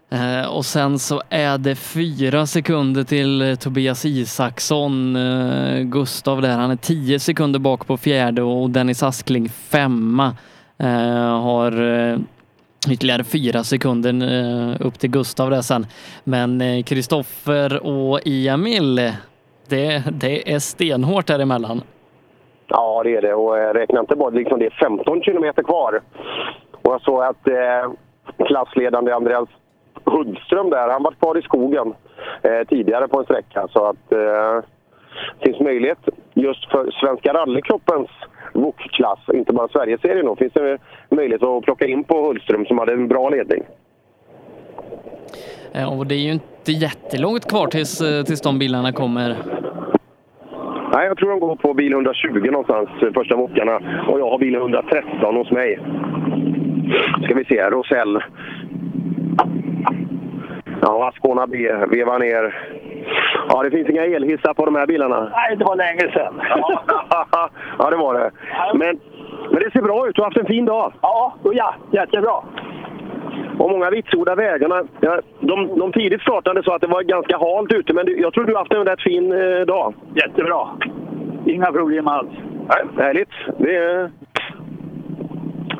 Eh, 0.10 0.56
och 0.56 0.66
sen 0.66 1.00
så 1.00 1.22
är 1.30 1.58
det 1.58 1.76
fyra 1.76 2.46
sekunder 2.46 3.04
till 3.04 3.42
eh, 3.42 3.56
Tobias 3.56 4.06
Isaksson. 4.06 5.16
Eh, 5.16 5.82
Gustav 5.84 6.42
där, 6.42 6.58
han 6.58 6.72
är 6.72 6.76
tio 6.76 7.20
sekunder 7.20 7.60
bak 7.60 7.88
på 7.88 7.98
fjärde 7.98 8.42
och 8.42 8.70
Dennis 8.70 9.04
Askling 9.04 9.50
femma. 9.50 10.36
Eh, 10.78 11.42
har 11.42 11.82
eh, 12.12 12.18
ytterligare 12.90 13.24
fyra 13.24 13.64
sekunder 13.64 14.14
eh, 14.14 14.88
upp 14.88 15.00
till 15.00 15.10
Gustav 15.10 15.50
där 15.50 15.62
sen. 15.62 15.86
Men 16.24 16.62
eh, 16.62 16.84
Kristoffer 16.84 17.86
och 17.86 18.20
Emil 18.26 18.96
Det, 19.70 20.04
det 20.12 20.54
är 20.54 20.60
stenhårt 20.60 21.28
däremellan. 21.28 21.82
Ja, 22.68 23.02
det 23.04 23.16
är 23.16 23.22
det. 23.22 23.34
Och 23.34 23.58
eh, 23.58 23.74
räkna 23.74 24.00
inte 24.00 24.16
bara, 24.16 24.30
liksom 24.30 24.60
det 24.60 24.66
är 24.66 24.78
15 24.80 25.22
kilometer 25.22 25.64
kvar. 25.64 26.02
Och 26.82 26.94
jag 26.94 27.02
såg 27.02 27.24
att 27.24 27.48
eh, 27.48 27.92
klassledande 28.46 29.12
Andreas 29.12 29.50
Hudström 30.06 30.70
där, 30.70 30.90
han 30.90 31.04
var 31.04 31.12
kvar 31.12 31.38
i 31.38 31.42
skogen 31.42 31.94
eh, 32.42 32.68
tidigare 32.68 33.08
på 33.08 33.20
en 33.20 33.26
sträcka. 33.26 33.68
Så 33.74 33.86
att 33.86 34.12
eh, 34.12 34.64
det 35.40 35.46
finns 35.46 35.60
möjlighet 35.60 36.00
just 36.34 36.72
för 36.72 36.92
Svenska 36.92 37.34
rallycupens 37.34 38.10
VOK-klass, 38.54 39.20
inte 39.34 39.54
bara 39.54 39.68
Sverigeserien 39.68 40.26
då, 40.26 40.36
finns 40.36 40.54
det 40.54 40.78
möjlighet 41.10 41.44
att 41.44 41.64
plocka 41.64 41.86
in 41.86 42.04
på 42.04 42.22
Hudström 42.28 42.66
som 42.66 42.78
hade 42.78 42.94
en 42.94 43.08
bra 43.08 43.30
ledning. 43.30 43.64
Eh, 45.74 46.00
Och 46.00 46.08
det 46.08 46.16
är 46.16 46.20
ju 46.20 46.32
inte 46.32 46.72
jättelångt 46.72 47.50
kvar 47.50 47.68
tills, 47.68 48.02
eh, 48.02 48.24
tills 48.24 48.42
de 48.42 48.60
bilarna 48.60 48.92
kommer. 48.92 49.36
Nej, 50.94 51.08
jag 51.08 51.18
tror 51.18 51.30
de 51.30 51.40
går 51.40 51.56
på 51.56 51.74
bil 51.74 51.94
120 51.94 52.52
någonstans, 52.52 52.90
eh, 53.02 53.14
första 53.14 53.38
mockarna. 53.38 53.76
Och 54.08 54.20
jag 54.20 54.30
har 54.30 54.38
bil 54.40 54.56
113 54.56 55.36
hos 55.36 55.52
mig. 55.52 55.80
Ska 57.24 57.36
vi 57.36 57.46
se, 57.46 57.70
Rosell. 57.70 58.20
Ja, 60.82 61.08
Ascona 61.10 61.48
B 61.48 61.58
vevar 61.92 62.20
ner. 62.20 62.60
Ja, 63.50 63.64
det 63.64 63.72
finns 63.72 63.90
inga 63.90 64.06
elhissar 64.06 64.54
på 64.54 64.66
de 64.66 64.76
här 64.76 64.88
bilarna. 64.88 65.30
Nej, 65.34 65.56
det 65.58 65.66
var 65.66 65.76
länge 65.76 66.14
sedan. 66.14 66.42
ja, 67.80 67.90
det 67.90 67.98
var 67.98 68.14
det. 68.14 68.32
Men, 68.74 69.00
men 69.52 69.60
det 69.64 69.72
ser 69.72 69.82
bra 69.82 70.08
ut. 70.08 70.16
Du 70.16 70.22
har 70.22 70.30
haft 70.30 70.38
en 70.38 70.46
fin 70.46 70.66
dag. 70.66 70.94
Ja, 71.02 71.34
och 71.44 71.54
ja 71.54 71.76
jättebra. 71.92 72.36
Och 73.60 73.70
många 73.70 73.90
vitsordar 73.90 74.36
vägarna. 74.36 74.84
Ja, 75.00 75.22
de, 75.40 75.80
de 75.80 75.92
tidigt 75.92 76.22
startande 76.22 76.64
sa 76.64 76.76
att 76.76 76.82
det 76.82 76.88
var 76.88 77.04
ganska 77.04 77.38
halt 77.38 77.74
ute, 77.74 77.94
men 77.94 78.06
jag 78.18 78.34
tror 78.34 78.44
du 78.44 78.54
har 78.54 78.60
haft 78.60 78.74
en 78.74 78.86
rätt 78.86 79.02
fin 79.02 79.32
eh, 79.32 79.66
dag. 79.66 79.94
Jättebra. 80.16 80.68
Inga 81.46 81.72
problem 81.72 82.08
alls. 82.08 82.30
Nej, 82.70 83.06
härligt. 83.06 83.30
Det 83.58 83.76
är... 83.76 84.12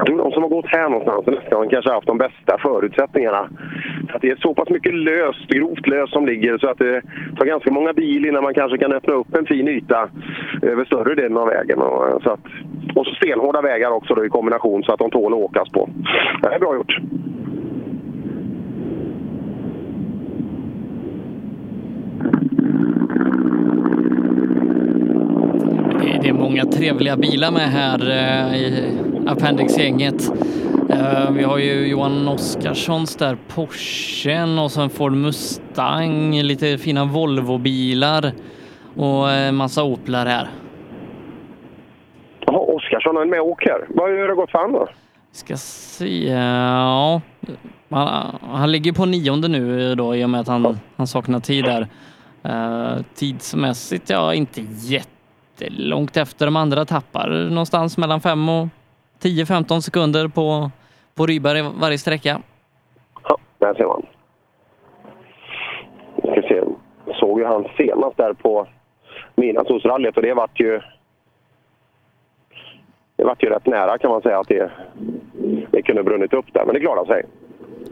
Jag 0.06 0.18
de 0.18 0.32
som 0.32 0.44
har 0.44 0.50
gått 0.50 0.66
här 0.66 0.90
någonstans 0.90 1.26
nästa 1.26 1.56
gång 1.56 1.70
kanske 1.70 1.90
har 1.90 1.96
haft 1.96 2.08
de 2.08 2.18
bästa 2.18 2.58
förutsättningarna. 2.58 3.50
Så 4.10 4.16
att 4.16 4.22
det 4.22 4.30
är 4.30 4.36
så 4.36 4.54
pass 4.54 4.70
mycket 4.70 4.94
löst, 4.94 5.48
grovt 5.48 5.88
löst 5.88 6.14
som 6.14 6.26
ligger 6.26 6.58
så 6.58 6.70
att 6.70 6.78
det 6.78 7.02
tar 7.38 7.46
ganska 7.46 7.72
många 7.72 7.94
bil 7.94 8.26
innan 8.26 8.44
man 8.44 8.54
kanske 8.54 8.78
kan 8.78 8.94
öppna 8.94 9.14
upp 9.14 9.36
en 9.36 9.46
fin 9.46 9.68
yta 9.68 10.10
över 10.62 10.86
större 10.86 11.16
delen 11.16 11.38
av 11.38 11.48
vägen. 11.48 11.80
Och, 11.80 12.08
eh, 12.08 12.20
så 12.24 12.32
att, 12.32 12.46
och 12.96 13.06
så 13.06 13.16
stenhårda 13.16 13.62
vägar 13.62 13.92
också 13.92 14.16
då 14.16 14.26
i 14.26 14.30
kombination 14.30 14.84
så 14.84 14.94
att 14.94 15.00
de 15.00 15.10
tål 15.10 15.34
att 15.34 15.40
åkas 15.40 15.70
på. 15.70 15.90
Det 16.42 16.56
är 16.56 16.60
bra 16.60 16.76
gjort. 16.76 16.98
Det 26.02 26.28
är 26.30 26.34
många 26.34 26.66
trevliga 26.66 27.16
bilar 27.18 27.52
med 27.52 27.70
här 27.72 28.10
eh, 28.10 28.56
i 28.56 28.98
Appendix-gänget. 29.28 30.32
Eh, 30.90 31.32
Vi 31.32 31.44
har 31.44 31.58
ju 31.58 31.88
Johan 31.88 32.28
Oskarssons 32.28 33.16
där, 33.16 33.38
Porschen 33.48 34.60
och 34.60 34.72
så 34.72 34.82
en 34.82 34.90
Ford 34.90 35.12
Mustang, 35.14 36.42
lite 36.42 36.78
fina 36.78 37.06
Volvo-bilar 37.06 38.32
och 38.96 39.32
en 39.32 39.56
massa 39.56 39.84
Oplar 39.84 40.26
här. 40.26 40.50
Jaha, 42.46 42.58
Oskarsson 42.60 43.18
är 43.18 43.26
med 43.26 43.42
och 43.42 43.48
åker. 43.48 43.86
Vad 43.90 44.10
hur 44.10 44.22
har 44.22 44.28
det 44.28 44.36
gått 44.36 44.52
för 44.52 44.60
han 44.60 44.72
då? 44.72 44.88
Ska 45.32 45.58
se, 45.58 46.30
ja. 46.34 47.22
Han, 47.90 48.36
han 48.42 48.72
ligger 48.72 48.94
på 48.94 49.06
nionde 49.06 49.48
nu 49.48 49.96
då 49.96 50.16
i 50.16 50.26
och 50.26 50.30
med 50.30 50.42
att 50.42 50.48
han, 50.48 50.78
han 50.96 51.08
saknar 51.08 51.40
tid 51.40 51.66
där. 51.66 51.88
Uh, 52.46 53.02
tidsmässigt, 53.16 54.10
ja, 54.10 54.34
inte 54.34 54.62
jättelångt 55.62 56.18
efter 56.18 56.46
de 56.46 56.56
andra 56.56 56.86
tappar 56.86 57.30
någonstans 57.50 57.98
mellan 57.98 58.22
5 58.22 58.50
och 58.50 58.68
10-15 59.22 59.80
sekunder 59.80 60.28
på, 60.28 60.72
på 61.16 61.26
Ryberg 61.26 61.62
varje 61.62 61.98
sträcka. 61.98 62.42
Där 63.60 63.74
ser 63.74 63.86
man. 63.86 64.06
Vi 66.16 66.32
ska 66.32 66.42
se. 66.42 66.62
Såg 67.20 67.40
ju 67.40 67.46
han 67.46 67.68
senast 67.78 68.18
där 68.18 68.34
på 68.34 68.68
Midnattssolsrallyt 69.36 70.18
och 70.18 70.24
det 70.24 70.34
vart 70.34 70.60
ju... 70.60 70.82
Det 73.16 73.24
vart 73.24 73.44
ju 73.44 73.50
rätt 73.50 73.66
nära 73.66 73.98
kan 73.98 74.12
man 74.12 74.22
säga 74.22 74.40
att 74.40 74.48
det, 74.48 74.72
det 75.72 75.82
kunde 75.82 76.04
brunnit 76.04 76.34
upp 76.34 76.46
där, 76.54 76.66
men 76.66 76.74
det 76.74 76.80
klarade 76.80 77.08
sig. 77.08 77.24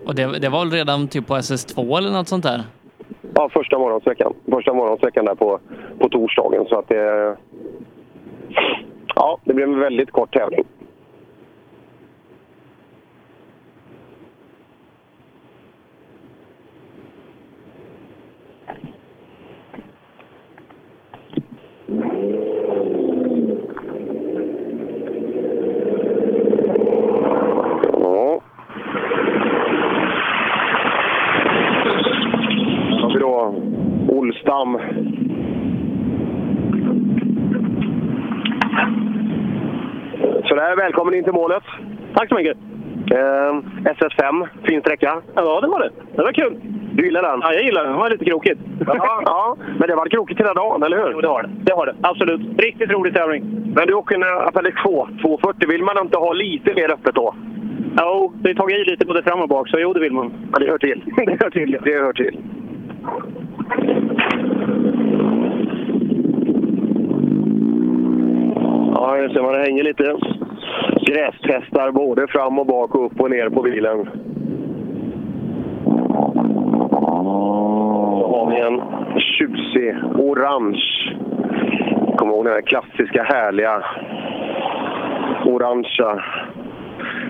Och 0.06 0.16
det, 0.16 0.40
det 0.40 0.50
var 0.50 0.60
väl 0.60 0.72
redan 0.72 1.08
typ 1.08 1.28
på 1.28 1.36
SS2 1.36 1.98
eller 1.98 2.12
något 2.12 2.28
sånt 2.28 2.44
där? 2.44 2.64
Ja, 3.36 3.50
första 3.50 3.80
morgonsträckan. 3.80 4.34
Första 4.52 4.74
morgonsträckan 4.74 5.26
där 5.26 5.36
på, 5.36 5.60
på 6.00 6.10
torsdagen. 6.10 6.66
Så 6.66 6.80
att 6.80 6.88
det... 6.88 7.36
Ja, 9.16 9.40
det 9.44 9.54
blev 9.54 9.70
en 9.70 9.80
väldigt 9.80 10.12
kort 10.12 10.34
tävling. 10.34 10.66
Ja. 27.94 28.42
har 33.02 33.14
vi 33.14 33.20
då 33.20 33.54
Olstam. 34.30 34.80
Så 40.48 40.56
där, 40.56 40.76
välkommen 40.76 41.14
in 41.14 41.24
till 41.24 41.34
målet. 41.34 41.64
Tack 42.14 42.30
så 42.30 42.36
mycket. 42.36 42.58
Eh, 43.12 43.54
SS5, 43.84 44.48
fin 44.64 44.82
sträcka. 44.82 45.22
Ja, 45.36 45.62
det 45.62 45.68
var 45.68 45.80
det. 45.80 45.90
Det 46.16 46.22
var 46.22 46.32
kul. 46.32 46.60
Du 46.94 47.06
gillar 47.06 47.22
den? 47.22 47.40
Ja, 47.42 47.54
jag 47.54 47.64
gillar 47.64 47.84
den. 47.84 47.92
Det 47.92 47.98
var 48.00 48.10
lite 48.10 48.26
krokigt. 48.26 48.62
Ja, 48.88 49.22
ja, 49.26 49.58
men 49.80 49.88
det 49.88 49.96
var 49.96 50.10
krokigt 50.10 50.40
hela 50.40 50.54
dagen, 50.54 50.84
eller 50.84 50.98
hur? 50.98 51.12
Jo, 51.12 51.22
det 51.22 51.28
har 51.28 51.44
det. 51.44 51.50
Det 51.64 51.74
har 51.74 51.86
det. 51.86 51.96
Absolut. 52.02 52.42
Riktigt 52.62 52.92
rolig 52.92 53.14
tävling. 53.14 53.44
Men 53.76 53.88
du 53.88 53.94
åker 53.94 54.16
en 54.16 54.48
Appendix 54.48 54.78
2, 54.84 55.08
240. 55.22 55.70
Vill 55.70 55.84
man 55.84 55.98
inte 56.02 56.18
ha 56.18 56.34
lite 56.34 56.74
mer 56.74 56.92
öppet 56.92 57.16
då? 57.16 57.36
Jo, 58.02 58.34
det 58.36 58.50
har 58.50 58.56
tagit 58.56 58.88
i 58.88 58.92
lite 58.92 59.06
både 59.06 59.24
fram 59.24 59.42
och 59.42 59.50
bak, 59.50 59.70
så 59.70 59.80
jo, 59.80 59.94
det 59.94 60.00
vill 60.00 60.14
man. 60.14 60.32
Ja, 60.54 60.60
det 60.60 60.72
hör 60.72 60.78
till. 60.78 61.04
det 61.26 61.38
hör 61.44 61.50
till, 61.50 61.74
ja. 61.74 61.80
Det 61.84 62.00
hör 62.00 62.14
till. 62.14 62.38
Ja, 68.96 69.18
just 69.18 69.36
det. 69.36 69.42
Man 69.42 69.56
hänger 69.56 69.84
lite 69.84 70.16
grästestar 71.06 71.92
både 71.92 72.28
fram 72.28 72.60
och 72.60 72.66
bak 72.66 72.96
och 72.96 73.06
upp 73.06 73.22
och 73.22 73.30
ner 73.30 73.50
på 73.50 73.62
bilen. 73.62 74.10
Så 76.90 78.36
har 78.36 78.52
vi 78.52 78.60
en 78.62 78.82
tjusig 79.20 79.96
orange. 80.16 80.82
Kommer 82.18 82.34
ihåg 82.34 82.46
den 82.46 82.54
här 82.54 82.62
klassiska 82.62 83.24
härliga 83.24 83.84
orangea. 85.46 86.24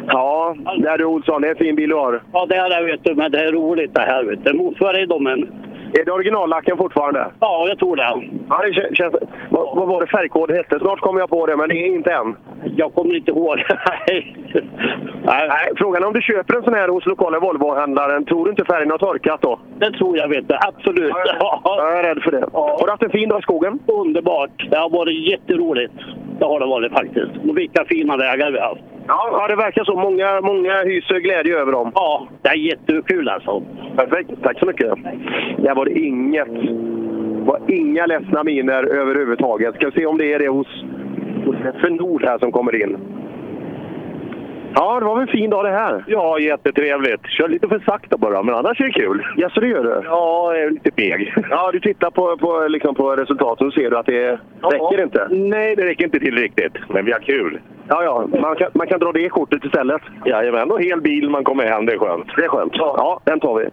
Ja, 0.07 0.55
där 0.77 0.97
du 0.97 1.05
Olsson, 1.05 1.41
det 1.41 1.47
är 1.47 1.51
en 1.51 1.57
fin 1.57 1.75
bil 1.75 1.89
du 1.89 1.95
har. 1.95 2.21
Ja, 2.33 2.45
det 2.45 2.55
är 2.55 2.69
det 2.69 2.85
vet 2.91 3.03
du, 3.03 3.15
men 3.15 3.31
det 3.31 3.39
är 3.39 3.51
roligt 3.51 3.93
det 3.93 4.01
här 4.01 4.23
vet 4.23 4.45
du. 4.45 4.53
Motsvarar 4.53 4.99
de 4.99 5.05
domen. 5.05 5.68
Är 5.93 6.05
det 6.05 6.11
originallacken 6.11 6.77
fortfarne? 6.77 7.25
Ja, 7.39 7.65
jag 7.67 7.79
tror 7.79 7.95
det. 7.95 8.03
Ja, 8.49 8.61
det 8.63 8.71
kän- 8.71 8.93
känns... 8.95 9.15
Vad, 9.49 9.75
vad 9.75 9.87
var 9.87 10.01
det 10.01 10.07
färgkoden 10.07 10.55
hette? 10.57 10.79
Snart 10.79 10.99
kommer 10.99 11.19
jag 11.19 11.29
på 11.29 11.45
det, 11.45 11.55
men 11.57 11.69
det 11.69 11.75
är 11.75 11.85
inte 11.95 12.11
än. 12.11 12.35
Jag 12.75 12.93
kommer 12.93 13.15
inte 13.15 13.31
ihåg. 13.31 13.57
Nej. 14.07 14.35
Nej, 15.23 15.71
frågan 15.77 16.03
är 16.03 16.07
om 16.07 16.13
du 16.13 16.21
köper 16.21 16.55
en 16.57 16.63
sån 16.63 16.73
här 16.73 16.87
hos 16.87 17.05
lokala 17.05 17.39
Volvo-handlaren, 17.39 18.25
tror 18.25 18.45
du 18.45 18.51
inte 18.51 18.65
färgen 18.65 18.91
har 18.91 18.97
torkat 18.97 19.41
då? 19.41 19.59
Det 19.79 19.91
tror 19.91 20.17
jag 20.17 20.27
vet 20.27 20.47
du. 20.49 20.55
Absolut. 20.67 21.13
Ja. 21.39 21.61
Jag 21.65 21.99
är 21.99 22.03
rädd 22.03 22.23
för 22.23 22.31
det. 22.31 22.45
Har 22.53 22.85
du 22.85 22.91
haft 22.91 23.03
en 23.03 23.09
fin 23.09 23.29
dag 23.29 23.39
i 23.39 23.41
skogen? 23.41 23.79
Underbart. 23.87 24.67
Det 24.69 24.77
har 24.77 24.89
varit 24.89 25.29
jätteroligt. 25.31 25.93
Det 26.39 26.45
har 26.45 26.59
det 26.59 26.65
varit 26.65 26.91
faktiskt. 26.91 27.31
Och 27.49 27.57
vilka 27.57 27.85
fina 27.85 28.17
vägar 28.17 28.51
vi 28.51 28.59
har 28.59 28.67
haft. 28.67 28.81
Ja, 29.09 29.29
ja, 29.31 29.47
det 29.47 29.55
verkar 29.55 29.83
så. 29.83 29.95
Många, 29.95 30.41
många 30.41 30.83
hyser 30.83 31.19
glädje 31.19 31.57
över 31.57 31.71
dem. 31.71 31.91
Ja, 31.95 32.27
det 32.41 32.49
är 32.49 32.55
jättekul 32.55 33.29
alltså. 33.29 33.63
Perfekt. 33.95 34.31
Tack 34.43 34.59
så 34.59 34.65
mycket. 34.65 34.93
Där 35.57 35.75
var 35.75 35.85
det 35.85 35.99
inget... 35.99 36.47
var 37.47 37.59
inga 37.67 38.05
ledsna 38.05 38.43
miner 38.43 38.83
överhuvudtaget. 38.83 39.75
Ska 39.75 39.91
se 39.91 40.05
om 40.05 40.17
det 40.17 40.33
är 40.33 40.39
det 40.39 40.47
hos, 40.47 40.67
hos 41.45 41.89
Nord 41.89 42.25
här 42.25 42.39
som 42.39 42.51
kommer 42.51 42.83
in. 42.83 42.97
Ja, 44.75 44.99
det 44.99 45.05
var 45.05 45.21
en 45.21 45.27
fin 45.27 45.49
dag 45.49 45.65
det 45.65 45.71
här? 45.71 46.03
Ja, 46.07 46.39
jättetrevligt. 46.39 47.25
Kör 47.25 47.47
lite 47.47 47.67
för 47.67 47.79
sakta 47.79 48.17
bara, 48.17 48.43
men 48.43 48.55
annars 48.55 48.81
är 48.81 48.85
det 48.85 48.91
kul. 48.91 49.25
Ja, 49.35 49.49
så 49.49 49.59
det 49.59 49.67
gör 49.67 49.83
du? 49.83 50.01
Ja, 50.05 50.55
jag 50.55 50.63
är 50.63 50.69
lite 50.69 50.91
feg. 50.91 51.33
Ja, 51.49 51.71
du 51.71 51.79
tittar 51.79 52.11
på, 52.11 52.37
på, 52.37 52.67
liksom 52.67 52.95
på 52.95 53.15
resultatet 53.15 53.67
och 53.67 53.73
ser 53.73 53.89
du 53.89 53.97
att 53.97 54.05
det 54.05 54.39
räcker 54.61 55.03
inte? 55.03 55.27
Nej, 55.29 55.75
det 55.75 55.85
räcker 55.85 56.05
inte 56.05 56.19
till 56.19 56.35
riktigt. 56.35 56.73
Men 56.89 57.05
vi 57.05 57.11
har 57.11 57.19
kul. 57.19 57.59
Ja, 57.87 58.03
ja. 58.03 58.39
Man 58.41 58.55
kan, 58.55 58.67
man 58.73 58.87
kan 58.87 58.99
dra 58.99 59.11
det 59.11 59.29
kortet 59.29 59.65
istället. 59.65 60.01
Jajamän, 60.25 60.71
och 60.71 60.81
hel 60.81 61.01
bil 61.01 61.29
man 61.29 61.43
kommer 61.43 61.65
hem. 61.65 61.85
Det 61.85 61.93
är 61.93 61.97
skönt. 61.97 62.27
Det 62.35 62.43
är 62.43 62.47
skönt. 62.47 62.73
Ja, 62.75 63.19
den 63.23 63.39
tar 63.39 63.55
vi. 63.55 63.69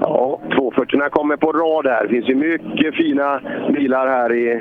Ja, 0.00 0.40
240 0.56 1.10
kommer 1.10 1.36
på 1.36 1.52
rad 1.52 1.86
här. 1.86 2.02
Det 2.02 2.08
finns 2.08 2.28
ju 2.28 2.34
mycket 2.34 2.94
fina 2.94 3.40
bilar 3.68 4.08
här 4.08 4.32
i, 4.32 4.60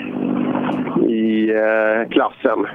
i 1.10 1.50
eh, 1.50 2.10
klassen. 2.10 2.68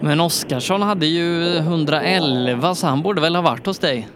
Men 0.00 0.20
Oskarsson 0.20 0.82
hade 0.82 1.06
ju 1.06 1.56
111 1.56 2.74
så 2.74 2.86
han 2.86 3.02
borde 3.02 3.20
väl 3.20 3.34
ha 3.34 3.42
varit 3.42 3.66
hos 3.66 3.78
dig? 3.78 4.08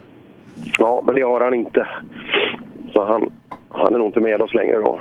Ja, 0.78 1.02
men 1.06 1.14
det 1.14 1.22
har 1.22 1.40
han 1.40 1.54
inte. 1.54 1.88
Så 2.92 3.04
han, 3.04 3.32
han 3.68 3.94
är 3.94 3.98
nog 3.98 4.06
inte 4.08 4.20
med 4.20 4.42
oss 4.42 4.54
längre 4.54 4.76
då. 4.76 5.00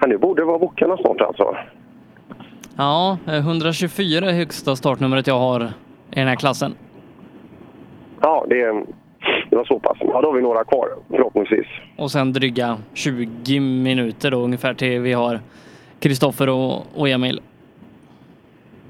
Ja, 0.00 0.06
nu 0.06 0.18
borde 0.18 0.42
det 0.42 0.46
vara 0.46 0.58
Wokarna 0.58 0.96
snart 0.96 1.20
alltså. 1.20 1.56
Ja, 2.76 3.18
eh, 3.26 3.34
124 3.34 4.30
är 4.30 4.32
högsta 4.32 4.76
startnumret 4.76 5.26
jag 5.26 5.38
har 5.38 5.72
i 6.16 6.18
den 6.18 6.28
här 6.28 6.36
klassen. 6.36 6.74
Ja, 8.20 8.44
det, 8.48 8.84
det 9.50 9.56
var 9.56 9.64
så 9.64 9.78
pass. 9.78 9.96
Ja, 10.00 10.20
då 10.20 10.28
har 10.28 10.32
vi 10.32 10.42
några 10.42 10.64
kvar 10.64 10.88
förhoppningsvis. 11.10 11.66
Och 11.96 12.10
sen 12.10 12.32
dryga 12.32 12.78
20 12.94 13.60
minuter 13.60 14.30
då 14.30 14.38
ungefär 14.38 14.74
till 14.74 15.00
vi 15.00 15.12
har 15.12 15.40
Kristoffer 16.00 16.48
och, 16.48 16.82
och 16.94 17.08
Emil. 17.08 17.40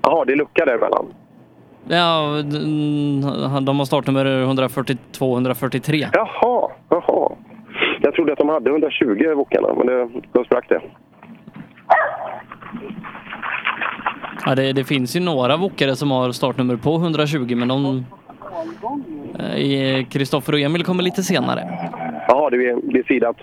Jaha, 0.03 0.25
det 0.25 0.33
är 0.33 0.37
lucka 0.37 0.65
däremellan. 0.65 1.07
Ja, 1.89 2.43
de 3.61 3.79
har 3.79 3.85
startnummer 3.85 4.43
142 4.43 5.35
143. 5.35 6.09
Jaha, 6.13 6.71
jaha. 6.89 7.33
Jag 8.01 8.15
trodde 8.15 8.33
att 8.33 8.39
de 8.39 8.49
hade 8.49 8.71
120 8.71 9.35
Wokarna, 9.37 9.75
men 9.75 9.87
det, 9.87 10.09
då 10.33 10.45
sprack 10.45 10.69
det. 10.69 10.81
Ja, 14.47 14.55
det, 14.55 14.73
det 14.73 14.85
finns 14.85 15.17
ju 15.17 15.21
några 15.21 15.57
wokare 15.57 15.97
som 15.97 16.11
har 16.11 16.33
startnummer 16.33 16.77
på 16.77 16.95
120 16.97 17.55
men 17.57 17.69
de... 17.69 18.05
eh, 19.39 20.05
Kristoffer 20.07 20.53
och 20.53 20.61
Emil 20.61 20.85
kommer 20.85 21.03
lite 21.03 21.23
senare. 21.23 21.61
Jaha, 22.29 22.51
det 22.51 22.57
är, 22.57 22.93
det 22.93 22.99
är 22.99 23.03
sidat. 23.03 23.37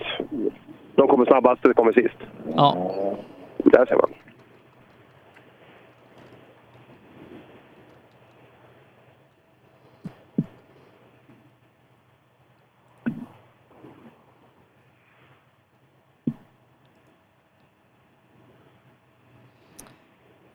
De 0.94 1.08
kommer 1.08 1.26
snabbast, 1.26 1.62
det 1.62 1.74
kommer 1.74 1.92
sist. 1.92 2.16
Ja. 2.56 2.76
Där 3.64 3.86
ser 3.86 3.94
man. 3.96 4.10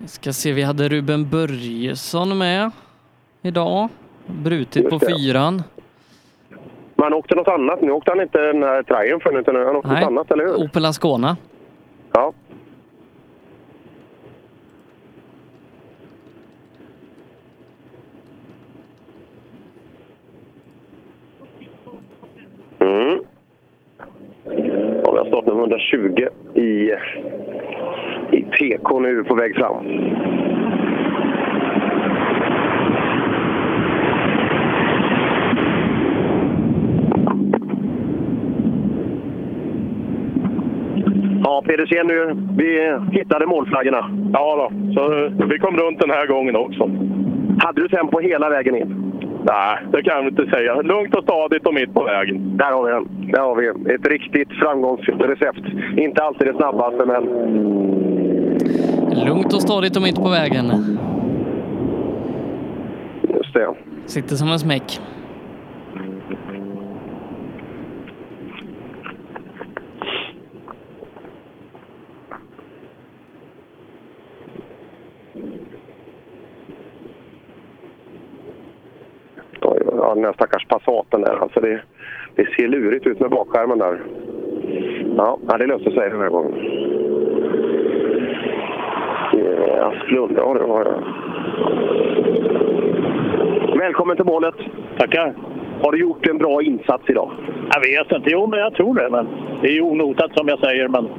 Vi 0.02 0.08
ska 0.08 0.34
se, 0.34 0.52
vi 0.52 0.62
hade 0.64 0.90
Ruben 0.90 1.30
Börjesson 1.30 2.38
med 2.38 2.72
idag. 3.42 3.90
Brutit 4.26 4.90
på 4.90 5.00
fyran. 5.00 5.64
Men 6.96 7.04
han 7.04 7.14
åkte 7.14 7.36
något 7.36 7.48
annat. 7.48 7.82
Nu 7.82 7.92
åkte 7.92 8.12
han 8.12 8.22
inte 8.22 8.38
den 8.38 8.64
här 8.64 8.84
Triumphen, 8.84 9.36
utan 9.36 9.56
han 9.56 9.76
åkte 9.76 9.90
något 9.90 10.04
annat, 10.04 10.32
eller 10.32 10.44
hur? 10.44 10.56
Opel 10.56 10.86
Ascona. 10.86 11.38
Ja. 12.14 12.34
Mm. 22.80 23.24
Ja, 25.04 25.12
vi 25.12 25.18
har 25.18 25.26
startnummer 25.28 25.62
120 25.62 26.28
i, 26.60 26.92
i 28.32 28.42
TK 28.42 29.00
nu 29.00 29.24
på 29.24 29.36
väg 29.36 29.56
fram. 29.56 29.76
Ja, 41.44 41.64
Pedersen 41.66 42.08
nu. 42.08 42.36
Vi 42.58 42.98
hittade 43.12 43.46
målflaggorna. 43.46 44.12
Ja 44.34 44.56
då, 44.56 44.94
så 44.94 45.32
vi 45.46 45.60
kom 45.60 45.78
runt 45.78 46.00
den 46.00 46.10
här 46.10 46.28
gången 46.28 46.56
också. 46.56 46.92
Hade 47.60 47.82
du 47.82 47.88
tempo 47.88 48.20
hela 48.20 48.50
vägen 48.50 48.76
in? 48.76 49.10
Nej, 49.44 49.78
det 49.92 50.04
kan 50.04 50.16
jag 50.18 50.28
inte 50.28 50.46
säga. 50.46 50.82
Lugnt 50.82 51.16
och 51.16 51.24
stadigt 51.24 51.68
och 51.68 51.74
mitt 51.74 51.94
på 51.94 52.04
vägen. 52.04 52.58
Där 52.58 52.72
har 52.72 52.86
vi 52.86 52.92
den. 52.92 53.32
Där 53.32 53.42
har 53.42 53.56
vi 53.56 53.94
ett 53.94 54.08
riktigt 54.08 54.50
framgångsrecept. 54.52 55.66
Inte 55.98 56.24
alltid 56.24 56.48
det 56.48 56.54
snabbaste, 56.54 57.06
men 57.06 57.24
Lugnt 59.26 59.54
och 59.54 59.62
stadigt 59.62 59.96
och 59.96 60.02
mitt 60.02 60.16
på 60.16 60.30
vägen. 60.30 60.98
just 63.54 63.54
det. 63.54 63.76
Sitter 64.06 64.36
som 64.36 64.52
en 64.52 64.60
smäck. 64.60 65.00
Ja, 79.62 80.16
den 80.16 80.24
här 80.24 80.34
stackars 80.34 80.68
Passaten 80.68 81.22
där. 81.22 81.38
Alltså 81.42 81.60
det, 81.60 81.82
det 82.36 82.46
ser 82.56 82.68
lurigt 82.68 83.08
ut 83.08 83.20
med 83.20 83.30
bakskärmen 83.30 83.78
där. 83.78 84.02
Ja, 85.18 85.40
ja, 85.48 85.58
det 85.58 85.68
löste 85.68 85.92
sig 85.92 86.10
den 86.10 86.22
här 86.22 86.30
gången. 86.30 86.99
Eh, 89.46 89.88
Asplund, 89.88 90.38
ja 90.38 90.54
det 90.54 90.64
var 90.66 90.84
det. 90.84 91.00
Välkommen 93.80 94.16
till 94.16 94.26
målet. 94.26 94.56
Tackar. 94.98 95.34
Har 95.82 95.92
du 95.92 96.00
gjort 96.00 96.28
en 96.28 96.38
bra 96.38 96.62
insats 96.62 97.04
idag? 97.08 97.32
Jag 97.74 97.82
vet 97.82 98.12
inte. 98.12 98.30
Jo, 98.30 98.48
men 98.48 98.60
jag 98.60 98.74
tror 98.74 98.96
det. 98.96 99.10
Men 99.10 99.28
det 99.62 99.68
är 99.68 99.72
ju 99.72 99.82
onotat 99.82 100.32
som 100.38 100.48
jag 100.48 100.60
säger. 100.60 100.88
Men 100.88 101.10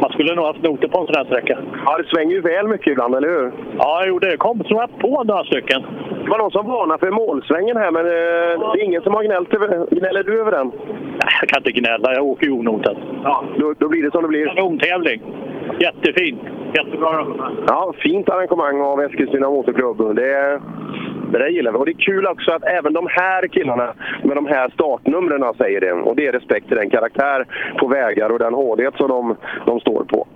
man 0.00 0.10
skulle 0.12 0.34
nog 0.34 0.44
haft 0.44 0.62
noter 0.62 0.88
på 0.88 0.98
en 1.00 1.06
sån 1.06 1.14
här 1.16 1.24
sträcka. 1.24 1.58
Ja, 1.86 1.98
det 1.98 2.04
svänger 2.04 2.32
ju 2.34 2.40
väl 2.40 2.68
mycket 2.68 2.86
ibland, 2.86 3.14
eller 3.14 3.28
hur? 3.28 3.52
Ja, 3.78 4.04
jo, 4.06 4.18
det 4.18 4.36
kom 4.36 4.64
snabbt 4.64 4.98
på 4.98 5.24
några 5.24 5.44
stycken. 5.44 5.82
Det 6.24 6.30
var 6.30 6.38
någon 6.38 6.50
som 6.50 6.66
varnade 6.66 6.98
för 6.98 7.10
målsvängen 7.10 7.76
här, 7.76 7.90
men 7.90 8.06
eh, 8.06 8.72
det 8.72 8.80
är 8.80 8.84
ingen 8.84 9.02
som 9.02 9.14
har 9.14 9.22
gnällt 9.22 9.54
över 9.54 9.86
Gnäller 9.90 10.22
du 10.22 10.40
över 10.40 10.50
den? 10.50 10.66
Nej, 10.66 11.32
Jag 11.40 11.48
kan 11.48 11.60
inte 11.60 11.80
gnälla. 11.80 12.14
Jag 12.14 12.24
åker 12.24 12.46
ju 12.46 12.52
onotat. 12.52 12.96
Ja, 13.24 13.44
då, 13.58 13.74
då 13.78 13.88
blir 13.88 14.02
det 14.02 14.10
som 14.10 14.22
det 14.22 14.28
blir. 14.28 14.46
Kanontävling. 14.46 15.20
Jättefint. 15.80 16.42
Jättebra 16.74 17.08
arrangemang. 17.08 17.56
Ja, 17.66 17.92
fint 17.98 18.28
arrangemang 18.28 18.80
av 18.80 19.00
Eskilstuna 19.00 19.50
Motorklubb. 19.50 20.16
Det, 20.16 20.60
det 21.32 21.38
där 21.38 21.48
gillar 21.48 21.72
vi. 21.72 21.78
Och 21.78 21.86
det 21.86 21.92
är 21.92 22.04
kul 22.06 22.26
också 22.26 22.50
att 22.52 22.64
även 22.64 22.92
de 22.92 23.06
här 23.10 23.46
killarna 23.46 23.94
med 24.22 24.36
de 24.36 24.46
här 24.46 24.68
startnumren 24.68 25.54
säger 25.58 25.80
det. 25.80 25.92
Och 25.92 26.16
det 26.16 26.26
är 26.26 26.32
respekt 26.32 26.68
till 26.68 26.76
den 26.76 26.90
karaktär 26.90 27.46
på 27.78 27.88
vägar 27.88 28.30
och 28.30 28.38
den 28.38 28.54
hårdhet 28.54 28.94
som 28.96 29.08
de, 29.08 29.36
de 29.66 29.80
står 29.80 30.04
på. 30.04 30.26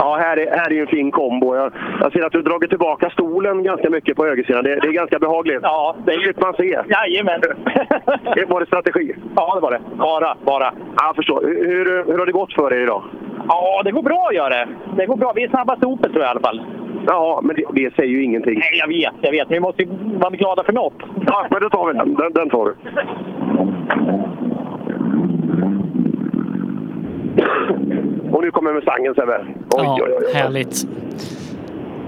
Ja, 0.00 0.16
här 0.20 0.36
är, 0.36 0.56
här 0.56 0.72
är 0.72 0.80
en 0.80 0.86
fin 0.86 1.10
kombo. 1.10 1.56
Jag, 1.56 1.72
jag 2.00 2.12
ser 2.12 2.26
att 2.26 2.32
du 2.32 2.42
dragit 2.42 2.70
tillbaka 2.70 3.10
stolen 3.10 3.62
ganska 3.62 3.90
mycket 3.90 4.16
på 4.16 4.24
högersidan. 4.24 4.64
Det, 4.64 4.74
det 4.80 4.88
är 4.88 4.92
ganska 4.92 5.18
behagligt. 5.18 5.60
Ja, 5.62 5.96
det 6.06 6.12
är 6.12 6.18
ju 6.18 6.32
man 6.36 6.54
ser. 6.54 6.84
Jajamän. 6.88 7.40
Det 8.34 8.44
var 8.48 8.60
det 8.60 8.66
strategi? 8.66 9.14
Ja, 9.36 9.54
det 9.54 9.60
var 9.60 9.70
det. 9.70 9.80
Bara, 9.96 10.36
bara. 10.44 10.72
Ja, 10.96 11.06
jag 11.06 11.16
förstår. 11.16 11.42
Hur, 11.46 11.66
hur, 11.66 12.04
hur 12.04 12.18
har 12.18 12.26
det 12.26 12.32
gått 12.32 12.52
för 12.52 12.72
er 12.72 12.82
idag? 12.82 13.02
Ja, 13.48 13.82
det 13.84 13.90
går 13.90 14.02
bra 14.02 14.30
gör 14.32 14.50
det. 14.50 14.68
Det 14.96 15.06
går 15.06 15.16
bra. 15.16 15.32
Vi 15.36 15.44
är 15.44 15.48
snabbast 15.48 15.82
i 15.82 15.86
Opel 15.86 16.12
tror 16.12 16.22
jag 16.24 16.28
i 16.28 16.30
alla 16.30 16.40
fall. 16.40 16.62
Ja, 17.06 17.40
men 17.42 17.56
det, 17.56 17.64
det 17.72 17.94
säger 17.94 18.10
ju 18.10 18.24
ingenting. 18.24 18.58
Nej, 18.58 18.78
jag 18.78 18.88
vet, 18.88 19.14
jag 19.20 19.32
vet. 19.32 19.50
Vi 19.50 19.60
måste 19.60 19.82
ju 19.82 19.88
vara 20.18 20.30
glada 20.30 20.64
för 20.64 20.72
något. 20.72 20.94
Ja, 21.26 21.46
men 21.50 21.60
då 21.60 21.70
tar 21.70 21.86
vi 21.86 21.92
den. 21.98 22.14
Den, 22.14 22.32
den 22.32 22.50
tar 22.50 22.64
du. 22.64 22.74
Och 28.32 28.42
nu 28.42 28.50
kommer 28.50 28.72
Mustangen 28.72 29.14
Sebbe. 29.14 29.46
Ja, 29.70 29.96
oj, 29.98 30.02
oj, 30.06 30.16
oj. 30.18 30.34
härligt. 30.34 30.86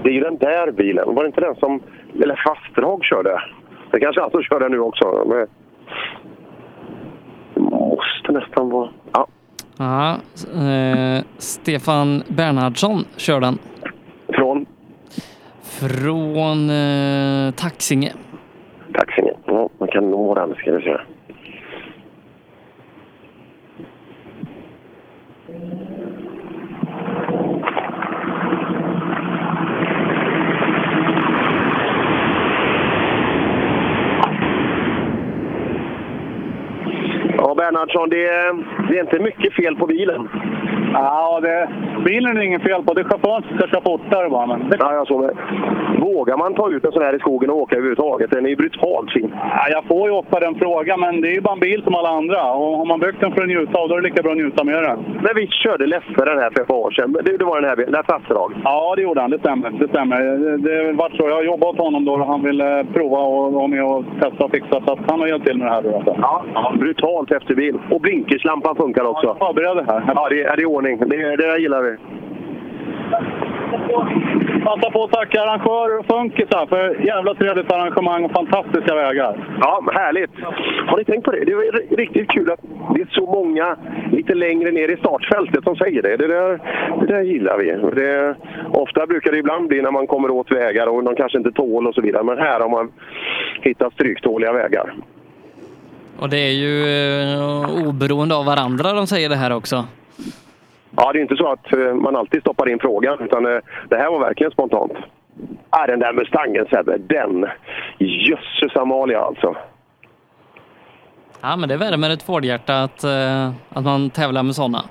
Det 0.03 0.09
är 0.09 0.13
ju 0.13 0.21
den 0.21 0.37
där 0.37 0.71
bilen. 0.71 1.15
Var 1.15 1.23
det 1.23 1.27
inte 1.27 1.41
den 1.41 1.55
som 1.55 1.81
eller 2.21 2.35
Fasterhag 2.35 3.03
körde? 3.03 3.41
Det 3.91 3.99
kanske 3.99 4.29
som 4.31 4.43
kör 4.43 4.59
den 4.59 4.71
nu 4.71 4.79
också. 4.79 5.25
Men... 5.27 5.47
Det 7.53 7.61
måste 7.61 8.31
nästan 8.31 8.69
vara... 8.69 8.89
Ja. 9.11 9.27
Ja, 9.77 10.17
eh, 10.53 11.23
Stefan 11.37 12.23
Bernhardsson 12.27 13.05
kör 13.17 13.39
den. 13.39 13.57
Från? 14.33 14.65
Från 15.61 16.69
eh, 16.69 17.51
Taxinge. 17.51 18.13
Taxinge. 18.93 19.33
Ja, 19.45 19.69
man 19.77 19.87
kan 19.87 20.11
nå 20.11 20.35
den 20.35 20.55
ska 20.55 20.71
vi 20.71 20.83
se. 20.83 20.97
Ja, 37.53 37.57
Bernhardsson, 37.57 38.09
det 38.09 38.27
är, 38.27 38.53
det 38.89 38.97
är 38.97 39.01
inte 39.01 39.19
mycket 39.19 39.53
fel 39.53 39.75
på 39.75 39.87
bilen. 39.87 40.29
Ja, 40.93 41.39
det, 41.41 41.69
bilen 42.05 42.37
är 42.37 42.41
inget 42.41 42.63
fel 42.63 42.83
på. 42.83 42.93
Det 42.93 43.01
är 43.01 43.05
chauffören 43.05 43.43
som 43.43 43.57
ska 43.57 43.67
köra 43.67 43.81
fortare 43.81 44.29
bara. 44.29 44.45
Men 44.45 44.69
det, 44.69 44.77
Ja, 44.79 44.93
jag 44.93 45.07
såg 45.07 45.21
det. 45.21 45.33
Vågar 45.99 46.37
man 46.37 46.53
ta 46.53 46.69
ut 46.69 46.85
en 46.85 46.91
sån 46.91 47.03
här 47.03 47.15
i 47.15 47.19
skogen 47.19 47.49
och 47.49 47.57
åka 47.57 47.75
överhuvudtaget? 47.75 48.31
Den 48.31 48.45
är 48.45 48.49
ju 48.49 48.55
brutalt 48.55 49.11
fin. 49.11 49.31
ja, 49.33 49.65
jag 49.71 49.83
får 49.85 50.09
ju 50.09 50.15
ofta 50.15 50.39
den 50.39 50.55
frågan, 50.55 50.99
men 50.99 51.21
det 51.21 51.27
är 51.27 51.33
ju 51.33 51.41
bara 51.41 51.53
en 51.53 51.59
bil 51.59 51.83
som 51.83 51.95
alla 51.95 52.09
andra. 52.09 52.53
Och 52.53 52.77
har 52.77 52.85
man 52.85 52.99
byggt 52.99 53.19
den 53.19 53.31
för 53.31 53.41
att 53.41 53.47
njuta 53.47 53.79
av, 53.79 53.89
då 53.89 53.95
är 53.95 54.01
det 54.01 54.07
lika 54.09 54.23
bra 54.23 54.31
att 54.31 54.37
njuta 54.37 54.63
med 54.63 54.83
den. 54.83 54.99
Men 55.23 55.35
vi 55.35 55.47
körde 55.47 55.85
Leffe 55.85 56.25
den 56.25 56.39
här 56.39 56.49
för 56.55 56.61
ett 56.61 56.67
par 56.67 56.75
år 56.75 56.91
sedan. 56.91 57.13
Det, 57.25 57.37
det 57.37 57.45
var 57.45 57.61
den 57.61 57.69
här 57.69 57.75
bilen, 57.75 57.91
den 57.91 57.95
här 57.95 58.03
Statsdrag. 58.03 58.53
Ja, 58.63 58.93
det 58.95 59.01
gjorde 59.01 59.21
han. 59.21 59.29
Det 59.29 59.39
stämmer. 59.39 59.69
Det 59.69 59.87
stämmer. 59.87 60.17
Det, 60.21 60.57
det 60.57 60.91
vart 60.91 61.15
så. 61.15 61.29
Jag 61.29 61.45
jobbade 61.45 61.71
åt 61.71 61.77
honom 61.77 62.05
då 62.05 62.13
och 62.13 62.27
han 62.27 62.43
ville 62.43 62.85
prova 62.93 63.17
och 63.17 63.53
vara 63.53 63.67
med 63.67 63.83
och 63.83 64.05
testa 64.21 64.45
och 64.45 64.51
fixa. 64.51 64.81
Så 64.85 64.99
han 65.07 65.19
har 65.19 65.27
hjälpt 65.27 65.47
till 65.47 65.57
med 65.57 65.67
det 65.67 65.71
här. 65.73 65.81
Då, 65.81 65.95
alltså. 65.95 66.15
Ja, 66.21 66.43
ja, 66.53 66.73
brutalt 66.79 67.31
bil. 67.47 67.79
Och 67.89 68.01
blinkerslampan 68.01 68.75
funkar 68.75 69.03
också. 69.03 69.35
Ja, 69.39 69.45
förberedde 69.47 69.83
här. 69.87 70.03
Ja, 70.15 70.27
det, 70.29 70.43
är- 70.43 70.55
det 70.57 70.61
är 70.63 70.65
ordning. 70.65 70.97
Det, 70.99 71.17
det 71.17 71.47
där 71.47 71.57
gillar 71.57 71.81
vi. 71.81 71.97
Passa 74.63 74.91
på 74.91 75.03
att 75.03 75.11
tacka 75.11 75.41
arrangörer 75.41 75.99
och 75.99 76.05
funkisar 76.05 76.65
för 76.65 77.05
jävla 77.05 77.33
trevligt 77.35 77.71
arrangemang 77.71 78.23
och 78.23 78.31
fantastiska 78.31 78.95
vägar. 78.95 79.57
Ja, 79.61 79.83
härligt. 79.93 80.29
Har 80.87 80.97
ni 80.97 81.03
tänkt 81.05 81.25
på 81.25 81.31
det? 81.31 81.45
Det 81.45 81.51
är 81.51 81.95
riktigt 81.97 82.29
kul 82.31 82.51
att 82.51 82.59
det 82.95 83.01
är 83.01 83.07
så 83.11 83.25
många 83.25 83.75
lite 84.11 84.33
längre 84.35 84.71
ner 84.71 84.91
i 84.91 84.97
startfältet 84.97 85.63
som 85.63 85.75
säger 85.75 86.01
det. 86.01 86.17
Det 86.17 86.27
där, 86.27 86.59
det 86.99 87.05
där 87.13 87.21
gillar 87.21 87.57
vi. 87.57 87.71
Det, 88.01 88.35
ofta 88.71 89.05
brukar 89.07 89.31
det 89.31 89.37
ibland 89.37 89.67
bli 89.67 89.81
när 89.81 89.91
man 89.91 90.07
kommer 90.07 90.31
åt 90.31 90.51
vägar 90.51 90.87
och 90.87 91.03
de 91.03 91.15
kanske 91.15 91.37
inte 91.37 91.51
tål 91.51 91.87
och 91.87 91.95
så 91.95 92.01
vidare. 92.01 92.23
Men 92.23 92.37
här 92.37 92.59
har 92.59 92.69
man 92.69 92.91
hittat 93.61 93.93
stryktåliga 93.93 94.53
vägar. 94.53 94.93
Och 96.23 96.29
det 96.29 96.37
är 96.37 96.51
ju 96.51 96.75
eh, 96.87 97.87
oberoende 97.87 98.35
av 98.35 98.45
varandra 98.45 98.93
de 98.93 99.07
säger 99.07 99.29
det 99.29 99.35
här 99.35 99.55
också. 99.55 99.85
Ja, 100.97 101.11
det 101.11 101.19
är 101.19 101.21
inte 101.21 101.35
så 101.35 101.51
att 101.51 101.73
eh, 101.73 101.93
man 101.93 102.15
alltid 102.15 102.41
stoppar 102.41 102.69
in 102.69 102.79
frågan, 102.79 103.17
utan 103.19 103.45
eh, 103.45 103.61
det 103.89 103.95
här 103.95 104.11
var 104.11 104.19
verkligen 104.19 104.51
spontant. 104.51 104.91
Ja, 105.71 105.87
den 105.87 105.99
där 105.99 106.13
Mustangen 106.13 106.65
Sebbe, 106.65 106.97
den! 106.97 107.45
Jösses 107.97 108.75
Amalia 108.75 109.19
alltså. 109.19 109.55
Ja, 111.41 111.55
men 111.55 111.69
det 111.69 111.77
värmer 111.77 112.09
ett 112.09 112.23
Ford-hjärta 112.23 112.83
att, 112.83 113.03
att 113.69 113.83
man 113.83 114.09
tävlar 114.09 114.43
med 114.43 114.55
sådana. 114.55 114.83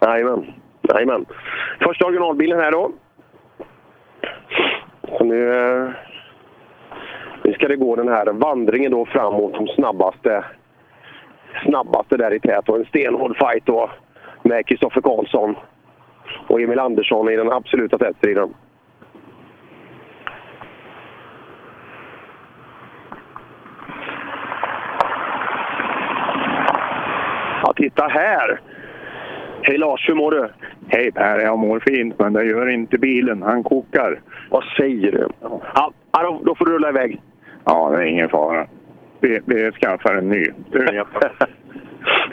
Jajamän. 0.00 0.52
Jajamän. 0.82 1.26
Första 1.80 2.04
originalbilen 2.06 2.60
här 2.60 2.72
då. 2.72 2.92
Så 5.18 5.24
nu, 5.24 5.94
nu 7.44 7.52
ska 7.52 7.68
det 7.68 7.76
gå 7.76 7.96
den 7.96 8.08
här 8.08 8.32
vandringen 8.32 8.92
då 8.92 9.06
framåt 9.06 9.54
de 9.54 9.66
snabbaste, 9.66 10.44
snabbaste 11.64 12.16
där 12.16 12.34
i 12.34 12.40
tät 12.40 12.68
och 12.68 12.76
en 12.76 12.84
stenhård 12.84 13.36
fight 13.36 13.66
då 13.66 13.90
med 14.42 14.66
Kristoffer 14.66 15.00
Karlsson 15.00 15.56
och 16.46 16.60
Emil 16.60 16.78
Andersson 16.78 17.28
i 17.28 17.36
den 17.36 17.52
absoluta 17.52 17.98
tätstriden. 17.98 18.54
Ja, 27.62 27.72
titta 27.76 28.08
här! 28.08 28.60
Hej 29.62 29.78
Lars, 29.78 30.08
hur 30.08 30.14
mår 30.14 30.30
du? 30.30 30.48
Hej 30.88 31.12
Per, 31.12 31.38
jag 31.38 31.58
mår 31.58 31.80
fint 31.80 32.18
men 32.18 32.32
det 32.32 32.44
gör 32.44 32.70
inte 32.70 32.98
bilen. 32.98 33.42
Han 33.42 33.62
kokar. 33.62 34.20
Vad 34.50 34.64
säger 34.64 35.12
du? 35.12 35.28
Ja, 35.74 35.92
då, 36.12 36.40
då 36.44 36.54
får 36.54 36.64
du 36.64 36.72
rulla 36.72 36.88
iväg. 36.88 37.20
Ja, 37.64 37.90
det 37.90 37.96
är 37.96 38.06
ingen 38.06 38.28
fara. 38.28 38.66
Vi, 39.20 39.40
vi 39.46 39.72
skaffar 39.72 40.14
en 40.14 40.28
ny. 40.28 40.44
Du 40.70 40.78
vet. 40.78 40.92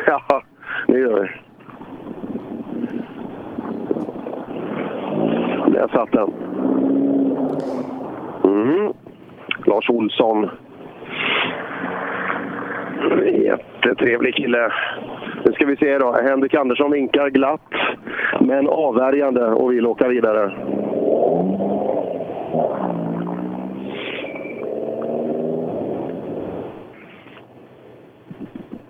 ja, 0.06 0.44
det 0.88 1.00
gör 1.00 1.22
vi. 1.22 1.30
Där 5.74 5.88
satt 5.88 6.12
den. 6.12 6.34
Mm. 8.44 8.94
Lars 9.66 9.90
Olsson. 9.90 10.50
Jättetrevlig 13.26 14.36
kille. 14.36 14.72
Nu 15.46 15.54
ska 15.54 15.66
vi 15.66 15.78
se 15.78 15.98
då. 15.98 16.12
Henrik 16.12 16.54
Andersson 16.54 16.92
vinkar 16.92 17.30
glatt, 17.30 17.72
men 18.40 18.68
avvärjande 18.68 19.46
och 19.46 19.72
vill 19.72 19.88
åka 19.88 20.08
vidare. 20.08 20.52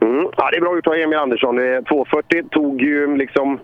Mm. 0.02 0.28
Ja, 0.38 0.50
det 0.52 0.58
är 0.58 0.62
bra 0.62 0.76
gjort 0.76 0.88
av 0.88 0.94
Emil 0.94 1.20
Andersson. 1.20 1.60
Eh, 1.60 1.82
240 1.84 2.44
tog 2.52 2.82
ju 2.82 3.18
liksom... 3.18 3.60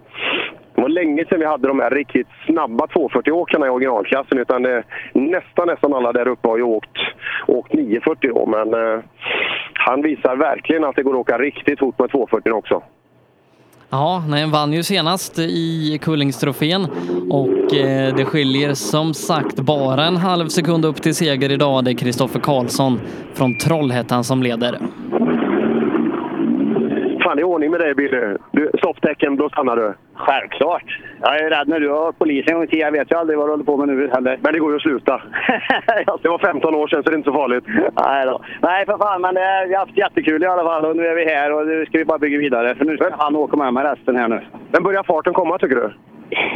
Det 0.75 0.81
var 0.81 0.89
länge 0.89 1.25
sedan 1.25 1.39
vi 1.39 1.45
hade 1.45 1.67
de 1.67 1.79
här 1.79 1.89
riktigt 1.91 2.27
snabba 2.45 2.85
240-åkarna 2.85 3.67
i 3.67 3.69
originalklassen. 3.69 4.37
Utan 4.37 4.63
det, 4.63 4.83
nästan, 5.13 5.67
nästan 5.67 5.93
alla 5.93 6.13
där 6.13 6.27
uppe 6.27 6.47
har 6.47 6.57
ju 6.57 6.63
åkt, 6.63 6.97
åkt 7.47 7.73
940 7.73 8.31
då. 8.35 8.45
Men 8.45 8.73
eh, 8.73 8.99
han 9.73 10.01
visar 10.01 10.35
verkligen 10.35 10.83
att 10.83 10.95
det 10.95 11.03
går 11.03 11.13
att 11.13 11.19
åka 11.19 11.37
riktigt 11.37 11.79
fort 11.79 11.99
med 11.99 12.11
240 12.11 12.51
också. 12.51 12.83
Ja, 13.89 14.23
nej, 14.29 14.41
han 14.41 14.51
vann 14.51 14.73
ju 14.73 14.83
senast 14.83 15.39
i 15.39 15.99
Kullingstrofén 16.01 16.87
och 17.29 17.75
eh, 17.75 18.15
det 18.15 18.25
skiljer 18.25 18.73
som 18.73 19.13
sagt 19.13 19.55
bara 19.55 20.05
en 20.05 20.17
halv 20.17 20.47
sekund 20.47 20.85
upp 20.85 21.01
till 21.01 21.15
seger 21.15 21.51
idag. 21.51 21.83
Det 21.83 21.91
är 21.91 21.95
Kristoffer 21.95 22.39
Karlsson 22.39 22.99
från 23.33 23.57
Trollhättan 23.57 24.23
som 24.23 24.43
leder. 24.43 24.79
Fan, 27.37 27.41
det 27.41 27.41
är 27.41 27.53
ordning 27.53 27.71
med 27.71 27.79
dig 27.79 27.95
Billy. 27.95 28.37
Du, 28.51 28.71
stopptecken, 28.77 29.37
då 29.37 29.49
stannar 29.49 29.75
du. 29.75 29.93
Självklart. 30.17 30.99
Jag 31.21 31.41
är 31.41 31.49
rädd 31.49 31.67
när 31.67 31.79
du 31.79 31.89
har 31.89 32.11
polisen 32.11 32.53
en 32.53 32.59
gång 32.59 32.67
till. 32.67 32.79
Jag 32.79 32.91
vet 32.91 33.11
ju 33.11 33.15
aldrig 33.15 33.39
vad 33.39 33.47
du 33.47 33.51
håller 33.51 33.63
på 33.63 33.77
med 33.77 33.87
nu 33.87 34.09
heller. 34.13 34.37
Men 34.41 34.53
det 34.53 34.59
går 34.59 34.71
ju 34.71 34.75
att 34.75 34.81
sluta. 34.81 35.21
Det 36.21 36.29
var 36.29 36.37
15 36.37 36.75
år 36.75 36.87
sedan 36.87 37.03
så 37.03 37.09
det 37.09 37.15
är 37.15 37.17
inte 37.17 37.31
så 37.31 37.37
farligt. 37.37 37.63
Nej, 38.05 38.25
då. 38.25 38.41
Nej 38.61 38.85
för 38.85 38.97
fan, 38.97 39.21
men 39.21 39.37
eh, 39.37 39.67
vi 39.67 39.73
har 39.73 39.79
haft 39.79 39.97
jättekul 39.97 40.43
i 40.43 40.45
alla 40.45 40.63
fall 40.63 40.85
och 40.85 40.95
nu 40.95 41.07
är 41.07 41.15
vi 41.15 41.25
här 41.25 41.53
och 41.53 41.67
nu 41.67 41.85
ska 41.85 41.97
vi 41.97 42.05
bara 42.05 42.19
bygga 42.19 42.37
vidare. 42.37 42.75
För 42.75 42.85
nu 42.85 42.97
ska 42.97 43.09
han 43.17 43.35
åka 43.35 43.57
med 43.57 43.73
mig 43.73 43.83
resten 43.83 44.15
här 44.15 44.27
nu. 44.27 44.41
Men 44.71 44.83
börjar 44.83 45.03
farten 45.03 45.33
komma 45.33 45.57
tycker 45.57 45.75
du? 45.75 45.93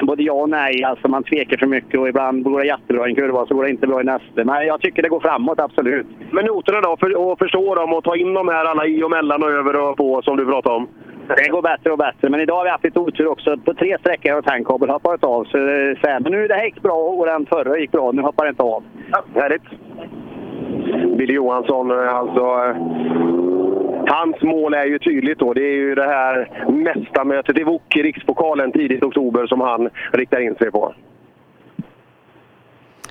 Både 0.02 0.24
ja 0.24 0.34
och 0.34 0.50
nej. 0.50 0.84
Alltså 0.84 1.08
man 1.08 1.24
tvekar 1.24 1.58
för 1.58 1.68
mycket 1.68 2.00
och 2.00 2.10
ibland 2.10 2.44
går 2.44 2.60
det 2.60 2.68
jättebra 2.68 3.08
i 3.08 3.10
en 3.10 3.16
kurva 3.16 3.46
så 3.46 3.56
går 3.56 3.64
det 3.64 3.70
inte 3.70 3.88
bra 3.88 4.02
i 4.02 4.04
nästa. 4.04 4.44
Men 4.44 4.68
jag 4.68 4.82
tycker 4.82 5.02
det 5.02 5.10
går 5.10 5.20
framåt, 5.20 5.60
absolut. 5.60 6.08
Men 6.32 6.46
noterna 6.46 6.82
då, 6.82 6.98
för, 7.00 7.18
och 7.18 7.40
förstå 7.40 7.76
dem 7.76 7.94
och 7.94 8.04
ta 8.04 8.16
in 8.16 8.34
de 8.34 8.48
här 8.48 8.66
alla 8.66 8.86
i 8.86 9.04
och 9.04 9.12
mellan 9.12 9.44
och 9.44 9.50
över 9.50 9.76
och 9.76 9.98
på 9.98 10.22
som 10.22 10.38
du 10.38 10.46
pratade 10.46 10.76
om. 10.76 10.88
Det 11.38 11.50
går 11.50 11.62
bättre 11.62 11.92
och 11.92 11.98
bättre. 11.98 12.30
Men 12.30 12.40
idag 12.40 12.56
har 12.56 12.64
vi 12.64 12.70
haft 12.70 12.84
lite 12.84 13.00
otur 13.00 13.28
också. 13.28 13.58
På 13.58 13.74
tre 13.74 13.98
sträckor 14.00 14.32
har 14.34 14.42
tankkabel 14.42 14.90
hoppat 14.90 15.24
av. 15.24 15.44
Så, 15.46 15.58
det- 15.58 15.98
så 16.02 16.08
här, 16.08 16.20
men 16.20 16.32
nu 16.32 16.48
det 16.48 16.54
här 16.54 16.66
gick 16.66 16.82
bra 16.82 16.94
och 16.98 17.26
den 17.26 17.46
förra 17.46 17.78
gick 17.80 17.92
bra. 17.92 18.12
Nu 18.12 18.22
hoppar 18.22 18.46
det 18.46 18.50
inte 18.50 18.64
av. 18.64 18.84
Ja, 19.12 19.24
härligt. 19.42 19.62
Billy 21.18 21.34
Johansson, 21.34 21.92
eh, 21.92 22.16
alltså... 22.16 22.40
eh, 22.40 22.76
Hans 24.08 24.42
mål 24.42 24.74
är 24.74 24.86
ju 24.86 25.00
tydligt 25.00 25.40
då. 25.40 25.54
Det 25.54 25.62
är 25.62 25.74
ju 25.76 25.96
det 25.96 26.04
här 26.08 26.50
mästarmötet 26.72 27.58
i 27.60 27.64
Wok 27.64 27.96
i 27.96 28.04
Rikspokalen 28.04 28.72
tidigt 28.72 29.02
i 29.04 29.06
oktober 29.06 29.48
som 29.48 29.62
han 29.62 29.90
riktar 30.14 30.40
in 30.40 30.56
sig 30.56 30.72
på. 30.72 30.94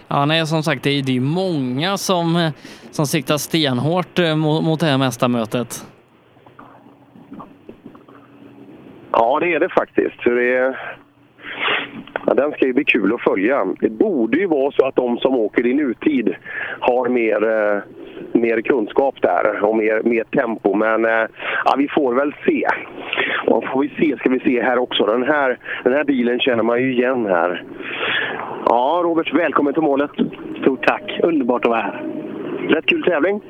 Ja, 0.08 0.24
nej, 0.26 0.46
som 0.46 0.62
sagt, 0.62 0.82
det 0.82 0.90
är 0.90 1.10
är 1.16 1.20
många 1.20 1.96
som, 1.96 2.36
eh, 2.36 2.50
som 2.90 3.06
siktar 3.06 3.36
stenhårt 3.36 4.18
eh, 4.18 4.36
mot, 4.36 4.64
mot 4.64 4.80
det 4.80 4.86
här 4.86 4.98
mästarmötet. 4.98 5.86
Ja, 9.12 9.38
det 9.40 9.54
är 9.54 9.60
det 9.60 9.68
faktiskt. 9.68 10.22
Så 10.22 10.30
det 10.30 10.56
är... 10.56 10.78
Ja, 12.26 12.34
den 12.34 12.52
ska 12.52 12.66
ju 12.66 12.72
bli 12.72 12.84
kul 12.84 13.14
att 13.14 13.20
följa. 13.20 13.66
Det 13.80 13.90
borde 13.90 14.38
ju 14.38 14.46
vara 14.46 14.72
så 14.72 14.86
att 14.86 14.96
de 14.96 15.18
som 15.18 15.34
åker 15.34 15.66
i 15.66 15.74
nutid 15.74 16.34
har 16.80 17.08
mer, 17.08 17.48
eh, 17.48 17.82
mer 18.32 18.60
kunskap 18.60 19.14
där 19.22 19.64
och 19.64 19.76
mer, 19.76 20.02
mer 20.02 20.24
tempo. 20.24 20.74
Men 20.74 21.04
eh, 21.04 21.26
ja, 21.64 21.74
vi 21.78 21.88
får 21.88 22.14
väl 22.14 22.34
se. 22.46 22.66
Och 23.46 23.64
får 23.64 23.80
vi 23.80 23.88
se 23.88 24.16
ska 24.16 24.30
vi 24.30 24.40
se 24.40 24.62
här 24.62 24.78
också. 24.78 25.06
Den 25.06 25.22
här, 25.22 25.58
den 25.84 25.92
här 25.92 26.04
bilen 26.04 26.40
känner 26.40 26.62
man 26.62 26.82
ju 26.82 26.92
igen 26.92 27.26
här. 27.26 27.64
Ja, 28.66 29.00
Robert, 29.04 29.34
välkommen 29.34 29.72
till 29.72 29.82
målet. 29.82 30.10
Stort 30.60 30.86
tack. 30.86 31.20
Underbart 31.22 31.64
att 31.64 31.70
vara 31.70 31.80
här. 31.80 32.19
Rätt 32.68 32.86
kul 32.86 33.02
tävling. 33.02 33.40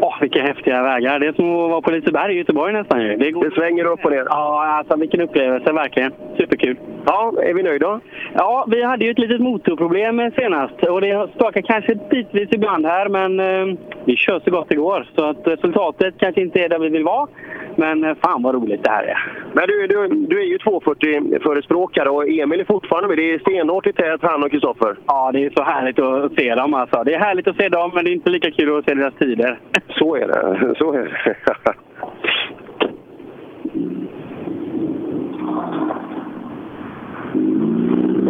Åh, 0.00 0.20
vilka 0.20 0.42
häftiga 0.42 0.82
vägar. 0.82 1.18
Det 1.18 1.26
är 1.26 1.32
som 1.32 1.64
att 1.64 1.70
vara 1.70 1.80
på 1.80 1.90
Liseberg 1.90 2.34
i 2.34 2.38
Göteborg 2.38 2.72
nästan 2.72 3.02
ju. 3.02 3.16
Det, 3.16 3.30
går... 3.30 3.44
det 3.44 3.54
svänger 3.54 3.84
upp 3.84 4.04
och 4.04 4.10
ner. 4.10 4.26
Ja, 4.28 4.64
alltså 4.66 4.96
vilken 4.96 5.20
upplevelse 5.20 5.72
verkligen. 5.72 6.12
Superkul. 6.38 6.76
Ja, 7.06 7.32
är 7.42 7.54
vi 7.54 7.62
nöjda? 7.62 8.00
Ja, 8.34 8.66
vi 8.68 8.82
hade 8.82 9.04
ju 9.04 9.10
ett 9.10 9.18
litet 9.18 9.40
motorproblem 9.40 10.30
senast 10.36 10.82
och 10.82 11.00
det 11.00 11.28
stakar 11.34 11.62
kanske 11.62 11.94
bitvis 11.94 12.48
ibland 12.52 12.86
här 12.86 13.08
men 13.08 13.40
eh, 13.40 13.78
vi 14.04 14.16
kör 14.16 14.40
så 14.44 14.50
gott 14.50 14.68
det 14.68 14.76
går. 14.76 15.06
Så 15.16 15.24
att 15.24 15.46
resultatet 15.46 16.14
kanske 16.18 16.40
inte 16.40 16.60
är 16.60 16.68
där 16.68 16.78
vi 16.78 16.88
vill 16.88 17.04
vara. 17.04 17.28
Men 17.76 18.04
eh, 18.04 18.14
fan 18.22 18.42
vad 18.42 18.54
roligt 18.54 18.84
det 18.84 18.90
här 18.90 19.04
är. 19.04 19.32
Men 19.52 19.66
du, 19.66 19.86
du, 19.86 20.26
du 20.26 20.40
är 20.40 20.46
ju 20.46 20.58
240-förespråkare 20.58 22.08
och 22.08 22.28
Emil 22.28 22.60
är 22.60 22.64
fortfarande 22.64 23.08
med. 23.08 23.18
Det 23.18 23.34
är 23.34 23.38
stenhårt 23.38 23.86
i 23.86 23.92
tät, 23.92 24.22
han 24.22 24.42
och 24.42 24.50
Kristoffer. 24.50 24.96
Ja, 25.06 25.30
det 25.32 25.44
är 25.44 25.50
så 25.50 25.62
härligt 25.62 25.98
att 25.98 26.34
se 26.34 26.54
dem 26.54 26.74
alltså. 26.74 27.02
Det 27.04 27.14
är 27.14 27.18
härligt 27.18 27.48
att 27.48 27.56
se 27.56 27.68
dem 27.68 27.90
men 27.94 28.04
det 28.04 28.10
är 28.10 28.12
inte 28.12 28.30
lika 28.30 28.50
kul 28.56 28.78
att 28.78 28.84
se 28.84 28.94
deras 28.94 29.14
tider. 29.14 29.60
Så 29.88 30.16
är 30.16 30.26
det. 30.26 30.74
Så 30.78 30.92
är 30.92 31.02
det. 31.02 31.36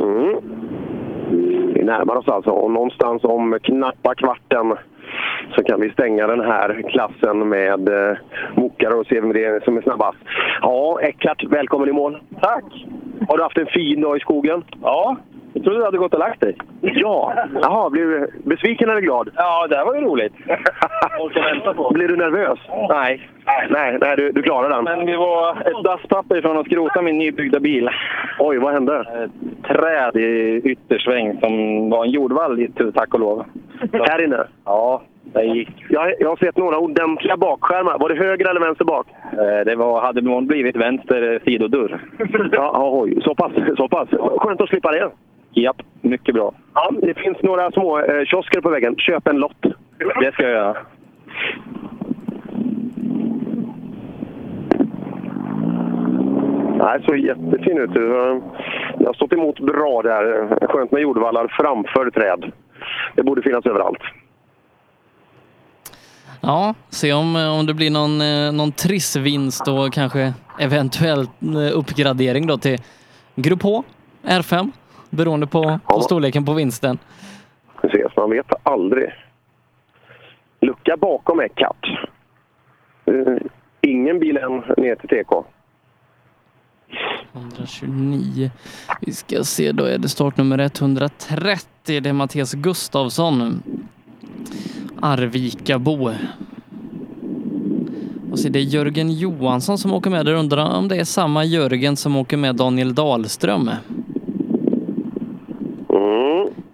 Mm. 0.03 0.37
Vi 1.75 1.83
närmar 1.85 2.17
oss 2.17 2.29
alltså 2.29 2.51
och 2.51 2.71
någonstans 2.71 3.25
om 3.25 3.59
knappa 3.63 4.15
kvarten 4.15 4.77
så 5.57 5.65
kan 5.65 5.81
vi 5.81 5.91
stänga 5.91 6.27
den 6.27 6.41
här 6.41 6.83
klassen 6.91 7.49
med 7.49 7.89
eh, 7.89 8.17
mokare 8.55 8.95
och 8.95 9.07
se 9.07 9.21
vem 9.21 9.33
det 9.33 9.45
är 9.45 9.61
som 9.61 9.77
är 9.77 9.83
snabbast. 9.83 10.19
Ja, 10.61 11.01
Eckart, 11.03 11.45
välkommen 11.45 11.89
i 11.89 11.93
mål. 11.93 12.19
Tack! 12.41 12.65
Har 13.29 13.37
du 13.37 13.43
haft 13.43 13.59
en 13.59 13.67
fin 13.67 14.01
dag 14.01 14.17
i 14.17 14.21
skogen? 14.21 14.65
Ja, 14.83 15.17
jag 15.55 15.65
trodde 15.65 15.79
du 15.79 15.85
hade 15.85 15.99
gått 15.99 16.15
och 16.15 16.21
lagt 16.21 16.41
dig. 16.41 16.57
Ja. 16.81 17.35
Jaha, 17.63 17.91
blev 17.91 18.09
du 18.09 18.31
besviken 18.45 18.91
eller 18.91 19.01
glad? 19.01 19.31
Ja, 19.37 19.67
det 19.67 19.77
här 19.77 19.85
var 19.85 19.95
ju 19.95 20.01
roligt. 20.01 20.33
Orka 21.21 21.43
vänta 21.43 21.75
på. 21.75 21.91
Blir 21.91 22.09
du 22.09 22.17
nervös? 22.17 22.59
Nej. 22.89 23.29
Nej, 23.71 23.99
nej 24.01 24.17
du, 24.17 24.33
du 24.33 24.43
klarar 24.43 24.69
den. 24.71 24.85
Men 24.85 25.07
vi 25.07 25.17
var 25.17 25.51
ett 25.51 25.85
dasspapper 25.85 26.37
ifrån 26.37 26.59
att 26.59 26.67
skrota 26.67 27.03
min 27.03 27.19
nybyggda 27.19 27.61
bil. 27.61 27.89
Oj, 28.39 28.59
vad 28.59 28.73
hände? 28.73 29.01
Ett 29.01 29.67
träd 29.69 30.17
i 30.17 30.61
yttersväng 30.65 31.41
som 31.41 31.91
var 31.91 32.05
en 32.05 32.11
jordvall 32.11 32.67
tack 32.95 33.15
och 33.15 33.21
lov. 33.21 33.45
Här 33.93 34.25
inne? 34.25 34.47
Ja, 34.65 35.03
det 35.25 35.43
gick. 35.45 35.69
Jag, 35.89 36.15
jag 36.21 36.29
har 36.29 36.37
sett 36.37 36.57
några 36.57 36.79
ordentliga 36.79 37.37
bakskärmar. 37.37 37.99
Var 37.99 38.09
det 38.09 38.15
höger 38.15 38.51
eller 38.51 38.61
vänster 38.61 38.85
bak? 38.85 39.07
Eh, 39.33 39.65
Det 39.67 39.75
var, 39.77 40.01
hade 40.01 40.23
blivit 40.43 40.77
vänster 40.77 41.41
sidodörr. 41.45 42.01
Ja, 42.53 42.91
oj. 42.93 43.19
Så 43.23 43.35
pass, 43.35 43.53
så 43.77 43.89
pass. 43.89 44.09
Skönt 44.39 44.61
att 44.61 44.69
slippa 44.69 44.91
det. 44.93 45.11
Japp, 45.55 45.83
mycket 46.01 46.35
bra. 46.35 46.55
Ja, 46.75 46.91
det 47.03 47.15
finns 47.15 47.43
några 47.43 47.71
små 47.71 47.99
eh, 47.99 48.25
kiosker 48.25 48.61
på 48.61 48.71
väggen. 48.71 48.97
Köp 48.97 49.29
en 49.29 49.37
lott. 49.37 49.63
Det 50.21 50.33
ska 50.33 50.43
jag 50.43 50.53
göra. 50.53 50.77
Nej, 56.79 57.03
så 57.07 57.17
jättefin 57.17 57.79
ut. 57.79 57.93
Det 58.99 59.07
har 59.07 59.15
stått 59.15 59.33
emot 59.33 59.61
bra 59.61 60.03
där. 60.03 60.49
Skönt 60.67 60.93
med 60.93 61.03
jordvallar 61.03 61.49
framför 61.61 62.11
träd. 62.11 62.53
Det 63.15 63.23
borde 63.23 63.43
finnas 63.43 63.67
överallt. 63.67 64.01
Ja, 66.41 66.75
se 66.91 67.13
om, 67.13 67.37
om 67.37 67.67
det 67.67 67.75
blir 67.75 67.91
någon, 67.91 68.21
eh, 68.21 68.53
någon 68.53 68.73
trissvinst 68.73 69.69
och 69.69 69.93
kanske 69.93 70.33
eventuellt 70.59 71.31
eh, 71.43 71.79
uppgradering 71.79 72.47
då 72.47 72.59
till 72.59 72.79
Grupp 73.35 73.63
H, 73.63 73.83
R5, 74.23 74.71
beroende 75.13 75.47
på, 75.47 75.79
på 75.87 76.01
storleken 76.01 76.45
på 76.45 76.53
vinsten. 76.53 76.99
Ses, 77.85 78.17
man 78.17 78.31
vet 78.31 78.47
aldrig. 78.63 79.13
Lucka 80.61 80.97
bakom 80.97 81.41
Eckart. 81.41 81.87
Eh, 83.05 83.37
Ingen 83.81 84.19
bil 84.19 84.37
än 84.37 84.57
ner 84.77 84.95
till 84.95 85.09
TK. 85.09 85.45
129. 87.33 88.51
Vi 89.01 89.13
ska 89.13 89.45
se, 89.45 89.73
då 89.73 89.85
är 89.85 89.99
det 89.99 90.09
startnummer 90.09 90.59
130. 90.59 91.67
Det 91.85 92.07
är 92.07 92.13
Mattias 92.13 92.55
Gustavsson. 92.55 93.63
Arvikabo. 95.03 96.11
Och 98.31 98.39
så 98.39 98.49
är 98.49 98.51
det 98.53 98.61
Jörgen 98.61 99.13
Johansson 99.13 99.79
som 99.79 99.93
åker 99.95 100.11
med. 100.11 100.27
Där 100.27 100.35
undrar 100.35 100.77
om 100.79 100.89
det 100.89 100.97
är 100.97 101.05
samma 101.05 101.45
Jörgen 101.45 101.97
som 101.97 102.17
åker 102.17 102.37
med 102.37 102.57
Daniel 102.57 102.95
Dahlström. 102.95 103.71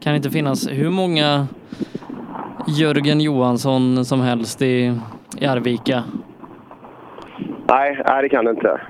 Kan 0.09 0.17
inte 0.17 0.31
finnas 0.31 0.69
hur 0.69 0.91
många 0.91 1.47
Jörgen 2.67 3.21
Johansson 3.21 4.05
som 4.05 4.21
helst 4.21 4.63
i, 4.63 4.95
i 5.41 5.47
Arvika. 5.47 6.05
Nej, 7.69 8.03
nej, 8.07 8.23
det 8.23 8.29
kan 8.29 8.45
det 8.45 8.51
inte. 8.51 8.81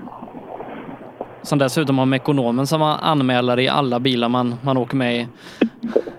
Som 1.43 1.59
dessutom 1.59 1.99
har 1.99 2.07
Mekonomen 2.07 2.67
som 2.67 2.83
anmälare 2.83 3.63
i 3.63 3.69
alla 3.69 4.01
bilar 4.01 4.29
man, 4.29 4.55
man 4.63 4.77
åker 4.77 4.97
med 4.97 5.17
i. 5.17 5.29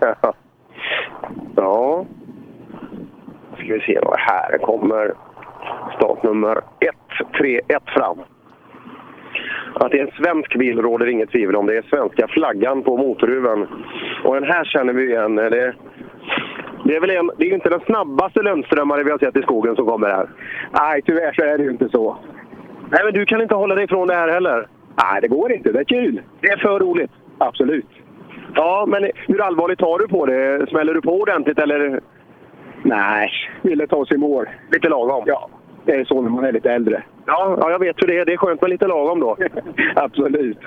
ja. 1.56 2.04
Ska 3.54 3.74
vi 3.74 3.80
se 3.80 4.00
vad 4.02 4.20
här 4.20 4.58
kommer 4.58 5.14
startnummer 5.96 6.60
131 6.80 7.82
fram. 7.86 8.18
Att 9.74 9.90
det 9.90 9.98
är 9.98 10.06
en 10.06 10.24
svensk 10.24 10.58
bil 10.58 10.82
råder 10.82 11.06
inget 11.06 11.30
tvivel 11.30 11.56
om. 11.56 11.66
Det 11.66 11.76
är 11.76 11.82
svenska 11.82 12.28
flaggan 12.28 12.82
på 12.82 12.96
motorhuven. 12.96 13.66
Och 14.24 14.34
den 14.34 14.44
här 14.44 14.64
känner 14.64 14.92
vi 14.92 15.04
igen. 15.04 15.34
Det, 15.36 15.74
det 16.84 16.96
är 16.96 17.00
väl 17.00 17.10
en, 17.10 17.30
det 17.38 17.44
är 17.44 17.48
ju 17.48 17.54
inte 17.54 17.68
den 17.68 17.80
snabbaste 17.80 18.42
Lundströmare 18.42 19.04
vi 19.04 19.10
har 19.10 19.18
sett 19.18 19.36
i 19.36 19.42
skogen 19.42 19.76
som 19.76 19.86
kommer 19.86 20.08
här. 20.08 20.28
Nej, 20.80 21.02
tyvärr 21.02 21.32
så 21.32 21.42
är 21.42 21.58
det 21.58 21.64
ju 21.64 21.70
inte 21.70 21.88
så. 21.88 22.16
Nej, 22.90 23.04
men 23.04 23.14
du 23.14 23.26
kan 23.26 23.42
inte 23.42 23.54
hålla 23.54 23.74
dig 23.74 23.84
ifrån 23.84 24.08
det 24.08 24.14
här 24.14 24.28
heller. 24.28 24.68
Nej, 25.02 25.20
det 25.20 25.28
går 25.28 25.52
inte. 25.52 25.72
Det 25.72 25.80
är 25.80 25.84
kul. 25.84 26.22
Det 26.40 26.48
är 26.48 26.56
för 26.56 26.78
roligt. 26.78 27.10
Absolut. 27.38 27.86
Ja, 28.54 28.84
men 28.88 29.10
hur 29.26 29.42
allvarligt 29.42 29.78
tar 29.78 29.98
du 29.98 30.08
på 30.08 30.26
det? 30.26 30.66
Smäller 30.70 30.94
du 30.94 31.00
på 31.00 31.20
ordentligt 31.20 31.58
eller? 31.58 32.00
Nej, 32.82 33.30
ville 33.62 33.86
ta 33.86 34.06
sig 34.06 34.16
i 34.16 34.20
mål. 34.20 34.46
Lite 34.72 34.88
lagom? 34.88 35.24
Ja, 35.26 35.48
det 35.84 35.92
är 35.92 36.04
så 36.04 36.22
när 36.22 36.30
man 36.30 36.44
är 36.44 36.52
lite 36.52 36.72
äldre. 36.72 37.02
Ja, 37.26 37.56
ja 37.60 37.70
jag 37.70 37.78
vet 37.78 37.96
hur 38.02 38.06
det 38.06 38.18
är. 38.18 38.24
Det 38.24 38.32
är 38.32 38.36
skönt 38.36 38.60
med 38.60 38.70
lite 38.70 38.86
lagom 38.86 39.20
då. 39.20 39.36
Absolut. 39.94 40.58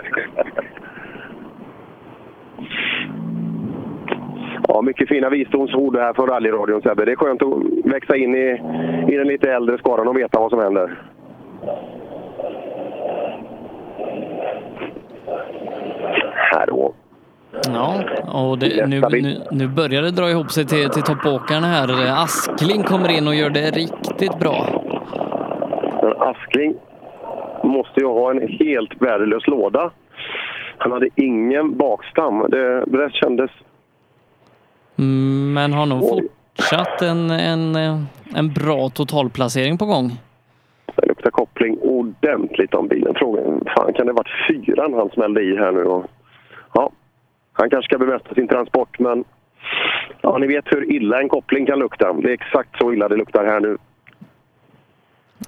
Ja, 4.68 4.82
mycket 4.82 5.10
fina 5.10 5.30
visdomsord 5.30 5.98
här 5.98 6.14
från 6.14 6.28
rallyradion 6.28 6.82
Sebbe. 6.82 7.06
Det 7.06 7.12
är 7.12 7.16
skönt 7.16 7.42
att 7.42 7.94
växa 7.94 8.16
in 8.16 8.36
i, 8.36 8.62
i 9.08 9.18
den 9.18 9.28
lite 9.28 9.52
äldre 9.52 9.78
skaran 9.78 10.08
och 10.08 10.18
veta 10.18 10.40
vad 10.40 10.50
som 10.50 10.60
händer. 10.60 11.00
Här 16.34 16.68
då. 16.68 16.94
Ja, 17.68 18.04
och 18.34 18.60
det, 18.60 18.88
nu, 18.88 19.02
nu, 19.10 19.38
nu 19.52 19.68
börjar 19.68 20.02
det 20.02 20.12
dra 20.12 20.30
ihop 20.30 20.52
sig 20.52 20.66
till, 20.66 20.90
till 20.90 21.04
toppåkarna 21.04 21.68
här. 21.68 22.24
Askling 22.24 22.84
kommer 22.84 23.18
in 23.18 23.28
och 23.28 23.36
gör 23.36 23.50
det 23.50 23.72
riktigt 23.72 24.40
bra. 24.40 24.84
Men 26.04 26.14
Askling 26.18 26.76
måste 27.64 28.00
ju 28.00 28.06
ha 28.06 28.32
en 28.32 28.48
helt 28.48 29.02
värdelös 29.02 29.48
låda. 29.48 29.92
Han 30.78 30.92
hade 30.92 31.10
ingen 31.16 31.78
bakstam. 31.78 32.46
Det, 32.50 32.86
det 32.86 33.14
kändes... 33.14 33.52
Mm, 35.00 35.54
Men 35.54 35.74
har 35.74 35.86
nog 35.86 36.10
fortsatt 36.10 37.02
en, 37.02 37.30
en, 37.30 37.76
en 38.36 38.54
bra 38.54 38.90
totalplacering 38.90 39.78
på 39.78 39.86
gång. 39.86 40.12
Det 40.96 41.08
luktar 41.08 41.32
koppling 41.32 41.78
ordentligt 41.82 42.74
om 42.74 42.88
bilen. 42.88 43.16
Frågan 43.16 43.64
fan 43.76 43.94
kan 43.94 44.06
det 44.06 44.12
ha 44.12 44.18
varit 44.18 44.66
fyran 44.66 44.94
han 44.94 45.10
smällde 45.10 45.42
i 45.42 45.58
här 45.58 45.72
nu? 45.72 45.84
Och, 45.84 46.06
ja, 46.74 46.92
han 47.54 47.70
kanske 47.70 47.90
ska 47.90 48.06
bemästra 48.06 48.34
sin 48.34 48.48
transport, 48.48 49.00
men 49.00 49.24
ja, 50.22 50.38
ni 50.38 50.48
vet 50.48 50.66
hur 50.66 50.92
illa 50.92 51.22
en 51.22 51.30
koppling 51.30 51.66
kan 51.66 51.80
lukta. 51.80 52.14
Det 52.14 52.30
är 52.30 52.34
exakt 52.34 52.78
så 52.82 52.94
illa 52.94 53.10
det 53.10 53.16
luktar 53.16 53.46
här 53.46 53.60
nu. 53.60 53.78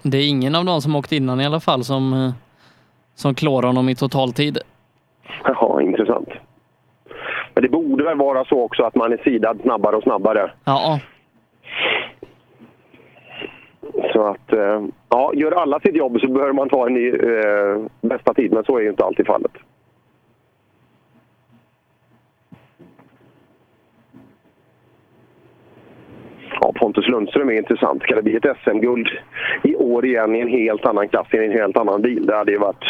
Det 0.02 0.18
är 0.18 0.30
ingen 0.30 0.56
av 0.56 0.66
dem 0.66 0.82
som 0.82 0.96
åkt 0.96 1.12
innan 1.12 1.42
i 1.42 1.46
alla 1.46 1.60
fall 1.60 1.84
som, 1.84 2.14
eh, 2.14 2.32
som 3.16 3.36
klarar 3.36 3.68
honom 3.68 3.90
i 3.90 3.96
totaltid. 3.96 4.58
Jaha, 5.44 5.82
intressant. 5.82 6.30
Men 7.54 7.64
det 7.64 7.70
borde 7.70 8.04
väl 8.04 8.18
vara 8.18 8.46
så 8.46 8.62
också 8.62 8.84
att 8.84 8.96
man 8.96 9.14
är 9.14 9.18
sidad 9.18 9.60
snabbare 9.62 9.96
och 9.96 10.04
snabbare. 10.04 10.52
Ja, 10.64 11.00
Så 14.14 14.28
att, 14.28 14.54
eh, 14.54 14.84
ja, 15.10 15.32
gör 15.36 15.52
alla 15.52 15.80
sitt 15.80 15.96
jobb 15.96 16.20
så 16.20 16.28
behöver 16.28 16.54
man 16.54 16.70
ta 16.70 16.88
en 16.88 16.94
ny 16.94 17.10
eh, 17.10 17.86
bästa 18.02 18.34
tid, 18.34 18.54
men 18.54 18.64
så 18.64 18.78
är 18.78 18.82
ju 18.82 18.90
inte 18.90 19.04
alltid 19.06 19.26
fallet. 19.26 19.52
Ja, 26.62 26.72
Pontus 26.76 27.08
Lundström 27.08 27.50
är 27.50 27.54
intressant. 27.54 28.04
Ska 28.04 28.16
det 28.16 28.22
bli 28.22 28.36
ett 28.36 28.58
SM-guld 28.64 29.08
i 29.64 29.76
år 29.76 30.06
igen 30.06 30.36
i 30.36 30.40
en 30.40 30.48
helt 30.48 30.86
annan 30.86 31.08
klass, 31.08 31.28
i 31.34 31.38
en 31.38 31.52
helt 31.52 31.78
annan 31.78 32.02
bil? 32.02 32.26
Det 32.26 32.36
hade 32.36 32.52
ju 32.52 32.58
varit 32.58 32.86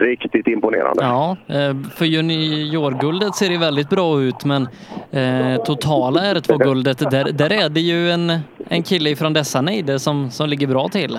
riktigt 0.00 0.46
imponerande. 0.46 1.02
ja. 1.02 1.36
eh, 1.48 1.76
För 1.98 2.04
juniorguldet 2.04 3.34
ser 3.34 3.48
det 3.48 3.58
väldigt 3.58 3.90
bra 3.90 4.20
ut 4.20 4.44
men 4.44 4.62
eh, 5.10 5.62
totala 5.64 6.20
R2-guldet, 6.20 6.98
där, 7.10 7.32
där 7.32 7.52
är 7.64 7.68
det 7.68 7.80
ju 7.80 8.10
en, 8.10 8.32
en 8.68 8.82
kille 8.82 9.16
från 9.16 9.32
dessa 9.32 9.60
nejder 9.60 9.98
som, 9.98 10.30
som 10.30 10.48
ligger 10.48 10.66
bra 10.66 10.88
till. 10.88 11.18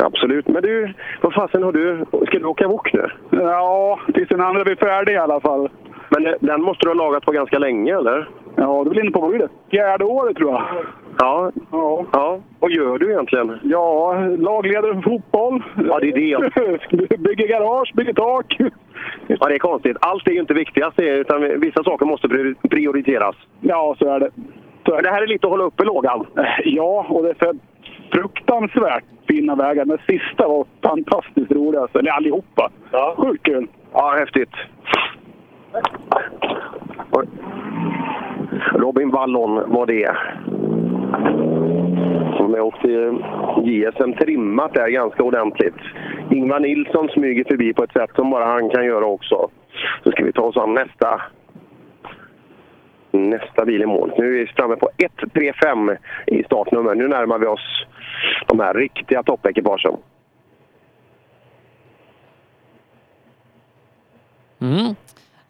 Absolut. 0.00 0.48
Men 0.48 0.62
du, 0.62 0.94
vad 1.20 1.34
fasen 1.34 1.62
har 1.62 1.72
du... 1.72 2.04
Ska 2.26 2.38
du 2.38 2.44
åka 2.44 2.68
wok 2.68 2.92
nu? 2.92 3.06
Ja, 3.30 4.00
tills 4.14 4.28
den 4.28 4.40
andra 4.40 4.64
blir 4.64 4.76
färdig 4.76 5.12
i 5.12 5.16
alla 5.16 5.40
fall. 5.40 5.68
Men 6.08 6.26
eh, 6.26 6.32
den 6.40 6.62
måste 6.62 6.84
du 6.86 6.90
ha 6.90 6.94
lagat 6.94 7.24
på 7.24 7.32
ganska 7.32 7.58
länge, 7.58 7.96
eller? 7.96 8.28
Ja, 8.60 8.84
det 8.84 8.90
blir 8.90 9.02
inne 9.02 9.10
på 9.10 9.20
vad 9.20 9.30
blir 9.30 9.38
det? 9.38 9.48
Fjärde 9.70 10.04
året 10.04 10.36
tror 10.36 10.50
jag. 10.50 10.62
Ja. 11.18 11.50
Ja. 11.72 12.04
ja. 12.12 12.38
Vad 12.60 12.70
gör 12.70 12.98
du 12.98 13.10
egentligen? 13.12 13.58
Ja, 13.62 14.14
lagledare 14.38 14.94
för 14.94 15.00
fotboll. 15.02 15.62
Ja, 15.88 15.98
det 16.00 16.08
är 16.08 16.12
det. 16.16 17.18
bygger 17.18 17.48
garage, 17.48 17.92
bygger 17.94 18.12
tak. 18.12 18.56
Ja, 19.26 19.48
det 19.48 19.54
är 19.54 19.58
konstigt. 19.58 19.96
Allt 20.00 20.26
är 20.26 20.30
ju 20.32 20.40
inte 20.40 20.54
viktigast, 20.54 21.00
utan 21.00 21.60
vissa 21.60 21.84
saker 21.84 22.06
måste 22.06 22.28
prior- 22.28 22.68
prioriteras. 22.70 23.36
Ja, 23.60 23.96
så 23.98 24.08
är 24.08 24.20
det. 24.20 24.30
Men 24.84 25.02
det 25.02 25.10
här 25.10 25.22
är 25.22 25.26
lite 25.26 25.46
att 25.46 25.50
hålla 25.50 25.64
uppe 25.64 25.84
lågan. 25.84 26.26
Ja, 26.64 27.06
och 27.08 27.22
det 27.22 27.30
är 27.30 27.34
för 27.34 27.54
fruktansvärt 28.12 29.04
fina 29.28 29.54
vägar. 29.54 29.84
Men 29.84 29.98
sista 30.06 30.48
var 30.48 30.64
fantastiskt 30.82 31.52
roliga. 31.52 31.80
alltså. 31.80 31.98
Eller 31.98 32.10
allihopa. 32.12 32.70
Ja. 32.92 33.14
Sjukt 33.18 33.42
kul. 33.42 33.66
Ja, 33.92 34.14
häftigt. 34.18 34.50
Oj. 37.10 37.26
Robin 38.72 39.10
Wallon 39.10 39.72
var 39.72 39.86
det. 39.86 40.16
Som 42.36 42.54
har 42.54 42.60
åkt 42.60 42.84
eh, 42.84 43.12
JSM 43.64 44.12
trimmat 44.12 44.74
där 44.74 44.88
ganska 44.88 45.22
ordentligt. 45.22 45.74
Ingvar 46.30 46.60
Nilsson 46.60 47.08
smyger 47.08 47.44
förbi 47.44 47.72
på 47.72 47.84
ett 47.84 47.92
sätt 47.92 48.10
som 48.14 48.30
bara 48.30 48.44
han 48.44 48.70
kan 48.70 48.84
göra 48.84 49.06
också. 49.06 49.50
Så 50.04 50.10
ska 50.10 50.24
vi 50.24 50.32
ta 50.32 50.42
oss 50.42 50.56
an 50.56 50.74
nästa 50.74 51.20
nästa 53.10 53.64
bil 53.64 53.82
i 53.82 53.86
mål. 53.86 54.12
Nu 54.18 54.26
är 54.26 54.30
vi 54.30 54.46
framme 54.46 54.76
på 54.76 54.90
1.35 54.96 55.96
i 56.26 56.44
startnummer. 56.44 56.94
Nu 56.94 57.08
närmar 57.08 57.38
vi 57.38 57.46
oss 57.46 57.86
de 58.46 58.60
här 58.60 58.74
riktiga 58.74 59.22
toppekipagen. 59.22 59.96
Mm. 64.60 64.94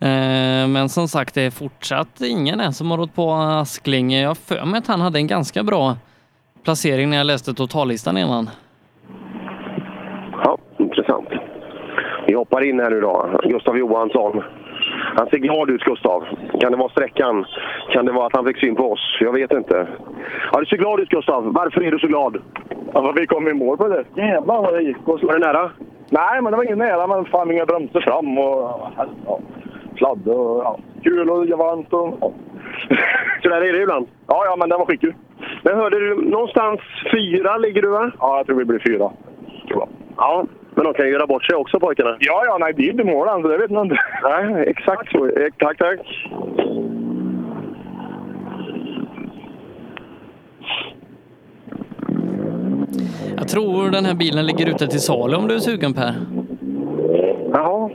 Eh, 0.00 0.68
men 0.68 0.88
som 0.88 1.08
sagt, 1.08 1.34
det 1.34 1.42
är 1.42 1.50
fortsatt 1.50 2.20
ingen 2.20 2.60
än 2.60 2.72
som 2.72 2.90
har 2.90 2.98
rått 2.98 3.14
på 3.14 3.32
Askling. 3.32 4.12
Jag 4.12 4.28
har 4.28 4.34
för 4.34 4.64
mig 4.64 4.78
att 4.78 4.86
han 4.86 5.00
hade 5.00 5.18
en 5.18 5.26
ganska 5.26 5.62
bra 5.62 5.96
placering 6.64 7.10
när 7.10 7.16
jag 7.16 7.26
läste 7.26 7.54
totallistan 7.54 8.16
innan. 8.16 8.50
Ja, 10.44 10.58
intressant. 10.78 11.28
Vi 12.26 12.34
hoppar 12.34 12.64
in 12.64 12.80
här 12.80 12.90
nu 12.90 13.00
då. 13.00 13.40
Gustav 13.44 13.78
Johansson. 13.78 14.42
Han 15.16 15.26
ser 15.26 15.38
glad 15.38 15.70
ut, 15.70 15.82
Gustav. 15.84 16.24
Kan 16.60 16.72
det 16.72 16.78
vara 16.78 16.88
sträckan? 16.88 17.46
Kan 17.92 18.06
det 18.06 18.12
vara 18.12 18.26
att 18.26 18.36
han 18.36 18.44
fick 18.44 18.58
syn 18.60 18.76
på 18.76 18.92
oss? 18.92 19.16
Jag 19.20 19.32
vet 19.32 19.52
inte. 19.52 19.86
Ja, 20.52 20.60
du 20.60 20.66
ser 20.66 20.76
glad 20.76 21.00
ut, 21.00 21.08
Gustav. 21.08 21.52
Varför 21.52 21.80
är 21.80 21.90
du 21.90 21.98
så 21.98 22.06
glad? 22.06 22.36
Ja, 22.92 23.02
för 23.02 23.20
vi 23.20 23.26
kom 23.26 23.48
i 23.48 23.52
mål 23.52 23.76
på 23.76 23.88
det. 23.88 24.04
Jävlar 24.16 24.62
vad 24.62 24.74
det 24.74 24.82
gick. 24.82 24.96
Var 25.04 25.32
det 25.32 25.46
nära? 25.46 25.70
Nej, 26.10 26.42
men 26.42 26.52
det 26.52 26.56
var 26.56 26.64
ingen 26.64 26.78
nära. 26.78 27.06
Men 27.06 27.24
fan 27.24 27.50
inga 27.52 27.66
bromsar 27.66 28.00
fram 28.00 28.38
och 28.38 28.80
ja, 29.26 29.40
sladd 29.98 30.28
och 30.28 30.58
ja, 30.64 30.78
kul 31.02 31.30
och 31.30 31.48
varmt. 31.48 31.92
Och, 31.92 32.16
ja. 32.20 32.32
Så 33.42 33.48
där 33.48 33.60
är 33.60 33.72
det 33.72 33.82
ibland? 33.82 34.06
Ja, 34.26 34.42
ja, 34.44 34.56
men 34.56 34.68
den 34.68 34.78
var 34.78 34.86
skitkul. 34.86 35.14
Men 35.62 35.76
hörde 35.76 35.98
du, 35.98 36.30
någonstans 36.30 36.80
fyra 37.12 37.56
ligger 37.56 37.82
du 37.82 37.88
va? 37.88 38.10
Ja, 38.20 38.36
jag 38.36 38.46
tror 38.46 38.56
vi 38.56 38.64
blir 38.64 38.82
fyra. 38.86 39.10
Tror 39.68 39.78
jag. 39.80 39.88
Ja, 40.16 40.44
men 40.74 40.84
de 40.84 40.94
kan 40.94 41.06
ju 41.06 41.12
göra 41.12 41.26
bort 41.26 41.44
sig 41.44 41.56
också 41.56 41.80
pojkarna. 41.80 42.16
Ja, 42.20 42.42
ja, 42.46 42.58
nej, 42.60 42.72
det 42.76 42.82
är 42.82 42.90
inte 42.90 43.04
mål 43.04 43.28
än, 43.28 43.42
så 43.42 43.48
det 43.48 43.58
vet 43.58 43.70
man 43.70 43.84
inte. 43.86 43.96
Nej, 44.22 44.64
exakt 44.68 45.12
så. 45.12 45.26
Eh, 45.26 45.48
Tack, 45.58 45.78
tack. 45.78 46.00
Jag 53.36 53.48
tror 53.48 53.90
den 53.90 54.04
här 54.04 54.14
bilen 54.14 54.46
ligger 54.46 54.68
ute 54.68 54.86
till 54.86 55.00
salu 55.00 55.36
om 55.36 55.48
du 55.48 55.54
är 55.54 55.58
sugen 55.58 55.94
Per. 55.94 56.14
Jaha. 57.52 57.90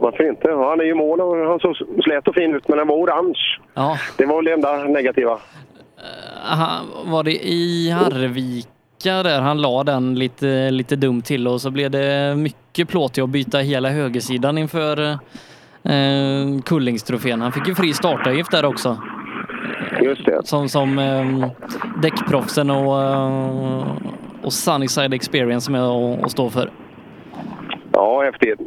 Varför 0.00 0.28
inte? 0.28 0.50
Han 0.50 0.80
är 0.80 0.84
ju 0.84 0.94
mål 0.94 1.20
och 1.20 1.36
han 1.36 1.58
såg 1.60 1.76
slät 2.04 2.28
och 2.28 2.34
fin 2.34 2.54
ut, 2.54 2.68
men 2.68 2.78
den 2.78 2.88
var 2.88 2.96
orange. 2.96 3.58
Ja. 3.74 3.98
Det 4.18 4.26
var 4.26 4.36
väl 4.36 4.44
det 4.44 4.52
enda 4.52 4.84
negativa. 4.84 5.38
Han, 6.42 6.86
var 7.04 7.22
det 7.22 7.32
i 7.32 7.92
Arvika 8.06 9.22
där 9.22 9.40
han 9.40 9.62
la 9.62 9.84
den 9.84 10.14
lite, 10.14 10.70
lite 10.70 10.96
dumt 10.96 11.22
till 11.22 11.48
och 11.48 11.60
så 11.60 11.70
blev 11.70 11.90
det 11.90 12.34
mycket 12.36 12.88
plåt 12.88 13.18
att 13.18 13.28
byta 13.28 13.58
hela 13.58 13.88
högersidan 13.88 14.58
inför 14.58 15.10
eh, 15.82 16.62
Kullingstrofén. 16.64 17.40
Han 17.40 17.52
fick 17.52 17.68
ju 17.68 17.74
fri 17.74 17.92
startavgift 17.92 18.50
där 18.50 18.64
också. 18.64 18.98
Just 20.02 20.24
det. 20.24 20.40
Som, 20.46 20.68
som 20.68 20.98
eh, 20.98 21.50
däckproffsen 22.02 22.70
och, 22.70 23.02
eh, 23.02 23.96
och 24.42 24.52
Sunnyside 24.52 25.14
Experience 25.14 25.64
som 25.64 25.74
jag 25.74 26.20
och 26.22 26.30
står 26.30 26.50
för. 26.50 26.70
Ja, 27.92 28.22
häftigt. 28.22 28.60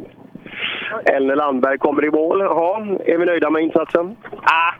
Elne 1.04 1.34
Landberg 1.34 1.78
kommer 1.78 2.04
i 2.04 2.10
mål. 2.10 2.40
Ja, 2.40 2.86
är 3.04 3.18
vi 3.18 3.26
nöjda 3.26 3.50
med 3.50 3.62
insatsen? 3.62 4.16
Ah, 4.42 4.74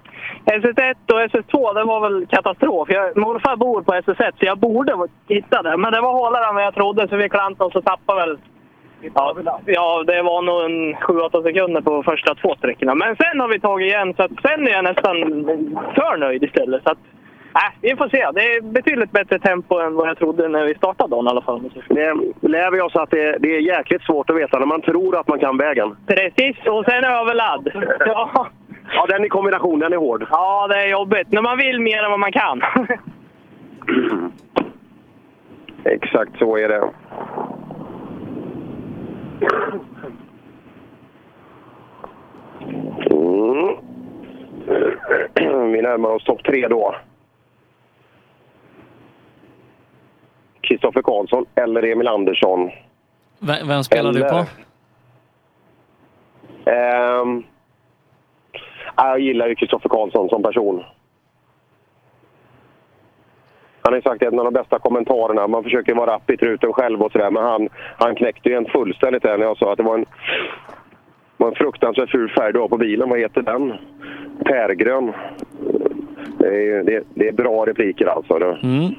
SS1 0.46 0.94
och 1.12 1.20
SS2, 1.20 1.74
det 1.74 1.84
var 1.84 2.00
väl 2.00 2.26
katastrof. 2.26 2.88
Jag, 2.90 3.16
morfar 3.16 3.56
bor 3.56 3.82
på 3.82 3.92
SS1, 3.92 4.30
så 4.38 4.44
jag 4.44 4.58
borde 4.58 5.08
hitta 5.28 5.62
det. 5.62 5.76
Men 5.76 5.92
det 5.92 6.00
var 6.00 6.12
hårdare 6.12 6.48
än 6.48 6.54
vad 6.54 6.64
jag 6.64 6.74
trodde, 6.74 7.08
så 7.08 7.16
vi 7.16 7.28
klantade 7.28 7.68
oss 7.68 7.74
och 7.74 7.84
tappade 7.84 8.20
väl... 8.20 8.38
Ja, 9.14 9.36
ja, 9.66 10.04
det 10.06 10.22
var 10.22 10.42
nog 10.42 10.64
en 10.64 10.94
7-8 10.94 11.42
sekunder 11.42 11.80
på 11.80 12.02
första 12.02 12.34
två 12.34 12.54
sträckorna. 12.54 12.94
Men 12.94 13.16
sen 13.16 13.40
har 13.40 13.48
vi 13.48 13.60
tagit 13.60 13.86
igen, 13.86 14.14
så 14.14 14.22
att 14.22 14.30
sen 14.42 14.68
är 14.68 14.72
jag 14.72 14.84
nästan 14.84 15.16
för 15.94 16.16
nöjd 16.16 16.44
istället. 16.44 16.82
Så 16.82 16.90
att, 16.90 16.98
äh, 17.54 17.72
vi 17.80 17.96
får 17.96 18.08
se. 18.08 18.30
Det 18.34 18.54
är 18.54 18.60
betydligt 18.60 19.12
bättre 19.12 19.38
tempo 19.38 19.78
än 19.78 19.94
vad 19.94 20.08
jag 20.08 20.18
trodde 20.18 20.48
när 20.48 20.64
vi 20.64 20.74
startade 20.74 21.10
dagen 21.10 21.26
i 21.26 21.30
alla 21.30 21.42
fall. 21.42 21.70
Det 21.88 22.14
lär 22.48 22.70
vi 22.70 22.80
oss 22.80 22.96
att 22.96 23.10
det, 23.10 23.38
det 23.38 23.56
är 23.56 23.60
jäkligt 23.60 24.02
svårt 24.02 24.30
att 24.30 24.36
veta 24.36 24.58
när 24.58 24.66
man 24.66 24.82
tror 24.82 25.16
att 25.16 25.28
man 25.28 25.38
kan 25.38 25.56
vägen. 25.56 25.96
Precis, 26.06 26.56
och 26.66 26.84
sen 26.84 27.04
överladd. 27.04 27.68
Ja. 28.06 28.46
Ja, 28.92 29.06
den 29.08 29.24
i 29.24 29.28
kombination, 29.28 29.78
den 29.78 29.92
är 29.92 29.96
hård. 29.96 30.26
Ja, 30.30 30.68
det 30.68 30.82
är 30.82 30.88
jobbigt. 30.88 31.32
När 31.32 31.42
man 31.42 31.58
vill 31.58 31.80
mer 31.80 32.02
än 32.02 32.10
vad 32.10 32.20
man 32.20 32.32
kan. 32.32 32.62
Exakt 35.84 36.38
så 36.38 36.56
är 36.56 36.68
det. 36.68 36.90
Mm. 43.10 43.76
Vi 45.72 45.82
närmar 45.82 46.08
oss 46.08 46.24
topp 46.24 46.44
tre 46.44 46.68
då. 46.68 46.94
Kristoffer 50.64 51.02
Karlsson 51.02 51.46
eller 51.54 51.82
Emil 51.82 52.08
Andersson. 52.08 52.70
V 53.38 53.52
vem 53.68 53.84
spelar 53.84 54.12
du 54.12 54.20
på? 54.20 54.44
Ehm, 56.70 57.42
jag 58.96 59.20
gillar 59.20 59.48
ju 59.48 59.54
Kristoffer 59.54 59.88
Karlsson 59.88 60.28
som 60.28 60.42
person. 60.42 60.84
Han 63.82 63.92
har 63.92 63.98
ju 63.98 64.02
sagt 64.02 64.22
en 64.22 64.38
av 64.38 64.44
de 64.44 64.54
bästa 64.54 64.78
kommentarerna. 64.78 65.46
Man 65.46 65.62
försöker 65.62 65.94
vara 65.94 66.14
rapp 66.14 66.30
i 66.30 66.36
truten 66.36 66.72
själv 66.72 67.02
och 67.02 67.12
sådär, 67.12 67.30
men 67.30 67.42
han, 67.42 67.68
han 67.98 68.14
knäckte 68.14 68.48
ju 68.48 68.54
en 68.54 68.66
fullständigt 68.66 69.22
där 69.22 69.38
när 69.38 69.46
jag 69.46 69.58
sa 69.58 69.72
att 69.72 69.76
det 69.76 69.82
var 69.82 69.98
en, 69.98 70.06
var 71.36 71.48
en 71.48 71.54
fruktansvärt 71.54 72.10
ful 72.10 72.30
färg 72.30 72.52
du 72.52 72.58
har 72.60 72.68
på 72.68 72.76
bilen. 72.76 73.08
Vad 73.08 73.18
heter 73.18 73.42
den? 73.42 73.72
Pärgrön. 74.44 75.12
Det 76.38 76.46
är, 76.46 76.82
det, 76.82 77.04
det 77.14 77.28
är 77.28 77.32
bra 77.32 77.66
repliker 77.66 78.06
alltså. 78.06 78.34
Mm. 78.62 78.94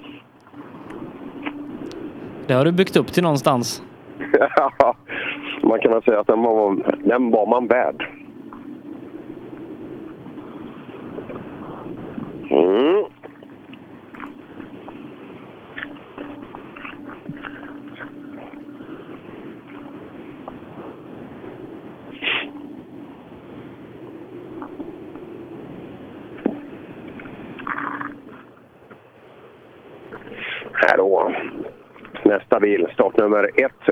Det 2.48 2.53
har 2.53 2.65
du 2.65 2.72
byggt 2.72 2.95
upp 2.95 3.07
till 3.14 3.24
någonstans. 3.24 3.83
Ja, 4.57 4.95
man 5.64 5.80
kan 5.80 5.91
väl 5.91 6.03
säga 6.03 6.19
att 6.19 6.27
den 6.27 6.41
var, 6.41 6.75
den 7.03 7.32
var 7.32 7.48
man 7.48 7.67
värd. 7.67 8.07
Mm. 12.49 13.06
Här 30.74 30.98
då. 30.98 31.32
Nästa 32.24 32.59
bil, 33.16 33.24
startnummer 33.24 33.50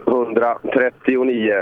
139. 0.07 1.53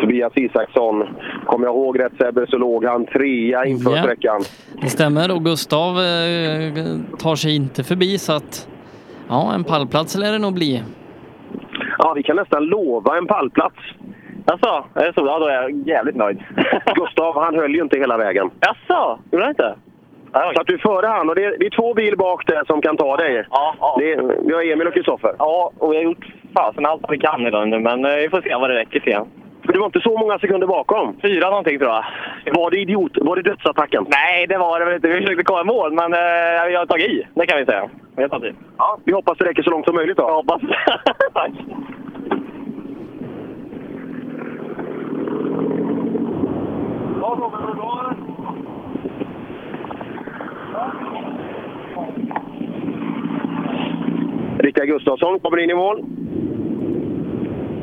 Tobias 0.00 0.32
Isaksson. 0.36 1.04
Kommer 1.46 1.66
jag 1.66 1.74
ihåg 1.74 2.00
rätt 2.00 2.12
Sebbe 2.18 2.46
så 2.48 2.56
låg 2.58 2.84
han 2.84 3.06
trea 3.06 3.64
inför 3.64 3.90
Ja. 3.96 4.02
sträckan. 4.02 4.40
Det 4.82 4.88
stämmer 4.88 5.34
och 5.36 5.44
Gustav 5.44 5.88
eh, 5.96 6.72
tar 7.18 7.36
sig 7.36 7.56
inte 7.56 7.84
förbi 7.84 8.18
så 8.18 8.32
att 8.32 8.68
ja, 9.28 9.52
en 9.54 9.64
pallplats 9.64 10.16
lär 10.18 10.32
det 10.32 10.38
nog 10.38 10.54
bli. 10.54 10.82
Ja, 11.98 12.12
vi 12.16 12.22
kan 12.22 12.36
nästan 12.36 12.64
lova 12.64 13.18
en 13.18 13.26
pallplats. 13.26 13.76
Jaså, 14.46 14.84
är 14.94 15.04
det 15.06 15.12
så? 15.14 15.26
Ja, 15.26 15.38
då 15.38 15.46
är 15.46 15.52
jag 15.62 15.88
jävligt 15.88 16.16
nöjd. 16.16 16.38
Gustav, 16.94 17.34
han 17.44 17.54
höll 17.54 17.74
ju 17.74 17.82
inte 17.82 17.98
hela 17.98 18.16
vägen. 18.16 18.50
Jaså, 18.60 19.18
gjorde 19.30 19.44
han 19.44 19.50
inte? 19.50 19.74
Så 20.32 20.60
att 20.60 20.66
du 20.66 20.74
är 20.74 20.78
före 20.78 21.06
han 21.06 21.28
och 21.28 21.34
det 21.34 21.44
är, 21.44 21.58
det 21.58 21.66
är 21.66 21.70
två 21.70 21.94
bil 21.94 22.16
bak 22.16 22.46
där 22.46 22.64
som 22.66 22.82
kan 22.82 22.96
ta 22.96 23.16
dig. 23.16 23.44
Ja, 23.50 23.74
ja. 23.80 23.96
Det 23.98 24.12
är, 24.12 24.46
vi 24.46 24.54
har 24.54 24.62
Emil 24.62 24.86
och 24.86 24.94
Kristoffer. 24.94 25.34
Ja, 25.38 25.72
och 25.78 25.92
vi 25.92 25.96
har 25.96 26.02
gjort 26.02 26.26
fasen 26.56 26.86
allt 26.86 27.02
vi 27.08 27.18
kan 27.18 27.46
idag 27.46 27.68
nu, 27.68 27.78
men 27.78 28.04
eh, 28.04 28.16
vi 28.16 28.28
får 28.28 28.42
se 28.42 28.54
vad 28.54 28.70
det 28.70 28.76
räcker 28.76 29.00
till. 29.00 29.20
För 29.66 29.72
det 29.72 29.78
var 29.78 29.86
inte 29.86 30.00
så 30.00 30.18
många 30.18 30.38
sekunder 30.38 30.66
bakom. 30.66 31.16
Fyra 31.22 31.50
någonting 31.50 31.78
tror 31.78 31.90
jag. 31.90 32.04
Var 32.54 32.70
det 32.70 32.78
idiot? 32.80 33.12
Var 33.14 33.36
det 33.36 33.42
dödsattacken? 33.42 34.06
Nej, 34.08 34.46
det 34.46 34.58
var 34.58 34.78
det 34.78 34.84
väl 34.84 34.94
inte. 34.94 35.08
Vi 35.08 35.20
försökte 35.20 35.44
komma 35.44 35.60
i 35.60 35.64
mål, 35.64 35.92
men 35.92 36.12
eh, 36.12 36.68
vi 36.68 36.74
har 36.74 36.86
tagit 36.86 37.10
i. 37.10 37.26
Det 37.34 37.46
kan 37.46 37.58
vi 37.58 37.64
säga. 37.64 37.88
Vi 38.16 38.22
har 38.22 38.28
tagit 38.28 38.54
i. 38.54 38.56
Ja, 38.78 38.98
vi 39.04 39.12
hoppas 39.12 39.38
det 39.38 39.44
räcker 39.44 39.62
så 39.62 39.70
långt 39.70 39.86
som 39.86 39.94
möjligt 39.94 40.16
då. 40.16 40.22
Jag 40.22 40.34
hoppas. 40.34 40.60
Tack. 41.34 41.50
Rickard 54.82 54.98
Gustafsson 54.98 55.40
kommer 55.40 55.58
in 55.58 55.70
i 55.70 55.74
mål. 55.74 56.04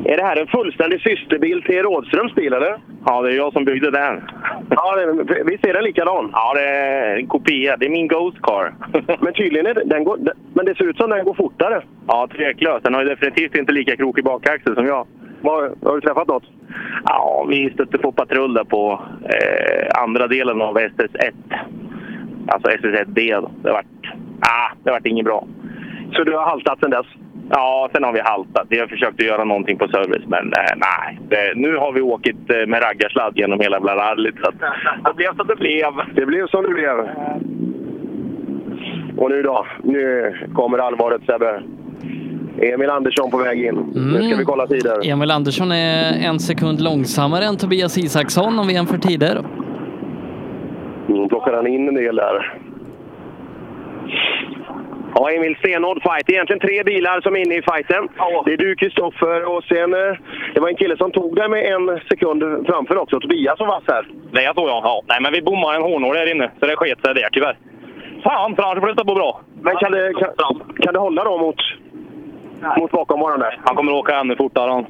Är 0.06 0.18
det 0.18 0.24
här 0.24 0.42
en 0.42 0.48
fullständig 0.48 1.02
systerbil 1.02 1.64
till 1.64 1.84
Rådströms 1.84 2.36
bil, 2.36 2.54
eller? 2.54 2.78
Ja, 3.06 3.22
det 3.22 3.32
är 3.32 3.36
jag 3.36 3.54
som 3.54 3.66
byggde 3.66 3.92
den. 3.92 4.22
Ja, 4.70 4.96
det, 4.96 5.44
visst 5.46 5.66
är 5.66 5.74
den 5.74 5.84
likadan? 5.84 6.30
Ja, 6.34 6.54
det 6.54 6.66
är 6.70 7.18
en 7.18 7.28
kopia. 7.28 7.78
Det 7.78 7.86
är 7.86 7.90
min 7.90 8.08
Ghost 8.08 8.42
Car. 8.42 8.74
Men 9.24 9.34
tydligen 9.34 9.66
är 9.66 9.74
det, 9.74 9.84
den 9.86 10.04
går, 10.04 10.18
men 10.54 10.66
det 10.66 10.76
ser 10.76 10.90
ut 10.90 10.98
som 10.98 11.10
den 11.10 11.26
går 11.26 11.34
fortare. 11.34 11.82
Ja, 12.08 12.28
tveklöst. 12.28 12.84
Den 12.84 12.94
har 12.94 13.06
definitivt 13.06 13.56
inte 13.56 13.72
lika 13.72 13.96
krokig 13.96 14.24
bakaxel 14.24 14.76
som 14.76 14.86
jag. 14.86 15.08
Var, 15.42 15.72
har 15.84 15.96
du 15.96 16.02
träffat 16.02 16.28
något? 16.28 16.44
Ja, 17.06 17.46
vi 17.50 17.70
stötte 17.74 17.98
på 17.98 18.12
patrull 18.12 18.54
där 18.54 18.64
på 18.64 19.02
eh, 19.24 20.02
andra 20.04 20.28
delen 20.28 20.62
av 20.62 20.78
SS1. 20.78 21.32
Alltså 22.48 22.70
SS1B. 22.70 23.42
då. 23.42 23.52
Det 23.64 23.72
vart, 23.72 24.16
ah, 24.40 24.72
det 24.84 24.92
vart 24.92 25.06
inget 25.06 25.26
bra. 25.26 25.48
Så 26.16 26.24
du 26.24 26.36
har 26.38 26.46
haltat 26.46 26.80
sen 26.80 26.90
dess? 26.90 27.06
Ja, 27.50 27.90
sen 27.94 28.04
har 28.04 28.14
vi 28.14 28.20
haltat. 28.20 28.68
Vi 28.70 28.80
har 28.80 28.88
försökt 28.88 29.20
att 29.20 29.26
göra 29.26 29.44
någonting 29.44 29.78
på 29.78 29.88
service, 29.88 30.24
men 30.28 30.46
eh, 30.54 30.76
nej. 30.76 31.20
Det, 31.30 31.54
nu 31.56 31.76
har 31.76 31.92
vi 31.92 32.02
åkt 32.02 32.28
eh, 32.28 32.68
med 32.68 32.84
raggarsladd 32.84 33.38
genom 33.38 33.60
hela 33.60 33.78
jävla 33.78 33.96
rallyt. 33.96 34.36
Det 35.06 35.14
blev 35.16 35.36
som 35.36 35.48
det 35.48 35.56
blev. 35.56 35.94
Det 36.16 36.26
blev 36.26 36.48
som 36.48 36.64
det 36.64 36.70
blev. 36.70 36.96
Och 39.18 39.30
nu 39.30 39.42
då? 39.42 39.66
Nu 39.84 40.34
kommer 40.54 40.78
allvaret 40.78 41.22
Sebbe. 41.26 41.64
Emil 42.62 42.90
Andersson 42.90 43.32
på 43.32 43.38
väg 43.38 43.66
in. 43.66 43.76
Nu 43.96 44.22
ska 44.22 44.38
vi 44.38 44.46
kolla 44.46 44.68
tider. 44.68 45.12
Emil 45.12 45.32
Andersson 45.32 45.72
är 45.72 46.28
en 46.28 46.40
sekund 46.40 46.82
långsammare 46.82 47.46
än 47.46 47.58
Tobias 47.58 47.98
Isaksson 47.98 48.60
om 48.60 48.68
vi 48.68 48.74
jämför 48.74 48.98
tider. 48.98 49.42
Nu 51.08 51.28
plockar 51.28 51.54
han 51.54 51.68
in 51.68 51.88
en 51.88 51.96
del 51.96 52.16
där. 52.16 52.60
Ja, 55.16 55.32
Emil, 55.32 55.56
stenhård 55.56 56.02
fight. 56.04 56.26
Det 56.26 56.32
är 56.32 56.36
egentligen 56.36 56.60
tre 56.60 56.84
bilar 56.84 57.22
som 57.22 57.36
är 57.36 57.40
inne 57.40 57.56
i 57.56 57.62
fighten. 57.62 58.10
Det 58.46 58.54
är 58.54 58.58
du, 58.58 58.76
Kristoffer, 58.76 59.46
och 59.56 59.64
sen... 59.64 59.94
eh, 59.94 60.14
Det 60.54 60.60
var 60.60 60.70
en 60.70 60.76
kille 60.76 60.98
som 60.98 61.12
tog 61.12 61.36
dig 61.36 61.50
med 61.50 61.66
en 61.74 62.00
sekund 62.10 62.68
framför 62.68 62.98
också. 62.98 63.20
Tobias 63.20 63.58
som 63.58 63.68
vass 63.68 63.84
här. 63.88 64.08
Det 64.32 64.44
är 64.46 64.54
så 64.54 64.68
ja. 64.68 64.82
ja. 64.84 65.02
Nej, 65.08 65.22
men 65.22 65.32
vi 65.34 65.42
bommade 65.42 65.76
en 65.76 65.82
hårnål 65.84 66.16
där 66.16 66.32
inne, 66.32 66.52
så 66.60 66.66
det 66.66 66.76
sket 66.76 67.02
sig 67.06 67.14
där 67.14 67.30
tyvärr. 67.32 67.58
Fan, 68.24 68.56
för 68.56 68.80
blir 68.82 68.94
det 68.94 69.06
på 69.06 69.16
bra. 69.16 69.42
Men 69.62 69.76
kan 69.76 69.92
det, 69.92 70.14
kan, 70.14 70.62
kan 70.82 70.94
det 70.94 71.00
hålla 71.00 71.24
då 71.24 71.38
mot, 71.38 71.56
mot 72.78 72.92
bakomvarande? 72.92 73.54
Han 73.66 73.76
kommer 73.76 73.94
åka 73.94 74.16
ännu 74.16 74.36
fortare 74.36 74.72
han. 74.72 74.86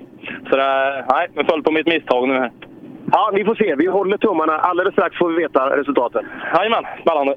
Så 0.50 0.58
det, 0.58 1.06
nej, 1.10 1.28
jag 1.34 1.46
föll 1.48 1.64
på 1.64 1.72
mitt 1.72 1.88
misstag 1.88 2.28
nu 2.28 2.34
här. 2.34 2.52
Ja, 3.12 3.32
vi 3.34 3.46
får 3.46 3.56
se. 3.56 3.76
Vi 3.76 3.88
håller 3.88 4.18
tummarna. 4.18 4.54
Alldeles 4.60 4.94
strax 4.94 5.18
får 5.18 5.30
vi 5.30 5.36
veta 5.42 5.78
resultatet. 5.78 6.22
Jajamän, 6.56 6.86
spännande. 7.02 7.36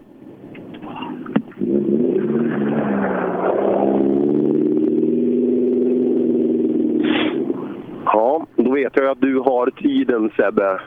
Ja, 8.13 8.47
då 8.57 8.73
vet 8.73 8.97
jag 8.97 9.07
att 9.07 9.21
du 9.21 9.39
har 9.39 9.71
tiden 9.71 10.31
Sebbe. 10.37 10.81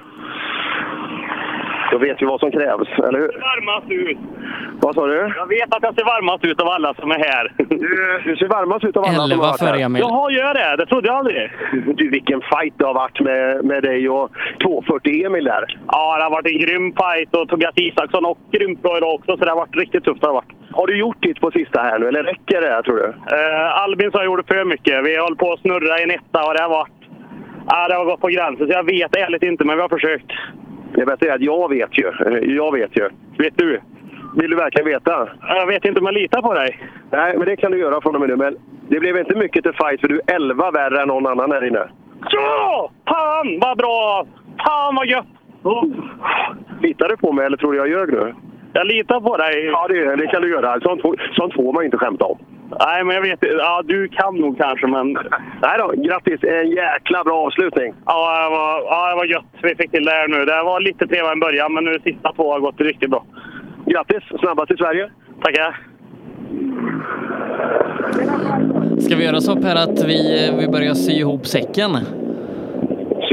Då 1.92 1.98
vet 1.98 2.22
vi 2.22 2.26
vad 2.26 2.40
som 2.40 2.52
krävs, 2.52 2.90
eller 3.08 3.20
hur? 3.20 3.34
Varmast 3.50 3.92
ut. 3.92 4.18
Vad 4.82 4.95
sa 4.95 5.08
du? 5.08 5.34
Jag 5.36 5.48
vet 5.48 5.76
att 5.76 5.84
jag 5.84 5.95
ser 5.95 6.06
varmast 6.06 6.45
ut 6.45 6.62
av 6.62 6.68
alla 6.68 6.94
som 6.94 7.12
är 7.12 7.20
här. 7.20 7.54
Du, 7.58 7.78
du 8.26 8.36
ser 8.38 8.48
varmast 8.48 8.86
ut 8.86 8.98
av 8.98 9.04
alla 9.04 9.28
som 9.28 9.40
har 9.40 9.48
varit 9.48 9.62
här. 9.62 9.86
Emil. 9.86 10.02
Jaha, 10.02 10.32
gör 10.32 10.54
det? 10.54 10.76
Det 10.78 10.86
trodde 10.86 11.08
jag 11.08 11.18
aldrig. 11.18 11.52
Du, 11.98 12.10
vilken 12.10 12.42
fight 12.42 12.74
det 12.78 12.86
har 12.86 12.94
varit 12.94 13.20
med, 13.20 13.66
med 13.66 13.84
dig 13.84 14.10
och 14.10 14.32
240 14.64 15.26
Emil 15.26 15.44
där. 15.44 15.80
Ja, 15.88 16.18
det 16.18 16.24
har 16.24 16.32
varit 16.32 16.52
en 16.52 16.60
grym 16.60 16.94
fight 17.02 17.36
och 17.36 17.50
Tobias 17.50 17.74
Isaksson 17.76 18.26
och 18.26 18.38
grymt 18.52 18.82
bra 18.82 18.98
idag 18.98 19.14
också, 19.14 19.38
så 19.38 19.45
det 19.45 19.52
har 19.52 19.58
varit 19.58 19.76
riktigt 19.76 20.04
tufft. 20.04 20.22
Det 20.22 20.28
har 20.28 20.34
varit. 20.34 20.54
Har 20.72 20.88
du 20.88 20.98
gjort 21.00 21.22
ditt 21.24 21.40
på 21.42 21.52
sista 21.52 21.82
här 21.82 22.00
nu, 22.00 22.08
eller 22.08 22.24
räcker 22.24 22.62
det 22.62 22.68
här, 22.68 22.82
tror 22.82 22.98
du? 22.98 23.08
Eh, 23.36 23.84
Albin 23.84 24.12
sa 24.12 24.18
jag 24.18 24.26
gjorde 24.26 24.44
för 24.44 24.66
mycket. 24.66 25.06
Vi 25.06 25.18
höll 25.18 25.36
på 25.36 25.54
att 25.54 25.60
snurra 25.60 26.00
i 26.00 26.04
en 26.04 26.12
etta 26.12 26.45
och 26.48 26.54
det 26.54 26.62
har 26.62 26.70
varit... 26.70 26.92
Ja, 27.68 27.88
det 27.88 27.95
har 27.95 28.06
gått 28.06 28.22
på 28.22 28.27
gränsen, 28.27 28.68
så 28.68 28.74
jag 28.74 28.84
vet 28.84 29.16
ärligt 29.16 29.44
inte, 29.44 29.66
men 29.66 29.76
vi 29.76 29.82
har 29.82 29.90
försökt. 29.90 30.32
Det 30.95 31.06
bästa 31.06 31.26
är 31.26 31.32
att 31.35 31.42
jag 31.42 31.69
vet 31.69 31.98
ju. 31.98 32.11
Jag 32.56 32.72
vet 32.74 32.98
ju. 32.98 33.10
Vet 33.38 33.58
du? 33.58 33.80
Vill 34.35 34.50
du 34.50 34.56
verkligen 34.58 34.88
veta? 34.88 35.30
Jag 35.42 35.68
vet 35.68 35.85
inte 35.85 36.00
om 36.00 36.06
jag 36.06 36.14
litar 36.14 36.42
på 36.42 36.53
dig. 36.53 36.80
Nej, 37.11 37.38
men 37.38 37.45
det 37.48 37.56
kan 37.56 37.72
du 37.72 37.77
göra 37.80 38.02
från 38.02 38.16
och 38.16 38.22
med 38.22 38.30
nu. 38.30 38.35
Men 38.35 38.58
det 38.90 39.00
blev 39.00 39.18
inte 39.18 39.35
mycket 39.35 39.64
till 39.64 39.74
fight, 39.74 40.02
för 40.02 40.08
du 40.08 40.22
är 40.27 40.35
11 40.35 40.72
värre 40.72 41.02
än 41.02 41.08
någon 41.08 41.27
annan 41.27 41.52
här 41.52 41.68
inne. 41.68 41.88
Ja! 42.30 42.90
Fan 43.08 43.60
vad 43.61 43.77
bra! 43.77 44.26
Fan 44.66 44.95
vad 44.95 45.08
gött! 45.08 45.26
Oh. 45.64 45.84
Litar 46.82 47.10
du 47.10 47.18
på 47.18 47.32
mig 47.32 47.45
eller 47.45 47.58
tror 47.58 47.72
du 47.72 47.77
jag 47.77 47.90
ljög 47.90 48.14
nu? 48.14 48.34
Jag 48.74 48.88
litar 48.88 49.22
på 49.22 49.38
dig. 49.38 49.66
Ja, 49.66 49.88
det, 49.88 50.16
det 50.16 50.27
kan 50.27 50.42
du 50.42 50.50
göra. 50.50 50.80
Sånt, 50.82 51.02
får- 51.02 51.32
sånt 51.35 51.53
får 51.53 51.74
man 51.74 51.85
inte 51.85 51.98
skämta 51.98 52.26
om. 52.26 52.38
Nej, 52.80 53.03
men 53.03 53.16
jag 53.16 53.22
vet 53.22 53.40
Ja, 53.42 53.82
du 53.85 54.08
kan 54.08 54.35
nog 54.35 54.58
kanske, 54.58 54.88
men... 54.88 55.14
Nej 55.61 55.77
då, 55.80 55.94
grattis! 55.98 56.44
En 56.44 56.69
jäkla 56.69 57.24
bra 57.24 57.45
avslutning. 57.45 57.94
Ja, 58.06 58.44
det 58.44 58.50
var, 58.50 58.82
ja, 58.82 59.10
det 59.10 59.16
var 59.16 59.26
gött. 59.26 59.45
Vi 59.64 59.76
fick 59.76 59.92
till 59.92 60.06
det 60.06 60.11
här 60.11 60.27
nu. 60.27 60.45
Det 60.45 60.64
var 60.64 60.80
lite 60.80 61.08
trevligare 61.08 61.38
i 61.38 61.40
början, 61.40 61.74
men 61.74 61.84
nu 61.84 62.00
sista 62.03 62.34
två 62.34 62.52
har 62.52 62.60
gått 62.60 62.82
riktigt 62.82 63.10
bra. 63.10 63.26
Grattis! 63.85 64.24
Snabbast 64.40 64.72
i 64.72 64.77
Sverige. 64.77 65.10
Tackar! 65.44 65.80
Ska 69.00 69.16
vi 69.16 69.26
göra 69.26 69.42
så 69.42 69.56
Per 69.56 69.76
att 69.76 70.03
vi, 70.03 70.48
eh, 70.48 70.58
vi 70.58 70.68
börjar 70.68 70.94
sy 70.94 71.11
ihop 71.11 71.48
säcken? 71.48 71.92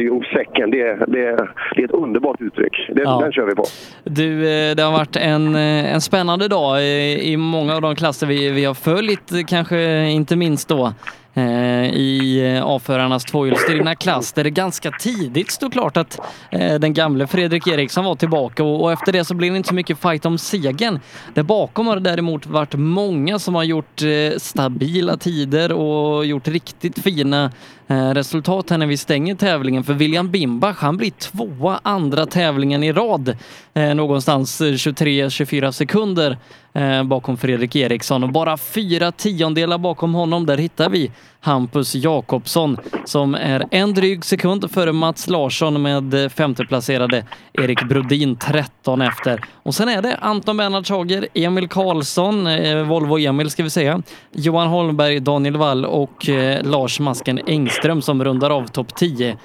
Sy 0.02 0.06
ihop 0.06 0.24
säcken, 0.24 0.70
det, 0.70 0.81
är- 0.81 1.06
det, 1.06 1.48
det 1.76 1.81
är 1.82 1.84
ett 1.84 1.90
underbart 1.90 2.40
uttryck. 2.40 2.72
Det, 2.89 3.02
Ja. 3.02 3.18
Den 3.22 3.32
kör 3.32 3.47
vi 3.47 3.55
på. 3.55 3.64
Du, 4.05 4.48
eh, 4.50 4.74
det 4.76 4.82
har 4.82 4.92
varit 4.92 5.16
en, 5.16 5.55
eh, 5.55 5.94
en 5.94 6.00
spännande 6.00 6.48
dag 6.48 6.82
i, 6.82 7.32
i 7.32 7.36
många 7.36 7.74
av 7.74 7.82
de 7.82 7.94
klasser 7.97 8.26
vi, 8.26 8.50
vi 8.50 8.64
har 8.64 8.74
följt, 8.74 9.48
kanske 9.48 10.08
inte 10.10 10.36
minst 10.36 10.68
då 10.68 10.92
Eh, 11.35 11.94
i 11.94 12.41
eh, 12.57 12.65
avförarnas 12.65 13.25
tvåhjulsdrivna 13.25 13.94
klass 13.94 14.33
där 14.33 14.44
det 14.44 14.51
ganska 14.51 14.91
tidigt 14.91 15.51
stod 15.51 15.73
klart 15.73 15.97
att 15.97 16.20
eh, 16.51 16.75
den 16.75 16.94
gamle 16.94 17.27
Fredrik 17.27 17.67
Eriksson 17.67 18.05
var 18.05 18.15
tillbaka 18.15 18.65
och, 18.65 18.83
och 18.83 18.93
efter 18.93 19.12
det 19.12 19.25
så 19.25 19.35
blev 19.35 19.52
det 19.52 19.57
inte 19.57 19.69
så 19.69 19.75
mycket 19.75 19.99
fight 19.99 20.27
om 20.27 20.39
segern. 20.39 21.01
Där 21.35 21.43
bakom 21.43 21.86
har 21.86 21.97
det 21.97 22.11
däremot 22.11 22.47
varit 22.47 22.75
många 22.75 23.39
som 23.39 23.55
har 23.55 23.65
gjort 23.65 24.02
eh, 24.02 24.39
stabila 24.39 25.17
tider 25.17 25.73
och 25.73 26.27
gjort 26.27 26.49
riktigt 26.49 26.99
fina 26.99 27.51
eh, 27.86 28.11
resultat 28.11 28.70
här 28.70 28.78
när 28.78 28.86
vi 28.86 28.97
stänger 28.97 29.35
tävlingen. 29.35 29.85
För 29.85 29.94
William 29.94 30.31
Bimbach, 30.31 30.77
han 30.78 30.97
blir 30.97 31.11
tvåa 31.11 31.81
andra 31.83 32.27
tävlingen 32.27 32.83
i 32.83 32.93
rad. 32.93 33.36
Eh, 33.75 33.94
någonstans 33.94 34.60
eh, 34.60 34.65
23-24 34.65 35.70
sekunder 35.70 36.39
eh, 36.73 37.05
bakom 37.05 37.36
Fredrik 37.36 37.76
Eriksson 37.76 38.23
och 38.23 38.33
bara 38.33 38.57
fyra 38.57 39.12
tiondelar 39.12 39.78
bakom 39.78 40.15
honom. 40.15 40.47
Där 40.47 40.57
hittar 40.59 40.91
vi 40.91 41.10
Hampus 41.45 41.95
Jakobsson 41.95 42.77
som 43.05 43.35
är 43.35 43.67
en 43.71 43.95
dryg 43.95 44.25
sekund 44.25 44.71
före 44.71 44.93
Mats 44.93 45.29
Larsson 45.29 45.83
med 45.83 46.15
eh, 46.15 46.29
femteplacerade 46.29 47.25
Erik 47.53 47.83
Brodin 47.89 48.37
13 48.37 49.03
efter. 49.03 49.41
Och 49.62 49.75
sen 49.75 49.89
är 49.89 50.03
det 50.03 50.17
Anton 50.21 50.57
Bernhard 50.57 50.87
Schager, 50.87 51.27
Emil 51.35 51.69
Karlsson, 51.69 52.47
eh, 52.47 52.83
Volvo 52.83 53.19
Emil 53.19 53.51
ska 53.51 53.62
vi 53.62 53.71
säga, 53.71 54.03
Johan 54.33 54.69
Holmberg, 54.69 55.21
Daniel 55.21 55.57
Wall 55.57 55.85
och 55.85 56.29
eh, 56.29 56.62
Lars 56.62 57.01
Masken 57.01 57.41
Engström 57.47 58.03
som 58.03 58.25
rundar 58.25 58.51
av 58.51 58.67
topp 58.67 58.95
10. 58.95 59.37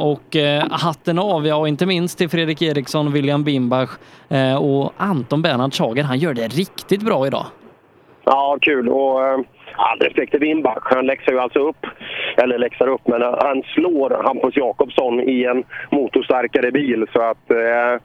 Och 0.00 0.36
hatten 0.70 1.18
av, 1.18 1.46
ja 1.46 1.68
inte 1.68 1.86
minst 1.86 2.18
till 2.18 2.28
Fredrik 2.28 2.62
Eriksson, 2.62 3.12
William 3.12 3.44
Bimbach 3.44 3.90
och 4.60 4.92
Anton 4.96 5.42
Bernhard 5.42 5.74
Schager. 5.74 6.02
Han 6.02 6.18
gör 6.18 6.34
det 6.34 6.48
riktigt 6.48 7.02
bra 7.02 7.26
idag. 7.26 7.46
Ja, 8.24 8.58
kul. 8.60 8.88
Och 8.88 9.44
all 9.76 9.98
respekt 9.98 10.30
till 10.30 10.40
Wimbach. 10.40 10.82
Han 10.82 11.06
läxar 11.06 11.32
ju 11.32 11.38
alltså 11.38 11.58
upp, 11.58 11.86
eller 12.42 12.58
läxar 12.58 12.88
upp, 12.88 13.08
men 13.08 13.22
han 13.22 13.62
slår 13.74 14.22
Hampus 14.24 14.56
Jakobsson 14.56 15.20
i 15.20 15.44
en 15.44 15.64
motorstarkare 15.90 16.70
bil. 16.70 17.06
Så 17.12 17.22
att, 17.22 17.50
eh, 17.50 18.00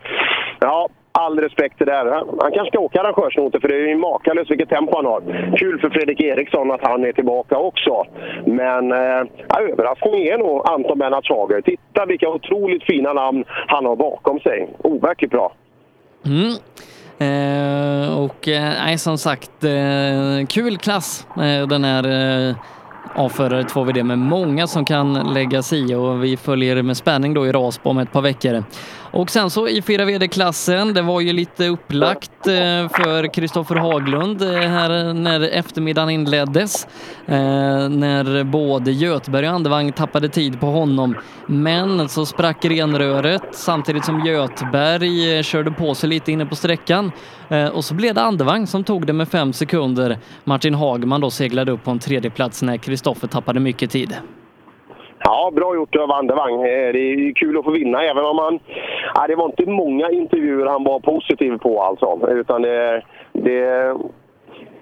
ja, 0.59 0.89
all 1.11 1.39
respekt 1.39 1.77
till 1.77 1.85
det 1.85 1.91
där. 1.91 2.11
Han, 2.11 2.39
han 2.41 2.51
kanske 2.51 2.71
ska 2.71 2.79
åka 2.79 3.01
arrangörsnoter 3.01 3.59
för 3.59 3.67
det 3.67 3.75
är 3.75 3.87
ju 3.87 3.95
makalöst 3.95 4.51
vilket 4.51 4.69
tempo 4.69 4.95
han 4.95 5.05
har. 5.05 5.21
Kul 5.57 5.79
för 5.79 5.89
Fredrik 5.89 6.21
Eriksson 6.21 6.71
att 6.71 6.87
han 6.87 7.05
är 7.05 7.11
tillbaka 7.11 7.57
också. 7.57 8.05
Men 8.45 8.91
eh, 8.91 9.23
överraskningen 9.59 10.33
är 10.33 10.37
nog 10.37 10.69
Anton 10.69 10.99
Bernhard 10.99 11.27
Schager. 11.27 11.61
Titta 11.61 12.05
vilka 12.05 12.29
otroligt 12.29 12.83
fina 12.83 13.13
namn 13.13 13.43
han 13.67 13.85
har 13.85 13.95
bakom 13.95 14.39
sig. 14.39 14.69
Overkligt 14.83 15.31
bra. 15.31 15.53
Mm. 16.25 16.53
Eh, 17.19 18.17
och 18.17 18.47
eh, 18.47 18.63
nej, 18.63 18.97
som 18.97 19.17
sagt, 19.17 19.63
eh, 19.63 20.47
kul 20.49 20.77
klass 20.77 21.27
eh, 21.37 21.67
den 21.67 21.83
här 21.83 22.03
eh, 22.49 22.55
avförare 23.15 23.63
2VD 23.63 24.03
med 24.03 24.19
många 24.19 24.67
som 24.67 24.85
kan 24.85 25.13
lägga 25.13 25.61
sig 25.61 25.91
i 25.91 25.95
och 25.95 26.23
vi 26.23 26.37
följer 26.37 26.81
med 26.81 26.97
spänning 26.97 27.33
då 27.33 27.47
i 27.47 27.51
Rasbo 27.51 27.89
om 27.89 27.97
ett 27.97 28.11
par 28.11 28.21
veckor. 28.21 28.63
Och 29.15 29.29
sen 29.29 29.49
så 29.49 29.67
i 29.67 29.81
4VD-klassen, 29.81 30.93
det 30.93 31.01
var 31.01 31.21
ju 31.21 31.33
lite 31.33 31.67
upplagt 31.67 32.47
eh, 32.47 32.89
för 32.89 33.33
Kristoffer 33.33 33.75
Haglund 33.75 34.41
eh, 34.41 34.49
här 34.49 35.13
när 35.13 35.41
eftermiddagen 35.41 36.09
inleddes. 36.09 36.87
Eh, 37.25 37.35
när 37.89 38.43
både 38.43 38.91
Göteberg 38.91 39.47
och 39.47 39.55
Andevang 39.55 39.91
tappade 39.91 40.29
tid 40.29 40.59
på 40.59 40.65
honom. 40.65 41.17
Men 41.47 42.09
så 42.09 42.25
sprack 42.25 42.65
renröret 42.65 43.43
samtidigt 43.51 44.05
som 44.05 44.25
Göteberg 44.25 45.43
körde 45.43 45.71
på 45.71 45.95
sig 45.95 46.09
lite 46.09 46.31
inne 46.31 46.45
på 46.45 46.55
sträckan. 46.55 47.11
Och 47.73 47.85
så 47.85 47.93
blev 47.93 48.15
det 48.15 48.21
Andevang 48.21 48.67
som 48.67 48.83
tog 48.83 49.07
det 49.07 49.13
med 49.13 49.27
fem 49.27 49.53
sekunder. 49.53 50.17
Martin 50.43 50.73
Hagman 50.73 51.21
då 51.21 51.31
seglade 51.31 51.71
upp 51.71 51.83
på 51.83 51.91
en 51.91 51.99
tredje 51.99 52.31
plats 52.31 52.61
när 52.61 52.77
Kristoffer 52.77 53.27
tappade 53.27 53.59
mycket 53.59 53.91
tid. 53.91 54.15
Ja, 55.27 55.51
bra 55.55 55.75
gjort 55.75 55.95
av 55.95 56.11
Andervang. 56.11 56.53
Eh, 56.53 56.93
det 56.93 56.99
är 56.99 57.33
kul 57.33 57.57
att 57.57 57.63
få 57.63 57.71
vinna, 57.71 58.03
även 58.03 58.25
om 58.25 58.37
han... 58.37 58.59
Ja, 59.15 59.27
det 59.27 59.35
var 59.35 59.45
inte 59.45 59.65
många 59.65 60.09
intervjuer 60.09 60.65
han 60.65 60.83
var 60.83 60.99
positiv 60.99 61.57
på 61.57 61.81
alltså. 61.81 62.29
Utan 62.31 62.61
det... 62.61 63.03
det 63.33 63.95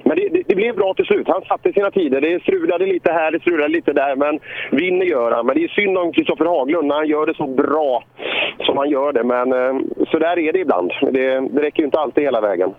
men 0.05 0.17
det, 0.17 0.29
det, 0.29 0.43
det 0.47 0.55
blev 0.55 0.75
bra 0.75 0.93
till 0.93 1.05
slut. 1.05 1.27
Han 1.27 1.41
satte 1.41 1.73
sina 1.73 1.91
tider. 1.91 2.21
Det 2.21 2.41
strulade 2.41 2.85
lite 2.85 3.11
här, 3.11 3.31
det 3.31 3.39
strulade 3.39 3.73
lite 3.73 3.93
där. 3.93 4.15
Men 4.15 4.39
vinner 4.71 5.05
gör 5.05 5.31
han. 5.31 5.45
Men 5.45 5.55
det 5.55 5.63
är 5.63 5.67
synd 5.67 5.97
om 5.97 6.11
Kristoffer 6.11 6.45
Haglund 6.45 6.87
när 6.87 6.95
han 6.95 7.07
gör 7.07 7.25
det 7.25 7.33
så 7.33 7.47
bra 7.47 8.03
som 8.59 8.77
han 8.77 8.89
gör 8.89 9.13
det. 9.13 9.23
Men 9.23 9.53
eh, 9.53 9.81
så 10.11 10.19
där 10.19 10.39
är 10.39 10.53
det 10.53 10.59
ibland. 10.59 10.91
Det, 11.01 11.39
det 11.39 11.61
räcker 11.61 11.79
ju 11.79 11.85
inte 11.85 11.99
alltid 11.99 12.23
hela 12.23 12.41
vägen. 12.41 12.73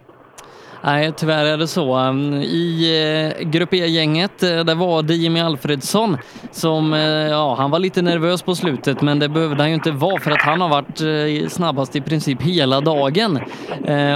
Nej, 0.86 1.12
tyvärr 1.16 1.44
är 1.44 1.56
det 1.56 1.68
så. 1.68 1.94
Ehm, 1.94 2.34
I 2.42 3.34
eh, 3.38 3.48
Grupp 3.48 3.74
E-gänget, 3.74 4.42
eh, 4.42 4.64
där 4.64 4.74
var 4.74 5.02
det 5.02 5.14
Jimmy 5.14 5.40
Alfredsson 5.40 6.16
som, 6.50 6.94
eh, 6.94 7.00
ja, 7.00 7.54
han 7.58 7.70
var 7.70 7.78
lite 7.78 8.02
nervös 8.02 8.42
på 8.42 8.54
slutet, 8.54 9.02
men 9.02 9.18
det 9.18 9.28
behövde 9.28 9.62
han 9.62 9.68
ju 9.68 9.74
inte 9.74 9.90
vara 9.90 10.20
för 10.20 10.30
att 10.30 10.42
han 10.42 10.60
har 10.60 10.68
varit 10.68 11.52
snabbast 11.52 11.96
i 11.96 12.00
princip 12.00 12.42
hela 12.42 12.80
dagen 12.80 13.40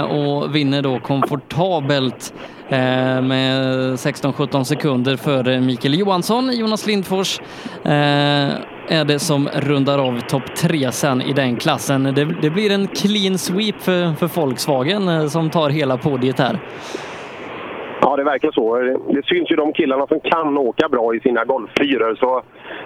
och 0.09 0.55
vinner 0.55 0.81
då 0.81 0.99
komfortabelt 0.99 2.33
Eh, 2.71 3.21
med 3.21 3.61
16-17 3.95 4.63
sekunder 4.63 5.15
före 5.15 5.61
Mikael 5.61 5.99
Johansson. 5.99 6.51
Jonas 6.53 6.87
Lindfors 6.87 7.39
eh, 7.85 8.49
är 8.97 9.05
det 9.05 9.19
som 9.19 9.47
rundar 9.53 9.97
av 10.07 10.19
topp 10.19 10.55
tre 10.55 10.91
sen 10.91 11.21
i 11.21 11.33
den 11.33 11.55
klassen. 11.55 12.03
Det, 12.03 12.25
det 12.41 12.49
blir 12.49 12.71
en 12.71 12.87
clean 12.87 13.37
sweep 13.37 13.81
för, 13.81 14.13
för 14.13 14.41
Volkswagen 14.41 15.07
eh, 15.07 15.25
som 15.25 15.49
tar 15.49 15.69
hela 15.69 15.97
podiet 15.97 16.39
här. 16.39 16.59
Ja, 18.01 18.15
det 18.15 18.23
verkar 18.23 18.51
så. 18.51 18.75
Det 19.13 19.25
syns 19.25 19.51
ju 19.51 19.55
de 19.55 19.73
killarna 19.73 20.07
som 20.07 20.19
kan 20.19 20.57
åka 20.57 20.89
bra 20.89 21.15
i 21.15 21.19
sina 21.19 21.45
Golf 21.45 21.69
4 21.79 22.15
så 22.15 22.41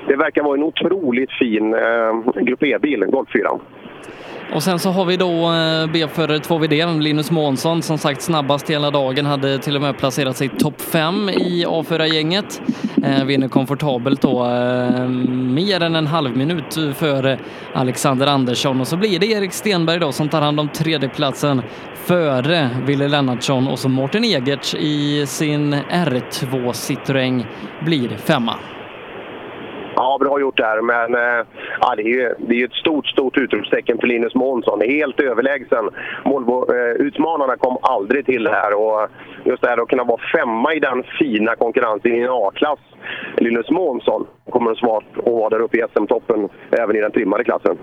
det 0.08 0.16
verkar 0.16 0.44
vara 0.44 0.58
en 0.58 0.64
otroligt 0.64 1.32
fin 1.32 1.74
eh, 1.74 2.44
Grupp 2.44 2.64
E-bil, 2.64 3.06
Golf 3.06 3.30
4. 3.34 3.60
Och 4.54 4.64
sen 4.64 4.80
så 4.80 4.90
har 4.90 5.06
vi 5.06 5.18
då 5.18 5.54
eh, 5.54 5.88
B-förare 5.92 6.38
2VD, 6.38 7.00
Linus 7.00 7.32
Månsson, 7.32 7.82
som 7.82 7.98
sagt 7.98 8.22
snabbast 8.22 8.70
hela 8.70 8.92
dagen, 8.92 9.26
hade 9.26 9.58
till 9.58 9.76
och 9.76 9.82
med 9.82 9.98
placerat 9.98 10.38
sig 10.38 10.50
topp 10.50 10.82
5 10.82 11.30
i 11.30 11.66
A4-gänget. 11.66 12.62
Eh, 13.04 13.24
vinner 13.26 13.48
komfortabelt 13.48 14.22
då, 14.22 14.46
eh, 14.46 15.08
mer 15.08 15.84
än 15.84 15.96
en 15.96 16.08
halv 16.08 16.38
minut 16.38 16.78
före 16.96 17.40
Alexander 17.74 18.28
Andersson. 18.28 18.82
Och 18.82 18.88
så 18.88 18.98
blir 18.98 19.20
det 19.20 19.26
Erik 19.26 19.54
Stenberg 19.54 20.00
då 20.00 20.12
som 20.12 20.30
tar 20.30 20.42
hand 20.42 20.60
om 20.60 20.70
tredjeplatsen 20.70 21.62
före 21.96 22.70
Wille 22.86 23.08
Lennartsson 23.08 23.68
och 23.68 23.80
så 23.80 23.90
Mårten 23.90 24.24
Egerts 24.24 24.76
i 24.76 25.26
sin 25.28 25.74
R2 25.74 26.72
Citroën 26.72 27.46
blir 27.82 28.10
femma. 28.10 28.56
Ja, 29.96 30.18
bra 30.20 30.40
gjort 30.40 30.58
där. 30.58 30.82
Men 30.82 31.16
eh, 31.16 31.46
ja, 31.82 31.96
det 31.96 32.02
är 32.02 32.08
ju 32.08 32.36
det 32.38 32.54
är 32.54 32.60
ju 32.60 32.66
ett 32.66 32.74
stort, 32.74 33.08
stort 33.08 33.38
utropstecken 33.38 33.98
för 33.98 34.08
Linus 34.08 34.36
Månsson. 34.36 34.82
Helt 34.82 35.20
överlägsen. 35.20 35.90
Volvo-utmanarna 36.26 37.54
eh, 37.54 37.60
kom 37.60 37.78
aldrig 37.82 38.26
till 38.26 38.44
det 38.44 38.52
här. 38.52 38.74
Och 38.74 39.10
just 39.44 39.62
det 39.62 39.70
här 39.70 39.82
att 39.82 39.90
kunna 39.90 40.04
vara 40.04 40.22
femma 40.36 40.74
i 40.74 40.80
den 40.80 41.04
fina 41.20 41.56
konkurrensen 41.56 42.16
i 42.16 42.20
en 42.20 42.30
A-klass. 42.30 42.80
Linus 43.38 43.70
Månsson 43.70 44.28
kommer 44.50 44.76
snart 44.76 45.06
att 45.18 45.34
vara 45.34 45.50
där 45.50 45.60
uppe 45.60 45.78
i 45.78 45.84
SM-toppen 45.94 46.50
även 46.72 46.96
i 46.96 47.02
den 47.02 47.12
trimmade 47.12 47.44
klassen. 47.44 47.78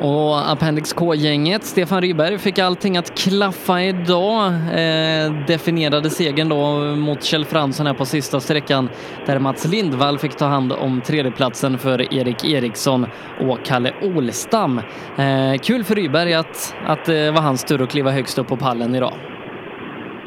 Och 0.00 0.50
Appendix 0.50 0.92
K-gänget, 0.92 1.64
Stefan 1.64 2.00
Ryberg 2.00 2.38
fick 2.38 2.58
allting 2.58 2.96
att 2.96 3.18
klaffa 3.18 3.82
idag. 3.82 4.46
Eh, 4.52 5.46
definierade 5.46 6.10
segern 6.10 6.48
då 6.48 6.80
mot 6.96 7.22
Kjell 7.22 7.44
Fransson 7.44 7.86
här 7.86 7.94
på 7.94 8.04
sista 8.04 8.40
sträckan 8.40 8.88
där 9.26 9.38
Mats 9.38 9.64
Lindvall 9.64 10.18
fick 10.18 10.36
ta 10.36 10.44
hand 10.44 10.72
om 10.72 11.00
tredjeplatsen 11.00 11.78
för 11.78 12.14
Erik 12.14 12.44
Eriksson 12.44 13.06
och 13.40 13.58
Kalle 13.64 13.92
Olstam. 14.02 14.78
Eh, 15.18 15.60
kul 15.62 15.84
för 15.84 15.94
Ryberg 15.94 16.34
att, 16.34 16.76
att 16.86 17.08
eh, 17.08 17.14
det 17.14 17.30
var 17.30 17.42
hans 17.42 17.64
tur 17.64 17.82
att 17.82 17.90
kliva 17.90 18.10
högst 18.10 18.38
upp 18.38 18.48
på 18.48 18.56
pallen 18.56 18.94
idag. 18.94 19.12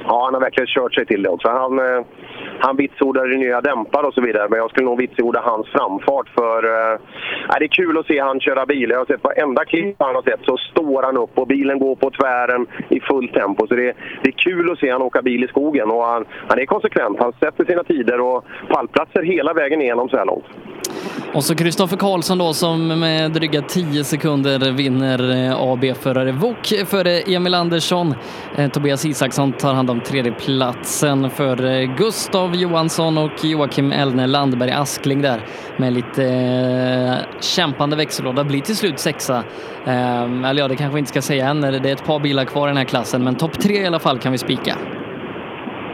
Ja, 0.03 0.23
han 0.25 0.33
har 0.33 0.41
verkligen 0.41 0.67
kört 0.67 0.93
sig 0.93 1.05
till 1.05 1.23
det 1.23 1.29
också. 1.29 1.47
Han, 1.47 1.79
eh, 1.79 2.05
han 2.59 2.75
vitsordade 2.75 3.29
det 3.29 3.37
nya 3.37 3.61
dämpare 3.61 4.07
och 4.07 4.13
så 4.13 4.21
vidare, 4.21 4.47
men 4.49 4.59
jag 4.59 4.69
skulle 4.69 4.85
nog 4.85 4.97
vitsorda 4.97 5.41
hans 5.41 5.67
framfart 5.67 6.29
för... 6.29 6.63
Eh, 6.63 6.99
det 7.59 7.65
är 7.65 7.67
kul 7.67 7.97
att 7.97 8.05
se 8.05 8.19
han 8.19 8.39
köra 8.39 8.65
bil. 8.65 8.89
Jag 8.89 8.97
har 8.97 9.05
sett 9.05 9.23
varenda 9.23 9.65
klipp 9.65 9.95
han 9.99 10.15
har 10.15 10.21
sett 10.21 10.39
så 10.45 10.57
står 10.57 11.03
han 11.03 11.17
upp 11.17 11.37
och 11.37 11.47
bilen 11.47 11.79
går 11.79 11.95
på 11.95 12.11
tvären 12.11 12.67
i 12.89 12.99
fullt 12.99 13.33
tempo. 13.33 13.67
Så 13.67 13.75
det, 13.75 13.93
det 14.23 14.29
är 14.29 14.31
kul 14.31 14.71
att 14.71 14.79
se 14.79 14.91
han 14.91 15.01
åka 15.01 15.21
bil 15.21 15.43
i 15.43 15.47
skogen 15.47 15.91
och 15.91 16.03
han, 16.03 16.25
han 16.47 16.59
är 16.59 16.65
konsekvent. 16.65 17.19
Han 17.19 17.33
sätter 17.33 17.65
sina 17.65 17.83
tider 17.83 18.21
och 18.21 18.45
pallplatser 18.69 19.23
hela 19.23 19.53
vägen 19.53 19.81
igenom 19.81 20.09
så 20.09 20.17
här 20.17 20.25
långt. 20.25 20.45
Och 21.33 21.43
så 21.43 21.56
Kristoffer 21.56 21.98
Karlsson 21.98 22.38
då 22.38 22.53
som 22.53 22.88
med 22.88 23.32
dryga 23.32 23.61
10 23.61 24.03
sekunder 24.03 24.72
vinner 24.72 25.45
eh, 25.45 25.61
AB-förare 25.61 26.32
Wok 26.32 26.74
före 26.85 27.22
Emil 27.22 27.53
Andersson. 27.53 28.16
Eh, 28.57 28.72
Tobias 28.72 29.06
Isaksson 29.06 29.53
tar 29.53 29.74
hand 29.74 29.90
om 29.90 30.01
tredjeplatsen 30.01 31.30
för 31.30 31.66
eh, 31.66 31.95
Gustav 31.98 32.56
Johansson 32.56 33.17
och 33.17 33.45
Joakim 33.45 33.91
Elne 33.91 34.27
Landberg 34.27 34.72
Askling 34.72 35.22
där 35.22 35.45
med 35.77 35.93
lite 35.93 37.25
kämpande 37.41 37.95
växellåda 37.95 38.43
blir 38.43 38.61
till 38.61 38.75
slut 38.75 38.99
sexa. 38.99 39.43
Ehm, 39.85 40.45
eller 40.45 40.61
ja, 40.61 40.67
det 40.67 40.75
kanske 40.75 40.93
vi 40.93 40.99
inte 40.99 41.09
ska 41.09 41.22
säga 41.22 41.48
än. 41.48 41.61
Det 41.61 41.67
är 41.67 41.93
ett 41.93 42.06
par 42.06 42.19
bilar 42.19 42.45
kvar 42.45 42.67
i 42.67 42.69
den 42.69 42.77
här 42.77 42.85
klassen, 42.85 43.24
men 43.24 43.35
topp 43.35 43.59
tre 43.59 43.82
i 43.82 43.85
alla 43.85 43.99
fall 43.99 44.19
kan 44.19 44.32
vi 44.32 44.38
spika. 44.38 44.77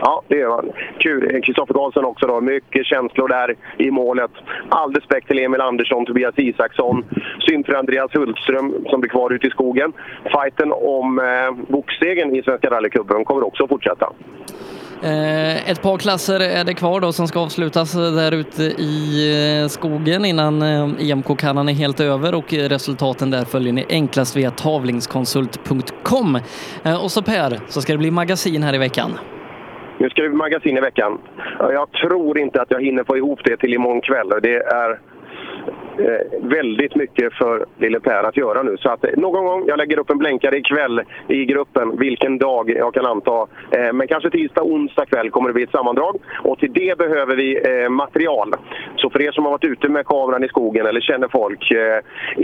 Ja, 0.05 0.21
det 0.27 0.37
gör 0.37 0.49
han. 0.49 0.71
Kul. 0.99 1.41
Kristoffer 1.41 1.73
Karlsson 1.73 2.05
också 2.05 2.27
då. 2.27 2.41
Mycket 2.41 2.85
känslor 2.85 3.27
där 3.27 3.55
i 3.77 3.91
målet. 3.91 4.31
All 4.69 4.93
respekt 4.93 5.27
till 5.27 5.39
Emil 5.39 5.61
Andersson, 5.61 6.05
Tobias 6.05 6.33
Isaksson. 6.37 7.05
Synd 7.39 7.65
för 7.65 7.73
Andreas 7.73 8.13
Hultström 8.13 8.73
som 8.89 9.01
blir 9.01 9.09
kvar 9.09 9.33
ute 9.33 9.47
i 9.47 9.49
skogen. 9.49 9.93
Fighten 10.23 10.71
om 10.71 11.19
eh, 11.19 11.71
boxstegen 11.71 12.35
i 12.35 12.43
Svenska 12.43 12.69
rallycupen 12.69 13.25
kommer 13.25 13.43
också 13.43 13.63
att 13.63 13.69
fortsätta. 13.69 14.09
Eh, 15.03 15.69
ett 15.69 15.81
par 15.81 15.97
klasser 15.97 16.39
är 16.39 16.63
det 16.63 16.73
kvar 16.73 16.99
då 16.99 17.11
som 17.11 17.27
ska 17.27 17.39
avslutas 17.39 17.91
där 17.91 18.31
ute 18.31 18.63
i 18.63 19.61
eh, 19.61 19.67
skogen 19.67 20.25
innan 20.25 20.61
eh, 20.61 21.09
EMK-kannan 21.09 21.69
är 21.69 21.73
helt 21.73 21.99
över 21.99 22.35
och 22.35 22.53
resultaten 22.53 23.31
där 23.31 23.45
följer 23.45 23.73
ni 23.73 23.85
enklast 23.89 24.35
via 24.35 24.51
tavlingskonsult.com. 24.51 26.39
Eh, 26.83 27.03
och 27.03 27.11
så 27.11 27.21
Per, 27.21 27.59
så 27.67 27.81
ska 27.81 27.93
det 27.93 27.97
bli 27.97 28.11
magasin 28.11 28.63
här 28.63 28.75
i 28.75 28.77
veckan. 28.77 29.11
Nu 30.03 30.09
ska 30.09 30.21
det 30.21 30.29
bli 30.29 30.37
magasin 30.37 30.77
i 30.77 30.81
veckan. 30.81 31.19
Jag 31.59 31.91
tror 31.91 32.37
inte 32.37 32.61
att 32.61 32.71
jag 32.71 32.81
hinner 32.81 33.03
få 33.03 33.17
ihop 33.17 33.39
det 33.43 33.57
till 33.57 33.73
imorgon 33.73 34.01
kväll. 34.01 34.29
Det 34.41 34.55
är 34.55 34.99
Eh, 35.99 36.39
väldigt 36.41 36.95
mycket 36.95 37.33
för 37.33 37.65
lille 37.77 37.99
Per 37.99 38.23
att 38.23 38.37
göra 38.37 38.63
nu. 38.63 38.77
Så 38.77 38.89
att 38.89 39.03
eh, 39.03 39.09
någon 39.17 39.45
gång, 39.45 39.63
jag 39.67 39.77
lägger 39.77 39.99
upp 39.99 40.09
en 40.09 40.17
blänkare 40.17 40.57
ikväll 40.57 41.01
i 41.27 41.45
gruppen, 41.45 41.97
vilken 41.97 42.37
dag 42.37 42.69
jag 42.69 42.93
kan 42.93 43.05
anta. 43.05 43.47
Eh, 43.71 43.93
men 43.93 44.07
kanske 44.07 44.29
tisdag, 44.29 44.63
onsdag 44.63 45.05
kväll 45.05 45.31
kommer 45.31 45.49
det 45.49 45.53
bli 45.53 45.63
ett 45.63 45.71
sammandrag. 45.71 46.15
Och 46.43 46.59
till 46.59 46.73
det 46.73 46.97
behöver 46.97 47.35
vi 47.35 47.81
eh, 47.83 47.89
material. 47.89 48.53
Så 48.95 49.09
för 49.09 49.21
er 49.21 49.31
som 49.31 49.43
har 49.43 49.51
varit 49.51 49.63
ute 49.63 49.89
med 49.89 50.05
kameran 50.05 50.43
i 50.43 50.47
skogen 50.47 50.85
eller 50.85 51.01
känner 51.01 51.27
folk, 51.27 51.71
eh, 51.71 51.99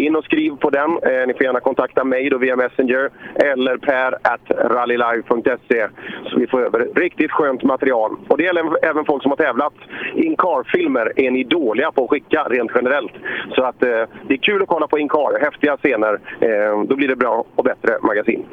in 0.05 0.15
och 0.15 0.23
skriv 0.23 0.51
på 0.55 0.69
den. 0.69 0.89
Eh, 0.91 1.27
ni 1.27 1.33
får 1.33 1.43
gärna 1.43 1.59
kontakta 1.59 2.03
mig 2.03 2.29
då 2.29 2.37
via 2.37 2.55
Messenger 2.55 3.09
eller 3.35 3.77
per 3.77 4.13
at 4.13 4.51
rallylive.se. 4.71 5.87
Så 6.25 6.39
vi 6.39 6.47
får 6.47 6.65
över 6.65 6.87
riktigt 6.95 7.31
skönt 7.31 7.63
material. 7.63 8.15
Och 8.27 8.37
det 8.37 8.43
gäller 8.43 8.85
även 8.85 9.05
folk 9.05 9.23
som 9.23 9.31
har 9.31 9.37
tävlat. 9.37 9.73
In-car-filmer 10.15 11.13
är 11.15 11.31
ni 11.31 11.43
dåliga 11.43 11.91
på 11.91 12.03
att 12.03 12.09
skicka 12.09 12.43
rent 12.49 12.71
generellt. 12.75 13.13
Så 13.55 13.63
att 13.63 13.83
eh, 13.83 13.89
det 14.27 14.33
är 14.33 14.37
kul 14.37 14.61
att 14.61 14.67
kolla 14.67 14.87
på 14.87 14.99
Incar, 14.99 15.39
häftiga 15.41 15.77
scener. 15.77 16.19
Eh, 16.39 16.83
då 16.87 16.95
blir 16.95 17.07
det 17.07 17.15
bra 17.15 17.43
och 17.55 17.63
bättre 17.63 17.97
magasin. 18.01 18.45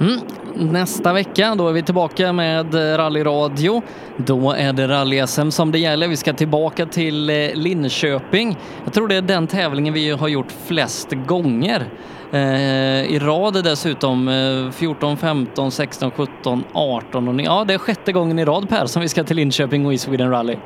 Mm. 0.00 0.72
Nästa 0.72 1.12
vecka 1.12 1.54
då 1.58 1.68
är 1.68 1.72
vi 1.72 1.82
tillbaka 1.82 2.32
med 2.32 2.74
rallyradio. 2.74 3.82
Då 4.16 4.52
är 4.52 4.72
det 4.72 4.86
rally-SM 4.88 5.50
som 5.50 5.72
det 5.72 5.78
gäller. 5.78 6.08
Vi 6.08 6.16
ska 6.16 6.32
tillbaka 6.32 6.86
till 6.86 7.30
eh, 7.30 7.36
Linköping. 7.54 8.56
Jag 8.84 8.92
tror 8.92 9.08
det 9.08 9.16
är 9.16 9.22
den 9.22 9.46
tävlingen 9.46 9.94
vi 9.94 10.10
har 10.10 10.28
gjort 10.28 10.52
flest 10.66 11.12
gånger. 11.26 11.82
Eh, 12.32 13.14
I 13.14 13.18
rad 13.18 13.64
dessutom. 13.64 14.30
14, 14.72 15.16
15, 15.16 15.70
16, 15.70 16.10
17, 16.10 16.64
18 16.72 17.28
och 17.28 17.40
ja, 17.40 17.64
det 17.68 17.74
är 17.74 17.78
sjätte 17.78 18.12
gången 18.12 18.38
i 18.38 18.44
rad 18.44 18.68
Per 18.68 18.86
som 18.86 19.02
vi 19.02 19.08
ska 19.08 19.24
till 19.24 19.36
Linköping 19.36 19.86
och 19.86 19.94
i 19.94 19.98
Sweden 19.98 20.30
Rally. 20.30 20.56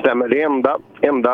Stämmer. 0.00 0.28
Det 0.28 0.42
är 0.42 0.46
enda, 0.46 0.78
enda 1.00 1.30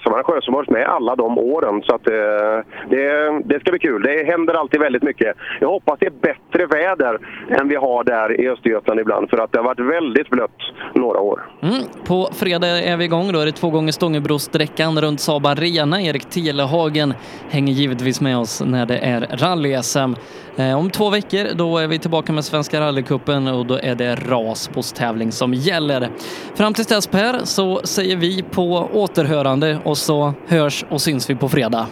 SM-arrangör 0.00 0.40
som 0.40 0.54
varit 0.54 0.70
med 0.70 0.86
alla 0.86 1.16
de 1.16 1.38
åren. 1.38 1.82
Så 1.82 1.94
att, 1.94 2.06
eh, 2.06 2.64
det, 2.90 3.42
det 3.44 3.60
ska 3.60 3.70
bli 3.70 3.78
kul. 3.78 4.02
Det 4.02 4.24
händer 4.26 4.54
alltid 4.54 4.80
väldigt 4.80 5.02
mycket. 5.02 5.36
Jag 5.60 5.68
hoppas 5.68 5.98
det 6.00 6.06
är 6.06 6.10
bättre 6.10 6.66
väder 6.66 7.18
än 7.60 7.68
vi 7.68 7.76
har 7.76 8.04
där 8.04 8.40
i 8.40 8.48
Östergötland 8.48 9.00
ibland. 9.00 9.30
För 9.30 9.38
att 9.38 9.52
det 9.52 9.58
har 9.58 9.64
varit 9.64 9.80
väldigt 9.80 10.30
blött 10.30 10.60
några 10.94 11.20
år. 11.20 11.42
Mm. 11.62 11.82
På 12.06 12.28
fredag 12.32 12.66
är 12.66 12.96
vi 12.96 13.04
igång. 13.04 13.32
Då 13.32 13.38
är 13.40 13.46
det 13.46 13.52
två 13.52 13.70
gånger 13.70 13.92
Stångebrosträckan 13.92 15.00
runt 15.00 15.20
Saab 15.20 15.46
Arena. 15.46 16.02
Erik 16.02 16.24
Telehagen 16.30 17.14
hänger 17.50 17.72
givetvis 17.72 18.20
med 18.20 18.38
oss 18.38 18.62
när 18.66 18.86
det 18.86 18.98
är 18.98 19.20
rally-SM. 19.20 20.16
Eh, 20.56 20.78
om 20.78 20.90
två 20.90 21.10
veckor 21.10 21.54
då 21.54 21.78
är 21.78 21.86
vi 21.86 21.98
tillbaka 21.98 22.32
med 22.32 22.44
Svenska 22.44 22.80
rallycupen 22.80 23.48
och 23.48 23.66
då 23.66 23.78
är 23.78 23.94
det 23.94 24.14
raspåstävling 24.14 25.32
som 25.32 25.54
gäller. 25.54 26.10
Fram 26.54 26.74
tills 26.74 26.88
dess 26.88 27.06
Per 27.06 27.44
så 27.44 27.80
säger 27.84 28.16
vi 28.16 28.42
på 28.42 28.88
återhörande 28.92 29.78
och 29.84 29.98
så 29.98 30.34
hörs 30.46 30.84
och 30.90 31.00
syns 31.00 31.30
vi 31.30 31.34
på 31.34 31.48
fredag. 31.48 31.86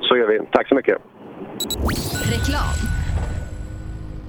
Så 0.00 0.16
gör 0.16 0.28
vi. 0.28 0.40
Tack 0.52 0.68
så 0.68 0.74
mycket. 0.74 0.98
Reklam. 2.30 2.88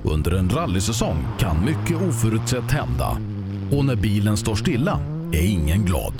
Under 0.03 0.31
en 0.31 0.49
rallysäsong 0.49 1.17
kan 1.39 1.65
mycket 1.65 2.07
oförutsett 2.07 2.71
hända. 2.71 3.17
Och 3.77 3.85
när 3.85 3.95
bilen 3.95 4.37
står 4.37 4.55
stilla 4.55 4.99
är 5.33 5.51
ingen 5.51 5.85
glad. 5.85 6.13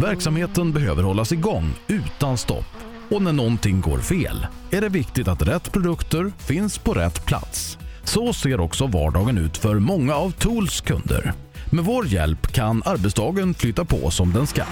Verksamheten 0.00 0.72
behöver 0.72 1.02
hållas 1.02 1.32
igång 1.32 1.64
utan 1.88 2.36
stopp. 2.36 2.87
Och 3.10 3.22
när 3.22 3.32
någonting 3.32 3.80
går 3.80 3.98
fel 3.98 4.46
är 4.70 4.80
det 4.80 4.88
viktigt 4.88 5.28
att 5.28 5.42
rätt 5.42 5.72
produkter 5.72 6.32
finns 6.38 6.78
på 6.78 6.94
rätt 6.94 7.26
plats. 7.26 7.78
Så 8.04 8.32
ser 8.32 8.60
också 8.60 8.86
vardagen 8.86 9.38
ut 9.38 9.56
för 9.56 9.74
många 9.74 10.14
av 10.14 10.30
Tools 10.30 10.80
kunder. 10.80 11.32
Med 11.70 11.84
vår 11.84 12.06
hjälp 12.06 12.52
kan 12.52 12.82
arbetsdagen 12.84 13.54
flytta 13.54 13.84
på 13.84 14.10
som 14.10 14.32
den 14.32 14.46
ska. 14.46 14.62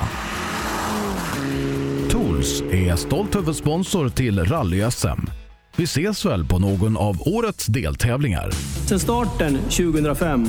Tools 2.10 2.62
är 2.62 2.96
stolt 2.96 3.36
huvudsponsor 3.36 4.08
till 4.08 4.44
Rally-SM. 4.44 5.30
Vi 5.76 5.84
ses 5.84 6.24
väl 6.24 6.46
på 6.46 6.58
någon 6.58 6.96
av 6.96 7.28
årets 7.28 7.66
deltävlingar. 7.66 8.50
Sedan 8.86 9.00
starten 9.00 9.58
2005 9.58 10.48